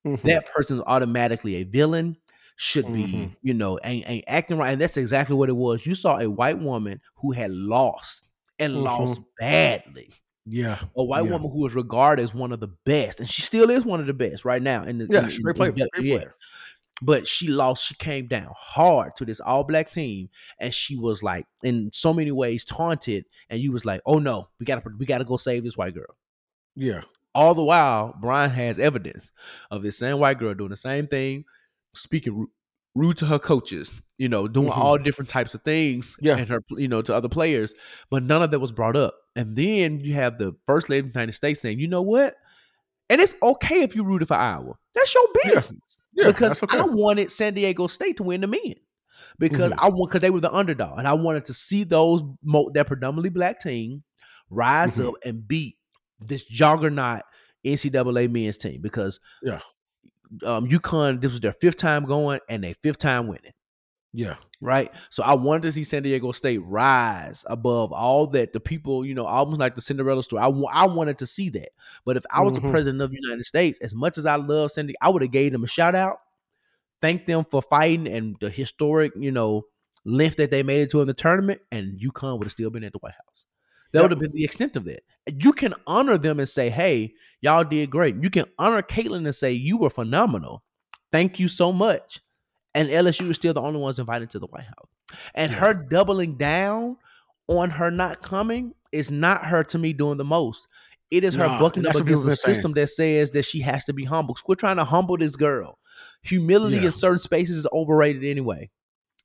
Mhm. 0.06 0.20
that 0.22 0.46
person's 0.50 0.82
automatically 0.86 1.56
a 1.56 1.64
villain. 1.64 2.16
Should 2.56 2.92
be, 2.92 3.04
Mhm. 3.04 3.36
you 3.42 3.52
know, 3.52 3.80
ain't, 3.82 4.08
ain't 4.08 4.24
acting 4.28 4.58
right, 4.58 4.70
and 4.72 4.80
that's 4.80 4.96
exactly 4.96 5.34
what 5.34 5.48
it 5.48 5.56
was. 5.56 5.84
You 5.86 5.96
saw 5.96 6.18
a 6.20 6.30
white 6.30 6.60
woman 6.60 7.00
who 7.16 7.32
had 7.32 7.50
lost 7.50 8.22
and 8.60 8.76
lost 8.84 9.20
badly 9.40 10.10
yeah, 10.46 10.78
a 10.96 11.02
white 11.02 11.24
Yeah. 11.24 11.32
woman 11.32 11.50
who 11.50 11.66
is 11.66 11.74
regarded 11.74 12.22
as 12.22 12.34
one 12.34 12.52
of 12.52 12.60
the 12.60 12.68
best, 12.84 13.18
and 13.18 13.28
she 13.28 13.40
still 13.42 13.70
is 13.70 13.84
one 13.86 13.98
of 13.98 14.06
the 14.06 14.12
best 14.14 14.44
right 14.44 14.62
now. 14.62 14.82
In 14.84 14.98
the 14.98 15.06
Yeah, 15.10 15.20
in- 15.28 15.42
great 15.42 15.48
in- 15.48 15.54
player, 15.54 15.72
great 15.72 15.88
yeah. 16.04 16.16
player. 16.18 16.34
But 17.02 17.26
she 17.26 17.48
lost. 17.48 17.84
She 17.84 17.94
came 17.94 18.28
down 18.28 18.52
hard 18.56 19.16
to 19.16 19.24
this 19.24 19.40
all 19.40 19.64
black 19.64 19.90
team, 19.90 20.28
and 20.60 20.72
she 20.72 20.96
was 20.96 21.22
like, 21.22 21.44
in 21.62 21.90
so 21.92 22.14
many 22.14 22.30
ways, 22.30 22.64
taunted. 22.64 23.24
And 23.50 23.60
you 23.60 23.72
was 23.72 23.84
like, 23.84 24.00
"Oh 24.06 24.18
no, 24.20 24.48
we 24.60 24.64
gotta 24.66 24.82
we 24.98 25.04
gotta 25.04 25.24
go 25.24 25.36
save 25.36 25.64
this 25.64 25.76
white 25.76 25.94
girl." 25.94 26.16
yeah, 26.76 27.02
All 27.34 27.52
the 27.54 27.64
while, 27.64 28.14
Bryan 28.20 28.50
has 28.50 28.78
evidence 28.78 29.32
of 29.70 29.82
this 29.82 29.98
same 29.98 30.18
white 30.18 30.38
girl 30.38 30.54
doing 30.54 30.70
the 30.70 30.76
same 30.76 31.06
thing, 31.08 31.44
speaking 31.94 32.36
ru- 32.38 32.50
rude 32.94 33.16
to 33.18 33.26
her 33.26 33.40
coaches, 33.40 34.00
you 34.18 34.28
know, 34.28 34.46
doing 34.46 34.68
Mhm. 34.70 34.76
all 34.76 34.96
different 34.98 35.28
types 35.28 35.52
of 35.54 35.62
things, 35.62 36.16
Yeah. 36.20 36.36
and 36.36 36.48
her, 36.48 36.60
you 36.70 36.86
know, 36.86 37.02
to 37.02 37.12
other 37.14 37.28
players, 37.28 37.74
but 38.08 38.22
none 38.22 38.40
of 38.42 38.52
that 38.52 38.60
was 38.60 38.70
brought 38.72 38.94
up. 38.96 39.14
And 39.34 39.56
then 39.56 39.98
you 40.00 40.14
have 40.14 40.38
the 40.38 40.54
first 40.64 40.88
lady 40.88 41.00
of 41.08 41.12
the 41.12 41.18
United 41.18 41.32
States 41.32 41.60
saying, 41.60 41.80
"You 41.80 41.88
know 41.88 42.02
what?" 42.02 42.36
And 43.10 43.20
it's 43.20 43.34
okay 43.42 43.82
if 43.82 43.96
you 43.96 44.04
rooted 44.04 44.28
for 44.28 44.34
Iowa. 44.34 44.74
That's 44.94 45.12
your 45.12 45.26
business. 45.44 45.80
yeah. 45.98 46.03
Because 46.16 46.62
okay. 46.62 46.78
I 46.78 46.82
wanted 46.84 47.30
San 47.30 47.54
Diego 47.54 47.86
State 47.86 48.16
to 48.18 48.22
win 48.22 48.40
the 48.40 48.46
men. 48.46 48.74
Because 49.38 49.72
Mhm. 49.72 49.78
I 49.78 49.88
want 49.88 50.10
because 50.10 50.20
they 50.20 50.30
were 50.30 50.40
the 50.40 50.52
underdog, 50.52 50.98
and 50.98 51.08
I 51.08 51.14
wanted 51.14 51.44
to 51.46 51.54
see 51.54 51.82
those 51.84 52.22
mo- 52.42 52.70
that 52.74 52.86
predominantly 52.86 53.30
black 53.30 53.60
team 53.60 54.04
rise 54.50 54.96
Mhm. 54.98 55.08
up 55.08 55.14
and 55.24 55.46
beat 55.46 55.76
this 56.20 56.44
juggernaut 56.44 57.22
NCAA 57.64 58.28
men's 58.28 58.58
team. 58.58 58.80
Because 58.80 59.18
Yeah. 59.42 59.60
um, 60.44 60.66
UConn 60.68 61.20
this 61.20 61.32
was 61.32 61.40
their 61.40 61.52
fifth 61.52 61.76
time 61.76 62.04
going 62.04 62.40
and 62.48 62.62
they 62.62 62.74
fifth 62.74 62.98
time 62.98 63.26
winning 63.28 63.52
yeah, 64.14 64.36
right? 64.60 64.90
So 65.10 65.24
I 65.24 65.34
wanted 65.34 65.62
to 65.64 65.72
see 65.72 65.82
San 65.84 66.04
Diego 66.04 66.32
State 66.32 66.58
rise 66.64 67.44
above 67.48 67.92
all 67.92 68.28
that. 68.28 68.52
The 68.52 68.60
people, 68.60 69.04
you 69.04 69.14
know, 69.14 69.26
almost 69.26 69.58
like 69.60 69.74
the 69.74 69.80
Cinderella 69.82 70.22
story. 70.22 70.40
I, 70.42 70.48
I 70.48 70.86
wanted 70.86 71.18
to 71.18 71.26
see 71.26 71.48
that. 71.50 71.70
But 72.04 72.16
if 72.16 72.24
I 72.30 72.42
was 72.42 72.52
Mhm. 72.52 72.62
the 72.62 72.70
president 72.70 73.02
of 73.02 73.10
the 73.10 73.18
United 73.20 73.44
States, 73.44 73.80
as 73.80 73.94
much 73.94 74.16
as 74.16 74.24
I 74.26 74.36
love 74.36 74.70
San 74.70 74.86
Diego, 74.86 74.98
I 75.02 75.10
would 75.10 75.22
have 75.22 75.32
gave 75.32 75.52
them 75.52 75.64
a 75.64 75.66
shout 75.66 75.94
out, 75.96 76.18
thank 77.00 77.26
them 77.26 77.44
for 77.44 77.62
fighting 77.62 78.06
and 78.06 78.36
the 78.40 78.50
historic, 78.50 79.12
you 79.16 79.30
know, 79.32 79.64
lift 80.04 80.36
that 80.38 80.50
they 80.50 80.62
made 80.62 80.82
it 80.82 80.90
to 80.90 81.00
in 81.00 81.06
the 81.08 81.14
tournament, 81.14 81.60
and 81.72 81.98
UConn 82.00 82.38
would 82.38 82.44
have 82.46 82.52
still 82.52 82.70
been 82.70 82.84
at 82.84 82.92
the 82.92 82.98
White 82.98 83.14
House. 83.14 83.44
That 83.92 84.00
Yep. 84.00 84.02
would 84.02 84.10
have 84.12 84.20
been 84.20 84.32
the 84.32 84.44
extent 84.44 84.76
of 84.76 84.84
that. 84.84 85.02
You 85.26 85.52
can 85.52 85.74
honor 85.86 86.18
them 86.18 86.38
and 86.40 86.48
say, 86.48 86.68
"Hey, 86.70 87.14
y'all 87.40 87.64
did 87.64 87.90
great." 87.90 88.16
You 88.22 88.30
can 88.30 88.44
honor 88.58 88.82
Caitlin 88.82 89.24
and 89.24 89.34
say, 89.34 89.52
"You 89.52 89.76
were 89.78 89.90
phenomenal. 89.90 90.64
Thank 91.12 91.38
you 91.38 91.48
so 91.48 91.72
much." 91.72 92.20
And 92.74 92.88
LSU 92.88 93.30
is 93.30 93.36
still 93.36 93.54
the 93.54 93.62
only 93.62 93.78
ones 93.80 93.98
invited 93.98 94.30
to 94.30 94.38
the 94.38 94.46
White 94.46 94.64
House. 94.64 94.88
And 95.34 95.52
Yeah. 95.52 95.58
her 95.58 95.74
doubling 95.74 96.36
down 96.36 96.96
on 97.48 97.70
her 97.70 97.90
not 97.90 98.22
coming 98.22 98.74
is 98.92 99.10
not 99.10 99.44
her 99.46 99.62
to 99.64 99.78
me 99.78 99.92
doing 99.92 100.18
the 100.18 100.24
most. 100.24 100.66
It 101.10 101.22
is 101.22 101.34
her 101.34 101.48
bucking 101.60 101.86
up 101.86 101.94
against 101.94 102.26
a 102.26 102.34
system 102.36 102.72
that 102.72 102.88
says 102.88 103.30
that 103.32 103.44
she 103.44 103.60
has 103.60 103.84
to 103.84 103.92
be 103.92 104.04
humble. 104.04 104.34
Quit 104.34 104.58
trying 104.58 104.76
to 104.76 104.84
humble 104.84 105.16
this 105.16 105.36
girl. 105.36 105.78
Humility 106.22 106.78
Yeah. 106.78 106.86
in 106.86 106.90
certain 106.92 107.18
spaces 107.20 107.58
is 107.58 107.66
overrated 107.72 108.24
anyway. 108.24 108.70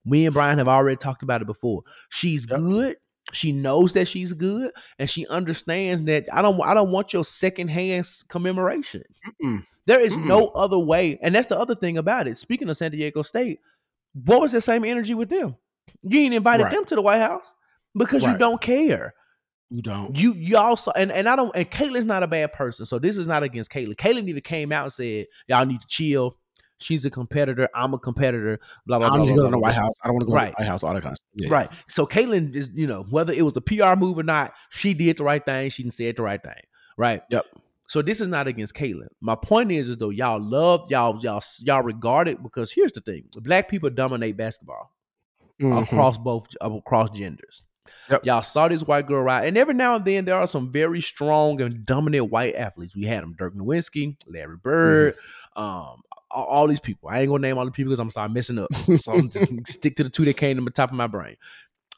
Me 0.05 0.25
and 0.25 0.33
Bryan 0.33 0.59
have 0.59 0.67
already 0.67 0.97
talked 0.97 1.23
about 1.23 1.41
it 1.41 1.45
before. 1.47 1.81
She's 2.09 2.45
Yep. 2.47 2.59
good. 2.59 2.97
She 3.31 3.51
knows 3.51 3.93
that 3.93 4.07
she's 4.07 4.33
good, 4.33 4.71
and 4.97 5.09
she 5.09 5.25
understands 5.27 6.03
that 6.03 6.25
I 6.33 6.41
don't. 6.41 6.59
I 6.61 6.73
don't 6.73 6.91
want 6.91 7.13
your 7.13 7.23
secondhand 7.25 8.07
commemoration. 8.27 9.03
Mm-mm. 9.43 9.65
There 9.85 9.99
is 9.99 10.17
no 10.17 10.47
other 10.49 10.77
way, 10.79 11.17
and 11.21 11.33
that's 11.33 11.47
the 11.49 11.57
other 11.59 11.75
thing 11.75 11.97
about 11.97 12.27
it. 12.27 12.37
Speaking 12.37 12.69
of 12.69 12.77
San 12.77 12.91
Diego 12.91 13.21
State, 13.23 13.59
what 14.13 14.41
was 14.41 14.51
the 14.51 14.61
same 14.61 14.83
energy 14.85 15.13
with 15.13 15.29
them? 15.29 15.55
You 16.01 16.19
ain't 16.21 16.33
invited 16.33 16.63
Right. 16.63 16.73
them 16.73 16.85
to 16.85 16.95
the 16.95 17.01
White 17.01 17.21
House 17.21 17.51
because 17.95 18.21
you 18.23 18.37
don't 18.37 18.61
care. 18.61 19.13
you 19.71 19.81
don't. 19.81 20.17
You 20.17 20.33
you 20.33 20.57
also 20.57 20.91
and, 20.95 21.11
and 21.11 21.27
I 21.29 21.35
don't 21.35 21.55
and 21.55 21.69
Caitlin's 21.69 22.05
not 22.05 22.23
a 22.23 22.27
bad 22.27 22.53
person, 22.53 22.85
so 22.85 22.99
this 22.99 23.17
is 23.17 23.27
not 23.27 23.43
against 23.43 23.71
Caitlin. 23.71 23.95
Caitlin 23.95 24.27
even 24.27 24.41
came 24.41 24.71
out 24.71 24.83
and 24.85 24.93
said, 24.93 25.27
"Y'all 25.47 25.65
need 25.65 25.81
to 25.81 25.87
chill. 25.87 26.37
She's 26.79 27.05
a 27.05 27.09
competitor. 27.09 27.67
I'm 27.75 27.93
a 27.93 27.99
competitor. 27.99 28.59
Blah 28.85 28.99
blah 28.99 29.07
I'm 29.07 29.13
blah. 29.13 29.19
just 29.25 29.33
blah, 29.33 29.35
going 29.43 29.51
to 29.51 29.55
the 29.55 29.57
blah, 29.57 29.67
White. 29.69 29.75
House. 29.75 29.93
I 30.03 30.07
don't 30.07 30.13
want 30.15 30.21
to 30.21 30.27
go 30.27 30.33
Right. 30.33 30.45
to 30.47 30.51
the 30.57 30.61
White 30.63 30.67
House. 30.69 30.83
All 30.83 30.93
that 30.93 31.03
kind 31.03 31.11
of 31.13 31.17
stuff. 31.17 31.27
Yeah, 31.35 31.49
Right. 31.49 31.69
So 31.87 32.05
Caitlin 32.07 32.55
is, 32.55 32.69
you 32.73 32.87
know, 32.87 33.03
whether 33.09 33.33
it 33.33 33.41
was 33.43 33.55
a 33.57 33.61
PR 33.61 33.95
move 33.97 34.17
or 34.17 34.23
not, 34.23 34.53
she 34.69 34.93
did 34.93 35.17
the 35.17 35.23
right 35.23 35.43
thing. 35.45 35.69
She 35.69 35.83
didn't 35.83 35.93
say 35.93 36.11
the 36.11 36.23
right 36.23 36.41
thing. 36.41 36.61
Right. 36.97 37.21
Yep. 37.29 37.45
So 37.87 38.01
this 38.01 38.21
is 38.21 38.27
not 38.27 38.47
against 38.47 38.75
Caitlin. 38.75 39.07
My 39.19 39.35
point 39.35 39.71
is, 39.71 39.89
is 39.89 39.97
though 39.97 40.09
y'all 40.11 40.39
love 40.39 40.87
y'all 40.91 41.19
y'all 41.23 41.41
y'all 41.59 41.81
regard 41.81 42.27
it 42.27 42.41
because 42.43 42.71
here's 42.71 42.91
the 42.91 43.01
thing: 43.01 43.23
black 43.41 43.67
people 43.67 43.89
dominate 43.89 44.37
basketball 44.37 44.91
Mhm. 45.59 45.83
across 45.83 46.17
both 46.17 46.47
across 46.61 47.09
genders. 47.09 47.63
Yep. 48.11 48.25
Y'all 48.25 48.41
saw 48.43 48.67
this 48.67 48.83
white 48.83 49.07
girl 49.07 49.23
ride, 49.23 49.47
and 49.47 49.57
every 49.57 49.73
now 49.73 49.95
and 49.95 50.05
then 50.05 50.25
there 50.25 50.35
are 50.35 50.45
some 50.47 50.71
very 50.71 51.01
strong 51.01 51.59
and 51.61 51.83
dominant 51.85 52.29
white 52.31 52.53
athletes. 52.55 52.95
We 52.95 53.05
had 53.05 53.23
them: 53.23 53.33
Dirk 53.35 53.55
Nowitzki, 53.55 54.15
Larry 54.27 54.57
Bird, 54.57 55.15
um, 55.55 56.01
all, 56.31 56.67
these 56.67 56.79
people. 56.79 57.09
I 57.09 57.21
ain't 57.21 57.29
gonna 57.29 57.41
name 57.41 57.57
all 57.57 57.65
the 57.65 57.71
people 57.71 57.89
because 57.91 57.99
I'm 57.99 58.05
gonna 58.05 58.11
start 58.11 58.31
messing 58.31 58.59
up. 58.59 58.73
So 59.01 59.13
I'm 59.13 59.29
just 59.29 59.67
stick 59.67 59.95
to 59.97 60.03
the 60.03 60.09
two 60.09 60.25
that 60.25 60.37
came 60.37 60.57
to 60.57 60.63
the 60.63 60.71
top 60.71 60.91
of 60.91 60.95
my 60.95 61.07
brain. 61.07 61.35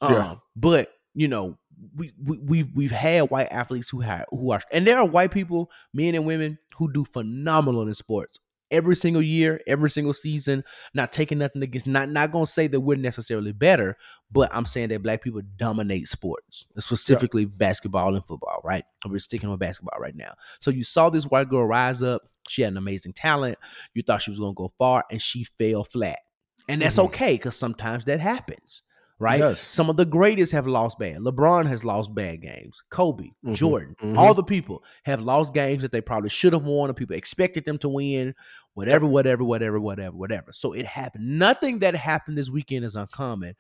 Um, 0.01 0.14
Yeah. 0.14 0.35
but 0.56 0.90
you 1.14 1.27
know, 1.27 1.58
we 1.95 2.11
we 2.24 2.38
we've, 2.38 2.68
we've 2.76 2.92
had 2.92 3.30
white 3.30 3.51
athletes 3.51 3.90
who 3.90 4.01
have 4.01 4.26
who 4.30 4.51
are, 4.51 4.61
and 4.72 4.85
there 4.85 4.98
are 5.00 5.06
white 5.06 5.32
people, 5.32 5.69
men 5.93 6.16
and 6.16 6.26
women, 6.26 6.58
who 6.77 6.92
do 6.92 7.03
phenomenal 7.03 7.88
in 7.88 7.93
sports 7.93 8.40
every 8.69 8.95
single 8.95 9.22
year, 9.22 9.60
every 9.68 9.90
single 9.90 10.14
season. 10.14 10.64
Not 10.93 11.11
taking 11.11 11.40
nothing 11.40 11.61
against, 11.61 11.88
not 11.88 12.10
not 12.10 12.32
gonna 12.32 12.45
say 12.45 12.68
that 12.68 12.80
we're 12.80 12.98
necessarily 12.98 13.51
better, 13.51 13.98
but 14.32 14.50
I'm 14.53 14.66
saying 14.66 14.90
that 14.90 15.03
black 15.03 15.22
people 15.22 15.42
dominate 15.58 16.08
sports, 16.08 16.66
specifically 16.77 17.45
basketball 17.45 18.16
and 18.16 18.26
football. 18.26 18.61
Right? 18.64 18.85
We're 19.06 19.19
sticking 19.19 19.50
with 19.50 19.60
basketball 19.60 20.00
right 20.00 20.16
now. 20.16 20.34
So 20.60 20.72
you 20.72 20.84
saw 20.84 21.10
this 21.10 21.26
white 21.26 21.50
girl 21.50 21.66
rise 21.66 22.01
up. 22.01 22.22
She 22.47 22.61
had 22.61 22.71
an 22.73 22.77
amazing 22.77 23.13
talent. 23.13 23.57
You 23.93 24.01
thought 24.03 24.21
she 24.21 24.31
was 24.31 24.39
gonna 24.39 24.53
go 24.53 24.71
far, 24.77 25.03
and 25.11 25.21
she 25.21 25.43
fell 25.43 25.83
flat. 25.83 26.19
And 26.67 26.81
that's 26.81 26.97
Mhm. 26.97 27.05
okay 27.05 27.33
because 27.33 27.55
sometimes 27.55 28.05
that 28.05 28.19
happens 28.19 28.83
right? 29.21 29.39
Yes. 29.39 29.61
Some 29.61 29.87
of 29.87 29.97
the 29.97 30.05
greatest 30.05 30.51
have 30.51 30.65
lost 30.65 30.97
bad. 30.97 31.17
LeBron 31.17 31.67
has 31.67 31.85
lost 31.85 32.13
bad 32.15 32.41
games. 32.41 32.81
Kobe, 32.89 33.29
Mhm, 33.45 33.53
Jordan, 33.53 33.95
mhm. 34.01 34.17
all 34.17 34.33
the 34.33 34.43
people 34.43 34.83
have 35.03 35.21
lost 35.21 35.53
games 35.53 35.83
that 35.83 35.91
they 35.91 36.01
probably 36.01 36.29
should 36.29 36.53
have 36.53 36.63
won, 36.63 36.89
or 36.89 36.93
people 36.93 37.15
expected 37.15 37.65
them 37.65 37.77
to 37.77 37.89
win. 37.89 38.33
Whatever, 38.73 39.05
whatever, 39.05 39.43
whatever, 39.43 39.79
whatever, 39.79 40.17
whatever. 40.17 40.51
So 40.53 40.73
it 40.73 40.87
happened. 40.87 41.37
Nothing 41.37 41.79
that 41.79 41.95
happened 41.95 42.35
this 42.35 42.49
weekend 42.49 42.83
is 42.83 42.95
uncommon. 42.95 43.53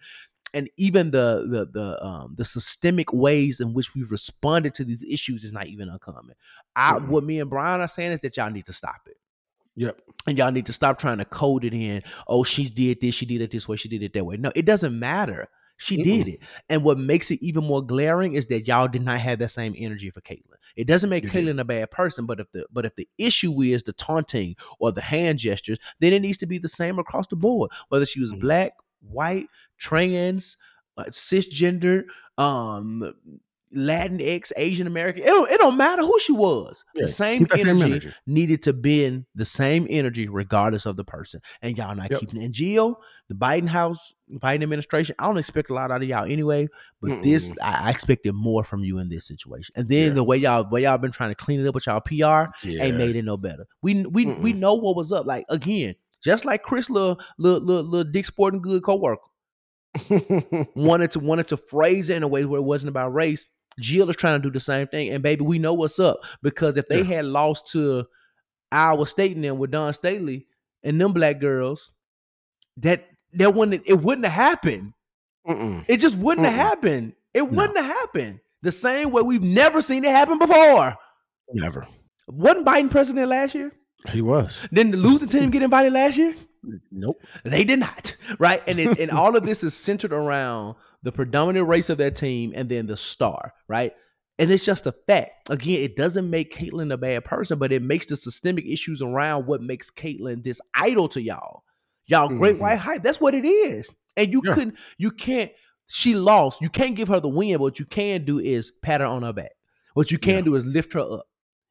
And 0.53 0.69
even 0.77 1.11
the 1.11 1.45
the 1.47 1.65
the 1.65 2.05
um 2.05 2.35
the 2.37 2.45
systemic 2.45 3.13
ways 3.13 3.59
in 3.59 3.73
which 3.73 3.95
we've 3.95 4.11
responded 4.11 4.73
to 4.75 4.83
these 4.83 5.03
issues 5.03 5.43
is 5.43 5.53
not 5.53 5.67
even 5.67 5.87
uncommon. 5.89 6.35
I 6.75 6.93
Mhm. 6.93 7.07
what 7.07 7.23
me 7.23 7.39
and 7.39 7.49
Bryan 7.49 7.81
are 7.81 7.87
saying 7.87 8.11
is 8.11 8.19
that 8.21 8.35
y'all 8.37 8.49
need 8.49 8.65
to 8.65 8.73
stop 8.73 9.01
it. 9.07 9.17
Yep. 9.77 10.01
And 10.27 10.37
y'all 10.37 10.51
need 10.51 10.65
to 10.65 10.73
stop 10.73 10.99
trying 10.99 11.19
to 11.19 11.25
code 11.25 11.63
it 11.63 11.73
in. 11.73 12.03
Oh, 12.27 12.43
she 12.43 12.67
did 12.67 12.99
this, 12.99 13.15
she 13.15 13.25
did 13.25 13.41
it 13.41 13.51
this 13.51 13.67
way, 13.67 13.77
she 13.77 13.87
did 13.87 14.03
it 14.03 14.11
that 14.13 14.25
way. 14.25 14.35
No, 14.37 14.51
it 14.53 14.65
doesn't 14.65 14.97
matter. 14.99 15.47
She 15.77 15.97
did 15.97 16.27
it. 16.27 16.41
And 16.69 16.83
what 16.83 16.99
makes 16.99 17.31
it 17.31 17.41
even 17.41 17.63
more 17.65 17.81
glaring 17.81 18.33
is 18.33 18.45
that 18.47 18.67
y'all 18.67 18.87
did 18.87 19.01
not 19.01 19.19
have 19.19 19.39
that 19.39 19.49
same 19.49 19.73
energy 19.75 20.11
for 20.11 20.21
Caitlyn. 20.21 20.57
It 20.75 20.85
doesn't 20.85 21.09
make 21.09 21.23
You 21.23 21.29
Caitlyn 21.31 21.59
a 21.59 21.63
bad 21.63 21.89
person, 21.89 22.27
but 22.27 22.39
if 22.39 22.51
the 22.51 22.67
but 22.71 22.85
if 22.85 22.95
the 22.95 23.07
issue 23.17 23.61
is 23.63 23.81
the 23.81 23.93
taunting 23.93 24.55
or 24.79 24.91
the 24.91 25.01
hand 25.01 25.39
gestures, 25.39 25.79
then 25.99 26.13
it 26.13 26.21
needs 26.21 26.37
to 26.39 26.45
be 26.45 26.59
the 26.59 26.67
same 26.67 26.99
across 26.99 27.25
the 27.27 27.35
board. 27.35 27.71
Whether 27.89 28.05
she 28.05 28.19
was 28.19 28.31
Mhm. 28.31 28.41
black, 28.41 28.73
white, 28.99 29.47
trans, 29.81 30.55
uh, 30.97 31.05
cisgender, 31.09 32.03
um, 32.37 33.13
Latinx, 33.73 34.51
Asian 34.57 34.85
American. 34.85 35.23
It 35.23 35.27
don't, 35.27 35.49
it 35.49 35.57
don't 35.57 35.77
matter 35.77 36.01
who 36.01 36.19
she 36.19 36.33
was. 36.33 36.83
Yeah, 36.93 37.03
The 37.03 37.07
same 37.07 37.43
that 37.43 37.57
same 37.59 37.67
energy, 37.69 37.85
energy. 37.85 38.13
needed 38.27 38.61
to 38.63 38.73
bend 38.73 39.25
the 39.33 39.45
same 39.45 39.87
energy 39.89 40.27
regardless 40.27 40.85
of 40.85 40.97
the 40.97 41.05
person. 41.05 41.39
And 41.61 41.77
y'all 41.77 41.95
not 41.95 42.11
Yep. 42.11 42.19
keeping 42.19 42.41
it. 42.41 42.45
And 42.45 42.53
Jill, 42.53 42.99
the 43.29 43.35
Biden 43.35 43.69
house, 43.69 44.13
Biden 44.29 44.63
administration, 44.63 45.15
I 45.19 45.25
don't 45.25 45.37
expect 45.37 45.69
a 45.69 45.73
lot 45.73 45.89
out 45.89 46.01
of 46.03 46.07
y'all 46.09 46.25
anyway. 46.29 46.67
But 47.01 47.21
this, 47.23 47.49
I, 47.61 47.87
I 47.87 47.89
expected 47.91 48.33
more 48.33 48.65
from 48.65 48.83
you 48.83 48.97
in 48.97 49.07
this 49.07 49.25
situation. 49.25 49.71
And 49.77 49.87
then 49.87 50.09
Yeah. 50.09 50.13
the 50.15 50.23
way 50.25 50.35
y'all 50.35 50.69
way 50.69 50.83
y'all 50.83 50.97
been 50.97 51.11
trying 51.13 51.31
to 51.31 51.35
clean 51.35 51.61
it 51.61 51.67
up 51.67 51.73
with 51.73 51.85
y'all 51.87 52.01
PR 52.01 52.51
Yeah. 52.67 52.83
ain't 52.83 52.97
made 52.97 53.15
it 53.15 53.23
no 53.23 53.37
better. 53.37 53.67
We 53.81 54.03
we 54.05 54.25
we 54.25 54.51
Mm-mm. 54.51 54.57
know 54.59 54.73
what 54.73 54.97
was 54.97 55.13
up. 55.13 55.25
Like 55.25 55.45
again, 55.47 55.95
just 56.21 56.43
like 56.43 56.61
Chris 56.61 56.89
little 56.89 57.17
little 57.37 57.61
little, 57.65 57.89
little 57.89 58.11
Dick 58.11 58.25
Sporting 58.25 58.61
Good 58.61 58.83
co-worker 58.83 59.21
wanted 60.75 61.11
to 61.11 61.19
wanted 61.19 61.47
to 61.49 61.57
phrase 61.57 62.09
it 62.09 62.17
in 62.17 62.23
a 62.23 62.27
way 62.27 62.45
where 62.45 62.59
it 62.59 62.63
wasn't 62.63 62.89
about 62.89 63.13
race. 63.13 63.47
Jill 63.79 64.09
is 64.09 64.15
trying 64.15 64.41
to 64.41 64.47
do 64.49 64.51
the 64.53 64.59
same 64.59 64.87
thing, 64.87 65.09
and 65.09 65.23
baby, 65.23 65.43
we 65.43 65.59
know 65.59 65.73
what's 65.73 65.99
up 65.99 66.21
because 66.41 66.77
if 66.77 66.87
they 66.87 66.99
Yeah. 66.99 67.15
had 67.15 67.25
lost 67.25 67.67
to 67.71 68.05
Iowa 68.71 69.05
State 69.07 69.35
and 69.35 69.43
them 69.43 69.57
with 69.57 69.71
Dawn 69.71 69.93
Staley 69.93 70.47
and 70.83 70.99
them 70.99 71.13
black 71.13 71.39
girls, 71.39 71.91
that 72.77 73.07
that 73.33 73.53
wouldn't 73.53 73.83
it 73.85 73.95
wouldn't 74.01 74.25
have 74.25 74.33
happened. 74.33 74.93
Mm-mm. 75.47 75.85
It 75.87 75.97
just 75.97 76.17
wouldn't 76.17 76.45
have 76.47 76.53
Mm-mm. 76.55 76.69
happened. 76.69 77.13
It 77.33 77.49
wouldn't 77.49 77.77
have 77.77 77.85
happened. 77.85 78.39
The 78.61 78.71
same 78.71 79.11
way 79.11 79.21
we've 79.23 79.43
never 79.43 79.81
seen 79.81 80.03
it 80.03 80.11
happen 80.11 80.37
before. 80.37 80.95
Never. 81.53 81.87
Wasn't 82.27 82.65
Biden 82.65 82.91
president 82.91 83.27
last 83.29 83.55
year? 83.55 83.71
He 84.09 84.21
was. 84.21 84.67
Didn't 84.71 84.91
the 84.91 84.97
losing 84.97 85.29
team 85.29 85.49
get 85.49 85.61
invited 85.63 85.93
last 85.93 86.17
year? 86.17 86.35
Nope. 86.91 87.21
They 87.43 87.63
did 87.63 87.79
not, 87.79 88.15
right? 88.39 88.61
And 88.67 88.79
it, 88.79 88.99
and 88.99 89.11
all 89.11 89.35
of 89.35 89.45
this 89.45 89.63
is 89.63 89.73
centered 89.75 90.13
around 90.13 90.75
the 91.03 91.11
predominant 91.11 91.67
race 91.67 91.89
of 91.89 91.97
their 91.97 92.11
team 92.11 92.53
and 92.55 92.69
then 92.69 92.87
the 92.87 92.97
star, 92.97 93.53
right? 93.67 93.93
And 94.37 94.51
it's 94.51 94.63
just 94.63 94.85
a 94.85 94.91
fact. 94.91 95.49
Again, 95.49 95.81
it 95.83 95.95
doesn't 95.95 96.29
make 96.29 96.53
Caitlyn 96.55 96.91
a 96.93 96.97
bad 96.97 97.25
person, 97.25 97.59
but 97.59 97.71
it 97.71 97.81
makes 97.81 98.07
the 98.07 98.17
systemic 98.17 98.65
issues 98.65 99.01
around 99.01 99.45
what 99.47 99.61
makes 99.61 99.89
Caitlyn 99.91 100.43
this 100.43 100.61
idol 100.75 101.07
to 101.09 101.21
y'all. 101.21 101.63
Y'all 102.07 102.27
great 102.27 102.55
Mhm. 102.57 102.59
white 102.59 102.79
hype. 102.79 103.03
That's 103.03 103.21
what 103.21 103.33
it 103.35 103.45
is. 103.45 103.89
And 104.17 104.31
you 104.31 104.41
Yeah. 104.43 104.53
couldn't, 104.53 104.77
you 104.97 105.11
can't. 105.11 105.51
She 105.87 106.13
lost. 106.15 106.61
You 106.61 106.69
can't 106.69 106.95
give 106.95 107.07
her 107.09 107.19
the 107.19 107.29
win. 107.29 107.53
But 107.57 107.61
what 107.61 107.79
you 107.79 107.85
can 107.85 108.23
do 108.25 108.39
is 108.39 108.71
pat 108.81 109.01
her 109.01 109.07
on 109.07 109.23
her 109.23 109.33
back. 109.33 109.51
What 109.93 110.11
you 110.11 110.17
can 110.17 110.35
Yeah. 110.35 110.41
do 110.41 110.55
is 110.55 110.65
lift 110.65 110.93
her 110.93 110.99
up 111.01 111.27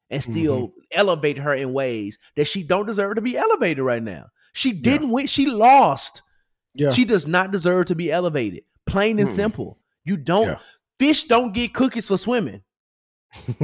and 0.09 0.21
still 0.21 0.73
elevate 0.91 1.37
her 1.39 1.53
in 1.53 1.73
ways 1.73 2.17
that 2.35 2.47
she 2.47 2.63
don't 2.63 2.85
deserve 2.85 3.15
to 3.15 3.21
be 3.21 3.37
elevated 3.37 3.83
right 3.83 4.03
now. 4.03 4.27
She 4.53 4.73
didn't 4.73 5.09
win. 5.11 5.27
She 5.27 5.45
lost. 5.47 6.21
Yeah. 6.73 6.89
She 6.91 7.05
does 7.05 7.27
not 7.27 7.51
deserve 7.51 7.87
to 7.87 7.95
be 7.95 8.11
elevated. 8.11 8.63
Plain 8.85 9.19
and 9.19 9.29
simple. 9.29 9.79
You 10.05 10.17
don't. 10.17 10.47
Yeah. 10.47 10.57
Fish 10.99 11.23
don't 11.25 11.53
get 11.53 11.73
cookies 11.73 12.07
for 12.07 12.17
swimming. 12.17 12.61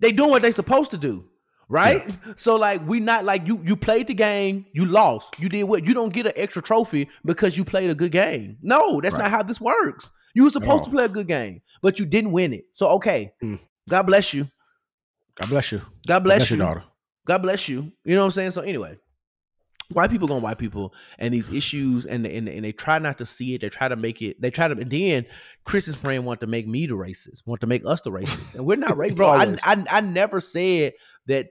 They 0.00 0.12
doing 0.12 0.30
what 0.30 0.42
they 0.42 0.52
supposed 0.52 0.92
to 0.92 0.96
do, 0.96 1.28
right? 1.68 2.02
So 2.36 2.54
like 2.54 2.86
we 2.86 3.00
not 3.00 3.24
like 3.24 3.48
you. 3.48 3.60
You 3.64 3.74
played 3.74 4.06
the 4.06 4.14
game. 4.14 4.64
You 4.72 4.84
lost. 4.84 5.40
You 5.40 5.48
did 5.48 5.64
what? 5.64 5.84
You 5.86 5.92
don't 5.92 6.12
get 6.12 6.26
an 6.26 6.32
extra 6.36 6.62
trophy 6.62 7.08
because 7.24 7.56
you 7.58 7.64
played 7.64 7.90
a 7.90 7.96
good 7.96 8.12
game. 8.12 8.58
No, 8.62 9.00
that's 9.00 9.14
Right. 9.14 9.22
not 9.22 9.30
how 9.32 9.42
this 9.42 9.60
works. 9.60 10.08
You 10.34 10.44
were 10.44 10.50
supposed 10.50 10.84
to 10.84 10.90
play 10.90 11.04
a 11.04 11.08
good 11.08 11.26
game, 11.26 11.62
but 11.82 11.98
you 11.98 12.06
didn't 12.06 12.30
win 12.30 12.52
it. 12.52 12.66
So 12.74 12.86
okay, 12.90 13.32
Mm. 13.42 13.58
God 13.88 14.02
bless 14.04 14.32
you. 14.32 14.46
God 15.40 15.48
bless 15.50 15.72
you. 15.72 15.80
God 16.06 16.20
bless, 16.20 16.48
your 16.50 16.58
you. 16.58 16.64
daughter. 16.64 16.84
God 17.26 17.38
bless 17.42 17.68
you. 17.68 17.90
You 18.04 18.14
know 18.14 18.20
what 18.20 18.26
I'm 18.26 18.30
saying? 18.32 18.50
So 18.52 18.62
anyway, 18.62 18.96
white 19.92 20.10
people 20.10 20.28
gonna 20.28 20.40
white 20.40 20.58
people 20.58 20.92
and 21.18 21.32
these 21.32 21.48
issues 21.50 22.04
and 22.04 22.26
and, 22.26 22.48
and 22.48 22.64
they 22.64 22.72
try 22.72 22.98
not 22.98 23.18
to 23.18 23.26
see 23.26 23.54
it. 23.54 23.60
They 23.60 23.68
try 23.68 23.88
to 23.88 23.96
make 23.96 24.20
it. 24.22 24.40
They 24.40 24.50
try 24.50 24.68
to. 24.68 24.74
And 24.74 24.90
then 24.90 25.26
Chris's 25.64 25.96
friend 25.96 26.24
want 26.26 26.40
to 26.40 26.46
make 26.46 26.66
me 26.66 26.86
the 26.86 26.94
racist. 26.94 27.46
Want 27.46 27.60
to 27.62 27.66
make 27.66 27.84
us 27.86 28.02
the 28.02 28.10
racist, 28.10 28.54
and 28.54 28.66
we're 28.66 28.76
not 28.76 28.96
racist, 28.96 29.16
bro. 29.16 29.28
I, 29.28 29.56
I 29.64 29.84
I 29.90 30.00
never 30.00 30.40
said 30.40 30.94
that. 31.26 31.48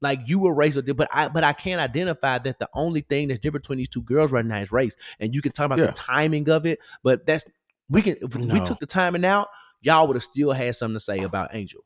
Like 0.00 0.22
you 0.26 0.40
were 0.40 0.52
racist, 0.52 0.96
but 0.96 1.08
I 1.12 1.28
but 1.28 1.44
I 1.44 1.52
can't 1.52 1.80
identify 1.80 2.38
that 2.38 2.58
the 2.58 2.68
only 2.74 3.02
thing 3.02 3.28
that's 3.28 3.38
different 3.38 3.62
between 3.62 3.78
these 3.78 3.88
two 3.88 4.02
girls 4.02 4.32
right 4.32 4.44
now 4.44 4.58
is 4.58 4.72
race. 4.72 4.96
And 5.20 5.32
you 5.32 5.40
can 5.40 5.52
talk 5.52 5.66
about 5.66 5.78
Yeah. 5.78 5.86
the 5.86 5.92
timing 5.92 6.48
of 6.50 6.66
it, 6.66 6.80
but 7.04 7.24
that's 7.24 7.44
we 7.88 8.02
can 8.02 8.16
if 8.20 8.34
we 8.34 8.58
took 8.62 8.80
the 8.80 8.86
timing 8.86 9.24
out, 9.24 9.46
y'all 9.80 10.08
would 10.08 10.16
have 10.16 10.24
still 10.24 10.50
had 10.50 10.74
something 10.74 10.96
to 10.96 11.00
say 11.00 11.20
about 11.20 11.54
Angel. 11.54 11.82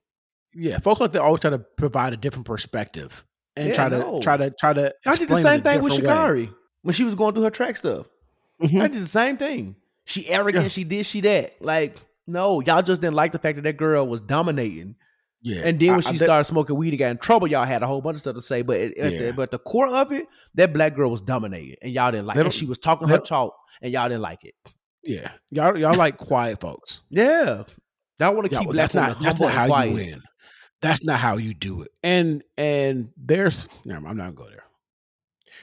Yeah, 0.55 0.79
folks 0.79 0.99
like 0.99 1.13
that 1.13 1.21
always 1.21 1.41
try 1.41 1.51
to 1.51 1.59
provide 1.59 2.15
a 2.15 2.17
different 2.17 2.47
perspective 2.47 3.27
and 3.57 3.69
Yeah, 3.69 3.75
try 3.75 3.89
to 3.89 3.99
no. 3.99 4.21
try 4.21 4.37
to 4.37 4.51
try 4.51 4.73
to. 4.73 4.95
I 5.07 5.17
did 5.17 5.29
the 5.29 5.37
same 5.37 5.63
thing 5.63 5.83
with 5.83 5.93
different 5.95 6.09
way. 6.09 6.47
Sha'Carri 6.47 6.55
when 6.83 6.95
she 6.95 7.05
was 7.05 7.15
going 7.15 7.35
through 7.35 7.45
her 7.45 7.51
track 7.51 7.77
stuff. 7.77 8.07
Mhm. 8.63 8.83
I 8.83 8.89
did 8.89 9.03
the 9.03 9.09
same 9.09 9.37
thing. 9.37 9.77
She 10.05 10.29
arrogant. 10.29 10.65
Yeah. 10.65 10.69
She 10.69 10.85
did. 10.85 11.07
She 11.07 11.21
that. 11.23 11.61
Like 11.63 11.97
no, 12.27 12.61
y'all 12.61 12.83
just 12.83 13.01
didn't 13.01 13.15
like 13.15 13.33
the 13.33 13.39
fact 13.39 13.57
that 13.57 13.63
that 13.63 13.77
girl 13.77 14.07
was 14.07 14.21
dominating. 14.21 14.97
Yeah, 15.43 15.63
And 15.65 15.79
then 15.79 15.91
when 15.97 15.97
I- 16.05 16.09
I 16.09 16.13
she 16.13 16.19
bet- 16.19 16.27
started 16.27 16.45
smoking 16.45 16.75
weed 16.77 16.89
and 16.89 16.99
got 16.99 17.11
in 17.13 17.19
trouble, 17.19 17.47
y'all 17.47 17.65
had 17.65 17.83
a 17.83 17.87
whole 17.87 18.01
bunch 18.01 18.17
of 18.17 18.21
stuff 18.23 18.35
to 18.35 18.43
say. 18.43 18.63
But 18.63 18.79
it, 18.81 18.97
the, 18.97 19.33
but 19.37 19.53
the 19.53 19.59
core 19.61 19.87
of 19.87 20.11
it, 20.11 20.27
that 20.55 20.73
black 20.73 20.95
girl 20.97 21.09
was 21.11 21.21
dominating, 21.21 21.77
and 21.83 21.93
y'all 21.93 22.11
didn't 22.11 22.27
like. 22.27 22.37
It. 22.37 22.53
She 22.53 22.67
was 22.67 22.79
talking 22.79 23.07
her 23.09 23.19
talk, 23.19 23.55
and 23.81 23.93
y'all 23.93 24.09
didn't 24.09 24.23
like 24.23 24.45
it. 24.45 24.55
yeah, 25.05 25.31
y'all 25.51 25.77
y'all 25.79 25.95
like 25.95 26.17
quiet 26.17 26.61
folks. 26.61 27.03
Yeah, 27.11 27.63
y'all 28.19 28.35
want 28.35 28.51
to 28.51 28.59
keep 28.59 28.69
black 28.71 28.91
that's 28.91 28.95
not 28.95 29.09
that's 29.21 29.25
humble 29.39 29.47
not 29.47 29.51
and 29.51 29.59
how 29.61 29.67
quiet. 29.69 29.89
you 29.91 29.95
win. 29.95 30.23
That's 30.81 31.05
not 31.05 31.19
how 31.21 31.37
you 31.37 31.55
do 31.55 31.83
it. 31.83 31.91
And 32.03 32.43
and 32.57 33.11
there's 33.17 33.69
I'm 33.91 34.03
not 34.05 34.17
gonna 34.17 34.33
go 34.33 34.49
there. 34.49 34.65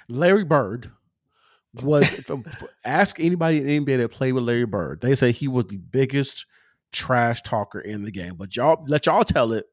Larry 0.10 0.44
Bird 0.44 0.92
was 1.82 2.22
ask 2.84 3.20
anybody 3.20 3.58
in 3.60 3.86
NBA 3.86 3.98
that 4.00 4.10
played 4.12 4.34
with 4.34 4.44
Larry 4.44 4.66
Bird. 4.66 5.02
They 5.02 5.16
say 5.16 5.32
he 5.32 5.48
was 5.48 5.66
the 5.68 5.78
biggest 5.78 6.46
trash 6.92 7.42
talker 7.42 7.80
in 7.80 8.04
the 8.04 8.12
game. 8.12 8.36
But 8.36 8.56
y'all 8.56 8.84
let 8.88 9.06
y'all 9.06 9.24
tell 9.24 9.54
it. 9.54 9.68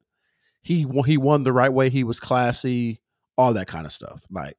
He 0.63 0.85
won- 0.85 1.07
he 1.07 1.17
won 1.17 1.43
the 1.43 1.53
right 1.53 1.73
way. 1.73 1.91
He 1.91 2.05
was 2.05 2.21
classy, 2.21 3.01
all 3.37 3.55
that 3.55 3.67
kind 3.67 3.87
of 3.87 3.93
stuff. 3.93 4.23
Like, 4.31 4.57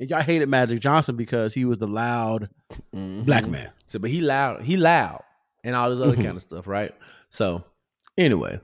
and 0.00 0.10
y'all 0.10 0.22
hated 0.22 0.48
Magic 0.48 0.80
Johnson 0.80 1.16
because 1.16 1.54
he 1.54 1.64
was 1.64 1.78
the 1.78 1.86
loud 1.86 2.50
black 2.92 3.44
Mhm. 3.44 3.50
man. 3.50 3.70
So, 3.86 3.98
but 4.00 4.10
he 4.10 4.20
loud, 4.20 4.62
he 4.62 4.76
loud, 4.76 5.22
and 5.64 5.74
all 5.76 5.88
this 5.90 6.00
other 6.00 6.16
Mhm. 6.16 6.24
kind 6.24 6.36
of 6.36 6.42
stuff, 6.42 6.66
right? 6.66 6.92
So, 7.30 7.64
anyway, 8.18 8.60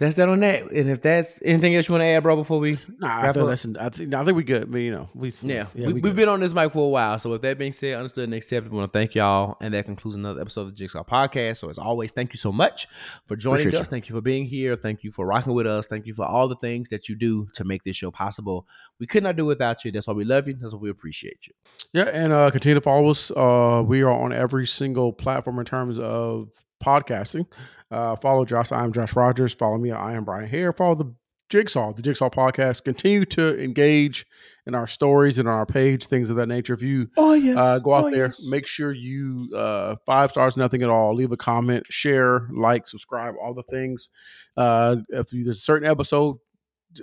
that's 0.00 0.16
that 0.16 0.28
on 0.28 0.40
that. 0.40 0.72
And 0.72 0.90
if 0.90 1.02
that's 1.02 1.38
anything 1.44 1.76
else 1.76 1.88
you 1.88 1.92
want 1.92 2.02
to 2.02 2.06
add, 2.06 2.22
bro, 2.22 2.34
before 2.34 2.58
we, 2.58 2.78
Nah, 2.98 3.20
I 3.28 3.32
feel 3.32 3.42
up. 3.44 3.50
that's. 3.50 3.66
I 3.78 3.88
think 3.90 4.12
I 4.14 4.24
think 4.24 4.36
we 4.36 4.42
good. 4.42 4.70
But 4.72 4.78
you 4.78 4.90
know, 4.90 5.08
we 5.14 5.32
yeah, 5.42 5.66
we, 5.74 5.92
we 5.92 6.00
we've 6.00 6.16
been 6.16 6.28
on 6.28 6.40
this 6.40 6.52
mic 6.52 6.72
for 6.72 6.86
a 6.86 6.88
while. 6.88 7.18
So, 7.18 7.30
with 7.30 7.42
that 7.42 7.58
being 7.58 7.72
said, 7.72 7.94
understood 7.94 8.24
and 8.24 8.34
accepted, 8.34 8.72
we 8.72 8.78
want 8.78 8.92
to 8.92 8.98
thank 8.98 9.14
y'all, 9.14 9.56
and 9.60 9.72
that 9.74 9.84
concludes 9.84 10.16
another 10.16 10.40
episode 10.40 10.62
of 10.62 10.66
the 10.68 10.72
Jigsaw 10.76 11.04
Podcast. 11.04 11.58
So, 11.58 11.68
as 11.70 11.78
always, 11.78 12.10
thank 12.12 12.32
you 12.32 12.38
so 12.38 12.50
much 12.50 12.88
for 13.28 13.36
joining 13.36 13.60
Appreciate 13.60 13.80
us. 13.80 13.86
you. 13.86 13.90
Thank 13.90 14.08
you 14.08 14.14
for 14.16 14.20
being 14.22 14.46
here. 14.46 14.74
Thank 14.74 15.04
you 15.04 15.12
for 15.12 15.26
rocking 15.26 15.52
with 15.52 15.66
us. 15.66 15.86
Thank 15.86 16.06
you 16.06 16.14
for 16.14 16.24
all 16.24 16.48
the 16.48 16.56
things 16.56 16.88
that 16.88 17.08
you 17.08 17.14
do 17.14 17.48
to 17.54 17.64
make 17.64 17.82
this 17.84 17.96
show 17.96 18.10
possible. 18.10 18.66
We 18.98 19.06
could 19.06 19.22
not 19.22 19.36
do 19.36 19.44
without 19.44 19.84
you. 19.84 19.92
That's 19.92 20.06
why 20.08 20.14
we 20.14 20.24
love 20.24 20.48
you. 20.48 20.54
That's 20.60 20.72
why 20.72 20.78
we 20.80 20.90
appreciate 20.90 21.46
you. 21.46 21.54
Yeah, 21.92 22.04
and 22.04 22.32
uh, 22.32 22.50
continue 22.50 22.74
to 22.74 22.80
follow 22.80 23.10
us. 23.10 23.30
Uh, 23.30 23.82
we 23.86 24.02
are 24.02 24.10
on 24.10 24.32
every 24.32 24.66
single 24.66 25.12
platform 25.12 25.58
in 25.58 25.66
terms 25.66 25.98
of 25.98 26.48
podcasting. 26.82 27.46
Uh, 27.90 28.16
follow 28.16 28.44
Josh. 28.44 28.72
I'm 28.72 28.92
Josh 28.92 29.14
Rogers. 29.14 29.54
Follow 29.54 29.78
me. 29.78 29.90
I 29.90 30.14
am 30.14 30.24
Bryan 30.24 30.48
Hare. 30.48 30.72
Follow 30.72 30.94
the 30.94 31.14
Jigsaw, 31.48 31.92
the 31.92 32.02
Jigsaw 32.02 32.30
Podcast. 32.30 32.84
Continue 32.84 33.24
to 33.26 33.60
engage 33.62 34.24
in 34.66 34.74
our 34.74 34.86
stories 34.86 35.38
and 35.38 35.48
on 35.48 35.54
our 35.54 35.66
page, 35.66 36.06
things 36.06 36.30
of 36.30 36.36
that 36.36 36.46
nature. 36.46 36.74
If 36.74 36.82
you 36.82 37.08
Oh 37.16 37.32
yes, 37.34 37.56
uh, 37.56 37.78
go 37.80 37.94
out 37.94 38.12
there, 38.12 38.32
make 38.46 38.66
sure 38.66 38.92
you 38.92 39.50
uh, 39.54 39.96
five 40.06 40.30
stars, 40.30 40.56
nothing 40.56 40.82
at 40.82 40.90
all. 40.90 41.14
Leave 41.14 41.32
a 41.32 41.36
comment, 41.36 41.86
share, 41.86 42.46
like, 42.52 42.86
subscribe, 42.86 43.34
all 43.42 43.52
the 43.52 43.64
things. 43.64 44.08
Uh, 44.56 44.96
if 45.08 45.30
there's 45.30 45.48
a 45.48 45.54
certain 45.54 45.88
episode, 45.88 46.36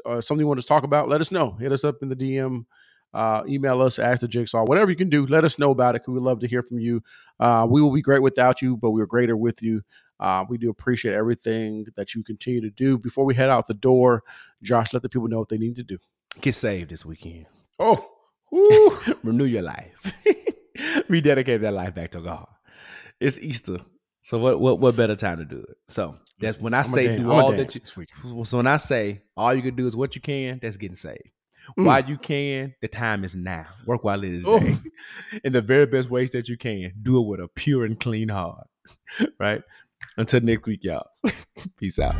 uh, 0.06 0.22
something 0.22 0.44
you 0.44 0.48
want 0.48 0.62
to 0.62 0.68
talk 0.68 0.84
about, 0.84 1.10
let 1.10 1.20
us 1.20 1.32
know. 1.32 1.52
Hit 1.60 1.72
us 1.74 1.84
up 1.84 1.98
in 2.02 2.08
the 2.10 2.16
DM. 2.16 2.66
Uh, 3.18 3.42
email 3.48 3.82
us, 3.82 3.98
ask 3.98 4.22
the 4.22 4.28
jigsaw, 4.28 4.64
whatever 4.64 4.92
you 4.92 4.96
can 4.96 5.10
do. 5.10 5.26
Let 5.26 5.44
us 5.44 5.58
know 5.58 5.72
about 5.72 5.96
it 5.96 6.04
because 6.04 6.14
we 6.14 6.20
love 6.20 6.40
to 6.42 6.48
hear 6.48 6.62
from 6.62 6.78
you. 6.78 7.02
Uh, 7.40 7.66
we 7.68 7.82
will 7.82 7.92
be 7.92 8.04
great 8.04 8.22
without 8.22 8.62
you, 8.62 8.78
but 8.78 8.92
we're 8.92 9.08
greater 9.08 9.36
with 9.36 9.64
you. 9.64 9.82
Uh, 10.20 10.46
we 10.48 10.60
do 10.60 10.70
appreciate 10.70 11.16
everything 11.16 11.88
that 11.96 12.14
you 12.14 12.24
continue 12.24 12.62
to 12.62 12.70
do. 12.70 12.96
Before 13.00 13.26
we 13.26 13.34
head 13.34 13.50
out 13.50 13.66
the 13.66 13.74
door, 13.74 14.22
Josh, 14.62 14.94
let 14.94 15.02
the 15.02 15.10
people 15.10 15.28
know 15.30 15.40
what 15.40 15.50
they 15.50 15.58
need 15.58 15.78
to 15.78 15.84
do. 15.84 15.98
Get 16.42 16.54
saved 16.54 16.92
this 16.92 17.06
weekend. 17.06 17.48
Oh. 17.80 18.08
Renew 19.24 19.46
your 19.46 19.64
life. 19.64 20.14
Rededicate 21.10 21.62
that 21.62 21.74
life 21.74 21.96
back 21.96 22.12
to 22.12 22.22
God. 22.22 22.46
It's 23.20 23.40
Easter. 23.40 23.80
So 24.22 24.38
what 24.38 24.60
what 24.60 24.80
what 24.80 24.96
better 24.96 25.16
time 25.16 25.40
to 25.40 25.46
do 25.46 25.66
it? 25.68 25.78
So 25.88 26.18
that's 26.40 26.60
when 26.60 26.76
I 26.76 26.80
I'm 26.80 26.84
say 26.84 27.18
do 27.18 27.32
all 27.32 27.52
that 27.52 27.74
you 27.74 28.46
so 28.46 28.58
when 28.58 28.68
I 28.68 28.78
say 28.78 29.22
all 29.36 29.56
you 29.56 29.64
can 29.64 29.76
do 29.76 29.88
is 29.88 29.96
what 29.96 30.14
you 30.14 30.22
can, 30.22 30.60
that's 30.62 30.78
getting 30.78 30.96
saved. 30.96 31.32
Mm. 31.78 31.86
While 31.86 32.06
you 32.06 32.18
can, 32.18 32.76
the 32.82 32.88
time 32.88 33.24
is 33.24 33.36
now. 33.36 33.66
Work 33.86 34.04
while 34.04 34.24
it 34.24 34.34
is 34.34 34.44
Oh. 34.46 34.60
day. 34.60 34.76
In 35.44 35.54
the 35.54 35.62
very 35.62 35.86
best 35.86 36.10
ways 36.10 36.32
that 36.32 36.48
you 36.48 36.58
can. 36.58 36.94
Do 37.02 37.20
it 37.20 37.28
with 37.28 37.40
a 37.40 37.48
pure 37.48 37.86
and 37.86 38.00
clean 38.00 38.30
heart. 38.30 38.68
right? 39.40 39.62
Until 40.16 40.42
next 40.42 40.66
week, 40.66 40.84
y'all. 40.84 41.08
Peace 41.80 42.00
out. 42.00 42.16